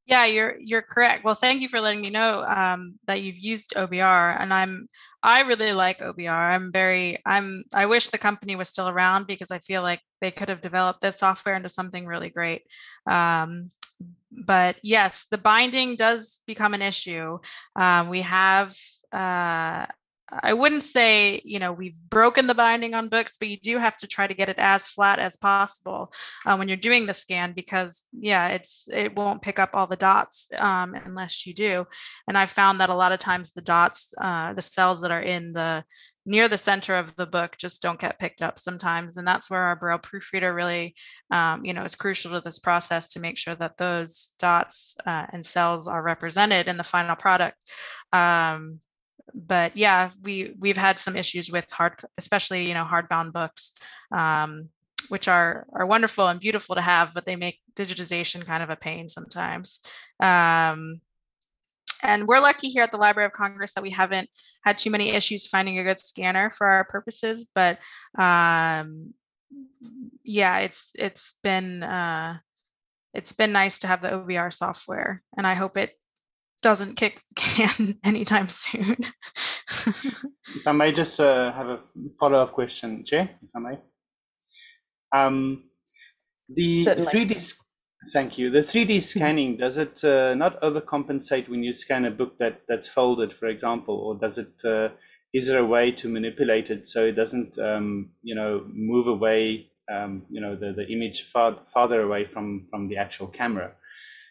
Yeah, 0.06 0.26
you're 0.26 0.56
you're 0.60 0.82
correct. 0.82 1.24
Well, 1.24 1.34
thank 1.34 1.62
you 1.62 1.68
for 1.68 1.80
letting 1.80 2.02
me 2.02 2.10
know 2.10 2.44
um, 2.44 2.98
that 3.06 3.22
you've 3.22 3.38
used 3.38 3.72
OBR, 3.74 4.38
and 4.38 4.52
I'm 4.52 4.86
I 5.22 5.40
really 5.40 5.72
like 5.72 6.00
OBR. 6.00 6.30
I'm 6.30 6.70
very 6.70 7.22
I'm 7.24 7.64
I 7.72 7.86
wish 7.86 8.10
the 8.10 8.18
company 8.18 8.54
was 8.54 8.68
still 8.68 8.88
around 8.90 9.26
because 9.26 9.50
I 9.50 9.60
feel 9.60 9.80
like 9.80 10.00
they 10.20 10.30
could 10.30 10.50
have 10.50 10.60
developed 10.60 11.00
this 11.00 11.18
software 11.18 11.56
into 11.56 11.70
something 11.70 12.04
really 12.04 12.28
great. 12.28 12.62
Um, 13.10 13.70
but 14.30 14.76
yes, 14.82 15.26
the 15.30 15.38
binding 15.38 15.96
does 15.96 16.42
become 16.46 16.74
an 16.74 16.82
issue. 16.82 17.38
Um, 17.76 18.08
we 18.08 18.22
have. 18.22 18.76
Uh, 19.12 19.86
I 20.42 20.54
wouldn't 20.54 20.82
say, 20.82 21.42
you 21.44 21.58
know, 21.58 21.72
we've 21.72 22.00
broken 22.08 22.46
the 22.46 22.54
binding 22.54 22.94
on 22.94 23.08
books, 23.08 23.36
but 23.36 23.48
you 23.48 23.58
do 23.58 23.78
have 23.78 23.96
to 23.98 24.06
try 24.06 24.26
to 24.26 24.34
get 24.34 24.48
it 24.48 24.58
as 24.58 24.88
flat 24.88 25.18
as 25.18 25.36
possible 25.36 26.12
uh, 26.46 26.56
when 26.56 26.66
you're 26.66 26.76
doing 26.76 27.06
the 27.06 27.14
scan 27.14 27.52
because, 27.52 28.04
yeah, 28.12 28.48
it's 28.48 28.88
it 28.92 29.14
won't 29.16 29.42
pick 29.42 29.58
up 29.58 29.70
all 29.74 29.86
the 29.86 29.96
dots 29.96 30.48
um, 30.58 30.94
unless 30.94 31.46
you 31.46 31.54
do. 31.54 31.86
And 32.26 32.36
I 32.36 32.46
found 32.46 32.80
that 32.80 32.90
a 32.90 32.94
lot 32.94 33.12
of 33.12 33.20
times 33.20 33.52
the 33.52 33.60
dots, 33.60 34.12
uh, 34.20 34.54
the 34.54 34.62
cells 34.62 35.02
that 35.02 35.10
are 35.10 35.22
in 35.22 35.52
the 35.52 35.84
near 36.26 36.48
the 36.48 36.56
center 36.58 36.96
of 36.96 37.14
the 37.16 37.26
book 37.26 37.56
just 37.58 37.82
don't 37.82 38.00
get 38.00 38.18
picked 38.18 38.42
up 38.42 38.58
sometimes 38.58 39.16
and 39.16 39.26
that's 39.26 39.50
where 39.50 39.62
our 39.62 39.76
braille 39.76 39.98
proofreader 39.98 40.54
really 40.54 40.94
um, 41.30 41.64
you 41.64 41.72
know 41.72 41.84
is 41.84 41.94
crucial 41.94 42.32
to 42.32 42.40
this 42.40 42.58
process 42.58 43.10
to 43.10 43.20
make 43.20 43.36
sure 43.36 43.54
that 43.54 43.76
those 43.76 44.34
dots 44.38 44.96
uh, 45.06 45.26
and 45.32 45.44
cells 45.44 45.86
are 45.86 46.02
represented 46.02 46.68
in 46.68 46.76
the 46.76 46.84
final 46.84 47.16
product 47.16 47.56
um, 48.12 48.80
but 49.32 49.76
yeah, 49.76 50.10
we 50.22 50.54
we've 50.58 50.76
had 50.76 51.00
some 51.00 51.16
issues 51.16 51.50
with 51.50 51.70
hard, 51.70 51.94
especially 52.18 52.68
you 52.68 52.74
know 52.74 52.84
hardbound 52.84 53.32
books, 53.32 53.72
um, 54.12 54.68
which 55.08 55.28
are 55.28 55.66
are 55.72 55.86
wonderful 55.86 56.28
and 56.28 56.40
beautiful 56.40 56.74
to 56.74 56.80
have, 56.80 57.14
but 57.14 57.24
they 57.24 57.36
make 57.36 57.60
digitization 57.74 58.44
kind 58.44 58.62
of 58.62 58.70
a 58.70 58.76
pain 58.76 59.08
sometimes. 59.08 59.80
Um, 60.20 61.00
and 62.02 62.26
we're 62.26 62.40
lucky 62.40 62.68
here 62.68 62.82
at 62.82 62.90
the 62.90 62.96
Library 62.96 63.26
of 63.26 63.32
Congress 63.32 63.74
that 63.74 63.82
we 63.82 63.90
haven't 63.90 64.28
had 64.62 64.78
too 64.78 64.90
many 64.90 65.10
issues 65.10 65.46
finding 65.46 65.78
a 65.78 65.84
good 65.84 66.00
scanner 66.00 66.50
for 66.50 66.66
our 66.66 66.84
purposes. 66.84 67.46
But 67.54 67.78
um, 68.18 69.14
yeah, 70.22 70.58
it's 70.58 70.92
it's 70.98 71.34
been 71.42 71.82
uh, 71.82 72.38
it's 73.12 73.32
been 73.32 73.52
nice 73.52 73.78
to 73.80 73.86
have 73.86 74.02
the 74.02 74.08
OBR 74.08 74.52
software, 74.52 75.22
and 75.36 75.46
I 75.46 75.54
hope 75.54 75.76
it 75.76 75.92
doesn't 76.62 76.96
kick 76.96 77.22
can 77.36 77.98
anytime 78.04 78.48
soon. 78.48 78.96
if 79.86 80.66
I 80.66 80.72
may 80.72 80.92
just 80.92 81.20
uh, 81.20 81.52
have 81.52 81.68
a 81.68 81.80
follow-up 82.18 82.52
question, 82.52 83.04
Chair, 83.04 83.30
if 83.42 83.50
I 83.54 83.58
may. 83.60 83.78
Um, 85.12 85.64
the 86.48 86.84
Certainly. 86.84 87.12
3D, 87.12 87.54
thank 88.12 88.38
you. 88.38 88.50
The 88.50 88.60
3D 88.60 89.02
scanning, 89.12 89.56
does 89.56 89.78
it 89.78 90.04
uh, 90.04 90.34
not 90.34 90.60
overcompensate 90.60 91.48
when 91.48 91.62
you 91.62 91.72
scan 91.72 92.04
a 92.04 92.10
book 92.10 92.38
that, 92.38 92.62
that's 92.68 92.88
folded, 92.88 93.32
for 93.32 93.46
example, 93.46 93.94
or 93.96 94.14
does 94.14 94.38
it, 94.38 94.64
uh, 94.64 94.90
is 95.32 95.46
there 95.46 95.58
a 95.58 95.64
way 95.66 95.90
to 95.92 96.08
manipulate 96.08 96.70
it 96.70 96.86
so 96.86 97.04
it 97.04 97.12
doesn't, 97.12 97.58
um, 97.58 98.10
you 98.22 98.34
know, 98.34 98.64
move 98.72 99.06
away, 99.06 99.70
um, 99.90 100.22
you 100.30 100.40
know, 100.40 100.54
the, 100.56 100.72
the 100.72 100.90
image 100.90 101.22
far, 101.22 101.56
farther 101.72 102.02
away 102.02 102.24
from, 102.24 102.60
from 102.60 102.86
the 102.86 102.96
actual 102.96 103.26
camera? 103.26 103.72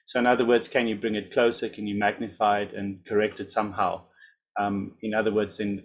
So 0.06 0.20
in 0.20 0.28
other 0.28 0.46
words, 0.46 0.68
can 0.68 0.88
you 0.88 0.96
bring 0.96 1.16
it 1.16 1.32
closer? 1.32 1.70
Can 1.70 1.88
you 1.88 1.96
magnify 1.96 2.60
it 2.60 2.74
and 2.74 3.04
correct 3.06 3.40
it 3.40 3.52
somehow? 3.52 4.02
Um, 4.60 4.96
in 5.02 5.14
other 5.14 5.32
words, 5.32 5.60
in 5.60 5.84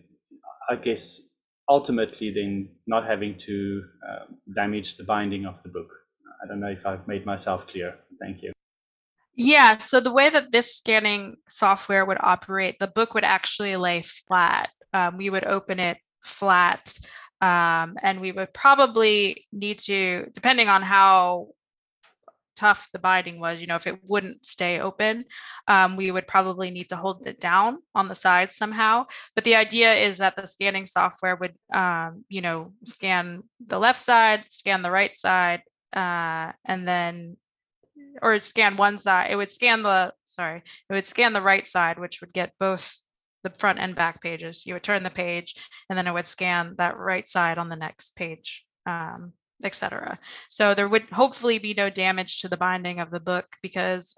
I 0.68 0.76
guess 0.76 1.23
ultimately 1.68 2.31
then 2.31 2.68
not 2.86 3.07
having 3.07 3.36
to 3.36 3.84
uh, 4.07 4.25
damage 4.55 4.97
the 4.97 5.05
binding 5.05 5.47
of 5.47 5.62
the 5.62 5.68
book. 5.68 5.98
I 6.42 6.47
don't 6.47 6.60
know 6.60 6.68
if 6.68 6.86
I've 6.86 7.07
made 7.07 7.26
myself 7.26 7.67
clear. 7.67 7.97
Thank 8.20 8.42
you. 8.42 8.52
Yeah, 9.34 9.78
so 9.78 10.00
the 10.00 10.12
way 10.12 10.31
that 10.31 10.50
this 10.50 10.76
scanning 10.76 11.36
software 11.49 12.05
would 12.05 12.18
operate, 12.20 12.76
the 12.81 12.89
book 12.89 13.15
would 13.15 13.25
actually 13.25 13.76
lay 13.76 14.02
flat. 14.02 14.70
Um, 14.92 15.17
we 15.17 15.31
would 15.31 15.44
open 15.44 15.78
it 15.78 15.99
flat, 16.25 16.92
um, 17.41 17.97
and 18.02 18.20
we 18.20 18.33
would 18.33 18.52
probably 18.52 19.47
need 19.52 19.78
to, 19.81 20.26
depending 20.34 20.68
on 20.68 20.83
how 20.83 21.50
tough 22.57 22.89
the 22.92 22.99
binding 22.99 23.39
was, 23.39 23.60
you 23.60 23.68
know, 23.68 23.76
if 23.76 23.86
it 23.86 24.00
wouldn't 24.08 24.44
stay 24.44 24.81
open, 24.81 25.25
um, 25.68 25.97
we 25.97 26.10
would 26.10 26.26
probably 26.26 26.70
need 26.70 26.89
to 26.89 26.97
hold 26.97 27.25
it 27.25 27.39
down 27.39 27.78
on 27.94 28.08
the 28.08 28.15
side 28.15 28.52
somehow. 28.52 29.07
But 29.36 29.44
the 29.44 29.55
idea 29.55 29.94
is 29.94 30.18
that 30.18 30.34
the 30.34 30.47
scanning 30.47 30.86
software 30.86 31.36
would, 31.36 31.55
um, 31.73 32.25
you 32.28 32.41
know, 32.41 32.73
scan 32.84 33.44
the 33.65 33.78
left 33.78 34.00
side, 34.00 34.47
scan 34.49 34.83
the 34.83 34.91
right 34.91 35.17
side, 35.17 35.62
uh, 35.92 36.52
and 36.65 36.86
then, 36.86 37.36
or 38.23 38.39
scan 38.41 38.76
one 38.76 38.99
side. 38.99 39.31
It 39.31 39.36
would 39.36 39.50
scan 39.50 39.83
the, 39.83 40.12
sorry, 40.26 40.62
it 40.89 40.92
would 40.92 41.07
scan 41.07 41.33
the 41.33 41.42
right 41.42 41.67
side, 41.67 41.99
which 41.99 42.20
would 42.20 42.33
get 42.33 42.52
both 42.58 42.97
the 43.44 43.50
front 43.58 43.78
and 43.78 43.94
back 43.94 44.23
pages. 44.23 44.67
You 44.67 44.75
would 44.75 44.83
turn 44.83 45.02
the 45.02 45.10
page, 45.10 45.55
and 45.89 45.99
then 45.99 46.07
it 46.07 46.12
would 46.12 46.26
scan 46.26 46.75
that 46.78 46.97
right 46.97 47.28
side 47.28 47.58
on 47.58 47.68
the 47.68 47.76
next 47.76 48.17
page. 48.17 48.65
Um, 48.86 49.33
etc. 49.65 50.18
So 50.49 50.75
there 50.75 50.89
would 50.89 51.02
hopefully 51.10 51.58
be 51.58 51.75
no 51.75 51.91
damage 51.91 52.41
to 52.41 52.49
the 52.49 52.57
binding 52.57 53.00
of 53.00 53.10
the 53.10 53.20
book 53.20 53.47
because 53.62 54.15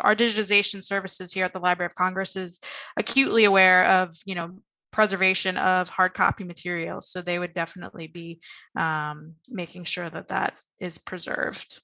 our 0.00 0.14
digitization 0.14 0.84
services 0.84 1.32
here 1.32 1.44
at 1.44 1.52
the 1.52 1.58
Library 1.58 1.86
of 1.86 1.94
Congress 1.94 2.36
is 2.36 2.60
acutely 2.96 3.44
aware 3.44 3.86
of, 3.86 4.14
you 4.24 4.34
know, 4.34 4.58
preservation 4.96 5.58
of 5.58 5.90
hard 5.90 6.14
copy 6.14 6.42
materials. 6.42 7.10
So 7.10 7.20
they 7.20 7.38
would 7.38 7.52
definitely 7.52 8.06
be 8.06 8.40
um, 8.74 9.34
making 9.46 9.84
sure 9.84 10.08
that 10.08 10.28
that 10.28 10.58
is 10.80 10.96
preserved. 10.96 11.82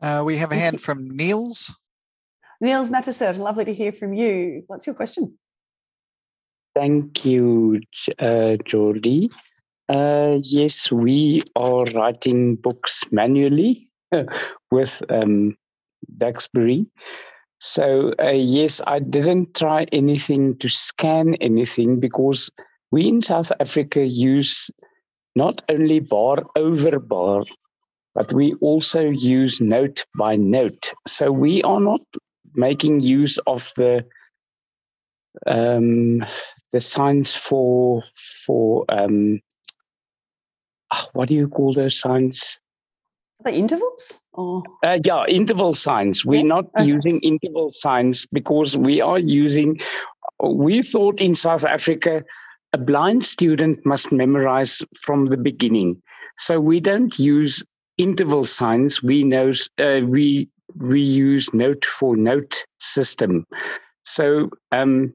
Uh, 0.00 0.22
we 0.24 0.38
have 0.38 0.50
a 0.50 0.56
hand 0.56 0.80
from 0.80 1.10
Niels. 1.10 1.76
Niels 2.58 2.88
Mattisert, 2.88 3.36
lovely 3.36 3.66
to 3.66 3.74
hear 3.74 3.92
from 3.92 4.14
you. 4.14 4.62
What's 4.66 4.86
your 4.86 4.94
question? 4.94 5.36
Thank 6.74 7.26
you, 7.26 7.82
uh, 8.18 8.56
Geordie. 8.64 9.30
Uh, 9.90 10.38
yes, 10.40 10.90
we 10.90 11.42
are 11.54 11.84
writing 11.84 12.56
books 12.56 13.04
manually 13.12 13.90
with 14.70 15.02
um, 15.10 15.54
Duxbury. 16.16 16.86
So, 17.60 18.12
uh, 18.20 18.30
yes, 18.30 18.82
I 18.86 18.98
didn't 18.98 19.54
try 19.54 19.86
anything 19.92 20.58
to 20.58 20.68
scan 20.68 21.34
anything 21.36 22.00
because 22.00 22.50
we 22.90 23.08
in 23.08 23.22
South 23.22 23.50
Africa 23.60 24.04
use 24.04 24.70
not 25.34 25.62
only 25.68 26.00
bar 26.00 26.44
over 26.56 26.98
bar, 26.98 27.44
but 28.14 28.32
we 28.32 28.54
also 28.54 29.00
use 29.10 29.60
note 29.60 30.04
by 30.16 30.36
note. 30.36 30.92
So, 31.06 31.32
we 31.32 31.62
are 31.62 31.80
not 31.80 32.02
making 32.54 33.00
use 33.00 33.38
of 33.46 33.72
the 33.76 34.04
um, 35.46 36.24
the 36.72 36.80
signs 36.80 37.34
for 37.34 38.02
for 38.44 38.84
um, 38.88 39.40
ah, 40.92 41.06
what 41.12 41.28
do 41.28 41.36
you 41.36 41.48
call 41.48 41.72
those 41.72 41.98
signs? 41.98 42.58
The 43.46 43.52
intervals 43.52 44.18
or 44.32 44.64
Uh, 44.82 44.98
yeah, 45.04 45.24
interval 45.28 45.72
signs. 45.72 46.26
We're 46.26 46.42
not 46.42 46.66
using 46.84 47.20
interval 47.20 47.70
signs 47.70 48.26
because 48.32 48.76
we 48.76 49.00
are 49.00 49.20
using. 49.20 49.78
We 50.42 50.82
thought 50.82 51.20
in 51.20 51.36
South 51.36 51.64
Africa, 51.64 52.24
a 52.72 52.78
blind 52.78 53.24
student 53.24 53.86
must 53.86 54.10
memorize 54.10 54.82
from 55.00 55.26
the 55.26 55.36
beginning, 55.36 56.02
so 56.38 56.58
we 56.58 56.80
don't 56.80 57.16
use 57.20 57.64
interval 57.98 58.44
signs. 58.44 59.00
We 59.00 59.22
know 59.22 59.52
uh, 59.78 60.00
we 60.04 60.48
we 60.74 61.00
use 61.00 61.54
note 61.54 61.84
for 61.84 62.16
note 62.16 62.64
system. 62.80 63.46
So 64.04 64.50
um, 64.72 65.14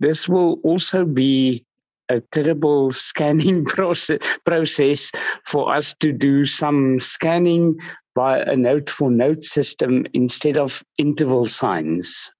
this 0.00 0.28
will 0.28 0.60
also 0.64 1.06
be 1.06 1.64
a 2.10 2.20
terrible 2.20 2.90
scanning 2.90 3.64
process, 3.76 4.18
process 4.44 5.10
for 5.46 5.74
us 5.74 5.94
to 6.00 6.12
do 6.12 6.44
some 6.44 6.98
scanning 6.98 7.78
by 8.14 8.40
a 8.40 8.56
note 8.56 8.90
for 8.90 9.10
note 9.10 9.44
system 9.44 10.04
instead 10.12 10.58
of 10.58 10.82
interval 10.98 11.46
signs. 11.46 12.30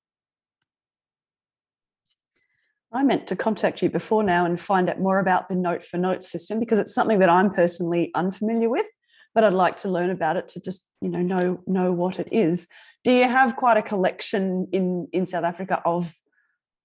I 2.93 3.05
meant 3.05 3.29
to 3.29 3.37
contact 3.37 3.83
you 3.83 3.89
before 3.89 4.25
now 4.25 4.45
and 4.45 4.59
find 4.59 4.91
out 4.91 5.01
more 5.01 5.21
about 5.21 5.49
the 5.49 5.55
note 5.55 5.85
for 5.85 5.97
note 5.97 6.25
system 6.25 6.59
because 6.59 6.81
it's 6.81 6.93
something 6.93 7.21
that 7.21 7.29
I'm 7.29 7.51
personally 7.51 8.11
unfamiliar 8.17 8.69
with, 8.69 8.87
but 9.33 9.45
I'd 9.45 9.53
like 9.53 9.79
to 9.79 9.89
learn 9.89 10.11
about 10.11 10.37
it 10.37 10.49
to 10.49 10.61
just 10.61 10.89
you 11.01 11.09
know 11.09 11.23
know 11.23 11.61
know 11.69 11.93
what 11.93 12.19
it 12.19 12.29
is. 12.33 12.67
Do 13.05 13.13
you 13.13 13.29
have 13.29 13.55
quite 13.55 13.77
a 13.77 13.83
collection 13.83 14.67
in 14.73 15.07
in 15.13 15.25
South 15.25 15.45
Africa 15.45 15.81
of 15.85 16.13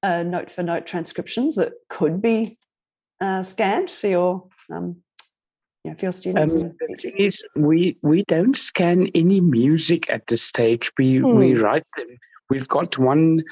uh, 0.03 0.21
note 0.21 0.51
for 0.51 0.61
note 0.61 0.85
transcriptions 0.85 1.55
that 1.55 1.73
could 1.89 2.21
be 2.21 2.59
uh, 3.21 3.43
scanned 3.43 3.89
for 3.91 4.07
your 4.07 4.47
um, 4.71 4.97
you 5.83 5.91
know, 5.91 5.97
for 5.97 6.05
your 6.05 6.11
students? 6.11 6.55
Um, 6.55 6.71
is, 7.17 7.45
we 7.55 7.97
we 8.01 8.23
don't 8.27 8.57
scan 8.57 9.07
any 9.15 9.39
music 9.41 10.09
at 10.09 10.27
this 10.27 10.41
stage. 10.43 10.91
We 10.97 11.21
we 11.21 11.53
Hmm. 11.53 11.61
write 11.61 11.85
them. 11.97 12.17
We've 12.49 12.67
got 12.67 12.97
one 12.97 13.43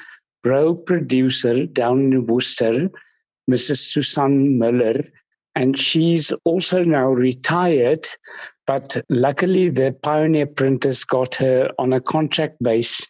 bro 0.42 0.74
producer 0.74 1.66
down 1.66 2.12
in 2.12 2.26
Worcester, 2.26 2.90
Mrs. 3.50 3.78
Susan 3.78 4.58
Miller, 4.58 5.02
and 5.54 5.78
she's 5.78 6.32
also 6.44 6.82
now 6.82 7.08
retired. 7.08 8.06
But 8.66 8.96
luckily, 9.10 9.68
the 9.70 9.92
Pioneer 10.02 10.46
printers 10.46 11.04
got 11.04 11.34
her 11.36 11.70
on 11.78 11.92
a 11.92 12.00
contract 12.00 12.62
base 12.62 13.00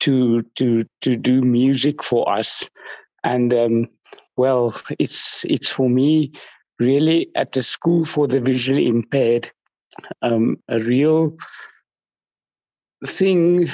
to 0.00 0.42
to 0.56 0.84
to 1.02 1.16
do 1.16 1.42
music 1.42 2.02
for 2.02 2.28
us, 2.30 2.68
and 3.24 3.52
um, 3.52 3.88
well, 4.36 4.74
it's 4.98 5.44
it's 5.46 5.68
for 5.68 5.88
me 5.88 6.32
really 6.80 7.28
at 7.36 7.52
the 7.52 7.62
school 7.62 8.04
for 8.04 8.26
the 8.26 8.40
visually 8.40 8.86
impaired 8.88 9.50
um, 10.22 10.58
a 10.68 10.78
real 10.80 11.36
thing. 13.06 13.68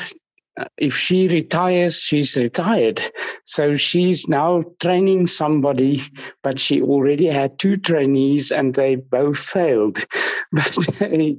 Uh, 0.58 0.64
If 0.78 0.94
she 0.94 1.28
retires, 1.28 2.00
she's 2.02 2.36
retired. 2.36 3.00
So 3.44 3.76
she's 3.76 4.28
now 4.28 4.62
training 4.82 5.26
somebody, 5.28 6.00
but 6.42 6.58
she 6.58 6.82
already 6.82 7.26
had 7.26 7.58
two 7.58 7.76
trainees 7.76 8.50
and 8.50 8.74
they 8.74 8.96
both 8.96 9.38
failed. 9.38 9.98
But 10.52 10.76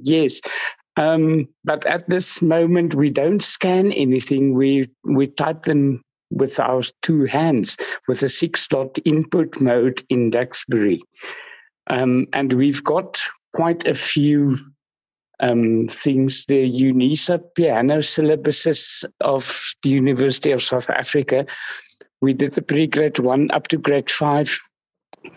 yes, 0.02 0.40
um, 0.96 1.48
but 1.64 1.84
at 1.86 2.08
this 2.08 2.40
moment, 2.42 2.94
we 2.94 3.10
don't 3.10 3.42
scan 3.42 3.92
anything. 3.92 4.54
We 4.54 4.88
we 5.04 5.26
type 5.26 5.64
them 5.64 6.02
with 6.32 6.58
our 6.58 6.82
two 7.02 7.24
hands 7.24 7.76
with 8.08 8.22
a 8.22 8.28
six 8.28 8.66
slot 8.66 8.98
input 9.04 9.60
mode 9.60 10.02
in 10.08 10.30
Duxbury. 10.30 11.00
Um, 11.88 12.26
and 12.32 12.52
we've 12.52 12.82
got 12.82 13.20
quite 13.54 13.86
a 13.86 13.94
few 13.94 14.58
um, 15.40 15.88
things. 15.88 16.46
The 16.46 16.70
UNISA 16.70 17.42
piano 17.54 17.98
syllabuses 17.98 19.04
of 19.20 19.74
the 19.82 19.90
University 19.90 20.52
of 20.52 20.62
South 20.62 20.88
Africa. 20.90 21.46
We 22.20 22.32
did 22.32 22.54
the 22.54 22.62
pre 22.62 22.86
grade 22.86 23.18
one 23.18 23.50
up 23.50 23.68
to 23.68 23.78
grade 23.78 24.10
five. 24.10 24.58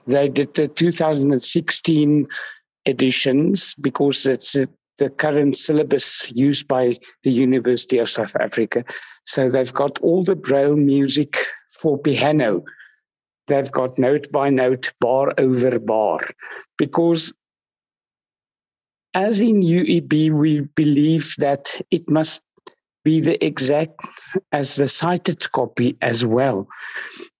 They 0.08 0.30
did 0.30 0.54
the 0.54 0.68
2016 0.68 2.28
editions 2.86 3.76
because 3.76 4.26
it's 4.26 4.56
uh, 4.56 4.66
the 4.98 5.10
current 5.10 5.58
syllabus 5.58 6.32
used 6.34 6.68
by 6.68 6.94
the 7.24 7.32
University 7.32 7.98
of 7.98 8.10
South 8.10 8.36
Africa. 8.40 8.84
So 9.26 9.50
they've 9.50 9.74
got 9.74 10.00
all 10.00 10.24
the 10.24 10.36
Braille 10.36 10.76
music 10.76 11.38
for 11.80 11.98
piano. 11.98 12.64
They've 13.48 13.72
got 13.72 14.00
note 14.00 14.32
by 14.32 14.50
note, 14.50 14.92
bar 15.00 15.34
over 15.38 15.80
bar, 15.80 16.20
because 16.78 17.34
as 19.14 19.40
in 19.40 19.62
UEB, 19.62 20.32
we 20.32 20.62
believe 20.76 21.36
that 21.38 21.80
it 21.90 22.10
must 22.10 22.42
be 23.06 23.22
the 23.22 23.44
exact 23.46 24.02
as 24.52 24.76
the 24.76 24.88
sighted 24.88 25.50
copy 25.52 25.96
as 26.02 26.26
well. 26.26 26.68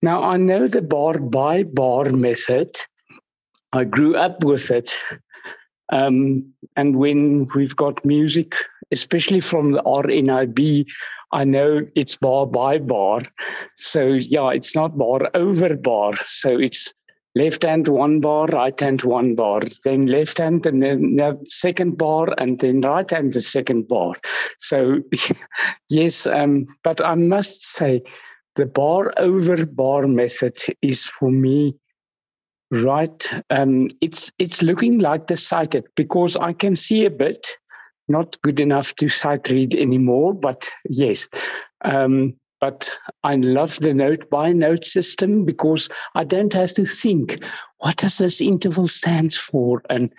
Now, 0.00 0.22
I 0.22 0.36
know 0.38 0.68
the 0.68 0.80
bar 0.80 1.18
by 1.18 1.64
bar 1.64 2.04
method. 2.10 2.74
I 3.72 3.84
grew 3.84 4.16
up 4.16 4.42
with 4.42 4.70
it. 4.70 4.96
Um, 5.90 6.52
and 6.76 6.96
when 6.96 7.48
we've 7.54 7.76
got 7.76 8.04
music, 8.04 8.54
especially 8.90 9.40
from 9.40 9.72
the 9.72 9.82
RNIB, 9.82 10.86
I 11.32 11.44
know 11.44 11.82
it's 11.94 12.16
bar 12.16 12.46
by 12.46 12.78
bar. 12.78 13.20
So, 13.76 14.06
yeah, 14.06 14.50
it's 14.50 14.74
not 14.74 14.96
bar 14.96 15.30
over 15.34 15.76
bar. 15.76 16.12
So 16.26 16.58
it's 16.58 16.94
left 17.34 17.64
hand 17.64 17.88
one 17.88 18.20
bar, 18.20 18.46
right 18.46 18.78
hand 18.80 19.02
one 19.02 19.34
bar, 19.34 19.60
then 19.84 20.06
left 20.06 20.38
hand 20.38 20.66
and 20.66 20.82
then 20.82 21.16
the 21.16 21.38
second 21.44 21.98
bar, 21.98 22.34
and 22.38 22.58
then 22.60 22.80
right 22.80 23.08
hand 23.10 23.34
the 23.34 23.40
second 23.40 23.88
bar. 23.88 24.14
So, 24.58 25.00
yes, 25.90 26.26
um, 26.26 26.66
but 26.82 27.04
I 27.04 27.14
must 27.14 27.64
say 27.64 28.02
the 28.54 28.66
bar 28.66 29.12
over 29.18 29.66
bar 29.66 30.06
method 30.06 30.56
is 30.80 31.06
for 31.06 31.30
me 31.30 31.76
right. 32.70 33.26
Um, 33.50 33.88
it's 34.00 34.32
it's 34.38 34.62
looking 34.62 34.98
like 34.98 35.26
the 35.26 35.36
sighted 35.36 35.84
because 35.96 36.36
I 36.36 36.52
can 36.52 36.76
see 36.76 37.04
a 37.04 37.10
bit, 37.10 37.46
not 38.08 38.40
good 38.42 38.60
enough 38.60 38.94
to 38.96 39.08
sight 39.08 39.48
read 39.48 39.74
anymore, 39.74 40.34
but 40.34 40.70
yes. 40.88 41.28
Um, 41.84 42.34
but 42.60 42.90
I 43.22 43.36
love 43.36 43.78
the 43.80 43.92
note 43.92 44.30
by 44.30 44.52
note 44.52 44.84
system 44.84 45.44
because 45.44 45.90
I 46.14 46.24
don't 46.24 46.54
have 46.54 46.72
to 46.74 46.86
think 46.86 47.44
what 47.78 47.98
does 47.98 48.18
this 48.18 48.40
interval 48.40 48.88
stands 48.88 49.36
for 49.36 49.82
and 49.90 50.10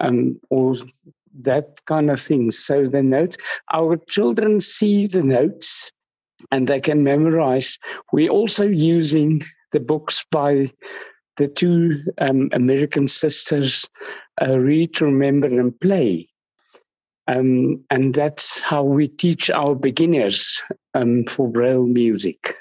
um, 0.00 0.40
or 0.50 0.74
that 1.40 1.84
kind 1.86 2.10
of 2.10 2.20
thing. 2.20 2.50
So 2.50 2.86
the 2.86 3.02
note, 3.02 3.36
our 3.72 3.96
children 4.08 4.60
see 4.60 5.06
the 5.06 5.22
notes 5.22 5.92
and 6.50 6.68
they 6.68 6.80
can 6.80 7.02
memorize. 7.02 7.78
We're 8.12 8.30
also 8.30 8.64
using 8.64 9.42
the 9.72 9.80
books 9.80 10.24
by 10.30 10.68
the 11.38 11.48
two 11.48 12.02
um, 12.18 12.50
American 12.52 13.08
sisters, 13.08 13.88
uh, 14.42 14.58
Read, 14.58 15.00
Remember, 15.00 15.46
and 15.46 15.78
Play. 15.80 16.28
Um, 17.26 17.74
and 17.90 18.14
that's 18.14 18.60
how 18.60 18.82
we 18.82 19.08
teach 19.08 19.50
our 19.50 19.74
beginners 19.74 20.62
um, 20.94 21.24
for 21.24 21.48
Braille 21.48 21.86
music. 21.86 22.54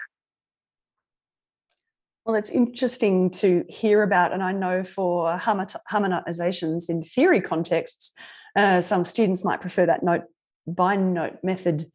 Well, 2.26 2.36
it's 2.36 2.50
interesting 2.50 3.30
to 3.32 3.64
hear 3.70 4.04
about, 4.04 4.34
and 4.34 4.44
I 4.44 4.52
know 4.52 4.84
for 4.84 5.38
harmonizations 5.38 6.90
in 6.90 7.02
theory 7.02 7.42
contexts, 7.42 8.12
uh, 8.56 8.82
some 8.82 9.06
students 9.06 9.46
might 9.46 9.62
prefer 9.62 9.86
that 9.86 10.04
note 10.04 10.24
by 10.68 10.98
note 10.98 11.38
method 11.44 11.90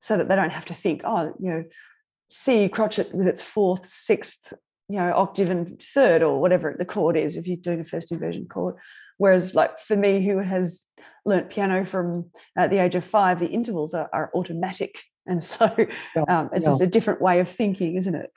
so 0.00 0.16
that 0.16 0.28
they 0.28 0.34
don't 0.34 0.52
have 0.52 0.64
to 0.66 0.74
think, 0.74 1.02
oh, 1.04 1.32
you 1.38 1.50
know, 1.50 1.64
C 2.28 2.68
crotchet 2.68 3.14
with 3.14 3.28
its 3.28 3.42
fourth, 3.42 3.86
sixth, 3.86 4.52
you 4.90 4.98
know, 4.98 5.12
octave 5.14 5.50
and 5.50 5.80
third, 5.80 6.22
or 6.22 6.40
whatever 6.40 6.74
the 6.76 6.84
chord 6.84 7.16
is 7.16 7.36
if 7.36 7.46
you're 7.46 7.56
doing 7.56 7.80
a 7.80 7.84
first 7.84 8.10
inversion 8.10 8.46
chord. 8.46 8.74
Whereas, 9.18 9.54
like 9.54 9.78
for 9.78 9.96
me, 9.96 10.24
who 10.24 10.38
has 10.38 10.86
learnt 11.24 11.50
piano 11.50 11.84
from 11.84 12.30
at 12.56 12.70
the 12.70 12.78
age 12.78 12.96
of 12.96 13.04
five, 13.04 13.38
the 13.38 13.46
intervals 13.46 13.94
are, 13.94 14.10
are 14.12 14.30
automatic, 14.34 15.00
and 15.26 15.42
so 15.42 15.66
um, 16.28 16.50
it's 16.52 16.64
yeah. 16.64 16.72
just 16.72 16.82
a 16.82 16.86
different 16.88 17.22
way 17.22 17.38
of 17.38 17.48
thinking, 17.48 17.96
isn't 17.96 18.16
it? 18.16 18.32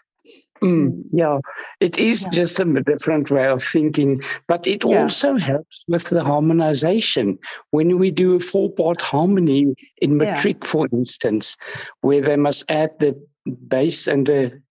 Mm, 0.61 1.01
yeah, 1.11 1.39
it 1.79 1.97
is 1.97 2.23
yeah. 2.23 2.29
just 2.29 2.59
a 2.59 2.65
different 2.83 3.31
way 3.31 3.47
of 3.47 3.61
thinking, 3.61 4.21
but 4.47 4.65
it 4.67 4.85
yeah. 4.85 5.01
also 5.01 5.37
helps 5.37 5.83
with 5.87 6.05
the 6.05 6.23
harmonization. 6.23 7.37
When 7.71 7.97
we 7.97 8.11
do 8.11 8.35
a 8.35 8.39
four 8.39 8.71
part 8.71 9.01
harmony 9.01 9.73
in 9.97 10.17
matric, 10.17 10.65
for 10.65 10.87
instance, 10.93 11.57
where 12.01 12.21
they 12.21 12.37
must 12.37 12.63
add 12.69 12.91
the 12.99 13.19
bass 13.67 14.07
and 14.07 14.27
the 14.27 14.61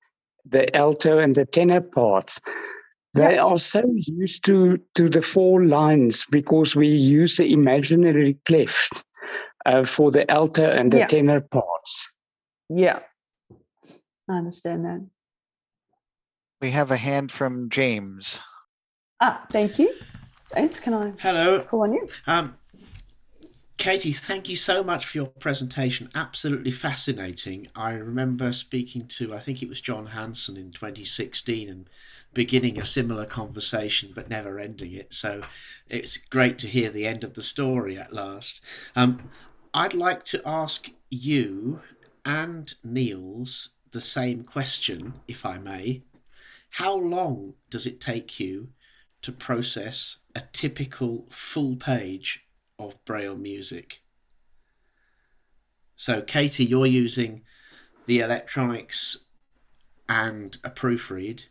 the 0.45 0.75
alto 0.77 1.19
and 1.19 1.35
the 1.35 1.45
tenor 1.45 1.81
parts, 1.81 2.41
they 3.15 3.35
yeah. 3.35 3.43
are 3.43 3.59
so 3.59 3.83
used 3.95 4.45
to, 4.47 4.79
to 4.95 5.09
the 5.09 5.23
four 5.23 5.65
lines 5.65 6.27
because 6.31 6.75
we 6.75 6.89
use 6.89 7.37
the 7.37 7.53
imaginary 7.53 8.39
clef 8.47 8.89
uh, 9.67 9.85
for 9.85 10.11
the 10.11 10.29
alto 10.31 10.69
and 10.69 10.93
the 10.93 10.99
yeah. 10.99 11.07
tenor 11.07 11.41
parts. 11.41 12.09
Yeah, 12.69 13.01
I 14.29 14.39
understand 14.39 14.85
that. 14.85 15.07
We 16.61 16.71
have 16.71 16.91
a 16.91 16.97
hand 16.97 17.31
from 17.31 17.69
James. 17.71 18.39
Ah, 19.21 19.45
thank 19.51 19.79
you. 19.79 19.93
James, 20.55 20.81
can 20.81 20.95
I 20.95 21.13
Hello. 21.19 21.61
call 21.61 21.83
on 21.83 21.93
you? 21.93 22.09
Um, 22.27 22.57
Katie, 23.83 24.13
thank 24.13 24.49
you 24.49 24.55
so 24.55 24.85
much 24.85 25.07
for 25.07 25.19
your 25.19 25.27
presentation. 25.27 26.09
Absolutely 26.15 26.71
fascinating. 26.71 27.67
I 27.75 27.95
remember 27.95 28.53
speaking 28.53 29.09
to, 29.09 29.35
I 29.35 29.41
think 29.41 29.61
it 29.61 29.69
was 29.69 29.81
John 29.81 30.07
Hanson 30.07 30.57
in 30.57 30.71
2016 30.71 31.69
and 31.69 31.91
beginning 32.33 32.79
a 32.79 32.85
similar 32.85 33.27
conversation 33.27 34.13
but 34.15 34.31
never 34.31 34.61
ending 34.61 34.93
it. 34.93 35.13
So 35.13 35.43
it's 35.89 36.17
great 36.17 36.59
to 36.59 36.69
hear 36.69 36.91
the 36.91 37.09
end 37.09 37.25
of 37.25 37.35
the 37.35 37.43
story 37.43 37.99
at 37.99 38.13
last. 38.13 38.61
Um, 38.95 39.31
I'd 39.75 39.95
like 39.95 40.25
to 40.27 40.41
ask 40.47 40.89
you 41.11 41.81
and 42.25 42.73
Niels 42.85 43.71
the 43.91 44.01
same 44.01 44.45
question, 44.45 45.15
if 45.27 45.45
I 45.45 45.59
may. 45.59 46.05
How 46.71 46.95
long 46.95 47.55
does 47.69 47.89
it 47.89 48.01
take 48.01 48.39
you 48.39 48.69
to 49.23 49.33
process 49.33 50.19
a 50.37 50.43
typical 50.53 51.27
full 51.31 51.75
page 51.75 52.45
of 52.87 53.05
Braille 53.05 53.37
music. 53.37 54.03
So, 55.97 56.23
Katie, 56.23 56.65
you're 56.65 56.87
using 56.87 57.43
the 58.07 58.21
electronics 58.21 59.25
and 60.09 60.57
a 60.65 60.71
proofread, 60.71 61.45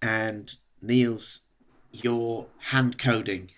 and 0.00 0.54
Niels, 0.80 1.42
you're 1.92 2.46
hand 2.58 2.98
coding. 2.98 3.50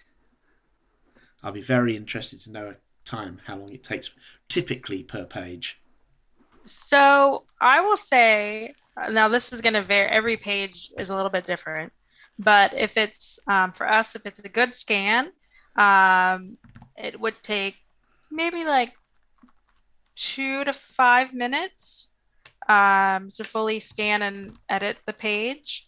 I'll 1.43 1.53
be 1.53 1.63
very 1.63 1.97
interested 1.97 2.41
to 2.41 2.51
know 2.51 2.75
time, 3.05 3.41
how 3.47 3.57
long 3.57 3.73
it 3.73 3.85
takes 3.85 4.11
typically 4.49 5.03
per 5.03 5.25
page. 5.25 5.81
So, 6.65 7.45
I 7.61 7.81
will 7.81 7.97
say 7.97 8.75
now 9.11 9.29
this 9.29 9.53
is 9.53 9.61
going 9.61 9.75
to 9.75 9.83
vary, 9.83 10.09
every 10.09 10.37
page 10.37 10.91
is 10.99 11.11
a 11.11 11.15
little 11.17 11.31
bit 11.31 11.45
different. 11.45 11.93
But 12.39 12.77
if 12.77 12.97
it's 12.97 13.39
um, 13.47 13.73
for 13.73 13.89
us, 13.89 14.15
if 14.15 14.27
it's 14.27 14.39
a 14.41 14.49
good 14.49 14.75
scan, 14.75 15.33
um, 15.77 16.59
it 16.99 17.21
would 17.21 17.35
take 17.43 17.79
maybe 18.31 18.65
like 18.65 18.93
two 20.17 20.65
to 20.65 20.73
five 20.73 21.33
minutes 21.33 22.09
um, 22.69 23.31
to 23.31 23.45
fully 23.45 23.81
scan 23.81 24.23
and 24.23 24.57
edit 24.69 24.99
the 25.07 25.13
page. 25.13 25.87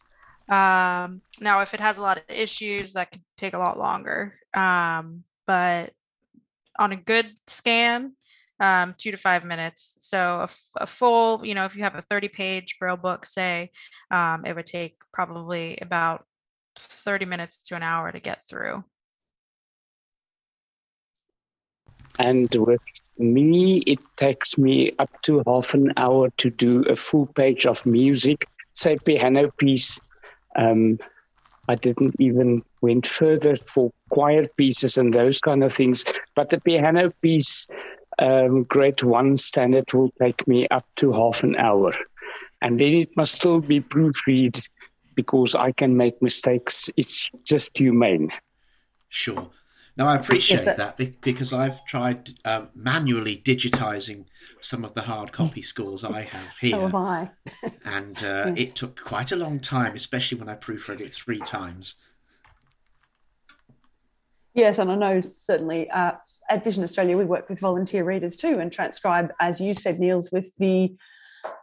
Um, 0.49 1.23
now, 1.41 1.61
if 1.61 1.75
it 1.75 1.81
has 1.81 1.99
a 1.99 2.03
lot 2.03 2.19
of 2.19 2.25
issues, 2.29 2.95
that 2.95 3.13
could 3.13 3.23
take 3.37 3.55
a 3.55 3.59
lot 3.59 3.79
longer. 3.79 4.35
Um, 4.55 5.25
but 5.47 5.93
on 6.79 6.93
a 6.93 6.97
good 6.97 7.31
scan, 7.47 8.13
um, 8.61 8.95
two 8.99 9.11
to 9.11 9.17
five 9.17 9.45
minutes. 9.45 9.97
So 10.01 10.47
a, 10.77 10.87
full, 10.87 11.45
you 11.45 11.55
know, 11.55 11.65
if 11.65 11.77
you 11.77 11.83
have 11.83 11.95
a 11.95 12.03
30 12.03 12.29
page 12.29 12.77
Braille 12.79 12.97
book, 12.97 13.27
say, 13.27 13.71
um, 14.11 14.45
it 14.45 14.55
would 14.55 14.67
take 14.67 14.97
probably 15.13 15.79
about 15.81 16.25
30 16.77 17.25
minutes 17.25 17.59
to 17.65 17.77
an 17.77 17.83
hour 17.83 18.13
to 18.13 18.21
get 18.21 18.47
through. 18.49 18.85
And 22.19 22.55
with 22.55 22.85
me, 23.19 23.79
it 23.87 23.99
takes 24.17 24.59
me 24.59 24.93
up 24.99 25.11
to 25.23 25.43
half 25.47 25.75
an 25.75 25.93
hour 25.97 26.31
to 26.39 26.51
do 26.51 26.83
a 26.85 26.97
full 26.97 27.27
page 27.27 27.67
of 27.67 27.85
music, 27.87 28.47
say 28.73 28.99
piano 28.99 29.51
piece. 29.53 29.99
Um, 30.57 30.99
I 31.69 31.77
didn't 31.77 32.17
even 32.19 32.63
went 32.81 33.07
further 33.07 33.57
for 33.57 33.93
choir 34.09 34.47
pieces 34.57 34.99
and 34.99 35.15
those 35.15 35.41
kind 35.41 35.63
of 35.63 35.73
things. 35.73 36.05
But 36.35 36.51
the 36.51 36.61
piano 36.61 37.11
piece, 37.23 37.67
um, 38.19 38.65
grade 38.65 39.03
one 39.03 39.37
standard, 39.37 39.93
will 39.93 40.11
take 40.21 40.47
me 40.49 40.67
up 40.69 40.87
to 40.97 41.13
half 41.13 41.43
an 41.43 41.57
hour. 41.57 41.93
And 42.61 42.79
then 42.79 42.95
it 42.95 43.17
must 43.17 43.35
still 43.35 43.61
be 43.61 43.81
proofread 43.81 44.61
because 45.15 45.55
I 45.55 45.73
can 45.73 45.97
make 45.97 46.21
mistakes. 46.21 46.91
It's 46.97 47.31
just 47.45 47.79
humane. 47.79 48.31
Sure. 49.09 49.49
Now, 49.97 50.07
I 50.07 50.17
appreciate 50.17 50.65
that 50.65 51.21
because 51.21 51.53
I've 51.53 51.85
tried 51.85 52.31
uh, 52.45 52.67
manually 52.75 53.37
digitizing 53.37 54.27
some 54.61 54.85
of 54.85 54.95
the 54.95 55.03
hard 55.03 55.33
copy 55.33 55.63
scores 55.63 56.05
I 56.05 56.23
have 56.23 56.57
here. 56.61 56.71
So 56.71 56.81
have 56.83 56.95
I. 56.95 57.31
and 57.85 58.17
uh, 58.25 58.47
yes. 58.49 58.55
it 58.57 58.77
took 58.77 59.01
quite 59.03 59.33
a 59.33 59.37
long 59.37 59.61
time, 59.61 59.95
especially 59.95 60.39
when 60.39 60.49
I 60.49 60.55
proofread 60.55 61.01
it 61.01 61.15
three 61.15 61.41
times. 61.41 61.97
Yes, 64.55 64.79
and 64.79 64.91
I 64.91 64.97
know 64.97 65.21
certainly 65.21 65.89
uh, 65.91 66.13
at 66.49 66.65
Vision 66.65 66.83
Australia 66.83 67.17
we 67.17 67.25
work 67.25 67.49
with 67.49 67.61
volunteer 67.61 68.05
readers 68.05 68.35
too 68.35 68.59
and 68.59 68.73
transcribe, 68.73 69.33
as 69.41 69.61
you 69.61 69.75
said, 69.75 70.01
Niels, 70.01 70.33
with 70.33 70.51
the 70.59 70.97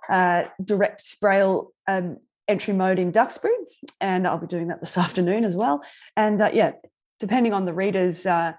uh, 0.09 0.45
direct 0.63 1.19
braille 1.19 1.73
um, 1.87 2.17
entry 2.47 2.73
mode 2.73 2.97
in 2.97 3.11
Duxbury, 3.11 3.53
and 3.99 4.25
I'll 4.25 4.37
be 4.37 4.47
doing 4.47 4.67
that 4.69 4.79
this 4.79 4.97
afternoon 4.97 5.43
as 5.43 5.55
well. 5.55 5.83
And 6.15 6.41
uh, 6.41 6.51
yeah, 6.53 6.71
depending 7.19 7.53
on 7.53 7.65
the 7.65 7.73
reader's 7.73 8.25
uh, 8.25 8.53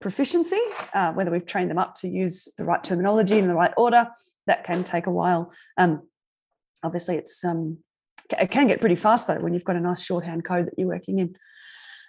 proficiency, 0.00 0.60
uh, 0.92 1.12
whether 1.12 1.30
we've 1.30 1.46
trained 1.46 1.70
them 1.70 1.78
up 1.78 1.94
to 1.96 2.08
use 2.08 2.52
the 2.58 2.64
right 2.64 2.82
terminology 2.82 3.38
in 3.38 3.48
the 3.48 3.54
right 3.54 3.72
order. 3.76 4.08
That 4.46 4.64
can 4.64 4.84
take 4.84 5.06
a 5.06 5.10
while. 5.10 5.52
Um, 5.78 6.06
obviously, 6.82 7.16
it's 7.16 7.42
um, 7.44 7.78
it 8.38 8.50
can 8.50 8.66
get 8.66 8.80
pretty 8.80 8.96
fast 8.96 9.26
though 9.26 9.40
when 9.40 9.54
you've 9.54 9.64
got 9.64 9.76
a 9.76 9.80
nice 9.80 10.04
shorthand 10.04 10.44
code 10.44 10.66
that 10.66 10.74
you're 10.76 10.88
working 10.88 11.18
in. 11.18 11.36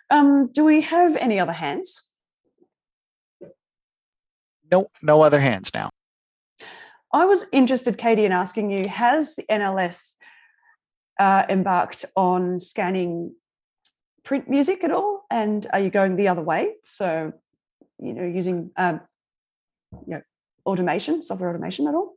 Um, 0.10 0.50
do 0.52 0.66
we 0.66 0.82
have 0.82 1.16
any 1.16 1.40
other 1.40 1.54
hands? 1.54 2.02
No, 4.72 4.88
no 5.02 5.22
other 5.22 5.40
hands 5.40 5.72
now. 5.74 5.90
I 7.14 7.24
was 7.26 7.46
interested, 7.54 7.98
Katie, 7.98 8.26
in 8.26 8.34
asking 8.34 8.72
you: 8.72 8.90
Has 8.90 9.36
the 9.36 9.44
NLS 9.50 10.16
uh, 11.20 11.44
embarked 11.48 12.04
on 12.16 12.60
scanning 12.60 13.34
print 14.26 14.50
music 14.50 14.84
at 14.84 14.92
all, 14.92 15.26
and 15.32 15.66
are 15.72 15.80
you 15.80 15.90
going 15.90 16.18
the 16.18 16.28
other 16.28 16.42
way? 16.42 16.74
So, 16.84 17.32
you 18.00 18.14
know, 18.14 18.26
using 18.26 18.72
um, 18.76 19.00
you 20.06 20.16
know 20.16 20.22
automation, 20.66 21.22
software 21.22 21.50
automation 21.50 21.88
at 21.88 21.96
all? 21.96 22.16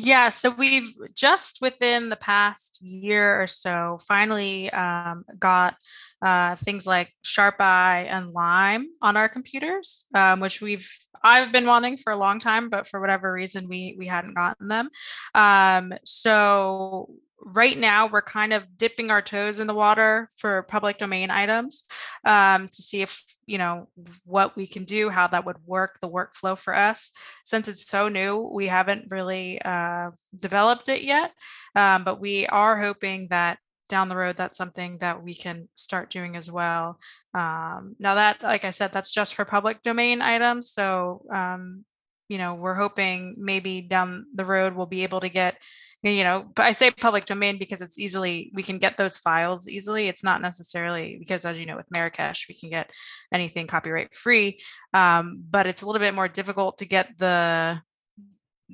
Yeah, 0.00 0.30
so 0.30 0.50
we've 0.50 0.94
just 1.16 1.58
within 1.60 2.08
the 2.08 2.16
past 2.16 2.80
year 2.80 3.42
or 3.42 3.48
so 3.48 3.98
finally 4.06 4.70
um, 4.70 5.24
got 5.40 5.74
uh, 6.22 6.54
things 6.54 6.86
like 6.86 7.12
SharpEye 7.24 8.06
and 8.06 8.30
Lime 8.30 8.86
on 9.02 9.16
our 9.16 9.28
computers, 9.28 10.04
um, 10.14 10.38
which 10.38 10.60
we've 10.60 10.88
I've 11.20 11.50
been 11.50 11.66
wanting 11.66 11.96
for 11.96 12.12
a 12.12 12.16
long 12.16 12.38
time, 12.38 12.70
but 12.70 12.86
for 12.86 13.00
whatever 13.00 13.32
reason 13.32 13.68
we 13.68 13.96
we 13.98 14.06
hadn't 14.06 14.34
gotten 14.34 14.68
them. 14.68 14.88
Um, 15.34 15.92
so 16.04 17.10
right 17.40 17.78
now 17.78 18.06
we're 18.06 18.22
kind 18.22 18.52
of 18.52 18.76
dipping 18.76 19.10
our 19.10 19.22
toes 19.22 19.60
in 19.60 19.66
the 19.66 19.74
water 19.74 20.30
for 20.36 20.62
public 20.64 20.98
domain 20.98 21.30
items 21.30 21.84
um, 22.24 22.68
to 22.68 22.82
see 22.82 23.02
if 23.02 23.22
you 23.46 23.58
know 23.58 23.88
what 24.24 24.56
we 24.56 24.66
can 24.66 24.84
do 24.84 25.08
how 25.08 25.26
that 25.26 25.46
would 25.46 25.56
work 25.64 25.98
the 26.00 26.08
workflow 26.08 26.58
for 26.58 26.74
us. 26.74 27.12
Since 27.44 27.68
it's 27.68 27.86
so 27.86 28.08
new 28.08 28.50
we 28.52 28.66
haven't 28.66 29.10
really 29.10 29.60
uh, 29.62 30.10
developed 30.38 30.88
it 30.88 31.02
yet 31.02 31.32
um, 31.74 32.04
but 32.04 32.20
we 32.20 32.46
are 32.46 32.80
hoping 32.80 33.28
that 33.30 33.58
down 33.88 34.08
the 34.08 34.16
road 34.16 34.36
that's 34.36 34.58
something 34.58 34.98
that 34.98 35.22
we 35.22 35.34
can 35.34 35.68
start 35.74 36.10
doing 36.10 36.36
as 36.36 36.50
well. 36.50 36.98
Um, 37.34 37.94
now 37.98 38.16
that 38.16 38.42
like 38.42 38.64
i 38.64 38.70
said 38.70 38.92
that's 38.92 39.12
just 39.12 39.34
for 39.34 39.44
public 39.44 39.82
domain 39.82 40.20
items 40.22 40.70
so 40.70 41.24
um, 41.32 41.84
you 42.28 42.38
know 42.38 42.54
we're 42.54 42.74
hoping 42.74 43.36
maybe 43.38 43.80
down 43.80 44.26
the 44.34 44.44
road 44.44 44.74
we'll 44.74 44.86
be 44.86 45.02
able 45.02 45.20
to 45.20 45.28
get 45.28 45.56
you 46.02 46.22
know 46.22 46.46
but 46.54 46.64
i 46.64 46.72
say 46.72 46.90
public 46.90 47.24
domain 47.24 47.58
because 47.58 47.80
it's 47.80 47.98
easily 47.98 48.52
we 48.54 48.62
can 48.62 48.78
get 48.78 48.96
those 48.96 49.16
files 49.16 49.68
easily. 49.68 50.06
It's 50.08 50.22
not 50.22 50.40
necessarily 50.40 51.16
because 51.18 51.44
as 51.44 51.58
you 51.58 51.66
know 51.66 51.76
with 51.76 51.90
marrakesh 51.90 52.46
we 52.48 52.54
can 52.54 52.70
get 52.70 52.90
anything 53.32 53.66
copyright 53.66 54.14
free 54.14 54.60
um, 54.94 55.42
but 55.50 55.66
it's 55.66 55.82
a 55.82 55.86
little 55.86 56.00
bit 56.00 56.14
more 56.14 56.28
difficult 56.28 56.78
to 56.78 56.86
get 56.86 57.18
the 57.18 57.80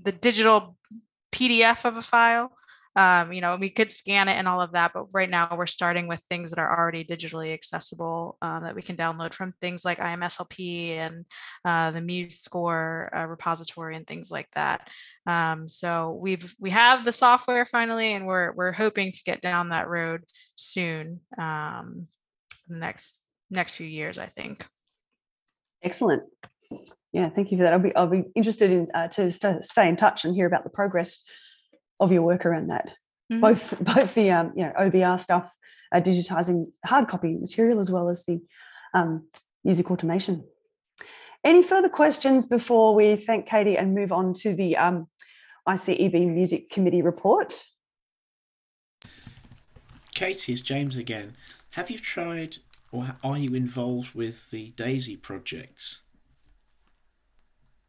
the 0.05 0.13
digital 0.13 0.77
pdf 1.33 1.85
of 1.85 1.97
a 1.97 2.03
file 2.03 2.53
um, 2.97 3.33
you 3.33 3.41
know 3.41 3.57
we 3.57 3.71
could 3.71 3.91
scan 3.91 4.29
it 4.29 4.35
and 4.35 4.47
all 4.47 4.61
of 4.61 4.73
that 4.73 4.93
but 4.95 5.07
right 5.13 5.31
now 5.31 5.49
we're 5.57 5.67
starting 5.67 6.07
with 6.07 6.23
things 6.29 6.51
that 6.51 6.59
are 6.59 6.79
already 6.79 7.05
digitally 7.05 7.53
accessible 7.53 8.37
um, 8.43 8.63
that 8.63 8.75
we 8.75 8.83
can 8.83 8.97
download 8.97 9.33
from 9.33 9.53
things 9.61 9.85
like 9.85 9.99
imslp 9.99 10.89
and 10.91 11.25
uh, 11.65 11.91
the 11.91 12.01
MuseScore 12.01 13.17
uh, 13.17 13.27
repository 13.27 13.97
and 13.97 14.07
things 14.07 14.31
like 14.31 14.49
that 14.55 14.89
um, 15.27 15.69
so 15.69 16.19
we've 16.21 16.55
we 16.59 16.71
have 16.71 17.05
the 17.05 17.13
software 17.13 17.67
finally 17.67 18.15
and 18.15 18.27
we're 18.27 18.53
we're 18.53 18.73
hoping 18.73 19.13
to 19.13 19.23
get 19.25 19.41
down 19.41 19.71
that 19.71 19.89
road 19.89 20.23
soon 20.57 21.21
um, 21.39 22.07
the 22.69 22.77
next 22.77 23.27
next 23.51 23.75
few 23.75 23.87
years 23.87 24.19
i 24.19 24.27
think 24.27 24.67
Excellent. 25.85 26.23
Yeah, 27.13 27.29
thank 27.29 27.53
you 27.53 27.59
for 27.59 27.65
that. 27.65 27.75
I'll 27.75 27.79
be 27.79 27.95
I'll 27.95 28.09
be 28.09 28.25
interested 28.35 28.71
in 28.71 28.89
uh, 28.95 29.07
to 29.09 29.31
st- 29.31 29.65
stay 29.65 29.89
in 29.89 29.97
touch 29.97 30.25
and 30.25 30.35
hear 30.35 30.47
about 30.47 30.65
the 30.65 30.71
progress 30.71 31.23
of 32.01 32.13
your 32.13 32.23
work 32.23 32.47
around 32.47 32.69
that. 32.69 32.95
Mhm. 33.33 33.41
Both 33.41 33.75
both 33.95 34.15
the 34.15 34.31
um, 34.31 34.53
you 34.57 34.65
know 34.65 34.73
OBR 34.79 35.19
stuff, 35.19 35.55
uh, 35.93 36.01
digitizing 36.01 36.71
hard 36.85 37.09
copy 37.09 37.35
material 37.35 37.81
as 37.81 37.91
well 37.91 38.09
as 38.09 38.25
the 38.25 38.41
um, 38.95 39.29
music 39.65 39.91
automation. 39.91 40.45
Any 41.43 41.63
further 41.63 41.91
questions 41.91 42.47
before 42.47 42.95
we 42.95 43.17
thank 43.17 43.47
Katie 43.47 43.77
and 43.77 43.95
move 43.95 44.13
on 44.13 44.33
to 44.35 44.55
the 44.55 44.77
um, 44.79 45.09
ICEB 45.69 46.33
Music 46.33 46.71
Committee 46.71 47.03
report? 47.03 47.63
Katie, 50.15 50.53
it's 50.53 50.63
James 50.63 50.97
again. 50.97 51.37
Have 51.73 51.91
you 51.91 51.99
tried 51.99 52.59
or 52.93 53.17
are 53.23 53.37
you 53.37 53.55
involved 53.55 54.15
with 54.15 54.51
the 54.51 54.71
DAISY 54.77 55.17
projects? 55.17 56.03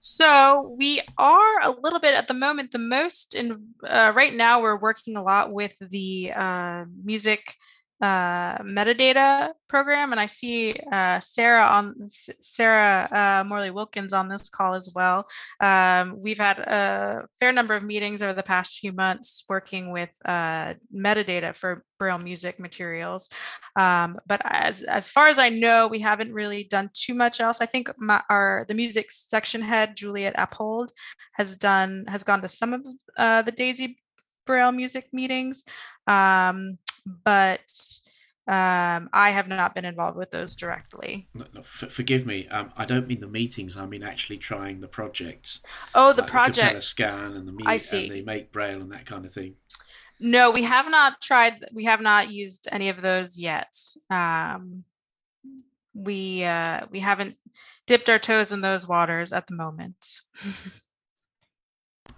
So 0.08 0.75
we 0.77 1.01
are 1.17 1.61
a 1.64 1.72
little 1.72 2.00
bit 2.00 2.14
at 2.14 2.27
the 2.27 2.35
moment. 2.35 2.72
The 2.72 2.77
most 2.77 3.34
in 3.34 3.74
uh, 3.88 4.14
right 4.16 4.34
now, 4.34 4.61
we're 4.61 4.80
working 4.80 5.17
a 5.17 5.24
lot 5.24 5.51
with 5.51 5.75
the 5.80 6.32
uh, 6.32 6.85
music 7.03 7.56
uh, 8.02 8.58
metadata 8.60 9.52
program, 9.70 10.12
and 10.12 10.20
I 10.20 10.26
see 10.26 10.76
uh, 10.92 11.20
Sarah 11.22 11.66
on 11.66 11.96
Sarah 12.42 13.08
uh, 13.12 13.44
Morley 13.48 13.72
Wilkins 13.72 14.14
on 14.14 14.28
this 14.28 14.50
call 14.50 14.74
as 14.76 14.92
well. 14.94 15.28
Um, 15.62 16.16
we've 16.18 16.38
had 16.38 16.60
a 16.60 17.28
fair 17.40 17.52
number 17.52 17.74
of 17.74 17.84
meetings 17.84 18.22
over 18.22 18.34
the 18.34 18.44
past 18.44 18.80
few 18.80 18.92
months 18.92 19.46
working 19.48 19.92
with 19.92 20.10
uh, 20.26 20.74
metadata 20.94 21.56
for 21.56 21.86
Braille 21.98 22.20
music 22.20 22.60
materials. 22.60 23.30
Um, 23.78 24.20
but 24.28 24.42
as 24.44 24.82
as 24.84 25.10
far 25.10 25.28
as 25.28 25.40
I 25.40 25.50
know, 25.50 25.88
we 25.88 26.00
haven't 26.00 26.34
really 26.34 26.66
done 26.66 26.90
too 26.94 27.14
much 27.14 27.40
else. 27.40 27.62
I 27.62 27.66
think 27.66 27.90
my, 27.98 28.22
our 28.30 28.66
the 28.68 28.74
music 28.74 29.10
section 29.10 29.62
head 29.62 29.96
Juliette 29.96 30.36
Appold 30.38 30.92
has 31.34 31.56
done 31.56 32.06
has 32.08 32.24
gone 32.24 32.42
to 32.42 32.48
some 32.50 32.74
of 32.74 32.86
uh, 33.18 33.42
the 33.44 33.52
Daisy 33.52 33.98
Braille 34.46 34.72
music 34.72 35.08
meetings, 35.12 35.64
um, 36.08 36.77
but 37.24 37.61
um, 38.48 39.09
I 39.14 39.32
have 39.32 39.48
not 39.48 39.74
been 39.74 39.85
involved 39.85 40.17
with 40.17 40.30
those 40.32 40.56
directly. 40.56 41.27
No, 41.34 41.45
no, 41.53 41.59
f- 41.61 41.90
forgive 41.92 42.25
me. 42.25 42.48
Um, 42.50 42.72
I 42.77 42.85
don't 42.85 43.08
mean 43.08 43.19
the 43.19 43.27
meetings. 43.27 43.75
I 43.75 43.85
mean 43.85 44.03
actually 44.03 44.38
trying 44.38 44.80
the 44.80 44.88
projects. 44.88 45.61
Oh, 45.95 46.14
the 46.14 46.22
like 46.22 46.30
project. 46.30 46.84
scan 46.84 47.34
and 47.34 47.48
the 47.48 47.56
I 47.66 47.77
see. 47.77 48.08
and 48.08 48.16
the 48.16 48.22
make 48.22 48.51
braille 48.51 48.82
and 48.82 48.92
that 48.92 49.06
kind 49.06 49.25
of 49.25 49.32
thing. 49.32 49.56
No, 50.19 50.51
we 50.51 50.64
have 50.64 50.90
not 50.90 51.22
tried. 51.22 51.66
We 51.74 51.85
have 51.85 52.01
not 52.01 52.30
used 52.32 52.67
any 52.72 52.90
of 52.90 53.01
those 53.01 53.38
yet. 53.38 53.75
Um, 54.09 54.84
we 55.93 56.43
uh, 56.43 56.85
we 56.92 57.00
haven't 57.00 57.35
dipped 57.88 58.09
our 58.09 58.19
toes 58.19 58.51
in 58.51 58.61
those 58.61 58.88
waters 58.88 59.34
at 59.34 59.48
the 59.48 59.56
moment. 59.56 60.22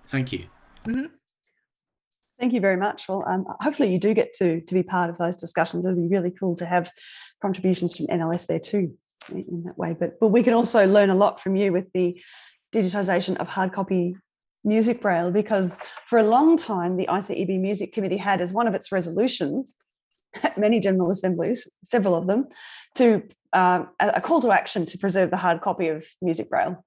Thank 0.08 0.32
you. 0.32 0.46
Mhm. 0.84 1.10
Thank 2.40 2.54
you 2.54 2.60
very 2.60 2.78
much. 2.78 3.10
Well, 3.10 3.24
um, 3.28 3.46
hopefully 3.62 3.92
you 3.92 4.00
do 4.00 4.14
get 4.14 4.32
to 4.34 4.62
to 4.62 4.74
be 4.74 4.84
part 4.84 5.10
of 5.10 5.18
those 5.18 5.36
discussions. 5.36 5.86
It'd 5.86 5.98
be 5.98 6.08
really 6.08 6.32
cool 6.32 6.56
to 6.58 6.66
have 6.66 6.92
contributions 7.42 7.96
from 7.96 8.08
NLS 8.08 8.46
there 8.46 8.60
too, 8.60 8.94
in, 9.32 9.64
that 9.66 9.78
way. 9.78 9.96
But 10.00 10.20
but 10.20 10.28
we 10.28 10.44
can 10.44 10.54
also 10.54 10.86
learn 10.86 11.10
a 11.10 11.16
lot 11.16 11.42
from 11.42 11.56
you 11.56 11.72
with 11.72 11.92
the 11.94 12.22
digitization 12.74 13.38
of 13.38 13.48
hard 13.48 13.74
copy 13.74 14.16
music 14.64 15.02
braille 15.02 15.32
because 15.32 15.82
for 16.06 16.20
a 16.20 16.24
long 16.24 16.58
time 16.58 16.98
the 16.98 17.08
ICEB 17.08 17.60
Music 17.60 17.94
Committee 17.94 18.18
had 18.18 18.42
as 18.42 18.54
one 18.54 18.68
of 18.68 18.76
its 18.76 18.92
resolutions, 18.92 19.76
at 20.44 20.58
many 20.58 20.80
general 20.80 21.10
assemblies, 21.10 21.68
several 21.84 22.14
of 22.14 22.28
them, 22.28 22.48
to 22.96 23.24
uh, 23.54 23.84
a 24.00 24.22
call 24.22 24.42
to 24.42 24.52
action 24.52 24.86
to 24.86 24.98
preserve 25.00 25.32
the 25.32 25.38
hard 25.38 25.62
copy 25.62 25.88
of 25.88 26.06
music 26.22 26.52
braille, 26.52 26.86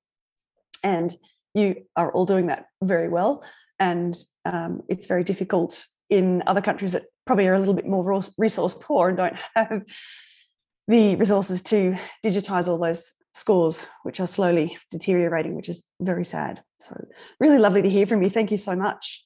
and 0.84 1.16
you 1.54 1.74
are 1.96 2.12
all 2.12 2.26
doing 2.26 2.46
that 2.46 2.66
very 2.82 3.08
well 3.08 3.42
and 3.80 4.16
um, 4.44 4.82
it's 4.88 5.06
very 5.06 5.24
difficult 5.24 5.86
in 6.08 6.42
other 6.46 6.60
countries 6.60 6.92
that 6.92 7.04
probably 7.26 7.46
are 7.46 7.54
a 7.54 7.58
little 7.58 7.74
bit 7.74 7.86
more 7.86 8.22
resource 8.38 8.74
poor 8.80 9.08
and 9.08 9.16
don't 9.16 9.36
have 9.54 9.82
the 10.88 11.14
resources 11.16 11.62
to 11.62 11.96
digitize 12.24 12.68
all 12.68 12.78
those 12.78 13.14
scores 13.32 13.86
which 14.02 14.18
are 14.18 14.26
slowly 14.26 14.76
deteriorating 14.90 15.54
which 15.54 15.68
is 15.68 15.84
very 16.00 16.24
sad 16.24 16.62
so 16.80 17.06
really 17.38 17.58
lovely 17.58 17.80
to 17.82 17.88
hear 17.88 18.06
from 18.06 18.22
you 18.22 18.30
thank 18.30 18.50
you 18.50 18.56
so 18.56 18.74
much 18.74 19.24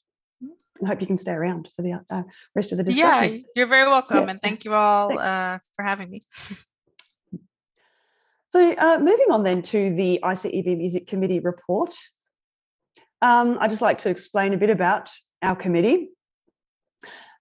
i 0.84 0.86
hope 0.86 1.00
you 1.00 1.06
can 1.06 1.16
stay 1.16 1.32
around 1.32 1.70
for 1.74 1.80
the 1.80 2.04
uh, 2.10 2.22
rest 2.54 2.72
of 2.72 2.78
the 2.78 2.84
discussion. 2.84 3.32
Yeah, 3.32 3.40
you're 3.56 3.66
very 3.66 3.88
welcome, 3.88 4.24
Yeah. 4.24 4.30
and 4.30 4.42
thank 4.42 4.64
you 4.64 4.74
all 4.74 5.18
uh, 5.18 5.58
for 5.74 5.82
having 5.84 6.10
me. 6.10 6.22
So, 8.48 8.72
uh, 8.72 8.98
moving 9.00 9.26
on 9.30 9.42
then 9.42 9.62
to 9.62 9.94
the 9.94 10.20
ICEB 10.22 10.78
Music 10.78 11.08
Committee 11.08 11.40
report, 11.40 11.92
um, 13.22 13.58
I'd 13.60 13.70
just 13.70 13.82
like 13.82 13.98
to 13.98 14.10
explain 14.10 14.54
a 14.54 14.56
bit 14.56 14.70
about 14.70 15.12
our 15.42 15.56
committee. 15.56 16.10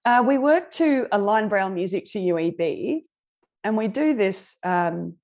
Uh, 0.06 0.24
we 0.26 0.38
work 0.38 0.72
to 0.72 1.08
align 1.12 1.48
Braille 1.48 1.70
music 1.70 2.06
to 2.08 2.20
UEB, 2.20 3.04
and 3.64 3.78
we 3.78 3.88
do 3.88 4.16
this 4.16 4.58
um, 4.64 5.16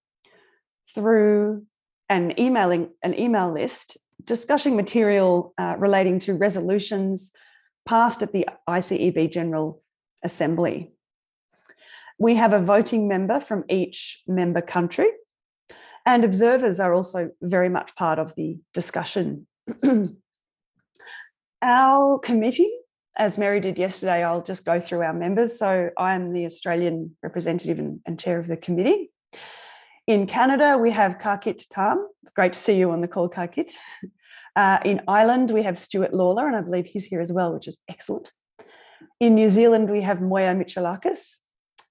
through 0.96 1.66
an 2.08 2.40
emailing 2.40 2.90
an 3.04 3.18
email 3.20 3.54
list 3.54 3.98
discussing 4.24 4.76
material 4.76 5.54
uh, 5.58 5.76
relating 5.78 6.20
to 6.20 6.34
resolutions 6.34 7.32
passed 7.86 8.22
at 8.22 8.32
the 8.32 8.48
ICEB 8.68 9.32
General 9.32 9.82
Assembly. 10.24 10.92
We 12.20 12.36
have 12.36 12.54
a 12.54 12.62
voting 12.62 13.08
member 13.08 13.40
from 13.40 13.64
each 13.70 14.22
member 14.28 14.62
country. 14.62 15.10
And 16.06 16.24
observers 16.24 16.80
are 16.80 16.94
also 16.94 17.32
very 17.42 17.70
much 17.70 17.96
part 17.96 18.20
of 18.20 18.36
the 18.36 18.60
discussion. 18.74 19.48
our 21.62 22.20
committee, 22.20 22.72
as 23.18 23.38
Mary 23.38 23.60
did 23.60 23.78
yesterday, 23.78 24.24
I'll 24.24 24.44
just 24.44 24.66
go 24.66 24.80
through 24.80 25.02
our 25.02 25.14
members. 25.14 25.58
So 25.58 25.90
I'm 25.98 26.34
the 26.34 26.46
Australian 26.46 27.16
representative 27.22 27.80
and, 27.80 28.00
and 28.06 28.20
chair 28.20 28.40
of 28.40 28.48
the 28.48 28.58
committee. 28.58 29.12
In 30.08 30.26
Canada, 30.26 30.78
we 30.78 30.92
have 30.92 31.20
Karkit 31.20 31.68
Tam. 31.70 32.08
It's 32.24 32.32
great 32.32 32.54
to 32.54 32.60
see 32.60 32.78
you 32.78 32.92
on 32.92 33.02
the 33.02 33.08
call, 33.08 33.30
Karkit. 33.30 33.72
Uh, 34.56 34.80
in 34.84 35.02
Ireland, 35.08 35.52
we 35.52 35.64
have 35.64 35.78
Stuart 35.78 36.14
Lawler, 36.14 36.48
and 36.48 36.56
I 36.56 36.62
believe 36.62 36.88
he's 36.88 37.06
here 37.06 37.22
as 37.22 37.32
well, 37.32 37.54
which 37.54 37.68
is 37.68 37.78
excellent. 37.88 38.32
In 39.20 39.36
New 39.36 39.50
Zealand, 39.50 39.90
we 39.90 40.02
have 40.02 40.22
Moya 40.22 40.56
Michalakis, 40.56 41.38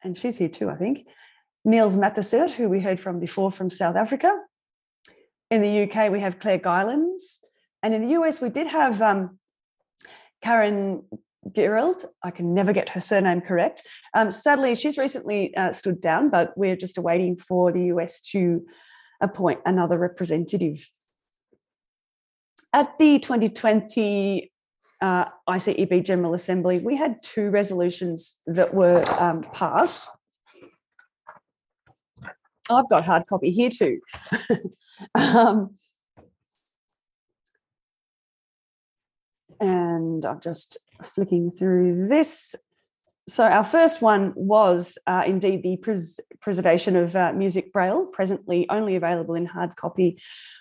and 0.02 0.18
she's 0.18 0.36
here 0.36 0.48
too, 0.48 0.68
I 0.68 0.76
think. 0.76 1.06
Niels 1.64 1.96
Matthesert, 1.96 2.50
who 2.50 2.68
we 2.68 2.80
heard 2.80 2.98
from 2.98 3.20
before 3.20 3.50
from 3.50 3.70
South 3.70 3.96
Africa. 3.96 4.32
In 5.50 5.62
the 5.62 5.82
UK, 5.82 6.10
we 6.10 6.20
have 6.20 6.38
Claire 6.38 6.58
Guylands. 6.58 7.38
And 7.82 7.94
in 7.94 8.02
the 8.02 8.20
US, 8.20 8.40
we 8.40 8.48
did 8.48 8.66
have 8.66 9.00
um, 9.00 9.37
Karen 10.42 11.02
Gearreald. 11.50 12.04
I 12.22 12.30
can 12.30 12.54
never 12.54 12.72
get 12.72 12.90
her 12.90 13.00
surname 13.00 13.40
correct. 13.40 13.82
Um, 14.14 14.30
sadly, 14.30 14.74
she's 14.74 14.98
recently 14.98 15.54
uh, 15.56 15.72
stood 15.72 16.00
down, 16.00 16.30
but 16.30 16.56
we're 16.56 16.76
just 16.76 16.98
awaiting 16.98 17.36
for 17.36 17.72
the 17.72 17.86
US 17.86 18.20
to 18.32 18.66
appoint 19.20 19.60
another 19.64 19.98
representative. 19.98 20.88
At 22.72 22.98
the 22.98 23.18
2020 23.18 24.52
uh, 25.00 25.24
ICEB 25.48 26.04
General 26.04 26.34
Assembly, 26.34 26.78
we 26.78 26.96
had 26.96 27.22
two 27.22 27.50
resolutions 27.50 28.40
that 28.46 28.74
were 28.74 29.04
um, 29.20 29.42
passed. 29.42 30.08
I've 32.70 32.88
got 32.90 33.06
hard 33.06 33.26
copy 33.26 33.50
here 33.50 33.70
too. 33.70 34.00
um, 35.14 35.78
and 39.60 40.24
I'm 40.24 40.40
just 40.40 40.78
flicking 41.02 41.50
through 41.50 42.08
this. 42.08 42.54
So 43.28 43.44
our 43.44 43.64
first 43.64 44.00
one 44.00 44.32
was 44.34 44.96
uh, 45.06 45.22
indeed 45.26 45.62
the 45.62 45.76
pres 45.76 46.18
preservation 46.40 46.96
of 46.96 47.14
uh, 47.14 47.32
music 47.32 47.72
braille, 47.72 48.06
presently 48.06 48.66
only 48.70 48.96
available 48.96 49.34
in 49.34 49.44
hard 49.44 49.76
copy. 49.76 50.20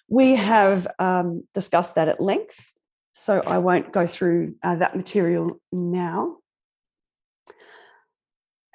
We 0.10 0.36
have 0.36 0.88
um, 1.00 1.44
discussed 1.54 1.96
that 1.96 2.10
at 2.10 2.20
length, 2.20 2.74
so 3.14 3.42
I 3.42 3.60
won't 3.60 3.94
go 3.94 4.06
through 4.06 4.56
uh, 4.64 4.76
that 4.76 4.98
material 4.98 5.62
now. 5.72 6.38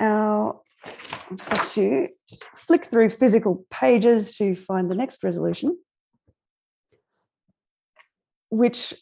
Our, 0.01 0.61
I'll 0.85 1.37
just 1.37 1.51
have 1.51 1.71
to 1.73 2.09
flick 2.57 2.85
through 2.87 3.11
physical 3.11 3.67
pages 3.71 4.37
to 4.39 4.55
find 4.55 4.91
the 4.91 4.97
next 4.97 5.23
resolution, 5.23 5.79
which 8.51 8.95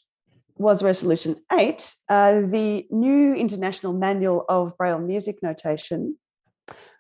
was 0.61 0.83
Resolution 0.83 1.37
8, 1.51 1.95
uh, 2.11 2.41
the 2.43 2.87
new 2.91 3.35
International 3.35 3.95
Manual 3.95 4.45
of 4.47 4.77
Braille 4.77 4.99
Music 4.99 5.37
Notation. 5.43 6.19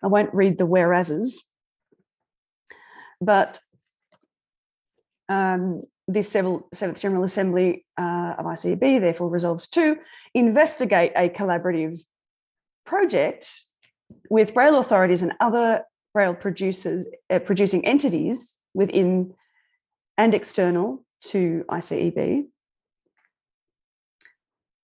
I 0.02 0.06
won't 0.06 0.32
read 0.32 0.56
the 0.56 0.64
whereases, 0.64 1.44
but 3.20 3.58
um, 5.28 5.82
this 6.08 6.30
Seventh 6.30 7.00
General 7.00 7.22
Assembly 7.22 7.84
uh, 7.98 8.36
of 8.38 8.46
ICEB 8.46 8.98
therefore 8.98 9.28
resolves 9.28 9.68
to 9.68 9.98
investigate 10.34 11.12
a 11.14 11.28
collaborative 11.28 12.00
project 12.86 13.60
with 14.30 14.54
Braille 14.54 14.78
authorities 14.78 15.20
and 15.20 15.34
other 15.38 15.84
Braille 16.14 16.34
producers, 16.34 17.04
uh, 17.28 17.38
producing 17.38 17.84
entities 17.84 18.58
within 18.72 19.34
and 20.16 20.32
external 20.32 21.04
to 21.24 21.66
ICEB 21.68 22.46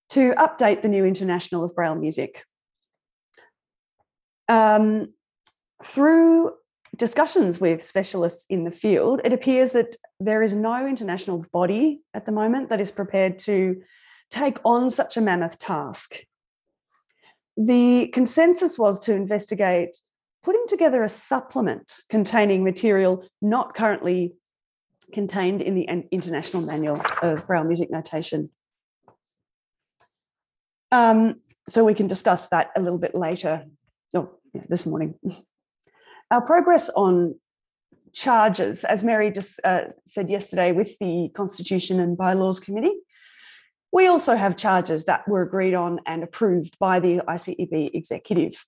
to 0.09 0.33
update 0.33 0.81
the 0.81 0.87
new 0.87 1.05
International 1.05 1.63
of 1.63 1.75
Braille 1.75 1.95
Music. 1.95 2.43
Um, 4.47 5.13
through 5.83 6.51
discussions 6.95 7.59
with 7.59 7.83
specialists 7.83 8.45
in 8.49 8.63
the 8.63 8.71
field, 8.71 9.21
it 9.23 9.33
appears 9.33 9.73
that 9.73 9.95
there 10.19 10.41
is 10.41 10.55
no 10.55 10.87
international 10.87 11.45
body 11.51 12.01
at 12.13 12.25
the 12.25 12.31
moment 12.31 12.69
that 12.69 12.81
is 12.81 12.91
prepared 12.91 13.37
to 13.39 13.81
take 14.31 14.57
on 14.65 14.89
such 14.89 15.17
a 15.17 15.21
mammoth 15.21 15.59
task. 15.59 16.15
The 17.55 18.07
consensus 18.13 18.77
was 18.77 18.99
to 19.01 19.13
investigate 19.13 19.97
putting 20.43 20.65
together 20.67 21.03
a 21.03 21.09
supplement 21.09 21.93
containing 22.09 22.63
material 22.63 23.25
not 23.41 23.75
currently 23.75 24.33
contained 25.11 25.61
in 25.61 25.75
the 25.75 25.89
International 26.11 26.61
Manual 26.63 27.01
of 27.21 27.45
Braille 27.47 27.63
Music 27.63 27.89
Notation. 27.91 28.49
Um, 30.91 31.35
so 31.67 31.83
we 31.83 31.93
can 31.93 32.07
discuss 32.07 32.47
that 32.49 32.71
a 32.75 32.81
little 32.81 32.99
bit 32.99 33.13
later, 33.13 33.65
oh, 34.13 34.31
yeah, 34.53 34.63
this 34.69 34.85
morning. 34.85 35.15
Our 36.31 36.41
progress 36.41 36.89
on 36.89 37.35
charges, 38.13 38.83
as 38.83 39.03
Mary 39.03 39.31
just 39.31 39.59
uh, 39.63 39.85
said 40.05 40.29
yesterday 40.29 40.71
with 40.71 40.97
the 40.99 41.29
Constitution 41.35 41.99
and 41.99 42.17
Bylaws 42.17 42.59
Committee, 42.59 42.95
we 43.93 44.07
also 44.07 44.35
have 44.35 44.57
charges 44.57 45.05
that 45.05 45.27
were 45.27 45.41
agreed 45.41 45.73
on 45.73 45.99
and 46.05 46.23
approved 46.23 46.77
by 46.79 46.99
the 46.99 47.21
ICEB 47.27 47.91
executive. 47.93 48.65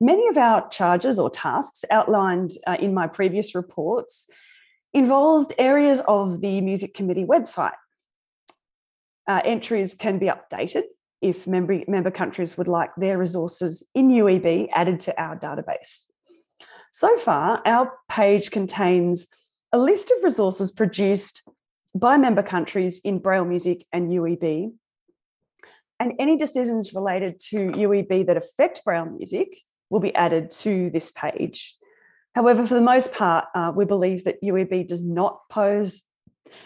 Many 0.00 0.28
of 0.28 0.36
our 0.36 0.68
charges 0.68 1.18
or 1.18 1.30
tasks 1.30 1.84
outlined 1.90 2.52
uh, 2.66 2.76
in 2.78 2.92
my 2.92 3.06
previous 3.06 3.54
reports 3.54 4.28
involved 4.92 5.52
areas 5.58 6.00
of 6.06 6.40
the 6.40 6.60
Music 6.60 6.94
Committee 6.94 7.24
website, 7.24 7.72
uh, 9.26 9.40
entries 9.44 9.94
can 9.94 10.18
be 10.18 10.26
updated 10.26 10.84
if 11.22 11.46
member, 11.46 11.80
member 11.88 12.10
countries 12.10 12.56
would 12.58 12.68
like 12.68 12.90
their 12.96 13.18
resources 13.18 13.82
in 13.94 14.08
UEB 14.08 14.68
added 14.72 15.00
to 15.00 15.20
our 15.20 15.36
database. 15.36 16.06
So 16.92 17.16
far, 17.18 17.62
our 17.66 17.92
page 18.08 18.50
contains 18.50 19.28
a 19.72 19.78
list 19.78 20.10
of 20.10 20.24
resources 20.24 20.70
produced 20.70 21.42
by 21.94 22.16
member 22.16 22.42
countries 22.42 23.00
in 23.04 23.18
Braille 23.18 23.44
Music 23.44 23.86
and 23.92 24.10
UEB. 24.10 24.72
And 25.98 26.12
any 26.18 26.36
decisions 26.36 26.92
related 26.92 27.38
to 27.50 27.70
UEB 27.72 28.26
that 28.26 28.36
affect 28.36 28.84
Braille 28.84 29.06
Music 29.06 29.48
will 29.90 30.00
be 30.00 30.14
added 30.14 30.50
to 30.50 30.90
this 30.90 31.10
page. 31.10 31.76
However, 32.34 32.66
for 32.66 32.74
the 32.74 32.82
most 32.82 33.14
part, 33.14 33.46
uh, 33.54 33.72
we 33.74 33.86
believe 33.86 34.24
that 34.24 34.42
UEB 34.42 34.86
does 34.86 35.02
not 35.02 35.40
pose 35.48 36.02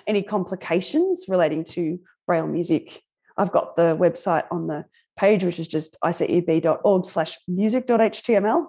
any 0.07 0.23
complications 0.23 1.27
relating 1.29 1.65
to 1.65 2.01
Braille 2.31 2.47
music. 2.47 3.03
I've 3.37 3.51
got 3.51 3.75
the 3.75 3.97
website 3.97 4.45
on 4.53 4.69
the 4.69 4.85
page, 5.19 5.43
which 5.43 5.59
is 5.59 5.67
just 5.67 5.97
iceb.org 6.05 7.05
slash 7.05 7.37
music.html. 7.49 8.67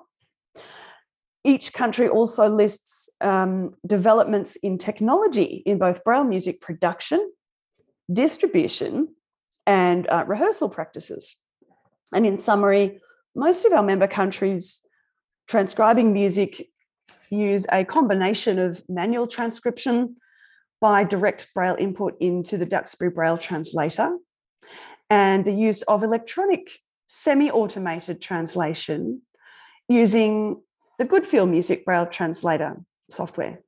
Each 1.44 1.72
country 1.72 2.10
also 2.10 2.50
lists 2.50 3.08
um, 3.22 3.76
developments 3.86 4.56
in 4.56 4.80
technology 4.80 5.62
in 5.64 5.78
both 5.78 6.04
Braille 6.04 6.24
music 6.24 6.60
production, 6.60 7.32
distribution, 8.12 9.10
and 9.68 10.10
uh, 10.10 10.24
rehearsal 10.26 10.70
practices. 10.70 11.36
And 12.16 12.26
in 12.26 12.40
summary, 12.40 13.00
most 13.36 13.64
of 13.66 13.74
our 13.74 13.84
member 13.84 14.08
countries 14.08 14.82
transcribing 15.48 16.14
music 16.14 16.68
use 17.30 17.68
a 17.72 17.86
combination 17.86 18.58
of 18.58 18.82
manual 18.90 19.28
transcription 19.28 20.16
by 20.82 21.04
direct 21.04 21.54
Braille 21.54 21.78
input 21.80 22.18
into 22.20 22.58
the 22.58 22.66
Duxbury 22.66 23.12
Braille 23.12 23.38
translator 23.38 24.18
and 25.10 25.46
the 25.46 25.54
use 25.54 25.84
of 25.84 26.04
electronic 26.04 26.80
semi-automated 27.08 28.20
translation 28.20 29.22
using 29.88 30.62
the 30.98 31.06
Goodfeel 31.06 31.50
Music 31.50 31.86
Braille 31.86 32.08
translator 32.08 32.78
software. 33.10 33.60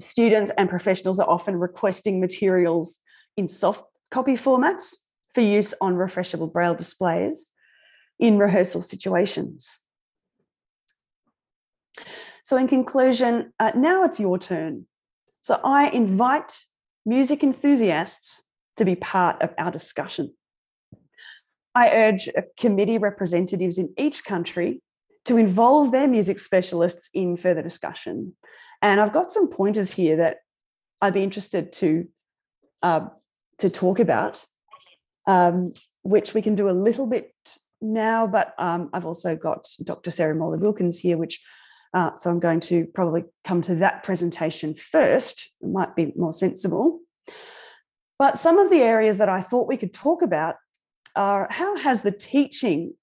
Students 0.00 0.52
and 0.56 0.68
professionals 0.68 1.18
are 1.18 1.28
often 1.28 1.56
requesting 1.56 2.20
materials 2.20 3.00
in 3.36 3.48
soft 3.48 3.84
copy 4.10 4.34
formats 4.34 4.94
for 5.34 5.40
use 5.40 5.74
on 5.80 5.94
refreshable 5.94 6.52
Braille 6.52 6.74
displays 6.74 7.52
in 8.18 8.38
rehearsal 8.38 8.82
situations. 8.82 9.78
So 12.44 12.56
in 12.56 12.68
conclusion, 12.68 13.52
uh, 13.58 13.72
now 13.74 14.04
it's 14.04 14.20
your 14.20 14.38
turn. 14.38 14.86
So 15.42 15.60
I 15.64 15.88
invite 15.88 16.60
music 17.04 17.42
enthusiasts 17.42 18.44
to 18.76 18.84
be 18.84 18.94
part 18.94 19.42
of 19.42 19.52
our 19.58 19.70
discussion. 19.70 20.34
I 21.74 21.90
urge 21.90 22.28
committee 22.58 22.98
representatives 22.98 23.78
in 23.78 23.92
each 23.98 24.24
country 24.24 24.80
to 25.24 25.36
involve 25.36 25.90
their 25.90 26.06
music 26.06 26.38
specialists 26.38 27.08
in 27.14 27.36
further 27.36 27.62
discussion. 27.62 28.34
And 28.80 29.00
I've 29.00 29.12
got 29.12 29.32
some 29.32 29.48
pointers 29.48 29.90
here 29.92 30.16
that 30.16 30.38
I'd 31.00 31.14
be 31.14 31.22
interested 31.22 31.72
to, 31.74 32.08
uh, 32.82 33.06
to 33.58 33.70
talk 33.70 33.98
about, 34.00 34.44
um, 35.26 35.72
which 36.02 36.34
we 36.34 36.42
can 36.42 36.54
do 36.54 36.68
a 36.68 36.72
little 36.72 37.06
bit 37.06 37.32
now, 37.80 38.26
but 38.26 38.54
um, 38.58 38.90
I've 38.92 39.06
also 39.06 39.34
got 39.36 39.68
Dr. 39.82 40.10
Sarah 40.10 40.34
Morley 40.34 40.58
Wilkins 40.58 40.98
here, 40.98 41.16
which 41.16 41.42
Uh, 41.94 42.10
so 42.16 42.30
I'm 42.30 42.40
going 42.40 42.60
to 42.60 42.86
probably 42.94 43.24
come 43.44 43.60
to 43.62 43.74
that 43.76 44.02
presentation 44.02 44.74
first. 44.74 45.52
It 45.60 45.68
might 45.68 45.94
be 45.94 46.12
more 46.16 46.32
sensible. 46.32 47.00
But 48.18 48.38
some 48.38 48.58
of 48.58 48.70
the 48.70 48.80
areas 48.80 49.18
that 49.18 49.28
I 49.28 49.40
thought 49.40 49.68
we 49.68 49.76
could 49.76 49.92
talk 49.92 50.22
about 50.22 50.56
are 51.14 51.48
how 51.50 51.76
has 51.76 52.02
the 52.02 52.12
teaching 52.12 52.94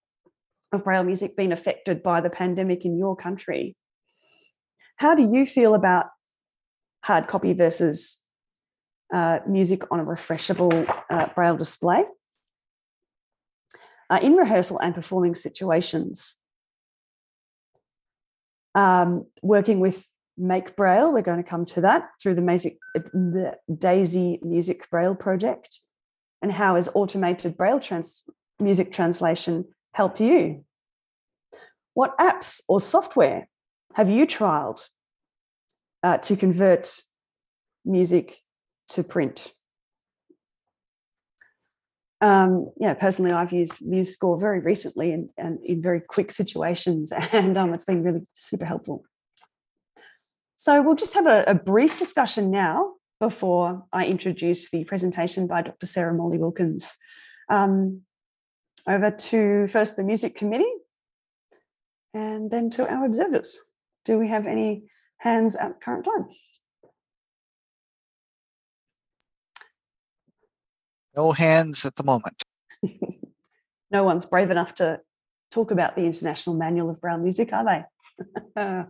of 0.71 0.83
Braille 0.83 1.03
music 1.03 1.35
been 1.35 1.51
affected 1.51 2.01
by 2.01 2.21
the 2.21 2.29
pandemic 2.29 2.85
in 2.85 2.97
your 2.97 3.15
country? 3.15 3.75
How 4.97 5.15
do 5.15 5.29
you 5.31 5.45
feel 5.45 5.75
about 5.75 6.07
hard 7.03 7.27
copy 7.27 7.53
versus 7.53 8.23
uh, 9.13 9.39
music 9.47 9.83
on 9.91 9.99
a 9.99 10.05
refreshable 10.05 10.89
uh, 11.09 11.27
Braille 11.35 11.57
display? 11.57 12.05
Uh, 14.09 14.19
in 14.23 14.33
rehearsal 14.33 14.79
and 14.79 14.95
performing 14.95 15.35
situations, 15.35 16.38
um, 18.75 19.25
working 19.41 19.79
with 19.79 20.07
Make 20.37 20.75
Braille, 20.75 21.11
we're 21.11 21.21
going 21.21 21.43
to 21.43 21.49
come 21.49 21.65
to 21.65 21.81
that 21.81 22.09
through 22.21 22.35
the, 22.35 22.77
the 22.93 23.57
DAISY 23.73 24.39
Music 24.41 24.89
Braille 24.89 25.15
project. 25.15 25.79
And 26.41 26.51
how 26.51 26.75
has 26.75 26.87
automated 26.93 27.57
Braille 27.57 27.81
trans- 27.81 28.23
music 28.59 28.93
translation 28.93 29.65
helped 29.93 30.21
you? 30.21 30.63
What 31.93 32.17
apps 32.17 32.61
or 32.69 32.79
software 32.79 33.49
have 33.95 34.09
you 34.09 34.25
trialed 34.25 34.87
uh, 36.03 36.19
to 36.19 36.37
convert 36.37 37.01
music 37.83 38.37
to 38.89 39.03
print? 39.03 39.51
Um, 42.21 42.71
yeah, 42.77 42.93
personally, 42.95 43.31
I've 43.31 43.53
used 43.53 43.79
MuseScore 43.79 44.39
very 44.39 44.59
recently 44.59 45.13
and, 45.13 45.59
in 45.63 45.81
very 45.81 46.01
quick 46.01 46.31
situations, 46.31 47.11
and 47.31 47.57
um, 47.57 47.73
it's 47.73 47.85
been 47.85 48.03
really 48.03 48.21
super 48.33 48.65
helpful. 48.65 49.03
So 50.55 50.81
we'll 50.81 50.95
just 50.95 51.13
have 51.13 51.27
a, 51.27 51.45
a, 51.47 51.55
brief 51.55 51.97
discussion 51.97 52.51
now 52.51 52.95
before 53.21 53.85
I 53.93 54.05
introduce 54.05 54.69
the 54.69 54.83
presentation 54.83 55.47
by 55.47 55.61
Dr. 55.61 55.85
Sarah 55.85 56.13
Morley 56.13 56.37
Wilkins. 56.37 56.97
Um, 57.49 58.01
over 58.85 59.11
to 59.11 59.67
first 59.67 59.95
the 59.95 60.03
music 60.03 60.35
committee 60.35 60.71
and 62.13 62.49
then 62.51 62.69
to 62.71 62.89
our 62.89 63.05
observers. 63.05 63.57
Do 64.05 64.17
we 64.17 64.27
have 64.27 64.47
any 64.47 64.83
hands 65.17 65.55
at 65.55 65.75
the 65.75 65.79
current 65.79 66.05
time? 66.05 66.27
No 71.15 71.31
hands 71.31 71.85
at 71.85 71.95
the 71.95 72.03
moment. 72.03 72.43
no 73.91 74.03
one's 74.03 74.25
brave 74.25 74.51
enough 74.51 74.75
to 74.75 74.99
talk 75.51 75.71
about 75.71 75.95
the 75.95 76.05
International 76.05 76.55
Manual 76.55 76.89
of 76.89 77.01
Braille 77.01 77.17
Music, 77.17 77.51
are 77.53 77.65
they? 77.65 77.83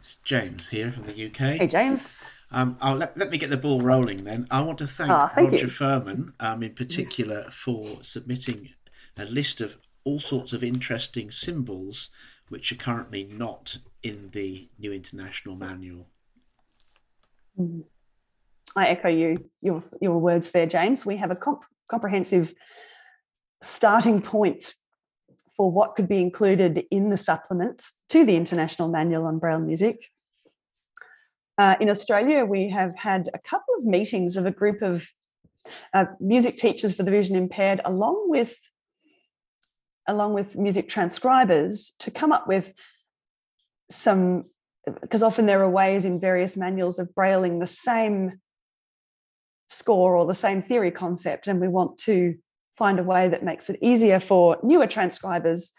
it's 0.00 0.16
James 0.24 0.68
here 0.68 0.90
from 0.90 1.04
the 1.04 1.26
UK. 1.26 1.58
Hey, 1.58 1.66
James. 1.66 2.20
Um, 2.52 2.76
I'll 2.80 2.96
let, 2.96 3.16
let 3.16 3.30
me 3.30 3.38
get 3.38 3.50
the 3.50 3.56
ball 3.56 3.80
rolling 3.80 4.24
then. 4.24 4.46
I 4.50 4.60
want 4.62 4.78
to 4.78 4.86
thank, 4.86 5.10
oh, 5.10 5.28
thank 5.28 5.52
Roger 5.52 5.66
you. 5.66 5.70
Firman 5.70 6.32
um, 6.40 6.62
in 6.62 6.74
particular 6.74 7.42
yes. 7.44 7.54
for 7.54 8.02
submitting 8.02 8.70
a 9.16 9.24
list 9.24 9.60
of 9.60 9.76
all 10.02 10.18
sorts 10.18 10.52
of 10.52 10.64
interesting 10.64 11.30
symbols 11.30 12.08
which 12.48 12.72
are 12.72 12.76
currently 12.76 13.22
not 13.22 13.78
in 14.02 14.30
the 14.32 14.68
New 14.78 14.92
International 14.92 15.54
Manual. 15.54 16.08
I 18.76 18.88
echo 18.88 19.08
you 19.08 19.36
your 19.60 19.82
your 20.00 20.18
words 20.18 20.52
there, 20.52 20.66
James. 20.66 21.04
We 21.04 21.16
have 21.16 21.30
a 21.30 21.36
comp- 21.36 21.64
comprehensive 21.88 22.54
starting 23.62 24.22
point 24.22 24.74
for 25.56 25.70
what 25.70 25.94
could 25.94 26.08
be 26.08 26.20
included 26.20 26.84
in 26.90 27.10
the 27.10 27.16
supplement 27.16 27.90
to 28.08 28.24
the 28.24 28.36
International 28.36 28.88
Manual 28.88 29.26
on 29.26 29.38
Braille 29.38 29.58
Music. 29.58 30.06
Uh, 31.58 31.76
in 31.80 31.90
Australia, 31.90 32.46
we 32.46 32.70
have 32.70 32.96
had 32.96 33.28
a 33.34 33.38
couple 33.38 33.74
of 33.76 33.84
meetings 33.84 34.36
of 34.36 34.46
a 34.46 34.50
group 34.50 34.80
of 34.80 35.06
uh, 35.92 36.06
music 36.18 36.56
teachers 36.56 36.94
for 36.94 37.02
the 37.02 37.10
vision 37.10 37.36
impaired, 37.36 37.80
along 37.84 38.30
with 38.30 38.56
along 40.08 40.32
with 40.32 40.56
music 40.56 40.88
transcribers, 40.88 41.92
to 41.98 42.10
come 42.10 42.32
up 42.32 42.48
with 42.48 42.72
some 43.90 44.44
because 45.00 45.22
often 45.22 45.46
there 45.46 45.62
are 45.62 45.70
ways 45.70 46.04
in 46.04 46.20
various 46.20 46.56
manuals 46.56 46.98
of 46.98 47.14
brailing 47.14 47.58
the 47.58 47.66
same 47.66 48.40
score 49.68 50.16
or 50.16 50.26
the 50.26 50.34
same 50.34 50.62
theory 50.62 50.90
concept, 50.90 51.46
and 51.46 51.60
we 51.60 51.68
want 51.68 51.98
to 51.98 52.34
find 52.76 52.98
a 52.98 53.04
way 53.04 53.28
that 53.28 53.44
makes 53.44 53.68
it 53.68 53.78
easier 53.82 54.18
for 54.18 54.58
newer 54.62 54.86
transcribers 54.86 55.72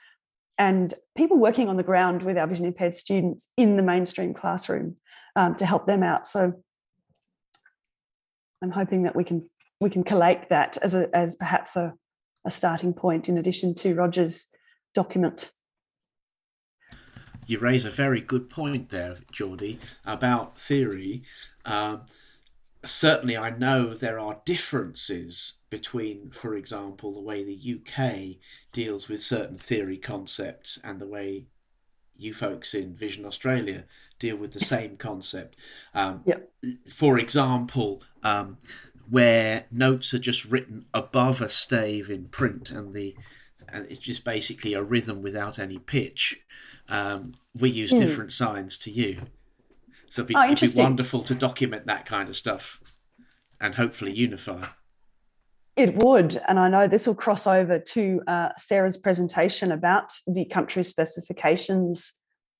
and 0.61 0.93
people 1.17 1.37
working 1.37 1.67
on 1.67 1.77
the 1.77 1.83
ground 1.83 2.21
with 2.21 2.37
our 2.37 2.45
vision 2.45 2.65
impaired 2.65 2.93
students 2.93 3.47
in 3.57 3.77
the 3.77 3.83
mainstream 3.83 4.31
classroom 4.31 4.95
um, 5.35 5.55
to 5.55 5.65
help 5.65 5.87
them 5.87 6.03
out. 6.03 6.27
So 6.27 6.53
I'm 8.61 8.69
hoping 8.69 9.03
that 9.03 9.15
we 9.15 9.23
can 9.23 9.49
we 9.79 9.89
can 9.89 10.03
collate 10.03 10.49
that 10.49 10.77
as 10.83 10.93
a 10.93 11.09
as 11.15 11.35
perhaps 11.35 11.75
a, 11.75 11.95
a 12.45 12.51
starting 12.51 12.93
point 12.93 13.27
in 13.27 13.39
addition 13.39 13.73
to 13.75 13.95
Roger's 13.95 14.45
document. 14.93 15.51
You 17.51 17.59
raise 17.59 17.83
a 17.83 17.89
very 17.89 18.21
good 18.21 18.49
point 18.49 18.91
there, 18.91 19.17
Geordie, 19.29 19.77
about 20.05 20.57
theory. 20.57 21.23
Um, 21.65 22.03
certainly, 22.85 23.35
I 23.35 23.49
know 23.49 23.93
there 23.93 24.19
are 24.19 24.39
differences 24.45 25.55
between, 25.69 26.31
for 26.31 26.55
example, 26.55 27.11
the 27.11 27.19
way 27.19 27.43
the 27.43 27.75
UK 27.75 28.37
deals 28.71 29.09
with 29.09 29.19
certain 29.19 29.57
theory 29.57 29.97
concepts 29.97 30.79
and 30.81 31.01
the 31.01 31.07
way 31.09 31.47
you 32.15 32.33
folks 32.33 32.73
in 32.73 32.95
Vision 32.95 33.25
Australia 33.25 33.83
deal 34.17 34.37
with 34.37 34.53
the 34.53 34.61
same 34.61 34.95
concept. 34.95 35.59
Um, 35.93 36.21
yep. 36.25 36.49
For 36.95 37.19
example, 37.19 38.01
um, 38.23 38.59
where 39.09 39.65
notes 39.69 40.13
are 40.13 40.19
just 40.19 40.45
written 40.45 40.85
above 40.93 41.41
a 41.41 41.49
stave 41.49 42.09
in 42.09 42.29
print 42.29 42.71
and 42.71 42.93
the 42.93 43.13
and 43.67 43.85
it's 43.85 43.99
just 43.99 44.23
basically 44.23 44.73
a 44.73 44.83
rhythm 44.83 45.21
without 45.21 45.59
any 45.59 45.77
pitch. 45.77 46.39
Um, 46.91 47.31
we 47.57 47.69
use 47.69 47.91
mm. 47.91 47.99
different 47.99 48.33
signs 48.33 48.77
to 48.79 48.91
you. 48.91 49.21
So 50.09 50.21
it'd 50.21 50.27
be, 50.27 50.35
oh, 50.35 50.43
it'd 50.43 50.75
be 50.75 50.81
wonderful 50.81 51.23
to 51.23 51.33
document 51.33 51.85
that 51.85 52.05
kind 52.05 52.27
of 52.27 52.35
stuff 52.35 52.81
and 53.61 53.73
hopefully 53.73 54.11
unify. 54.11 54.65
It 55.77 56.03
would, 56.03 56.41
and 56.49 56.59
I 56.59 56.67
know 56.67 56.87
this 56.89 57.07
will 57.07 57.15
cross 57.15 57.47
over 57.47 57.79
to 57.79 58.21
uh, 58.27 58.49
Sarah's 58.57 58.97
presentation 58.97 59.71
about 59.71 60.11
the 60.27 60.43
country 60.43 60.83
specifications 60.83 62.11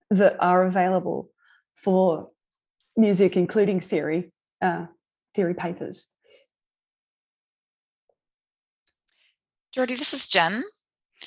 that 0.09 0.37
are 0.39 0.63
available 0.63 1.29
for 1.75 2.29
music, 2.95 3.35
including 3.35 3.81
theory, 3.81 4.31
uh, 4.61 4.85
theory 5.35 5.53
papers. 5.53 6.07
Geordie, 9.73 9.95
this 9.95 10.13
is 10.13 10.25
Jen. 10.27 10.63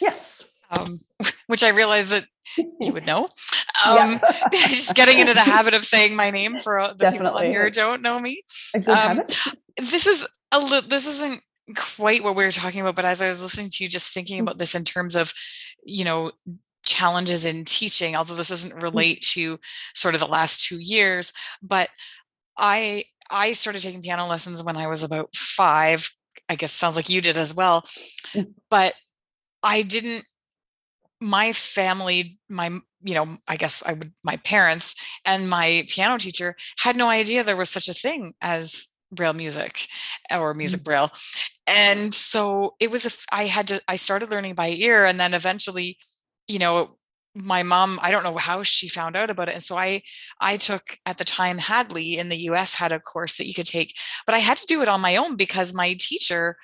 Yes. 0.01 0.54
Um, 0.71 1.01
which 1.47 1.63
I 1.65 1.69
realize 1.71 2.11
that 2.11 2.25
you 2.57 2.93
would 2.93 3.07
know. 3.07 3.29
Um, 3.85 4.19
just 4.53 4.95
getting 4.95 5.19
into 5.19 5.35
the 5.35 5.41
habit 5.41 5.75
of 5.75 5.85
saying 5.85 6.15
my 6.17 6.31
name 6.31 6.59
for 6.59 6.89
the 6.89 6.95
Definitely. 6.95 7.43
people 7.43 7.53
here 7.53 7.69
don't 7.71 8.01
know 8.01 8.19
me. 8.19 8.43
Um, 8.87 9.21
this 9.77 10.07
is 10.07 10.27
a 10.53 10.59
li- 10.61 10.87
this 10.89 11.07
isn't 11.07 11.43
quite 11.77 12.23
what 12.25 12.35
we 12.37 12.45
were 12.45 12.53
talking 12.53 12.81
about, 12.81 12.95
but 12.95 13.05
as 13.05 13.21
I 13.21 13.29
was 13.29 13.43
listening 13.43 13.69
to 13.71 13.85
you, 13.85 13.91
just 13.91 14.15
thinking 14.15 14.39
Mm. 14.39 14.43
about 14.43 14.59
this 14.59 14.75
in 14.75 14.85
terms 14.85 15.17
of, 15.17 15.33
you 15.85 16.05
know, 16.05 16.33
challenges 16.87 17.45
in 17.45 17.65
teaching, 17.67 18.15
although 18.17 18.37
this 18.37 18.49
doesn't 18.49 18.81
relate 18.83 19.21
to 19.33 19.59
sort 19.93 20.15
of 20.15 20.21
the 20.21 20.27
last 20.29 20.65
two 20.67 20.79
years, 20.81 21.33
but 21.61 21.91
I 22.57 23.05
I 23.29 23.53
started 23.53 23.83
taking 23.83 24.03
piano 24.03 24.27
lessons 24.27 24.63
when 24.63 24.77
I 24.79 24.87
was 24.87 25.03
about 25.03 25.35
five. 25.35 26.11
I 26.49 26.55
guess 26.55 26.73
sounds 26.73 26.97
like 26.97 27.11
you 27.11 27.21
did 27.21 27.37
as 27.37 27.55
well. 27.55 27.85
But 28.71 28.95
I 29.63 29.83
didn't 29.83 30.25
my 31.25 31.53
family, 31.53 32.39
my 32.51 32.79
you 33.03 33.15
know, 33.15 33.39
I 33.49 33.57
guess 33.57 33.83
I 33.85 33.95
would 33.95 34.13
my 34.23 34.37
parents 34.39 34.95
and 35.25 35.49
my 35.49 35.87
piano 35.89 36.19
teacher 36.19 36.55
had 36.79 36.97
no 36.97 37.09
idea 37.09 37.43
there 37.43 37.57
was 37.57 37.71
such 37.71 37.89
a 37.89 37.95
thing 37.95 38.35
as 38.41 38.87
braille 39.11 39.33
music 39.33 39.87
or 40.31 40.53
music 40.55 40.85
braille. 40.85 41.11
And 41.67 42.13
so 42.13 42.75
it 42.79 42.91
was 42.91 43.07
a, 43.07 43.11
I 43.35 43.47
had 43.47 43.69
to 43.69 43.81
i 43.89 43.97
started 43.97 44.31
learning 44.31 44.55
by 44.55 44.69
ear 44.69 45.05
and 45.05 45.19
then 45.19 45.33
eventually 45.35 45.99
you 46.47 46.59
know 46.59 46.99
my 47.35 47.63
mom 47.63 47.99
i 48.03 48.11
don't 48.11 48.23
know 48.23 48.37
how 48.37 48.63
she 48.63 48.89
found 48.89 49.17
out 49.17 49.31
about 49.31 49.49
it 49.49 49.55
and 49.55 49.63
so 49.63 49.77
i 49.77 50.01
i 50.41 50.57
took 50.57 50.99
at 51.05 51.19
the 51.19 51.25
time 51.25 51.59
hadley 51.59 52.17
in 52.17 52.29
the 52.29 52.37
us 52.37 52.77
had 52.77 52.93
a 52.93 53.01
course 53.01 53.37
that 53.39 53.47
you 53.47 53.55
could 53.55 53.67
take 53.67 53.93
but 54.25 54.37
i 54.37 54.39
had 54.39 54.57
to 54.57 54.67
do 54.67 54.83
it 54.83 54.89
on 54.89 55.01
my 55.01 55.17
own 55.17 55.35
because 55.35 55.75
my 55.75 55.97
teacher 55.99 56.57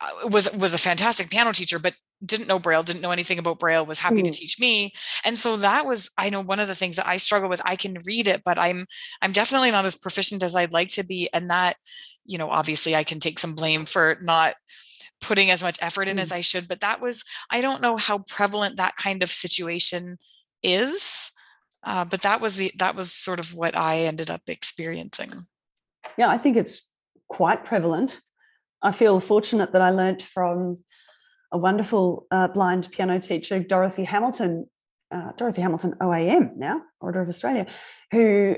uh, 0.00 0.28
was 0.30 0.50
was 0.54 0.72
a 0.72 0.78
fantastic 0.78 1.28
piano 1.28 1.52
teacher 1.52 1.78
but 1.78 1.94
didn't 2.24 2.46
know 2.48 2.58
braille 2.58 2.82
didn't 2.82 3.02
know 3.02 3.10
anything 3.10 3.38
about 3.38 3.58
braille 3.58 3.84
was 3.84 3.98
happy 3.98 4.22
to 4.22 4.30
Mm. 4.30 4.34
teach 4.34 4.58
me 4.58 4.92
and 5.24 5.38
so 5.38 5.56
that 5.58 5.84
was 5.84 6.10
i 6.16 6.30
know 6.30 6.40
one 6.40 6.60
of 6.60 6.68
the 6.68 6.74
things 6.74 6.96
that 6.96 7.06
i 7.06 7.16
struggle 7.18 7.48
with 7.48 7.60
i 7.64 7.76
can 7.76 7.98
read 8.06 8.26
it 8.26 8.42
but 8.44 8.58
i'm 8.58 8.86
i'm 9.20 9.32
definitely 9.32 9.70
not 9.70 9.84
as 9.84 9.96
proficient 9.96 10.42
as 10.42 10.56
i'd 10.56 10.72
like 10.72 10.88
to 10.88 11.04
be 11.04 11.28
and 11.34 11.50
that 11.50 11.76
you 12.24 12.38
know 12.38 12.48
obviously 12.48 12.96
i 12.96 13.04
can 13.04 13.20
take 13.20 13.38
some 13.38 13.54
blame 13.54 13.84
for 13.84 14.16
not 14.22 14.54
putting 15.20 15.50
as 15.50 15.62
much 15.62 15.78
effort 15.80 16.08
in 16.08 16.18
Mm. 16.18 16.20
as 16.20 16.30
I 16.30 16.42
should. 16.42 16.68
But 16.68 16.80
that 16.80 17.00
was, 17.00 17.24
I 17.50 17.62
don't 17.62 17.80
know 17.80 17.96
how 17.96 18.18
prevalent 18.18 18.76
that 18.76 18.96
kind 18.96 19.22
of 19.22 19.30
situation 19.32 20.18
is. 20.62 21.30
Uh, 21.82 22.04
but 22.04 22.20
that 22.20 22.42
was 22.42 22.56
the 22.56 22.70
that 22.78 22.94
was 22.94 23.12
sort 23.14 23.40
of 23.40 23.54
what 23.54 23.74
I 23.74 24.00
ended 24.00 24.30
up 24.30 24.42
experiencing. 24.46 25.46
Yeah, 26.18 26.28
I 26.28 26.36
think 26.36 26.58
it's 26.58 26.92
quite 27.28 27.64
prevalent. 27.64 28.20
I 28.82 28.92
feel 28.92 29.18
fortunate 29.20 29.72
that 29.72 29.80
I 29.80 29.88
learned 29.88 30.22
from 30.22 30.84
a 31.56 31.58
wonderful 31.58 32.26
uh, 32.30 32.48
blind 32.48 32.92
piano 32.92 33.18
teacher, 33.18 33.58
Dorothy 33.60 34.04
Hamilton, 34.04 34.66
uh, 35.10 35.32
Dorothy 35.38 35.62
Hamilton 35.62 35.94
OAM 36.02 36.54
now, 36.56 36.82
Order 37.00 37.22
of 37.22 37.28
Australia, 37.28 37.66
who, 38.12 38.56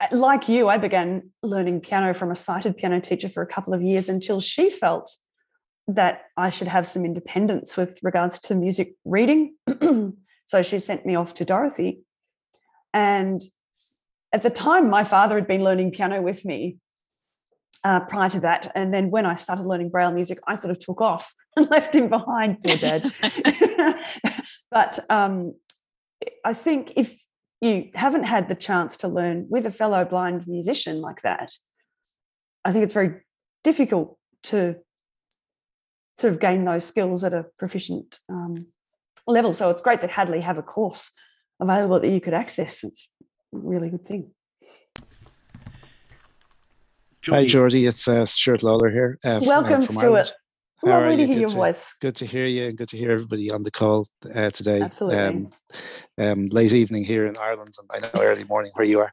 uh, 0.00 0.06
like 0.10 0.48
you, 0.48 0.68
I 0.68 0.78
began 0.78 1.30
learning 1.42 1.82
piano 1.82 2.14
from 2.14 2.30
a 2.30 2.36
sighted 2.36 2.78
piano 2.78 2.98
teacher 2.98 3.28
for 3.28 3.42
a 3.42 3.46
couple 3.46 3.74
of 3.74 3.82
years 3.82 4.08
until 4.08 4.40
she 4.40 4.70
felt 4.70 5.14
that 5.86 6.22
I 6.38 6.48
should 6.48 6.68
have 6.68 6.86
some 6.86 7.04
independence 7.04 7.76
with 7.76 7.98
regards 8.02 8.40
to 8.40 8.54
music 8.54 8.94
reading. 9.04 9.56
so 10.46 10.62
she 10.62 10.78
sent 10.78 11.04
me 11.04 11.16
off 11.16 11.34
to 11.34 11.44
Dorothy. 11.44 12.04
And 12.94 13.42
at 14.32 14.42
the 14.42 14.48
time, 14.48 14.88
my 14.88 15.04
father 15.04 15.34
had 15.34 15.46
been 15.46 15.62
learning 15.62 15.90
piano 15.90 16.22
with 16.22 16.42
me 16.46 16.78
uh, 17.84 18.00
prior 18.00 18.30
to 18.30 18.40
that. 18.40 18.72
And 18.74 18.92
then 18.92 19.10
when 19.10 19.26
I 19.26 19.36
started 19.36 19.66
learning 19.66 19.90
Braille 19.90 20.12
music, 20.12 20.38
I 20.46 20.54
sort 20.54 20.70
of 20.70 20.78
took 20.78 21.00
off 21.00 21.34
and 21.56 21.70
left 21.70 21.94
him 21.94 22.08
behind, 22.08 22.60
poor 22.64 22.76
dad. 22.76 23.12
but 24.70 25.04
um, 25.10 25.54
I 26.44 26.54
think 26.54 26.94
if 26.96 27.22
you 27.60 27.90
haven't 27.94 28.24
had 28.24 28.48
the 28.48 28.54
chance 28.54 28.96
to 28.98 29.08
learn 29.08 29.46
with 29.48 29.66
a 29.66 29.70
fellow 29.70 30.04
blind 30.04 30.46
musician 30.46 31.00
like 31.00 31.22
that, 31.22 31.52
I 32.64 32.72
think 32.72 32.84
it's 32.84 32.94
very 32.94 33.20
difficult 33.62 34.18
to 34.44 34.76
sort 36.18 36.32
of 36.32 36.40
gain 36.40 36.64
those 36.64 36.84
skills 36.84 37.24
at 37.24 37.32
a 37.32 37.46
proficient 37.58 38.18
um, 38.28 38.56
level. 39.26 39.52
So 39.52 39.70
it's 39.70 39.80
great 39.80 40.00
that 40.00 40.10
Hadley 40.10 40.40
have 40.40 40.58
a 40.58 40.62
course 40.62 41.10
available 41.60 42.00
that 42.00 42.10
you 42.10 42.20
could 42.20 42.34
access. 42.34 42.84
It's 42.84 43.08
a 43.22 43.58
really 43.58 43.90
good 43.90 44.06
thing. 44.06 44.33
Hi, 47.28 47.46
Geordie. 47.46 47.86
It's 47.86 48.06
uh, 48.06 48.26
Stuart 48.26 48.62
Lawler 48.62 48.90
here. 48.90 49.18
Uh, 49.24 49.36
uh, 49.36 49.40
Welcome, 49.42 49.82
from 49.82 49.96
Stuart. 49.96 50.04
Ireland. 50.04 50.32
How 50.84 51.00
Lovely 51.00 51.16
to 51.16 51.26
hear 51.26 51.34
Good 51.34 51.40
your 51.40 51.48
voice. 51.48 51.94
Good 52.00 52.16
to 52.16 52.26
hear 52.26 52.44
you, 52.44 52.66
and 52.66 52.76
good 52.76 52.88
to 52.88 52.98
hear 52.98 53.10
everybody 53.12 53.50
on 53.50 53.62
the 53.62 53.70
call 53.70 54.06
uh, 54.34 54.50
today. 54.50 54.82
Absolutely. 54.82 55.18
Um, 55.18 55.48
um, 56.20 56.46
late 56.46 56.72
evening 56.72 57.04
here 57.04 57.26
in 57.26 57.36
Ireland, 57.38 57.74
and 57.78 57.88
I 57.90 58.00
know 58.00 58.22
early 58.22 58.44
morning 58.44 58.72
where 58.74 58.86
you 58.86 59.00
are. 59.00 59.10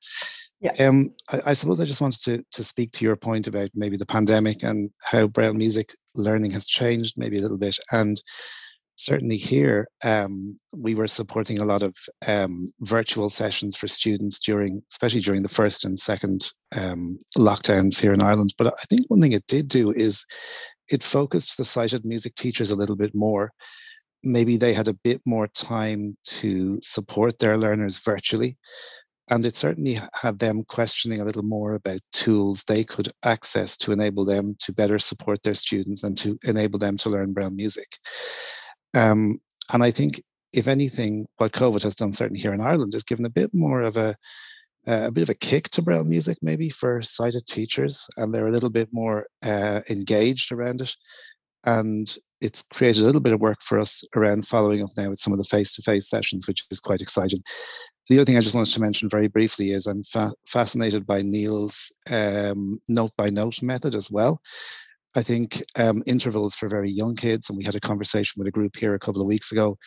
Yeah. 0.59 0.71
Um, 0.85 1.11
I, 1.31 1.39
I 1.47 1.53
suppose 1.53 1.79
I 1.79 1.85
just 1.85 2.01
wanted 2.01 2.21
to 2.23 2.43
to 2.51 2.63
speak 2.63 2.91
to 2.93 3.05
your 3.05 3.15
point 3.15 3.47
about 3.47 3.69
maybe 3.73 3.95
the 3.95 4.05
pandemic 4.05 4.63
and 4.63 4.91
how 5.03 5.27
Braille 5.27 5.53
music 5.53 5.93
learning 6.13 6.51
has 6.51 6.67
changed 6.67 7.13
maybe 7.15 7.37
a 7.37 7.41
little 7.41 7.57
bit, 7.57 7.77
and 7.93 8.21
certainly 9.01 9.37
here 9.37 9.87
um, 10.05 10.55
we 10.73 10.93
were 10.93 11.07
supporting 11.07 11.59
a 11.59 11.65
lot 11.65 11.81
of 11.81 11.95
um, 12.27 12.67
virtual 12.81 13.31
sessions 13.31 13.75
for 13.75 13.87
students 13.87 14.37
during 14.37 14.83
especially 14.91 15.19
during 15.19 15.41
the 15.41 15.49
first 15.49 15.83
and 15.83 15.99
second 15.99 16.51
um, 16.79 17.17
lockdowns 17.35 17.99
here 17.99 18.13
in 18.13 18.21
ireland. 18.21 18.53
But 18.59 18.67
i 18.67 18.85
think 18.89 19.05
one 19.07 19.19
thing 19.19 19.31
it 19.31 19.47
did 19.47 19.67
do 19.67 19.91
is 19.91 20.23
it 20.91 21.01
focused 21.01 21.57
the 21.57 21.65
sighted 21.65 22.05
music 22.05 22.35
teachers 22.35 22.69
a 22.69 22.75
little 22.75 22.97
bit 22.97 23.15
more. 23.15 23.51
Maybe 24.23 24.57
they 24.57 24.73
had 24.73 24.89
a 24.89 24.93
bit 24.93 25.21
more 25.25 25.47
time 25.47 26.17
to 26.41 26.79
support 26.83 27.39
their 27.39 27.57
learners 27.57 27.97
virtually 27.99 28.57
and 29.31 29.45
it 29.45 29.55
certainly 29.55 29.97
had 30.21 30.39
them 30.39 30.63
questioning 30.67 31.21
a 31.21 31.25
little 31.25 31.43
more 31.43 31.73
about 31.73 32.01
tools 32.11 32.63
they 32.63 32.83
could 32.83 33.11
access 33.23 33.77
to 33.77 33.91
enable 33.91 34.25
them 34.25 34.55
to 34.59 34.73
better 34.73 34.99
support 34.99 35.41
their 35.41 35.55
students 35.55 36.03
and 36.03 36.17
to 36.17 36.37
enable 36.43 36.77
them 36.77 36.97
to 36.97 37.09
learn 37.09 37.33
braille 37.33 37.49
music 37.49 37.97
um, 38.95 39.39
and 39.73 39.83
I 39.83 39.91
think, 39.91 40.21
if 40.53 40.67
anything, 40.67 41.27
what 41.37 41.53
COVID 41.53 41.83
has 41.83 41.95
done, 41.95 42.13
certainly 42.13 42.41
here 42.41 42.53
in 42.53 42.61
Ireland, 42.61 42.93
is 42.93 43.03
given 43.03 43.25
a 43.25 43.29
bit 43.29 43.51
more 43.53 43.81
of 43.81 43.97
a 43.97 44.15
a 44.87 45.11
bit 45.11 45.21
of 45.21 45.29
a 45.29 45.35
kick 45.35 45.69
to 45.69 45.81
Braille 45.81 46.03
music, 46.03 46.39
maybe 46.41 46.69
for 46.69 47.03
sighted 47.03 47.45
teachers, 47.45 48.07
and 48.17 48.33
they're 48.33 48.47
a 48.47 48.51
little 48.51 48.71
bit 48.71 48.89
more 48.91 49.27
uh, 49.45 49.81
engaged 49.89 50.51
around 50.51 50.81
it. 50.81 50.95
And 51.63 52.13
it's 52.41 52.63
created 52.73 53.03
a 53.03 53.05
little 53.05 53.21
bit 53.21 53.33
of 53.33 53.39
work 53.39 53.61
for 53.61 53.79
us 53.79 54.03
around 54.15 54.47
following 54.47 54.81
up 54.81 54.89
now 54.97 55.11
with 55.11 55.19
some 55.19 55.33
of 55.33 55.37
the 55.37 55.45
face-to-face 55.45 56.09
sessions, 56.09 56.47
which 56.47 56.65
is 56.71 56.79
quite 56.79 57.01
exciting. 57.01 57.39
The 58.09 58.15
other 58.15 58.25
thing 58.25 58.37
I 58.37 58.41
just 58.41 58.55
wanted 58.55 58.73
to 58.73 58.81
mention 58.81 59.07
very 59.07 59.27
briefly 59.27 59.69
is 59.69 59.85
I'm 59.85 60.03
fa- 60.03 60.33
fascinated 60.47 61.05
by 61.05 61.21
Neil's 61.21 61.91
um, 62.11 62.79
note-by-note 62.89 63.61
method 63.61 63.93
as 63.93 64.09
well. 64.09 64.41
I 65.15 65.23
think 65.23 65.63
um, 65.77 66.03
intervals 66.05 66.55
for 66.55 66.69
very 66.69 66.89
young 66.89 67.15
kids, 67.15 67.49
and 67.49 67.57
we 67.57 67.65
had 67.65 67.75
a 67.75 67.79
conversation 67.79 68.39
with 68.39 68.47
a 68.47 68.51
group 68.51 68.77
here 68.77 68.93
a 68.93 68.99
couple 68.99 69.21
of 69.21 69.27
weeks 69.27 69.51
ago. 69.51 69.77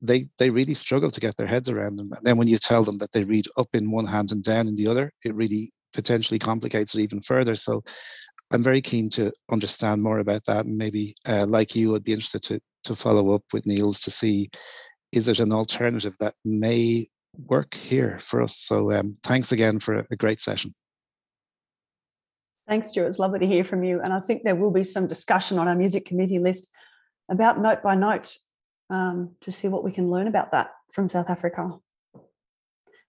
They 0.00 0.28
they 0.38 0.50
really 0.50 0.74
struggle 0.74 1.10
to 1.10 1.20
get 1.20 1.36
their 1.36 1.46
heads 1.46 1.68
around 1.68 1.96
them. 1.96 2.12
And 2.12 2.24
then 2.24 2.36
when 2.36 2.48
you 2.48 2.58
tell 2.58 2.84
them 2.84 2.98
that 2.98 3.12
they 3.12 3.24
read 3.24 3.46
up 3.56 3.68
in 3.72 3.90
one 3.90 4.06
hand 4.06 4.32
and 4.32 4.42
down 4.42 4.66
in 4.66 4.76
the 4.76 4.86
other, 4.86 5.12
it 5.24 5.34
really 5.34 5.72
potentially 5.92 6.38
complicates 6.38 6.94
it 6.94 7.00
even 7.00 7.20
further. 7.20 7.56
So 7.56 7.84
I'm 8.52 8.62
very 8.62 8.82
keen 8.82 9.08
to 9.10 9.32
understand 9.50 10.02
more 10.02 10.18
about 10.18 10.44
that, 10.46 10.66
and 10.66 10.76
maybe 10.76 11.14
uh, 11.28 11.46
like 11.46 11.74
you, 11.74 11.94
I'd 11.94 12.04
be 12.04 12.12
interested 12.12 12.42
to 12.44 12.60
to 12.84 12.94
follow 12.94 13.34
up 13.34 13.44
with 13.52 13.66
Niels 13.66 14.00
to 14.02 14.10
see 14.10 14.50
is 15.12 15.28
it 15.28 15.38
an 15.38 15.52
alternative 15.52 16.14
that 16.18 16.34
may 16.44 17.08
work 17.46 17.74
here 17.74 18.18
for 18.20 18.42
us. 18.42 18.56
So 18.56 18.92
um, 18.92 19.14
thanks 19.22 19.52
again 19.52 19.78
for 19.80 19.94
a, 20.00 20.06
a 20.10 20.16
great 20.16 20.40
session. 20.40 20.74
Thanks, 22.66 22.88
Stuart. 22.88 23.08
It's 23.08 23.18
lovely 23.18 23.38
to 23.40 23.46
hear 23.46 23.64
from 23.64 23.84
you. 23.84 24.00
And 24.00 24.12
I 24.12 24.20
think 24.20 24.42
there 24.42 24.56
will 24.56 24.70
be 24.70 24.84
some 24.84 25.06
discussion 25.06 25.58
on 25.58 25.68
our 25.68 25.74
music 25.74 26.06
committee 26.06 26.38
list 26.38 26.70
about 27.30 27.60
note 27.60 27.82
by 27.82 27.94
note 27.94 28.36
um, 28.90 29.34
to 29.42 29.52
see 29.52 29.68
what 29.68 29.84
we 29.84 29.92
can 29.92 30.10
learn 30.10 30.28
about 30.28 30.52
that 30.52 30.70
from 30.92 31.08
South 31.08 31.28
Africa. 31.28 31.70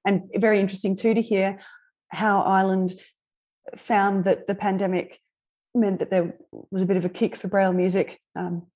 And 0.05 0.23
very 0.35 0.59
interesting 0.59 0.95
too 0.95 1.13
to 1.13 1.21
hear 1.21 1.59
how 2.09 2.41
Ireland 2.41 2.93
found 3.75 4.25
that 4.25 4.45
the 4.45 4.55
pandemic 4.55 5.19
meant 5.73 5.99
that 5.99 6.09
there 6.09 6.35
was 6.69 6.81
a 6.81 6.85
bit 6.85 6.97
of 6.97 7.05
a 7.05 7.09
kick 7.09 7.35
for 7.35 7.47
Braille 7.47 7.73
music. 7.73 8.19
Um, 8.35 8.67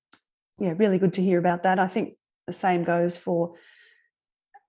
yeah, 0.58 0.74
really 0.76 0.98
good 0.98 1.12
to 1.14 1.22
hear 1.22 1.38
about 1.38 1.62
that. 1.62 1.78
I 1.78 1.86
think 1.86 2.14
the 2.46 2.52
same 2.52 2.84
goes 2.84 3.16
for 3.16 3.54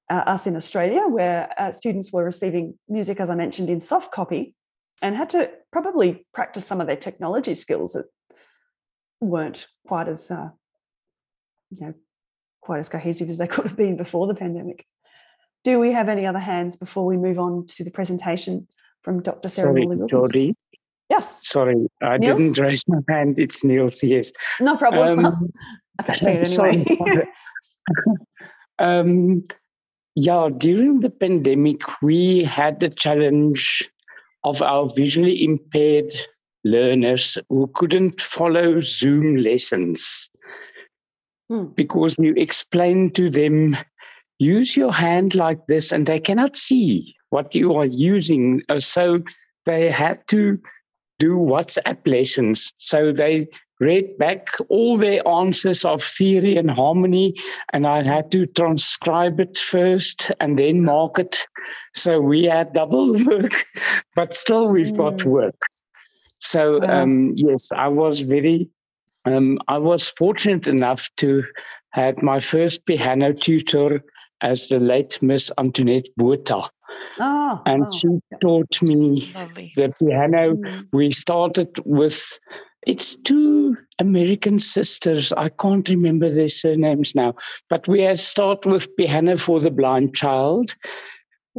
uh, 0.09 0.23
us 0.27 0.45
in 0.45 0.55
Australia, 0.55 1.07
where 1.07 1.53
uh, 1.57 1.71
students 1.71 2.11
were 2.11 2.23
receiving 2.23 2.77
music, 2.87 3.19
as 3.19 3.29
I 3.29 3.35
mentioned, 3.35 3.69
in 3.69 3.81
soft 3.81 4.11
copy 4.11 4.55
and 5.01 5.15
had 5.15 5.29
to 5.31 5.49
probably 5.71 6.25
practice 6.33 6.65
some 6.65 6.81
of 6.81 6.87
their 6.87 6.95
technology 6.95 7.55
skills 7.55 7.93
that 7.93 8.05
weren't 9.19 9.67
quite 9.87 10.07
as 10.07 10.31
uh, 10.31 10.49
you 11.69 11.85
know 11.87 11.93
quite 12.61 12.79
as 12.79 12.89
cohesive 12.89 13.29
as 13.29 13.37
they 13.37 13.47
could 13.53 13.65
have 13.65 13.77
been 13.77 13.97
before 13.97 14.27
the 14.27 14.35
pandemic. 14.35 14.85
Do 15.63 15.79
we 15.79 15.91
have 15.91 16.09
any 16.09 16.25
other 16.25 16.39
hands 16.39 16.75
before 16.75 17.05
we 17.05 17.17
move 17.17 17.37
on 17.37 17.67
to 17.67 17.83
the 17.83 17.91
presentation 17.91 18.67
from 19.03 19.21
Dr. 19.21 19.47
Sarah 19.49 19.79
Sorry? 19.83 20.07
Geordie. 20.07 20.55
Yes. 21.09 21.47
Sorry, 21.47 21.75
I 22.01 22.17
Niels? 22.17 22.39
didn't 22.39 22.57
raise 22.57 22.83
my 22.87 22.99
hand. 23.09 23.37
It's 23.37 23.63
Niels, 23.63 24.01
yes. 24.01 24.31
No 24.59 24.77
problem. 24.77 25.25
Um, 25.25 25.49
I 25.99 26.03
can't 26.03 26.17
see 26.17 26.31
it 26.31 26.59
anyway. 26.99 27.27
um, 28.79 29.43
yeah, 30.15 30.49
during 30.57 31.01
the 31.01 31.09
pandemic, 31.09 31.81
we 32.01 32.43
had 32.43 32.79
the 32.79 32.89
challenge 32.89 33.89
of 34.43 34.61
our 34.61 34.87
visually 34.95 35.43
impaired 35.43 36.13
learners 36.63 37.37
who 37.49 37.69
couldn't 37.73 38.21
follow 38.21 38.79
Zoom 38.79 39.37
lessons. 39.37 40.29
Because 41.75 42.15
you 42.17 42.33
explain 42.37 43.09
to 43.11 43.29
them 43.29 43.75
use 44.39 44.77
your 44.77 44.91
hand 44.91 45.35
like 45.35 45.67
this 45.67 45.91
and 45.91 46.05
they 46.05 46.19
cannot 46.19 46.55
see 46.55 47.13
what 47.29 47.53
you 47.53 47.73
are 47.75 47.85
using. 47.85 48.61
Uh, 48.69 48.79
so 48.79 49.21
they 49.65 49.91
had 49.91 50.25
to 50.29 50.59
do 51.21 51.35
whatsapp 51.35 51.99
lessons. 52.05 52.73
So 52.77 53.13
they 53.13 53.47
read 53.79 54.17
back 54.17 54.49
all 54.69 54.97
their 54.97 55.25
answers 55.27 55.85
of 55.85 56.03
theory 56.03 56.55
and 56.55 56.69
harmony 56.69 57.33
and 57.73 57.87
i 57.87 58.03
had 58.03 58.29
to 58.31 58.45
transcribe 58.45 59.39
it 59.39 59.57
first 59.57 60.31
and 60.39 60.59
then 60.59 60.83
mark 60.85 61.17
it. 61.17 61.47
So 61.95 62.21
we 62.21 62.43
had 62.43 62.73
double 62.73 63.13
work 63.31 63.53
but 64.15 64.35
still 64.35 64.67
we've 64.67 64.95
got 64.95 65.25
work. 65.25 65.59
So 66.39 66.81
um, 66.83 67.33
yes 67.35 67.71
i 67.71 67.87
was 67.87 68.21
very 68.21 68.69
um, 69.25 69.59
I 69.67 69.77
was 69.77 70.09
fortunate 70.09 70.67
enough 70.67 71.07
to 71.17 71.43
had 71.91 72.23
my 72.23 72.39
first 72.39 72.85
piano 72.87 73.33
tutor 73.33 74.03
as 74.41 74.69
the 74.69 74.79
late 74.79 75.21
Miss 75.21 75.51
Antoinette 75.57 76.07
Botha. 76.17 76.69
Oh, 77.19 77.61
and 77.65 77.91
she 77.93 78.07
taught 78.41 78.81
me 78.81 79.31
the 79.75 79.93
piano. 79.99 80.57
We 80.91 81.11
started 81.11 81.69
with 81.85 82.39
it's 82.87 83.15
two 83.15 83.77
American 83.99 84.57
sisters. 84.59 85.31
I 85.33 85.49
can't 85.49 85.87
remember 85.87 86.29
their 86.29 86.47
surnames 86.47 87.13
now, 87.13 87.35
but 87.69 87.87
we 87.87 88.01
had 88.01 88.19
start 88.19 88.65
with 88.65 88.95
piano 88.97 89.37
for 89.37 89.59
the 89.59 89.71
blind 89.71 90.15
child. 90.15 90.75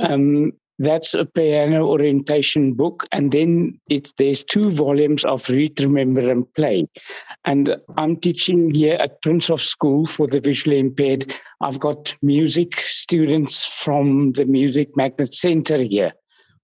Um, 0.01 0.52
that's 0.83 1.15
a 1.15 1.25
piano 1.25 1.86
orientation 1.86 2.75
book. 2.75 3.05
And 3.12 3.31
then 3.31 3.78
it's, 3.89 4.12
there's 4.19 4.43
two 4.43 4.70
volumes 4.70 5.25
of 5.25 5.49
Read, 5.49 5.81
Remember, 5.81 6.28
and 6.31 6.52
Play. 6.55 6.89
And 7.44 7.77
I'm 7.97 8.17
teaching 8.17 8.75
here 8.75 8.94
at 8.94 9.23
Prinshof 9.23 9.61
School 9.61 10.07
for 10.07 10.27
the 10.27 10.41
visually 10.41 10.78
impaired. 10.78 11.33
I've 11.61 11.78
got 11.78 12.15
music 12.23 12.81
students 12.81 13.65
from 13.65 14.33
the 14.33 14.44
Music 14.44 14.97
Magnet 14.97 15.35
Center 15.35 15.77
here, 15.77 16.12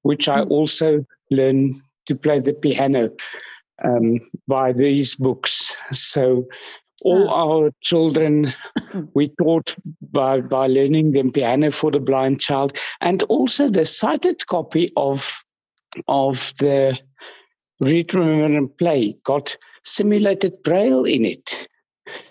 which 0.03 0.29
I 0.29 0.43
also 0.43 1.05
learn 1.31 1.81
to 2.07 2.17
play 2.17 2.41
the 2.41 2.55
piano 2.55 3.11
um, 3.85 4.19
by 4.49 4.73
these 4.73 5.15
books. 5.15 5.77
So 5.93 6.47
all 7.03 7.29
ah. 7.29 7.45
our 7.45 7.71
children 7.81 8.53
we 9.15 9.29
taught 9.41 9.75
by, 10.13 10.41
by 10.41 10.67
learning 10.67 11.13
them 11.13 11.31
piano 11.31 11.71
for 11.71 11.91
the 11.91 12.01
blind 12.01 12.41
child 12.41 12.77
and 13.01 13.23
also 13.25 13.69
the 13.69 13.85
sighted 13.85 14.47
copy 14.47 14.93
of 14.97 15.43
of 16.07 16.53
the 16.59 16.99
read 17.81 18.13
remember 18.15 18.57
and 18.57 18.77
play 18.77 19.15
got 19.25 19.57
simulated 19.85 20.63
braille 20.63 21.05
in 21.05 21.25
it 21.25 21.69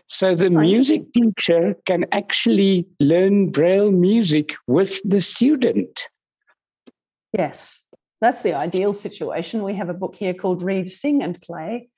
so 0.07 0.35
the 0.35 0.49
music 0.49 1.01
teacher 1.13 1.75
can 1.85 2.05
actually 2.11 2.87
learn 2.99 3.49
braille 3.49 3.91
music 3.91 4.55
with 4.67 5.01
the 5.03 5.21
student 5.21 6.09
Yes, 7.37 7.85
that's 8.21 8.41
the 8.41 8.53
ideal 8.53 8.93
situation. 8.93 9.63
We 9.63 9.75
have 9.75 9.89
a 9.89 9.93
book 9.93 10.15
here 10.15 10.33
called 10.33 10.63
Read, 10.63 10.91
Sing, 10.91 11.21
and 11.21 11.39
Play. 11.41 11.89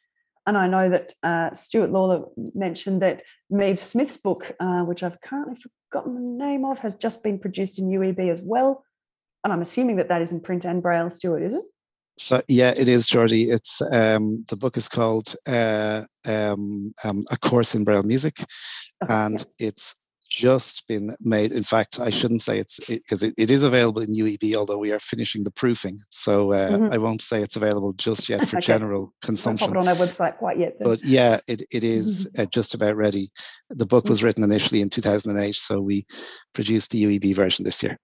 And 0.50 0.58
I 0.58 0.66
know 0.66 0.90
that 0.90 1.14
uh, 1.22 1.54
Stuart 1.54 1.92
Lawler 1.92 2.26
mentioned 2.56 3.04
that 3.04 3.22
Maeve 3.52 3.80
Smith's 3.80 4.18
book, 4.18 4.56
uh, 4.60 4.82
which 4.82 5.04
I've 5.04 5.22
currently 5.22 5.56
forgotten 5.92 6.16
the 6.16 6.44
name 6.44 6.66
of, 6.66 6.80
has 6.80 6.96
just 6.96 7.22
been 7.22 7.38
produced 7.38 7.78
in 7.78 7.88
UEB 7.88 8.32
as 8.32 8.42
well. 8.42 8.84
And 9.44 9.54
I'm 9.54 9.62
assuming 9.62 9.98
that 9.98 10.08
that 10.08 10.24
is 10.24 10.32
in 10.32 10.42
print 10.42 10.66
and 10.66 10.82
braille, 10.82 11.12
Stuart, 11.12 11.44
is 11.44 11.54
it? 11.54 11.66
So 12.18 12.42
yeah, 12.48 12.74
it 12.76 12.88
is, 12.88 13.06
Geordie. 13.06 13.52
It's 13.52 13.80
um, 13.94 14.44
the 14.48 14.58
book 14.58 14.76
is 14.76 14.90
called 14.90 15.36
uh, 15.48 16.06
um, 16.28 16.94
um, 17.04 17.24
A 17.30 17.38
Course 17.38 17.76
in 17.76 17.84
Braille 17.84 18.02
Music, 18.02 18.44
and 19.08 19.46
it's 19.60 19.94
just 20.30 20.88
been 20.88 21.16
made. 21.22 21.52
In 21.52 21.64
fact, 21.64 22.00
I 22.00 22.10
shouldn't 22.10 22.42
say 22.42 22.60
it's 22.60 22.80
because 22.88 23.24
it, 23.24 23.34
it 23.38 23.50
is 23.50 23.64
available 23.64 24.02
in 24.02 24.14
UEB, 24.14 24.56
although 24.56 24.78
we 24.78 24.92
are 24.92 25.00
finishing 25.00 25.44
the 25.44 25.52
proofing. 25.52 26.00
So 26.10 26.54
uh, 26.54 26.70
Mhm. 26.78 26.94
I 26.94 26.98
won't 26.98 27.22
say 27.22 27.42
it's 27.42 27.56
available 27.56 27.94
just 27.94 28.30
yet 28.30 28.46
for 28.48 28.58
Okay. 28.58 28.66
general 28.68 29.14
consumption. 29.22 29.68
pop 29.74 29.76
it 29.76 29.80
on 29.80 29.88
our 29.88 29.96
website 29.96 30.38
quite 30.38 30.60
yet. 30.60 30.78
then. 30.80 30.88
But 30.88 31.00
yeah, 31.04 31.40
it, 31.48 31.64
it 31.72 31.84
is 31.84 32.30
uh, 32.38 32.46
just 32.46 32.74
about 32.74 32.96
ready. 32.96 33.30
The 33.70 33.86
book 33.86 34.08
was 34.08 34.24
written 34.24 34.44
initially 34.44 34.82
in 34.82 34.90
2008, 34.90 35.56
so 35.56 35.82
we 35.82 36.06
produced 36.54 36.92
the 36.92 37.04
UEB 37.06 37.36
version 37.36 37.66
this 37.66 37.82
year. 37.82 37.98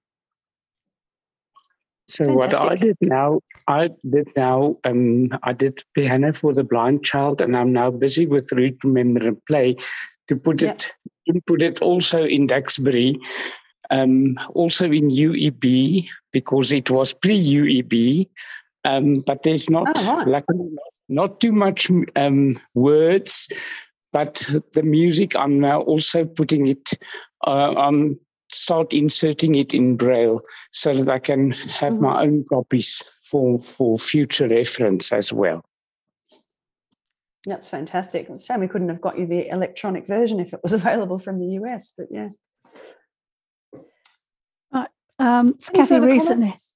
So 2.07 2.33
what 2.33 2.53
I 2.53 2.75
did 2.75 2.97
now, 3.01 3.39
I 3.67 3.89
did 4.07 4.29
now, 4.35 4.77
um, 4.83 5.29
I 5.41 5.53
did 5.53 5.83
piano 5.95 6.33
for 6.33 6.53
the 6.53 6.63
blind 6.63 7.03
child, 7.03 7.41
and 7.41 7.57
I'm 7.57 7.73
now 7.73 7.89
busy 7.89 8.27
with 8.27 8.51
read, 8.51 8.77
remember, 8.83 9.25
and 9.27 9.43
play 9.45 9.77
to 10.27 10.35
put 10.35 10.61
it, 10.61 10.91
input 11.27 11.61
it 11.61 11.81
also 11.81 12.23
in 12.25 12.47
Duxbury, 12.47 13.19
um, 13.91 14.37
also 14.53 14.85
in 14.85 15.09
UEB 15.09 16.07
because 16.31 16.71
it 16.73 16.89
was 16.89 17.13
pre-UEB, 17.13 18.27
um, 18.83 19.21
but 19.21 19.43
there's 19.43 19.69
not 19.69 19.87
Oh, 19.95 20.15
right. 20.15 20.27
like 20.27 20.45
not 21.09 21.39
too 21.39 21.51
much 21.51 21.89
um, 22.15 22.59
words, 22.73 23.51
but 24.11 24.49
the 24.73 24.83
music. 24.83 25.35
I'm 25.35 25.59
now 25.59 25.81
also 25.81 26.25
putting 26.25 26.67
it. 26.67 26.91
Uh, 27.45 27.73
I'm 27.77 28.19
start 28.51 28.93
inserting 28.93 29.55
it 29.55 29.73
in 29.73 29.97
braille 29.97 30.41
so 30.71 30.93
that 30.93 31.09
I 31.09 31.19
can 31.19 31.51
have 31.51 31.93
Mm-hmm. 31.93 32.03
my 32.03 32.21
own 32.21 32.45
copies 32.49 33.03
for 33.29 33.59
for 33.61 33.97
future 33.97 34.47
reference 34.47 35.11
as 35.11 35.33
well. 35.33 35.63
That's 37.45 37.69
fantastic. 37.69 38.29
It's 38.29 38.43
a 38.43 38.45
shame 38.45 38.59
we 38.59 38.67
couldn't 38.67 38.89
have 38.89 39.01
got 39.01 39.19
you 39.19 39.27
the 39.27 39.49
electronic 39.49 40.07
version 40.07 40.39
if 40.39 40.53
it 40.53 40.61
was 40.63 40.73
available 40.79 41.19
from 41.19 41.39
the 41.39 41.59
US, 41.61 41.93
but 41.97 42.07
yeah. 42.11 42.29
Right. 44.73 44.89
Um, 45.19 45.57
Kathy 45.73 45.95
Riessen. 45.95 46.27
comments? 46.27 46.75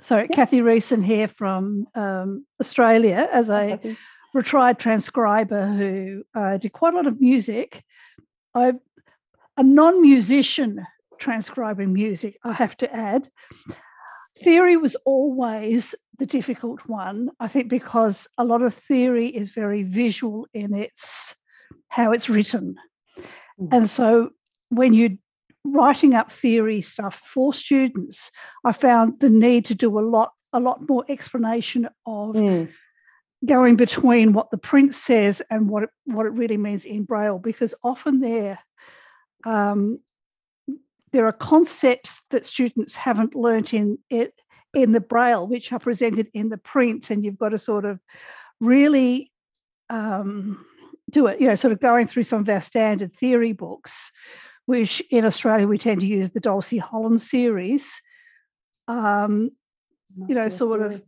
Sorry, 0.00 0.28
Kathy 0.28 0.60
Riessen 0.60 1.04
here 1.04 1.28
from 1.28 1.86
um, 1.94 2.44
Australia 2.60 3.28
as 3.32 3.48
a 3.48 3.78
retired 4.34 4.78
transcriber 4.78 5.66
who 5.66 6.24
uh, 6.34 6.56
did 6.56 6.72
quite 6.72 6.94
a 6.94 6.96
lot 6.96 7.06
of 7.06 7.20
music. 7.20 7.84
I, 8.54 8.72
a 9.56 9.62
non-musician 9.62 10.84
transcribing 11.18 11.92
music, 11.92 12.36
I 12.42 12.52
have 12.52 12.76
to 12.78 12.92
add. 12.92 13.28
Theory 14.42 14.76
was 14.76 14.96
always 15.04 15.94
the 16.18 16.26
difficult 16.26 16.80
one, 16.86 17.30
I 17.40 17.48
think, 17.48 17.68
because 17.68 18.26
a 18.38 18.44
lot 18.44 18.62
of 18.62 18.74
theory 18.74 19.28
is 19.28 19.50
very 19.50 19.82
visual 19.82 20.46
in 20.52 20.74
its 20.74 21.34
how 21.88 22.12
it's 22.12 22.28
written. 22.28 22.76
And 23.70 23.88
so 23.88 24.30
when 24.70 24.94
you're 24.94 25.16
writing 25.64 26.14
up 26.14 26.32
theory 26.32 26.82
stuff 26.82 27.20
for 27.32 27.54
students, 27.54 28.30
I 28.64 28.72
found 28.72 29.20
the 29.20 29.28
need 29.28 29.66
to 29.66 29.74
do 29.74 29.98
a 29.98 30.00
lot, 30.00 30.32
a 30.52 30.60
lot 30.60 30.88
more 30.88 31.04
explanation 31.08 31.88
of 32.06 32.34
going 33.44 33.76
between 33.76 34.32
what 34.32 34.50
the 34.50 34.58
print 34.58 34.94
says 34.94 35.42
and 35.50 35.68
what 35.68 35.84
it, 35.84 35.90
what 36.04 36.26
it 36.26 36.32
really 36.32 36.56
means 36.56 36.84
in 36.84 37.04
braille, 37.04 37.38
because 37.38 37.74
often 37.82 38.20
there 38.20 38.58
um, 39.44 39.98
there 41.12 41.26
are 41.26 41.32
concepts 41.32 42.20
that 42.30 42.46
students 42.46 42.94
haven't 42.94 43.34
learnt 43.34 43.74
in 43.74 43.98
it 44.10 44.34
in 44.74 44.92
the 44.92 45.00
braille, 45.00 45.46
which 45.46 45.72
are 45.72 45.78
presented 45.78 46.28
in 46.32 46.48
the 46.48 46.56
print, 46.56 47.10
and 47.10 47.24
you've 47.24 47.38
got 47.38 47.50
to 47.50 47.58
sort 47.58 47.84
of 47.84 48.00
really 48.60 49.30
um, 49.90 50.64
do 51.10 51.26
it. 51.26 51.40
You 51.40 51.48
know, 51.48 51.54
sort 51.54 51.72
of 51.72 51.80
going 51.80 52.08
through 52.08 52.22
some 52.22 52.40
of 52.40 52.48
our 52.48 52.60
standard 52.62 53.14
theory 53.18 53.52
books, 53.52 54.10
which 54.66 55.02
in 55.10 55.24
Australia 55.24 55.66
we 55.66 55.78
tend 55.78 56.00
to 56.00 56.06
use 56.06 56.30
the 56.30 56.40
Dulcie 56.40 56.78
Holland 56.78 57.20
series. 57.20 57.86
Um, 58.88 59.50
you 60.28 60.34
know, 60.34 60.48
sort 60.48 60.82
of 60.82 61.02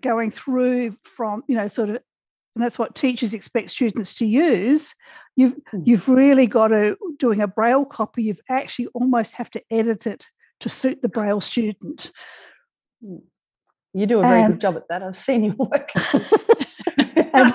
going 0.00 0.30
through 0.30 0.96
from 1.16 1.42
you 1.48 1.56
know 1.56 1.68
sort 1.68 1.90
of 1.90 1.98
and 2.54 2.62
that's 2.62 2.78
what 2.78 2.94
teachers 2.94 3.34
expect 3.34 3.70
students 3.70 4.14
to 4.14 4.26
use. 4.26 4.94
You've 5.36 5.54
you've 5.84 6.08
really 6.08 6.46
got 6.46 6.68
to 6.68 6.96
doing 7.18 7.40
a 7.40 7.46
braille 7.46 7.84
copy 7.84 8.24
you've 8.24 8.40
actually 8.50 8.88
almost 8.88 9.32
have 9.34 9.50
to 9.52 9.62
edit 9.70 10.06
it 10.06 10.26
to 10.60 10.68
suit 10.68 11.00
the 11.00 11.08
braille 11.08 11.40
student. 11.40 12.10
You 13.94 14.06
do 14.06 14.18
a 14.18 14.22
very 14.22 14.42
And- 14.42 14.54
good 14.54 14.60
job 14.60 14.76
at 14.76 14.88
that. 14.88 15.02
I've 15.02 15.16
seen 15.16 15.44
your 15.44 15.54
work. 15.54 15.90
and, 17.32 17.54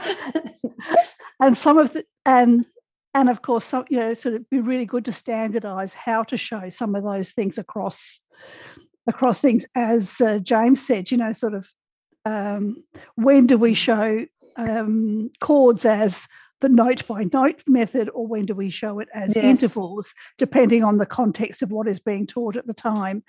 and 1.39 1.57
some 1.57 1.77
of 1.77 1.93
the 1.93 2.03
and 2.25 2.65
and 3.13 3.29
of 3.29 3.41
course 3.41 3.65
some 3.65 3.85
you 3.89 3.97
know 3.97 4.13
sort 4.13 4.35
of 4.35 4.49
be 4.49 4.59
really 4.59 4.85
good 4.85 5.05
to 5.05 5.11
standardize 5.11 5.93
how 5.93 6.23
to 6.23 6.37
show 6.37 6.69
some 6.69 6.95
of 6.95 7.03
those 7.03 7.31
things 7.31 7.57
across 7.59 8.19
across 9.07 9.39
things. 9.39 9.65
As 9.75 10.19
uh, 10.19 10.39
james 10.39 10.85
said 10.85 11.11
you 11.11 11.17
know 11.17 11.31
sort 11.31 11.53
of 11.53 11.67
um, 12.27 12.83
when 13.15 13.47
do 13.47 13.57
we 13.57 13.73
show 13.73 14.25
um, 14.57 15.29
chords 15.39 15.85
as 15.85 16.27
the 16.61 16.69
note 16.69 17.07
by 17.07 17.23
note 17.31 17.61
method 17.67 18.09
or 18.13 18.25
when 18.27 18.45
do 18.45 18.55
we 18.55 18.69
show 18.69 18.99
it 18.99 19.07
as 19.13 19.35
Yes. 19.35 19.43
intervals 19.43 20.13
depending 20.37 20.83
on 20.83 20.97
the 20.97 21.05
context 21.05 21.61
of 21.61 21.71
what 21.71 21.87
is 21.87 21.99
being 21.99 22.27
taught 22.27 22.55
at 22.55 22.67
the 22.67 22.73
time 22.73 23.23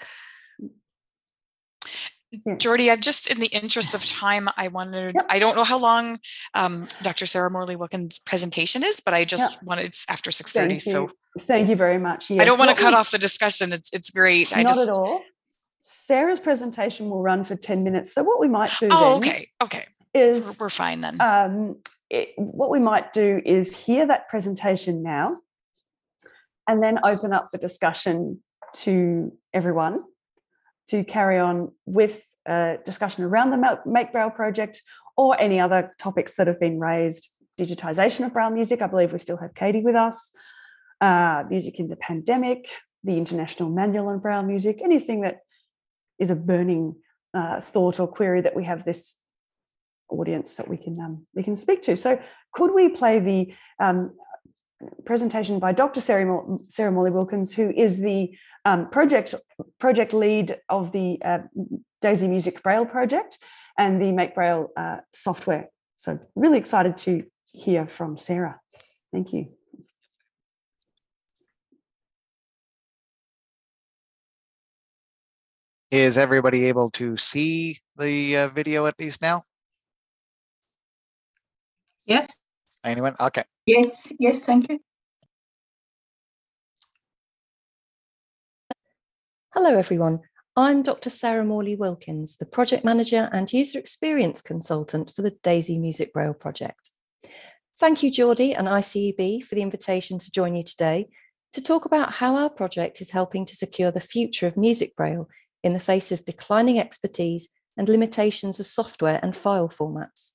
Geordie, 2.59 2.91
I'm 2.91 3.01
just 3.01 3.27
in 3.27 3.41
the 3.41 3.47
interest 3.47 3.95
of 3.95 4.05
time, 4.05 4.51
I 4.55 4.69
wondered, 4.69 5.15
I 5.31 5.39
don't 5.39 5.57
know 5.57 5.65
how 5.65 5.79
long 5.79 6.19
um, 6.53 6.85
Dr. 7.01 7.25
Sarah 7.25 7.51
Morley 7.51 7.75
Wilkins' 7.75 8.19
presentation 8.21 8.85
is, 8.85 9.01
but 9.01 9.15
I 9.15 9.25
just 9.25 9.63
wanted, 9.63 9.87
it's 9.87 10.05
after 10.11 10.31
6.30, 10.31 10.53
Thank 10.53 10.81
so 10.83 11.09
Thank 11.47 11.69
you 11.69 11.77
very 11.77 11.99
much. 11.99 12.31
I 12.31 12.45
don't 12.45 12.59
want 12.59 12.77
to 12.77 12.77
cut 12.77 12.95
off 12.95 13.11
the 13.11 13.19
discussion. 13.19 13.73
It's 13.73 13.91
it's 13.93 14.11
great. 14.11 14.57
I 14.57 14.63
Not 14.63 14.69
just 14.69 14.89
at 14.89 14.95
all. 14.95 15.23
Sarah's 15.91 16.39
presentation 16.39 17.09
will 17.09 17.23
run 17.23 17.45
for 17.45 17.57
10 17.57 17.83
minutes. 17.83 18.13
So 18.13 18.23
what 18.23 18.39
we 18.41 18.47
might 18.49 18.71
do 18.79 18.89
Oh, 18.91 19.21
then 19.21 19.31
okay, 19.31 19.49
okay. 19.63 19.85
is 20.13 20.59
We're, 20.61 20.67
we're 20.67 20.71
fine 20.71 21.01
then. 21.01 21.19
um, 21.21 21.77
it, 22.11 22.29
what 22.37 22.69
we 22.71 22.79
might 22.79 23.15
do 23.15 23.41
is 23.47 23.75
hear 23.75 24.07
that 24.07 24.29
presentation 24.29 25.03
now 25.03 25.39
and 26.69 26.83
then 26.83 26.99
open 27.05 27.33
up 27.33 27.51
the 27.53 27.59
discussion 27.59 28.43
to 28.75 29.33
everyone 29.55 30.03
to 30.89 31.05
carry 31.05 31.39
on 31.39 31.73
with 31.87 32.23
a 32.47 32.77
discussion 32.85 33.25
around 33.25 33.51
the 33.51 33.81
Make 33.87 34.13
Braille 34.13 34.29
project 34.31 34.83
or 35.17 35.41
any 35.41 35.59
other 35.59 35.95
topics 35.99 36.37
that 36.37 36.47
have 36.49 36.61
been 36.61 36.79
raised. 36.79 37.29
Digitization 37.59 38.27
of 38.27 38.35
Braille 38.35 38.51
music. 38.51 38.83
I 38.83 38.87
believe 38.89 39.13
we 39.13 39.19
still 39.19 39.39
have 39.39 39.55
Katie 39.55 39.81
with 39.81 39.97
us. 39.97 40.33
Uh, 41.01 41.45
music 41.49 41.81
in 41.81 41.89
the 41.89 41.97
pandemic, 41.97 42.69
the 43.05 43.17
International 43.17 43.71
Manual 43.71 44.09
on 44.09 44.19
Braille 44.19 44.43
music, 44.43 44.81
anything 44.83 45.23
that 45.23 45.39
is 46.19 46.31
a 46.31 46.37
burning 46.37 46.97
uh, 47.35 47.61
thought 47.61 48.01
or 48.01 48.09
query 48.09 48.41
that 48.41 48.57
we 48.57 48.65
have 48.65 48.85
this 48.85 49.17
audience 50.11 50.57
that 50.57 50.69
we 50.69 50.77
can 50.77 50.99
um, 51.01 51.27
we 51.35 51.43
can 51.43 51.57
speak 51.57 51.83
to. 51.83 51.97
So, 51.97 52.21
could 52.53 52.73
we 52.75 52.89
play 52.89 53.19
the 53.19 53.55
um, 53.79 54.13
presentation 55.05 55.59
by 55.59 55.73
Dr. 55.73 56.01
Sarah, 56.01 56.43
Sarah 56.69 56.93
Morley 56.93 57.11
Wilkins, 57.11 57.55
who 57.55 57.71
is 57.71 58.01
the 58.01 58.37
um, 58.65 58.89
project 58.91 59.35
project 59.79 60.13
lead 60.13 60.59
of 60.69 60.93
the 60.93 61.19
uh, 61.25 61.39
Daisy 62.01 62.29
Music 62.29 62.63
Braille 62.63 62.87
project 62.87 63.39
and 63.77 64.01
the 64.01 64.13
Make 64.13 64.35
Braille 64.35 64.71
uh, 64.77 64.99
software. 65.13 65.69
So 65.97 66.19
really 66.35 66.59
excited 66.59 66.97
to 66.99 67.25
hear 67.53 67.87
from 67.87 68.17
Sarah. 68.17 68.61
Thank 69.13 69.33
you. 69.33 69.58
Is 75.91 76.19
everybody 76.19 76.67
able 76.67 76.91
to 76.93 77.17
see 77.17 77.81
the 77.97 78.37
uh, 78.37 78.49
video 78.49 78.85
at 78.85 78.99
least 78.99 79.23
now? 79.23 79.45
Yes. 82.05 82.29
Anyone? 82.85 83.17
Okay. 83.19 83.45
Yes. 83.65 84.13
Yes. 84.19 84.43
Thank 84.43 84.69
you. 84.69 84.81
Hello, 89.55 89.79
everyone. 89.79 90.21
I'm 90.57 90.83
Dr. 90.83 91.09
Sarah 91.09 91.45
Morley 91.45 91.75
Wilkins, 91.75 92.37
the 92.37 92.45
Project 92.45 92.85
Manager 92.85 93.31
and 93.33 93.51
User 93.51 93.79
Experience 93.79 94.43
Consultant 94.43 95.13
for 95.17 95.23
the 95.23 95.37
DAISY 95.43 95.79
Music 95.79 96.13
Braille 96.13 96.35
project. 96.35 96.91
Thank 97.81 98.03
you, 98.03 98.11
Geordie 98.11 98.55
and 98.55 98.69
ICEB, 98.69 99.43
for 99.43 99.55
the 99.55 99.63
invitation 99.63 100.19
to 100.19 100.31
join 100.31 100.55
you 100.55 100.65
today 100.65 101.09
to 101.55 101.63
talk 101.63 101.87
about 101.87 102.13
how 102.13 102.37
our 102.37 102.51
project 102.51 103.01
is 103.01 103.13
helping 103.13 103.47
to 103.47 103.57
secure 103.57 103.91
the 103.91 104.01
future 104.01 104.47
of 104.47 104.59
music 104.59 104.95
braille 104.95 105.29
in 105.63 105.73
the 105.73 105.81
face 105.81 106.13
of 106.13 106.25
declining 106.25 106.79
expertise 106.79 107.49
and 107.77 107.89
limitations 107.89 108.59
of 108.61 108.67
software 108.67 109.21
and 109.23 109.37
file 109.37 109.69
formats. 109.69 110.33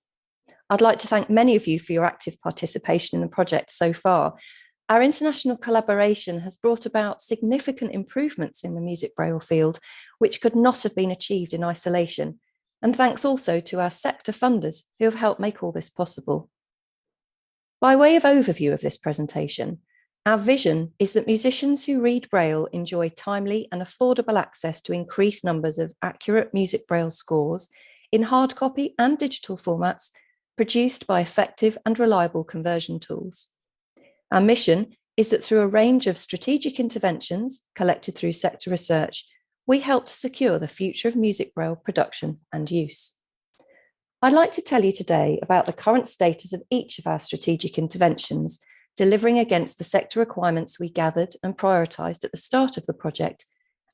I'd 0.70 0.82
like 0.82 1.00
to 1.00 1.08
thank 1.08 1.30
many 1.30 1.56
of 1.56 1.68
you 1.68 1.80
for 1.80 1.94
your 1.94 2.06
active 2.06 2.40
participation 2.42 3.18
in 3.18 3.22
the 3.22 3.32
project 3.32 3.72
so 3.72 3.94
far. 3.94 4.36
Our 4.90 5.02
international 5.02 5.58
collaboration 5.58 6.40
has 6.42 6.56
brought 6.56 6.86
about 6.86 7.22
significant 7.22 7.92
improvements 7.92 8.64
in 8.64 8.76
the 8.76 8.82
music 8.82 9.16
braille 9.16 9.40
field, 9.40 9.80
which 10.20 10.42
could 10.42 10.56
not 10.56 10.84
have 10.84 10.96
been 10.96 11.12
achieved 11.12 11.54
in 11.54 11.64
isolation. 11.64 12.40
And 12.82 12.96
thanks 12.96 13.24
also 13.24 13.60
to 13.62 13.80
our 13.80 13.92
sector 13.92 14.32
funders 14.32 14.84
who 15.00 15.06
have 15.06 15.16
helped 15.16 15.40
make 15.40 15.64
all 15.64 15.72
this 15.72 15.90
possible. 15.90 16.50
By 17.80 17.96
way 17.96 18.16
of 18.16 18.24
overview 18.24 18.74
of 18.74 18.82
this 18.82 18.98
presentation, 18.98 19.80
our 20.26 20.38
vision 20.38 20.94
is 21.00 21.14
that 21.14 21.28
musicians 21.28 21.86
who 21.86 22.00
read 22.00 22.30
Braille 22.30 22.68
enjoy 22.68 23.10
timely 23.10 23.68
and 23.72 23.82
affordable 23.82 24.40
access 24.40 24.82
to 24.84 24.94
increased 24.94 25.44
numbers 25.44 25.78
of 25.78 25.94
accurate 26.02 26.54
music 26.54 26.88
Braille 26.88 27.12
scores 27.12 27.68
in 28.12 28.24
hard 28.24 28.56
copy 28.56 28.96
and 28.98 29.18
digital 29.18 29.58
formats 29.58 30.12
produced 30.56 31.08
by 31.08 31.20
effective 31.20 31.78
and 31.86 32.00
reliable 32.00 32.46
conversion 32.46 33.00
tools. 33.00 33.50
Our 34.32 34.40
mission 34.40 34.96
is 35.18 35.30
that 35.32 35.44
through 35.44 35.62
a 35.62 35.68
range 35.68 36.08
of 36.08 36.18
strategic 36.18 36.80
interventions 36.80 37.62
collected 37.76 38.16
through 38.16 38.32
sector 38.32 38.70
research, 38.70 39.26
we 39.68 39.80
help 39.80 40.06
to 40.06 40.14
secure 40.14 40.58
the 40.58 40.68
future 40.70 41.08
of 41.08 41.16
music 41.18 41.54
Braille 41.54 41.76
production 41.76 42.40
and 42.52 42.72
use. 42.72 43.14
I'd 44.22 44.32
like 44.32 44.54
to 44.54 44.62
tell 44.62 44.86
you 44.86 44.94
today 44.94 45.40
about 45.42 45.66
the 45.66 45.74
current 45.74 46.08
status 46.08 46.54
of 46.54 46.64
each 46.70 46.98
of 46.98 47.08
our 47.08 47.20
strategic 47.20 47.78
interventions 47.78 48.60
delivering 48.96 49.40
against 49.40 49.78
the 49.78 49.84
sector 49.84 50.20
requirements 50.20 50.80
we 50.80 50.90
gathered 50.90 51.36
and 51.42 51.58
prioritised 51.58 52.24
at 52.24 52.32
the 52.32 52.38
start 52.38 52.78
of 52.78 52.86
the 52.86 52.94
project, 52.94 53.46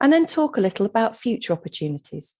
and 0.01 0.11
then 0.11 0.25
talk 0.25 0.57
a 0.57 0.61
little 0.61 0.85
about 0.85 1.17
future 1.17 1.53
opportunities. 1.53 2.35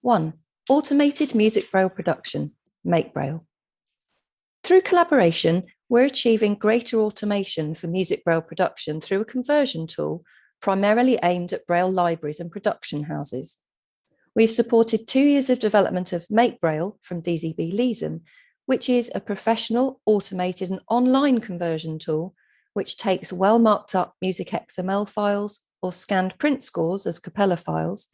One, 0.00 0.34
automated 0.68 1.34
music 1.34 1.70
braille 1.70 1.90
production, 1.90 2.52
Make 2.84 3.14
Braille. 3.14 3.46
Through 4.64 4.82
collaboration, 4.82 5.64
we're 5.88 6.04
achieving 6.04 6.54
greater 6.54 6.98
automation 6.98 7.74
for 7.74 7.86
music 7.86 8.24
braille 8.24 8.42
production 8.42 9.00
through 9.00 9.20
a 9.20 9.26
conversion 9.26 9.86
tool 9.86 10.24
primarily 10.60 11.18
aimed 11.22 11.52
at 11.52 11.66
braille 11.66 11.90
libraries 11.90 12.40
and 12.40 12.50
production 12.50 13.04
houses. 13.04 13.58
We've 14.34 14.50
supported 14.50 15.06
two 15.06 15.20
years 15.20 15.50
of 15.50 15.58
development 15.58 16.12
of 16.12 16.30
Make 16.30 16.60
Braille 16.60 16.98
from 17.02 17.20
DZB 17.20 17.76
Lesen 17.76 18.20
which 18.66 18.88
is 18.88 19.10
a 19.14 19.20
professional, 19.20 20.00
automated, 20.06 20.70
and 20.70 20.80
online 20.88 21.40
conversion 21.40 21.98
tool 21.98 22.34
which 22.74 22.96
takes 22.96 23.32
well 23.32 23.58
marked 23.58 23.94
up 23.94 24.14
music 24.20 24.48
XML 24.48 25.08
files 25.08 25.62
or 25.82 25.92
scanned 25.92 26.38
print 26.38 26.62
scores 26.62 27.06
as 27.06 27.18
Capella 27.18 27.56
files, 27.56 28.08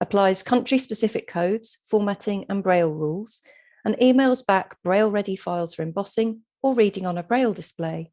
applies 0.00 0.42
country 0.42 0.78
specific 0.78 1.26
codes, 1.26 1.78
formatting, 1.86 2.44
and 2.48 2.62
Braille 2.62 2.92
rules, 2.92 3.40
and 3.84 3.96
emails 3.96 4.44
back 4.44 4.76
Braille 4.82 5.10
ready 5.10 5.36
files 5.36 5.74
for 5.74 5.82
embossing 5.82 6.42
or 6.62 6.74
reading 6.74 7.06
on 7.06 7.16
a 7.16 7.22
Braille 7.22 7.54
display. 7.54 8.12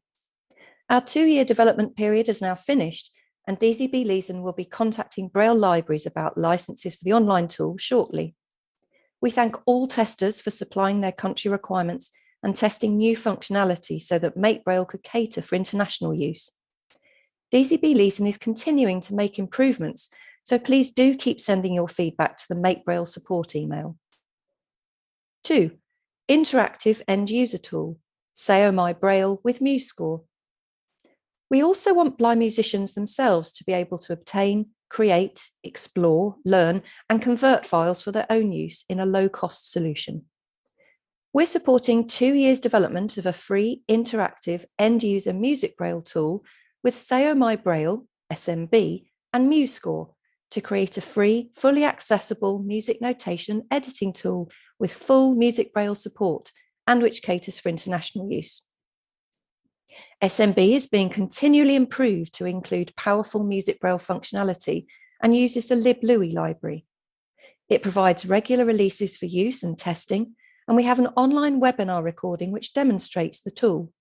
Our 0.88 1.00
two 1.00 1.24
year 1.24 1.44
development 1.44 1.96
period 1.96 2.28
is 2.28 2.40
now 2.40 2.54
finished, 2.54 3.10
and 3.46 3.58
DZB 3.58 4.06
Lesen 4.06 4.42
will 4.42 4.52
be 4.52 4.64
contacting 4.64 5.28
Braille 5.28 5.54
libraries 5.54 6.06
about 6.06 6.38
licenses 6.38 6.94
for 6.96 7.04
the 7.04 7.12
online 7.12 7.48
tool 7.48 7.76
shortly. 7.76 8.34
We 9.24 9.30
thank 9.30 9.56
all 9.64 9.86
testers 9.86 10.42
for 10.42 10.50
supplying 10.50 11.00
their 11.00 11.10
country 11.10 11.50
requirements 11.50 12.10
and 12.42 12.54
testing 12.54 12.98
new 12.98 13.16
functionality 13.16 13.98
so 14.02 14.18
that 14.18 14.36
Make 14.36 14.66
could 14.66 15.02
cater 15.02 15.40
for 15.40 15.54
international 15.54 16.12
use. 16.12 16.50
DZB 17.50 17.96
Lesen 17.96 18.28
is 18.28 18.36
continuing 18.36 19.00
to 19.00 19.14
make 19.14 19.38
improvements, 19.38 20.10
so 20.42 20.58
please 20.58 20.90
do 20.90 21.16
keep 21.16 21.40
sending 21.40 21.72
your 21.72 21.88
feedback 21.88 22.36
to 22.36 22.44
the 22.50 22.60
Make 22.60 22.82
support 23.06 23.56
email. 23.56 23.96
Two, 25.42 25.70
interactive 26.30 27.00
end 27.08 27.30
user 27.30 27.56
tool, 27.56 27.98
Say 28.34 28.66
Oh 28.66 28.72
My 28.72 28.92
Braille 28.92 29.40
with 29.42 29.60
MuseScore. 29.60 30.22
We 31.50 31.62
also 31.62 31.94
want 31.94 32.18
blind 32.18 32.40
musicians 32.40 32.92
themselves 32.92 33.54
to 33.54 33.64
be 33.64 33.72
able 33.72 33.96
to 34.00 34.12
obtain, 34.12 34.72
create, 34.94 35.50
explore, 35.64 36.36
learn, 36.44 36.80
and 37.10 37.20
convert 37.20 37.66
files 37.66 38.00
for 38.00 38.12
their 38.12 38.26
own 38.30 38.52
use 38.52 38.84
in 38.88 39.00
a 39.00 39.04
low 39.04 39.28
cost 39.28 39.72
solution. 39.72 40.24
We're 41.32 41.46
supporting 41.46 42.06
two 42.06 42.32
years 42.32 42.60
development 42.60 43.16
of 43.16 43.26
a 43.26 43.32
free 43.32 43.82
interactive 43.90 44.64
end 44.78 45.02
user 45.02 45.32
music 45.32 45.76
braille 45.76 46.00
tool 46.00 46.44
with 46.84 47.10
My 47.10 47.56
Braille, 47.56 48.06
SMB, 48.32 49.06
and 49.32 49.52
MuseScore 49.52 50.12
to 50.52 50.60
create 50.60 50.96
a 50.96 51.00
free, 51.00 51.50
fully 51.52 51.84
accessible 51.84 52.60
music 52.60 53.00
notation 53.00 53.64
editing 53.72 54.12
tool 54.12 54.48
with 54.78 54.92
full 54.92 55.34
music 55.34 55.74
braille 55.74 55.96
support 55.96 56.52
and 56.86 57.02
which 57.02 57.20
caters 57.20 57.58
for 57.58 57.68
international 57.68 58.30
use. 58.30 58.62
SMB 60.22 60.74
is 60.74 60.86
being 60.86 61.08
continually 61.08 61.74
improved 61.74 62.34
to 62.34 62.46
include 62.46 62.96
powerful 62.96 63.44
music 63.44 63.80
braille 63.80 63.98
functionality 63.98 64.86
and 65.22 65.36
uses 65.36 65.66
the 65.66 65.74
LibLouis 65.74 66.32
library. 66.32 66.86
It 67.68 67.82
provides 67.82 68.26
regular 68.26 68.64
releases 68.64 69.16
for 69.16 69.26
use 69.26 69.62
and 69.62 69.76
testing, 69.76 70.34
and 70.68 70.76
we 70.76 70.84
have 70.84 70.98
an 70.98 71.08
online 71.16 71.60
webinar 71.60 72.02
recording 72.02 72.52
which 72.52 72.74
demonstrates 72.74 73.40
the 73.40 73.50
tool. 73.50 73.92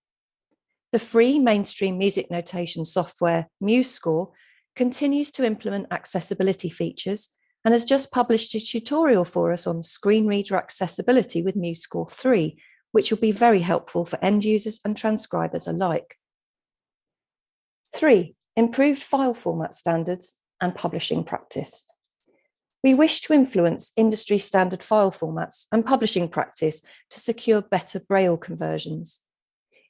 The 0.91 0.99
free 0.99 1.39
mainstream 1.39 1.97
music 1.97 2.29
notation 2.29 2.85
software 2.85 3.47
MuseScore 3.61 4.31
continues 4.75 5.31
to 5.31 5.45
implement 5.45 5.87
accessibility 5.91 6.69
features 6.69 7.29
and 7.65 7.73
has 7.73 7.85
just 7.85 8.11
published 8.11 8.53
a 8.55 8.59
tutorial 8.59 9.25
for 9.25 9.53
us 9.53 9.65
on 9.65 9.81
screen 9.81 10.27
reader 10.27 10.55
accessibility 10.55 11.41
with 11.41 11.55
MuseScore 11.55 12.11
3, 12.11 12.57
which 12.93 13.11
will 13.11 13.17
be 13.17 13.33
very 13.33 13.59
helpful 13.59 14.05
for 14.05 14.23
end 14.23 14.45
users 14.45 14.79
and 14.85 14.95
transcribers 14.95 15.67
alike. 15.67 16.15
Three, 17.93 18.35
improved 18.55 19.03
file 19.03 19.33
format 19.33 19.75
standards 19.75 20.37
and 20.61 20.73
publishing 20.73 21.25
practice. 21.25 21.83
We 22.83 22.93
wish 22.93 23.21
to 23.21 23.33
influence 23.33 23.91
industry 23.97 24.37
standard 24.37 24.83
file 24.83 25.11
formats 25.11 25.65
and 25.71 25.85
publishing 25.85 26.29
practice 26.29 26.81
to 27.09 27.19
secure 27.19 27.61
better 27.61 27.99
Braille 27.99 28.37
conversions. 28.37 29.21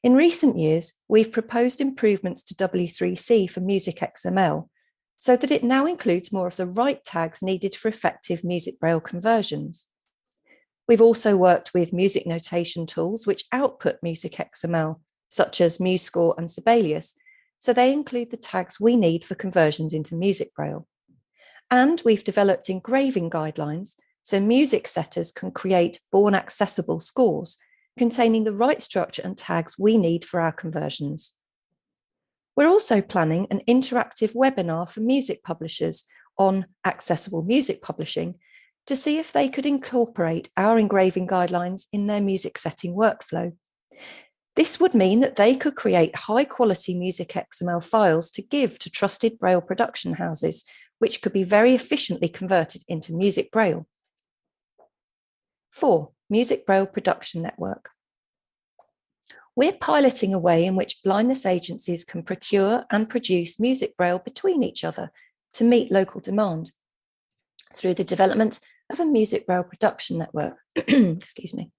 In 0.02 0.16
recent 0.16 0.58
years, 0.58 0.94
we've 1.08 1.32
proposed 1.32 1.82
improvements 1.82 2.42
to 2.44 2.56
W3C 2.56 3.50
for 3.50 3.60
Music 3.62 3.98
XML 3.98 4.70
so 5.18 5.36
that 5.36 5.52
it 5.52 5.64
now 5.64 5.86
includes 5.86 6.32
more 6.32 6.48
of 6.48 6.56
the 6.56 6.66
right 6.66 7.04
tags 7.04 7.42
needed 7.42 7.76
for 7.76 7.88
effective 7.88 8.44
Music 8.44 8.80
Braille 8.80 9.00
conversions. 9.00 9.88
We've 10.88 11.02
also 11.02 11.38
worked 11.38 11.74
with 11.74 11.94
music 11.94 12.28
notation 12.28 12.86
tools 12.86 13.26
which 13.26 13.46
output 13.52 13.98
music 14.04 14.34
XML, 14.34 15.00
such 15.30 15.62
as 15.62 15.78
MuseScore 15.78 16.36
and 16.38 16.50
Sibelius, 16.50 17.16
so 17.58 17.72
they 17.72 17.94
include 17.94 18.32
the 18.32 18.38
tags 18.38 18.80
we 18.80 18.98
need 18.98 19.24
for 19.24 19.36
conversions 19.36 19.94
into 19.94 20.16
music 20.16 20.54
braille. 20.54 20.86
And 21.72 22.02
we've 22.04 22.24
developed 22.24 22.70
engraving 22.70 23.30
guidelines 23.30 23.96
so 24.22 24.40
music 24.40 24.88
setters 24.88 25.32
can 25.32 25.52
create 25.52 26.00
born 26.12 26.36
accessible 26.36 27.00
scores 27.00 27.58
containing 27.98 28.44
the 28.44 28.54
right 28.54 28.82
structure 28.82 29.22
and 29.24 29.38
tags 29.38 29.78
we 29.80 29.98
need 29.98 30.26
for 30.26 30.42
our 30.42 30.52
conversions. 30.52 31.34
We're 32.56 32.68
also 32.68 33.02
planning 33.02 33.48
an 33.50 33.62
interactive 33.68 34.36
webinar 34.36 34.90
for 34.90 35.00
music 35.00 35.44
publishers 35.44 36.04
on 36.38 36.66
accessible 36.86 37.44
music 37.44 37.82
publishing 37.82 38.36
to 38.88 38.96
see 38.96 39.18
if 39.18 39.32
they 39.32 39.48
could 39.48 39.66
incorporate 39.66 40.50
our 40.58 40.78
engraving 40.78 41.28
guidelines 41.28 41.88
in 41.92 42.08
their 42.08 42.22
music 42.22 42.58
setting 42.58 42.94
workflow. 42.94 43.54
This 44.56 44.80
would 44.80 44.94
mean 44.94 45.22
that 45.22 45.36
they 45.36 45.56
could 45.56 45.76
create 45.76 46.16
high 46.16 46.44
quality 46.44 46.94
music 46.94 47.30
XML 47.30 47.84
files 47.84 48.30
to 48.32 48.42
give 48.42 48.78
to 48.80 48.90
trusted 48.90 49.40
Braille 49.40 49.62
production 49.62 50.14
houses, 50.14 50.64
which 51.00 51.22
could 51.22 51.34
be 51.34 51.44
very 51.44 51.74
efficiently 51.74 52.30
converted 52.30 52.84
into 52.88 53.16
Music 53.16 53.52
Braille. 53.52 53.88
Four, 55.72 56.12
Music 56.30 56.68
Braille 56.68 56.86
Production 56.86 57.42
Network. 57.42 57.90
We're 59.56 59.74
piloting 59.74 60.34
a 60.34 60.40
way 60.40 60.66
in 60.66 60.76
which 60.76 61.02
blindness 61.04 61.46
agencies 61.46 62.04
can 62.04 62.24
procure 62.24 62.86
and 62.92 63.10
produce 63.10 63.60
music 63.60 63.96
braille 63.98 64.20
between 64.20 64.64
each 64.64 64.84
other 64.84 65.12
to 65.54 65.64
meet 65.64 65.92
local 65.92 66.22
demand 66.22 66.72
through 67.74 67.94
the 67.94 68.04
development 68.04 68.60
of 68.92 69.00
a 69.00 69.06
music 69.06 69.46
braille 69.46 69.64
production 69.64 70.18
network. 70.18 70.58
Excuse 70.76 71.54
me. 71.54 71.72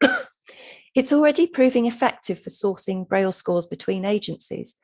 it's 0.94 1.12
already 1.12 1.46
proving 1.46 1.86
effective 1.86 2.38
for 2.38 2.50
sourcing 2.50 3.06
braille 3.06 3.32
scores 3.32 3.66
between 3.66 4.04
agencies, 4.04 4.76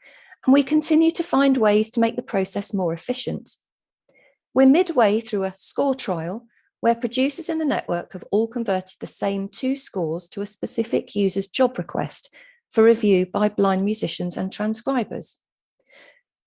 and 0.45 0.53
we 0.53 0.63
continue 0.63 1.11
to 1.13 1.23
find 1.23 1.57
ways 1.57 1.91
to 1.91 2.01
make 2.01 2.17
the 2.17 2.23
process 2.23 2.75
more 2.75 2.93
efficient. 2.93 3.53
We're 4.55 4.67
midway 4.67 5.21
through 5.21 5.45
a 5.45 5.55
score 5.55 5.95
trial 5.95 6.47
where 6.81 6.95
producers 6.95 7.49
in 7.49 7.59
the 7.59 7.65
network 7.65 8.13
have 8.13 8.25
all 8.33 8.49
converted 8.49 8.99
the 8.99 9.07
same 9.07 9.49
two 9.49 9.77
scores 9.77 10.29
to 10.29 10.43
a 10.43 10.47
specific 10.47 11.15
user's 11.15 11.47
job 11.47 11.79
request 11.79 12.35
for 12.71 12.83
review 12.85 13.25
by 13.25 13.49
blind 13.49 13.85
musicians 13.85 14.37
and 14.37 14.53
transcribers. 14.53 15.39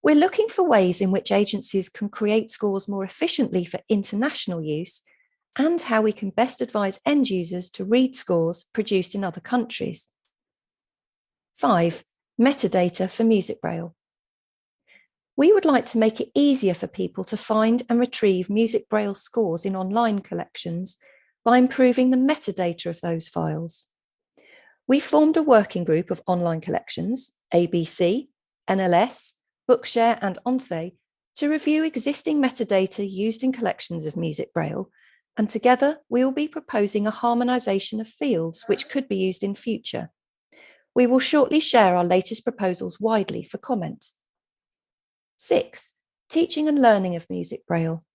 We're 0.05 0.15
looking 0.15 0.47
for 0.47 0.65
ways 0.65 1.01
in 1.01 1.11
which 1.11 1.31
agencies 1.31 1.89
can 1.89 2.07
create 2.07 2.51
scores 2.51 2.87
more 2.87 3.03
efficiently 3.03 3.65
for 3.65 3.81
international 3.89 4.61
use 4.61 5.01
and 5.57 5.81
how 5.81 6.01
we 6.01 6.13
can 6.13 6.29
best 6.29 6.61
advise 6.61 7.01
end 7.05 7.29
users 7.29 7.69
to 7.71 7.83
read 7.83 8.15
scores 8.15 8.65
produced 8.71 9.15
in 9.15 9.23
other 9.23 9.41
countries. 9.41 10.07
Five, 11.53 12.05
metadata 12.39 13.09
for 13.09 13.23
music 13.25 13.59
braille 13.61 13.95
we 15.37 15.51
would 15.51 15.65
like 15.65 15.85
to 15.87 15.97
make 15.97 16.21
it 16.21 16.29
easier 16.33 16.73
for 16.73 16.87
people 16.87 17.23
to 17.25 17.37
find 17.37 17.83
and 17.89 17.99
retrieve 17.99 18.49
music 18.49 18.87
braille 18.89 19.15
scores 19.15 19.65
in 19.65 19.75
online 19.75 20.19
collections 20.19 20.97
by 21.43 21.57
improving 21.57 22.09
the 22.09 22.17
metadata 22.17 22.85
of 22.87 23.01
those 23.01 23.27
files. 23.27 23.85
We 24.87 24.99
formed 24.99 25.35
a 25.35 25.43
working 25.43 25.83
group 25.83 26.09
of 26.09 26.21
online 26.25 26.61
collections, 26.61 27.33
ABC, 27.53 28.27
NLS, 28.69 29.33
Bookshare, 29.69 30.17
and 30.21 30.37
ONTHE, 30.45 30.93
to 31.35 31.49
review 31.49 31.83
existing 31.83 32.41
metadata 32.41 33.09
used 33.09 33.43
in 33.43 33.51
collections 33.51 34.05
of 34.05 34.15
music 34.15 34.53
braille, 34.53 34.89
and 35.37 35.49
together 35.49 35.99
we 36.09 36.23
will 36.23 36.31
be 36.31 36.47
proposing 36.47 37.05
a 37.05 37.11
harmonisation 37.11 37.99
of 37.99 38.07
fields 38.07 38.63
which 38.67 38.89
could 38.89 39.07
be 39.07 39.17
used 39.17 39.43
in 39.43 39.53
future. 39.53 40.11
We 40.95 41.07
will 41.07 41.19
shortly 41.19 41.59
share 41.59 41.95
our 41.97 42.05
latest 42.05 42.43
proposals 42.43 42.99
widely 42.99 43.43
for 43.43 43.57
comment. 43.57 44.11
Six, 45.35 45.93
teaching 46.29 46.69
and 46.69 46.81
learning 46.81 47.17
of 47.17 47.29
music 47.29 47.65
braille. 47.67 48.05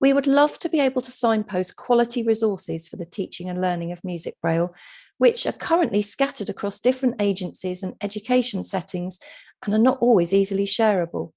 We 0.00 0.14
would 0.14 0.26
love 0.26 0.58
to 0.60 0.70
be 0.70 0.80
able 0.80 1.02
to 1.02 1.10
signpost 1.10 1.76
quality 1.76 2.22
resources 2.22 2.88
for 2.88 2.96
the 2.96 3.04
teaching 3.04 3.50
and 3.50 3.60
learning 3.60 3.92
of 3.92 4.02
music 4.02 4.36
braille, 4.40 4.74
which 5.20 5.44
are 5.44 5.52
currently 5.52 6.00
scattered 6.00 6.48
across 6.48 6.80
different 6.80 7.14
agencies 7.20 7.82
and 7.82 7.94
education 8.00 8.64
settings 8.64 9.18
and 9.62 9.74
are 9.74 9.78
not 9.78 9.98
always 10.00 10.32
easily 10.32 10.64
shareable. 10.64 11.32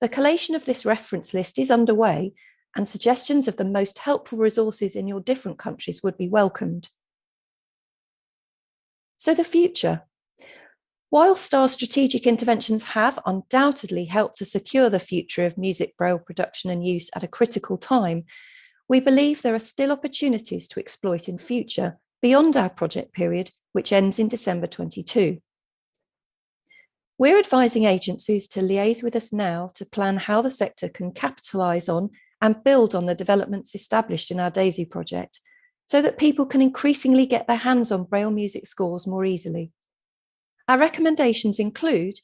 The 0.00 0.08
collation 0.08 0.54
of 0.54 0.64
this 0.64 0.86
reference 0.86 1.34
list 1.34 1.58
is 1.58 1.70
underway, 1.70 2.32
and 2.74 2.88
suggestions 2.88 3.46
of 3.46 3.58
the 3.58 3.64
most 3.66 3.98
helpful 3.98 4.38
resources 4.38 4.96
in 4.96 5.06
your 5.06 5.20
different 5.20 5.58
countries 5.58 6.02
would 6.02 6.16
be 6.16 6.30
welcomed. 6.30 6.88
So, 9.18 9.34
the 9.34 9.44
future. 9.44 10.04
Whilst 11.10 11.52
our 11.52 11.68
strategic 11.68 12.26
interventions 12.26 12.84
have 12.84 13.18
undoubtedly 13.26 14.06
helped 14.06 14.38
to 14.38 14.46
secure 14.46 14.88
the 14.88 14.98
future 14.98 15.44
of 15.44 15.58
music 15.58 15.94
braille 15.98 16.18
production 16.18 16.70
and 16.70 16.86
use 16.86 17.10
at 17.14 17.22
a 17.22 17.28
critical 17.28 17.76
time, 17.76 18.24
we 18.88 18.98
believe 18.98 19.42
there 19.42 19.54
are 19.54 19.58
still 19.58 19.92
opportunities 19.92 20.66
to 20.68 20.80
exploit 20.80 21.28
in 21.28 21.36
future 21.36 21.98
beyond 22.24 22.56
our 22.56 22.70
project 22.70 23.12
period, 23.12 23.50
which 23.72 23.92
ends 23.92 24.18
in 24.18 24.28
December 24.28 24.66
22. 24.66 25.36
We're 27.18 27.38
advising 27.38 27.84
agencies 27.84 28.48
to 28.48 28.60
liaise 28.60 29.02
with 29.02 29.14
us 29.14 29.30
now 29.30 29.72
to 29.74 29.84
plan 29.84 30.16
how 30.16 30.40
the 30.40 30.50
sector 30.50 30.88
can 30.88 31.12
capitalise 31.12 31.86
on 31.86 32.08
and 32.40 32.64
build 32.64 32.94
on 32.94 33.04
the 33.04 33.14
developments 33.14 33.74
established 33.74 34.30
in 34.30 34.40
our 34.40 34.50
DAISY 34.50 34.86
project 34.86 35.40
so 35.86 36.00
that 36.00 36.16
people 36.16 36.46
can 36.46 36.62
increasingly 36.62 37.26
get 37.26 37.46
their 37.46 37.58
hands 37.58 37.92
on 37.92 38.04
Braille 38.04 38.30
music 38.30 38.66
scores 38.66 39.06
more 39.06 39.26
easily. 39.26 39.70
Our 40.66 40.78
recommendations 40.78 41.58
include 41.58 42.14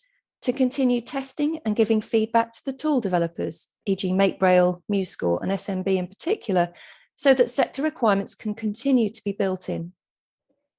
to 0.40 0.54
continue 0.54 1.02
testing 1.02 1.60
and 1.66 1.76
giving 1.76 2.00
feedback 2.00 2.52
to 2.54 2.64
the 2.64 2.72
tool 2.72 3.02
developers, 3.02 3.68
e.g. 3.84 4.10
MakeBraille, 4.10 4.80
MuseScore 4.90 5.42
and 5.42 5.52
SMB 5.52 5.94
in 5.94 6.06
particular, 6.06 6.72
so 7.20 7.34
that 7.34 7.50
sector 7.50 7.82
requirements 7.82 8.34
can 8.34 8.55
continue 8.55 9.10
to 9.10 9.23
be 9.23 9.32
built 9.32 9.68
in. 9.68 9.92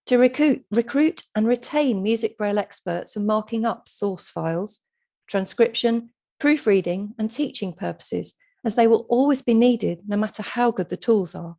To 0.07 0.17
recruit, 0.17 0.65
recruit 0.71 1.21
and 1.35 1.47
retain 1.47 2.01
music 2.01 2.35
braille 2.35 2.57
experts 2.57 3.13
for 3.13 3.19
marking 3.19 3.63
up 3.63 3.87
source 3.87 4.27
files, 4.27 4.79
transcription, 5.27 6.09
proofreading 6.39 7.13
and 7.19 7.29
teaching 7.29 7.73
purposes, 7.73 8.33
as 8.65 8.73
they 8.73 8.87
will 8.87 9.05
always 9.07 9.43
be 9.43 9.53
needed 9.53 9.99
no 10.07 10.17
matter 10.17 10.41
how 10.41 10.71
good 10.71 10.89
the 10.89 10.97
tools 10.97 11.35
are. 11.35 11.57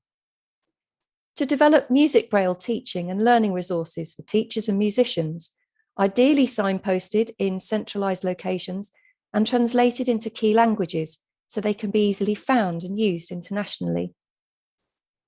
To 1.36 1.46
develop 1.46 1.88
music 1.88 2.28
braille 2.28 2.56
teaching 2.56 3.08
and 3.08 3.24
learning 3.24 3.52
resources 3.52 4.12
for 4.12 4.22
teachers 4.22 4.68
and 4.68 4.80
musicians, 4.80 5.54
ideally 5.96 6.48
signposted 6.48 7.30
in 7.38 7.60
centralized 7.60 8.24
locations 8.24 8.90
and 9.32 9.46
translated 9.46 10.08
into 10.08 10.28
key 10.28 10.52
languages 10.52 11.20
so 11.46 11.60
they 11.60 11.72
can 11.72 11.92
be 11.92 12.08
easily 12.08 12.34
found 12.34 12.82
and 12.82 12.98
used 12.98 13.30
internationally. 13.30 14.16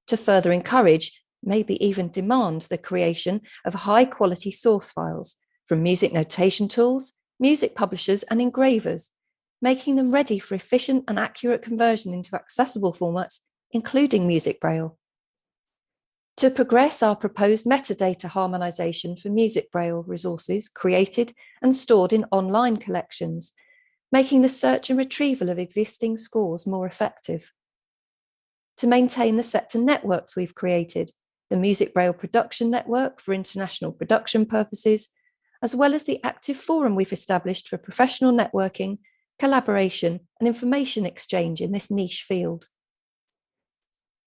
To 0.08 0.16
further 0.16 0.52
encourage, 0.52 1.22
maybe 1.42 1.82
even 1.84 2.08
demand 2.10 2.62
the 2.62 2.78
creation 2.78 3.40
of 3.64 3.74
high 3.74 4.04
quality 4.04 4.50
source 4.50 4.92
files 4.92 5.36
from 5.66 5.82
music 5.82 6.12
notation 6.12 6.68
tools, 6.68 7.12
music 7.40 7.74
publishers, 7.74 8.22
and 8.24 8.40
engravers, 8.40 9.10
making 9.62 9.96
them 9.96 10.10
ready 10.10 10.38
for 10.38 10.54
efficient 10.54 11.04
and 11.08 11.18
accurate 11.18 11.62
conversion 11.62 12.12
into 12.12 12.34
accessible 12.34 12.92
formats, 12.92 13.40
including 13.72 14.26
music 14.26 14.60
braille 14.60 14.98
to 16.36 16.50
progress 16.50 17.02
our 17.02 17.14
proposed 17.14 17.64
metadata 17.64 18.26
harmonization 18.26 19.16
for 19.16 19.28
music 19.28 19.70
braille 19.70 20.02
resources 20.06 20.68
created 20.68 21.32
and 21.62 21.74
stored 21.74 22.12
in 22.12 22.24
online 22.32 22.76
collections, 22.76 23.52
making 24.10 24.42
the 24.42 24.48
search 24.48 24.90
and 24.90 24.98
retrieval 24.98 25.48
of 25.48 25.58
existing 25.58 26.16
scores 26.16 26.66
more 26.66 26.86
effective. 26.86 27.52
To 28.78 28.86
maintain 28.86 29.36
the 29.36 29.42
sector 29.42 29.78
networks 29.78 30.34
we've 30.34 30.54
created, 30.54 31.12
the 31.50 31.56
Music 31.56 31.94
Braille 31.94 32.12
Production 32.12 32.70
Network 32.70 33.20
for 33.20 33.32
international 33.32 33.92
production 33.92 34.46
purposes, 34.46 35.08
as 35.62 35.74
well 35.74 35.94
as 35.94 36.04
the 36.04 36.22
active 36.24 36.56
forum 36.56 36.94
we've 36.94 37.12
established 37.12 37.68
for 37.68 37.78
professional 37.78 38.32
networking, 38.32 38.98
collaboration, 39.38 40.20
and 40.40 40.48
information 40.48 41.06
exchange 41.06 41.60
in 41.60 41.72
this 41.72 41.90
niche 41.90 42.24
field. 42.26 42.68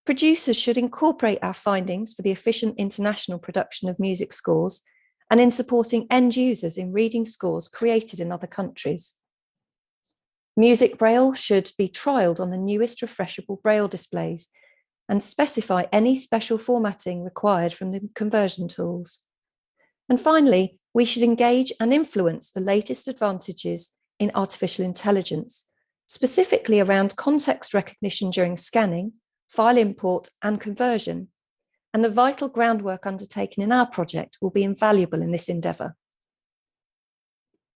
Producers 0.06 0.58
should 0.58 0.78
incorporate 0.78 1.40
our 1.42 1.54
findings 1.54 2.14
for 2.14 2.22
the 2.22 2.32
efficient 2.32 2.76
international 2.78 3.40
production 3.40 3.90
of 3.90 4.00
music 4.00 4.32
scores 4.32 4.82
and 5.30 5.42
in 5.42 5.52
supporting 5.52 6.08
end 6.10 6.38
users 6.38 6.78
in 6.78 6.94
reading 6.94 7.26
scores 7.26 7.68
created 7.68 8.22
in 8.22 8.32
other 8.32 8.48
countries. 8.48 9.16
Music 10.58 10.98
Braille 10.98 11.34
should 11.34 11.72
be 11.78 11.88
trialled 11.88 12.40
on 12.40 12.50
the 12.50 12.58
newest 12.58 13.02
refreshable 13.02 13.62
Braille 13.62 13.88
displays 13.88 14.48
and 15.08 15.24
specify 15.24 15.84
any 15.94 16.16
special 16.16 16.58
formatting 16.58 17.24
required 17.24 17.74
from 17.74 17.92
the 17.92 18.02
conversion 18.16 18.68
tools. 18.68 19.24
And 20.10 20.20
finally, 20.20 20.80
we 20.94 21.06
should 21.06 21.24
engage 21.24 21.72
and 21.80 21.94
influence 21.94 22.52
the 22.52 22.60
latest 22.60 23.08
advantages 23.08 23.94
in 24.20 24.32
artificial 24.34 24.84
intelligence, 24.84 25.68
specifically 26.08 26.80
around 26.80 27.16
context 27.16 27.74
recognition 27.74 28.32
during 28.32 28.58
scanning 28.58 29.14
file 29.48 29.78
import, 29.78 30.30
and 30.42 30.60
conversion, 30.60 31.30
and 31.94 32.04
the 32.04 32.10
vital 32.10 32.50
groundwork 32.50 33.06
undertaken 33.06 33.64
in 33.64 33.72
our 33.72 33.86
project 33.86 34.38
will 34.42 34.50
be 34.50 34.64
invaluable 34.64 35.22
in 35.22 35.32
this 35.32 35.50
endeavour. 35.50 35.96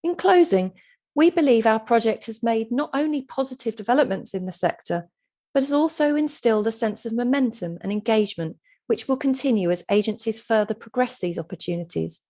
In 0.04 0.16
closing, 0.16 0.74
we 1.16 1.30
believe 1.30 1.66
our 1.66 1.80
project 1.80 2.26
has 2.28 2.42
made 2.42 2.72
not 2.72 2.90
only 2.94 3.22
positive 3.22 3.76
developments 3.76 4.34
in 4.34 4.46
the 4.46 4.52
sector, 4.52 5.10
but 5.54 5.64
has 5.64 5.74
also 5.74 6.16
instilled 6.16 6.68
a 6.68 6.72
sense 6.72 7.06
of 7.06 7.14
momentum 7.14 7.78
and 7.82 7.92
engagement, 7.92 8.58
which 8.88 9.08
will 9.08 9.18
continue 9.18 9.70
as 9.70 9.84
agencies 9.92 10.40
further 10.40 10.74
progress 10.74 11.20
these 11.20 11.38
opportunities. 11.38 12.22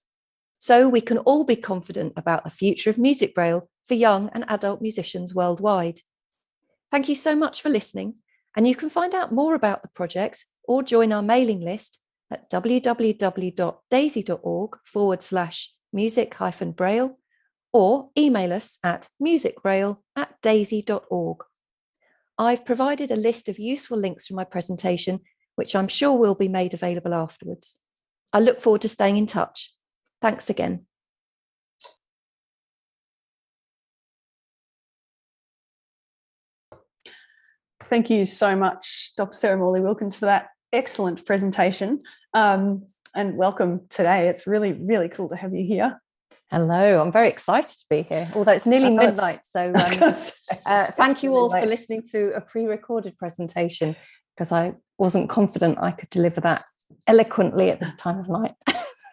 So 0.58 0.90
we 0.90 1.01
can 1.01 1.19
all 1.19 1.43
be 1.43 1.56
confident 1.56 2.14
about 2.16 2.43
the 2.43 2.50
future 2.50 2.90
of 2.90 2.98
music 3.00 3.35
braille 3.35 3.69
for 3.84 3.93
young 3.93 4.30
and 4.34 4.45
adult 4.48 4.82
musicians 4.82 5.34
worldwide. 5.34 6.01
Thank 6.92 7.10
you 7.10 7.16
so 7.16 7.35
much 7.35 7.61
for 7.61 7.69
listening 7.69 8.16
and 8.56 8.68
you 8.68 8.76
can 8.76 8.90
find 8.90 9.16
out 9.16 9.32
more 9.32 9.56
about 9.56 9.82
the 9.82 9.88
project 9.90 10.45
or 10.64 10.84
join 10.84 11.11
our 11.14 11.24
mailing 11.24 11.61
list 11.61 12.00
at 12.30 12.50
www.daisy.org 12.50 13.58
forward 14.84 15.24
slash 15.24 15.74
music 15.93 16.34
hyphen 16.35 16.72
braille 16.72 17.18
or 17.74 18.09
email 18.17 18.53
us 18.53 18.77
at 18.83 19.09
musicbraille 19.22 19.98
at 20.16 20.41
daisy.org. 20.41 21.38
I've 22.38 22.66
provided 22.66 23.11
a 23.11 23.16
list 23.16 23.50
of 23.50 23.59
useful 23.59 23.98
links 23.98 24.27
from 24.27 24.35
my 24.35 24.43
presentation, 24.43 25.19
which 25.56 25.75
I'm 25.75 25.88
sure 25.88 26.17
will 26.17 26.35
be 26.35 26.48
made 26.48 26.74
available 26.74 27.14
afterwards. 27.14 27.80
I 28.33 28.40
look 28.40 28.61
forward 28.61 28.82
to 28.82 28.90
staying 28.90 29.17
in 29.17 29.25
touch. 29.25 29.74
Thanks 30.22 30.50
again. 30.50 30.85
Thank 37.83 38.09
you 38.09 38.24
so 38.24 38.56
much, 38.56 39.11
Dr. 39.17 39.33
Sarah 39.33 39.58
Morley 39.58 39.82
Wilkins, 39.82 40.16
for 40.16 40.25
that 40.25 40.48
excellent 40.72 41.25
presentation. 41.25 42.03
Um, 42.33 42.85
and 43.14 43.35
welcome 43.35 43.82
today. 43.90 44.30
It's 44.30 44.48
really, 44.48 44.72
really 44.72 45.09
cool 45.09 45.27
to 45.30 45.35
have 45.35 45.53
you 45.53 45.66
here. 45.66 46.01
Hello, 46.51 47.01
I'm 47.01 47.13
very 47.13 47.30
excited 47.30 47.69
to 47.80 47.85
be 47.89 48.01
here, 48.01 48.30
although 48.35 48.51
it's 48.51 48.65
nearly 48.65 48.93
midnight. 48.93 49.45
So, 49.45 49.67
um, 50.01 50.13
uh, 50.65 50.85
thank 50.91 51.23
you 51.23 51.33
all 51.33 51.49
for 51.49 51.65
listening 51.65 52.03
to 52.11 52.33
a 52.35 52.41
pre 52.41 52.65
recorded 52.65 53.17
presentation 53.17 53.95
because 54.35 54.51
I 54.51 54.73
wasn't 54.97 55.30
confident 55.30 55.77
I 55.80 55.91
could 55.91 56.09
deliver 56.09 56.41
that 56.41 56.65
eloquently 57.07 57.69
at 57.69 57.80
this 57.80 57.95
time 57.95 58.19
of 58.19 58.27
night. 58.27 58.55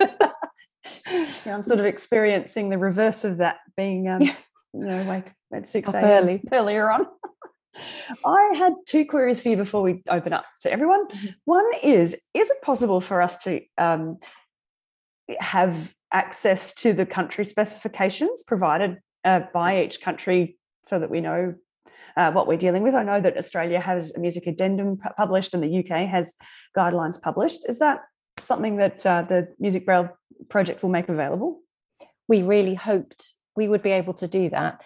yeah, 0.01 1.55
I'm 1.55 1.63
sort 1.63 1.79
of 1.79 1.87
experiencing 1.87 2.71
the 2.71 2.79
reverse 2.79 3.23
of 3.23 3.37
that, 3.37 3.59
being, 3.77 4.09
um, 4.09 4.23
you 4.23 4.35
know, 4.73 5.05
like 5.05 5.33
at 5.53 5.69
6 5.69 5.91
a.m. 5.91 6.05
early. 6.05 6.43
earlier 6.53 6.91
on. 6.91 7.07
I 8.27 8.55
had 8.57 8.73
two 8.85 9.07
queries 9.07 9.41
for 9.41 9.51
you 9.51 9.57
before 9.57 9.83
we 9.83 10.03
open 10.09 10.33
up 10.33 10.45
to 10.63 10.73
everyone. 10.73 11.07
One 11.45 11.71
is 11.85 12.21
Is 12.35 12.51
it 12.51 12.63
possible 12.63 13.01
for 13.01 13.23
us 13.23 13.37
to 13.45 13.61
um, 13.79 14.19
have 15.41 15.95
access 16.13 16.73
to 16.75 16.93
the 16.93 17.07
country 17.07 17.45
specifications 17.45 18.43
provided 18.43 18.99
uh, 19.25 19.41
by 19.53 19.83
each 19.83 20.01
country 20.01 20.59
so 20.87 20.99
that 20.99 21.11
we 21.11 21.21
know 21.21 21.55
uh, 22.17 22.33
what 22.33 22.47
we're 22.47 22.59
dealing 22.59 22.83
with? 22.83 22.95
I 22.95 23.03
know 23.03 23.21
that 23.21 23.37
Australia 23.37 23.81
has 23.81 24.13
a 24.15 24.21
music 24.21 24.47
addendum 24.47 24.99
published 25.17 25.55
and 25.55 25.63
the 25.63 25.79
UK 25.79 26.09
has 26.09 26.35
guidelines 26.77 27.21
published. 27.21 27.69
Is 27.69 27.79
that 27.79 28.01
something 28.39 28.77
that 28.77 29.05
uh, 29.07 29.23
the 29.23 29.49
Music 29.59 29.85
Braille 29.85 30.11
project 30.49 30.83
will 30.83 30.91
make 30.91 31.09
available? 31.09 31.61
We 32.27 32.43
really 32.43 32.75
hoped 32.75 33.35
we 33.57 33.69
would 33.69 33.83
be 33.83 33.91
able 33.91 34.15
to 34.15 34.29
do 34.29 34.51
that. 34.51 34.81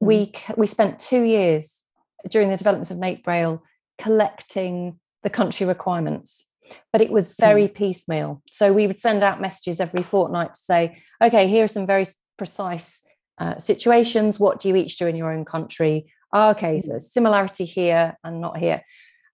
We 0.00 0.32
we 0.56 0.66
spent 0.66 0.98
two 0.98 1.22
years 1.22 1.86
during 2.28 2.50
the 2.50 2.56
development 2.56 2.90
of 2.90 2.98
Make 2.98 3.24
Braille 3.24 3.62
collecting 3.98 4.98
the 5.22 5.30
country 5.30 5.66
requirements, 5.66 6.46
but 6.92 7.00
it 7.00 7.10
was 7.10 7.34
very 7.38 7.68
piecemeal. 7.68 8.42
So 8.50 8.72
we 8.72 8.86
would 8.86 8.98
send 8.98 9.22
out 9.22 9.40
messages 9.40 9.80
every 9.80 10.02
fortnight 10.02 10.54
to 10.54 10.60
say, 10.60 11.02
okay, 11.22 11.46
here 11.46 11.64
are 11.64 11.68
some 11.68 11.86
very 11.86 12.06
precise 12.36 13.02
uh, 13.38 13.58
situations. 13.58 14.40
What 14.40 14.60
do 14.60 14.68
you 14.68 14.76
each 14.76 14.98
do 14.98 15.06
in 15.06 15.16
your 15.16 15.32
own 15.32 15.44
country? 15.44 16.12
Oh, 16.32 16.50
okay, 16.50 16.78
so 16.78 16.90
there's 16.90 17.12
similarity 17.12 17.64
here 17.64 18.16
and 18.24 18.40
not 18.40 18.58
here. 18.58 18.82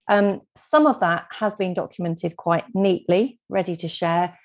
Um, 0.09 0.41
some 0.57 0.87
of 0.87 1.01
that 1.01 1.27
has 1.39 1.55
been 1.57 1.75
documented 1.75 2.37
quite 2.37 2.65
neatly, 2.75 3.39
ready 3.49 3.77
to 3.77 3.89
share. 3.89 4.39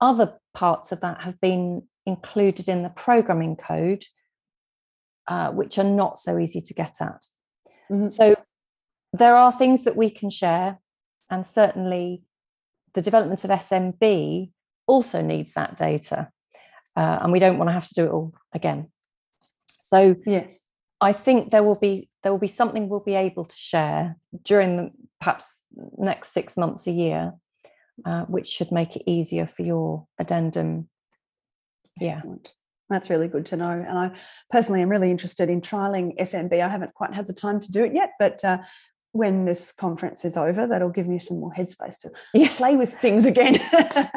Other 0.00 0.38
parts 0.54 0.92
of 0.92 1.00
that 1.00 1.22
have 1.22 1.40
been 1.40 1.82
included 2.04 2.68
in 2.68 2.82
the 2.82 2.90
programming 2.90 3.56
code, 3.56 4.04
uh, 5.26 5.50
which 5.50 5.78
are 5.78 5.84
not 5.84 6.18
so 6.18 6.38
easy 6.38 6.60
to 6.60 6.74
get 6.74 7.00
at. 7.00 7.26
So 8.10 8.36
there 9.12 9.36
are 9.36 9.52
things 9.52 9.84
that 9.84 9.96
we 9.96 10.10
can 10.10 10.30
share, 10.30 10.78
and 11.30 11.46
certainly 11.46 12.22
the 12.94 13.02
development 13.02 13.44
of 13.44 13.50
SMB 13.50 14.50
also 14.86 15.22
needs 15.22 15.52
that 15.54 15.76
data, 15.76 16.30
uh, 16.96 17.18
and 17.22 17.32
we 17.32 17.38
don't 17.38 17.58
want 17.58 17.68
to 17.68 17.74
have 17.74 17.88
to 17.88 17.94
do 17.94 18.04
it 18.06 18.10
all 18.10 18.34
again. 18.52 18.90
So 19.80 20.16
yes, 20.26 20.62
I 21.00 21.12
think 21.12 21.50
there 21.50 21.62
will 21.62 21.78
be 21.78 22.08
there 22.22 22.32
will 22.32 22.38
be 22.38 22.48
something 22.48 22.88
we'll 22.88 23.00
be 23.00 23.14
able 23.14 23.44
to 23.44 23.56
share 23.56 24.16
during 24.44 24.76
the 24.76 24.90
perhaps 25.20 25.64
next 25.96 26.32
six 26.32 26.56
months 26.56 26.86
a 26.86 26.92
year, 26.92 27.34
uh, 28.04 28.24
which 28.24 28.46
should 28.46 28.72
make 28.72 28.96
it 28.96 29.02
easier 29.06 29.46
for 29.46 29.62
your 29.62 30.06
addendum. 30.18 30.88
Yeah. 32.00 32.16
Excellent. 32.16 32.52
That's 32.88 33.10
really 33.10 33.28
good 33.28 33.46
to 33.46 33.56
know. 33.56 33.70
And 33.70 33.98
I 33.98 34.10
personally 34.50 34.82
am 34.82 34.88
really 34.88 35.10
interested 35.10 35.50
in 35.50 35.60
trialing 35.60 36.18
SMB. 36.18 36.60
I 36.60 36.68
haven't 36.68 36.94
quite 36.94 37.14
had 37.14 37.26
the 37.26 37.32
time 37.32 37.58
to 37.60 37.72
do 37.72 37.84
it 37.84 37.92
yet, 37.92 38.12
but 38.18 38.44
uh, 38.44 38.58
when 39.16 39.44
this 39.44 39.72
conference 39.72 40.24
is 40.24 40.36
over, 40.36 40.66
that'll 40.66 40.90
give 40.90 41.06
me 41.06 41.18
some 41.18 41.40
more 41.40 41.52
headspace 41.52 41.98
to 42.00 42.10
play 42.56 42.76
with 42.76 42.92
things 42.92 43.24
again. 43.24 43.58
uh, 43.72 44.10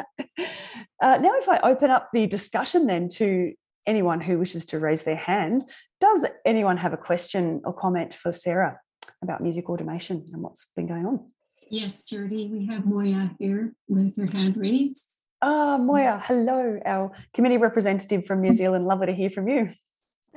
now, 1.00 1.32
if 1.36 1.48
I 1.48 1.60
open 1.62 1.90
up 1.90 2.10
the 2.12 2.26
discussion 2.26 2.86
then 2.86 3.08
to 3.10 3.52
anyone 3.86 4.20
who 4.20 4.38
wishes 4.38 4.66
to 4.66 4.78
raise 4.78 5.04
their 5.04 5.16
hand, 5.16 5.64
does 6.00 6.26
anyone 6.44 6.76
have 6.76 6.92
a 6.92 6.96
question 6.96 7.60
or 7.64 7.72
comment 7.72 8.14
for 8.14 8.32
Sarah 8.32 8.78
about 9.22 9.42
music 9.42 9.68
automation 9.68 10.28
and 10.32 10.42
what's 10.42 10.66
been 10.76 10.86
going 10.86 11.06
on? 11.06 11.30
Yes, 11.70 12.02
Judy, 12.04 12.48
we 12.48 12.66
have 12.66 12.84
Moya 12.84 13.30
here 13.38 13.72
with 13.88 14.16
her 14.16 14.26
hand 14.36 14.56
raised. 14.56 15.18
Ah, 15.42 15.78
Moya, 15.78 16.20
hello, 16.24 16.78
our 16.84 17.12
committee 17.32 17.56
representative 17.56 18.26
from 18.26 18.42
New 18.42 18.52
Zealand. 18.52 18.86
Lovely 18.86 19.06
to 19.06 19.14
hear 19.14 19.30
from 19.30 19.48
you. 19.48 19.70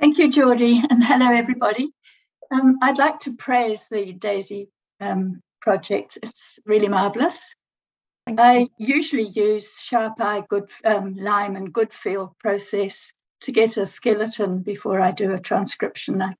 Thank 0.00 0.18
you, 0.18 0.30
Geordie, 0.30 0.82
and 0.88 1.02
hello, 1.04 1.32
everybody. 1.32 1.90
Um, 2.54 2.78
I'd 2.80 2.98
like 2.98 3.18
to 3.20 3.34
praise 3.34 3.86
the 3.90 4.12
DAISY 4.12 4.68
um, 5.00 5.40
project. 5.60 6.18
It's 6.22 6.60
really 6.64 6.86
marvellous. 6.86 7.56
I 8.28 8.68
usually 8.78 9.28
use 9.28 9.76
Sharp 9.80 10.20
Eye, 10.20 10.44
Good 10.48 10.70
um, 10.84 11.16
Lime, 11.16 11.56
and 11.56 11.72
Good 11.72 11.92
Feel 11.92 12.34
process 12.38 13.12
to 13.40 13.52
get 13.52 13.76
a 13.76 13.84
skeleton 13.84 14.60
before 14.62 15.00
I 15.00 15.10
do 15.10 15.32
a 15.32 15.40
transcription. 15.40 16.22
I 16.22 16.34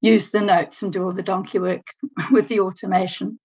use 0.00 0.30
the 0.30 0.40
notes 0.40 0.82
and 0.82 0.92
do 0.92 1.04
all 1.04 1.12
the 1.12 1.22
donkey 1.22 1.58
work 1.58 1.86
with 2.30 2.46
the 2.46 2.60
automation. 2.60 3.38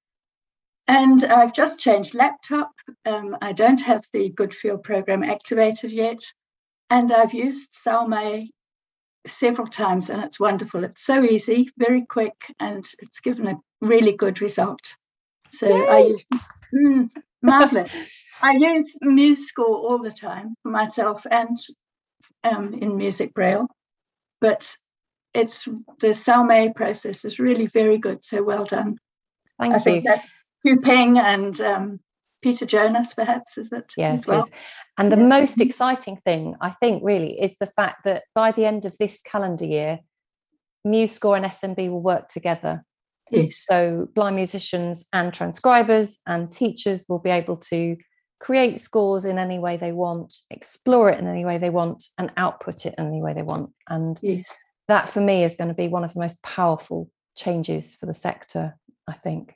And 0.88 1.24
I've 1.24 1.54
just 1.54 1.80
changed 1.80 2.14
laptop. 2.14 2.72
Um, 3.04 3.36
I 3.42 3.52
don't 3.54 3.82
have 3.82 4.06
the 4.14 4.30
Good 4.30 4.54
Feel 4.54 4.78
program 4.78 5.24
activated 5.24 5.92
yet. 5.92 6.20
And 6.92 7.12
I've 7.12 7.34
used 7.34 7.70
Sao 7.74 8.06
Mai 8.06 8.50
several 9.26 9.68
times 9.68 10.10
and 10.10 10.24
it's 10.24 10.40
wonderful. 10.40 10.84
It's 10.84 11.04
so 11.04 11.24
easy, 11.24 11.70
very 11.78 12.06
quick, 12.06 12.36
and 12.60 12.86
it's 13.00 13.20
given 13.20 13.48
a 13.48 13.60
really 13.82 14.14
good 14.14 14.42
result. 14.42 14.96
So 15.52 15.88
I 15.88 16.00
use 16.00 16.26
mm, 16.74 17.10
marvelous. 17.42 17.92
I 18.42 18.54
use 18.58 18.98
MuseScore 19.04 19.68
all 19.68 20.00
the 20.00 20.12
time 20.12 20.56
for 20.64 20.70
myself 20.70 21.26
and 21.30 21.58
um, 22.44 22.74
in 22.74 22.98
Music 22.98 23.34
Braille, 23.34 23.68
but 24.42 24.76
it's 25.34 25.68
the 26.00 26.14
Sao 26.14 26.44
Mai 26.44 26.70
process 26.76 27.26
is 27.26 27.40
really 27.40 27.68
very 27.68 27.98
good. 27.98 28.24
So 28.24 28.44
well 28.44 28.66
done. 28.66 28.98
Thank 29.60 29.76
I 29.76 29.80
think 29.80 30.06
that's 30.06 30.44
Hugh 30.64 30.82
Peng 30.82 31.18
and 31.18 31.60
um, 31.62 32.00
Peter 32.46 32.68
Jonas, 32.68 33.16
perhaps, 33.16 33.58
is 33.58 33.72
it? 33.72 33.92
Yeah, 33.98 34.12
as 34.12 34.28
well? 34.28 34.44
is. 34.44 34.52
And 35.00 35.12
the 35.12 35.18
most 35.18 35.54
mm-hmm. 35.54 35.68
exciting 35.68 36.18
thing, 36.18 36.54
I 36.62 36.70
think, 36.80 37.02
really, 37.04 37.42
is 37.42 37.58
the 37.58 37.66
fact 37.66 38.04
that 38.06 38.26
by 38.36 38.52
the 38.52 38.66
end 38.66 38.86
of 38.86 38.96
this 39.00 39.20
calendar 39.24 39.66
year, 39.66 40.02
MuseScore 40.86 41.38
and 41.38 41.46
SMB 41.48 41.90
will 41.90 42.04
work 42.04 42.28
together. 42.28 42.86
Yes. 43.32 43.66
So 43.68 44.10
blind 44.14 44.36
musicians 44.36 45.08
and 45.12 45.34
transcribers 45.34 46.20
and 46.28 46.52
teachers 46.52 47.06
will 47.10 47.18
be 47.18 47.32
able 47.32 47.58
to 47.72 47.98
create 48.40 48.80
scores 48.80 49.26
in 49.26 49.40
any 49.40 49.58
way 49.58 49.76
they 49.76 49.92
want, 49.92 50.36
explore 50.52 51.10
it 51.10 51.18
in 51.18 51.26
any 51.26 51.46
way 51.46 51.58
they 51.58 51.72
want, 51.72 52.06
and 52.20 52.32
output 52.38 52.86
it 52.86 52.94
in 53.00 53.08
any 53.08 53.24
way 53.24 53.34
they 53.34 53.42
want. 53.42 53.72
And 53.90 54.20
that, 54.88 55.10
for 55.10 55.20
me, 55.20 55.44
is 55.44 55.56
going 55.56 55.70
to 55.70 55.74
be 55.74 55.88
one 55.88 56.04
of 56.04 56.14
the 56.14 56.20
most 56.20 56.44
powerful 56.44 57.10
changes 57.36 57.96
for 57.96 58.06
the 58.06 58.14
sector, 58.14 58.78
I 59.08 59.14
think. 59.14 59.56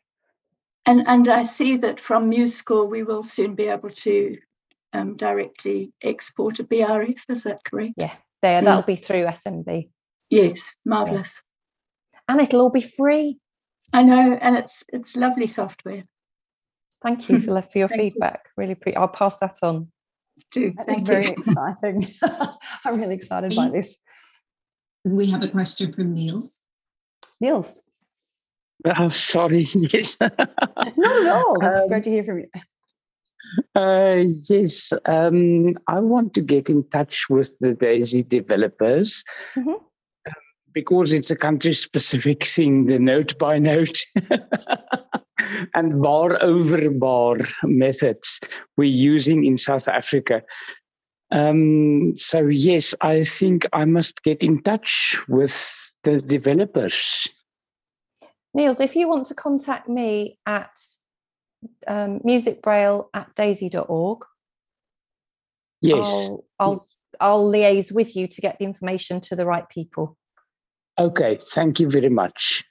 And 0.89 1.07
and 1.07 1.29
I 1.29 1.43
see 1.43 1.77
that 1.77 1.99
from 1.99 2.31
MuseScore 2.31 2.89
we 2.89 3.03
will 3.03 3.21
soon 3.21 3.53
be 3.53 3.67
able 3.67 3.91
to 3.91 4.39
um, 4.91 5.15
directly 5.17 5.93
export 6.01 6.57
a 6.57 6.63
BRF. 6.63 7.19
Is 7.29 7.43
that 7.43 7.63
correct? 7.63 7.93
Yeah, 7.95 8.15
there. 8.41 8.59
That'll 8.63 8.81
be 8.81 8.95
through 8.95 9.25
SMB. 9.25 9.87
Yes, 10.31 10.75
marvelous. 10.83 11.43
And 12.27 12.41
it'll 12.41 12.61
all 12.61 12.71
be 12.71 12.81
free. 12.81 13.37
I 13.93 14.01
know, 14.01 14.33
and 14.41 14.57
it's 14.57 14.83
it's 14.91 15.15
lovely 15.15 15.45
software. 15.45 16.05
Thank 17.03 17.29
you 17.29 17.39
for, 17.39 17.61
for 17.61 17.77
your 17.77 17.87
Thank 17.87 18.01
you. 18.05 18.09
feedback. 18.09 18.45
Really, 18.57 18.73
pre- 18.73 18.95
I'll 18.95 19.07
pass 19.07 19.37
that 19.37 19.57
on. 19.61 19.91
Do 20.51 20.73
That 20.75 20.89
is 20.89 20.95
thank 20.95 21.07
very 21.07 21.27
exciting. 21.37 22.07
I'm 22.83 22.99
really 22.99 23.13
excited 23.13 23.55
by 23.55 23.69
this. 23.69 23.99
We 25.05 25.29
have 25.29 25.43
a 25.43 25.49
question 25.49 25.93
from 25.93 26.15
Niels. 26.15 26.61
Niels. 27.39 27.83
Oh, 28.97 29.09
sorry. 29.09 29.63
Yes. 29.93 30.17
Not 30.19 30.31
at 30.39 31.27
all. 31.27 31.57
It's 31.65 31.81
Um, 31.81 31.87
great 31.89 32.03
to 32.05 32.09
hear 32.09 32.23
from 32.23 32.39
you. 32.39 32.47
Uh, 33.75 34.25
yes, 34.49 34.91
um, 35.05 35.73
I 35.87 35.99
want 35.99 36.33
to 36.35 36.41
get 36.41 36.69
in 36.69 36.83
touch 36.89 37.25
with 37.29 37.57
the 37.59 37.73
DAISY 37.73 38.23
developers 38.23 39.23
Mm-hmm. 39.57 39.83
because 40.73 41.13
it's 41.13 41.31
a 41.31 41.35
country 41.35 41.73
specific 41.73 42.45
thing, 42.45 42.85
the 42.87 42.99
note 42.99 43.37
by 43.39 43.57
note. 43.59 43.97
and 45.73 46.01
bar 46.01 46.37
over 46.43 46.89
bar 46.91 47.37
methods 47.63 48.39
we're 48.77 48.83
using 49.13 49.45
in 49.45 49.57
South 49.57 49.87
Africa. 49.87 50.43
Um, 51.31 52.13
so 52.17 52.39
yes, 52.47 52.93
I 53.01 53.23
think 53.23 53.65
I 53.73 53.85
must 53.85 54.21
get 54.23 54.43
in 54.43 54.61
touch 54.63 55.17
with 55.27 55.55
the 56.03 56.19
developers. 56.19 57.27
Niels, 58.53 58.79
if 58.79 58.95
you 58.95 59.07
want 59.07 59.27
to 59.27 59.35
contact 59.35 59.87
me 59.87 60.39
at 60.45 60.71
um, 61.87 62.19
musicbraille 62.19 63.07
at 63.13 63.33
daisy.org, 63.35 64.25
Yes. 65.81 66.29
I'll, 66.29 66.45
I'll, 66.59 66.85
I'll 67.19 67.51
liaise 67.51 67.91
with 67.91 68.15
you 68.15 68.27
to 68.27 68.41
get 68.41 68.59
the 68.59 68.65
information 68.65 69.21
to 69.21 69.35
the 69.35 69.45
right 69.45 69.67
people. 69.69 70.17
Okay, 70.97 71.37
thank 71.41 71.79
you 71.79 71.89
very 71.89 72.09
much. 72.09 72.65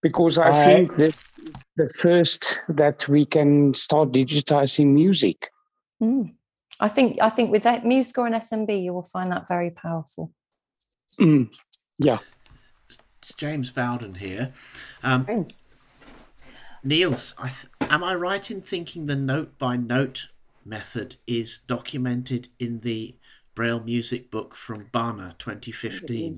Because 0.00 0.38
I 0.38 0.48
I- 0.48 0.64
think 0.64 0.96
this 0.96 1.24
is 1.46 1.52
the 1.76 1.88
first 2.00 2.60
that 2.68 3.08
we 3.08 3.26
can 3.26 3.74
start 3.74 4.12
digitizing 4.12 4.88
music. 4.94 5.50
Mm. 6.02 6.34
I 6.80 6.88
think 6.88 7.18
I 7.22 7.30
think 7.30 7.50
with 7.52 7.62
that 7.62 7.84
MuseScore 7.84 8.26
and 8.26 8.34
SMB, 8.34 8.82
you 8.82 8.92
will 8.92 9.04
find 9.04 9.30
that 9.30 9.46
very 9.46 9.70
powerful. 9.70 10.32
Mm, 11.20 11.54
yeah. 11.98 12.18
It's 13.24 13.32
James 13.32 13.70
Bowden 13.70 14.16
here. 14.16 14.50
Um, 15.02 15.26
Niels, 16.82 17.32
I 17.38 17.48
th- 17.48 17.72
am 17.90 18.04
I 18.04 18.14
right 18.14 18.50
in 18.50 18.60
thinking 18.60 19.06
the 19.06 19.16
note 19.16 19.56
by 19.56 19.76
note 19.76 20.26
method 20.62 21.16
is 21.26 21.60
documented 21.66 22.48
in 22.58 22.80
the 22.80 23.16
Braille 23.54 23.80
music 23.80 24.30
book 24.30 24.54
from 24.54 24.90
BANA 24.92 25.36
2015? 25.38 26.34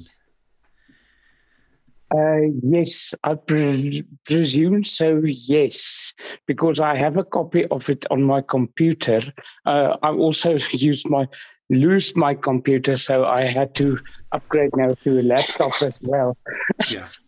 Uh, 2.14 2.36
yes, 2.62 3.16
I 3.24 3.34
pre- 3.34 4.04
presume 4.24 4.84
so. 4.84 5.22
Yes, 5.24 6.14
because 6.46 6.78
I 6.78 6.96
have 6.96 7.16
a 7.16 7.24
copy 7.24 7.66
of 7.66 7.90
it 7.90 8.06
on 8.12 8.22
my 8.22 8.42
computer. 8.42 9.22
Uh, 9.64 9.96
I 10.04 10.10
also 10.10 10.56
used 10.70 11.10
my 11.10 11.26
lose 11.70 12.14
my 12.16 12.34
computer, 12.34 12.96
so 12.96 13.24
I 13.24 13.46
had 13.46 13.74
to 13.76 13.98
upgrade 14.32 14.70
now 14.76 14.94
to 15.02 15.20
a 15.20 15.22
laptop 15.22 15.72
as 15.82 16.00
well. 16.02 16.36
Yeah. 16.90 17.08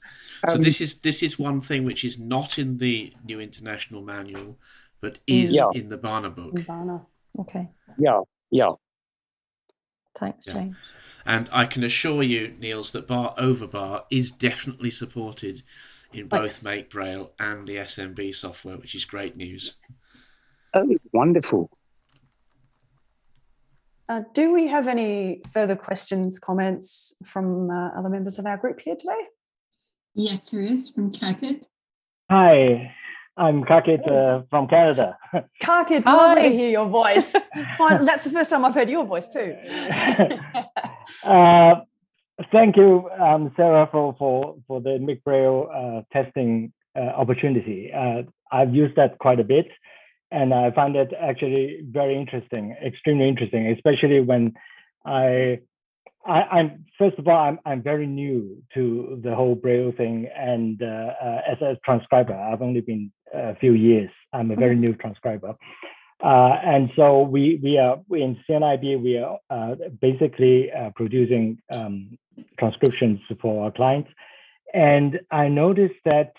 So 0.47 0.55
Um, 0.55 0.61
this 0.63 0.81
is 0.81 1.01
this 1.01 1.25
is 1.25 1.37
one 1.37 1.61
thing 1.61 1.85
which 1.85 2.05
is 2.05 2.17
not 2.17 2.61
in 2.61 2.79
the 2.79 3.13
New 3.25 3.41
International 3.41 4.03
Manual, 4.05 4.57
but 5.01 5.19
is 5.27 5.53
Yeah. 5.53 5.69
in 5.75 5.89
the 5.89 5.97
BANA 5.97 6.31
book. 6.31 6.55
Barna. 6.55 7.05
Okay. 7.41 7.67
Yeah, 7.99 8.21
yeah. 8.53 8.71
Thanks, 10.17 10.47
Yeah. 10.47 10.53
James. 10.55 10.77
And 11.27 11.49
I 11.53 11.65
can 11.67 11.83
assure 11.83 12.23
you, 12.23 12.55
Niels, 12.61 12.93
that 12.93 13.09
bar 13.09 13.35
over 13.37 13.67
bar 13.67 14.05
is 14.11 14.31
definitely 14.31 14.91
supported 14.91 15.63
in 16.13 16.29
both 16.29 16.41
Thanks. 16.53 16.65
Make 16.65 16.91
Braille 16.91 17.33
and 17.41 17.67
the 17.67 17.79
SMB 17.79 18.33
software, 18.37 18.77
which 18.77 18.95
is 18.95 19.05
great 19.05 19.37
news. 19.37 19.75
Oh, 20.75 20.87
it's 20.89 21.07
wonderful. 21.13 21.69
Uh, 24.09 24.23
do 24.33 24.53
we 24.53 24.67
have 24.67 24.89
any 24.89 25.43
further 25.53 25.77
questions, 25.77 26.39
comments 26.39 27.15
from 27.25 27.71
uh, 27.71 27.91
other 27.91 28.09
members 28.09 28.39
of 28.39 28.47
our 28.47 28.57
group 28.57 28.81
here 28.81 28.97
today? 28.97 29.21
Yes, 30.15 30.51
there 30.51 30.63
is 30.63 30.91
from 30.91 31.11
Kakit. 31.11 31.67
Hi, 32.31 32.95
I'm 33.37 33.65
Kakit 33.65 34.11
uh, 34.11 34.45
from 34.49 34.67
Canada. 34.67 35.19
Karkid, 35.63 36.07
lovely 36.07 36.43
to 36.45 36.49
hear 36.49 36.71
your 36.71 36.89
voice. 36.89 37.37
Fine, 37.77 38.07
that's 38.07 38.25
the 38.25 38.31
first 38.31 38.49
time 38.49 38.65
I've 38.65 38.75
heard 38.75 38.89
your 38.89 39.05
voice 39.05 39.29
too. 39.29 39.55
uh, 41.25 41.75
thank 42.51 42.79
you, 42.79 43.11
um, 43.11 43.53
Sarah, 43.57 43.91
for, 43.93 44.17
for, 44.19 44.57
for 44.67 44.81
the 44.81 44.99
Make 44.99 45.23
Braille 45.23 45.69
uh, 45.71 46.01
testing 46.15 46.73
uh, 46.97 47.01
opportunity. 47.01 47.93
Uh, 47.93 48.23
I've 48.51 48.75
used 48.75 48.97
that 48.97 49.19
quite 49.19 49.39
a 49.39 49.45
bit, 49.45 49.67
and 50.31 50.53
I 50.53 50.71
find 50.73 50.97
it 50.97 51.13
actually 51.19 51.81
very 51.91 52.17
interesting, 52.17 52.77
extremely 52.85 53.29
interesting, 53.29 53.67
especially 53.69 54.21
when 54.21 54.55
I, 55.05 55.61
I 56.27 56.43
I'm 56.43 56.85
first 56.99 57.19
of 57.19 57.27
all 57.27 57.37
I'm 57.37 57.59
I'm 57.65 57.83
very 57.83 58.07
new 58.07 58.63
to 58.75 59.21
the 59.23 59.35
whole 59.35 59.55
Braille 59.55 59.93
thing, 59.97 60.29
and 60.37 60.83
uh, 60.83 60.87
uh, 61.23 61.41
as 61.51 61.61
a 61.63 61.79
transcriber, 61.85 62.35
I've 62.35 62.63
only 62.63 62.81
been 62.81 63.11
a 63.33 63.55
few 63.57 63.73
years. 63.73 64.11
I'm 64.33 64.51
a 64.51 64.57
very 64.57 64.77
new 64.77 64.95
transcriber. 64.95 65.55
Uh, 66.23 66.59
and 66.65 66.91
so 66.97 67.23
we 67.23 67.61
we 67.63 67.79
are 67.79 68.01
in 68.11 68.37
CNIB 68.49 69.01
we 69.01 69.19
are 69.19 69.39
uh, 69.51 69.77
basically 70.01 70.71
uh, 70.73 70.91
producing 70.97 71.59
um, 71.75 72.19
transcriptions 72.59 73.21
for 73.41 73.65
our 73.65 73.71
clients, 73.71 74.11
and 74.75 75.21
I 75.31 75.49
noticed 75.49 76.01
that 76.05 76.33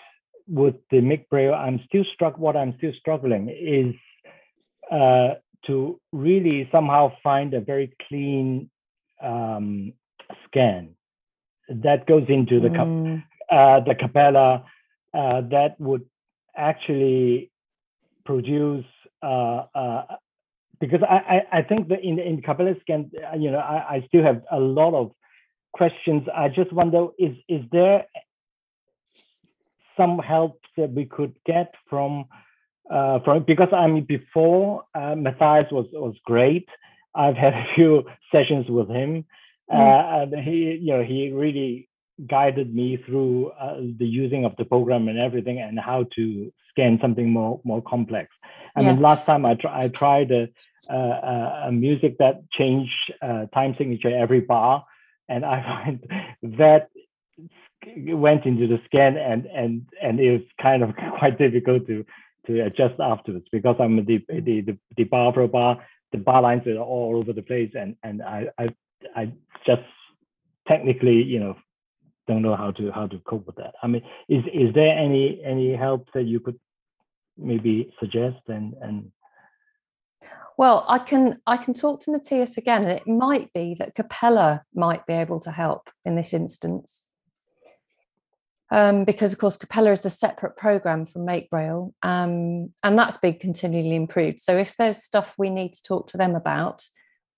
with 0.50 0.74
the 0.90 1.00
MIG 1.00 1.26
I'm 1.32 1.80
still 1.86 2.04
struck. 2.14 2.36
What 2.38 2.56
I'm 2.56 2.74
still 2.78 2.92
struggling 2.98 3.48
is 3.48 3.94
uh, 4.90 5.34
to 5.66 6.00
really 6.12 6.68
somehow 6.72 7.12
find 7.22 7.54
a 7.54 7.60
very 7.60 7.94
clean 8.08 8.70
um, 9.22 9.92
scan 10.46 10.90
that 11.68 12.06
goes 12.06 12.24
into 12.28 12.60
the 12.60 12.70
cap- 12.70 12.88
Mm. 12.88 13.22
uh, 13.50 13.80
the 13.80 13.94
capella 13.94 14.64
uh, 15.14 15.40
that 15.42 15.78
would 15.80 16.04
actually 16.56 17.50
produce 18.24 18.84
uh, 19.22 19.64
uh, 19.74 20.02
because 20.80 21.02
I, 21.02 21.16
I, 21.52 21.58
I 21.58 21.62
think 21.62 21.88
that 21.88 22.02
in 22.02 22.18
in 22.18 22.42
capella 22.42 22.74
scan 22.80 23.10
uh, 23.22 23.36
you 23.36 23.50
know 23.50 23.58
I, 23.58 23.96
I 23.96 24.04
still 24.08 24.22
have 24.22 24.42
a 24.50 24.58
lot 24.58 24.94
of 24.94 25.12
questions. 25.72 26.22
I 26.34 26.48
just 26.48 26.72
wonder 26.72 27.08
is 27.18 27.36
is 27.48 27.62
there 27.70 28.06
some 29.96 30.18
help 30.18 30.60
that 30.76 30.90
we 30.92 31.04
could 31.06 31.34
get 31.46 31.74
from 31.88 32.26
uh, 32.90 33.20
from 33.24 33.44
because 33.44 33.68
I 33.72 33.86
mean 33.86 34.04
before 34.04 34.84
uh, 34.94 35.14
Matthias 35.14 35.70
was 35.70 35.86
was 35.92 36.14
great. 36.24 36.68
I've 37.14 37.36
had 37.36 37.54
a 37.64 37.66
few 37.74 38.04
sessions 38.32 38.66
with 38.68 38.88
him, 38.88 39.24
uh, 39.72 39.76
and 39.76 40.34
he 40.34 40.78
you 40.80 40.92
know 40.92 41.02
he 41.02 41.30
really 41.32 41.88
guided 42.28 42.74
me 42.74 42.98
through 43.06 43.48
uh, 43.50 43.76
the 43.98 44.06
using 44.06 44.44
of 44.44 44.54
the 44.56 44.64
program 44.64 45.08
and 45.08 45.18
everything 45.18 45.60
and 45.60 45.78
how 45.78 46.04
to 46.16 46.52
scan 46.70 46.98
something 47.00 47.30
more 47.30 47.60
more 47.64 47.82
complex. 47.82 48.30
I 48.76 48.82
mean, 48.82 48.96
Yeah. 48.96 49.00
last 49.00 49.26
time 49.26 49.44
I, 49.44 49.54
tr- 49.54 49.68
I 49.68 49.88
tried 49.88 50.30
a, 50.30 50.48
a, 50.88 50.96
a 50.96 51.64
a 51.68 51.72
music 51.72 52.18
that 52.18 52.42
changed 52.52 53.12
uh, 53.22 53.46
time 53.54 53.74
signature 53.78 54.14
every 54.16 54.40
bar, 54.40 54.84
and 55.28 55.44
I 55.44 55.62
find 55.84 56.06
that 56.58 56.88
went 58.08 58.44
into 58.46 58.66
the 58.66 58.80
scan 58.84 59.16
and 59.16 59.46
and 59.46 59.86
and 60.02 60.20
it 60.20 60.32
was 60.32 60.42
kind 60.60 60.82
of 60.82 60.90
quite 61.18 61.38
difficult 61.38 61.86
to 61.86 62.04
to 62.46 62.60
adjust 62.64 63.00
afterwards 63.00 63.46
because 63.52 63.76
I'm 63.78 63.96
the 64.04 64.24
the 64.28 64.60
the, 64.60 64.78
the 64.96 65.04
bar 65.04 65.32
for 65.32 65.46
bar 65.48 65.84
the 66.12 66.18
bar 66.18 66.42
lines 66.42 66.66
are 66.66 66.76
all 66.76 67.16
over 67.16 67.32
the 67.32 67.42
place 67.42 67.72
and 67.74 67.96
and 68.02 68.22
I 68.22 68.48
I 68.58 68.68
I 69.16 69.32
just 69.66 69.82
technically 70.66 71.22
you 71.22 71.40
know 71.40 71.56
don't 72.30 72.42
know 72.42 72.56
how 72.56 72.70
to 72.70 72.90
how 72.92 73.06
to 73.06 73.18
cope 73.20 73.46
with 73.46 73.56
that. 73.56 73.74
I 73.82 73.86
mean, 73.88 74.02
is 74.28 74.44
is 74.52 74.74
there 74.74 74.96
any 74.96 75.42
any 75.44 75.74
help 75.74 76.08
that 76.14 76.24
you 76.24 76.40
could 76.40 76.58
maybe 77.36 77.92
suggest 77.98 78.42
and 78.48 78.74
and 78.80 79.10
Well, 80.56 80.84
I 80.88 80.98
can 80.98 81.40
I 81.46 81.56
can 81.56 81.74
talk 81.74 82.00
to 82.00 82.12
Matthias 82.12 82.56
again, 82.56 82.82
and 82.84 82.92
it 82.92 83.06
might 83.06 83.52
be 83.52 83.74
that 83.78 83.94
Capella 83.94 84.62
might 84.74 85.06
be 85.06 85.14
able 85.14 85.40
to 85.40 85.50
help 85.50 85.90
in 86.04 86.14
this 86.16 86.32
instance. 86.32 87.06
Um, 88.72 89.04
because 89.04 89.32
of 89.32 89.38
course 89.40 89.56
Capella 89.56 89.90
is 89.92 90.04
a 90.04 90.10
separate 90.10 90.56
program 90.56 91.04
from 91.04 91.26
MakeBraille, 91.26 91.92
um, 92.02 92.72
and 92.84 92.98
that's 92.98 93.16
been 93.16 93.38
continually 93.38 93.96
improved. 93.96 94.40
So 94.40 94.56
if 94.56 94.76
there's 94.76 95.02
stuff 95.02 95.34
we 95.36 95.50
need 95.50 95.72
to 95.72 95.82
talk 95.82 96.06
to 96.08 96.16
them 96.16 96.36
about, 96.36 96.84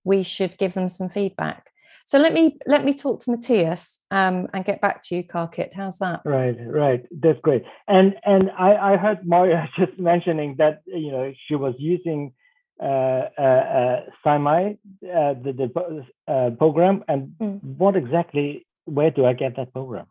we 0.03 0.21
should 0.21 0.57
give 0.57 0.73
them 0.75 0.89
some 0.89 1.09
feedback. 1.09 1.71
So 2.05 2.19
let 2.19 2.33
me 2.33 2.57
let 2.67 2.83
me 2.83 2.93
talk 2.93 3.21
to 3.21 3.31
Matthias 3.31 4.01
um, 4.11 4.47
and 4.53 4.65
get 4.65 4.81
back 4.81 5.03
to 5.03 5.15
you, 5.15 5.23
Carkit. 5.23 5.73
How's 5.73 5.99
that? 5.99 6.21
Right, 6.25 6.55
right. 6.59 7.05
That's 7.11 7.39
great. 7.41 7.63
And 7.87 8.15
and 8.25 8.51
I, 8.51 8.93
I 8.93 8.97
heard 8.97 9.25
Moya 9.25 9.69
just 9.77 9.97
mentioning 9.97 10.55
that 10.57 10.81
you 10.85 11.11
know 11.11 11.33
she 11.47 11.55
was 11.55 11.75
using 11.79 12.33
uh, 12.81 13.29
uh, 13.37 13.41
uh, 13.41 13.99
Simi, 14.23 14.77
uh, 15.03 15.33
the 15.41 15.53
the 15.53 16.05
uh, 16.27 16.49
program. 16.51 17.03
And 17.07 17.33
what 17.77 17.95
exactly? 17.95 18.67
Where 18.85 19.11
do 19.11 19.25
I 19.25 19.33
get 19.33 19.55
that 19.55 19.71
program? 19.71 20.07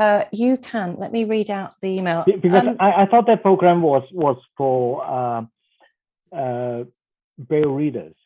Uh, 0.00 0.24
you 0.32 0.56
can 0.56 0.96
let 0.96 1.12
me 1.12 1.24
read 1.24 1.50
out 1.50 1.74
the 1.82 1.88
email. 1.98 2.24
Because 2.24 2.68
Um, 2.68 2.76
I, 2.80 3.02
I 3.02 3.06
thought 3.06 3.26
that 3.26 3.42
program 3.42 3.82
was 3.82 4.02
was 4.12 4.38
for 4.56 5.04
uh, 5.04 5.42
uh, 6.34 6.84
Braille 7.38 7.74
readers. 7.82 8.16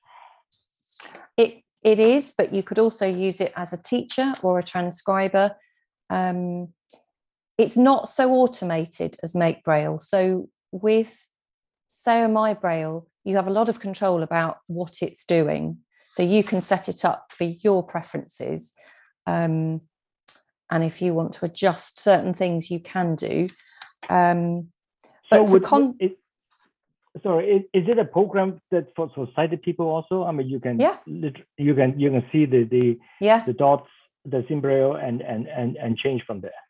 It 1.36 1.64
it 1.82 1.98
is, 1.98 2.32
but 2.38 2.54
you 2.54 2.62
could 2.62 2.78
also 2.78 3.06
use 3.06 3.40
it 3.40 3.52
as 3.56 3.72
a 3.72 3.82
teacher 3.92 4.34
or 4.44 4.60
a 4.60 4.62
transcriber. 4.62 5.56
Um, 6.10 6.68
it's 7.58 7.76
not 7.76 8.08
so 8.08 8.32
automated 8.34 9.16
as 9.24 9.34
Make 9.34 9.64
Braille. 9.64 9.98
So 9.98 10.48
with 10.70 11.28
Sao 11.88 12.28
Mai 12.28 12.54
Braille, 12.54 13.08
you 13.24 13.34
have 13.34 13.48
a 13.48 13.56
lot 13.58 13.68
of 13.68 13.80
control 13.80 14.22
about 14.22 14.58
what 14.68 15.02
it's 15.02 15.24
doing. 15.24 15.78
So 16.12 16.22
you 16.22 16.44
can 16.44 16.60
set 16.60 16.88
it 16.88 17.04
up 17.04 17.32
for 17.36 17.44
your 17.44 17.82
preferences. 17.82 18.74
Um, 19.26 19.80
and 20.74 20.82
if 20.82 21.00
you 21.00 21.14
want 21.14 21.32
to 21.34 21.44
adjust 21.44 22.00
certain 22.00 22.34
things, 22.34 22.68
you 22.68 22.80
can 22.80 23.14
do. 23.14 23.46
Um, 24.10 24.72
But 25.30 25.46
to 25.46 25.52
would- 25.52 25.62
con- 25.62 25.94
it, 26.00 26.18
sorry, 27.22 27.44
is, 27.56 27.62
is 27.72 27.88
it 27.88 27.98
a 27.98 28.04
program 28.04 28.60
that 28.72 28.86
for, 28.96 29.08
for 29.14 29.28
sighted 29.36 29.62
people 29.62 29.86
also? 29.86 30.24
I 30.24 30.32
mean, 30.32 30.48
you 30.48 30.58
can 30.58 30.80
Yeah. 30.80 30.96
you 31.06 31.74
can 31.74 31.90
you 31.98 32.10
can 32.10 32.24
see 32.32 32.44
the 32.46 32.64
the 32.64 32.98
Yeah. 33.20 33.44
the 33.46 33.52
dots, 33.52 33.88
the 34.32 34.44
symbol, 34.48 34.96
and 34.96 35.22
and 35.22 35.46
and 35.46 35.76
and 35.76 35.96
change 35.96 36.22
from 36.26 36.40
there. 36.40 36.60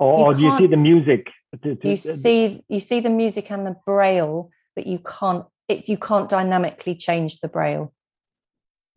Or, 0.00 0.18
You 0.18 0.24
or 0.26 0.34
do 0.34 0.42
you 0.42 0.58
see 0.58 0.66
the 0.66 0.82
music? 0.90 1.22
To, 1.62 1.76
to, 1.76 1.88
you 1.88 1.94
uh, 1.94 2.16
see 2.26 2.64
you 2.68 2.80
see 2.80 3.00
the 3.00 3.10
music 3.22 3.50
and 3.52 3.64
the 3.64 3.76
braille, 3.86 4.50
but 4.74 4.84
you 4.86 4.98
can't 4.98 5.44
it's 5.68 5.88
you 5.88 5.96
can't 6.08 6.28
dynamically 6.28 6.96
change 6.96 7.38
the 7.40 7.48
braille. 7.48 7.92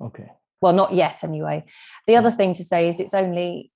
Okay. 0.02 0.30
Well, 0.62 0.74
not 0.74 0.94
yet 0.94 1.24
anyway. 1.24 1.64
The 2.08 2.16
other 2.18 2.32
thing 2.32 2.56
to 2.56 2.64
say 2.64 2.90
is 2.90 3.00
it's 3.00 3.14
only 3.14 3.72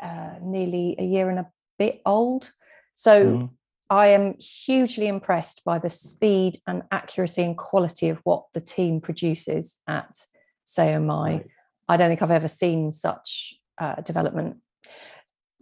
uh, 0.00 0.34
nearly 0.42 0.96
a 0.98 1.04
year 1.04 1.30
and 1.30 1.38
a 1.38 1.50
bit 1.78 2.00
old. 2.04 2.52
So 2.94 3.24
Mhm. 3.24 3.50
I 3.88 4.08
am 4.08 4.34
hugely 4.38 5.06
impressed 5.06 5.62
by 5.64 5.78
the 5.78 5.90
speed 5.90 6.58
and 6.66 6.82
accuracy 6.90 7.42
and 7.42 7.56
quality 7.56 8.08
of 8.08 8.18
what 8.24 8.46
the 8.52 8.60
team 8.60 9.00
produces 9.00 9.80
at 9.86 10.26
Sao 10.64 10.98
Mai. 10.98 11.44
I 11.88 11.96
don't 11.96 12.08
think 12.08 12.22
I've 12.22 12.30
ever 12.30 12.48
seen 12.48 12.90
such 12.92 13.54
uh, 13.78 13.96
development. 13.96 14.62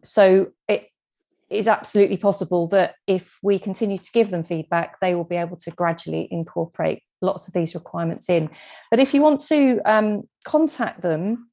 So 0.03 0.53
it 0.69 0.89
is 1.51 1.69
absolutely 1.69 2.17
possible 2.17 2.67
that 2.69 2.95
if 3.07 3.39
we 3.43 3.59
continue 3.59 3.99
to 3.99 4.13
give 4.13 4.31
them 4.31 4.45
feedback, 4.45 5.01
they 5.01 5.15
will 5.15 5.25
be 5.25 5.37
able 5.37 5.57
to 5.59 5.71
gradually 5.71 6.29
incorporate 6.31 7.03
lots 7.21 7.47
of 7.47 7.55
these 7.55 7.75
requirements 7.75 8.29
in. 8.29 8.51
But 8.91 9.01
if 9.01 9.13
you 9.15 9.23
want 9.23 9.41
to 9.49 9.81
um, 9.85 10.29
contact 10.45 11.03
them, 11.03 11.51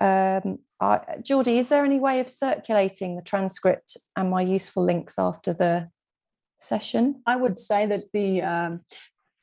um, 0.00 0.58
I, 0.84 1.20
Geordie, 1.22 1.58
is 1.58 1.68
there 1.68 1.84
any 1.84 1.98
way 1.98 2.20
of 2.20 2.28
circulating 2.28 3.16
the 3.16 3.22
transcript 3.22 3.96
and 4.16 4.30
my 4.30 4.42
useful 4.42 4.84
links 4.84 5.18
after 5.18 5.52
the 5.52 5.88
session? 6.60 7.22
I 7.26 7.36
would 7.36 7.58
say 7.58 7.86
that 7.86 8.12
the 8.12 8.42
um, 8.42 8.80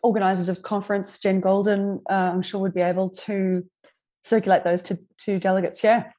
organisers 0.04 0.50
of 0.50 0.62
conference, 0.62 1.20
Jen 1.20 1.42
Goulden, 1.42 2.02
uh, 2.10 2.14
I'm 2.14 2.42
sure 2.42 2.62
would 2.62 2.74
be 2.74 2.82
able 2.82 3.10
to 3.10 3.66
circulate 4.24 4.64
those 4.64 4.82
to, 4.84 5.00
to 5.20 5.40
delegates. 5.40 5.84
Yeah. 5.84 6.12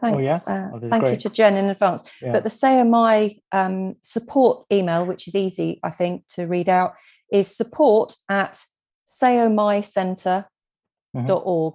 Thanks. 0.00 0.22
yeah? 0.22 0.38
uh, 0.46 0.70
Oh, 0.72 0.78
that's 0.78 0.90
thank 0.90 1.08
you 1.08 1.16
to 1.16 1.30
Jen 1.30 1.56
in 1.56 1.64
advance. 1.66 2.08
Yeah. 2.22 2.32
But 2.32 2.44
the 2.44 2.50
Sao 2.50 2.84
Mai 2.84 3.40
um, 3.52 3.96
support 4.02 4.64
email, 4.72 5.04
which 5.04 5.28
is 5.28 5.34
easy, 5.34 5.78
I 5.82 5.90
think, 5.90 6.26
to 6.28 6.46
read 6.46 6.68
out, 6.68 6.94
is 7.30 7.54
support 7.54 8.14
at 8.28 8.64
saomaicenter.org. 9.06 11.74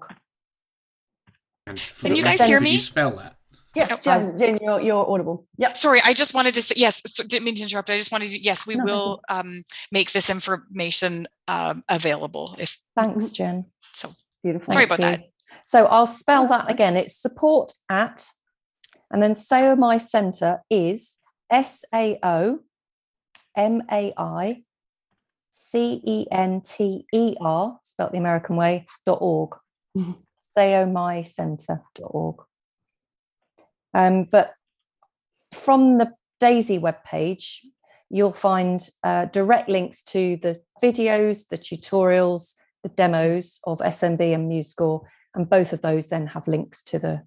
And 1.67 1.83
Can 1.99 2.15
you 2.15 2.23
guys 2.23 2.45
hear 2.45 2.59
me? 2.59 2.73
you 2.73 2.77
spell 2.77 3.11
that? 3.11 3.35
Yes, 3.75 3.99
Jen, 3.99 4.39
Jen 4.39 4.57
you're, 4.61 4.79
you're 4.79 5.09
audible. 5.09 5.45
Yep. 5.57 5.75
Sorry, 5.75 5.99
I 6.05 6.13
just 6.13 6.33
wanted 6.33 6.53
to 6.53 6.61
say 6.61 6.75
yes. 6.77 7.01
So 7.07 7.23
didn't 7.23 7.43
mean 7.43 7.55
to 7.55 7.63
interrupt. 7.63 7.89
I 7.89 7.97
just 7.97 8.11
wanted 8.11 8.29
to 8.29 8.41
yes, 8.41 8.65
we 8.65 8.75
No, 8.75 8.85
thank 8.85 8.89
will 8.89 9.21
um, 9.27 9.63
make 9.91 10.13
this 10.13 10.29
information 10.29 11.27
um, 11.49 11.83
available. 11.89 12.55
If 12.57 12.77
Thanks, 12.95 13.31
Jen. 13.31 13.65
So 13.93 14.13
beautiful. 14.43 14.71
Sorry 14.71 14.85
about 14.85 15.01
Thank 15.01 15.21
that. 15.21 15.29
So 15.65 15.85
I'll 15.87 16.07
spell 16.07 16.47
that 16.47 16.71
again. 16.71 16.95
It's 16.95 17.17
support 17.17 17.73
at, 17.89 18.27
and 19.11 19.21
then 19.21 19.35
Sao 19.35 19.75
Mai 19.75 19.97
Centre 19.97 20.61
is 20.69 21.17
S 21.49 21.83
A 21.93 22.17
O 22.23 22.59
M 23.57 23.83
A 23.91 24.13
I 24.15 24.63
C 25.51 26.01
E 26.05 26.27
N 26.31 26.61
T 26.61 27.05
E 27.13 27.35
R, 27.41 27.79
spelt 27.83 28.13
the 28.13 28.17
American 28.19 28.55
way, 28.55 28.85
dot 29.05 29.17
org. 29.19 29.57
saomaicenter.org. 30.57 32.35
Um, 33.93 34.27
but 34.29 34.53
from 35.53 35.97
the 35.97 36.13
Daisy 36.39 36.79
webpage, 36.79 37.59
you'll 38.09 38.33
find 38.33 38.87
uh, 39.03 39.25
direct 39.25 39.69
links 39.69 40.03
to 40.03 40.37
the 40.37 40.61
videos, 40.83 41.47
the 41.47 41.57
tutorials, 41.57 42.55
the 42.83 42.89
demos 42.89 43.59
of 43.63 43.79
SMB 43.79 44.35
and 44.35 44.51
MuseScore, 44.51 45.05
and 45.33 45.49
both 45.49 45.73
of 45.73 45.81
those 45.81 46.09
then 46.09 46.27
have 46.27 46.47
links 46.47 46.83
to 46.83 46.99
the 46.99 47.23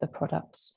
the 0.00 0.06
products. 0.06 0.72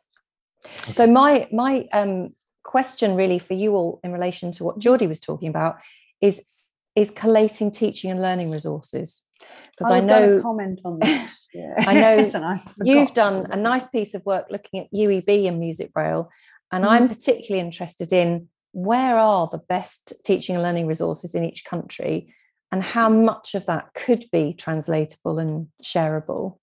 So 0.91 1.07
my 1.07 1.47
my 1.51 1.87
um, 1.93 2.35
question 2.63 3.15
really 3.15 3.39
for 3.39 3.53
you 3.53 3.75
all 3.75 3.99
in 4.03 4.11
relation 4.11 4.51
to 4.53 4.63
what 4.63 4.79
Geordie 4.79 5.07
was 5.07 5.19
talking 5.19 5.49
about 5.49 5.77
is 6.21 6.45
is 6.95 7.11
collating 7.11 7.71
teaching 7.71 8.11
and 8.11 8.21
learning 8.21 8.51
resources 8.51 9.23
because 9.71 9.91
I, 9.91 9.99
gonna 9.99 10.27
know 10.27 10.41
comment 10.41 10.79
on 10.85 10.99
that. 11.01 11.31
Yeah. 11.53 11.73
I 11.77 11.93
know 11.93 12.17
I 12.35 12.61
you've 12.83 13.13
done 13.13 13.47
a 13.51 13.55
nice 13.55 13.87
piece 13.87 14.13
of 14.13 14.25
work 14.25 14.47
looking 14.49 14.81
at 14.81 14.87
UEB 14.93 15.47
and 15.47 15.59
Music 15.59 15.93
Braille, 15.93 16.29
and 16.71 16.83
Mm-hmm. 16.83 16.93
I'm 16.93 17.07
particularly 17.07 17.65
interested 17.65 18.11
in 18.13 18.49
where 18.71 19.17
are 19.17 19.47
the 19.51 19.59
best 19.59 20.13
teaching 20.25 20.55
and 20.55 20.63
learning 20.63 20.87
resources 20.87 21.35
in 21.35 21.43
each 21.43 21.65
country, 21.65 22.33
and 22.71 22.81
how 22.81 23.09
much 23.09 23.53
of 23.55 23.65
that 23.67 23.93
could 23.93 24.25
be 24.31 24.53
translatable 24.53 25.39
and 25.39 25.67
shareable, 25.83 26.57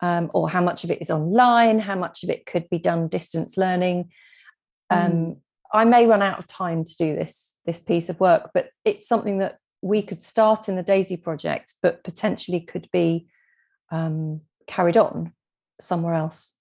um, 0.00 0.30
or 0.34 0.48
how 0.48 0.60
much 0.60 0.84
of 0.84 0.90
it 0.90 1.00
is 1.00 1.10
online, 1.10 1.80
how 1.80 1.96
much 1.96 2.22
of 2.22 2.30
it 2.30 2.46
could 2.46 2.68
be 2.70 2.78
done 2.78 3.08
distance 3.08 3.56
learning. 3.56 4.10
Um, 4.90 5.12
Mm. 5.12 5.36
I 5.74 5.84
may 5.84 6.06
run 6.06 6.22
out 6.22 6.38
of 6.38 6.46
time 6.46 6.84
to 6.84 6.96
do 6.96 7.16
this 7.16 7.56
this 7.66 7.80
piece 7.80 8.08
of 8.08 8.20
work, 8.20 8.50
but 8.54 8.70
it's 8.84 9.08
something 9.08 9.38
that 9.38 9.58
we 9.82 10.02
could 10.02 10.22
start 10.22 10.68
in 10.68 10.76
the 10.76 10.82
Daisy 10.82 11.16
project, 11.16 11.74
but 11.82 12.04
potentially 12.04 12.60
could 12.60 12.88
be 12.92 13.26
um, 13.90 14.42
carried 14.66 14.96
on 14.96 15.32
somewhere 15.80 16.14
else. 16.14 16.54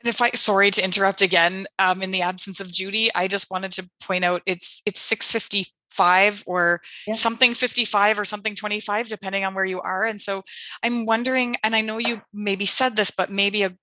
And 0.00 0.08
if 0.08 0.20
I 0.20 0.30
sorry 0.30 0.70
to 0.72 0.84
interrupt 0.84 1.22
again, 1.22 1.66
um, 1.78 2.02
in 2.02 2.10
the 2.10 2.22
absence 2.22 2.60
of 2.60 2.72
Judy, 2.72 3.10
I 3.14 3.28
just 3.28 3.50
wanted 3.50 3.72
to 3.72 3.88
point 4.02 4.24
out 4.24 4.42
it's 4.46 4.82
it's 4.84 5.00
six 5.00 5.30
fifty 5.30 5.66
five 5.90 6.44
or 6.46 6.82
something 7.14 7.54
55 7.54 8.20
or 8.20 8.24
something 8.26 8.54
25 8.54 9.08
depending 9.08 9.46
on 9.46 9.54
where 9.54 9.64
you 9.64 9.80
are 9.80 10.04
and 10.04 10.20
so 10.20 10.42
i'm 10.82 11.06
wondering 11.06 11.56
and 11.64 11.74
i 11.74 11.80
know 11.80 11.96
you 11.96 12.20
maybe 12.30 12.66
said 12.66 12.94
this 12.94 13.10
but 13.10 13.30
maybe 13.30 13.62
a 13.62 13.74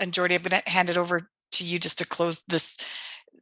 and 0.00 0.12
Geordie 0.12 0.34
i'm 0.34 0.42
going 0.42 0.60
to 0.60 0.70
hand 0.70 0.90
it 0.90 0.98
over 0.98 1.30
to 1.52 1.64
you 1.64 1.78
just 1.78 1.98
to 1.98 2.06
close 2.06 2.42
this 2.48 2.76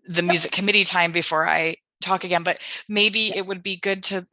the 0.06 0.22
music 0.22 0.52
committee 0.52 0.84
time 0.84 1.12
before 1.12 1.47
i 1.48 1.74
talk 2.00 2.24
again 2.24 2.42
but 2.42 2.58
maybe 2.89 3.36
it 3.36 3.47
would 3.47 3.62
be 3.62 3.76
good 3.76 4.02
to 4.02 4.26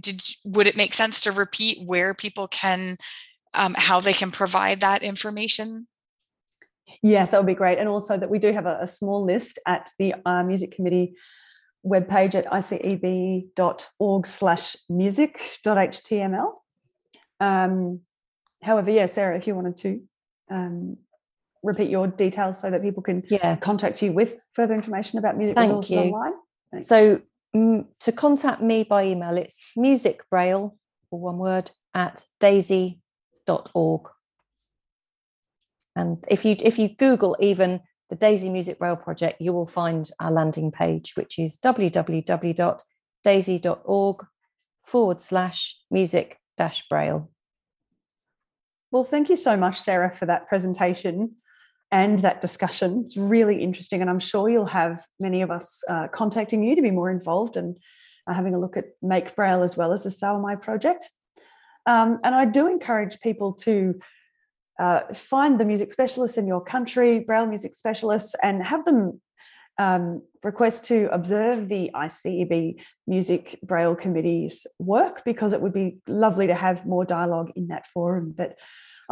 did 0.00 0.22
would 0.44 0.66
it 0.66 0.76
make 0.76 0.94
sense 0.94 1.20
to 1.20 1.32
repeat 1.32 1.86
where 1.86 2.14
people 2.14 2.48
can 2.48 2.96
um, 3.54 3.74
how 3.76 4.00
they 4.00 4.12
can 4.12 4.30
provide 4.30 4.80
that 4.80 5.02
information 5.02 5.86
Yes, 7.00 7.30
that 7.30 7.38
would 7.38 7.46
be 7.46 7.54
great. 7.54 7.78
And 7.78 7.88
also 7.88 8.16
that 8.16 8.28
we 8.28 8.38
do 8.38 8.52
have 8.52 8.66
a, 8.66 8.78
a 8.82 8.86
small 8.86 9.24
list 9.24 9.58
at 9.66 9.90
the 9.98 10.14
uh, 10.26 10.42
Music 10.42 10.72
Committee 10.72 11.14
webpage 11.86 12.34
at 12.34 12.46
iceb.org 12.46 14.26
slash 14.26 14.76
music.html. 14.88 16.52
Um, 17.40 18.00
however, 18.62 18.90
yeah, 18.90 19.06
Sarah, 19.06 19.36
if 19.36 19.46
you 19.46 19.54
wanted 19.54 19.78
to 19.78 20.02
um, 20.50 20.98
repeat 21.62 21.90
your 21.90 22.06
details 22.08 22.60
so 22.60 22.70
that 22.70 22.82
people 22.82 23.02
can 23.02 23.22
Yeah. 23.28 23.56
contact 23.56 24.00
you 24.02 24.12
with 24.12 24.38
further 24.54 24.74
information 24.74 25.18
about 25.18 25.36
music 25.36 25.56
Thank 25.56 25.70
resources 25.70 25.96
you. 25.96 25.98
online. 25.98 26.34
So 26.82 27.20
mm, 27.54 27.86
to 28.00 28.12
contact 28.12 28.62
me 28.62 28.84
by 28.84 29.04
email, 29.04 29.36
it's 29.36 29.62
music 29.76 30.22
braille, 30.30 30.76
or 31.10 31.20
one 31.20 31.36
word, 31.38 31.70
at 31.94 32.24
daisy.org. 32.40 34.08
And 35.94 36.24
if 36.28 36.44
you 36.44 36.56
if 36.58 36.78
you 36.78 36.88
Google 36.88 37.36
even 37.38 37.82
the 38.08 38.16
Daisy 38.16 38.48
Music 38.50 38.78
Braille 38.78 38.96
project, 38.96 39.40
you 39.40 39.52
will 39.52 39.66
find 39.66 40.10
our 40.20 40.30
landing 40.30 40.70
page, 40.70 41.12
which 41.16 41.38
is 41.38 41.58
www.daisy.org 41.58 44.26
forward 44.82 45.20
slash 45.20 45.78
music 45.90 46.38
dash 46.56 46.88
braille. 46.88 47.30
Well, 48.90 49.04
thank 49.04 49.28
you 49.30 49.36
so 49.36 49.56
much, 49.56 49.80
Sarah, 49.80 50.12
for 50.14 50.26
that 50.26 50.48
presentation 50.48 51.36
and 51.92 52.20
that 52.20 52.40
discussion. 52.40 53.02
It's 53.04 53.16
really 53.16 53.62
interesting, 53.62 54.00
and 54.00 54.10
I'm 54.10 54.18
sure 54.18 54.48
you'll 54.48 54.66
have 54.66 55.04
many 55.20 55.42
of 55.42 55.50
us 55.50 55.82
uh, 55.88 56.08
contacting 56.08 56.64
you 56.64 56.74
to 56.74 56.82
be 56.82 56.90
more 56.90 57.10
involved 57.10 57.56
and 57.56 57.76
uh, 58.26 58.32
having 58.32 58.54
a 58.54 58.58
look 58.58 58.76
at 58.78 58.86
Make 59.02 59.36
Braille 59.36 59.62
as 59.62 59.76
well 59.76 59.92
as 59.92 60.04
the 60.04 60.10
Sao 60.10 60.40
Mai 60.40 60.56
project. 60.56 61.08
Um, 61.86 62.18
and 62.24 62.34
I 62.34 62.46
do 62.46 62.66
encourage 62.66 63.20
people 63.20 63.52
to 63.64 64.00
uh, 64.80 65.12
find 65.12 65.60
the 65.60 65.66
music 65.66 65.92
specialists 65.92 66.38
in 66.38 66.46
your 66.46 66.64
country, 66.64 67.20
Braille 67.20 67.46
music 67.46 67.74
specialists, 67.74 68.34
and 68.42 68.62
have 68.62 68.84
them 68.86 69.20
um, 69.78 70.22
request 70.42 70.86
to 70.86 71.08
observe 71.12 71.68
the 71.68 71.90
ICEB 71.94 72.80
Music 73.06 73.58
Braille 73.62 73.96
Committee's 73.96 74.66
work 74.78 75.24
because 75.24 75.52
it 75.52 75.60
would 75.60 75.72
be 75.72 75.98
lovely 76.06 76.46
to 76.46 76.54
have 76.54 76.86
more 76.86 77.04
dialogue 77.04 77.50
in 77.54 77.68
that 77.68 77.86
forum. 77.86 78.32
But 78.36 78.56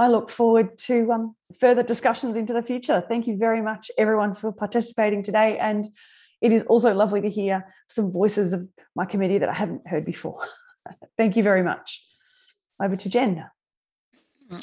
I 0.01 0.09
look 0.09 0.31
forward 0.31 0.79
to 0.79 1.13
um, 1.13 1.37
further 1.59 1.83
discussions 1.83 2.35
into 2.35 2.55
the 2.55 2.63
future. 2.63 3.05
Thank 3.07 3.27
you 3.27 3.37
very 3.37 3.61
much, 3.61 3.91
everyone, 3.99 4.35
for 4.35 4.51
participating 4.51 5.23
today. 5.23 5.59
And 5.59 5.85
it 6.41 6.53
is 6.53 6.63
also 6.65 6.95
lovely 6.95 7.21
to 7.21 7.29
hear 7.29 7.67
some 7.87 8.11
voices 8.11 8.55
of 8.55 8.67
my 8.97 9.05
committee 9.05 9.37
that 9.37 9.51
I 9.51 9.53
haven't 9.53 9.87
heard 9.87 10.07
before. 10.07 10.41
Thank 11.19 11.37
you 11.37 11.43
very 11.43 11.63
much. 11.63 12.03
Over 12.83 12.97
to 12.97 13.09
Jen. 13.11 13.45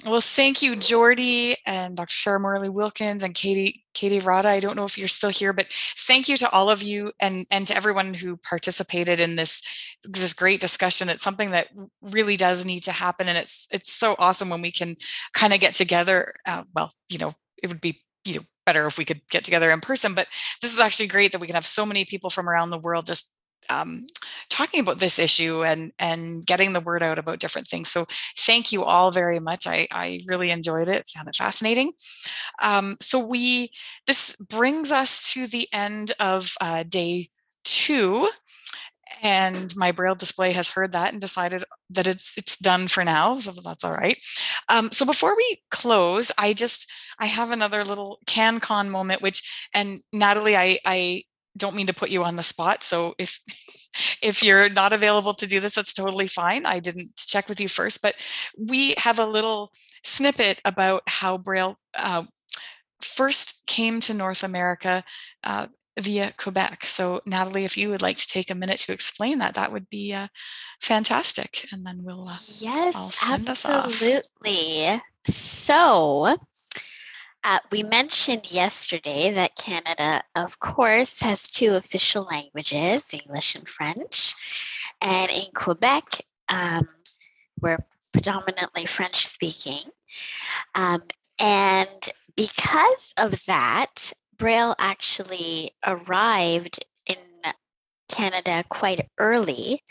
Well, 0.06 0.20
thank 0.20 0.62
you, 0.62 0.76
Geordie 0.76 1.56
and 1.66 1.96
Dr. 1.96 2.12
Sarah 2.12 2.40
Morley 2.42 2.68
Wilkins 2.68 3.24
and 3.24 3.34
Katie 3.34 3.86
Katie 3.94 4.20
Rada. 4.20 4.50
I 4.50 4.60
don't 4.60 4.76
know 4.76 4.84
if 4.84 4.98
you're 4.98 5.08
still 5.08 5.30
here, 5.30 5.54
but 5.54 5.68
thank 5.98 6.28
you 6.28 6.36
to 6.38 6.50
all 6.52 6.70
of 6.70 6.84
you 6.84 7.14
and 7.22 7.48
and 7.52 7.66
to 7.68 7.76
everyone 7.76 8.14
who 8.14 8.36
participated 8.36 9.22
in 9.22 9.38
this 9.38 9.64
this 10.04 10.34
great 10.34 10.60
discussion. 10.60 11.08
It's 11.08 11.24
something 11.24 11.52
that 11.52 11.68
really 12.02 12.36
does 12.36 12.66
need 12.66 12.82
to 12.82 12.92
happen, 12.92 13.30
and 13.30 13.38
it's 13.38 13.66
it's 13.72 13.94
so 13.94 14.16
awesome 14.20 14.50
when 14.50 14.62
we 14.62 14.72
can 14.74 14.98
kind 15.34 15.54
of 15.54 15.62
get 15.62 15.74
together. 15.74 16.34
Uh, 16.46 16.64
well, 16.76 16.92
you 17.08 17.18
know, 17.18 17.32
it 17.64 17.68
would 17.68 17.80
be 17.80 18.02
you 18.26 18.34
know 18.36 18.46
better 18.66 18.86
if 18.88 18.98
we 18.98 19.06
could 19.06 19.22
get 19.30 19.46
together 19.46 19.72
in 19.72 19.80
person, 19.80 20.14
but 20.14 20.28
this 20.62 20.74
is 20.74 20.82
actually 20.82 21.08
great 21.08 21.32
that 21.32 21.40
we 21.40 21.48
can 21.48 21.56
have 21.56 21.66
so 21.66 21.86
many 21.86 22.04
people 22.04 22.30
from 22.30 22.50
around 22.50 22.72
the 22.72 22.78
world 22.78 23.06
just 23.06 23.37
um, 23.70 24.08
talking 24.50 24.80
about 24.80 25.00
this 25.00 25.20
issue 25.20 25.64
and 25.64 25.92
and 26.00 26.46
getting 26.46 26.74
the 26.74 26.82
word 26.82 27.04
out 27.04 27.20
about 27.20 27.40
different 27.40 27.68
things. 27.68 27.90
So 27.90 28.06
thank 28.40 28.72
you 28.72 28.84
all 28.84 29.12
very 29.12 29.40
much. 29.40 29.68
I, 29.68 29.88
I 29.92 30.20
really 30.28 30.52
enjoyed 30.52 30.90
it, 30.90 31.08
found 31.08 31.28
it 31.28 31.36
fascinating. 31.36 31.94
Um, 32.62 32.98
so 33.02 33.26
we 33.26 33.72
this 34.06 34.36
brings 34.36 34.92
us 34.92 35.32
to 35.34 35.48
the 35.48 35.68
end 35.74 36.14
of 36.20 36.54
uh, 36.62 36.84
day 36.84 37.30
two. 37.64 38.30
And 39.24 39.74
my 39.76 39.92
braille 39.92 40.16
display 40.16 40.52
has 40.52 40.70
heard 40.70 40.92
that 40.92 41.12
and 41.12 41.22
decided 41.22 41.64
that 41.90 42.08
it's 42.08 42.38
it's 42.38 42.58
done 42.58 42.88
for 42.88 43.04
now, 43.04 43.38
so 43.38 43.52
that's 43.52 43.84
all 43.84 43.94
right. 43.94 44.18
Um, 44.70 44.92
so 44.92 45.06
before 45.06 45.36
we 45.36 45.62
close, 45.72 46.32
I 46.38 46.54
just 46.54 46.92
I 47.18 47.26
have 47.26 47.52
another 47.52 47.84
little 47.84 48.20
CanCon 48.28 48.90
moment, 48.90 49.22
which 49.22 49.70
and 49.74 50.02
Natalie, 50.12 50.58
I 50.58 50.80
I 50.86 51.24
don't 51.58 51.76
mean 51.76 51.88
to 51.88 51.94
put 51.94 52.10
you 52.10 52.24
on 52.24 52.36
the 52.36 52.44
spot. 52.44 52.84
So 52.84 53.16
if 53.18 53.40
if 54.22 54.44
you're 54.44 54.70
not 54.70 54.94
available 54.94 55.34
to 55.34 55.48
do 55.48 55.60
this, 55.60 55.76
that's 55.76 55.94
totally 55.94 56.28
fine. 56.28 56.66
I 56.66 56.80
didn't 56.80 57.16
check 57.16 57.50
with 57.50 57.60
you 57.60 57.68
first, 57.68 58.02
but 58.02 58.16
we 58.58 58.94
have 58.98 59.20
a 59.20 59.26
little 59.26 59.72
snippet 60.04 60.62
about 60.66 61.04
how 61.08 61.38
Braille 61.38 61.78
uh, 61.96 62.24
first 63.02 63.66
came 63.68 64.00
to 64.02 64.14
North 64.14 64.44
America 64.44 65.04
uh, 65.44 65.68
via 66.00 66.34
Quebec. 66.38 66.84
So 66.84 67.22
Natalie, 67.26 67.66
if 67.66 67.78
you 67.78 67.90
would 67.90 68.02
like 68.02 68.18
to 68.18 68.28
take 68.28 68.52
a 68.52 68.56
minute 68.56 68.80
to 68.80 68.94
explain 68.94 69.40
that, 69.40 69.56
that 69.56 69.72
would 69.72 69.90
be 69.90 70.14
uh, 70.14 70.28
fantastic. 70.82 71.68
And 71.72 71.86
then 71.86 72.02
we'll 72.04 72.30
uh, 72.30 72.38
yes, 72.60 72.96
absolutely. 73.28 75.02
So 75.28 76.38
uh, 77.44 77.60
we 77.72 77.84
mentioned 77.84 78.52
yesterday 78.52 79.34
that 79.34 79.56
Canada, 79.56 80.24
of 80.36 80.60
course, 80.60 81.22
has 81.22 81.48
two 81.48 81.76
official 81.76 82.24
languages, 82.24 83.14
English 83.14 83.56
and 83.56 83.68
French. 83.68 84.36
And 85.02 85.30
in 85.30 85.52
Quebec, 85.54 86.26
um, 86.50 86.88
we're 87.62 87.84
predominantly 88.12 88.86
French 88.86 89.28
speaking. 89.28 89.82
Um, 90.76 91.04
and 91.40 92.10
because 92.36 93.14
of 93.18 93.40
that, 93.46 94.12
Braille 94.38 94.76
actually 94.78 95.72
arrived 95.86 96.84
in 97.06 97.18
Canada 98.10 98.64
quite 98.70 99.10
early 99.18 99.84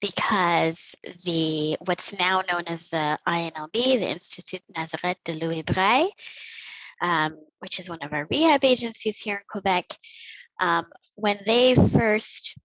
because 0.00 0.94
the 1.24 1.76
what's 1.84 2.12
now 2.18 2.42
known 2.50 2.64
as 2.66 2.88
the 2.88 3.18
INLB, 3.26 3.72
the 3.72 4.10
Institut 4.10 4.62
Nazareth 4.74 5.18
de 5.24 5.34
Louis 5.34 5.62
Braille, 5.62 6.10
um, 7.00 7.36
which 7.60 7.78
is 7.78 7.88
one 7.88 8.02
of 8.02 8.12
our 8.12 8.26
rehab 8.30 8.64
agencies 8.64 9.18
here 9.18 9.36
in 9.36 9.42
Quebec, 9.48 9.86
um, 10.60 10.86
when 11.14 11.38
they 11.46 11.74
first 11.74 12.56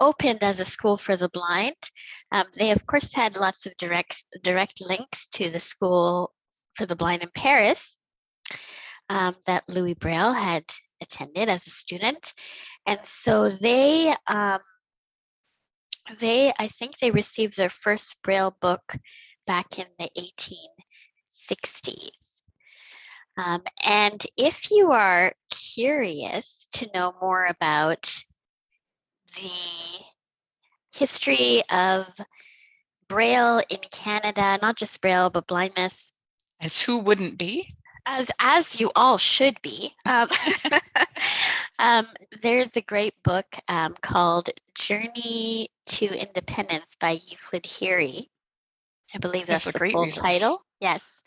opened 0.00 0.42
as 0.42 0.60
a 0.60 0.64
school 0.64 0.96
for 0.96 1.16
the 1.16 1.28
blind, 1.28 1.76
um, 2.32 2.46
they 2.56 2.70
of 2.70 2.86
course 2.86 3.12
had 3.12 3.36
lots 3.36 3.66
of 3.66 3.76
direct 3.76 4.24
direct 4.42 4.80
links 4.80 5.26
to 5.28 5.50
the 5.50 5.60
school 5.60 6.32
for 6.74 6.86
the 6.86 6.96
blind 6.96 7.22
in 7.22 7.30
Paris 7.34 8.00
um, 9.08 9.34
that 9.46 9.68
Louis 9.68 9.94
Braille 9.94 10.32
had 10.32 10.64
attended 11.02 11.48
as 11.48 11.66
a 11.66 11.70
student, 11.70 12.32
and 12.86 13.00
so 13.04 13.48
they 13.50 14.14
um, 14.26 14.60
they 16.18 16.52
I 16.58 16.68
think 16.68 16.98
they 16.98 17.10
received 17.10 17.56
their 17.56 17.70
first 17.70 18.22
Braille 18.22 18.56
book 18.60 18.96
back 19.46 19.78
in 19.78 19.86
the 19.98 20.10
1860s. 21.30 22.29
Um, 23.36 23.62
and 23.84 24.24
if 24.36 24.70
you 24.70 24.92
are 24.92 25.32
curious 25.50 26.68
to 26.72 26.90
know 26.92 27.14
more 27.20 27.44
about 27.44 28.12
the 29.36 29.50
history 30.92 31.62
of 31.70 32.06
Braille 33.08 33.62
in 33.68 33.78
Canada, 33.90 34.58
not 34.60 34.76
just 34.76 35.00
Braille, 35.00 35.30
but 35.30 35.46
blindness. 35.46 36.12
As 36.60 36.82
who 36.82 36.98
wouldn't 36.98 37.38
be? 37.38 37.66
As, 38.06 38.30
as 38.40 38.80
you 38.80 38.90
all 38.94 39.18
should 39.18 39.60
be. 39.62 39.94
Um, 40.06 40.28
um, 41.78 42.06
there's 42.42 42.76
a 42.76 42.82
great 42.82 43.14
book 43.22 43.46
um, 43.68 43.94
called 44.00 44.50
Journey 44.74 45.70
to 45.86 46.06
Independence 46.06 46.96
by 47.00 47.20
Euclid 47.24 47.66
Herie. 47.66 48.30
I 49.14 49.18
believe 49.18 49.46
that's, 49.46 49.64
that's 49.64 49.76
a 49.76 49.78
great 49.78 49.92
full 49.92 50.04
resource. 50.04 50.24
title. 50.24 50.64
Yes 50.80 51.22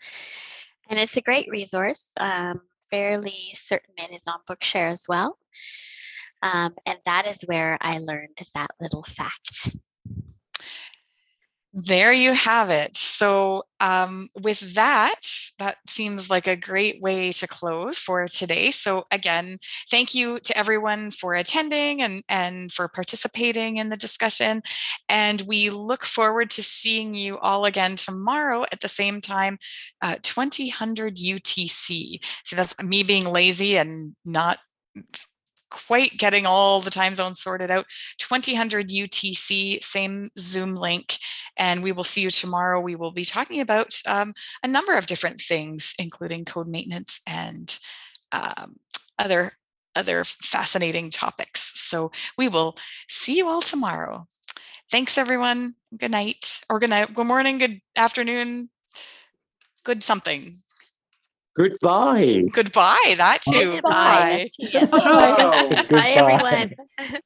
and 0.90 1.00
it's 1.00 1.18
a 1.18 1.22
great 1.22 1.50
resource. 1.50 2.12
Um, 2.18 2.62
fairly 2.92 3.52
certain 3.56 3.96
it 3.98 4.12
is 4.14 4.28
on 4.28 4.40
Bookshare 4.48 4.92
as 4.92 5.06
well. 5.08 5.38
Um, 6.42 6.76
and 6.86 7.00
that 7.06 7.26
is 7.26 7.42
where 7.44 7.78
I 7.82 8.00
learned 8.00 8.38
that 8.54 8.72
little 8.80 9.04
fact. 9.04 9.76
There 11.76 12.14
you 12.14 12.34
have 12.34 12.70
it. 12.70 12.96
So, 12.96 13.64
um, 13.80 14.30
with 14.44 14.76
that, 14.76 15.16
that 15.58 15.78
seems 15.90 16.30
like 16.30 16.46
a 16.46 16.56
great 16.56 17.02
way 17.02 17.32
to 17.32 17.48
close 17.48 17.98
for 17.98 18.28
today. 18.28 18.70
So, 18.70 19.06
again, 19.10 19.58
thank 19.90 20.14
you 20.14 20.40
to 20.42 20.56
everyone 20.56 21.10
for 21.10 21.34
attending 21.34 22.00
and, 22.04 22.24
and 22.30 22.72
for 22.72 22.88
participating 22.88 23.78
in 23.78 23.90
the 23.90 23.98
discussion. 23.98 24.62
And 25.10 25.42
we 25.48 25.72
look 25.72 26.06
forward 26.06 26.52
to 26.52 26.62
seeing 26.62 27.16
you 27.16 27.40
all 27.40 27.66
again 27.66 27.96
tomorrow 27.96 28.66
at 28.72 28.82
the 28.82 28.88
same 28.88 29.20
time, 29.20 29.58
uh, 30.04 30.18
2000 30.22 31.16
UTC. 31.18 32.20
So, 32.44 32.56
that's 32.56 32.80
me 32.84 33.02
being 33.02 33.26
lazy 33.26 33.78
and 33.78 34.16
not 34.26 34.60
quite 35.74 36.18
getting 36.18 36.46
all 36.46 36.80
the 36.80 36.90
time 36.90 37.16
zones 37.16 37.42
sorted 37.42 37.72
out. 37.72 37.86
2000 38.20 38.88
UTC, 38.88 39.84
same 39.84 40.30
Zoom 40.40 40.76
link. 40.76 41.18
And 41.58 41.84
we 41.84 41.92
will 41.92 42.04
see 42.04 42.22
you 42.22 42.30
tomorrow. 42.30 42.80
We 42.80 42.96
will 42.96 43.12
be 43.12 43.26
talking 43.26 43.60
about 43.60 43.94
um, 44.08 44.34
a 44.64 44.68
number 44.68 44.96
of 44.96 45.08
different 45.08 45.42
things, 45.42 45.94
including 46.00 46.46
code 46.46 46.68
maintenance 46.68 47.20
and 47.28 47.78
um, 48.32 48.78
other, 49.18 49.54
other 49.96 50.24
fascinating 50.24 51.10
topics. 51.10 51.74
So 51.76 52.12
we 52.38 52.48
will 52.48 52.76
see 53.10 53.38
you 53.38 53.50
all 53.50 53.62
tomorrow. 53.62 54.28
Thanks, 54.90 55.18
everyone. 55.18 55.76
Good 55.98 56.12
night, 56.12 56.62
or 56.70 56.80
good 56.80 56.90
night, 56.90 57.14
good 57.14 57.28
morning, 57.28 57.58
good 57.58 57.82
afternoon, 57.96 58.70
good 59.84 60.04
something. 60.04 60.63
Goodbye. 61.56 62.44
Goodbye. 62.52 63.14
That 63.18 63.42
too. 63.42 63.74
Goodbye. 63.74 64.48
Bye. 64.72 65.86
Bye, 65.90 66.10
everyone. 66.16 66.74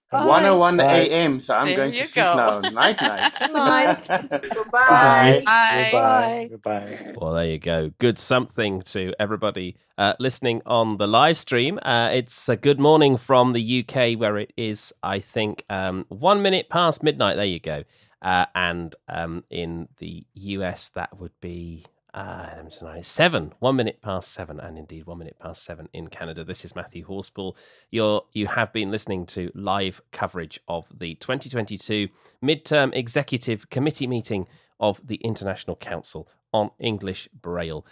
101 0.09 0.80
a.m. 0.81 1.39
So 1.39 1.56
I'm 1.56 1.67
there 1.67 1.77
going 1.77 1.91
to 1.93 2.06
sleep 2.06 2.25
now. 2.25 2.59
Night, 2.59 3.01
night. 3.01 3.33
Good 3.39 3.53
night. 3.53 4.07
Goodbye. 4.53 5.43
Bye. 5.45 5.89
Goodbye. 5.91 6.47
Goodbye. 6.51 7.14
Well, 7.15 7.33
there 7.33 7.45
you 7.45 7.57
go. 7.57 7.91
Good 7.99 8.17
something 8.19 8.81
to 8.83 9.14
everybody 9.17 9.77
uh, 9.97 10.14
listening 10.19 10.61
on 10.65 10.97
the 10.97 11.07
live 11.07 11.38
stream. 11.38 11.80
Uh, 11.81 12.09
it's 12.11 12.49
a 12.49 12.57
good 12.57 12.80
morning 12.81 13.15
from 13.15 13.53
the 13.53 13.85
UK, 13.88 14.19
where 14.19 14.38
it 14.38 14.51
is, 14.57 14.91
I 15.03 15.19
think, 15.19 15.64
um, 15.69 16.06
one 16.09 16.41
minute 16.41 16.69
past 16.69 17.01
midnight. 17.01 17.35
There 17.35 17.45
you 17.45 17.59
go. 17.61 17.83
Uh, 18.22 18.45
and 18.56 18.93
um, 19.07 19.43
in 19.49 19.88
the 19.99 20.25
US, 20.33 20.89
that 20.89 21.17
would 21.17 21.31
be 21.39 21.85
uh, 22.17 23.01
seven, 23.01 23.53
one 23.59 23.75
minute 23.75 24.01
past 24.01 24.31
seven, 24.31 24.59
and 24.59 24.75
indeed 24.75 25.05
one 25.05 25.19
minute 25.19 25.37
past 25.39 25.63
seven 25.63 25.87
in 25.93 26.07
Canada. 26.07 26.43
This 26.43 26.65
is 26.65 26.75
Matthew 26.75 27.05
Horspool. 27.05 27.55
You're 27.91 28.23
you 28.33 28.47
have 28.47 28.73
been 28.73 28.89
listening 28.89 29.27
to 29.27 29.51
live 29.53 30.01
coverage 30.11 30.59
of 30.67 30.87
the 30.97 31.13
2022 31.15 32.09
midterm 32.43 32.95
executive 32.95 33.69
committee 33.69 34.07
meeting 34.07 34.47
of 34.79 34.99
the 35.05 35.17
International 35.17 35.75
Council 35.75 36.27
on 36.53 36.71
English 36.79 37.29
Braille. 37.39 37.85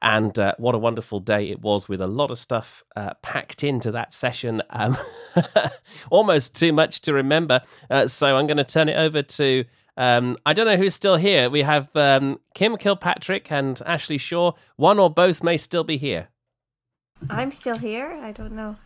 And 0.00 0.38
uh, 0.38 0.54
what 0.58 0.74
a 0.74 0.78
wonderful 0.78 1.20
day 1.20 1.50
it 1.50 1.60
was 1.60 1.90
with 1.90 2.00
a 2.00 2.06
lot 2.06 2.30
of 2.30 2.38
stuff 2.38 2.84
uh, 2.96 3.14
packed 3.20 3.64
into 3.64 3.90
that 3.90 4.14
session. 4.14 4.62
Um, 4.70 4.96
almost 6.10 6.56
too 6.56 6.72
much 6.72 7.02
to 7.02 7.12
remember. 7.12 7.60
Uh, 7.90 8.06
so 8.06 8.36
I'm 8.36 8.46
going 8.46 8.58
to 8.58 8.64
turn 8.64 8.88
it 8.88 8.96
over 8.96 9.22
to 9.22 9.64
um, 9.98 10.36
I 10.46 10.52
don't 10.52 10.66
know 10.66 10.76
who's 10.76 10.94
still 10.94 11.16
here. 11.16 11.50
We 11.50 11.62
have 11.62 11.94
um, 11.96 12.38
Kim 12.54 12.76
Kilpatrick 12.76 13.50
and 13.50 13.82
Ashley 13.84 14.16
Shaw. 14.16 14.52
One 14.76 15.00
or 15.00 15.10
both 15.10 15.42
may 15.42 15.56
still 15.56 15.82
be 15.82 15.96
here. 15.96 16.28
I'm 17.28 17.50
still 17.50 17.76
here. 17.76 18.16
I 18.22 18.30
don't 18.30 18.52
know. 18.52 18.76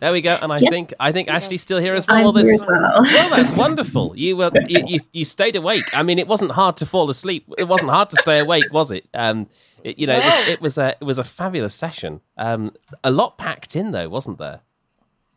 There 0.00 0.12
we 0.12 0.20
go, 0.20 0.38
and 0.40 0.52
I 0.52 0.58
yes. 0.58 0.70
think 0.70 0.92
I 1.00 1.12
think 1.12 1.28
Ashley's 1.28 1.62
still 1.62 1.78
here 1.78 1.94
as 1.94 2.06
well. 2.06 2.28
I'm 2.28 2.34
this, 2.34 2.62
as 2.62 2.66
well. 2.66 2.96
well, 3.00 3.30
that's 3.30 3.52
wonderful. 3.52 4.14
You 4.16 4.36
were 4.36 4.50
you, 4.66 4.82
you, 4.86 4.98
you, 5.12 5.24
stayed 5.26 5.56
awake. 5.56 5.84
I 5.92 6.02
mean, 6.02 6.18
it 6.18 6.26
wasn't 6.26 6.52
hard 6.52 6.76
to 6.78 6.86
fall 6.86 7.08
asleep. 7.10 7.46
It 7.58 7.64
wasn't 7.64 7.90
hard 7.90 8.08
to 8.10 8.16
stay 8.16 8.38
awake, 8.38 8.72
was 8.72 8.90
it? 8.90 9.06
Um, 9.12 9.46
It, 9.82 9.98
you 9.98 10.06
know, 10.06 10.16
it 10.16 10.24
was, 10.24 10.48
it 10.48 10.60
was 10.60 10.78
a 10.78 10.88
it 11.00 11.04
was 11.04 11.18
a 11.18 11.24
fabulous 11.24 11.74
session. 11.74 12.20
Um, 12.36 12.72
a 13.02 13.10
lot 13.10 13.36
packed 13.38 13.76
in 13.76 13.92
though, 13.92 14.08
wasn't 14.08 14.38
there? 14.38 14.60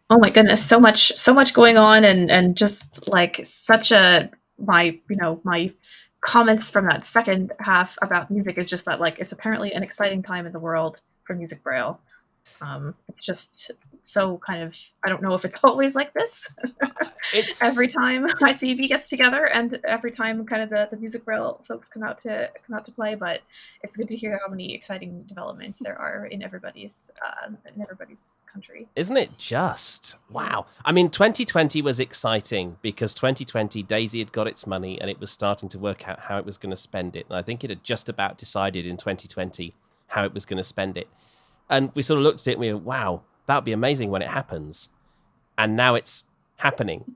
Oh 0.10 0.18
my 0.18 0.30
goodness, 0.30 0.66
so 0.66 0.80
much 0.80 1.14
so 1.18 1.34
much 1.34 1.54
going 1.54 1.78
on 1.78 2.04
and 2.06 2.32
and 2.32 2.56
just 2.56 3.10
like 3.10 3.42
such 3.44 3.92
a 3.92 4.30
my 4.58 5.00
you 5.10 5.16
know 5.16 5.42
my 5.44 5.72
comments 6.22 6.70
from 6.70 6.86
that 6.86 7.06
second 7.06 7.52
half 7.60 7.98
about 8.02 8.32
music 8.32 8.58
is 8.58 8.70
just 8.70 8.86
that 8.86 9.00
like 9.00 9.20
it's 9.20 9.32
apparently 9.32 9.74
an 9.74 9.84
exciting 9.84 10.24
time 10.24 10.46
in 10.46 10.54
the 10.54 10.60
world 10.60 11.02
for 11.26 11.36
music 11.36 11.64
braille 11.64 12.00
um, 12.62 12.96
it's 13.08 13.26
just 13.26 13.72
so 14.02 14.38
kind 14.46 14.64
of 14.64 14.78
I 15.04 15.10
don't 15.10 15.22
know 15.22 15.34
if 15.34 15.46
it's 15.46 15.60
always 15.64 15.96
like 15.96 16.14
this. 16.14 16.54
It's 17.34 17.64
every 17.64 17.88
time 17.88 18.28
ICEB 18.28 18.88
gets 18.90 19.10
together 19.10 19.46
and 19.46 19.80
every 19.86 20.12
time 20.12 20.46
kind 20.46 20.62
of 20.62 20.70
the, 20.70 20.88
the 20.92 20.98
music 20.98 21.24
braille 21.24 21.62
folks 21.64 21.88
come 21.88 22.04
out 22.04 22.18
to 22.20 22.50
come 22.68 22.76
out 22.76 22.86
to 22.86 22.92
play, 22.92 23.16
but 23.16 23.42
it's 23.82 23.96
good 23.96 24.10
to 24.10 24.16
hear 24.16 24.40
how 24.44 24.50
many 24.50 24.74
exciting 24.74 25.24
developments 25.24 25.80
there 25.80 25.98
are 25.98 26.26
in 26.26 26.44
everybody's 26.44 27.12
uh, 27.26 27.52
in 27.74 27.82
everybody's 27.82 28.38
country. 28.52 28.88
Isn't 28.96 29.18
it 29.18 29.38
just 29.38 30.18
wow? 30.30 30.66
I 30.84 30.92
mean, 30.92 31.10
2020 31.10 31.82
was 31.82 32.00
exciting 32.00 32.78
because 32.82 33.14
2020 33.16 33.84
Daisy 33.84 34.20
had 34.20 34.32
got 34.32 34.48
its 34.48 34.68
money 34.68 35.00
and 35.00 35.10
it 35.10 35.20
was 35.20 35.32
starting 35.32 35.70
to 35.70 35.80
work 35.80 36.08
out 36.08 36.20
how 36.20 36.38
it 36.38 36.46
was 36.46 36.58
going 36.58 36.72
to 36.72 36.78
spend 36.78 37.16
it, 37.16 37.26
and 37.30 37.38
I 37.38 37.42
think 37.42 37.64
it 37.64 37.70
had 37.70 37.84
just 37.84 38.10
about 38.10 38.38
decided 38.38 38.86
in 38.86 38.98
2020 38.98 39.74
how 40.08 40.26
it 40.26 40.34
was 40.34 40.46
going 40.46 40.58
to 40.58 40.64
spend 40.64 40.98
it 40.98 41.08
and 41.74 41.92
we 41.96 42.02
sort 42.02 42.20
of 42.20 42.24
looked 42.24 42.42
at 42.42 42.48
it 42.48 42.52
and 42.54 42.62
we 42.62 42.72
went, 42.72 42.86
wow, 42.86 43.22
that 43.48 43.56
would 43.56 43.66
be 43.66 43.72
amazing 43.72 44.10
when 44.12 44.22
it 44.22 44.30
happens. 44.30 44.90
And 45.58 45.76
now 45.76 45.96
it's 45.96 46.26
happening. 46.58 47.16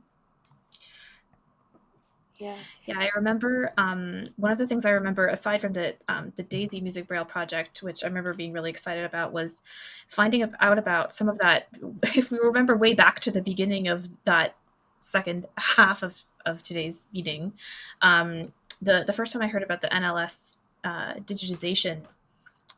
Yeah. 2.38 2.56
Yeah, 2.86 3.00
I 3.00 3.10
remember 3.16 3.74
um, 3.78 4.26
one 4.38 4.52
of 4.52 4.58
the 4.58 4.68
things 4.68 4.86
I 4.86 4.92
remember 4.92 5.28
aside 5.28 5.60
from 5.60 5.74
the 5.74 5.96
um, 6.08 6.34
the 6.36 6.44
Daisy 6.44 6.80
Music 6.80 7.08
Braille 7.08 7.26
project, 7.26 7.84
which 7.84 8.04
I 8.04 8.08
remember 8.08 8.34
being 8.34 8.54
really 8.54 8.70
excited 8.70 9.04
about, 9.04 9.34
was 9.34 9.62
finding 10.08 10.44
out 10.60 10.78
about 10.78 11.12
some 11.12 11.28
of 11.30 11.38
that. 11.40 11.68
If 12.16 12.32
we 12.32 12.40
remember 12.40 12.78
way 12.78 12.94
back 12.94 13.20
to 13.22 13.32
the 13.32 13.42
beginning 13.42 13.88
of 13.88 14.10
that 14.24 14.56
second 15.02 15.48
half 15.58 16.04
of, 16.04 16.24
of 16.46 16.64
today's 16.64 17.08
meeting, 17.12 17.54
um, 18.02 18.54
the 18.82 19.04
the 19.06 19.14
first 19.14 19.34
time 19.34 19.42
I 19.42 19.48
heard 19.48 19.64
about 19.64 19.82
the 19.82 19.90
NLS 19.90 20.58
uh, 20.84 21.16
digitization 21.16 22.02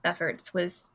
efforts 0.04 0.54
was 0.54 0.92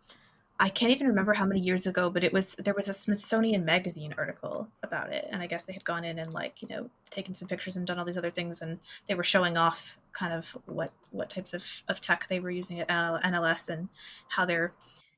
I 0.65 0.70
can't 0.70 0.91
even 0.93 1.09
remember 1.09 1.34
how 1.34 1.44
many 1.44 1.60
years 1.60 1.86
ago, 1.86 2.09
but 2.09 2.25
it 2.25 2.33
was 2.33 2.55
there 2.55 2.73
was 2.73 2.89
a 2.89 2.94
Smithsonian 2.94 3.67
magazine 3.67 4.15
article 4.17 4.67
about 4.83 5.12
it, 5.12 5.28
and 5.31 5.43
I 5.43 5.47
guess 5.47 5.65
they 5.65 5.75
had 5.75 5.84
gone 5.84 6.05
in 6.05 6.18
and 6.18 6.33
like 6.33 6.62
you 6.62 6.68
know 6.68 6.89
taken 7.10 7.34
some 7.34 7.49
pictures 7.49 7.76
and 7.76 7.86
done 7.86 7.99
all 7.99 8.07
these 8.07 8.17
other 8.17 8.31
things, 8.31 8.62
and 8.62 8.78
they 9.07 9.15
were 9.15 9.23
showing 9.23 9.59
off 9.59 9.99
kind 10.15 10.33
of 10.33 10.57
what 10.65 10.91
what 11.10 11.28
types 11.28 11.52
of, 11.52 11.83
of 11.89 12.01
tech 12.01 12.28
they 12.28 12.41
were 12.41 12.51
using 12.51 12.81
at 12.81 12.89
NLS 12.89 13.68
and 13.68 13.91
how 14.31 14.47
their 14.47 14.73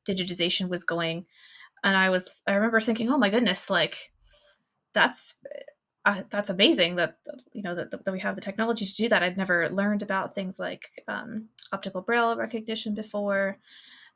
digitization 0.05 0.69
was 0.69 0.83
going, 0.83 1.27
and 1.85 1.97
I 1.97 2.11
was 2.11 2.43
I 2.49 2.55
remember 2.55 2.81
thinking, 2.81 3.09
oh 3.09 3.17
my 3.17 3.31
goodness, 3.31 3.71
like 3.71 4.11
that's 4.95 5.37
uh, 6.05 6.23
that's 6.29 6.51
amazing 6.51 6.97
that 6.97 7.19
you 7.53 7.63
know 7.63 7.77
that, 7.77 8.05
that 8.05 8.13
we 8.13 8.19
have 8.19 8.35
the 8.35 8.43
technology 8.43 8.85
to 8.85 8.97
do 8.97 9.09
that. 9.11 9.23
I'd 9.23 9.37
never 9.37 9.71
learned 9.71 10.03
about 10.03 10.35
things 10.35 10.59
like 10.59 11.05
um, 11.07 11.51
optical 11.73 12.01
braille 12.01 12.35
recognition 12.37 12.95
before 12.95 13.59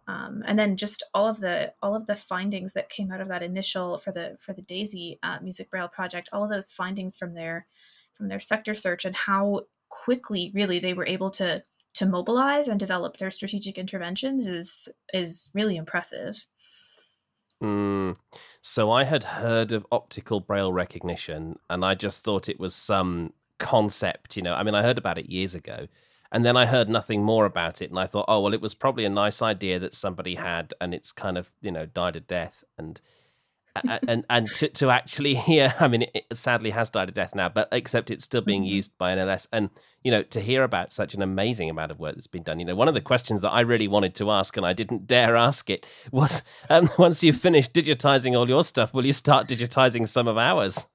um, 0.06 0.42
and 0.46 0.58
then 0.58 0.76
just 0.76 1.02
all 1.14 1.26
of 1.26 1.40
the 1.40 1.72
all 1.82 1.94
of 1.94 2.06
the 2.06 2.16
findings 2.16 2.72
that 2.72 2.88
came 2.88 3.10
out 3.12 3.20
of 3.20 3.28
that 3.28 3.42
initial 3.42 3.96
for 3.98 4.12
the 4.12 4.36
for 4.40 4.52
the 4.52 4.62
Daisy 4.62 5.18
uh, 5.22 5.38
Music 5.42 5.70
Braille 5.70 5.88
project, 5.88 6.28
all 6.32 6.44
of 6.44 6.50
those 6.50 6.72
findings 6.72 7.16
from 7.16 7.34
their 7.34 7.66
from 8.14 8.28
their 8.28 8.40
sector 8.40 8.74
search 8.74 9.04
and 9.04 9.16
how 9.16 9.62
quickly 9.88 10.50
really 10.54 10.78
they 10.78 10.94
were 10.94 11.06
able 11.06 11.30
to 11.30 11.62
to 11.94 12.06
mobilize 12.06 12.68
and 12.68 12.78
develop 12.78 13.16
their 13.16 13.30
strategic 13.30 13.76
interventions 13.78 14.46
is 14.46 14.88
is 15.12 15.50
really 15.54 15.76
impressive. 15.76 16.46
Mm. 17.62 18.16
So 18.62 18.90
I 18.90 19.04
had 19.04 19.24
heard 19.24 19.72
of 19.72 19.86
optical 19.92 20.40
braille 20.40 20.72
recognition, 20.72 21.58
and 21.68 21.84
I 21.84 21.94
just 21.94 22.24
thought 22.24 22.48
it 22.48 22.60
was 22.60 22.74
some 22.74 23.32
concept. 23.58 24.36
You 24.36 24.42
know, 24.42 24.54
I 24.54 24.62
mean, 24.62 24.74
I 24.74 24.82
heard 24.82 24.98
about 24.98 25.18
it 25.18 25.28
years 25.28 25.54
ago, 25.54 25.86
and 26.32 26.44
then 26.44 26.56
I 26.56 26.66
heard 26.66 26.88
nothing 26.88 27.22
more 27.22 27.44
about 27.44 27.82
it, 27.82 27.90
and 27.90 27.98
I 27.98 28.06
thought, 28.06 28.26
oh 28.28 28.40
well, 28.40 28.54
it 28.54 28.60
was 28.60 28.74
probably 28.74 29.04
a 29.04 29.10
nice 29.10 29.42
idea 29.42 29.78
that 29.78 29.94
somebody 29.94 30.36
had, 30.36 30.74
and 30.80 30.94
it's 30.94 31.12
kind 31.12 31.36
of 31.36 31.50
you 31.60 31.72
know 31.72 31.86
died 31.86 32.16
a 32.16 32.20
death, 32.20 32.64
and 32.78 33.00
and 33.74 34.24
and 34.30 34.52
to, 34.54 34.68
to 34.68 34.90
actually 34.90 35.34
hear, 35.46 35.74
I 35.80 35.88
mean, 35.88 36.06
it, 36.14 36.24
sadly 36.32 36.70
has 36.70 36.90
died 36.90 37.08
a 37.08 37.12
death 37.12 37.34
now, 37.34 37.48
but 37.48 37.68
except 37.72 38.10
it's 38.10 38.24
still 38.24 38.40
being 38.40 38.62
mm-hmm. 38.62 38.74
used 38.74 38.96
by 38.96 39.14
NLS, 39.14 39.48
and 39.52 39.70
you 40.04 40.10
know 40.10 40.22
to 40.22 40.40
hear 40.40 40.62
about 40.62 40.92
such 40.92 41.14
an 41.14 41.22
amazing 41.22 41.68
amount 41.68 41.90
of 41.90 41.98
work 41.98 42.14
that's 42.14 42.26
been 42.26 42.44
done. 42.44 42.60
You 42.60 42.66
know, 42.66 42.76
one 42.76 42.88
of 42.88 42.94
the 42.94 43.00
questions 43.00 43.40
that 43.40 43.50
I 43.50 43.60
really 43.60 43.88
wanted 43.88 44.14
to 44.16 44.30
ask, 44.30 44.56
and 44.56 44.64
I 44.64 44.72
didn't 44.72 45.06
dare 45.06 45.36
ask 45.36 45.68
it, 45.68 45.84
was 46.12 46.42
um, 46.68 46.90
once 46.98 47.24
you've 47.24 47.36
finished 47.36 47.72
digitizing 47.72 48.38
all 48.38 48.48
your 48.48 48.64
stuff, 48.64 48.94
will 48.94 49.06
you 49.06 49.12
start 49.12 49.48
digitizing 49.48 50.06
some 50.06 50.28
of 50.28 50.38
ours? 50.38 50.86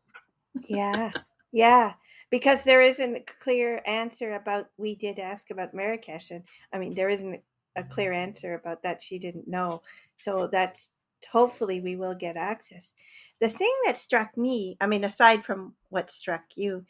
Yeah, 0.69 1.11
yeah 1.51 1.93
because 2.35 2.65
there 2.65 2.81
isn't 2.81 3.15
a 3.15 3.23
clear 3.41 3.81
answer 3.85 4.33
about 4.35 4.67
we 4.77 4.93
did 4.93 5.19
ask 5.19 5.51
about 5.51 5.73
Marrakesh 5.73 6.31
and 6.31 6.43
I 6.73 6.79
mean 6.79 6.93
there 6.93 7.07
isn't 7.07 7.39
a 7.77 7.83
clear 7.83 8.11
answer 8.11 8.55
about 8.55 8.83
that 8.83 9.01
she 9.01 9.19
didn't 9.19 9.47
know. 9.47 9.83
So 10.17 10.49
that's 10.51 10.91
hopefully 11.31 11.79
we 11.79 11.95
will 11.95 12.13
get 12.13 12.35
access. 12.35 12.91
The 13.39 13.47
thing 13.47 13.71
that 13.85 13.97
struck 13.97 14.35
me 14.35 14.75
I 14.81 14.87
mean 14.87 15.05
aside 15.05 15.45
from 15.45 15.75
what 15.87 16.11
struck 16.11 16.43
you 16.55 16.83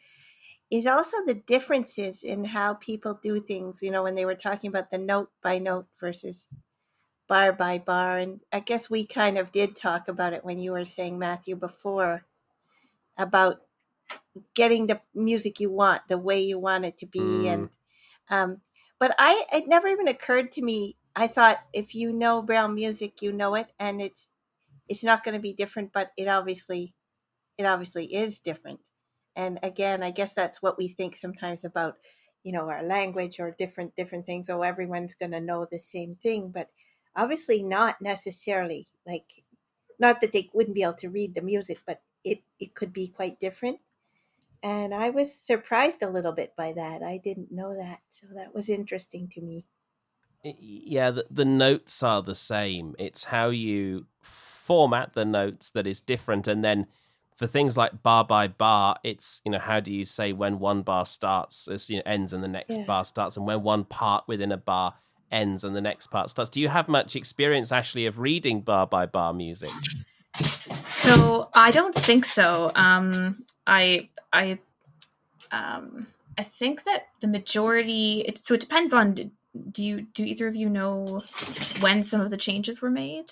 is 0.68 0.88
also 0.88 1.18
the 1.24 1.34
differences 1.34 2.24
in 2.24 2.46
how 2.46 2.74
people 2.74 3.20
do 3.22 3.38
things 3.38 3.84
you 3.84 3.92
know 3.92 4.02
when 4.02 4.16
they 4.16 4.24
were 4.24 4.34
talking 4.34 4.66
about 4.66 4.90
the 4.90 4.98
note 4.98 5.30
by 5.44 5.60
note 5.60 5.86
versus 6.00 6.48
bar 7.28 7.52
by 7.52 7.78
bar 7.78 8.18
and 8.18 8.40
I 8.52 8.58
guess 8.58 8.90
we 8.90 9.06
kind 9.06 9.38
of 9.38 9.52
did 9.52 9.76
talk 9.76 10.08
about 10.08 10.32
it 10.32 10.44
when 10.44 10.58
you 10.58 10.72
were 10.72 10.84
saying 10.84 11.20
Matthew 11.20 11.54
before 11.54 12.24
about 13.16 13.60
getting 14.54 14.86
the 14.86 15.00
music 15.14 15.60
you 15.60 15.70
want 15.70 16.02
the 16.08 16.18
way 16.18 16.40
you 16.42 16.58
want 16.58 16.84
it 16.84 16.98
to 16.98 17.06
be 17.06 17.20
mm. 17.20 17.46
and 17.46 17.70
um 18.30 18.60
but 18.98 19.14
i 19.18 19.44
it 19.52 19.66
never 19.66 19.88
even 19.88 20.08
occurred 20.08 20.52
to 20.52 20.62
me. 20.62 20.96
I 21.18 21.28
thought 21.28 21.58
if 21.72 21.94
you 21.94 22.12
know 22.12 22.42
braille 22.42 22.68
music 22.68 23.22
you 23.22 23.32
know 23.32 23.54
it 23.54 23.68
and 23.78 24.02
it's 24.02 24.28
it's 24.88 25.02
not 25.02 25.24
going 25.24 25.34
to 25.34 25.40
be 25.40 25.54
different 25.54 25.92
but 25.92 26.12
it 26.16 26.28
obviously 26.28 26.94
it 27.58 27.64
obviously 27.64 28.14
is 28.14 28.38
different. 28.40 28.80
And 29.34 29.58
again 29.62 30.02
i 30.02 30.10
guess 30.10 30.34
that's 30.34 30.62
what 30.62 30.78
we 30.78 30.88
think 30.88 31.16
sometimes 31.16 31.64
about 31.64 31.96
you 32.42 32.52
know 32.52 32.68
our 32.68 32.82
language 32.84 33.40
or 33.40 33.50
different 33.50 33.96
different 33.96 34.26
things. 34.26 34.50
Oh 34.50 34.62
everyone's 34.62 35.14
going 35.14 35.32
to 35.32 35.40
know 35.40 35.66
the 35.70 35.78
same 35.78 36.16
thing 36.16 36.50
but 36.54 36.68
obviously 37.16 37.62
not 37.62 37.96
necessarily 38.00 38.86
like 39.06 39.24
not 39.98 40.20
that 40.20 40.32
they 40.32 40.50
wouldn't 40.52 40.74
be 40.74 40.82
able 40.82 40.94
to 40.94 41.08
read 41.08 41.34
the 41.34 41.40
music 41.40 41.78
but 41.86 42.02
it 42.24 42.42
it 42.60 42.74
could 42.74 42.92
be 42.92 43.08
quite 43.08 43.40
different 43.40 43.78
and 44.62 44.94
I 44.94 45.10
was 45.10 45.34
surprised 45.34 46.02
a 46.02 46.10
little 46.10 46.32
bit 46.32 46.54
by 46.56 46.72
that. 46.72 47.02
I 47.02 47.20
didn't 47.22 47.52
know 47.52 47.76
that. 47.76 48.00
So 48.10 48.26
that 48.34 48.54
was 48.54 48.68
interesting 48.68 49.28
to 49.34 49.40
me. 49.40 49.64
Yeah, 50.42 51.10
the, 51.10 51.26
the 51.30 51.44
notes 51.44 52.02
are 52.02 52.22
the 52.22 52.34
same. 52.34 52.94
It's 52.98 53.24
how 53.24 53.48
you 53.48 54.06
format 54.22 55.14
the 55.14 55.24
notes 55.24 55.70
that 55.70 55.86
is 55.86 56.00
different. 56.00 56.46
And 56.46 56.64
then 56.64 56.86
for 57.34 57.46
things 57.46 57.76
like 57.76 58.02
bar 58.02 58.24
by 58.24 58.48
bar, 58.48 58.96
it's, 59.02 59.40
you 59.44 59.50
know, 59.50 59.58
how 59.58 59.80
do 59.80 59.92
you 59.92 60.04
say 60.04 60.32
when 60.32 60.58
one 60.58 60.82
bar 60.82 61.04
starts, 61.04 61.68
as, 61.68 61.90
you 61.90 61.96
know, 61.96 62.02
ends 62.06 62.32
and 62.32 62.44
the 62.44 62.48
next 62.48 62.76
yeah. 62.76 62.84
bar 62.84 63.04
starts, 63.04 63.36
and 63.36 63.46
when 63.46 63.62
one 63.62 63.84
part 63.84 64.24
within 64.26 64.52
a 64.52 64.56
bar 64.56 64.94
ends 65.30 65.64
and 65.64 65.74
the 65.74 65.80
next 65.80 66.06
part 66.06 66.30
starts. 66.30 66.50
Do 66.50 66.60
you 66.60 66.68
have 66.68 66.88
much 66.88 67.16
experience, 67.16 67.72
Ashley, 67.72 68.06
of 68.06 68.20
reading 68.20 68.60
bar 68.60 68.86
by 68.86 69.06
bar 69.06 69.32
music? 69.32 69.72
So 70.84 71.50
I 71.52 71.70
don't 71.70 71.94
think 71.94 72.24
so. 72.24 72.70
Um, 72.74 73.44
I 73.66 74.08
I 74.32 74.58
um, 75.50 76.06
I 76.38 76.42
think 76.42 76.84
that 76.84 77.06
the 77.20 77.26
majority. 77.26 78.24
It, 78.26 78.38
so 78.38 78.54
it 78.54 78.60
depends 78.60 78.92
on. 78.92 79.32
Do 79.70 79.82
you 79.82 80.02
do 80.02 80.22
either 80.22 80.46
of 80.46 80.54
you 80.54 80.68
know 80.68 81.20
when 81.80 82.02
some 82.02 82.20
of 82.20 82.30
the 82.30 82.36
changes 82.36 82.82
were 82.82 82.90
made? 82.90 83.30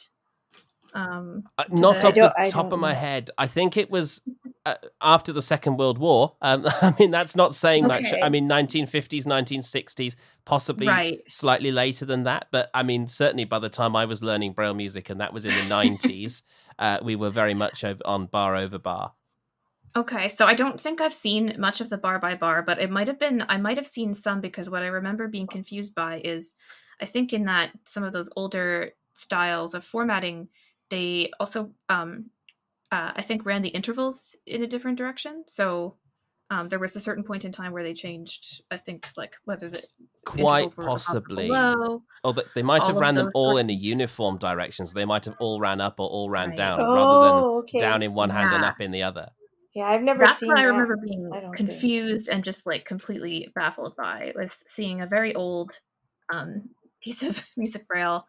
Um, 0.94 1.42
uh, 1.58 1.64
not 1.70 1.98
the, 1.98 2.06
off 2.06 2.14
the 2.14 2.50
top 2.50 2.72
of 2.72 2.78
my 2.78 2.94
head. 2.94 3.30
I 3.36 3.46
think 3.48 3.76
it 3.76 3.90
was 3.90 4.22
uh, 4.64 4.76
after 5.02 5.32
the 5.32 5.42
Second 5.42 5.76
World 5.76 5.98
War. 5.98 6.36
Um, 6.40 6.66
I 6.82 6.94
mean, 6.98 7.10
that's 7.10 7.34
not 7.34 7.52
saying 7.52 7.84
okay. 7.84 8.02
much. 8.02 8.14
I 8.22 8.28
mean, 8.28 8.48
1950s, 8.48 9.26
1960s, 9.26 10.14
possibly 10.44 10.86
right. 10.86 11.20
slightly 11.28 11.72
later 11.72 12.06
than 12.06 12.22
that. 12.24 12.46
But 12.52 12.70
I 12.72 12.84
mean, 12.84 13.08
certainly 13.08 13.44
by 13.44 13.58
the 13.58 13.68
time 13.68 13.96
I 13.96 14.04
was 14.04 14.22
learning 14.22 14.52
Braille 14.52 14.72
music, 14.72 15.10
and 15.10 15.20
that 15.20 15.32
was 15.32 15.44
in 15.44 15.54
the 15.54 15.74
90s, 15.74 16.42
uh, 16.78 16.98
we 17.02 17.16
were 17.16 17.30
very 17.30 17.54
much 17.54 17.82
over, 17.82 18.00
on 18.04 18.26
bar 18.26 18.54
over 18.56 18.78
bar. 18.78 19.12
Okay, 19.96 20.28
so 20.28 20.44
I 20.46 20.54
don't 20.54 20.80
think 20.80 21.00
I've 21.00 21.14
seen 21.14 21.54
much 21.58 21.80
of 21.80 21.88
the 21.88 21.96
bar 21.98 22.18
by 22.18 22.34
bar, 22.34 22.62
but 22.62 22.80
it 22.80 22.90
might 22.90 23.06
have 23.06 23.18
been 23.18 23.44
I 23.48 23.58
might 23.58 23.76
have 23.76 23.86
seen 23.86 24.12
some 24.14 24.40
because 24.40 24.68
what 24.68 24.82
I 24.82 24.86
remember 24.88 25.28
being 25.28 25.46
confused 25.46 25.94
by 25.94 26.20
is 26.24 26.56
I 27.00 27.06
think 27.06 27.32
in 27.32 27.44
that 27.44 27.70
some 27.86 28.02
of 28.02 28.12
those 28.12 28.28
older 28.34 28.90
styles 29.14 29.72
of 29.74 29.84
formatting, 29.84 30.48
they 30.90 31.30
also 31.38 31.72
um 31.88 32.30
uh, 32.92 33.12
I 33.16 33.22
think 33.22 33.46
ran 33.46 33.62
the 33.62 33.70
intervals 33.70 34.36
in 34.46 34.62
a 34.62 34.66
different 34.68 34.98
direction. 34.98 35.44
So 35.48 35.98
Um, 36.50 36.68
there 36.68 36.78
was 36.80 36.96
a 36.96 37.00
certain 37.00 37.24
point 37.24 37.44
in 37.44 37.52
time 37.52 37.72
where 37.72 37.82
they 37.84 37.94
changed, 37.94 38.62
I 38.70 38.76
think, 38.78 39.08
like 39.16 39.34
whether 39.46 39.68
the 39.70 39.82
Quite 40.26 40.70
intervals 40.70 40.76
were 40.76 40.84
possibly. 40.84 41.48
below. 41.48 42.02
Or 42.22 42.32
they, 42.34 42.42
they 42.54 42.62
might 42.62 42.86
have 42.86 43.00
ran 43.00 43.14
them 43.14 43.30
all 43.34 43.56
sorts 43.56 43.60
in 43.64 43.70
a 43.70 43.72
uniform 43.72 44.38
direction. 44.38 44.86
So 44.86 44.94
they 44.94 45.04
might 45.06 45.24
have 45.26 45.36
all 45.40 45.58
ran 45.60 45.80
up 45.80 46.00
or 46.00 46.08
all 46.08 46.30
ran 46.30 46.48
Right. 46.50 46.56
down, 46.56 46.78
Oh, 46.80 46.92
rather 46.92 47.18
than 47.18 47.46
okay. 47.60 47.78
down 47.80 48.02
in 48.02 48.14
one 48.14 48.30
hand 48.30 48.52
and 48.52 48.64
up 48.64 48.80
in 48.80 48.90
the 48.90 49.02
other. 49.02 49.30
Yeah, 49.74 49.88
I've 49.88 50.02
never 50.02 50.20
That's 50.20 50.38
seen 50.38 50.50
what 50.50 50.58
I 50.58 50.62
that. 50.62 50.72
remember 50.72 50.96
being 50.96 51.30
I 51.32 51.40
don't 51.40 51.50
think. 51.50 51.68
confused 51.68 52.28
and 52.28 52.44
just 52.44 52.64
like 52.66 52.84
completely 52.84 53.50
baffled 53.54 53.96
by 53.96 54.32
was 54.36 54.62
seeing 54.66 55.00
a 55.00 55.06
very 55.06 55.34
old 55.34 55.72
um, 56.32 56.70
piece 57.02 57.22
of 57.22 57.44
music 57.56 57.86
braille 57.88 58.26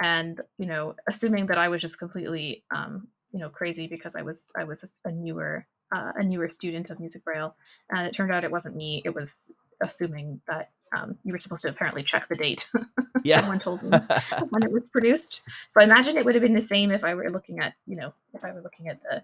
and 0.00 0.40
you 0.58 0.66
know 0.66 0.94
assuming 1.08 1.46
that 1.46 1.58
I 1.58 1.68
was 1.68 1.80
just 1.80 1.98
completely 1.98 2.64
um, 2.74 3.08
you 3.32 3.38
know 3.38 3.48
crazy 3.50 3.86
because 3.86 4.16
I 4.16 4.22
was 4.22 4.50
I 4.56 4.64
was 4.64 4.84
a 5.04 5.12
newer 5.12 5.66
uh, 5.94 6.12
a 6.16 6.24
newer 6.24 6.48
student 6.48 6.90
of 6.90 6.98
music 6.98 7.24
braille 7.24 7.54
and 7.90 8.06
it 8.08 8.16
turned 8.16 8.32
out 8.32 8.44
it 8.44 8.50
wasn't 8.50 8.76
me 8.76 9.02
it 9.04 9.14
was 9.14 9.52
assuming 9.82 10.40
that 10.48 10.70
um, 10.96 11.18
you 11.24 11.32
were 11.32 11.38
supposed 11.38 11.62
to 11.62 11.68
apparently 11.68 12.02
check 12.02 12.26
the 12.28 12.36
date 12.36 12.70
Yeah. 13.24 13.40
someone 13.40 13.58
told 13.58 13.82
me 13.82 13.90
when 14.50 14.62
it 14.62 14.72
was 14.72 14.88
produced 14.88 15.42
so 15.68 15.80
I 15.80 15.84
imagine 15.84 16.16
it 16.16 16.24
would 16.24 16.34
have 16.34 16.42
been 16.42 16.54
the 16.54 16.60
same 16.60 16.90
if 16.90 17.04
I 17.04 17.14
were 17.14 17.30
looking 17.30 17.60
at 17.60 17.74
you 17.86 17.96
know 17.96 18.14
if 18.34 18.44
I 18.44 18.52
were 18.52 18.62
looking 18.62 18.88
at 18.88 19.00
the 19.02 19.22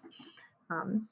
um, 0.75 1.09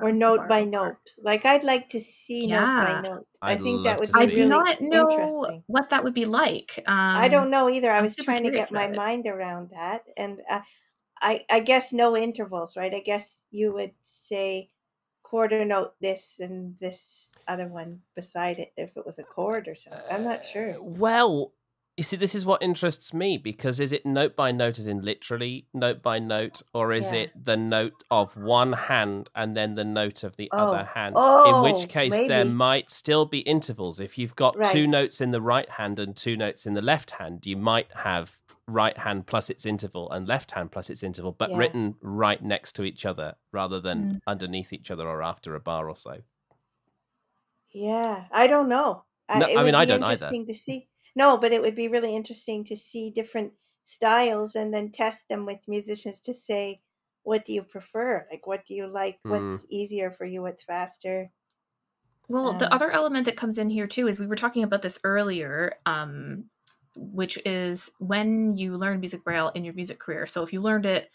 or 0.00 0.12
note 0.12 0.48
by 0.48 0.64
note. 0.64 0.98
Like 1.18 1.44
I'd 1.44 1.64
like 1.64 1.88
to 1.90 2.00
see 2.00 2.46
note 2.46 2.78
by 2.78 2.94
note. 2.94 3.28
I 3.42 3.54
I'd 3.54 3.62
think 3.62 3.84
that 3.84 3.98
would 3.98 4.12
be 4.12 4.14
I 4.14 4.26
see 4.26 4.34
do 4.34 4.44
really 4.44 4.46
not 4.46 4.80
know 4.80 5.46
interesting. 5.50 5.64
what 5.66 5.90
that 5.90 6.04
would 6.04 6.14
be 6.14 6.24
like. 6.24 6.82
Um, 6.86 6.94
I 7.14 7.28
don't 7.28 7.50
know 7.50 7.68
either. 7.70 7.90
I 7.90 8.00
I'm 8.00 8.02
was 8.02 8.18
trying 8.18 8.44
to 8.44 8.50
get 8.50 8.72
my 8.72 8.86
it. 8.92 8.92
mind 8.92 9.26
around 9.26 9.70
that, 9.70 10.08
and 10.16 10.40
uh, 10.48 10.62
I 11.20 11.44
I 11.50 11.60
guess 11.60 11.92
no 11.92 12.16
intervals, 12.16 12.76
right? 12.76 12.94
I 12.94 13.00
guess 13.00 13.42
you 13.50 13.72
would 13.74 13.94
say 14.02 14.70
quarter 15.22 15.64
note 15.64 15.94
this 16.00 16.36
and 16.40 16.78
this 16.80 17.28
other 17.46 17.68
one 17.68 18.02
beside 18.14 18.58
it 18.58 18.72
if 18.76 18.96
it 18.96 19.06
was 19.06 19.18
a 19.18 19.24
chord 19.24 19.68
or 19.68 19.74
something. 19.74 20.02
I'm 20.10 20.24
not 20.24 20.44
sure. 20.46 20.82
Well, 20.82 21.52
you 21.98 22.04
see, 22.04 22.16
this 22.16 22.34
is 22.34 22.46
what 22.46 22.62
interests 22.62 23.12
me 23.12 23.36
because 23.36 23.80
is 23.80 23.92
it 23.92 24.06
note 24.06 24.36
by 24.36 24.52
note, 24.52 24.78
as 24.78 24.86
in 24.86 25.02
literally 25.02 25.66
note 25.74 26.00
by 26.00 26.18
note, 26.18 26.62
or 26.72 26.92
is 26.92 27.12
Yeah. 27.12 27.18
it 27.22 27.44
the 27.44 27.56
note 27.56 28.04
of 28.10 28.36
one 28.36 28.72
hand 28.72 29.28
and 29.34 29.56
then 29.56 29.74
the 29.74 29.84
note 29.84 30.22
of 30.24 30.36
the 30.36 30.48
Oh. 30.52 30.58
other 30.58 30.84
hand? 30.94 31.16
in 31.16 31.54
Oh, 31.56 31.62
which 31.62 31.88
case, 31.88 32.14
there 32.16 32.44
might 32.44 32.90
still 32.90 33.26
be 33.26 33.40
intervals. 33.40 33.98
If 34.00 34.16
you've 34.16 34.36
got 34.36 34.56
two 34.72 34.86
notes 34.86 35.20
in 35.20 35.32
the 35.32 35.42
right 35.42 35.68
hand 35.68 35.98
and 35.98 36.16
two 36.16 36.36
notes 36.36 36.66
in 36.66 36.74
the 36.74 36.80
left 36.82 37.10
hand, 37.12 37.44
you 37.44 37.56
might 37.56 37.92
have 37.92 38.38
right 38.68 38.98
hand 38.98 39.26
plus 39.26 39.50
its 39.50 39.66
interval 39.66 40.10
and 40.12 40.28
left 40.28 40.52
hand 40.52 40.70
plus 40.70 40.90
its 40.90 41.02
interval, 41.02 41.32
but 41.32 41.50
Yeah. 41.50 41.56
written 41.58 41.96
right 42.00 42.42
next 42.42 42.74
to 42.74 42.84
each 42.84 43.04
other 43.06 43.34
rather 43.50 43.80
than 43.80 43.98
Mm. 44.14 44.20
underneath 44.26 44.72
each 44.72 44.90
other 44.90 45.08
or 45.08 45.22
after 45.22 45.54
a 45.54 45.60
bar 45.60 45.88
or 45.88 45.96
so. 45.96 46.18
Yeah, 47.70 48.26
I 48.30 48.46
don't 48.46 48.68
know. 48.68 49.04
No, 49.34 49.46
I 49.46 49.62
mean, 49.62 49.74
I 49.74 49.84
don't 49.84 50.02
either. 50.02 50.12
interesting 50.26 50.46
to 50.46 50.54
see. 50.54 50.88
No, 51.18 51.36
but 51.36 51.52
it 51.52 51.60
would 51.60 51.74
be 51.74 51.88
really 51.88 52.14
interesting 52.14 52.64
to 52.66 52.76
see 52.76 53.10
different 53.10 53.52
styles 53.82 54.54
and 54.54 54.72
then 54.72 54.92
test 54.92 55.28
them 55.28 55.44
with 55.44 55.66
musicians 55.66 56.20
to 56.20 56.32
say, 56.32 56.80
what 57.24 57.44
do 57.44 57.52
you 57.52 57.62
prefer? 57.62 58.24
Like, 58.30 58.46
what 58.46 58.64
do 58.64 58.76
you 58.76 58.86
like? 58.86 59.18
Mm. 59.26 59.30
What's 59.32 59.66
easier 59.68 60.12
for 60.12 60.24
you? 60.24 60.42
What's 60.42 60.62
faster? 60.62 61.28
Well, 62.28 62.52
the 62.52 62.66
Um, 62.66 62.72
other 62.72 62.90
element 62.92 63.24
that 63.24 63.36
comes 63.36 63.58
in 63.58 63.68
here 63.68 63.88
too 63.88 64.06
is 64.06 64.20
we 64.20 64.28
were 64.28 64.36
talking 64.36 64.62
about 64.62 64.82
this 64.82 65.00
earlier, 65.02 65.74
um, 65.86 66.44
which 66.94 67.36
is 67.44 67.90
when 67.98 68.56
you 68.56 68.76
learn 68.76 69.00
music 69.00 69.24
braille 69.24 69.50
in 69.56 69.64
your 69.64 69.74
music 69.74 69.98
career. 69.98 70.26
So 70.26 70.44
if 70.44 70.52
you 70.52 70.60
learned 70.60 70.86
it, 70.86 71.10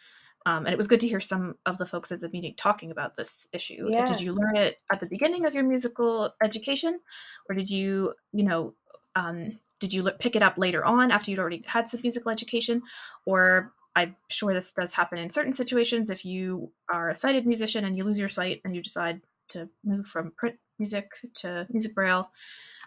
um, 0.45 0.65
and 0.65 0.73
it 0.73 0.77
was 0.77 0.87
good 0.87 0.99
to 0.99 1.07
hear 1.07 1.21
some 1.21 1.55
of 1.65 1.77
the 1.77 1.85
folks 1.85 2.11
at 2.11 2.19
the 2.19 2.29
meeting 2.29 2.55
talking 2.57 2.91
about 2.91 3.15
this 3.15 3.47
issue. 3.53 3.87
Yeah. 3.89 4.11
Did 4.11 4.19
you 4.19 4.33
learn 4.33 4.57
it 4.57 4.79
at 4.91 4.99
the 4.99 5.05
beginning 5.05 5.45
of 5.45 5.53
your 5.53 5.63
musical 5.63 6.33
education, 6.43 6.99
or 7.47 7.55
did 7.55 7.69
you, 7.69 8.15
you 8.33 8.43
know, 8.43 8.73
um, 9.15 9.59
did 9.83 9.93
you 9.95 10.01
pick 10.23 10.35
it 10.37 10.43
up 10.47 10.57
later 10.57 10.83
on 10.95 11.11
after 11.11 11.27
you'd 11.29 11.39
already 11.43 11.63
had 11.67 11.87
some 11.89 12.01
musical 12.03 12.31
education, 12.31 12.81
or 13.25 13.73
I'm 13.95 14.15
sure 14.29 14.53
this 14.53 14.73
does 14.73 14.93
happen 14.95 15.19
in 15.19 15.29
certain 15.31 15.53
situations. 15.53 16.09
If 16.09 16.25
you 16.25 16.71
are 16.95 17.09
a 17.11 17.15
sighted 17.23 17.45
musician 17.53 17.85
and 17.85 17.97
you 17.97 18.03
lose 18.05 18.19
your 18.23 18.29
sight 18.39 18.61
and 18.65 18.75
you 18.75 18.81
decide 18.81 19.21
to 19.53 19.69
move 19.83 20.07
from 20.07 20.31
print 20.41 20.57
music 20.79 21.07
to 21.41 21.67
music 21.75 21.93
braille, 21.95 22.25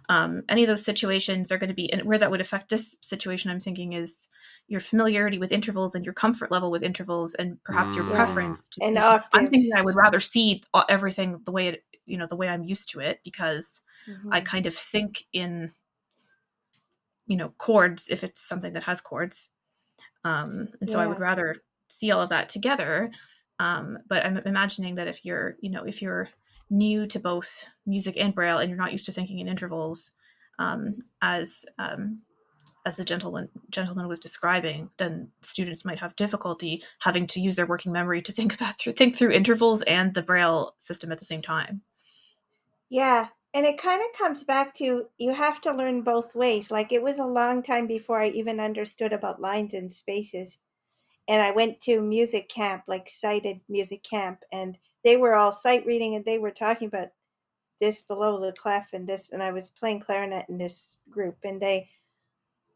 um, 0.08 0.42
any 0.48 0.62
of 0.64 0.68
those 0.68 0.84
situations 0.84 1.52
are 1.52 1.58
going 1.58 1.68
to 1.74 1.74
be, 1.82 1.92
and 1.92 2.02
where 2.08 2.18
that 2.18 2.30
would 2.32 2.40
affect 2.46 2.70
this 2.70 2.96
situation, 3.02 3.50
I'm 3.52 3.60
thinking 3.60 3.92
is 3.94 4.28
your 4.68 4.80
familiarity 4.80 5.38
with 5.38 5.52
intervals 5.52 5.94
and 5.94 6.04
your 6.06 6.14
comfort 6.14 6.50
level 6.52 6.70
with 6.72 6.82
intervals, 6.84 7.34
and 7.34 7.62
perhaps 7.64 7.96
your 7.96 8.04
Mm. 8.06 8.10
Yeah. 8.12 8.16
preference. 8.16 8.68
To 8.70 8.80
And. 8.86 8.98
I'm 9.34 9.48
thinking. 9.50 9.72
I 9.78 9.82
would 9.82 9.96
rather 9.96 10.20
see 10.20 10.62
everything 10.88 11.40
the 11.46 11.52
way 11.52 11.68
it, 11.68 11.84
you 12.06 12.18
know, 12.18 12.26
the 12.28 12.36
way 12.36 12.48
I'm 12.48 12.64
used 12.64 12.90
to 12.92 13.00
it 13.00 13.20
because 13.24 13.82
I 14.32 14.40
Mhm. 14.40 14.46
kind 14.46 14.66
of 14.66 14.74
think 14.74 15.24
in, 15.32 15.72
you 17.26 17.36
know, 17.36 17.52
chords 17.58 18.08
if 18.08 18.24
it's 18.24 18.46
something 18.46 18.72
that 18.72 18.84
has 18.84 19.00
chords. 19.00 19.48
Um, 20.24 20.68
and 20.80 20.90
so 20.90 20.98
I 20.98 21.06
would 21.06 21.20
rather 21.20 21.62
see 21.88 22.10
all 22.10 22.20
of 22.20 22.30
that 22.30 22.48
together. 22.48 23.10
Um, 23.58 23.98
but 24.08 24.24
I'm 24.24 24.38
imagining 24.38 24.96
that 24.96 25.08
if 25.08 25.24
you're, 25.24 25.56
you 25.60 25.70
know, 25.70 25.84
if 25.84 26.02
you're 26.02 26.28
new 26.68 27.06
to 27.06 27.18
both 27.20 27.66
music 27.86 28.16
and 28.18 28.34
braille 28.34 28.58
and 28.58 28.68
you're 28.68 28.78
not 28.78 28.92
used 28.92 29.06
to 29.06 29.12
thinking 29.12 29.38
in 29.38 29.48
intervals, 29.48 30.10
um, 30.58 31.04
as 31.22 31.64
um, 31.78 32.22
as 32.84 32.96
the 32.96 33.04
gentleman 33.04 33.48
gentleman 33.70 34.08
was 34.08 34.20
describing, 34.20 34.90
then 34.96 35.28
students 35.42 35.84
might 35.84 35.98
have 35.98 36.16
difficulty 36.16 36.82
having 37.00 37.26
to 37.26 37.40
use 37.40 37.56
their 37.56 37.66
working 37.66 37.92
memory 37.92 38.22
to 38.22 38.32
think 38.32 38.54
about 38.60 38.78
through 38.78 38.92
think 38.92 39.16
through 39.16 39.32
intervals 39.32 39.82
and 39.82 40.14
the 40.14 40.22
braille 40.22 40.74
system 40.78 41.12
at 41.12 41.18
the 41.18 41.24
same 41.24 41.42
time. 41.42 41.82
Yeah, 42.88 43.28
and 43.56 43.64
it 43.64 43.78
kind 43.78 44.02
of 44.02 44.18
comes 44.18 44.44
back 44.44 44.74
to 44.74 45.06
you 45.16 45.32
have 45.32 45.62
to 45.62 45.72
learn 45.72 46.02
both 46.02 46.34
ways. 46.34 46.70
Like 46.70 46.92
it 46.92 47.02
was 47.02 47.18
a 47.18 47.24
long 47.24 47.62
time 47.62 47.86
before 47.86 48.20
I 48.20 48.28
even 48.28 48.60
understood 48.60 49.14
about 49.14 49.40
lines 49.40 49.72
and 49.72 49.90
spaces. 49.90 50.58
And 51.26 51.40
I 51.40 51.52
went 51.52 51.80
to 51.80 52.02
music 52.02 52.50
camp, 52.50 52.82
like 52.86 53.08
sighted 53.08 53.60
music 53.66 54.02
camp, 54.02 54.40
and 54.52 54.78
they 55.04 55.16
were 55.16 55.34
all 55.34 55.52
sight 55.52 55.86
reading 55.86 56.16
and 56.16 56.24
they 56.26 56.38
were 56.38 56.50
talking 56.50 56.88
about 56.88 57.08
this 57.80 58.02
below 58.02 58.38
the 58.38 58.52
clef 58.52 58.88
and 58.92 59.08
this 59.08 59.30
and 59.30 59.42
I 59.42 59.52
was 59.52 59.70
playing 59.70 60.00
clarinet 60.00 60.44
in 60.50 60.58
this 60.58 60.98
group 61.08 61.38
and 61.42 61.58
they 61.58 61.88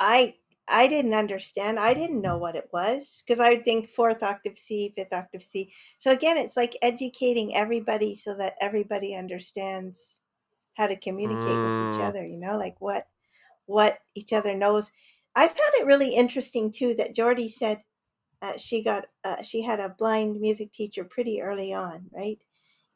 I 0.00 0.34
I 0.67 0.86
didn't 0.86 1.12
understand. 1.12 1.78
I 1.78 1.92
didn't 1.92 2.23
know 2.23 2.39
what 2.39 2.57
it 2.57 2.70
was 2.73 3.23
because 3.26 3.39
I 3.39 3.50
would 3.50 3.67
think 3.67 3.91
fourth 3.91 4.23
octave 4.23 4.57
C, 4.57 4.94
fifth 4.97 5.12
octave 5.12 5.42
C. 5.42 5.75
So 5.99 6.10
again, 6.10 6.39
it's 6.39 6.57
like 6.57 6.75
educating 6.81 7.55
everybody 7.55 8.17
so 8.17 8.34
that 8.36 8.55
everybody 8.62 9.15
understands 9.15 10.19
how 10.76 10.86
to 10.86 10.97
communicate 10.97 11.62
with 11.62 11.78
each 11.78 11.99
Mm. 11.99 12.08
other. 12.08 12.26
You 12.26 12.39
know, 12.39 12.58
like 12.58 12.81
what 12.81 13.07
what 13.66 13.99
each 14.15 14.32
other 14.32 14.55
knows. 14.57 14.92
I 15.36 15.47
found 15.49 15.73
it 15.81 15.86
really 15.86 16.15
interesting 16.15 16.73
too 16.73 16.94
that 16.97 17.15
Geordie 17.15 17.49
said 17.49 17.82
uh, 18.42 18.57
she 18.58 18.82
got 18.82 19.07
uh, 19.24 19.42
she 19.42 19.62
had 19.62 19.81
a 19.81 19.90
blind 19.90 20.40
music 20.40 20.73
teacher 20.73 21.05
pretty 21.05 21.42
early 21.42 21.73
on, 21.74 22.07
right? 22.12 22.39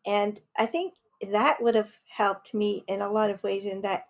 And 0.06 0.40
I 0.58 0.66
think 0.66 0.94
that 1.32 1.62
would 1.62 1.74
have 1.76 1.92
helped 2.08 2.54
me 2.54 2.84
in 2.88 3.02
a 3.02 3.10
lot 3.10 3.30
of 3.30 3.42
ways 3.42 3.64
in 3.66 3.82
that 3.82 4.06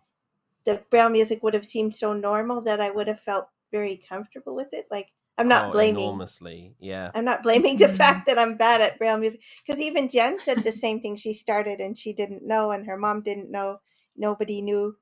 the 0.67 0.83
braille 0.91 1.11
music 1.11 1.43
would 1.43 1.55
have 1.55 1.67
seemed 1.67 1.95
so 1.95 2.13
normal 2.13 2.61
that 2.63 2.81
I 2.81 2.91
would 2.91 3.09
have 3.09 3.21
felt 3.21 3.49
very 3.73 3.97
comfortable 4.09 4.55
with 4.55 4.75
it. 4.75 4.87
Like 4.91 5.09
I'm 5.37 5.49
not 5.49 5.69
oh, 5.69 5.73
blaming 5.73 6.03
enormously. 6.03 6.75
Yeah. 6.79 7.11
I'm 7.15 7.25
not 7.25 7.43
blaming 7.43 7.77
the 7.77 7.89
fact 7.89 8.27
that 8.27 8.39
I'm 8.39 8.57
bad 8.57 8.81
at 8.81 8.99
braille 8.99 9.19
music 9.19 9.41
because 9.67 9.81
even 9.81 10.09
Jen 10.09 10.39
said 10.39 10.63
the 10.63 10.73
same 10.73 11.01
thing. 11.01 11.17
She 11.17 11.35
started 11.35 11.81
and 11.81 11.99
she 11.99 12.13
didn't 12.13 12.47
know, 12.47 12.71
and 12.71 12.87
her 12.87 12.97
mom 12.97 13.23
didn't 13.23 13.51
know. 13.51 13.81
Nobody 14.17 14.61
knew 14.63 14.97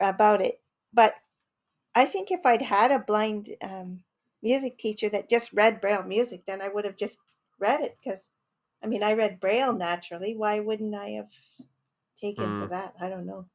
about 0.00 0.40
it. 0.40 0.60
But 0.92 1.14
I 1.94 2.06
think 2.06 2.30
if 2.30 2.46
I'd 2.46 2.62
had 2.62 2.90
a 2.90 2.98
blind 2.98 3.50
um, 3.60 4.02
music 4.42 4.78
teacher 4.78 5.08
that 5.10 5.28
just 5.28 5.52
read 5.52 5.80
braille 5.80 6.04
music, 6.04 6.46
then 6.46 6.62
I 6.62 6.68
would 6.68 6.84
have 6.84 6.96
just 6.96 7.18
read 7.58 7.80
it 7.82 7.98
because, 8.02 8.30
I 8.82 8.86
mean, 8.86 9.02
I 9.02 9.12
read 9.12 9.40
braille 9.40 9.74
naturally. 9.74 10.36
Why 10.36 10.60
wouldn't 10.60 10.94
I 10.94 11.10
have 11.10 11.28
taken 12.20 12.44
to 12.60 12.66
Mm. 12.66 12.70
that? 12.70 12.94
I 13.00 13.08
don't 13.08 13.26
know. 13.26 13.46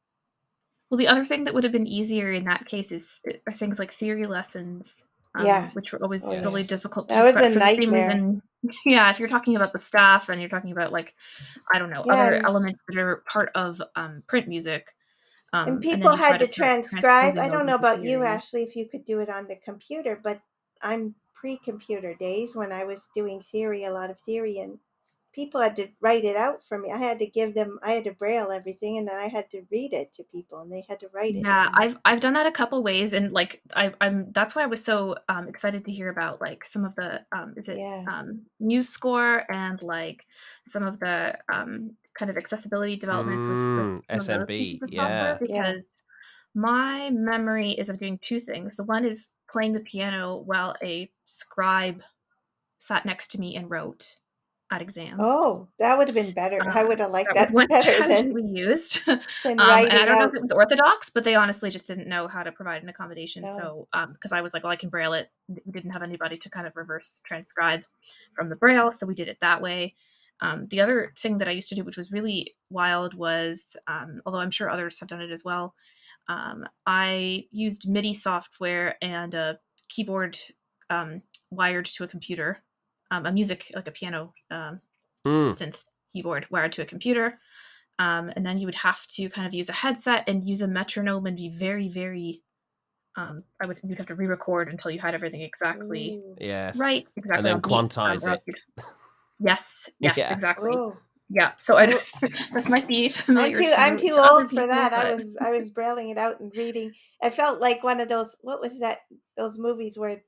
Well, 0.88 0.98
the 0.98 1.08
other 1.08 1.24
thing 1.24 1.44
that 1.44 1.54
would 1.54 1.64
have 1.64 1.72
been 1.72 1.86
easier 1.86 2.30
in 2.30 2.44
that 2.44 2.66
case 2.66 2.92
is 2.92 3.20
are 3.46 3.52
things 3.52 3.80
like 3.80 3.90
theory 3.92 4.24
lessons, 4.24 5.02
um, 5.36 5.44
Yeah. 5.46 5.70
which 5.74 5.92
were 5.92 6.02
always 6.02 6.24
Oh, 6.24 6.42
really 6.42 6.62
difficult 6.64 7.08
to 7.08 7.14
That 7.14 7.22
was 7.22 7.32
describe 7.34 7.50
a 7.50 7.54
for 7.54 7.60
the 7.60 7.66
same 7.74 7.90
nightmare. 7.90 8.10
reason. 8.10 8.42
Yeah, 8.84 9.10
if 9.10 9.20
you're 9.20 9.28
talking 9.28 9.54
about 9.54 9.72
the 9.72 9.78
staff 9.78 10.28
and 10.28 10.40
you're 10.40 10.50
talking 10.50 10.72
about 10.72 10.92
like, 10.92 11.14
I 11.72 11.78
don't 11.78 11.90
know, 11.90 12.02
Yeah, 12.04 12.14
other 12.14 12.44
elements 12.44 12.82
that 12.88 12.98
are 12.98 13.22
part 13.30 13.50
of 13.54 13.80
um, 13.94 14.24
print 14.26 14.48
music. 14.48 14.88
Um, 15.52 15.68
and 15.68 15.80
people 15.80 16.10
you 16.12 16.18
try 16.18 16.30
had 16.30 16.40
to 16.40 16.48
start 16.48 16.70
transcribe. 16.72 17.38
I 17.38 17.48
don't 17.48 17.66
know 17.66 17.74
into 17.74 17.86
about 17.86 18.02
you, 18.02 18.18
theory. 18.18 18.26
Ashley, 18.26 18.62
if 18.64 18.74
you 18.74 18.88
could 18.88 19.04
do 19.04 19.20
it 19.20 19.28
on 19.30 19.46
the 19.46 19.56
computer, 19.56 20.20
but 20.22 20.40
I'm 20.82 21.14
pre-computer 21.34 22.14
days 22.14 22.56
when 22.56 22.72
I 22.72 22.82
was 22.84 23.06
doing 23.14 23.40
theory, 23.40 23.84
a 23.84 23.92
lot 23.92 24.10
of 24.10 24.18
theory, 24.20 24.58
and 24.58 24.78
people 25.36 25.60
had 25.60 25.76
to 25.76 25.86
write 26.00 26.24
it 26.24 26.34
out 26.34 26.64
for 26.64 26.78
me. 26.78 26.90
I 26.90 26.96
had 26.96 27.18
to 27.18 27.26
give 27.26 27.54
them, 27.54 27.78
I 27.82 27.92
had 27.92 28.04
to 28.04 28.12
braille 28.12 28.50
everything, 28.50 28.96
and 28.96 29.06
then 29.06 29.16
I 29.16 29.28
had 29.28 29.50
to 29.50 29.62
read 29.70 29.92
it 29.92 30.12
to 30.14 30.24
people, 30.24 30.60
and 30.60 30.72
they 30.72 30.84
had 30.88 30.98
to 31.00 31.08
write 31.12 31.36
it. 31.36 31.42
Yeah. 31.44 31.68
I've 31.74 31.96
I've 32.04 32.20
done 32.20 32.32
that 32.32 32.46
a 32.46 32.50
couple 32.52 32.82
ways, 32.82 33.12
and 33.12 33.32
like 33.32 33.60
I, 33.76 33.92
I'm 34.00 34.32
that's 34.32 34.56
why 34.56 34.62
I 34.62 34.66
was 34.66 34.82
so 34.82 35.16
um, 35.28 35.46
excited 35.48 35.84
to 35.84 35.92
hear 35.92 36.08
about 36.08 36.40
like 36.40 36.64
some 36.64 36.84
of 36.84 36.94
the 36.96 37.20
um, 37.30 37.54
is 37.56 37.68
it 37.68 37.76
Yeah. 37.76 38.04
um, 38.10 38.46
MuseScore 38.60 39.44
and 39.50 39.80
like 39.82 40.24
some 40.66 40.82
of 40.82 40.98
the 40.98 41.36
um, 41.52 41.92
kind 42.18 42.30
of 42.30 42.38
accessibility 42.38 42.96
developments 42.96 43.44
Mm, 43.44 43.52
with 43.52 43.62
some 43.62 43.78
of 43.78 43.86
those 44.08 44.28
SMB, 44.28 44.48
pieces 44.48 44.82
of 44.82 44.90
yeah. 44.90 45.36
because 45.38 46.02
my 46.54 47.10
memory 47.10 47.72
is 47.72 47.90
of 47.90 47.98
doing 47.98 48.18
two 48.18 48.40
things. 48.40 48.76
The 48.76 48.84
one 48.84 49.04
is 49.04 49.30
playing 49.50 49.74
the 49.74 49.80
piano 49.80 50.42
while 50.46 50.74
a 50.82 51.10
scribe 51.26 52.02
sat 52.78 53.04
next 53.04 53.28
to 53.32 53.40
me 53.40 53.54
and 53.54 53.70
wrote 53.70 54.16
at 54.70 54.82
exams. 54.82 55.20
Oh, 55.20 55.68
that 55.78 55.96
would 55.96 56.08
have 56.08 56.14
been 56.14 56.32
better. 56.32 56.58
I 56.62 56.82
Uh, 56.82 56.86
would 56.88 56.98
have 56.98 57.10
liked 57.10 57.30
that 57.34 57.48
that 57.48 57.54
one 57.54 57.68
better 57.68 58.08
than 58.08 58.34
we 58.34 58.42
used. 58.42 59.04
than 59.06 59.20
um, 59.46 59.60
I 59.60 59.88
don't 59.88 60.18
know 60.18 60.26
if 60.26 60.34
it 60.34 60.42
was 60.42 60.52
orthodox, 60.52 61.10
but 61.10 61.24
they 61.24 61.36
honestly 61.36 61.70
just 61.70 61.86
didn't 61.86 62.08
know 62.08 62.26
how 62.26 62.42
to 62.42 62.50
provide 62.50 62.82
an 62.82 62.88
accommodation. 62.88 63.42
No. 63.42 63.86
So, 63.92 64.08
because 64.12 64.32
I 64.32 64.40
was 64.40 64.52
like, 64.52 64.64
well, 64.64 64.72
I 64.72 64.76
can 64.76 64.88
braille 64.88 65.12
it. 65.12 65.30
We 65.48 65.72
didn't 65.72 65.92
have 65.92 66.02
anybody 66.02 66.36
to 66.38 66.50
kind 66.50 66.66
of 66.66 66.74
reverse 66.76 67.20
transcribe 67.24 67.82
from 68.32 68.48
the 68.48 68.56
braille, 68.56 68.90
so 68.90 69.06
we 69.06 69.14
did 69.14 69.28
it 69.28 69.38
that 69.40 69.62
way. 69.62 69.94
Um, 70.40 70.66
the 70.66 70.80
other 70.80 71.12
thing 71.16 71.38
that 71.38 71.48
I 71.48 71.52
used 71.52 71.68
to 71.70 71.74
do, 71.74 71.84
which 71.84 71.96
was 71.96 72.12
really 72.12 72.54
wild, 72.68 73.14
was 73.14 73.76
um, 73.86 74.20
although 74.26 74.40
I'm 74.40 74.50
sure 74.50 74.68
others 74.68 74.98
have 75.00 75.08
done 75.08 75.22
it 75.22 75.30
as 75.30 75.44
well, 75.44 75.74
um, 76.28 76.66
I 76.84 77.44
used 77.52 77.88
MIDI 77.88 78.12
software 78.12 78.96
and 79.00 79.32
a 79.32 79.58
keyboard 79.88 80.38
um, 80.90 81.22
wired 81.50 81.86
to 81.86 82.04
a 82.04 82.08
computer, 82.08 82.62
um, 83.10 83.26
a 83.26 83.32
music 83.32 83.70
like 83.74 83.86
a 83.88 83.92
piano 83.92 84.32
um, 84.50 84.80
Mm. 85.26 85.50
synth 85.50 85.84
keyboard 86.12 86.46
wired 86.50 86.70
to 86.72 86.82
a 86.82 86.84
computer. 86.86 87.38
Um, 87.98 88.30
and 88.36 88.46
then 88.46 88.58
you 88.58 88.66
would 88.66 88.74
have 88.76 89.06
to 89.08 89.28
kind 89.28 89.46
of 89.46 89.54
use 89.54 89.68
a 89.68 89.72
headset 89.72 90.24
and 90.28 90.44
use 90.48 90.60
a 90.62 90.68
metronome 90.68 91.26
and 91.26 91.36
be 91.36 91.48
very, 91.48 91.88
very. 91.88 92.42
Um, 93.16 93.42
I 93.60 93.66
would 93.66 93.80
you'd 93.82 93.98
have 93.98 94.06
to 94.08 94.14
re-record 94.14 94.68
until 94.68 94.90
you 94.90 95.00
had 95.00 95.14
everything 95.14 95.40
exactly 95.40 96.20
Yes. 96.38 96.78
right, 96.78 97.06
exactly 97.16 97.38
And 97.38 97.46
then 97.46 97.54
on 97.54 97.60
beat, 97.60 97.72
um, 97.72 97.88
quantize 97.88 98.46
it. 98.46 98.60
Yes, 99.38 99.90
yes, 99.98 100.16
Yeah. 100.16 100.32
exactly. 100.32 100.70
Oh. 100.72 100.96
Yeah. 101.28 101.52
So 101.58 101.76
I 101.76 101.86
don't. 101.86 102.04
this 102.54 102.68
might 102.68 102.86
be 102.86 103.06
I'm 103.06 103.10
familiar. 103.10 103.56
too 103.56 103.72
I'm 103.76 103.98
too 103.98 104.08
to 104.12 104.18
other 104.20 104.28
old 104.30 104.44
for 104.44 104.48
people, 104.50 104.66
that. 104.68 104.92
I 104.92 105.14
was 105.14 105.36
I 105.40 105.50
was 105.50 105.70
brailing 105.76 106.10
it 106.10 106.18
out 106.18 106.40
and 106.40 106.52
reading. 106.56 106.92
I 107.22 107.30
felt 107.30 107.60
like 107.60 107.82
one 107.82 108.00
of 108.00 108.08
those 108.08 108.36
what 108.42 108.60
was 108.60 108.78
that 108.80 109.00
those 109.36 109.58
movies 109.58 109.98
where 109.98 110.10
you 110.10 110.20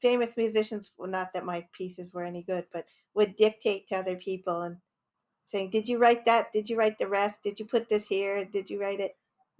famous 0.00 0.36
musicians 0.36 0.92
well 0.96 1.10
not 1.10 1.32
that 1.34 1.44
my 1.44 1.66
pieces 1.72 2.12
were 2.14 2.24
any 2.24 2.42
good, 2.42 2.66
but 2.72 2.88
would 3.14 3.36
dictate 3.36 3.88
to 3.88 3.96
other 3.96 4.16
people 4.16 4.62
and 4.62 4.78
saying, 5.46 5.70
"Did 5.70 5.88
you 5.88 5.98
write 5.98 6.24
that? 6.26 6.52
Did 6.52 6.68
you 6.70 6.76
write 6.76 6.98
the 6.98 7.08
rest? 7.08 7.42
Did 7.42 7.58
you 7.60 7.66
put 7.66 7.88
this 7.88 8.06
here? 8.06 8.44
Did 8.44 8.70
you 8.70 8.80
write 8.80 9.00
it?" 9.00 9.16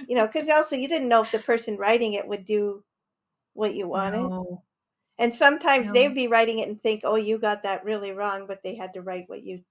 You 0.09 0.17
know, 0.17 0.27
because 0.27 0.49
also 0.49 0.77
you 0.77 0.89
didn't 0.89 1.09
know 1.09 1.23
if 1.23 1.33
the 1.33 1.39
person 1.39 1.77
writing 1.77 2.15
it 2.15 2.29
would 2.29 2.45
do 2.45 2.85
what 3.55 3.75
you 3.75 3.89
wanted. 3.89 4.31
No. 4.31 4.63
And 5.19 5.35
sometimes 5.35 5.87
No. 5.87 5.93
they'd 5.93 6.15
be 6.15 6.29
writing 6.29 6.61
it 6.61 6.69
and 6.69 6.81
think, 6.83 7.03
"Oh, 7.05 7.17
you 7.17 7.39
got 7.39 7.65
that 7.65 7.85
really 7.85 8.13
wrong," 8.13 8.47
but 8.47 8.63
they 8.63 8.77
had 8.77 8.95
to 8.95 9.03
write 9.03 9.29
what 9.29 9.43
you 9.43 9.65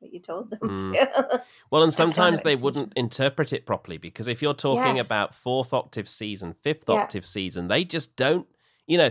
what 0.00 0.12
you 0.12 0.20
told 0.20 0.50
them 0.50 0.60
Mm. 0.60 0.92
to. 0.92 1.44
Well, 1.70 1.82
and 1.82 1.92
sometimes 1.92 2.42
they 2.42 2.56
wouldn't 2.56 2.92
interpret 2.96 3.52
it 3.52 3.66
properly 3.66 3.98
because 3.98 4.26
if 4.28 4.40
you're 4.42 4.54
talking 4.54 4.96
Yeah. 4.96 5.02
about 5.02 5.34
fourth 5.34 5.72
octave 5.74 6.08
season, 6.08 6.52
fifth 6.54 6.88
Yeah. 6.88 6.94
octave 7.02 7.26
season, 7.26 7.68
they 7.68 7.84
just 7.84 8.16
don't, 8.16 8.48
you 8.88 8.98
know, 8.98 9.10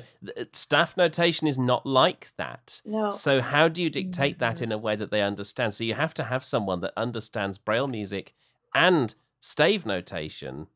staff 0.53 0.97
notation 0.97 1.47
is 1.47 1.57
not 1.59 1.85
like 1.85 2.31
that. 2.37 2.81
No. 2.85 3.09
So 3.09 3.41
how 3.41 3.69
do 3.69 3.81
you 3.83 3.89
dictate 3.89 4.39
that 4.39 4.61
in 4.61 4.73
a 4.73 4.77
way 4.77 4.97
that 4.97 5.11
they 5.11 5.21
understand? 5.21 5.73
So 5.75 5.85
you 5.85 5.93
have 5.95 6.13
to 6.15 6.25
have 6.25 6.43
someone 6.43 6.81
that 6.81 6.93
understands 6.97 7.57
braille 7.57 7.87
music 7.87 8.35
and 8.75 9.15
stave 9.39 9.85
notation 9.85 10.67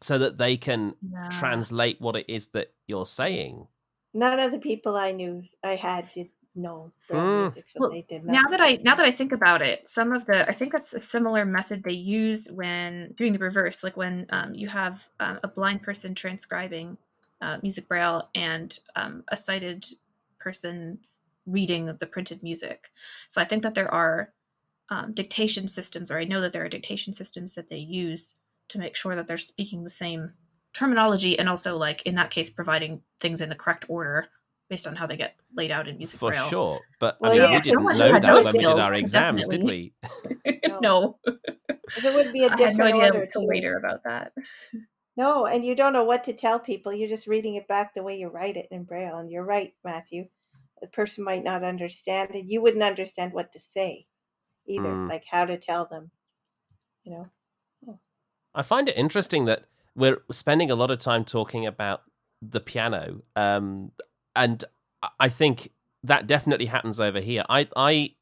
so 0.00 0.18
that 0.18 0.38
they 0.38 0.56
can 0.56 0.96
Yeah. 1.02 1.30
translate 1.30 2.00
what 2.00 2.16
it 2.16 2.26
is 2.28 2.48
that 2.48 2.74
you're 2.88 3.06
saying. 3.06 3.68
None 4.14 4.38
of 4.40 4.52
the 4.52 4.58
people 4.60 4.96
I 4.96 5.12
knew 5.12 5.44
I 5.64 5.74
had 5.76 6.10
did 6.12 6.30
know 6.54 6.92
braille 7.08 7.28
Mm. 7.28 7.30
music, 7.30 7.68
so 7.68 7.80
Well, 7.80 7.90
they 7.90 8.02
did 8.02 8.24
now 8.24 8.42
that 8.50 8.60
I 8.60 8.76
now 8.82 8.94
that 8.94 9.06
I 9.06 9.10
think 9.10 9.32
about 9.32 9.62
it, 9.62 9.88
some 9.88 10.12
of 10.12 10.26
the 10.26 10.48
I 10.48 10.52
think 10.52 10.72
that's 10.72 10.94
a 10.94 11.00
similar 11.00 11.44
method 11.44 11.82
they 11.82 11.92
use 11.92 12.48
when 12.50 13.12
doing 13.14 13.32
the 13.32 13.38
reverse, 13.38 13.82
like 13.82 13.96
when 13.96 14.26
um, 14.30 14.54
you 14.54 14.68
have 14.68 15.08
um, 15.20 15.40
a 15.42 15.48
blind 15.48 15.82
person 15.82 16.14
transcribing 16.14 16.98
uh, 17.40 17.58
music 17.62 17.88
braille 17.88 18.28
and 18.34 18.78
um, 18.96 19.24
a 19.28 19.36
sighted 19.36 19.86
person 20.38 20.98
reading 21.46 21.86
the 21.86 22.06
printed 22.06 22.42
music. 22.42 22.90
So 23.28 23.40
I 23.40 23.44
think 23.44 23.62
that 23.62 23.74
there 23.74 23.92
are 23.92 24.32
um, 24.88 25.12
dictation 25.12 25.68
systems, 25.68 26.10
or 26.10 26.18
I 26.18 26.24
know 26.24 26.40
that 26.40 26.52
there 26.52 26.64
are 26.64 26.68
dictation 26.68 27.12
systems 27.14 27.54
that 27.54 27.68
they 27.68 27.76
use 27.78 28.34
to 28.68 28.78
make 28.78 28.96
sure 28.96 29.14
that 29.16 29.26
they're 29.26 29.36
speaking 29.38 29.84
the 29.84 29.90
same 29.90 30.32
terminology, 30.72 31.38
and 31.38 31.48
also 31.48 31.76
like 31.76 32.02
in 32.02 32.14
that 32.16 32.30
case, 32.30 32.50
providing 32.50 33.02
things 33.20 33.40
in 33.40 33.48
the 33.48 33.54
correct 33.54 33.84
order 33.88 34.28
based 34.68 34.86
on 34.86 34.94
how 34.94 35.06
they 35.06 35.16
get 35.16 35.34
laid 35.56 35.70
out 35.72 35.88
in 35.88 35.98
music 35.98 36.20
For 36.20 36.30
braille. 36.30 36.48
sure. 36.48 36.80
But 37.00 37.16
Well, 37.20 37.32
I 37.32 37.34
mean, 37.34 37.42
yeah, 37.42 37.50
we 37.50 37.60
didn't 37.60 37.74
someone 37.74 37.98
know 37.98 38.12
that 38.12 38.22
those 38.22 38.44
when 38.44 38.56
we 38.56 38.60
did 38.60 38.78
our 38.78 38.94
exams, 38.94 39.48
did 39.48 39.64
we? 39.64 39.92
definitely. 40.44 40.60
no. 40.80 41.18
There 42.02 42.12
would 42.14 42.32
be 42.32 42.44
a 42.44 42.46
I 42.46 42.50
had 42.50 42.58
no 42.58 42.66
different 42.68 42.80
idea 42.94 43.06
order 43.06 43.22
until 43.22 43.42
too. 43.42 43.48
later 43.48 43.76
about 43.76 44.04
that. 44.04 44.32
No, 45.20 45.44
and 45.44 45.62
you 45.62 45.74
don't 45.74 45.92
know 45.92 46.04
what 46.04 46.24
to 46.24 46.32
tell 46.32 46.58
people. 46.58 46.94
You're 46.94 47.10
just 47.10 47.26
reading 47.26 47.56
it 47.56 47.68
back 47.68 47.92
the 47.92 48.02
way 48.02 48.18
you 48.18 48.28
write 48.28 48.56
it 48.56 48.68
in 48.70 48.84
braille. 48.84 49.18
And 49.18 49.30
you're 49.30 49.44
right, 49.44 49.74
Matthew. 49.84 50.28
The 50.80 50.86
person 50.86 51.24
might 51.24 51.44
not 51.44 51.62
understand 51.62 52.34
it. 52.34 52.46
You 52.46 52.62
wouldn't 52.62 52.82
understand 52.82 53.34
what 53.34 53.52
to 53.52 53.60
say 53.60 54.06
either, 54.66 54.88
Mm. 54.88 55.10
like 55.10 55.24
how 55.30 55.44
to 55.44 55.58
tell 55.58 55.84
them. 55.84 56.10
You 57.04 57.12
know. 57.12 57.98
I 58.54 58.62
find 58.62 58.88
it 58.88 58.96
interesting 58.96 59.44
that 59.44 59.66
we're 59.94 60.22
spending 60.32 60.70
a 60.70 60.74
lot 60.74 60.90
of 60.90 61.00
time 61.00 61.26
talking 61.26 61.66
about 61.66 62.00
the 62.40 62.60
piano, 62.60 63.20
um, 63.36 63.92
and 64.34 64.64
I- 65.02 65.10
I 65.20 65.28
think 65.28 65.74
that 66.02 66.26
definitely 66.26 66.66
happens 66.66 66.98
over 66.98 67.20
here. 67.20 67.44
I 67.50 67.68
I 67.76 68.16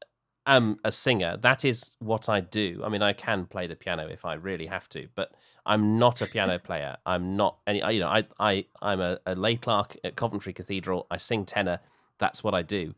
am 0.45 0.79
a 0.83 0.91
singer. 0.91 1.37
That 1.37 1.63
is 1.63 1.91
what 1.99 2.27
I 2.27 2.41
do. 2.41 2.81
I 2.83 2.89
mean, 2.89 3.01
I 3.01 3.13
can 3.13 3.45
play 3.45 3.67
the 3.67 3.75
piano 3.77 4.07
if 4.07 4.25
I 4.25 4.33
really 4.33 4.65
have 4.65 4.89
to, 4.89 5.07
but 5.15 5.31
I'm 5.69 5.99
not 5.99 6.21
a 6.21 6.25
piano 6.25 6.59
player. 6.59 6.97
I'm 7.05 7.37
not 7.37 7.59
any. 7.67 7.79
You 7.93 8.01
know, 8.01 8.09
I 8.09 8.25
I 8.39 8.65
I'm 8.81 8.99
a, 8.99 9.19
a 9.25 9.35
lay 9.35 9.55
clerk 9.55 9.95
at 10.03 10.15
Coventry 10.17 10.51
Cathedral. 10.51 11.07
I 11.11 11.17
sing 11.17 11.45
tenor. 11.45 11.79
That's 12.17 12.43
what 12.43 12.53
I 12.55 12.63
do, 12.63 12.95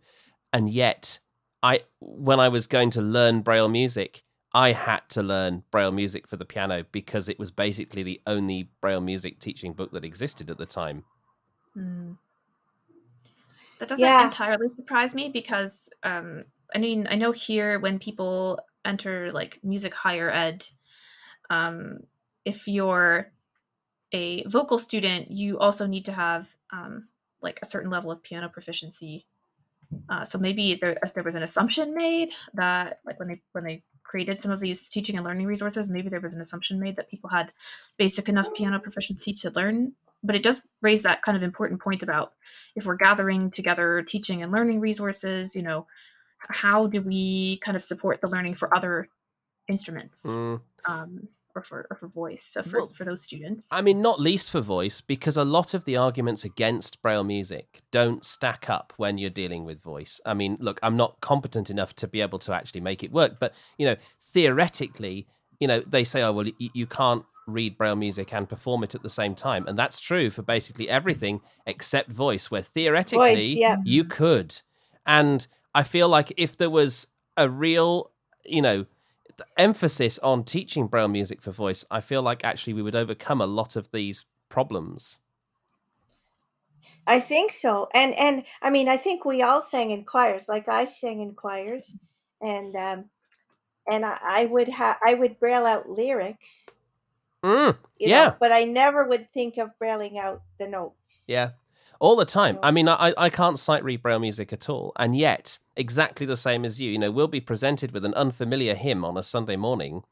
and 0.53 0.69
yet 0.69 1.19
I 1.61 1.81
when 1.99 2.39
I 2.39 2.47
was 2.47 2.65
going 2.67 2.89
to 2.91 3.01
learn 3.01 3.41
Braille 3.41 3.69
music. 3.69 4.23
I 4.53 4.73
had 4.73 5.01
to 5.09 5.23
learn 5.23 5.63
Braille 5.71 5.93
music 5.93 6.27
for 6.27 6.35
the 6.35 6.43
piano 6.43 6.83
because 6.91 7.29
it 7.29 7.39
was 7.39 7.51
basically 7.51 8.03
the 8.03 8.19
only 8.27 8.69
Braille 8.81 8.99
music 8.99 9.39
teaching 9.39 9.71
book 9.71 9.93
that 9.93 10.03
existed 10.03 10.49
at 10.49 10.57
the 10.57 10.65
time. 10.65 11.05
Mm. 11.77 12.17
That 13.79 13.89
doesn't 13.89 14.05
Yeah. 14.05 14.25
entirely 14.25 14.67
surprise 14.75 15.15
me 15.15 15.29
because 15.29 15.89
um, 16.03 16.43
I 16.75 16.79
mean 16.79 17.07
I 17.09 17.15
know 17.15 17.31
here 17.31 17.79
when 17.79 17.97
people 17.99 18.59
enter 18.83 19.31
like 19.31 19.59
music 19.63 19.93
higher 19.93 20.29
ed, 20.29 20.65
um, 21.49 21.99
if 22.45 22.67
you're 22.67 23.31
a 24.11 24.43
vocal 24.47 24.79
student, 24.79 25.31
you 25.31 25.59
also 25.59 25.85
need 25.87 26.05
to 26.05 26.11
have 26.11 26.53
um, 26.71 27.07
like 27.41 27.59
a 27.61 27.65
certain 27.65 27.89
level 27.89 28.11
of 28.11 28.21
piano 28.23 28.49
proficiency. 28.49 29.25
Uh, 30.09 30.25
so 30.25 30.37
maybe 30.37 30.75
there, 30.75 30.97
there 31.13 31.23
was 31.23 31.35
an 31.35 31.43
assumption 31.43 31.93
made 31.93 32.29
that 32.53 32.99
like 33.05 33.19
when 33.19 33.27
they 33.27 33.41
when 33.51 33.63
they 33.63 33.83
created 34.03 34.41
some 34.41 34.51
of 34.51 34.59
these 34.59 34.89
teaching 34.89 35.15
and 35.15 35.25
learning 35.25 35.45
resources, 35.45 35.89
maybe 35.89 36.09
there 36.09 36.19
was 36.19 36.33
an 36.33 36.41
assumption 36.41 36.79
made 36.79 36.95
that 36.97 37.09
people 37.09 37.29
had 37.29 37.51
basic 37.97 38.27
enough 38.27 38.53
piano 38.53 38.79
proficiency 38.79 39.33
to 39.33 39.49
learn. 39.51 39.93
But 40.23 40.35
it 40.35 40.43
does 40.43 40.61
raise 40.81 41.01
that 41.01 41.23
kind 41.23 41.35
of 41.35 41.43
important 41.43 41.81
point 41.81 42.03
about 42.03 42.33
if 42.75 42.85
we're 42.85 42.95
gathering 42.95 43.49
together 43.49 44.03
teaching 44.07 44.43
and 44.43 44.51
learning 44.51 44.79
resources, 44.79 45.55
you 45.55 45.61
know, 45.61 45.87
how 46.37 46.87
do 46.87 47.01
we 47.01 47.57
kind 47.57 47.75
of 47.75 47.83
support 47.83 48.21
the 48.21 48.27
learning 48.27 48.55
for 48.55 48.73
other 48.75 49.07
instruments 49.67 50.25
Mm. 50.25 50.61
um, 50.85 51.27
or 51.55 51.63
for 51.63 51.87
or 51.89 51.97
for 51.97 52.07
voice 52.07 52.43
so 52.43 52.63
for, 52.63 52.79
Well, 52.79 52.87
for 52.89 53.05
those 53.05 53.23
students? 53.23 53.69
I 53.71 53.81
mean, 53.81 54.01
not 54.01 54.19
least 54.19 54.51
for 54.51 54.61
voice, 54.61 55.01
because 55.01 55.37
a 55.37 55.43
lot 55.43 55.73
of 55.73 55.85
the 55.85 55.97
arguments 55.97 56.45
against 56.45 57.01
Braille 57.01 57.23
music 57.23 57.81
don't 57.91 58.23
stack 58.23 58.69
up 58.69 58.93
when 58.97 59.17
you're 59.17 59.29
dealing 59.29 59.65
with 59.65 59.81
voice. 59.81 60.21
I 60.25 60.33
mean, 60.33 60.57
look, 60.59 60.79
I'm 60.83 60.97
not 60.97 61.21
competent 61.21 61.69
enough 61.69 61.95
to 61.95 62.07
be 62.07 62.21
able 62.21 62.39
to 62.39 62.53
actually 62.53 62.81
make 62.81 63.03
it 63.03 63.11
work, 63.11 63.39
but, 63.39 63.53
you 63.77 63.85
know, 63.85 63.95
theoretically, 64.21 65.27
you 65.59 65.67
know, 65.67 65.81
they 65.85 66.03
say, 66.03 66.21
oh, 66.21 66.31
well, 66.31 66.45
y- 66.45 66.69
you 66.73 66.87
can't 66.87 67.23
read 67.47 67.77
Braille 67.77 67.95
music 67.95 68.33
and 68.33 68.47
perform 68.47 68.83
it 68.83 68.95
at 68.95 69.03
the 69.03 69.09
same 69.09 69.35
time. 69.35 69.67
And 69.67 69.77
that's 69.77 69.99
true 69.99 70.29
for 70.29 70.41
basically 70.41 70.89
everything 70.89 71.41
except 71.65 72.11
voice, 72.11 72.49
where 72.49 72.61
theoretically 72.61 73.59
yeah. 73.59 73.77
you 73.83 74.03
could. 74.03 74.59
And 75.05 75.45
I 75.73 75.83
feel 75.83 76.09
like 76.09 76.33
if 76.37 76.57
there 76.57 76.69
was 76.69 77.07
a 77.37 77.49
real, 77.49 78.11
you 78.45 78.61
know, 78.61 78.85
emphasis 79.57 80.19
on 80.19 80.43
teaching 80.43 80.87
braille 80.87 81.07
music 81.07 81.41
for 81.41 81.51
voice, 81.51 81.85
I 81.91 82.01
feel 82.01 82.21
like 82.21 82.43
actually 82.43 82.73
we 82.73 82.81
would 82.81 82.95
overcome 82.95 83.41
a 83.41 83.45
lot 83.47 83.75
of 83.75 83.91
these 83.91 84.25
problems. 84.49 85.19
I 87.07 87.19
think 87.19 87.51
so. 87.51 87.89
And 87.93 88.13
and 88.15 88.43
I 88.61 88.69
mean 88.69 88.87
I 88.87 88.97
think 88.97 89.25
we 89.25 89.41
all 89.41 89.61
sang 89.61 89.91
in 89.91 90.03
choirs. 90.05 90.47
Like 90.49 90.67
I 90.67 90.85
sang 90.85 91.21
in 91.21 91.33
choirs 91.35 91.95
and 92.41 92.75
um 92.75 93.09
and 93.91 94.05
I, 94.05 94.19
I 94.21 94.45
would 94.45 94.69
have 94.69 94.97
I 95.05 95.15
would 95.15 95.39
braille 95.39 95.65
out 95.65 95.89
lyrics, 95.89 96.67
Mm, 97.43 97.77
yeah, 97.99 98.31
know, 98.31 98.35
but 98.39 98.51
I 98.51 98.63
never 98.65 99.05
would 99.07 99.31
think 99.33 99.57
of 99.57 99.77
brailing 99.79 100.19
out 100.19 100.43
the 100.59 100.67
notes. 100.67 101.25
yeah. 101.27 101.51
All 102.01 102.15
the 102.15 102.25
time. 102.25 102.57
I 102.63 102.71
mean, 102.71 102.89
I 102.89 103.13
I 103.15 103.29
can't 103.29 103.57
sight 103.57 103.83
read 103.83 104.01
braille 104.01 104.19
music 104.19 104.51
at 104.51 104.69
all, 104.69 104.91
and 104.97 105.15
yet 105.15 105.59
exactly 105.77 106.25
the 106.25 106.35
same 106.35 106.65
as 106.65 106.81
you. 106.81 106.91
You 106.91 106.99
know, 106.99 107.11
we'll 107.11 107.27
be 107.27 107.39
presented 107.39 107.91
with 107.91 108.03
an 108.03 108.15
unfamiliar 108.15 108.75
hymn 108.75 109.05
on 109.05 109.17
a 109.17 109.23
Sunday 109.23 109.55
morning, 109.55 110.03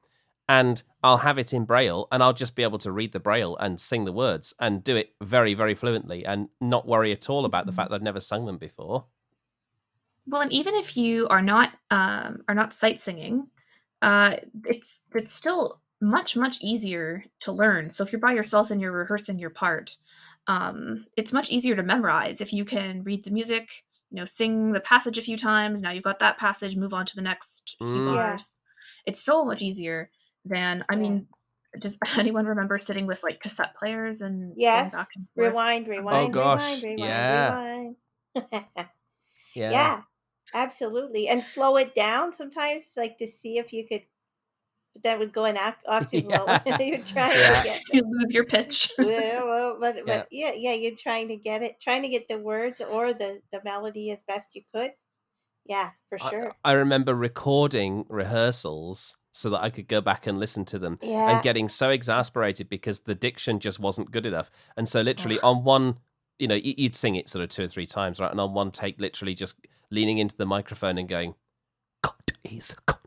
and 0.48 0.82
I'll 1.04 1.18
have 1.18 1.40
it 1.40 1.52
in 1.52 1.66
braille, 1.66 2.08
and 2.12 2.22
I'll 2.22 2.32
just 2.32 2.56
be 2.56 2.64
able 2.64 2.78
to 2.78 2.92
read 2.92 3.12
the 3.12 3.20
braille 3.20 3.58
and 3.58 3.82
sing 3.82 4.06
the 4.06 4.14
words 4.14 4.54
and 4.60 4.84
do 4.84 4.96
it 4.96 5.14
very 5.20 5.56
very 5.56 5.74
fluently, 5.74 6.24
and 6.24 6.50
not 6.62 6.88
worry 6.88 7.12
at 7.12 7.30
all 7.30 7.44
about 7.44 7.66
the 7.66 7.72
fact 7.72 7.90
that 7.90 7.96
I've 7.96 8.04
never 8.04 8.22
sung 8.22 8.46
them 8.46 8.60
before. 8.60 9.06
Well, 10.28 10.42
and 10.42 10.54
even 10.54 10.76
if 10.76 10.96
you 10.96 11.28
are 11.28 11.42
not 11.42 11.76
um, 11.90 12.44
are 12.48 12.56
not 12.56 12.72
sight 12.72 13.00
singing, 13.00 13.48
uh, 14.04 14.36
it's 14.64 15.02
it's 15.16 15.34
still 15.34 15.82
much 16.00 16.38
much 16.38 16.58
easier 16.62 17.26
to 17.42 17.52
learn. 17.52 17.90
So 17.90 18.04
if 18.04 18.12
you're 18.12 18.22
by 18.22 18.34
yourself 18.34 18.70
and 18.70 18.80
you're 18.80 18.92
rehearsing 18.92 19.40
your 19.40 19.50
part, 19.50 19.98
um, 20.50 21.06
it's 21.16 21.32
much 21.32 21.50
easier 21.52 21.76
to 21.76 21.84
memorize 21.84 22.42
if 22.42 22.52
you 22.52 22.66
can 22.66 23.04
read 23.04 23.24
the 23.24 23.32
music, 23.32 23.70
you 24.10 24.18
know, 24.18 24.26
sing 24.26 24.72
the 24.74 24.80
passage 24.82 25.18
a 25.18 25.22
few 25.22 25.38
times. 25.38 25.82
Now 25.82 25.92
you've 25.92 26.04
got 26.12 26.20
that 26.20 26.38
passage, 26.40 26.76
move 26.76 26.94
on 26.94 27.06
to 27.06 27.16
the 27.16 27.22
next 27.22 27.76
few 27.78 27.88
Mm. 27.88 28.06
Yeah. 28.16 28.30
bars. 28.30 28.56
It's 29.06 29.24
so 29.24 29.46
much 29.46 29.62
easier 29.62 30.10
than 30.44 30.84
I 30.90 30.96
mean. 30.96 31.28
Does 31.80 32.00
anyone 32.18 32.48
remember 32.48 32.80
sitting 32.80 33.06
with 33.06 33.22
like 33.22 33.40
cassette 33.42 33.76
players 33.78 34.22
and 34.22 34.38
going 34.50 34.54
Yes. 34.58 34.92
back 34.92 35.10
and 35.16 35.28
forth? 35.36 35.50
Rewind, 35.50 35.88
rewind, 35.88 36.36
Oh, 36.36 36.42
gosh, 36.42 36.82
rewind, 36.82 36.84
rewind, 36.84 37.00
yeah. 37.00 37.56
rewind. 37.56 37.96
Yeah. 39.56 39.72
yeah, 39.72 40.02
absolutely. 40.54 41.28
And 41.28 41.44
slow 41.44 41.78
it 41.78 41.94
down 41.96 42.34
sometimes, 42.34 42.94
like 42.98 43.18
to 43.20 43.28
see 43.28 43.58
if 43.60 43.72
you 43.74 43.88
could. 43.88 44.04
But 45.02 45.10
that 45.10 45.20
would 45.20 45.34
go 45.34 45.46
an 45.46 45.58
oc- 45.58 45.78
octave 45.88 46.26
lower. 46.26 46.62
Yeah. 46.66 46.80
you're 46.82 46.98
trying 47.00 47.32
Yeah. 47.38 47.62
to 47.62 47.68
get. 47.68 47.82
You 47.94 48.02
lose 48.04 48.34
your 48.34 48.46
pitch. 48.46 48.92
well, 48.98 49.48
well, 49.48 49.78
but, 49.80 49.96
Yeah. 49.98 50.04
but 50.06 50.28
yeah, 50.32 50.52
yeah, 50.56 50.74
you're 50.74 50.96
trying 50.96 51.28
to 51.30 51.36
get 51.36 51.62
it, 51.64 51.80
trying 51.82 52.02
to 52.04 52.10
get 52.10 52.28
the 52.28 52.38
words 52.38 52.82
or 52.82 53.14
the 53.14 53.42
the 53.52 53.62
melody 53.64 54.12
as 54.12 54.22
best 54.28 54.48
you 54.54 54.62
could. 54.74 54.92
Yeah, 55.66 55.92
for 56.10 56.18
sure. 56.18 56.56
I 56.66 56.72
remember 56.72 57.14
recording 57.14 58.06
rehearsals 58.10 59.18
so 59.32 59.52
that 59.52 59.62
I 59.62 59.70
could 59.70 59.88
go 59.88 60.02
back 60.02 60.26
and 60.26 60.40
listen 60.40 60.66
to 60.66 60.80
them 60.80 60.98
Yeah. 61.02 61.30
and 61.36 61.44
getting 61.44 61.70
so 61.70 61.92
exasperated 61.92 62.70
because 62.70 63.02
the 63.02 63.14
diction 63.14 63.60
just 63.60 63.80
wasn't 63.80 64.10
good 64.12 64.26
enough. 64.26 64.50
And 64.76 64.90
so, 64.90 65.02
literally, 65.02 65.40
on 65.42 65.64
one, 65.64 65.98
you 66.40 66.48
know, 66.48 66.56
you'd 66.56 66.96
sing 66.96 67.16
it 67.16 67.30
sort 67.30 67.44
of 67.44 67.50
two 67.50 67.66
or 67.66 67.68
three 67.68 67.86
times, 67.86 68.20
right? 68.20 68.32
And 68.32 68.42
on 68.42 68.54
one 68.56 68.72
take, 68.72 69.00
literally 69.00 69.36
just 69.36 69.58
leaning 69.92 70.18
into 70.18 70.36
the 70.36 70.46
microphone 70.48 70.98
and 70.98 71.08
going, 71.08 71.36
God 72.02 72.32
is 72.44 72.76
gone 72.88 72.98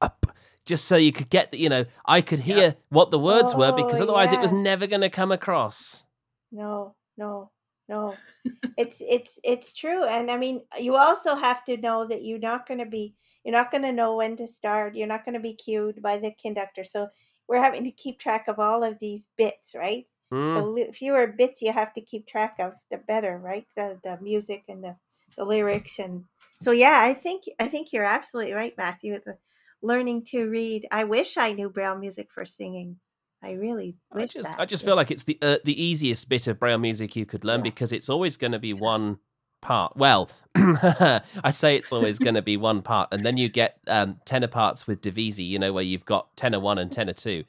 up. 0.00 0.26
Just 0.66 0.86
so 0.86 0.96
you 0.96 1.12
could 1.12 1.30
get 1.30 1.52
the, 1.52 1.58
you 1.58 1.68
know, 1.70 1.86
I 2.06 2.20
could 2.22 2.40
hear 2.40 2.76
what 2.90 3.10
the 3.12 3.18
words 3.20 3.54
were 3.54 3.72
because 3.72 4.00
Oh, 4.00 4.04
otherwise 4.04 4.32
it 4.32 4.40
was 4.40 4.52
never 4.52 4.86
going 4.88 5.02
to 5.02 5.10
come 5.10 5.32
across. 5.32 6.06
No, 6.52 6.94
no, 7.16 7.50
no. 7.88 8.18
it's 8.76 8.98
it's 9.00 9.38
it's 9.44 9.72
true, 9.74 10.04
and 10.04 10.30
I 10.30 10.36
mean, 10.38 10.62
you 10.78 10.96
also 10.96 11.34
have 11.36 11.64
to 11.66 11.76
know 11.78 12.06
that 12.08 12.24
you're 12.24 12.38
not 12.38 12.66
going 12.66 12.80
to 12.80 12.86
be, 12.86 13.14
you're 13.44 13.54
not 13.54 13.70
going 13.70 13.82
to 13.82 13.92
know 13.92 14.16
when 14.16 14.36
to 14.36 14.46
start. 14.48 14.94
You're 14.96 15.06
not 15.08 15.24
going 15.24 15.34
to 15.34 15.40
be 15.40 15.54
cued 15.54 16.02
by 16.02 16.18
the 16.18 16.32
conductor. 16.40 16.84
So 16.84 17.08
we're 17.48 17.62
having 17.62 17.84
to 17.84 17.90
keep 17.92 18.18
track 18.18 18.48
of 18.48 18.58
all 18.58 18.84
of 18.84 18.98
these 19.00 19.28
bits, 19.38 19.74
right? 19.74 20.06
The 20.54 20.62
Mm. 20.62 20.74
li- 20.74 20.92
fewer 20.92 21.28
bits 21.28 21.62
you 21.62 21.72
have 21.72 21.92
to 21.94 22.00
keep 22.00 22.26
track 22.26 22.56
of, 22.60 22.74
the 22.90 22.98
better, 22.98 23.38
right? 23.38 23.66
The 23.76 24.00
the 24.04 24.18
music 24.22 24.64
and 24.68 24.84
the 24.84 24.96
the 25.38 25.44
lyrics, 25.44 25.98
and 25.98 26.24
so 26.60 26.72
yeah, 26.72 27.00
I 27.02 27.14
think 27.14 27.44
I 27.60 27.68
think 27.68 27.92
you're 27.92 28.04
absolutely 28.04 28.54
right, 28.54 28.74
Matthew. 28.78 29.14
It's 29.14 29.26
a, 29.28 29.36
learning 29.82 30.24
to 30.26 30.48
read. 30.48 30.86
I 30.90 31.04
wish 31.04 31.36
I 31.36 31.52
knew 31.52 31.68
braille 31.68 31.98
music 31.98 32.32
for 32.32 32.44
singing. 32.44 32.96
I 33.42 33.52
really 33.52 33.96
I 34.12 34.18
wish 34.18 34.32
just, 34.32 34.48
that. 34.48 34.58
I 34.60 34.64
just 34.64 34.84
feel 34.84 34.96
like 34.96 35.10
it's 35.10 35.24
the 35.24 35.38
uh, 35.42 35.58
the 35.64 35.80
easiest 35.80 36.28
bit 36.28 36.46
of 36.46 36.58
braille 36.58 36.78
music 36.78 37.14
you 37.16 37.26
could 37.26 37.44
learn 37.44 37.62
because 37.62 37.92
it's 37.92 38.08
always 38.08 38.36
going 38.36 38.52
to 38.52 38.58
be 38.58 38.72
one 38.72 39.18
part. 39.60 39.96
Well, 39.96 40.30
I 40.56 41.50
say 41.50 41.76
it's 41.76 41.92
always 41.92 42.18
going 42.18 42.34
to 42.34 42.42
be 42.42 42.56
one 42.56 42.82
part, 42.82 43.08
and 43.12 43.24
then 43.24 43.36
you 43.36 43.48
get 43.48 43.78
um, 43.86 44.16
tenor 44.24 44.48
parts 44.48 44.86
with 44.86 45.02
divisi. 45.02 45.46
You 45.46 45.58
know, 45.58 45.72
where 45.72 45.84
you've 45.84 46.06
got 46.06 46.34
tenor 46.36 46.60
one 46.60 46.78
and 46.78 46.90
tenor 46.90 47.12
two, 47.12 47.44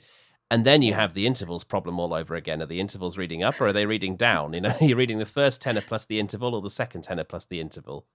and 0.49 0.65
then 0.65 0.81
you 0.81 0.93
have 0.93 1.13
the 1.13 1.27
intervals 1.27 1.63
problem 1.63 1.99
all 1.99 2.13
over 2.13 2.35
again. 2.35 2.61
Are 2.61 2.67
the 2.67 2.79
intervals 2.79 3.17
reading 3.17 3.43
up 3.43 3.59
or 3.59 3.67
are 3.67 3.73
they 3.73 3.85
reading 3.85 4.15
down? 4.15 4.53
You 4.53 4.61
know, 4.61 4.75
you're 4.81 4.97
reading 4.97 5.19
the 5.19 5.25
first 5.25 5.61
tenor 5.61 5.81
plus 5.81 6.05
the 6.05 6.19
interval 6.19 6.55
or 6.55 6.61
the 6.61 6.69
second 6.69 7.03
tenor 7.03 7.23
plus 7.23 7.45
the 7.45 7.59
interval. 7.59 8.05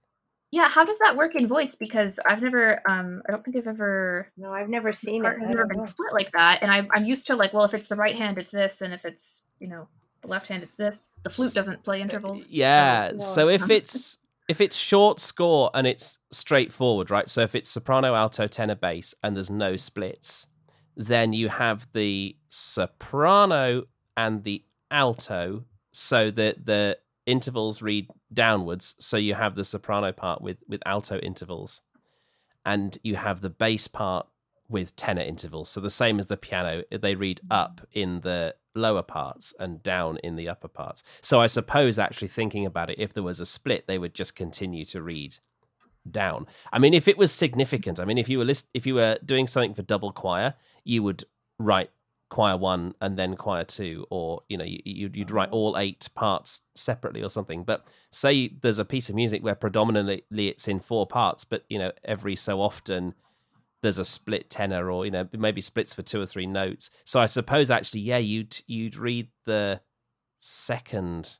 Yeah, 0.53 0.69
how 0.69 0.85
does 0.85 0.99
that 0.99 1.15
work 1.17 1.33
in 1.33 1.47
voice? 1.47 1.73
Because 1.73 2.19
I've 2.27 2.43
never, 2.43 2.79
um, 2.87 3.23
I 3.27 3.31
don't 3.31 3.43
think 3.43 3.57
I've 3.57 3.65
ever. 3.65 4.27
No, 4.37 4.53
I've 4.53 4.69
never 4.69 4.93
seen 4.93 5.25
it. 5.25 5.39
has 5.39 5.49
I 5.49 5.53
never 5.53 5.65
been 5.65 5.79
know. 5.79 5.83
split 5.83 6.13
like 6.13 6.31
that, 6.33 6.61
and 6.61 6.71
I, 6.71 6.87
I'm 6.93 7.05
used 7.05 7.25
to 7.27 7.35
like, 7.35 7.53
well, 7.53 7.63
if 7.63 7.73
it's 7.73 7.87
the 7.87 7.95
right 7.95 8.15
hand, 8.15 8.37
it's 8.37 8.51
this, 8.51 8.79
and 8.79 8.93
if 8.93 9.03
it's 9.03 9.41
you 9.59 9.67
know 9.67 9.87
the 10.21 10.27
left 10.27 10.45
hand, 10.49 10.61
it's 10.61 10.75
this. 10.75 11.09
The 11.23 11.31
flute 11.31 11.55
doesn't 11.55 11.83
play 11.83 12.01
intervals. 12.01 12.49
so- 12.51 12.55
Yeah. 12.55 13.17
So 13.17 13.49
if 13.49 13.67
it's 13.71 14.19
if 14.47 14.61
it's 14.61 14.75
short 14.77 15.19
score 15.19 15.71
and 15.73 15.87
it's 15.87 16.19
straightforward, 16.29 17.09
right? 17.09 17.27
So 17.27 17.41
if 17.41 17.55
it's 17.55 17.71
soprano, 17.71 18.13
alto, 18.13 18.45
tenor, 18.45 18.75
bass, 18.75 19.15
and 19.23 19.35
there's 19.35 19.49
no 19.49 19.75
splits, 19.75 20.45
then 20.95 21.33
you 21.33 21.49
have 21.49 21.87
the 21.93 22.35
soprano 22.49 23.85
and 24.15 24.43
the 24.43 24.63
alto, 24.91 25.63
so 25.91 26.29
that 26.29 26.63
the 26.67 26.99
intervals 27.25 27.81
read 27.81 28.07
downwards. 28.33 28.95
So 28.99 29.17
you 29.17 29.35
have 29.35 29.55
the 29.55 29.63
soprano 29.63 30.11
part 30.11 30.41
with 30.41 30.57
with 30.67 30.81
alto 30.85 31.17
intervals, 31.19 31.81
and 32.65 32.97
you 33.03 33.15
have 33.15 33.41
the 33.41 33.49
bass 33.49 33.87
part 33.87 34.27
with 34.69 34.95
tenor 34.95 35.21
intervals. 35.21 35.69
So 35.69 35.81
the 35.81 35.89
same 35.89 36.19
as 36.19 36.27
the 36.27 36.37
piano, 36.37 36.83
they 36.91 37.15
read 37.15 37.41
mm. 37.45 37.55
up 37.55 37.81
in 37.91 38.21
the 38.21 38.55
lower 38.75 39.03
parts 39.03 39.53
and 39.59 39.83
down 39.83 40.17
in 40.23 40.35
the 40.35 40.49
upper 40.49 40.67
parts. 40.67 41.03
So 41.21 41.39
I 41.39 41.47
suppose 41.47 41.99
actually 41.99 42.29
thinking 42.29 42.65
about 42.65 42.89
it, 42.89 42.99
if 42.99 43.13
there 43.13 43.23
was 43.23 43.39
a 43.39 43.45
split, 43.45 43.85
they 43.87 43.99
would 43.99 44.13
just 44.13 44.35
continue 44.35 44.85
to 44.85 45.01
read 45.01 45.37
down. 46.09 46.47
I 46.71 46.79
mean, 46.79 46.93
if 46.93 47.07
it 47.07 47.17
was 47.17 47.31
significant, 47.31 47.99
I 47.99 48.05
mean, 48.05 48.17
if 48.17 48.29
you 48.29 48.39
were 48.39 48.45
list, 48.45 48.69
if 48.73 48.85
you 48.85 48.95
were 48.95 49.19
doing 49.23 49.47
something 49.47 49.73
for 49.73 49.83
double 49.83 50.11
choir, 50.11 50.55
you 50.83 51.03
would 51.03 51.23
write 51.59 51.91
choir 52.33 52.57
one 52.57 52.95
and 52.99 53.15
then 53.15 53.35
choir 53.35 53.63
two, 53.63 54.07
or 54.09 54.41
you 54.49 54.57
know, 54.57 54.63
you, 54.63 54.79
you'd, 54.83 55.15
you'd 55.15 55.29
write 55.29 55.51
all 55.51 55.77
eight 55.77 56.09
parts 56.15 56.61
separately 56.73 57.21
or 57.21 57.29
something. 57.29 57.63
But 57.63 57.85
say 58.09 58.47
there's 58.47 58.79
a 58.79 58.85
piece 58.85 59.07
of 59.07 59.13
music 59.13 59.43
where 59.43 59.53
predominantly 59.53 60.47
it's 60.47 60.67
in 60.67 60.79
four 60.79 61.05
parts, 61.05 61.43
but 61.43 61.63
you 61.69 61.77
know, 61.77 61.91
every 62.03 62.35
so 62.35 62.59
often 62.59 63.13
there's 63.83 63.99
a 63.99 64.05
split 64.05 64.49
tenor 64.49 64.89
or 64.89 65.05
you 65.05 65.11
know 65.11 65.27
maybe 65.33 65.61
splits 65.61 65.93
for 65.93 66.01
two 66.01 66.21
or 66.21 66.25
three 66.25 66.47
notes 66.47 66.89
so 67.03 67.19
i 67.19 67.25
suppose 67.25 67.69
actually 67.69 67.99
yeah 67.99 68.17
you'd 68.17 68.61
you'd 68.65 68.95
read 68.95 69.27
the 69.43 69.81
second 70.39 71.37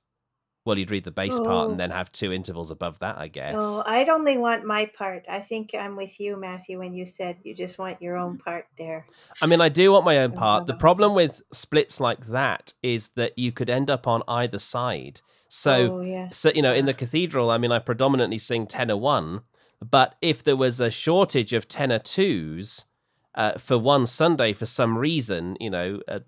well 0.65 0.77
you'd 0.77 0.91
read 0.91 1.03
the 1.03 1.11
bass 1.11 1.37
part 1.39 1.67
Oh. 1.67 1.71
and 1.71 1.79
then 1.79 1.91
oh. 1.91 1.95
have 1.95 2.11
two 2.11 2.31
intervals 2.31 2.71
above 2.71 2.99
that 2.99 3.17
i 3.17 3.27
guess 3.27 3.55
Oh, 3.57 3.83
I'd 3.85 4.09
only 4.09 4.37
want 4.37 4.63
my 4.65 4.89
part. 4.97 5.25
I 5.29 5.39
think 5.39 5.71
I'm 5.77 5.95
with 5.95 6.19
you, 6.19 6.37
Matthew, 6.37 6.79
when 6.79 6.93
you 6.93 7.05
said 7.05 7.37
you 7.43 7.53
just 7.55 7.77
want 7.77 8.01
your 8.01 8.17
own 8.17 8.37
part 8.37 8.67
there. 8.77 9.05
i 9.41 9.45
mean 9.45 9.61
i 9.61 9.69
do 9.69 9.91
want 9.91 10.05
my 10.05 10.17
own 10.19 10.31
part 10.31 10.67
the 10.67 10.73
problem 10.75 11.13
with 11.13 11.41
splits 11.51 11.99
like 11.99 12.27
that 12.27 12.73
is 12.81 13.09
that 13.15 13.37
you 13.37 13.51
could 13.51 13.69
end 13.69 13.89
up 13.89 14.07
on 14.07 14.23
either 14.27 14.59
side 14.59 15.21
so 15.49 15.97
Oh, 15.97 16.01
yeah. 16.01 16.29
so 16.29 16.51
you 16.55 16.61
know 16.61 16.73
in 16.73 16.85
the 16.85 16.93
cathedral 16.93 17.49
i 17.51 17.57
mean 17.57 17.71
i 17.71 17.79
predominantly 17.79 18.37
sing 18.37 18.65
tenor 18.67 18.97
one 18.97 19.41
but 19.81 20.15
if 20.21 20.41
there 20.43 20.55
was 20.55 20.79
a 20.79 20.89
shortage 20.89 21.51
of 21.53 21.67
tenor 21.67 21.99
twos 21.99 22.85
uh, 23.35 23.53
for 23.57 23.77
one 23.77 24.05
Sunday 24.05 24.53
for 24.53 24.65
some 24.65 24.97
reason, 24.97 25.57
you 25.59 25.69
know, 25.69 25.99
uh, 26.07 26.19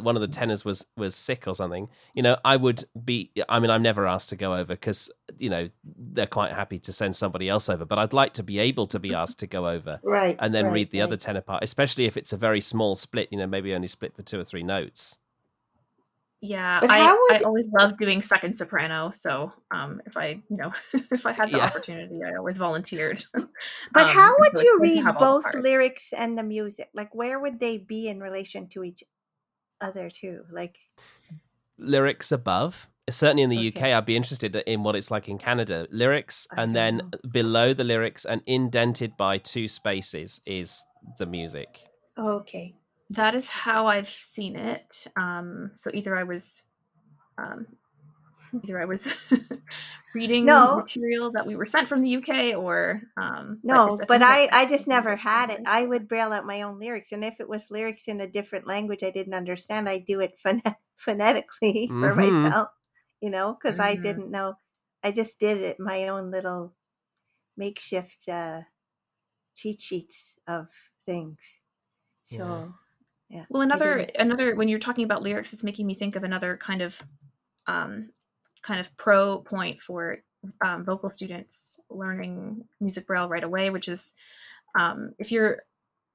one 0.00 0.16
of 0.16 0.22
the 0.22 0.28
tenors 0.28 0.64
was 0.64 0.86
was 0.96 1.14
sick 1.14 1.46
or 1.46 1.54
something. 1.54 1.88
You 2.14 2.22
know, 2.22 2.36
I 2.44 2.56
would 2.56 2.84
be. 3.04 3.30
I 3.48 3.58
mean, 3.58 3.70
I'm 3.70 3.82
never 3.82 4.06
asked 4.06 4.28
to 4.30 4.36
go 4.36 4.54
over 4.54 4.74
because 4.74 5.10
you 5.38 5.50
know 5.50 5.68
they're 5.84 6.26
quite 6.26 6.52
happy 6.52 6.78
to 6.80 6.92
send 6.92 7.16
somebody 7.16 7.48
else 7.48 7.68
over. 7.68 7.84
But 7.84 7.98
I'd 7.98 8.12
like 8.12 8.32
to 8.34 8.42
be 8.42 8.58
able 8.58 8.86
to 8.86 8.98
be 8.98 9.12
asked 9.14 9.40
to 9.40 9.46
go 9.46 9.68
over, 9.68 10.00
Right, 10.02 10.36
and 10.38 10.54
then 10.54 10.66
right, 10.66 10.74
read 10.74 10.90
the 10.90 11.00
other 11.00 11.12
right. 11.12 11.20
tenor 11.20 11.40
part, 11.40 11.64
especially 11.64 12.04
if 12.06 12.16
it's 12.16 12.32
a 12.32 12.36
very 12.36 12.60
small 12.60 12.94
split. 12.94 13.28
You 13.32 13.38
know, 13.38 13.46
maybe 13.46 13.74
only 13.74 13.88
split 13.88 14.14
for 14.14 14.22
two 14.22 14.38
or 14.38 14.44
three 14.44 14.62
notes. 14.62 15.18
Yeah, 16.44 16.80
But 16.80 16.90
I, 16.90 16.98
how 16.98 17.16
I 17.30 17.38
always 17.44 17.68
loved 17.72 17.98
doing 17.98 18.20
second 18.20 18.56
soprano. 18.56 19.12
So 19.14 19.52
um, 19.70 20.02
if 20.06 20.16
I, 20.16 20.42
you 20.50 20.56
know, 20.56 20.72
if 21.12 21.24
I 21.24 21.32
had 21.32 21.50
the 21.52 21.58
Yeah. 21.58 21.66
opportunity, 21.66 22.18
I 22.26 22.36
always 22.36 22.58
volunteered. 22.58 23.24
But 23.94 24.02
Um, 24.02 24.08
how 24.08 24.34
would 24.40 24.52
so 24.56 24.60
you 24.60 24.80
read 24.82 25.04
have 25.04 25.16
all 25.16 25.34
the 25.34 25.42
both 25.42 25.54
lyrics 25.54 26.12
and 26.12 26.36
the 26.36 26.42
music? 26.42 26.88
Like, 26.94 27.14
where 27.14 27.38
would 27.38 27.60
they 27.60 27.78
be 27.78 28.08
in 28.08 28.18
relation 28.20 28.68
to 28.70 28.82
each 28.82 29.04
other, 29.80 30.10
too? 30.10 30.44
Like, 30.50 30.78
lyrics 31.78 32.32
above. 32.32 32.88
Certainly 33.10 33.42
in 33.42 33.50
the 33.50 33.56
UK, 33.56 33.92
I'd 33.92 34.04
be 34.04 34.16
interested 34.16 34.54
in 34.54 34.82
what 34.84 34.94
it's 34.94 35.10
like 35.10 35.28
in 35.28 35.36
Canada. 35.36 35.86
Lyrics, 35.90 36.46
and 36.56 36.74
then 36.74 37.02
below 37.30 37.74
the 37.74 37.82
lyrics 37.84 38.24
and 38.24 38.42
indented 38.46 39.16
by 39.16 39.38
two 39.38 39.66
spaces 39.66 40.40
is 40.46 40.84
the 41.18 41.26
music. 41.26 41.80
okay. 42.16 42.74
That 43.12 43.34
is 43.34 43.48
how 43.48 43.86
I've 43.86 44.08
seen 44.08 44.56
it. 44.56 45.06
Um, 45.16 45.70
so 45.74 45.90
either 45.92 46.16
I 46.16 46.22
was, 46.22 46.62
um, 47.38 47.66
either 48.64 48.80
I 48.80 48.86
was 48.86 49.12
reading 50.14 50.74
No. 50.74 50.74
material 50.74 51.32
that 51.32 51.46
we 51.46 51.56
were 51.56 51.66
sent 51.66 51.88
from 51.88 52.02
the 52.02 52.10
UK, 52.10 52.54
or 52.54 53.02
um, 53.16 53.62
No, 53.62 53.94
it's- 53.94 54.00
but 54.08 54.22
I, 54.22 54.48
I 54.52 54.66
just 54.66 54.86
never 54.88 55.14
had 55.16 55.50
it. 55.50 55.60
I 55.64 55.84
would 55.86 56.08
braille 56.08 56.32
out 56.32 56.46
my 56.46 56.62
own 56.62 56.78
lyrics. 56.80 57.12
And 57.12 57.24
if 57.24 57.38
it 57.40 57.48
was 57.48 57.70
lyrics 57.70 58.08
in 58.08 58.20
a 58.20 58.26
different 58.26 58.66
language 58.66 59.02
I 59.04 59.10
didn't 59.10 59.34
understand, 59.34 59.88
I'd 59.88 60.04
do 60.06 60.20
it 60.20 60.38
phon- 60.40 60.62
phonetically 60.96 61.94
for 61.98 62.14
Mhm. 62.14 62.14
myself. 62.14 62.68
you 63.20 63.30
know, 63.30 63.54
because 63.54 63.78
I 63.78 63.94
Mhm. 63.94 63.96
didn't 63.96 64.30
know. 64.30 64.54
I 65.04 65.12
just 65.12 65.38
did 65.38 65.58
it 65.62 65.78
my 65.80 66.08
own 66.08 66.30
little 66.32 66.74
makeshift 67.56 68.28
uh, 68.28 68.62
cheat 69.54 69.80
sheets 69.82 70.38
of 70.48 70.68
things. 71.06 71.38
So, 72.24 72.44
yeah. 72.44 72.81
Well, 73.48 73.62
another 73.62 73.98
another 74.18 74.54
when 74.54 74.68
you're 74.68 74.78
talking 74.78 75.04
about 75.04 75.22
lyrics, 75.22 75.52
it's 75.52 75.62
making 75.64 75.86
me 75.86 75.94
think 75.94 76.16
of 76.16 76.24
another 76.24 76.56
kind 76.56 76.82
of 76.82 77.02
um, 77.66 78.10
kind 78.62 78.80
of 78.80 78.96
pro 78.96 79.38
point 79.38 79.82
for 79.82 80.18
um, 80.64 80.84
vocal 80.84 81.10
students 81.10 81.78
learning 81.90 82.64
music 82.80 83.06
braille 83.06 83.28
right 83.28 83.44
away, 83.44 83.70
which 83.70 83.88
is 83.88 84.14
um, 84.78 85.14
if 85.18 85.32
you're 85.32 85.62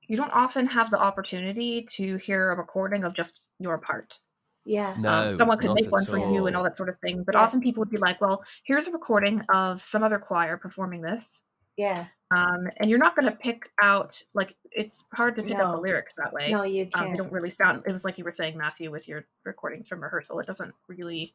you 0.08 0.18
don't 0.18 0.32
often 0.32 0.68
have 0.68 0.90
the 0.90 1.00
opportunity 1.00 1.84
to 1.84 2.18
hear 2.18 2.52
a 2.52 2.58
recording 2.58 3.04
of 3.04 3.14
just 3.14 3.52
your 3.60 3.78
part. 3.78 4.20
Yeah. 4.66 4.96
No, 5.00 5.12
um, 5.12 5.32
someone 5.32 5.58
could 5.60 5.74
make 5.74 5.92
one 5.92 6.04
at 6.04 6.10
for 6.10 6.18
you 6.18 6.46
and 6.48 6.56
all. 6.56 6.62
all 6.62 6.64
that 6.64 6.76
sort 6.76 6.90
of 6.90 7.00
thing. 7.00 7.24
But 7.24 7.36
Yeah. 7.36 7.44
often 7.44 7.62
people 7.62 7.82
would 7.82 7.90
be 7.90 7.98
like, 7.98 8.20
"Well, 8.22 8.44
here's 8.66 8.88
a 8.88 8.92
recording 8.92 9.42
of 9.50 9.82
some 9.82 10.04
other 10.04 10.20
choir 10.20 10.58
performing 10.58 11.02
this." 11.02 11.42
Yeah. 11.78 12.08
Um, 12.32 12.68
and 12.78 12.90
you're 12.90 13.00
not 13.00 13.16
going 13.16 13.26
to 13.26 13.32
pick 13.38 13.70
out 13.82 14.22
like 14.34 14.56
it's 14.72 15.06
hard 15.14 15.36
to 15.38 15.44
pick 15.44 15.54
out 15.56 15.76
the 15.76 15.82
lyrics 15.82 16.16
that 16.16 16.34
way. 16.34 16.52
No, 16.52 16.64
you 16.64 16.84
Um, 16.94 17.02
they 17.02 17.08
can't. 17.08 17.18
don't 17.18 17.32
really 17.32 17.52
sound. 17.52 17.84
It 17.88 17.92
was 17.92 18.04
like 18.04 18.18
you 18.18 18.24
were 18.24 18.32
saying, 18.32 18.58
Matthew, 18.58 18.92
with 18.92 19.08
your 19.08 19.26
recordings 19.44 19.88
from 19.88 20.02
rehearsal. 20.04 20.40
It 20.40 20.48
doesn't 20.48 20.74
really. 20.88 21.34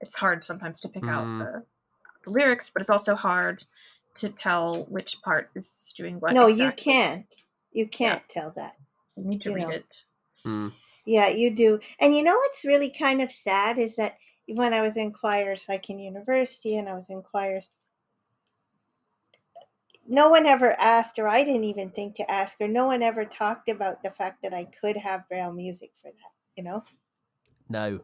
It's 0.00 0.16
hard 0.16 0.44
sometimes 0.44 0.80
to 0.80 0.88
pick 0.88 1.04
out 1.04 1.24
Mm. 1.24 1.38
the, 1.38 1.64
the 2.24 2.30
lyrics, 2.30 2.70
but 2.70 2.82
it's 2.82 2.90
also 2.90 3.14
hard 3.14 3.64
to 4.16 4.28
tell 4.28 4.84
which 4.88 5.22
part 5.22 5.50
is 5.54 5.92
doing 5.96 6.20
what. 6.20 6.32
no, 6.32 6.48
exactly. 6.48 6.64
you 6.66 6.72
can't. 6.92 7.34
You 7.72 7.86
can't 7.86 8.22
tell 8.28 8.50
that. 8.56 8.76
You 9.16 9.24
need 9.24 9.42
to 9.42 9.50
you 9.50 9.54
read 9.56 9.62
know. 9.68 9.70
it. 9.74 10.04
Mm. 10.44 10.72
Yeah, 11.04 11.28
you 11.28 11.54
do. 11.54 11.78
And 12.00 12.14
you 12.16 12.22
know 12.24 12.34
what's 12.36 12.64
really 12.64 12.90
kind 12.90 13.22
of 13.22 13.30
sad 13.30 13.78
is 13.78 13.96
that 13.96 14.16
when 14.48 14.72
I 14.74 14.80
was 14.82 14.96
in 14.96 15.12
choirs, 15.12 15.66
like 15.68 15.88
in 15.88 15.98
university, 15.98 16.76
and 16.76 16.88
I 16.88 16.94
was 16.94 17.08
in 17.10 17.22
choirs, 17.22 17.68
no 20.08 20.28
one 20.28 20.46
ever 20.46 20.72
asked, 20.78 21.18
or 21.18 21.28
I 21.28 21.42
didn't 21.44 21.64
even 21.64 21.90
think 21.90 22.16
to 22.16 22.30
ask, 22.30 22.60
or 22.60 22.68
no 22.68 22.86
one 22.86 23.02
ever 23.02 23.24
talked 23.24 23.68
about 23.68 24.02
the 24.02 24.10
fact 24.10 24.42
that 24.42 24.54
I 24.54 24.64
could 24.64 24.96
have 24.96 25.28
braille 25.28 25.52
music 25.52 25.92
for 26.02 26.10
that. 26.10 26.32
You 26.56 26.64
know, 26.64 26.84
No. 27.68 28.00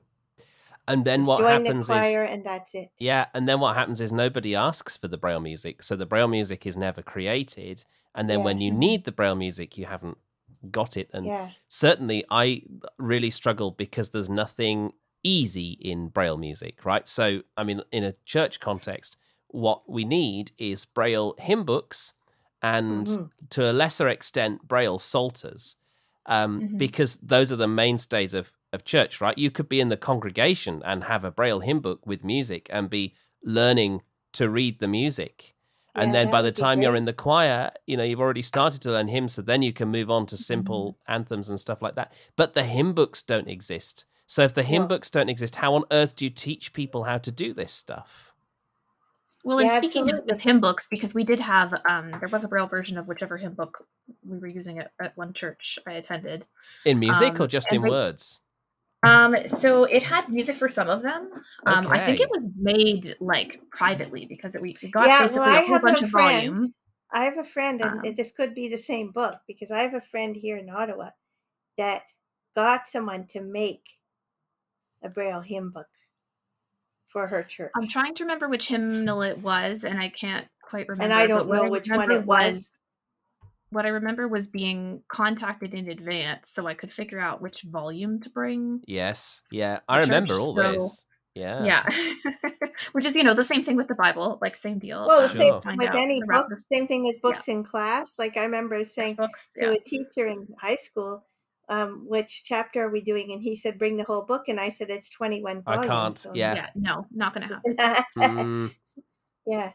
And 0.89 1.05
then 1.05 1.21
Just 1.21 1.29
what 1.29 1.39
the 1.39 1.49
happens 1.49 1.87
choir 1.87 2.25
is 2.25 2.31
and 2.35 2.45
that's 2.45 2.75
it. 2.75 2.91
Yeah, 2.99 3.27
and 3.35 3.49
then 3.49 3.61
what 3.61 3.77
happens 3.77 4.01
is 4.01 4.13
nobody 4.13 4.57
asks 4.57 4.97
for 4.97 5.07
the 5.09 5.17
braille 5.17 5.41
music, 5.41 5.83
so 5.83 5.95
the 5.95 6.07
braille 6.07 6.29
music 6.29 6.67
is 6.67 6.77
never 6.77 7.03
created, 7.03 7.85
and 8.15 8.29
then 8.29 8.41
Yeah. 8.41 8.45
when 8.45 8.61
you 8.61 8.73
need 8.73 9.05
the 9.05 9.13
braille 9.13 9.37
music, 9.37 9.79
you 9.79 9.87
haven't 9.87 10.19
got 10.71 10.97
it. 10.97 11.09
And 11.13 11.27
Yeah. 11.27 11.51
certainly, 11.69 12.25
I 12.31 12.65
really 12.99 13.31
struggle 13.31 13.71
because 13.71 14.11
there's 14.11 14.29
nothing 14.29 14.93
easy 15.23 15.73
in 15.81 16.09
braille 16.09 16.37
music, 16.37 16.85
right? 16.85 17.07
So, 17.07 17.43
I 17.57 17.63
mean, 17.63 17.83
in 17.93 18.03
a 18.03 18.15
church 18.25 18.59
context, 18.59 19.17
what 19.53 19.89
we 19.89 20.05
need 20.05 20.53
is 20.59 20.85
braille 20.85 21.35
hymn 21.39 21.65
books 21.65 22.15
and 22.63 23.07
Mhm. 23.07 23.31
to 23.51 23.71
a 23.71 23.73
lesser 23.73 24.09
extent 24.09 24.67
braille 24.69 24.99
psalters 24.99 25.77
um, 26.27 26.61
Mm-hmm. 26.61 26.75
Mhm. 26.75 26.79
because 26.79 27.17
those 27.17 27.51
are 27.53 27.57
the 27.57 27.67
mainstays 27.69 28.33
of, 28.35 28.53
of 28.73 28.85
church, 28.85 29.21
right? 29.21 29.37
You 29.37 29.51
could 29.51 29.69
be 29.69 29.81
in 29.81 29.89
the 29.89 29.97
congregation 29.97 30.81
and 30.85 31.05
have 31.05 31.25
a 31.25 31.31
braille 31.33 31.61
hymn 31.61 31.81
book 31.81 32.07
with 32.07 32.23
music 32.25 32.69
and 32.71 32.89
be 32.89 33.15
learning 33.43 34.03
to 34.35 34.49
read 34.49 34.79
the 34.79 34.87
music. 34.89 35.55
And 35.95 36.09
Yeah, 36.15 36.23
then 36.23 36.31
by 36.31 36.41
the 36.41 36.53
time 36.53 36.81
you're 36.81 36.97
in 36.97 37.05
the 37.05 37.13
choir, 37.13 37.73
you 37.87 37.97
know, 37.97 38.05
you've 38.05 38.21
already 38.21 38.41
started 38.41 38.81
to 38.83 38.93
learn 38.93 39.09
hymns, 39.09 39.35
so 39.35 39.43
then 39.43 39.63
you 39.63 39.73
can 39.73 39.89
move 39.89 40.11
on 40.11 40.25
to 40.27 40.37
Mm-hmm. 40.37 40.43
simple 40.43 40.99
anthems 41.07 41.51
and 41.51 41.59
stuff 41.61 41.83
like 41.83 41.97
that. 41.97 42.13
But 42.37 42.55
the 42.55 42.63
hymn 42.65 42.95
books 42.95 43.23
don't 43.23 43.49
exist. 43.49 44.07
So 44.27 44.45
if 44.45 44.55
the 44.55 44.63
hymn 44.63 44.83
No. 44.83 44.89
books 44.89 45.11
don't 45.11 45.29
exist, 45.29 45.57
how 45.57 45.75
on 45.75 45.85
earth 45.91 46.17
do 46.17 46.25
you 46.25 46.31
teach 46.31 46.73
people 46.73 47.05
how 47.05 47.19
to 47.19 47.31
do 47.33 47.53
this 47.53 47.73
stuff? 47.73 48.32
Well, 49.45 49.59
and 49.59 49.71
speaking 49.71 50.05
of, 50.05 50.09
absolutely. 50.11 50.33
of 50.35 50.41
hymn 50.41 50.61
books, 50.61 50.87
because 50.89 51.15
we 51.15 51.25
did 51.25 51.41
have, 51.41 51.75
um, 51.89 52.13
there 52.21 52.29
was 52.29 52.45
a 52.45 52.49
braille 52.49 52.67
version 52.69 52.97
of 52.97 53.09
whichever 53.09 53.37
hymn 53.37 53.55
book 53.55 53.87
we 54.25 54.39
were 54.39 54.47
using 54.47 54.79
at, 54.79 54.93
at 55.01 55.17
one 55.17 55.33
church 55.33 55.79
I 55.87 55.93
attended. 55.95 56.45
In 56.85 56.99
music 57.01 57.41
or 57.41 57.45
Um, 57.45 57.49
just 57.49 57.73
in 57.73 57.83
they- 57.83 57.91
words? 57.91 58.41
Um, 59.05 59.35
so 59.49 59.83
it 59.83 60.05
had 60.05 60.29
music 60.29 60.55
for 60.57 60.69
some 60.71 60.89
of 60.89 61.03
them. 61.03 61.29
Um, 61.67 61.89
I 61.89 61.99
think 61.99 62.21
it 62.21 62.31
was 62.31 62.47
made 62.57 63.17
like 63.19 63.61
privately 63.73 64.27
because 64.27 64.55
it, 64.55 64.63
we 64.63 64.77
we 64.81 64.91
got 64.93 65.09
yeah, 65.09 65.23
basically 65.23 65.41
well, 65.41 65.49
I 65.51 65.55
a 65.57 65.61
whole 65.63 65.73
have 65.75 65.83
bunch 65.83 66.03
a 66.03 66.05
of 66.05 66.11
friend. 66.13 66.49
volumes. 66.49 66.73
I 67.11 67.25
have 67.25 67.37
a 67.37 67.45
friend, 67.45 67.81
and 67.81 68.07
Um, 68.07 68.15
this 68.15 68.31
could 68.31 68.55
be 68.55 68.69
the 68.69 68.79
same 68.79 69.11
book 69.11 69.41
because 69.49 69.73
I 69.73 69.81
have 69.81 69.95
a 69.95 70.01
friend 70.01 70.37
here 70.37 70.57
in 70.57 70.71
Ottawa 70.71 71.11
that 71.79 72.03
got 72.55 72.87
someone 72.89 73.27
to 73.29 73.41
make 73.41 73.83
a 75.03 75.09
Braille 75.09 75.41
hymn 75.41 75.71
book 75.71 75.89
for 77.13 77.27
her 77.27 77.43
church. 77.43 77.71
I'm 77.77 77.89
trying 77.89 78.15
to 78.15 78.25
remember 78.25 78.49
which 78.49 78.69
hymnal 78.69 79.23
it 79.23 79.39
was, 79.39 79.85
and 79.85 80.01
I 80.01 80.09
can't 80.09 80.47
quite 80.63 80.89
remember. 80.89 81.05
And 81.05 81.13
I 81.13 81.27
don't 81.27 81.49
what 81.49 81.63
know 81.63 81.71
which 81.71 81.89
one 81.89 82.11
it 82.11 82.25
was. 82.25 82.79
What 83.71 83.87
I 83.87 83.89
remember 83.89 84.29
was 84.29 84.49
being 84.49 85.03
contacted 85.09 85.73
in 85.73 85.89
advance 85.89 86.51
so 86.51 86.67
I 86.67 86.75
could 86.75 86.93
figure 86.93 87.19
out 87.19 87.41
which 87.41 87.63
volume 87.63 88.21
to 88.21 88.31
bring. 88.31 88.83
Yes. 88.87 89.41
Yeah. 89.51 89.81
I 89.89 90.01
church, 90.01 90.09
remember 90.09 90.35
all 90.35 90.55
so- 90.55 90.73
this. 90.73 91.07
Yeah. 91.35 91.65
Yeah. 91.65 91.89
Which 92.93 93.07
is, 93.07 93.17
you 93.17 93.25
know, 93.25 93.33
the 93.33 93.45
same 93.45 93.65
thing 93.65 93.77
with 93.77 93.89
the 93.89 93.95
Bible, 93.95 94.39
like 94.43 94.55
same 94.55 94.79
deal. 94.79 95.07
Well, 95.07 95.21
the 95.27 95.33
um, 95.33 95.37
same 95.39 95.61
find 95.63 95.79
with 95.79 95.95
any 95.95 96.21
book. 96.21 96.51
of- 96.51 96.59
Same 96.59 96.87
thing 96.87 97.05
with 97.05 97.23
books 97.23 97.49
in 97.49 97.65
class. 97.65 98.19
Like 98.19 98.37
I 98.37 98.43
remember 98.43 98.85
saying 98.85 99.17
Textbooks, 99.17 99.49
to 99.55 99.61
yeah. 99.63 99.73
a 99.73 99.79
teacher 99.79 100.27
in 100.27 100.49
high 100.61 100.77
school, 100.77 101.25
um, 101.73 102.05
"Which 102.15 102.43
chapter 102.45 102.79
are 102.85 102.91
we 102.91 103.01
doing?" 103.01 103.33
And 103.33 103.43
he 103.43 103.57
said, 103.57 103.79
"Bring 103.79 103.97
the 103.97 104.05
whole 104.05 104.25
book." 104.33 104.45
And 104.49 104.59
I 104.61 104.69
said, 104.69 104.91
"It's 104.91 105.09
twenty-one 105.09 105.59
I 105.67 105.75
volumes." 105.77 105.89
can't. 105.93 106.19
so- 106.19 106.33
Yeah. 106.35 106.55
Yeah, 106.55 106.69
no, 106.75 107.07
not 107.23 107.35
going 107.35 107.49
to 107.49 107.55
happen. 107.55 108.05
Mm. 108.19 108.75
yeah. 109.47 109.73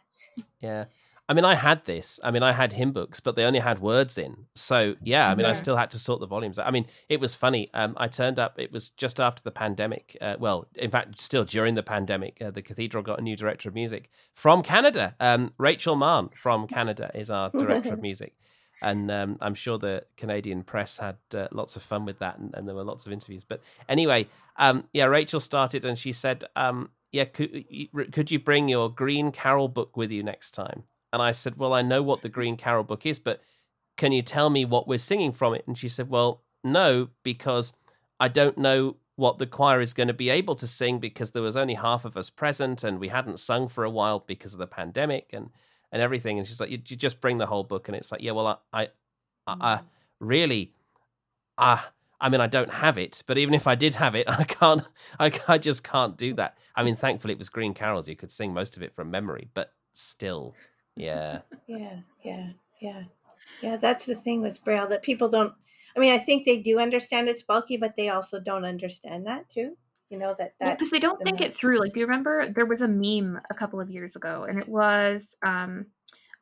Yeah. 0.59 0.85
I 1.29 1.33
mean, 1.33 1.43
I 1.43 1.55
had 1.55 1.83
this. 1.83 2.21
I 2.23 2.31
mean, 2.31 2.41
I 2.41 2.53
had 2.53 2.71
hymn 2.71 2.93
books, 2.93 3.19
but 3.19 3.35
they 3.35 3.43
only 3.43 3.59
had 3.59 3.79
words 3.79 4.17
in. 4.17 4.45
So, 4.55 4.95
yeah, 5.03 5.29
I 5.29 5.35
mean, 5.35 5.45
I 5.45 5.51
still 5.55 5.75
had 5.75 5.91
to 5.91 5.99
sort 5.99 6.21
the 6.21 6.25
volumes. 6.25 6.57
I 6.57 6.71
mean, 6.71 6.85
it 7.09 7.19
was 7.19 7.35
funny. 7.35 7.69
Um, 7.73 7.95
I 7.97 8.07
turned 8.07 8.39
up, 8.39 8.57
it 8.57 8.71
was 8.71 8.91
just 8.91 9.19
after 9.19 9.43
the 9.43 9.51
pandemic. 9.51 10.15
Uh, 10.21 10.37
well, 10.39 10.69
in 10.75 10.89
fact, 10.89 11.19
still 11.19 11.43
during 11.43 11.75
the 11.75 11.83
pandemic, 11.83 12.41
uh, 12.41 12.51
the 12.51 12.61
cathedral 12.61 13.03
got 13.03 13.19
a 13.19 13.21
new 13.21 13.35
director 13.35 13.67
of 13.67 13.75
music 13.75 14.09
from 14.33 14.63
Canada. 14.63 15.15
Um, 15.19 15.51
Rachel 15.57 15.97
Mahon 15.97 16.29
from 16.29 16.65
Canada 16.65 17.11
is 17.13 17.29
our 17.29 17.49
director 17.49 17.91
of 17.95 18.01
music. 18.09 18.33
And 18.81 19.09
um, 19.09 19.37
I'm 19.41 19.55
sure 19.55 19.77
the 19.77 20.03
Canadian 20.17 20.63
press 20.63 20.97
had 20.97 21.17
uh, 21.33 21.47
lots 21.51 21.75
of 21.75 21.81
fun 21.81 22.05
with 22.05 22.19
that, 22.19 22.37
and, 22.37 22.53
and 22.53 22.67
there 22.67 22.75
were 22.75 22.83
lots 22.83 23.07
of 23.07 23.11
interviews. 23.11 23.43
But 23.43 23.61
anyway, 23.89 24.27
um, 24.57 24.83
yeah, 24.93 25.05
Rachel 25.05 25.39
started 25.39 25.83
and 25.83 25.97
she 25.97 26.11
said, 26.11 26.43
um, 26.55 26.89
"Yeah, 27.11 27.25
could, 27.25 27.65
could 28.11 28.29
you 28.29 28.39
bring 28.39 28.67
your 28.67 28.89
Green 28.89 29.31
Carol 29.31 29.67
book 29.67 29.97
with 29.97 30.11
you 30.11 30.21
next 30.21 30.51
time?" 30.51 30.83
And 31.13 31.21
I 31.21 31.31
said, 31.31 31.57
Well, 31.57 31.73
I 31.73 31.81
know 31.81 32.03
what 32.03 32.21
the 32.21 32.29
Green 32.29 32.57
Carol 32.57 32.83
book 32.83 33.05
is, 33.05 33.19
but 33.19 33.41
can 33.95 34.11
you 34.11 34.21
tell 34.21 34.49
me 34.49 34.65
what 34.65 34.87
we're 34.87 34.97
singing 34.97 35.31
from 35.31 35.53
it? 35.53 35.65
And 35.67 35.77
she 35.77 35.89
said, 35.89 36.09
Well, 36.09 36.43
no, 36.63 37.09
because 37.23 37.73
I 38.19 38.27
don't 38.27 38.57
know 38.57 38.97
what 39.15 39.39
the 39.39 39.47
choir 39.47 39.81
is 39.81 39.93
going 39.93 40.07
to 40.07 40.13
be 40.13 40.29
able 40.29 40.53
to 40.55 40.67
sing 40.67 40.99
because 40.99 41.31
there 41.31 41.41
was 41.41 41.57
only 41.57 41.73
half 41.73 42.05
of 42.05 42.15
us 42.15 42.29
present 42.29 42.83
and 42.83 42.99
we 42.99 43.07
hadn't 43.07 43.39
sung 43.39 43.67
for 43.67 43.83
a 43.83 43.89
while 43.89 44.19
because 44.19 44.53
of 44.53 44.59
the 44.59 44.67
pandemic 44.67 45.31
and, 45.33 45.49
and 45.91 46.01
everything. 46.01 46.37
And 46.37 46.47
she's 46.47 46.59
like, 46.59 46.69
You, 46.69 46.79
you 46.87 46.95
just 46.95 47.21
bring 47.21 47.37
the 47.37 47.45
whole 47.45 47.63
book. 47.63 47.87
And 47.87 47.95
it's 47.95 48.11
like, 48.11 48.21
Yeah, 48.21 48.31
well, 48.31 48.47
I, 48.47 48.81
I, 48.81 48.87
I, 49.47 49.55
I 49.59 49.79
really, 50.19 50.73
ah. 51.57 51.91
I 52.19 52.29
mean, 52.29 52.41
I 52.41 52.47
don't 52.47 52.73
have 52.73 52.97
it, 52.97 53.21
but 53.27 53.37
even 53.37 53.53
if 53.53 53.67
I 53.67 53.75
did 53.75 53.93
have 53.93 54.15
it, 54.15 54.27
I 54.27 54.43
can't. 54.43 54.81
I, 55.19 55.31
I 55.47 55.59
just 55.59 55.83
can't 55.83 56.17
do 56.17 56.33
that. 56.33 56.57
I 56.75 56.83
mean, 56.83 56.95
thankfully, 56.95 57.33
it 57.33 57.37
was 57.37 57.49
Green 57.49 57.75
Carols. 57.75 58.09
You 58.09 58.15
could 58.15 58.31
sing 58.31 58.55
most 58.55 58.75
of 58.75 58.81
it 58.81 58.95
from 58.95 59.11
memory, 59.11 59.49
but 59.53 59.71
still, 59.93 60.55
yeah. 60.95 61.41
Yeah, 61.67 61.97
yeah, 62.23 62.49
yeah, 62.81 63.03
yeah. 63.61 63.77
That's 63.77 64.07
the 64.07 64.15
thing 64.15 64.41
with 64.41 64.63
Braille 64.63 64.87
that 64.87 65.03
people 65.03 65.29
don't. 65.29 65.53
I 65.95 65.99
mean, 65.99 66.11
I 66.11 66.17
think 66.17 66.45
they 66.45 66.59
do 66.59 66.79
understand 66.79 67.29
it's 67.29 67.43
bulky, 67.43 67.77
but 67.77 67.95
they 67.95 68.09
also 68.09 68.39
don't 68.39 68.65
understand 68.65 69.27
that 69.27 69.47
too. 69.49 69.77
You 70.09 70.17
know 70.17 70.33
that 70.37 70.53
that 70.59 70.77
because 70.77 70.89
they 70.91 70.99
don't 70.99 71.19
the 71.19 71.25
think 71.25 71.39
ma- 71.39 71.45
it 71.47 71.53
through. 71.53 71.79
Like, 71.79 71.93
do 71.93 71.99
you 71.99 72.05
remember 72.05 72.49
there 72.49 72.65
was 72.65 72.81
a 72.81 72.87
meme 72.87 73.41
a 73.49 73.53
couple 73.53 73.79
of 73.81 73.89
years 73.89 74.15
ago, 74.15 74.45
and 74.47 74.57
it 74.57 74.67
was, 74.69 75.35
um, 75.45 75.87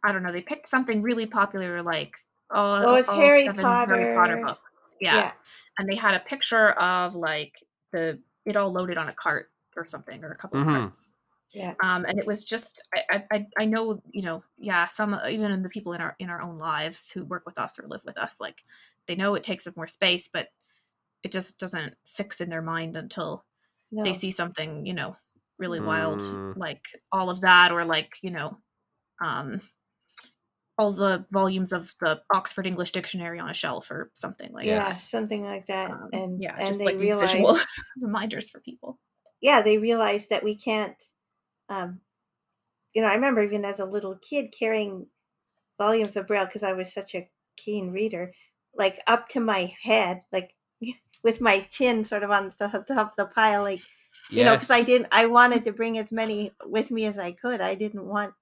I 0.04 0.12
don't 0.12 0.22
know, 0.24 0.32
they 0.32 0.42
picked 0.42 0.68
something 0.68 1.02
really 1.02 1.26
popular, 1.26 1.82
like 1.82 2.14
all, 2.52 2.88
Oh, 2.88 2.96
it's 2.96 3.10
all 3.10 3.16
Harry 3.16 3.46
seven 3.46 3.64
Harry 3.66 4.16
Potter 4.16 4.16
Potter. 4.16 4.42
books. 4.46 4.62
Yeah. 5.02 5.16
Yeah. 5.18 5.32
and 5.80 5.90
they 5.90 5.96
had 5.96 6.16
a 6.16 6.20
picture 6.22 6.70
of 6.72 7.16
like 7.16 7.54
the 7.92 8.22
it 8.46 8.56
all 8.56 8.72
loaded 8.72 8.98
on 8.98 9.10
a 9.10 9.14
cart 9.14 9.52
or 9.76 9.86
something, 9.86 10.24
or 10.24 10.32
a 10.32 10.36
couple 10.38 10.60
Mhm. 10.60 10.62
of 10.62 10.68
carts. 10.68 11.14
Yeah. 11.54 11.74
Um, 11.84 12.06
and 12.06 12.20
it 12.20 12.26
was 12.28 12.46
just 12.46 12.82
I, 12.94 13.02
I 13.12 13.24
I- 13.38 13.48
I 13.60 13.66
know 13.66 14.02
you 14.12 14.22
know 14.24 14.44
yeah 14.58 14.86
some 14.88 15.20
even 15.30 15.52
in 15.52 15.64
the 15.64 15.70
people 15.70 15.94
in 15.94 16.02
our 16.02 16.16
in 16.20 16.30
our 16.30 16.42
own 16.42 16.58
lives 16.60 17.10
who 17.12 17.26
work 17.26 17.46
with 17.48 17.58
us 17.60 17.80
or 17.80 17.88
live 17.88 18.04
with 18.06 18.18
us 18.18 18.40
like 18.40 18.58
they 19.08 19.16
know 19.16 19.36
it 19.36 19.44
takes 19.44 19.66
up 19.68 19.76
more 19.78 19.88
space 19.88 20.30
but 20.32 20.50
it 21.24 21.32
just 21.32 21.60
doesn't 21.60 21.96
fix 22.06 22.42
in 22.42 22.50
their 22.50 22.62
mind 22.62 22.96
until 22.98 23.45
No. 23.92 24.04
they 24.04 24.14
see 24.14 24.32
something 24.32 24.86
you 24.86 24.94
know 24.94 25.16
really 25.58 25.80
wild 25.80 26.20
Mm. 26.20 26.58
like 26.58 26.82
all 27.12 27.30
of 27.30 27.42
that 27.42 27.72
or 27.72 27.86
like 27.86 28.10
you 28.22 28.32
know 28.32 28.58
um 29.24 29.62
all 30.78 30.92
the 30.92 31.26
volumes 31.32 31.72
of 31.72 31.94
the 32.02 32.22
Oxford 32.34 32.68
English 32.68 32.92
Dictionary 32.92 33.40
on 33.40 33.50
a 33.50 33.54
shelf 33.54 33.90
or 33.90 34.12
something 34.14 34.52
like 34.52 34.66
yeah, 34.66 34.84
that. 34.84 34.96
something 34.96 35.42
like 35.44 35.68
that. 35.68 35.92
and 36.12 36.36
Um, 36.36 36.38
yeah, 36.42 36.56
and 36.58 36.68
just 36.68 36.80
they 36.80 36.86
like 36.88 37.00
realize 37.00 37.30
these 37.32 37.38
visual 37.38 37.58
reminders 38.02 38.50
for 38.50 38.60
people. 38.60 39.00
yeah, 39.40 39.62
they 39.62 39.78
realize 39.78 40.28
that 40.28 40.44
we 40.44 40.56
can't. 40.58 40.98
Um, 41.70 42.02
you 42.94 43.02
know, 43.02 43.08
I 43.08 43.16
remember 43.16 43.42
even 43.44 43.64
as 43.64 43.80
a 43.80 43.86
little 43.86 44.18
kid 44.18 44.54
carrying 44.58 45.08
volumes 45.78 46.18
of 46.18 46.28
Braille 46.28 46.46
because 46.46 46.64
I 46.64 46.74
was 46.74 46.94
such 46.94 47.16
a 47.16 47.30
keen 47.56 47.92
reader, 47.92 48.34
like 48.76 49.00
up 49.08 49.30
to 49.30 49.40
my 49.40 49.74
head, 49.82 50.24
like 50.34 50.52
with 51.26 51.42
my 51.42 51.60
chin 51.72 52.06
sort 52.06 52.22
of 52.22 52.30
on 52.30 52.54
the 52.60 52.68
top 52.88 53.10
of 53.10 53.16
the 53.18 53.26
pile, 53.26 53.64
like 53.64 53.82
you 54.30 54.44
know, 54.46 54.54
because 54.54 54.70
I 54.70 54.84
didn't, 54.84 55.08
I 55.12 55.26
wanted 55.26 55.66
to 55.66 55.72
bring 55.72 55.98
as 55.98 56.12
many 56.12 56.52
with 56.66 56.92
me 56.92 57.06
as 57.06 57.18
I 57.18 57.32
could. 57.32 57.62
I 57.62 57.74
didn't 57.74 58.06
want 58.06 58.34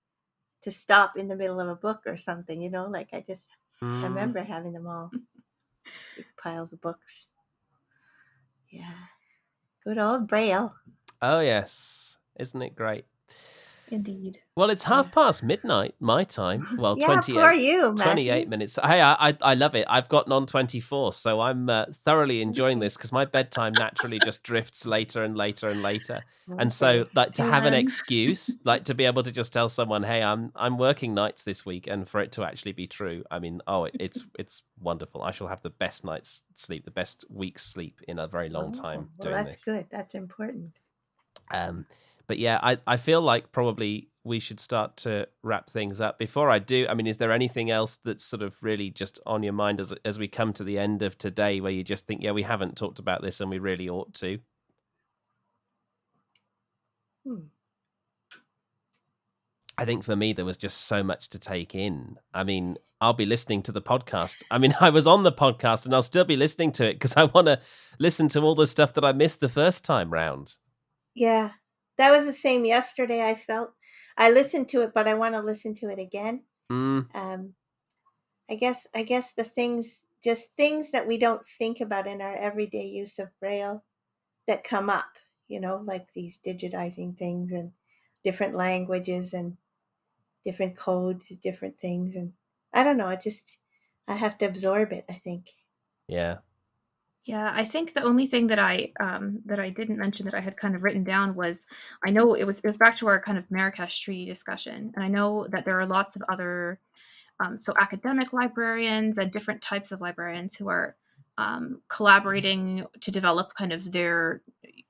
to 0.64 0.72
stop 0.72 1.18
in 1.18 1.30
the 1.30 1.36
middle 1.36 1.60
of 1.60 1.70
a 1.70 1.76
book 1.76 2.02
or 2.06 2.18
something, 2.18 2.62
you 2.62 2.70
know, 2.70 2.88
like 2.88 3.10
I 3.14 3.24
just 3.26 3.46
Mm. 3.82 4.04
remember 4.04 4.44
having 4.44 4.74
them 4.74 4.88
all 4.88 5.12
piles 6.42 6.72
of 6.72 6.82
books. 6.82 7.28
Yeah, 8.70 9.08
good 9.84 9.98
old 9.98 10.28
Braille. 10.28 10.74
Oh 11.22 11.40
yes, 11.40 12.18
isn't 12.40 12.62
it 12.62 12.76
great? 12.76 13.06
Indeed. 13.94 14.40
Well, 14.56 14.72
it's 14.72 14.84
half 14.86 15.12
past 15.12 15.44
midnight 15.44 15.94
my 16.00 16.24
time. 16.24 16.66
Well, 16.78 16.96
Yeah, 16.98 17.06
28, 17.06 17.34
poor 17.40 17.54
you, 17.54 17.96
28 17.96 18.50
minutes. 18.50 18.80
Hey, 18.84 19.02
I, 19.02 19.30
I 19.30 19.38
I 19.40 19.54
love 19.54 19.76
it. 19.76 19.86
I've 19.88 20.10
gotten 20.10 20.32
on 20.32 20.48
24, 20.48 21.14
so 21.14 21.42
I'm 21.42 21.70
uh, 21.70 21.86
thoroughly 21.94 22.42
enjoying 22.42 22.80
this 22.80 22.98
because 22.98 23.12
my 23.12 23.26
bedtime 23.26 23.74
naturally 23.74 24.18
just 24.20 24.42
drifts 24.42 24.88
later 24.88 25.24
and 25.24 25.38
later 25.38 25.70
and 25.70 25.84
later. 25.84 26.24
And 26.58 26.74
so, 26.74 27.06
like 27.14 27.34
to 27.34 27.44
have 27.44 27.66
an 27.66 27.76
excuse, 27.76 28.58
like 28.64 28.86
to 28.86 28.96
be 28.96 29.06
able 29.06 29.22
to 29.24 29.32
just 29.32 29.54
tell 29.54 29.70
someone, 29.70 30.02
"Hey, 30.02 30.24
I'm 30.24 30.52
I'm 30.56 30.80
working 30.80 31.14
nights 31.14 31.44
this 31.44 31.64
week," 31.64 31.86
and 31.86 32.10
for 32.10 32.20
it 32.20 32.32
to 32.34 32.44
actually 32.44 32.72
be 32.74 32.88
true, 32.88 33.24
I 33.30 33.38
mean, 33.38 33.62
oh, 33.68 33.84
it, 33.86 33.96
it's 34.00 34.26
it's 34.40 34.64
wonderful. 34.80 35.22
I 35.22 35.30
shall 35.30 35.48
have 35.48 35.62
the 35.62 35.70
best 35.70 36.04
night's 36.04 36.42
sleep, 36.56 36.84
the 36.84 36.92
best 36.92 37.26
week's 37.30 37.64
sleep 37.64 38.02
in 38.08 38.18
a 38.18 38.28
very 38.28 38.50
long 38.50 38.72
time 38.72 39.02
Oh, 39.04 39.14
well, 39.20 39.34
doing 39.34 39.44
that's 39.46 39.56
this. 39.58 39.64
good. 39.66 39.86
That's 39.92 40.16
important. 40.16 40.72
Um, 41.52 41.86
but 42.28 42.40
yeah, 42.40 42.60
I, 42.62 42.78
I 42.88 42.98
feel 42.98 43.22
like 43.22 43.52
probably 43.52 44.10
we 44.24 44.40
should 44.40 44.60
start 44.60 44.96
to 44.96 45.28
wrap 45.42 45.70
things 45.70 46.00
up. 46.00 46.18
Before 46.18 46.50
I 46.50 46.60
do, 46.60 46.88
I 46.90 46.94
mean, 46.94 47.08
is 47.08 47.18
there 47.18 47.32
anything 47.32 47.70
else 47.70 47.98
that's 47.98 48.24
sort 48.24 48.42
of 48.42 48.56
really 48.64 48.90
just 48.90 49.20
on 49.26 49.44
your 49.44 49.54
mind 49.54 49.80
as 49.80 49.94
as 50.06 50.18
we 50.18 50.28
come 50.28 50.54
to 50.54 50.64
the 50.64 50.80
end 50.80 51.04
of 51.04 51.18
today, 51.18 51.60
where 51.60 51.72
you 51.72 51.84
just 51.84 52.08
think, 52.08 52.24
yeah, 52.24 52.32
we 52.32 52.44
haven't 52.44 52.78
talked 52.78 53.00
about 53.00 53.22
this 53.22 53.42
and 53.42 53.50
we 53.50 53.60
really 53.60 53.90
ought 53.90 54.14
to? 54.16 54.40
Hmm. 57.26 57.40
I 59.78 59.86
think 59.86 60.04
for 60.04 60.16
me 60.16 60.34
there 60.34 60.46
was 60.46 60.58
just 60.58 60.82
so 60.88 61.04
much 61.04 61.30
to 61.30 61.40
take 61.40 61.74
in. 61.74 62.18
I 62.34 62.44
mean, 62.44 62.78
I'll 63.02 63.14
be 63.14 63.26
listening 63.26 63.64
to 63.64 63.72
the 63.72 63.82
podcast. 63.82 64.44
I 64.52 64.58
mean, 64.58 64.74
I 64.80 64.90
was 64.90 65.08
on 65.08 65.24
the 65.24 65.32
podcast 65.32 65.86
and 65.86 65.94
I'll 65.94 66.02
still 66.02 66.26
be 66.26 66.36
listening 66.36 66.72
to 66.74 66.86
it 66.86 66.94
because 66.94 67.18
I 67.18 67.26
want 67.26 67.48
to 67.48 67.60
listen 68.00 68.30
to 68.30 68.42
all 68.42 68.56
the 68.56 68.68
stuff 68.68 68.94
that 68.94 69.04
I 69.04 69.12
missed 69.12 69.40
the 69.40 69.50
first 69.50 69.84
time 69.84 70.12
round. 70.12 70.56
Yeah, 71.16 71.52
that 71.98 72.12
was 72.12 72.26
the 72.26 72.34
same 72.34 72.66
yesterday. 72.66 73.28
I 73.28 73.36
felt 73.36 73.72
I 74.18 74.32
listened 74.32 74.70
to 74.70 74.82
it, 74.82 74.94
but 74.94 75.08
I 75.08 75.14
want 75.14 75.36
to 75.36 75.42
listen 75.42 75.76
to 75.76 75.90
it 75.90 76.00
again. 76.00 76.44
Mm, 76.72 77.08
Um, 77.16 77.54
I 78.50 78.56
guess 78.56 78.88
I 78.94 79.04
guess 79.04 79.34
the 79.34 79.44
things, 79.44 80.00
just 80.24 80.50
things 80.56 80.92
that 80.92 81.08
we 81.08 81.18
don't 81.18 81.46
think 81.46 81.82
about 81.82 82.08
in 82.08 82.22
our 82.22 82.36
everyday 82.36 82.86
use 82.86 83.20
of 83.20 83.30
Braille, 83.40 83.84
that 84.48 84.64
come 84.64 84.90
up. 84.90 85.06
You 85.48 85.60
know, 85.60 85.82
like 85.84 86.12
these 86.14 86.40
digitizing 86.46 87.18
things 87.18 87.52
and 87.52 87.72
different 88.24 88.56
languages 88.56 89.34
and 89.34 89.58
different 90.44 90.76
codes, 90.76 91.30
different 91.42 91.80
things, 91.80 92.16
and 92.16 92.34
I 92.74 92.84
don't 92.84 92.98
know. 92.98 93.08
I 93.08 93.16
just 93.18 93.60
I 94.08 94.16
have 94.16 94.38
to 94.40 94.46
absorb 94.46 94.92
it. 94.94 95.06
I 95.10 95.14
think. 95.14 95.52
yeah. 96.08 96.38
Yeah, 97.26 97.54
I 97.56 97.64
think 97.64 97.94
the 97.94 98.04
only 98.04 98.28
thing 98.28 98.48
that 98.48 98.60
I 98.60 98.92
um, 99.00 99.40
that 99.46 99.60
I 99.60 99.70
didn't 99.70 99.98
mention 99.98 100.26
that 100.26 100.36
I 100.36 100.42
had 100.42 100.58
kind 100.58 100.76
of 100.76 100.84
written 100.84 101.06
down 101.06 101.36
was 101.36 101.66
I 102.06 102.10
know 102.12 102.34
it 102.34 102.44
was 102.46 102.60
it 102.60 102.68
was 102.68 102.78
back 102.78 102.98
to 102.98 103.08
our 103.08 103.22
kind 103.22 103.38
of 103.38 103.50
Marrakesh 103.50 104.02
Treaty 104.02 104.26
discussion, 104.26 104.92
and 104.94 105.04
I 105.04 105.08
know 105.08 105.48
that 105.52 105.64
there 105.64 105.80
are 105.80 105.86
lots 105.86 106.18
of 106.18 106.24
other 106.30 106.80
um, 107.40 107.58
so 107.58 107.74
academic 107.80 108.34
librarians 108.34 109.18
and 109.18 109.32
different 109.32 109.62
types 109.62 109.92
of 109.92 110.02
librarians 110.02 110.56
who 110.56 110.68
are 110.70 110.96
um, 111.38 111.82
collaborating 111.88 112.86
to 113.02 113.12
develop 113.12 113.54
kind 113.56 113.72
of 113.74 113.92
their 113.92 114.42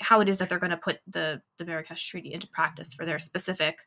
how 0.01 0.19
it 0.19 0.27
is 0.27 0.39
that 0.39 0.49
they're 0.49 0.59
going 0.59 0.71
to 0.71 0.77
put 0.77 0.99
the 1.07 1.39
the 1.59 1.65
Marrakesh 1.65 2.07
Treaty 2.07 2.33
into 2.33 2.47
practice 2.47 2.95
for 2.95 3.05
their 3.05 3.19
specific 3.19 3.77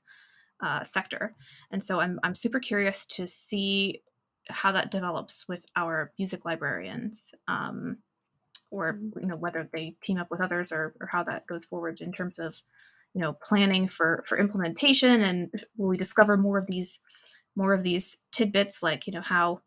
uh, 0.60 0.84
sector, 0.84 1.34
and 1.72 1.82
so 1.82 1.98
I'm 2.00 2.20
I'm 2.22 2.36
super 2.36 2.60
curious 2.60 3.06
to 3.06 3.26
see 3.26 4.02
how 4.48 4.70
that 4.72 4.92
develops 4.92 5.48
with 5.48 5.66
our 5.74 6.12
music 6.18 6.44
librarians. 6.44 7.32
Um, 7.48 7.98
or 8.76 8.98
you 9.20 9.26
know 9.26 9.36
whether 9.36 9.68
they 9.72 9.96
team 10.02 10.18
up 10.18 10.30
with 10.30 10.40
others 10.40 10.72
or, 10.72 10.94
or 11.00 11.08
how 11.08 11.24
that 11.24 11.46
goes 11.46 11.64
forward 11.64 12.00
in 12.00 12.12
terms 12.12 12.38
of 12.38 12.62
you 13.14 13.20
know 13.20 13.32
planning 13.42 13.88
for 13.88 14.24
for 14.28 14.38
implementation 14.38 15.22
and 15.22 15.64
will 15.76 15.88
we 15.88 15.96
discover 15.96 16.36
more 16.36 16.58
of 16.58 16.66
these 16.66 17.00
more 17.56 17.74
of 17.74 17.82
these 17.82 18.18
tidbits 18.32 18.82
like 18.82 19.06
you 19.06 19.12
know 19.12 19.22
how 19.22 19.60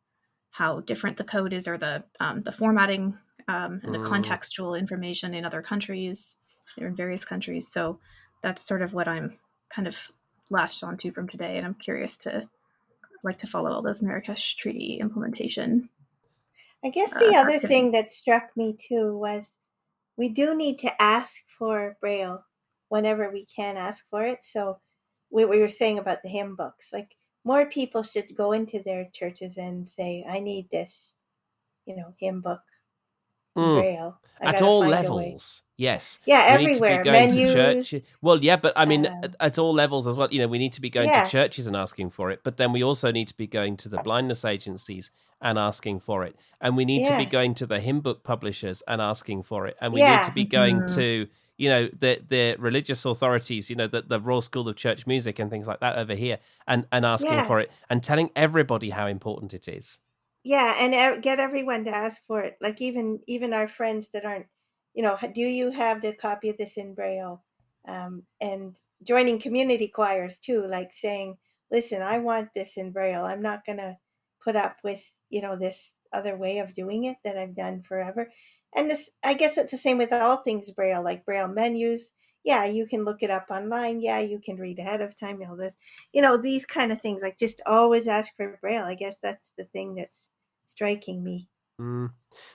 how 0.52 0.82
different 0.82 1.18
the 1.18 1.24
code 1.24 1.54
is 1.54 1.68
or 1.68 1.78
the 1.78 2.04
um, 2.20 2.42
the 2.42 2.52
formatting 2.52 3.18
um, 3.48 3.82
and 3.84 3.94
the 3.94 4.00
Mm. 4.00 4.10
contextual 4.10 4.80
information 4.80 5.34
in 5.34 5.46
other 5.46 5.62
countries 5.62 6.36
or 6.80 6.88
in 6.88 6.96
various 6.96 7.26
countries 7.26 7.72
so 7.72 8.00
that's 8.44 8.62
sort 8.68 8.82
of 8.82 8.94
what 8.94 9.08
i'm 9.08 9.38
kind 9.70 9.88
of 9.88 10.12
latched 10.52 10.84
onto 10.84 11.12
from 11.12 11.28
today 11.30 11.58
and 11.58 11.66
i'm 11.68 11.76
curious 11.76 12.18
to 12.18 12.48
like 13.24 13.38
to 13.40 13.48
follow 13.48 13.72
all 13.72 13.82
those 13.84 14.02
marrakesh 14.02 14.56
treaty 14.56 15.00
implementation 15.02 15.90
I 16.84 16.90
guess 16.90 17.14
uh, 17.14 17.20
the 17.20 17.36
other 17.36 17.56
activities. 17.56 17.70
thing 17.70 17.92
that 17.92 18.12
struck 18.12 18.50
me 18.56 18.78
too 18.80 19.18
was 19.18 19.58
we 20.18 20.30
do 20.30 20.56
need 20.56 20.80
to 20.80 21.02
ask 21.02 21.44
for 21.58 21.98
Braille 22.02 22.44
whenever 22.90 23.32
we 23.32 23.46
can 23.46 23.78
ask 23.78 24.06
for 24.10 24.26
it. 24.26 24.40
So 24.44 24.80
we, 25.30 25.46
we 25.46 25.60
were 25.60 25.70
saying 25.70 26.00
about 26.00 26.24
the 26.24 26.30
hymn 26.30 26.56
books, 26.56 26.90
like 26.92 27.16
more 27.44 27.66
people 27.66 28.04
should 28.04 28.36
go 28.36 28.52
into 28.52 28.82
their 28.84 29.10
churches 29.14 29.58
and 29.58 29.88
say, 29.88 30.26
"I 30.28 30.40
need 30.40 30.70
this," 30.72 31.16
you 31.86 31.96
know, 31.96 32.14
hymn 32.20 32.42
book 32.42 32.62
Mm. 33.60 33.80
Braille. 33.82 34.18
I 34.42 34.50
At 34.52 34.62
all 34.62 34.82
find 34.84 34.94
a 34.94 34.98
way." 34.98 35.02
levels, 35.04 35.64
yes. 35.76 36.20
Yeah, 36.26 36.56
we 36.58 36.66
need 36.68 36.76
to 36.76 36.80
be 36.82 36.88
everywhere. 36.88 37.04
going 37.04 37.30
to 37.30 37.36
Menus, 37.36 37.54
churches. 37.54 38.18
Well, 38.22 38.42
yeah, 38.42 38.56
but 38.56 38.72
I 38.78 38.86
mean, 38.86 39.06
um, 39.06 39.20
at, 39.24 39.36
at 39.42 39.60
all 39.60 39.74
levels 39.74 40.08
as 40.08 40.16
well. 40.16 40.30
You 40.32 40.40
know, 40.40 40.48
we 40.48 40.58
need 40.58 40.72
to 40.74 40.82
be 40.82 40.90
going 40.90 41.10
Yeah. 41.10 41.26
to 41.26 41.30
churches 41.30 41.68
and 41.68 41.76
asking 41.76 42.12
for 42.12 42.32
it, 42.32 42.40
but 42.44 42.56
then 42.56 42.72
we 42.72 42.82
also 42.82 43.12
need 43.12 43.28
to 43.28 43.36
be 43.36 43.48
going 43.48 43.76
to 43.78 43.90
the 43.90 43.98
blindness 43.98 44.46
agencies 44.46 45.12
and 45.42 45.60
asking 45.60 46.00
for 46.00 46.24
it, 46.24 46.36
and 46.62 46.78
we 46.78 46.86
need 46.86 47.06
to 47.08 47.18
be 47.18 47.26
going 47.26 47.54
to 47.56 47.66
the 47.66 47.80
hymn 47.82 48.00
book 48.00 48.24
publishers 48.24 48.82
and 48.88 49.02
asking 49.02 49.44
for 49.44 49.68
it, 49.68 49.76
and 49.82 49.94
we 49.94 50.02
need 50.02 50.24
to 50.24 50.32
be 50.32 50.46
going 50.46 50.82
Mhm. 50.82 50.96
to 50.96 51.28
you 51.58 51.68
know 51.68 51.90
the 52.00 52.22
the 52.30 52.56
religious 52.60 53.04
authorities, 53.04 53.70
you 53.70 53.76
know 53.76 53.88
the 53.88 54.02
the 54.02 54.22
Royal 54.22 54.40
School 54.40 54.70
of 54.70 54.78
Church 54.78 55.06
Music 55.06 55.38
and 55.40 55.50
things 55.50 55.68
like 55.68 55.82
that 55.82 55.98
over 55.98 56.16
here, 56.16 56.40
and 56.66 56.86
and 56.94 57.06
asking 57.06 57.34
Yeah. 57.34 57.46
for 57.48 57.60
it 57.60 57.70
and 57.90 58.02
telling 58.02 58.30
everybody 58.38 58.92
how 58.92 59.08
important 59.08 59.54
it 59.54 59.68
is. 59.68 60.00
Yeah, 60.44 60.76
and 60.80 61.22
get 61.22 61.40
everyone 61.40 61.84
to 61.86 61.96
ask 61.96 62.26
for 62.26 62.42
it. 62.42 62.58
Like 62.62 62.80
even 62.82 63.20
even 63.28 63.54
our 63.54 63.68
friends 63.68 64.10
that 64.10 64.26
aren't, 64.26 64.48
you 64.94 65.04
know, 65.04 65.18
do 65.34 65.42
you 65.42 65.72
have 65.72 66.02
the 66.02 66.14
copy 66.14 66.50
of 66.50 66.58
this 66.58 66.78
in 66.78 66.94
Braille? 66.96 67.44
Um, 67.88 68.24
and 68.42 68.76
joining 69.04 69.40
community 69.40 69.88
choirs 69.88 70.40
too, 70.40 70.66
like 70.68 70.94
saying, 70.94 71.38
"Listen, 71.72 72.02
I 72.02 72.20
want 72.20 72.54
this 72.56 72.78
in 72.78 72.92
Braille. 72.92 73.26
I'm 73.26 73.42
not 73.42 73.66
gonna 73.66 74.00
put 74.44 74.56
up 74.56 74.78
with 74.84 75.12
you 75.30 75.42
know 75.42 75.56
this 75.58 75.92
other 76.14 76.38
way 76.38 76.60
of 76.60 76.74
doing 76.74 77.04
it 77.06 77.18
that 77.24 77.38
I've 77.38 77.56
done 77.56 77.82
forever." 77.82 78.32
And 78.76 78.90
this, 78.90 79.10
I 79.24 79.34
guess, 79.34 79.58
it's 79.58 79.72
the 79.72 79.78
same 79.78 79.98
with 79.98 80.14
all 80.14 80.38
things 80.38 80.72
Braille, 80.72 81.04
like 81.04 81.26
Braille 81.26 81.48
menus. 81.50 82.14
Yeah, 82.44 82.66
you 82.66 82.88
can 82.88 83.04
look 83.04 83.22
it 83.22 83.30
up 83.30 83.48
online. 83.50 84.02
Yeah, 84.02 84.20
you 84.20 84.40
can 84.40 84.58
read 84.58 84.80
ahead 84.80 85.02
of 85.02 85.16
time. 85.16 85.42
You 85.42 85.48
know 85.48 85.56
this, 85.58 85.76
you 86.14 86.22
know 86.22 86.38
these 86.38 86.66
kind 86.66 86.92
of 86.92 87.02
things. 87.02 87.22
Like 87.22 87.38
just 87.38 87.62
always 87.66 88.08
ask 88.08 88.36
for 88.36 88.58
Braille. 88.62 88.86
I 88.86 88.96
guess 88.96 89.18
that's 89.22 89.52
the 89.58 89.66
thing 89.66 89.96
that's 89.96 90.30
striking 90.68 91.24
me. 91.24 91.50
Mm. 91.80 92.12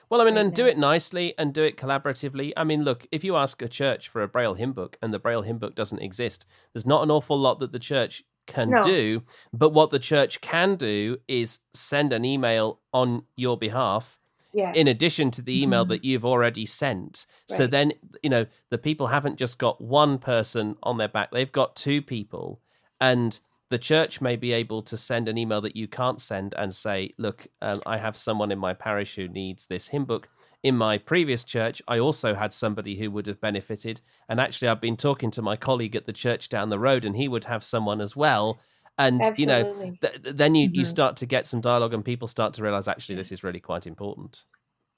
Well, 0.09 0.21
I 0.21 0.25
mean, 0.25 0.35
Right 0.35 0.45
and 0.45 0.53
do 0.53 0.65
it 0.67 0.77
nicely 0.77 1.33
and 1.37 1.53
do 1.53 1.63
it 1.63 1.77
collaboratively. 1.77 2.53
I 2.55 2.63
mean, 2.63 2.83
look, 2.83 3.07
if 3.11 3.23
you 3.23 3.35
ask 3.35 3.61
a 3.61 3.67
church 3.67 4.07
for 4.07 4.21
a 4.21 4.27
Braille 4.27 4.53
hymn 4.53 4.73
book 4.73 4.97
and 5.01 5.13
the 5.13 5.19
Braille 5.19 5.41
hymn 5.41 5.57
book 5.57 5.75
doesn't 5.75 6.01
exist, 6.01 6.45
there's 6.73 6.85
not 6.85 7.03
an 7.03 7.11
awful 7.11 7.37
lot 7.37 7.59
that 7.59 7.71
the 7.71 7.79
church 7.79 8.23
can 8.45 8.69
No. 8.69 8.83
do. 8.83 9.23
But 9.51 9.71
what 9.71 9.89
the 9.89 9.99
church 9.99 10.41
can 10.41 10.75
do 10.75 11.17
is 11.27 11.59
send 11.73 12.13
an 12.13 12.23
email 12.23 12.81
on 12.93 13.25
your 13.35 13.57
behalf. 13.57 14.19
Yeah. 14.55 14.71
In 14.73 14.87
addition 14.87 15.31
to 15.31 15.41
the 15.41 15.61
email 15.61 15.85
Mhm. 15.85 15.89
that 15.89 16.05
you've 16.05 16.25
already 16.25 16.65
sent. 16.65 17.25
So 17.47 17.67
then, 17.67 17.91
you 18.23 18.29
know, 18.29 18.45
the 18.69 18.77
people 18.77 19.07
haven't 19.07 19.37
just 19.37 19.59
got 19.59 19.81
one 19.81 20.17
person 20.17 20.77
on 20.81 20.97
their 20.97 21.09
back, 21.09 21.31
they've 21.31 21.51
got 21.51 21.75
two 21.75 22.01
people. 22.01 22.61
And 23.01 23.37
the 23.69 23.77
church 23.77 24.21
may 24.21 24.37
be 24.37 24.53
able 24.53 24.81
to 24.83 24.95
send 24.95 25.27
an 25.27 25.37
email 25.37 25.59
that 25.61 25.75
you 25.75 25.87
can't 25.89 26.21
send 26.21 26.53
and 26.57 26.73
say, 26.73 27.11
look, 27.17 27.47
um, 27.61 27.81
I 27.85 27.97
have 27.97 28.15
someone 28.15 28.51
in 28.51 28.59
my 28.59 28.73
parish 28.73 29.15
who 29.15 29.27
needs 29.27 29.67
this 29.67 29.89
hymn 29.89 30.05
book. 30.05 30.29
In 30.63 30.77
my 30.77 30.97
previous 30.97 31.43
church, 31.43 31.81
I 31.87 31.99
also 31.99 32.33
had 32.33 32.53
somebody 32.53 32.95
who 32.95 33.11
would 33.11 33.27
have 33.27 33.41
benefited. 33.41 33.99
And 34.29 34.39
actually, 34.39 34.69
I've 34.69 34.81
been 34.81 34.95
talking 34.97 35.31
to 35.31 35.41
my 35.41 35.55
colleague 35.57 35.95
at 35.95 36.05
the 36.05 36.13
church 36.13 36.47
down 36.47 36.69
the 36.69 36.79
road, 36.79 37.03
and 37.05 37.15
he 37.17 37.27
would 37.27 37.43
have 37.43 37.63
someone 37.63 38.01
as 38.01 38.15
well. 38.15 38.59
And, 38.97 39.31
you 39.35 39.45
know, 39.45 39.65
th- 40.01 40.21
th- 40.23 40.35
then 40.35 40.55
you, 40.55 40.69
you 40.73 40.83
Mhm. 40.83 40.85
start 40.85 41.17
to 41.17 41.25
get 41.25 41.47
some 41.47 41.61
dialogue, 41.61 41.93
and 41.93 42.03
people 42.05 42.27
start 42.27 42.53
to 42.55 42.63
realize 42.63 42.87
actually 42.87 43.15
this 43.15 43.31
is 43.31 43.43
really 43.43 43.59
quite 43.59 43.87
important. 43.87 44.45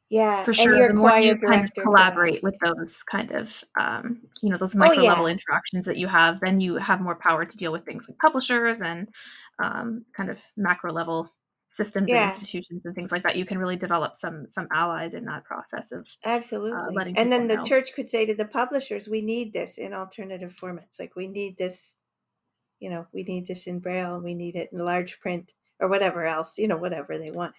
Yeah, 0.10 0.46
for 0.46 0.54
and 0.58 0.74
sure 0.74 0.76
your 0.76 0.94
the 0.94 0.94
more 0.94 1.14
you 1.18 1.36
kind 1.50 1.66
of 1.66 1.72
collaborate 1.84 2.42
ask. 2.42 2.42
with 2.42 2.56
those 2.64 3.04
kind 3.04 3.32
of 3.32 3.64
um, 3.80 4.22
you 4.42 4.50
know 4.50 4.56
those 4.58 4.74
Oh 4.82 4.92
micro 4.92 5.04
level 5.04 5.28
yeah, 5.28 5.28
interactions 5.28 5.86
that 5.86 5.98
you 5.98 6.08
have 6.08 6.40
then 6.40 6.62
you 6.62 6.78
have 6.78 7.02
more 7.02 7.16
power 7.20 7.44
to 7.46 7.58
deal 7.58 7.74
with 7.74 7.84
things 7.84 8.06
like 8.08 8.18
publishers 8.20 8.82
and 8.82 9.10
um, 9.62 10.06
kind 10.16 10.30
of 10.30 10.42
macro 10.56 10.94
level 10.94 11.30
systems 11.68 12.14
and 12.14 12.24
institutions 12.24 12.86
and 12.86 12.96
things 12.96 13.12
like 13.12 13.24
that 13.24 13.36
you 13.36 13.46
can 13.46 13.58
really 13.58 13.76
develop 13.76 14.16
some 14.16 14.48
some 14.48 14.68
allies 14.72 15.14
in 15.14 15.26
that 15.26 15.44
process 15.44 15.92
of 15.92 16.08
uh, 16.72 16.88
absolutely. 16.88 16.96
letting 16.96 17.18
And 17.18 17.32
then 17.32 17.48
the 17.48 17.58
know 17.58 17.64
church 17.64 17.94
could 17.94 18.10
say 18.10 18.26
to 18.26 18.36
the 18.36 18.46
publishers, 18.46 19.08
"We 19.08 19.22
need 19.22 19.54
this 19.54 19.78
in 19.78 19.94
alternative 19.94 20.56
formats. 20.56 21.00
Like 21.00 21.16
we 21.16 21.28
need 21.28 21.58
this, 21.58 21.96
you 22.80 22.90
know, 22.90 23.08
we 23.14 23.24
need 23.24 23.48
this 23.48 23.68
in 23.68 23.80
braille, 23.80 24.16
and 24.16 24.24
we 24.24 24.34
need 24.36 24.56
it 24.56 24.70
in 24.74 24.80
large 24.80 25.20
print 25.20 25.54
or 25.80 25.88
whatever 25.90 26.26
else, 26.26 26.58
you 26.58 26.68
know, 26.68 26.78
whatever 26.78 27.18
they 27.18 27.32
want." 27.32 27.56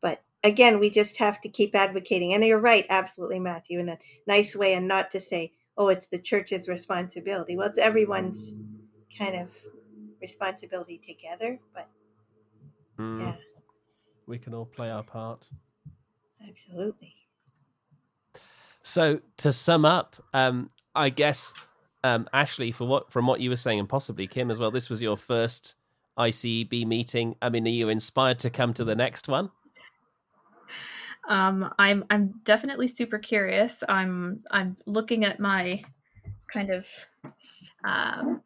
But 0.00 0.22
again, 0.44 0.78
we 0.80 0.90
just 0.90 1.18
have 1.18 1.40
to 1.42 1.48
keep 1.48 1.74
advocating. 1.74 2.34
And 2.34 2.44
you're 2.44 2.58
right, 2.60 2.86
absolutely, 2.90 3.40
Matthew, 3.40 3.80
in 3.80 3.88
a 3.88 3.98
nice 4.26 4.56
way, 4.56 4.74
and 4.74 4.88
not 4.88 5.10
to 5.12 5.20
say, 5.20 5.52
"Oh, 5.76 5.88
it's 5.88 6.08
the 6.08 6.18
church's 6.18 6.68
responsibility." 6.68 7.56
Well, 7.56 7.68
it's 7.68 7.78
everyone's 7.78 8.52
kind 9.16 9.36
of 9.36 9.50
responsibility 10.20 10.98
together. 10.98 11.60
But 11.74 11.88
Mm, 12.98 13.20
yeah, 13.20 13.36
we 14.26 14.38
can 14.38 14.54
all 14.54 14.66
play 14.66 14.90
our 14.90 15.02
part. 15.02 15.50
absolutely. 16.48 17.14
So 18.82 19.20
to 19.38 19.52
sum 19.52 19.84
up, 19.84 20.16
um, 20.34 20.70
I 20.94 21.08
guess 21.10 21.54
um, 22.04 22.28
Ashley, 22.32 22.72
for 22.72 22.86
what 22.86 23.12
from 23.12 23.26
what 23.26 23.40
you 23.40 23.50
were 23.50 23.56
saying, 23.56 23.78
and 23.78 23.88
possibly 23.88 24.26
Kim 24.26 24.50
as 24.50 24.58
well, 24.58 24.70
this 24.70 24.90
was 24.90 25.02
your 25.02 25.16
first 25.16 25.76
ICEB 26.18 26.86
meeting. 26.86 27.36
I 27.40 27.48
mean, 27.48 27.66
are 27.66 27.70
you 27.70 27.88
inspired 27.88 28.38
to 28.40 28.50
come 28.50 28.74
to 28.74 28.84
the 28.84 28.94
next 28.94 29.28
one? 29.28 29.50
um, 31.28 31.72
i'm 31.78 32.04
i'm 32.10 32.34
definitely 32.44 32.88
super 32.88 33.18
curious 33.18 33.82
i'm 33.88 34.40
i'm 34.50 34.76
looking 34.86 35.24
at 35.24 35.38
my 35.38 35.82
kind 36.52 36.70
of 36.70 36.88
um, 37.84 38.42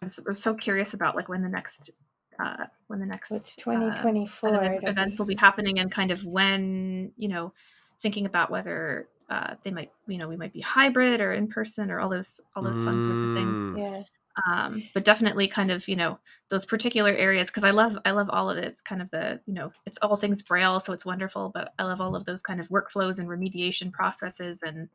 I'm 0.00 0.08
so, 0.08 0.22
I'm 0.28 0.36
so 0.36 0.54
curious 0.54 0.94
about 0.94 1.16
like 1.16 1.28
when 1.28 1.42
the 1.42 1.48
next 1.48 1.90
uh, 2.38 2.66
when 2.86 3.00
the 3.00 3.06
next 3.06 3.30
What's 3.32 3.58
uh, 3.58 3.64
set 3.64 3.80
2024? 3.80 4.64
of 4.64 4.84
events 4.84 5.18
will 5.18 5.26
be 5.26 5.34
happening 5.34 5.80
and 5.80 5.90
kind 5.90 6.12
of 6.12 6.24
when 6.24 7.10
you 7.16 7.28
know 7.28 7.52
thinking 7.98 8.24
about 8.24 8.50
whether 8.50 9.08
uh, 9.28 9.54
they 9.62 9.70
might 9.70 9.90
you 10.06 10.18
know 10.18 10.28
we 10.28 10.36
might 10.36 10.52
be 10.52 10.60
hybrid 10.60 11.20
or 11.20 11.32
in 11.32 11.48
person 11.48 11.90
or 11.90 12.00
all 12.00 12.08
those 12.08 12.40
all 12.54 12.62
those 12.62 12.82
fun 12.82 13.02
sorts 13.02 13.22
of 13.22 13.30
things. 13.30 13.56
Mm, 13.56 13.78
yeah. 13.78 14.02
um, 14.46 14.82
but 14.94 15.04
definitely 15.04 15.48
kind 15.48 15.70
of 15.70 15.86
you 15.88 15.96
know 15.96 16.18
those 16.48 16.64
particular 16.64 17.10
areas 17.10 17.48
because 17.48 17.64
i 17.64 17.70
love 17.70 17.98
i 18.04 18.10
love 18.10 18.30
all 18.30 18.50
of 18.50 18.58
it. 18.58 18.64
It's 18.64 18.82
kind 18.82 19.02
of 19.02 19.10
the 19.10 19.40
you 19.46 19.54
know 19.54 19.72
it's 19.84 19.98
all 20.02 20.16
things 20.16 20.42
braille 20.42 20.80
so 20.80 20.92
it's 20.92 21.04
wonderful 21.04 21.50
but 21.52 21.72
i 21.78 21.82
love 21.82 22.00
all 22.00 22.14
of 22.14 22.24
those 22.24 22.42
kind 22.42 22.60
of 22.60 22.68
workflows 22.68 23.18
and 23.18 23.28
remediation 23.28 23.92
processes 23.92 24.62
and 24.62 24.88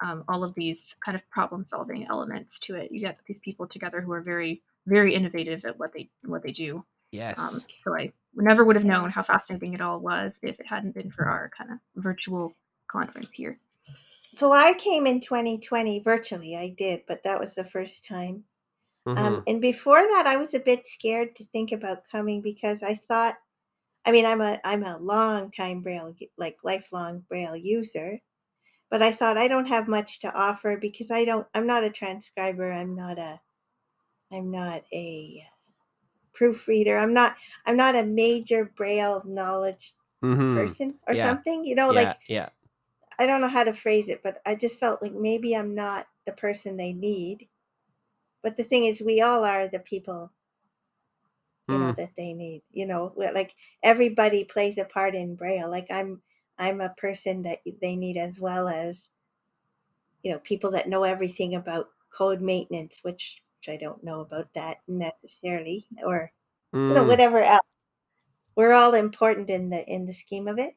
um, 0.00 0.24
all 0.28 0.42
of 0.44 0.54
these 0.54 0.96
kind 1.04 1.14
of 1.14 1.28
problem 1.30 1.64
solving 1.64 2.06
elements 2.08 2.58
to 2.60 2.74
it. 2.74 2.90
You 2.90 3.00
get 3.00 3.18
these 3.26 3.40
people 3.40 3.66
together 3.66 4.00
who 4.00 4.12
are 4.12 4.22
very 4.22 4.62
very 4.86 5.14
innovative 5.14 5.64
at 5.64 5.78
what 5.78 5.92
they 5.92 6.08
what 6.24 6.42
they 6.42 6.52
do. 6.52 6.76
Um, 6.76 6.84
yes. 7.12 7.66
so 7.80 7.92
i 7.96 8.12
never 8.36 8.64
would 8.64 8.76
have 8.76 8.84
known 8.84 9.10
how 9.10 9.24
fascinating 9.24 9.74
it 9.74 9.80
all 9.80 9.98
was 9.98 10.38
if 10.44 10.60
it 10.60 10.66
hadn't 10.68 10.94
been 10.94 11.10
for 11.10 11.24
our 11.24 11.50
kind 11.56 11.72
of 11.72 11.78
virtual 11.96 12.54
conference 12.90 13.34
here 13.34 13.58
So 14.34 14.52
I 14.52 14.74
came 14.74 15.06
in 15.06 15.20
2020 15.20 16.00
virtually. 16.00 16.56
I 16.56 16.70
did, 16.70 17.02
but 17.08 17.22
that 17.24 17.40
was 17.40 17.54
the 17.54 17.64
first 17.64 18.04
time. 18.06 18.44
hmm 19.06 19.16
Um, 19.16 19.42
and 19.46 19.60
before 19.60 20.00
that, 20.00 20.26
I 20.26 20.36
was 20.36 20.54
a 20.54 20.60
bit 20.60 20.86
scared 20.86 21.36
to 21.36 21.44
think 21.46 21.72
about 21.72 22.08
coming 22.10 22.42
because 22.42 22.82
I 22.82 22.96
thought, 22.96 23.36
I 24.06 24.12
mean, 24.12 24.26
I'm 24.26 24.40
a 24.40 24.60
I'm 24.64 24.84
a 24.84 24.98
long 24.98 25.52
time 25.52 25.82
Braille, 25.82 26.14
like 26.38 26.58
lifelong 26.64 27.24
Braille 27.28 27.56
user, 27.56 28.20
but 28.90 29.02
I 29.02 29.12
thought 29.12 29.38
I 29.38 29.48
don't 29.48 29.68
have 29.68 29.88
much 29.88 30.20
to 30.20 30.32
offer 30.34 30.78
because 30.78 31.10
I 31.10 31.24
don't. 31.24 31.46
I'm 31.54 31.66
not 31.66 31.84
a 31.84 31.90
transcriber. 31.90 32.72
I'm 32.72 32.96
not 32.96 33.18
a. 33.18 33.40
I'm 34.32 34.50
not 34.50 34.84
a 34.92 35.44
proofreader. 36.34 36.98
I'm 36.98 37.14
not. 37.14 37.36
I'm 37.66 37.76
not 37.76 37.96
a 37.96 38.04
major 38.04 38.64
Braille 38.76 39.22
knowledge 39.26 39.94
hmm 40.22 40.50
person 40.54 40.98
or 41.08 41.16
Yeah. 41.16 41.22
something. 41.22 41.64
You 41.64 41.74
know, 41.76 41.92
Yeah. 41.92 41.94
like 41.94 42.18
Yeah. 42.28 42.50
I 43.20 43.26
don't 43.26 43.42
know 43.42 43.48
how 43.48 43.64
to 43.64 43.74
phrase 43.74 44.08
it, 44.08 44.22
but 44.24 44.38
I 44.46 44.56
just 44.56 44.80
felt 44.80 45.02
like 45.02 45.12
maybe 45.14 45.54
I'm 45.54 45.74
not 45.74 46.06
the 46.26 46.32
person 46.32 46.76
they 46.78 46.94
need. 46.94 47.48
But 48.42 48.56
the 48.56 48.64
thing 48.64 48.86
is, 48.86 49.02
we 49.02 49.20
all 49.20 49.44
are 49.44 49.68
the 49.68 49.80
people, 49.80 50.32
you 51.68 51.78
know, 51.78 51.92
Mm, 51.92 51.96
that 51.96 52.16
they 52.16 52.32
need. 52.32 52.62
You 52.72 52.86
know, 52.86 53.12
we're 53.16 53.32
like 53.32 53.54
everybody 53.82 54.44
plays 54.44 54.78
a 54.78 54.86
part 54.86 55.14
in 55.14 55.36
Braille. 55.36 55.70
Like 55.70 55.88
I'm, 55.90 56.22
I'm 56.58 56.80
a 56.80 56.94
person 56.98 57.42
that 57.42 57.60
they 57.82 57.96
need 57.96 58.16
as 58.16 58.40
well 58.40 58.68
as, 58.68 59.08
you 60.22 60.32
know, 60.32 60.38
people 60.40 60.70
that 60.72 60.88
know 60.88 61.04
everything 61.04 61.54
about 61.56 61.88
code 62.16 62.40
maintenance, 62.40 63.00
which 63.02 63.42
which 63.58 63.74
I 63.74 63.76
don't 63.78 64.02
know 64.04 64.20
about 64.20 64.48
that 64.54 64.78
necessarily, 64.88 65.86
or 66.04 66.32
you 66.88 66.94
know, 66.94 67.04
mm. 67.04 67.08
whatever 67.08 67.42
else. 67.42 67.60
We're 68.56 68.72
all 68.72 68.94
important 68.94 69.50
in 69.50 69.70
the 69.70 69.84
in 69.86 70.06
the 70.06 70.14
scheme 70.14 70.48
of 70.48 70.58
it. 70.58 70.74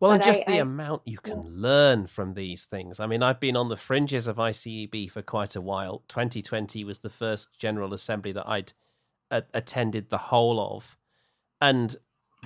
Well, 0.00 0.12
and 0.12 0.20
But 0.20 0.26
I, 0.26 0.26
just 0.26 0.44
the 0.46 0.52
I 0.52 0.56
amount 0.60 1.02
you 1.06 1.18
yeah, 1.24 1.34
can 1.34 1.48
learn 1.60 2.06
from 2.06 2.34
these 2.34 2.66
things. 2.66 3.00
I 3.00 3.06
mean, 3.06 3.22
I've 3.22 3.40
been 3.40 3.56
on 3.56 3.68
the 3.68 3.76
fringes 3.76 4.26
of 4.26 4.36
ICEB 4.36 5.10
for 5.10 5.22
quite 5.22 5.56
a 5.56 5.60
while. 5.60 6.02
2020 6.08 6.84
was 6.84 6.98
the 7.00 7.08
first 7.10 7.58
General 7.58 7.94
Assembly 7.94 8.32
that 8.32 8.48
I'd 8.48 8.72
a- 9.30 9.44
attended 9.54 10.10
the 10.10 10.18
whole 10.18 10.60
of. 10.76 10.96
And 11.60 11.96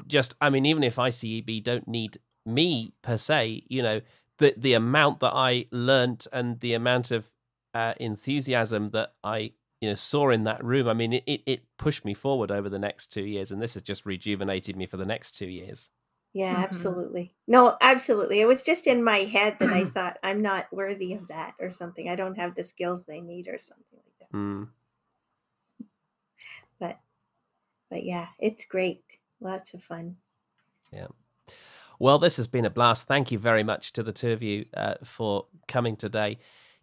just, 0.06 0.36
I 0.40 0.50
mean, 0.50 0.66
even 0.66 0.84
if 0.84 0.96
ICEB 0.96 1.62
don't 1.62 1.88
need 1.88 2.18
me 2.46 2.94
per 3.02 3.16
se, 3.18 3.64
you 3.68 3.82
know, 3.82 4.00
the, 4.38 4.54
the 4.56 4.74
amount 4.74 5.20
that 5.20 5.32
I 5.34 5.66
learnt 5.72 6.26
and 6.32 6.60
the 6.60 6.74
amount 6.74 7.10
of 7.10 7.26
uh, 7.74 7.94
enthusiasm 7.98 8.88
that 8.90 9.14
I, 9.24 9.52
you 9.80 9.88
know, 9.90 9.94
saw 9.94 10.30
in 10.30 10.44
that 10.44 10.64
room, 10.64 10.88
I 10.88 10.94
mean, 10.94 11.14
it, 11.14 11.42
it 11.46 11.64
pushed 11.78 12.04
me 12.04 12.14
forward 12.14 12.50
over 12.50 12.68
the 12.68 12.78
next 12.78 13.08
two 13.08 13.24
years. 13.24 13.50
And 13.50 13.60
this 13.60 13.74
has 13.74 13.82
just 13.82 14.06
rejuvenated 14.06 14.76
me 14.76 14.86
for 14.86 14.96
the 14.96 15.06
next 15.06 15.32
two 15.32 15.48
years. 15.48 15.90
Yeah, 16.32 16.56
hmm 16.56 16.62
absolutely. 16.62 17.34
No, 17.48 17.76
absolutely. 17.80 18.40
It 18.40 18.46
was 18.46 18.62
just 18.62 18.86
in 18.86 19.02
my 19.02 19.18
head 19.18 19.56
that 19.58 19.72
I 19.72 19.84
thought 19.94 20.18
I'm 20.22 20.42
not 20.42 20.72
worthy 20.72 21.14
of 21.14 21.28
that 21.28 21.54
or 21.58 21.70
something. 21.70 22.08
I 22.08 22.16
don't 22.16 22.38
have 22.38 22.54
the 22.54 22.64
skills 22.64 23.04
they 23.06 23.20
need 23.20 23.48
or 23.48 23.58
something 23.58 23.98
like 23.98 24.30
that. 24.30 24.36
Mm. 24.36 24.68
But 26.78 26.98
but 27.90 28.04
yeah, 28.04 28.28
it's 28.38 28.64
great. 28.64 29.02
Lots 29.40 29.74
of 29.74 29.82
fun. 29.82 30.16
Yeah. 30.92 31.08
Well, 31.98 32.18
this 32.18 32.38
has 32.38 32.46
been 32.46 32.64
a 32.64 32.70
blast. 32.70 33.08
Thank 33.08 33.30
you 33.30 33.38
very 33.38 33.62
much 33.62 33.92
to 33.92 34.02
the 34.02 34.12
two 34.12 34.32
of 34.32 34.42
you 34.42 34.64
uh, 34.74 34.94
for 35.04 35.46
coming 35.68 35.96
today. 35.96 36.38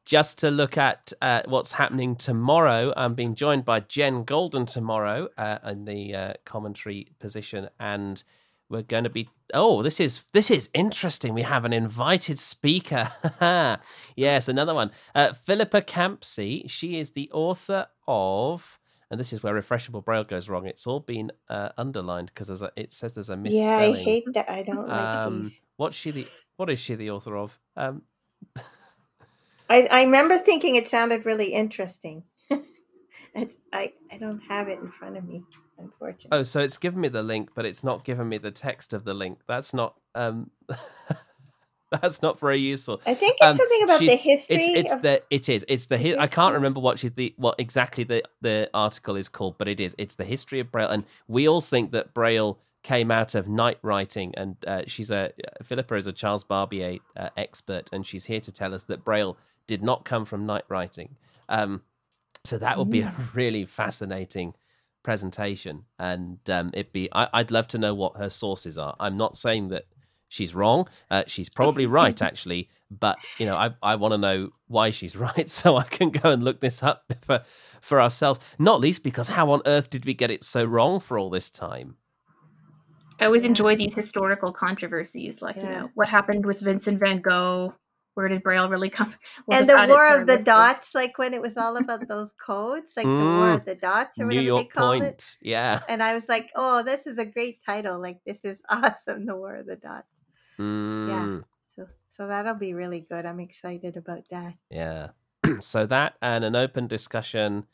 Just 0.06 0.38
to 0.40 0.52
look 0.52 0.78
at 0.78 1.12
uh, 1.22 1.42
what's 1.48 1.74
happening 1.74 2.16
tomorrow, 2.16 2.94
I'm 2.96 3.14
being 3.16 3.36
joined 3.36 3.66
by 3.66 3.82
Jen 3.82 4.24
Goulden 4.24 4.66
tomorrow 4.66 5.28
uh, 5.38 5.58
in 5.66 5.86
the 5.86 6.16
uh, 6.16 6.34
commentary 6.46 7.08
position, 7.20 7.70
and 7.80 8.24
we're 8.70 8.82
going 8.84 9.04
to 9.06 9.10
be. 9.10 9.30
Oh, 9.54 9.82
this 9.82 10.00
is 10.00 10.24
this 10.34 10.52
is 10.52 10.70
interesting. 10.74 11.34
We 11.34 11.44
have 11.44 11.66
an 11.66 11.74
invited 11.74 12.40
speaker. 12.40 13.12
yes, 14.16 14.48
another 14.48 14.74
one. 14.74 14.92
Uh, 15.16 15.34
Philippa 15.34 15.82
Campsey. 15.82 16.66
She 16.68 17.00
is 17.00 17.12
the 17.12 17.30
author 17.32 17.88
of. 18.08 18.80
And 19.10 19.18
this 19.18 19.32
is 19.32 19.42
where 19.42 19.54
refreshable 19.54 20.04
braille 20.04 20.26
goes 20.26 20.50
wrong. 20.50 20.66
It's 20.66 20.86
all 20.86 21.00
been 21.00 21.32
uh, 21.50 21.70
underlined 21.78 22.30
because 22.34 22.62
it 22.76 22.92
says 22.92 23.14
there's 23.14 23.30
a 23.30 23.38
misspelling 23.38 23.94
Yeah, 23.94 24.00
I 24.02 24.04
hate 24.04 24.34
that. 24.34 24.50
I 24.50 24.64
don't 24.64 24.86
like 24.90 24.98
Um, 25.00 25.44
these. 25.44 25.62
what's 25.78 25.96
she 25.96 26.12
the? 26.12 26.28
What 26.58 26.70
is 26.70 26.78
she 26.80 26.96
the 26.96 27.12
author 27.12 27.38
of? 27.38 27.58
Um, 27.78 28.02
I, 29.70 29.84
I 29.90 30.04
remember 30.04 30.38
thinking 30.38 30.76
it 30.76 30.90
sounded 30.90 31.26
really 31.26 31.54
interesting. 31.54 32.24
I 33.36 33.94
I 34.12 34.18
don't 34.20 34.42
have 34.50 34.68
it 34.68 34.80
in 34.80 34.92
front 34.92 35.18
of 35.18 35.24
me, 35.26 35.44
unfortunately. 35.78 36.30
oh, 36.32 36.44
so 36.44 36.60
it's 36.62 36.78
given 36.78 37.02
me 37.02 37.08
the 37.08 37.24
link, 37.24 37.50
but 37.56 37.66
it's 37.66 37.84
not 37.84 38.04
given 38.06 38.30
me 38.30 38.38
the 38.38 38.52
text 38.52 38.94
of 38.94 39.04
the 39.04 39.14
link. 39.14 39.40
That's 39.48 39.74
not. 39.74 39.96
Um, 40.16 40.52
that's 41.92 42.22
not 42.22 42.40
very 42.40 42.60
useful. 42.60 43.02
I 43.06 43.14
think 43.14 43.38
it's 43.40 43.58
something 43.58 43.84
about 43.84 44.00
the 44.00 44.16
history 44.16 44.58
It's 44.58 44.68
it's 44.68 44.94
of 44.94 45.02
the 45.02 45.24
it 45.30 45.50
is 45.50 45.66
it's 45.68 45.86
the 45.86 45.98
the 45.98 46.16
hi- 46.16 46.24
I 46.24 46.28
can't 46.28 46.54
remember 46.54 46.80
what 46.80 47.00
she's 47.00 47.14
the 47.14 47.34
what 47.38 47.56
exactly 47.60 48.04
the 48.04 48.24
the 48.42 48.70
article 48.74 49.16
is 49.16 49.30
called, 49.30 49.58
but 49.58 49.68
it 49.68 49.80
is 49.80 49.96
it's 49.98 50.16
the 50.16 50.26
history 50.26 50.60
of 50.60 50.72
Braille, 50.72 50.90
and 50.90 51.06
we 51.28 51.48
all 51.48 51.62
think 51.62 51.92
that 51.92 52.14
Braille 52.14 52.60
came 52.84 53.12
out 53.12 53.36
of 53.36 53.48
night 53.48 53.80
writing, 53.82 54.34
and 54.36 54.56
uh, 54.66 54.84
she's 54.88 55.12
a 55.12 55.32
Philippa 55.64 55.96
is 55.96 56.08
a 56.08 56.14
Charles 56.14 56.44
Barbier 56.44 57.00
uh, 57.16 57.30
expert, 57.38 57.90
and 57.94 58.06
she's 58.06 58.26
here 58.26 58.42
to 58.42 58.52
tell 58.52 58.74
us 58.74 58.84
that 58.84 59.04
Braille 59.04 59.38
did 59.66 59.82
not 59.84 60.06
come 60.06 60.26
from 60.26 60.46
night 60.46 60.64
writing. 60.70 61.16
Um, 61.50 61.82
so 62.44 62.58
that 62.58 62.78
would 62.78 62.90
be 62.90 63.02
a 63.02 63.14
really 63.34 63.66
fascinating 63.66 64.54
presentation, 65.08 65.86
and 65.98 66.38
um, 66.50 66.70
it'd 66.74 66.92
be 66.92 67.08
I, 67.14 67.30
I'd 67.32 67.50
love 67.50 67.70
to 67.70 67.78
know 67.78 67.94
what 67.94 68.18
her 68.18 68.28
sources 68.28 68.78
are. 68.78 68.94
I'm 69.00 69.16
not 69.16 69.38
saying 69.38 69.70
that 69.70 69.86
she's 70.28 70.54
wrong. 70.54 70.86
Uh, 71.10 71.24
she's 71.28 71.48
probably 71.50 71.86
right, 72.02 72.22
actually. 72.22 72.68
But 72.92 73.18
you 73.38 73.46
know, 73.46 73.56
I 73.56 73.70
I 73.82 73.96
want 73.96 74.12
to 74.12 74.18
know 74.18 74.50
why 74.68 74.90
she's 74.90 75.16
right, 75.28 75.50
so 75.50 75.78
I 75.78 75.86
can 75.86 76.10
go 76.10 76.32
and 76.32 76.44
look 76.44 76.60
this 76.60 76.84
up 76.84 77.06
for 77.22 77.42
for 77.80 78.02
ourselves. 78.02 78.42
Not 78.60 78.82
least 78.82 79.02
because 79.02 79.30
how 79.30 79.50
on 79.52 79.62
earth 79.66 79.90
did 79.90 80.04
we 80.04 80.14
get 80.14 80.30
it 80.30 80.44
so 80.44 80.66
wrong 80.66 81.00
for 81.00 81.18
all 81.18 81.30
this 81.30 81.50
time? 81.50 81.96
I 83.18 83.26
always 83.28 83.46
enjoy 83.46 83.78
these 83.78 83.96
historical 83.96 84.52
controversies, 84.52 85.42
like 85.42 85.56
you 85.56 85.64
know 85.64 85.90
what 85.94 86.10
happened 86.10 86.46
with 86.46 86.60
Vincent 86.60 87.00
Van 87.00 87.22
Gogh. 87.22 87.76
Where 88.18 88.28
did 88.28 88.42
Braille 88.42 88.68
really 88.68 88.90
come? 88.90 89.14
We'll 89.48 89.60
and 89.60 89.70
the 89.70 89.74
add 89.74 89.84
it 89.84 89.88
to 89.88 89.94
War 89.94 90.08
of 90.08 90.26
the 90.28 90.34
list 90.38 90.46
Dots, 90.48 90.96
like 90.96 91.18
when 91.20 91.34
it 91.36 91.42
was 91.42 91.56
all 91.56 91.78
about 91.78 92.08
those 92.08 92.32
codes, 92.44 92.94
like 92.98 93.06
the 93.06 93.12
War 93.12 93.52
Mm. 93.54 93.58
of 93.60 93.66
the 93.66 93.76
Dots 93.76 94.20
or 94.20 94.24
New 94.26 94.28
whatever 94.28 94.42
they 94.42 94.48
York 94.48 94.74
called 94.74 95.02
Point. 95.02 95.14
it. 95.14 95.38
Yeah. 95.42 95.82
And 95.88 96.02
I 96.02 96.16
was 96.16 96.28
like, 96.28 96.50
oh, 96.56 96.82
this 96.82 97.06
is 97.06 97.20
a 97.20 97.26
great 97.26 97.64
title. 97.64 98.02
Like 98.02 98.20
this 98.26 98.44
is 98.44 98.60
awesome, 98.70 99.28
the 99.28 99.36
War 99.36 99.56
of 99.58 99.68
the 99.68 99.76
Dots. 99.76 100.08
Mm, 100.60 101.44
So 101.76 101.86
so 102.16 102.28
that'll 102.28 102.56
be 102.56 102.74
really 102.74 103.02
good. 103.02 103.26
I'm 103.26 103.40
excited 103.40 103.96
about 103.98 104.24
that. 104.32 104.56
yeah. 104.72 105.10
so 105.60 105.86
that 105.86 106.16
and 106.22 106.44
an 106.44 106.56
open 106.56 106.88
discussion, 106.88 107.66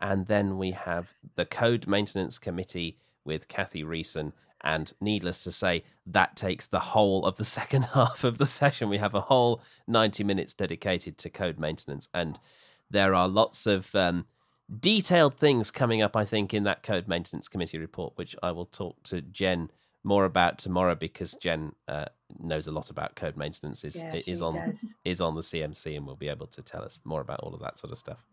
and 0.00 0.26
then 0.26 0.58
we 0.58 0.72
have 0.72 1.14
the 1.36 1.44
Code 1.46 1.86
Maintenance 1.86 2.38
Committee 2.40 2.98
with 3.24 3.46
Kathy 3.46 3.84
Riessen. 3.84 4.32
And 4.64 4.92
needless 5.00 5.44
to 5.44 5.52
say, 5.52 5.84
that 6.06 6.36
takes 6.36 6.66
the 6.66 6.80
whole 6.80 7.24
of 7.24 7.36
the 7.36 7.44
second 7.58 7.84
half 7.94 8.24
of 8.24 8.38
the 8.38 8.46
session. 8.46 8.88
We 8.88 8.98
have 8.98 9.14
a 9.14 9.20
whole 9.20 9.60
90 9.86 10.24
minutes 10.24 10.54
dedicated 10.54 11.18
to 11.18 11.30
code 11.30 11.58
maintenance. 11.58 12.08
And 12.14 12.38
there 12.90 13.14
are 13.14 13.28
lots 13.28 13.66
of 13.66 13.94
um, 13.94 14.26
detailed 14.80 15.34
things 15.34 15.70
coming 15.70 16.02
up, 16.02 16.16
I 16.16 16.24
think, 16.24 16.54
in 16.54 16.64
that 16.64 16.82
Code 16.82 17.08
Maintenance 17.08 17.48
Committee 17.48 17.78
report, 17.78 18.12
which 18.16 18.36
I 18.42 18.52
will 18.52 18.66
talk 18.66 19.02
to 19.04 19.20
Jen 19.20 19.70
more 20.04 20.24
about 20.24 20.58
tomorrow 20.58 20.94
because 20.94 21.36
Jen 21.40 21.72
uh, 21.88 22.06
knows 22.38 22.66
a 22.66 22.72
lot 22.72 22.90
about 22.90 23.14
code 23.14 23.36
maintenance. 23.36 23.84
is 23.84 23.96
Yeah, 23.96 24.20
is 24.26 24.42
on 24.42 24.54
does. 24.54 24.74
is 25.04 25.20
on 25.20 25.34
the 25.34 25.42
CMC 25.42 25.96
and 25.96 26.06
will 26.06 26.16
be 26.16 26.28
able 26.28 26.48
to 26.48 26.62
tell 26.62 26.82
us 26.82 27.00
more 27.04 27.20
about 27.20 27.40
all 27.40 27.54
of 27.54 27.60
that 27.60 27.78
sort 27.78 27.92
of 27.92 27.98
stuff. 27.98 28.24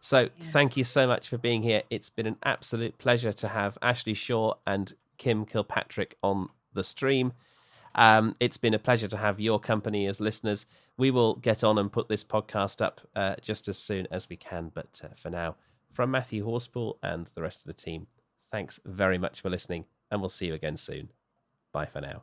So 0.00 0.28
thank 0.38 0.76
you 0.76 0.84
so 0.84 1.06
much 1.06 1.28
for 1.28 1.38
being 1.38 1.62
here. 1.62 1.82
It's 1.90 2.10
been 2.10 2.26
an 2.26 2.36
absolute 2.42 2.98
pleasure 2.98 3.32
to 3.32 3.48
have 3.48 3.78
Ashley 3.80 4.14
Shaw 4.14 4.54
and 4.66 4.92
Kim 5.18 5.44
Kilpatrick 5.44 6.16
on 6.22 6.48
the 6.72 6.84
stream. 6.84 7.32
Um, 7.94 8.36
it's 8.40 8.56
been 8.56 8.74
a 8.74 8.78
pleasure 8.78 9.08
to 9.08 9.16
have 9.16 9.38
your 9.40 9.60
company 9.60 10.06
as 10.06 10.20
listeners. 10.20 10.66
We 10.96 11.10
will 11.10 11.36
get 11.36 11.62
on 11.62 11.78
and 11.78 11.92
put 11.92 12.08
this 12.08 12.24
podcast 12.24 12.80
up 12.80 13.00
uh, 13.14 13.36
just 13.40 13.68
as 13.68 13.78
soon 13.78 14.08
as 14.10 14.28
we 14.28 14.36
can. 14.36 14.70
But 14.74 15.00
uh, 15.04 15.14
for 15.14 15.30
now, 15.30 15.56
from 15.92 16.10
Matthew 16.10 16.44
Horspool 16.44 16.96
and 17.02 17.26
the 17.26 17.42
rest 17.42 17.60
of 17.60 17.66
the 17.66 17.74
team, 17.74 18.06
thanks 18.50 18.80
very 18.84 19.18
much 19.18 19.40
for 19.40 19.50
listening, 19.50 19.84
and 20.10 20.20
we'll 20.20 20.30
see 20.30 20.46
you 20.46 20.54
again 20.54 20.76
soon. 20.76 21.10
Bye 21.72 21.86
for 21.86 22.00
now. 22.00 22.22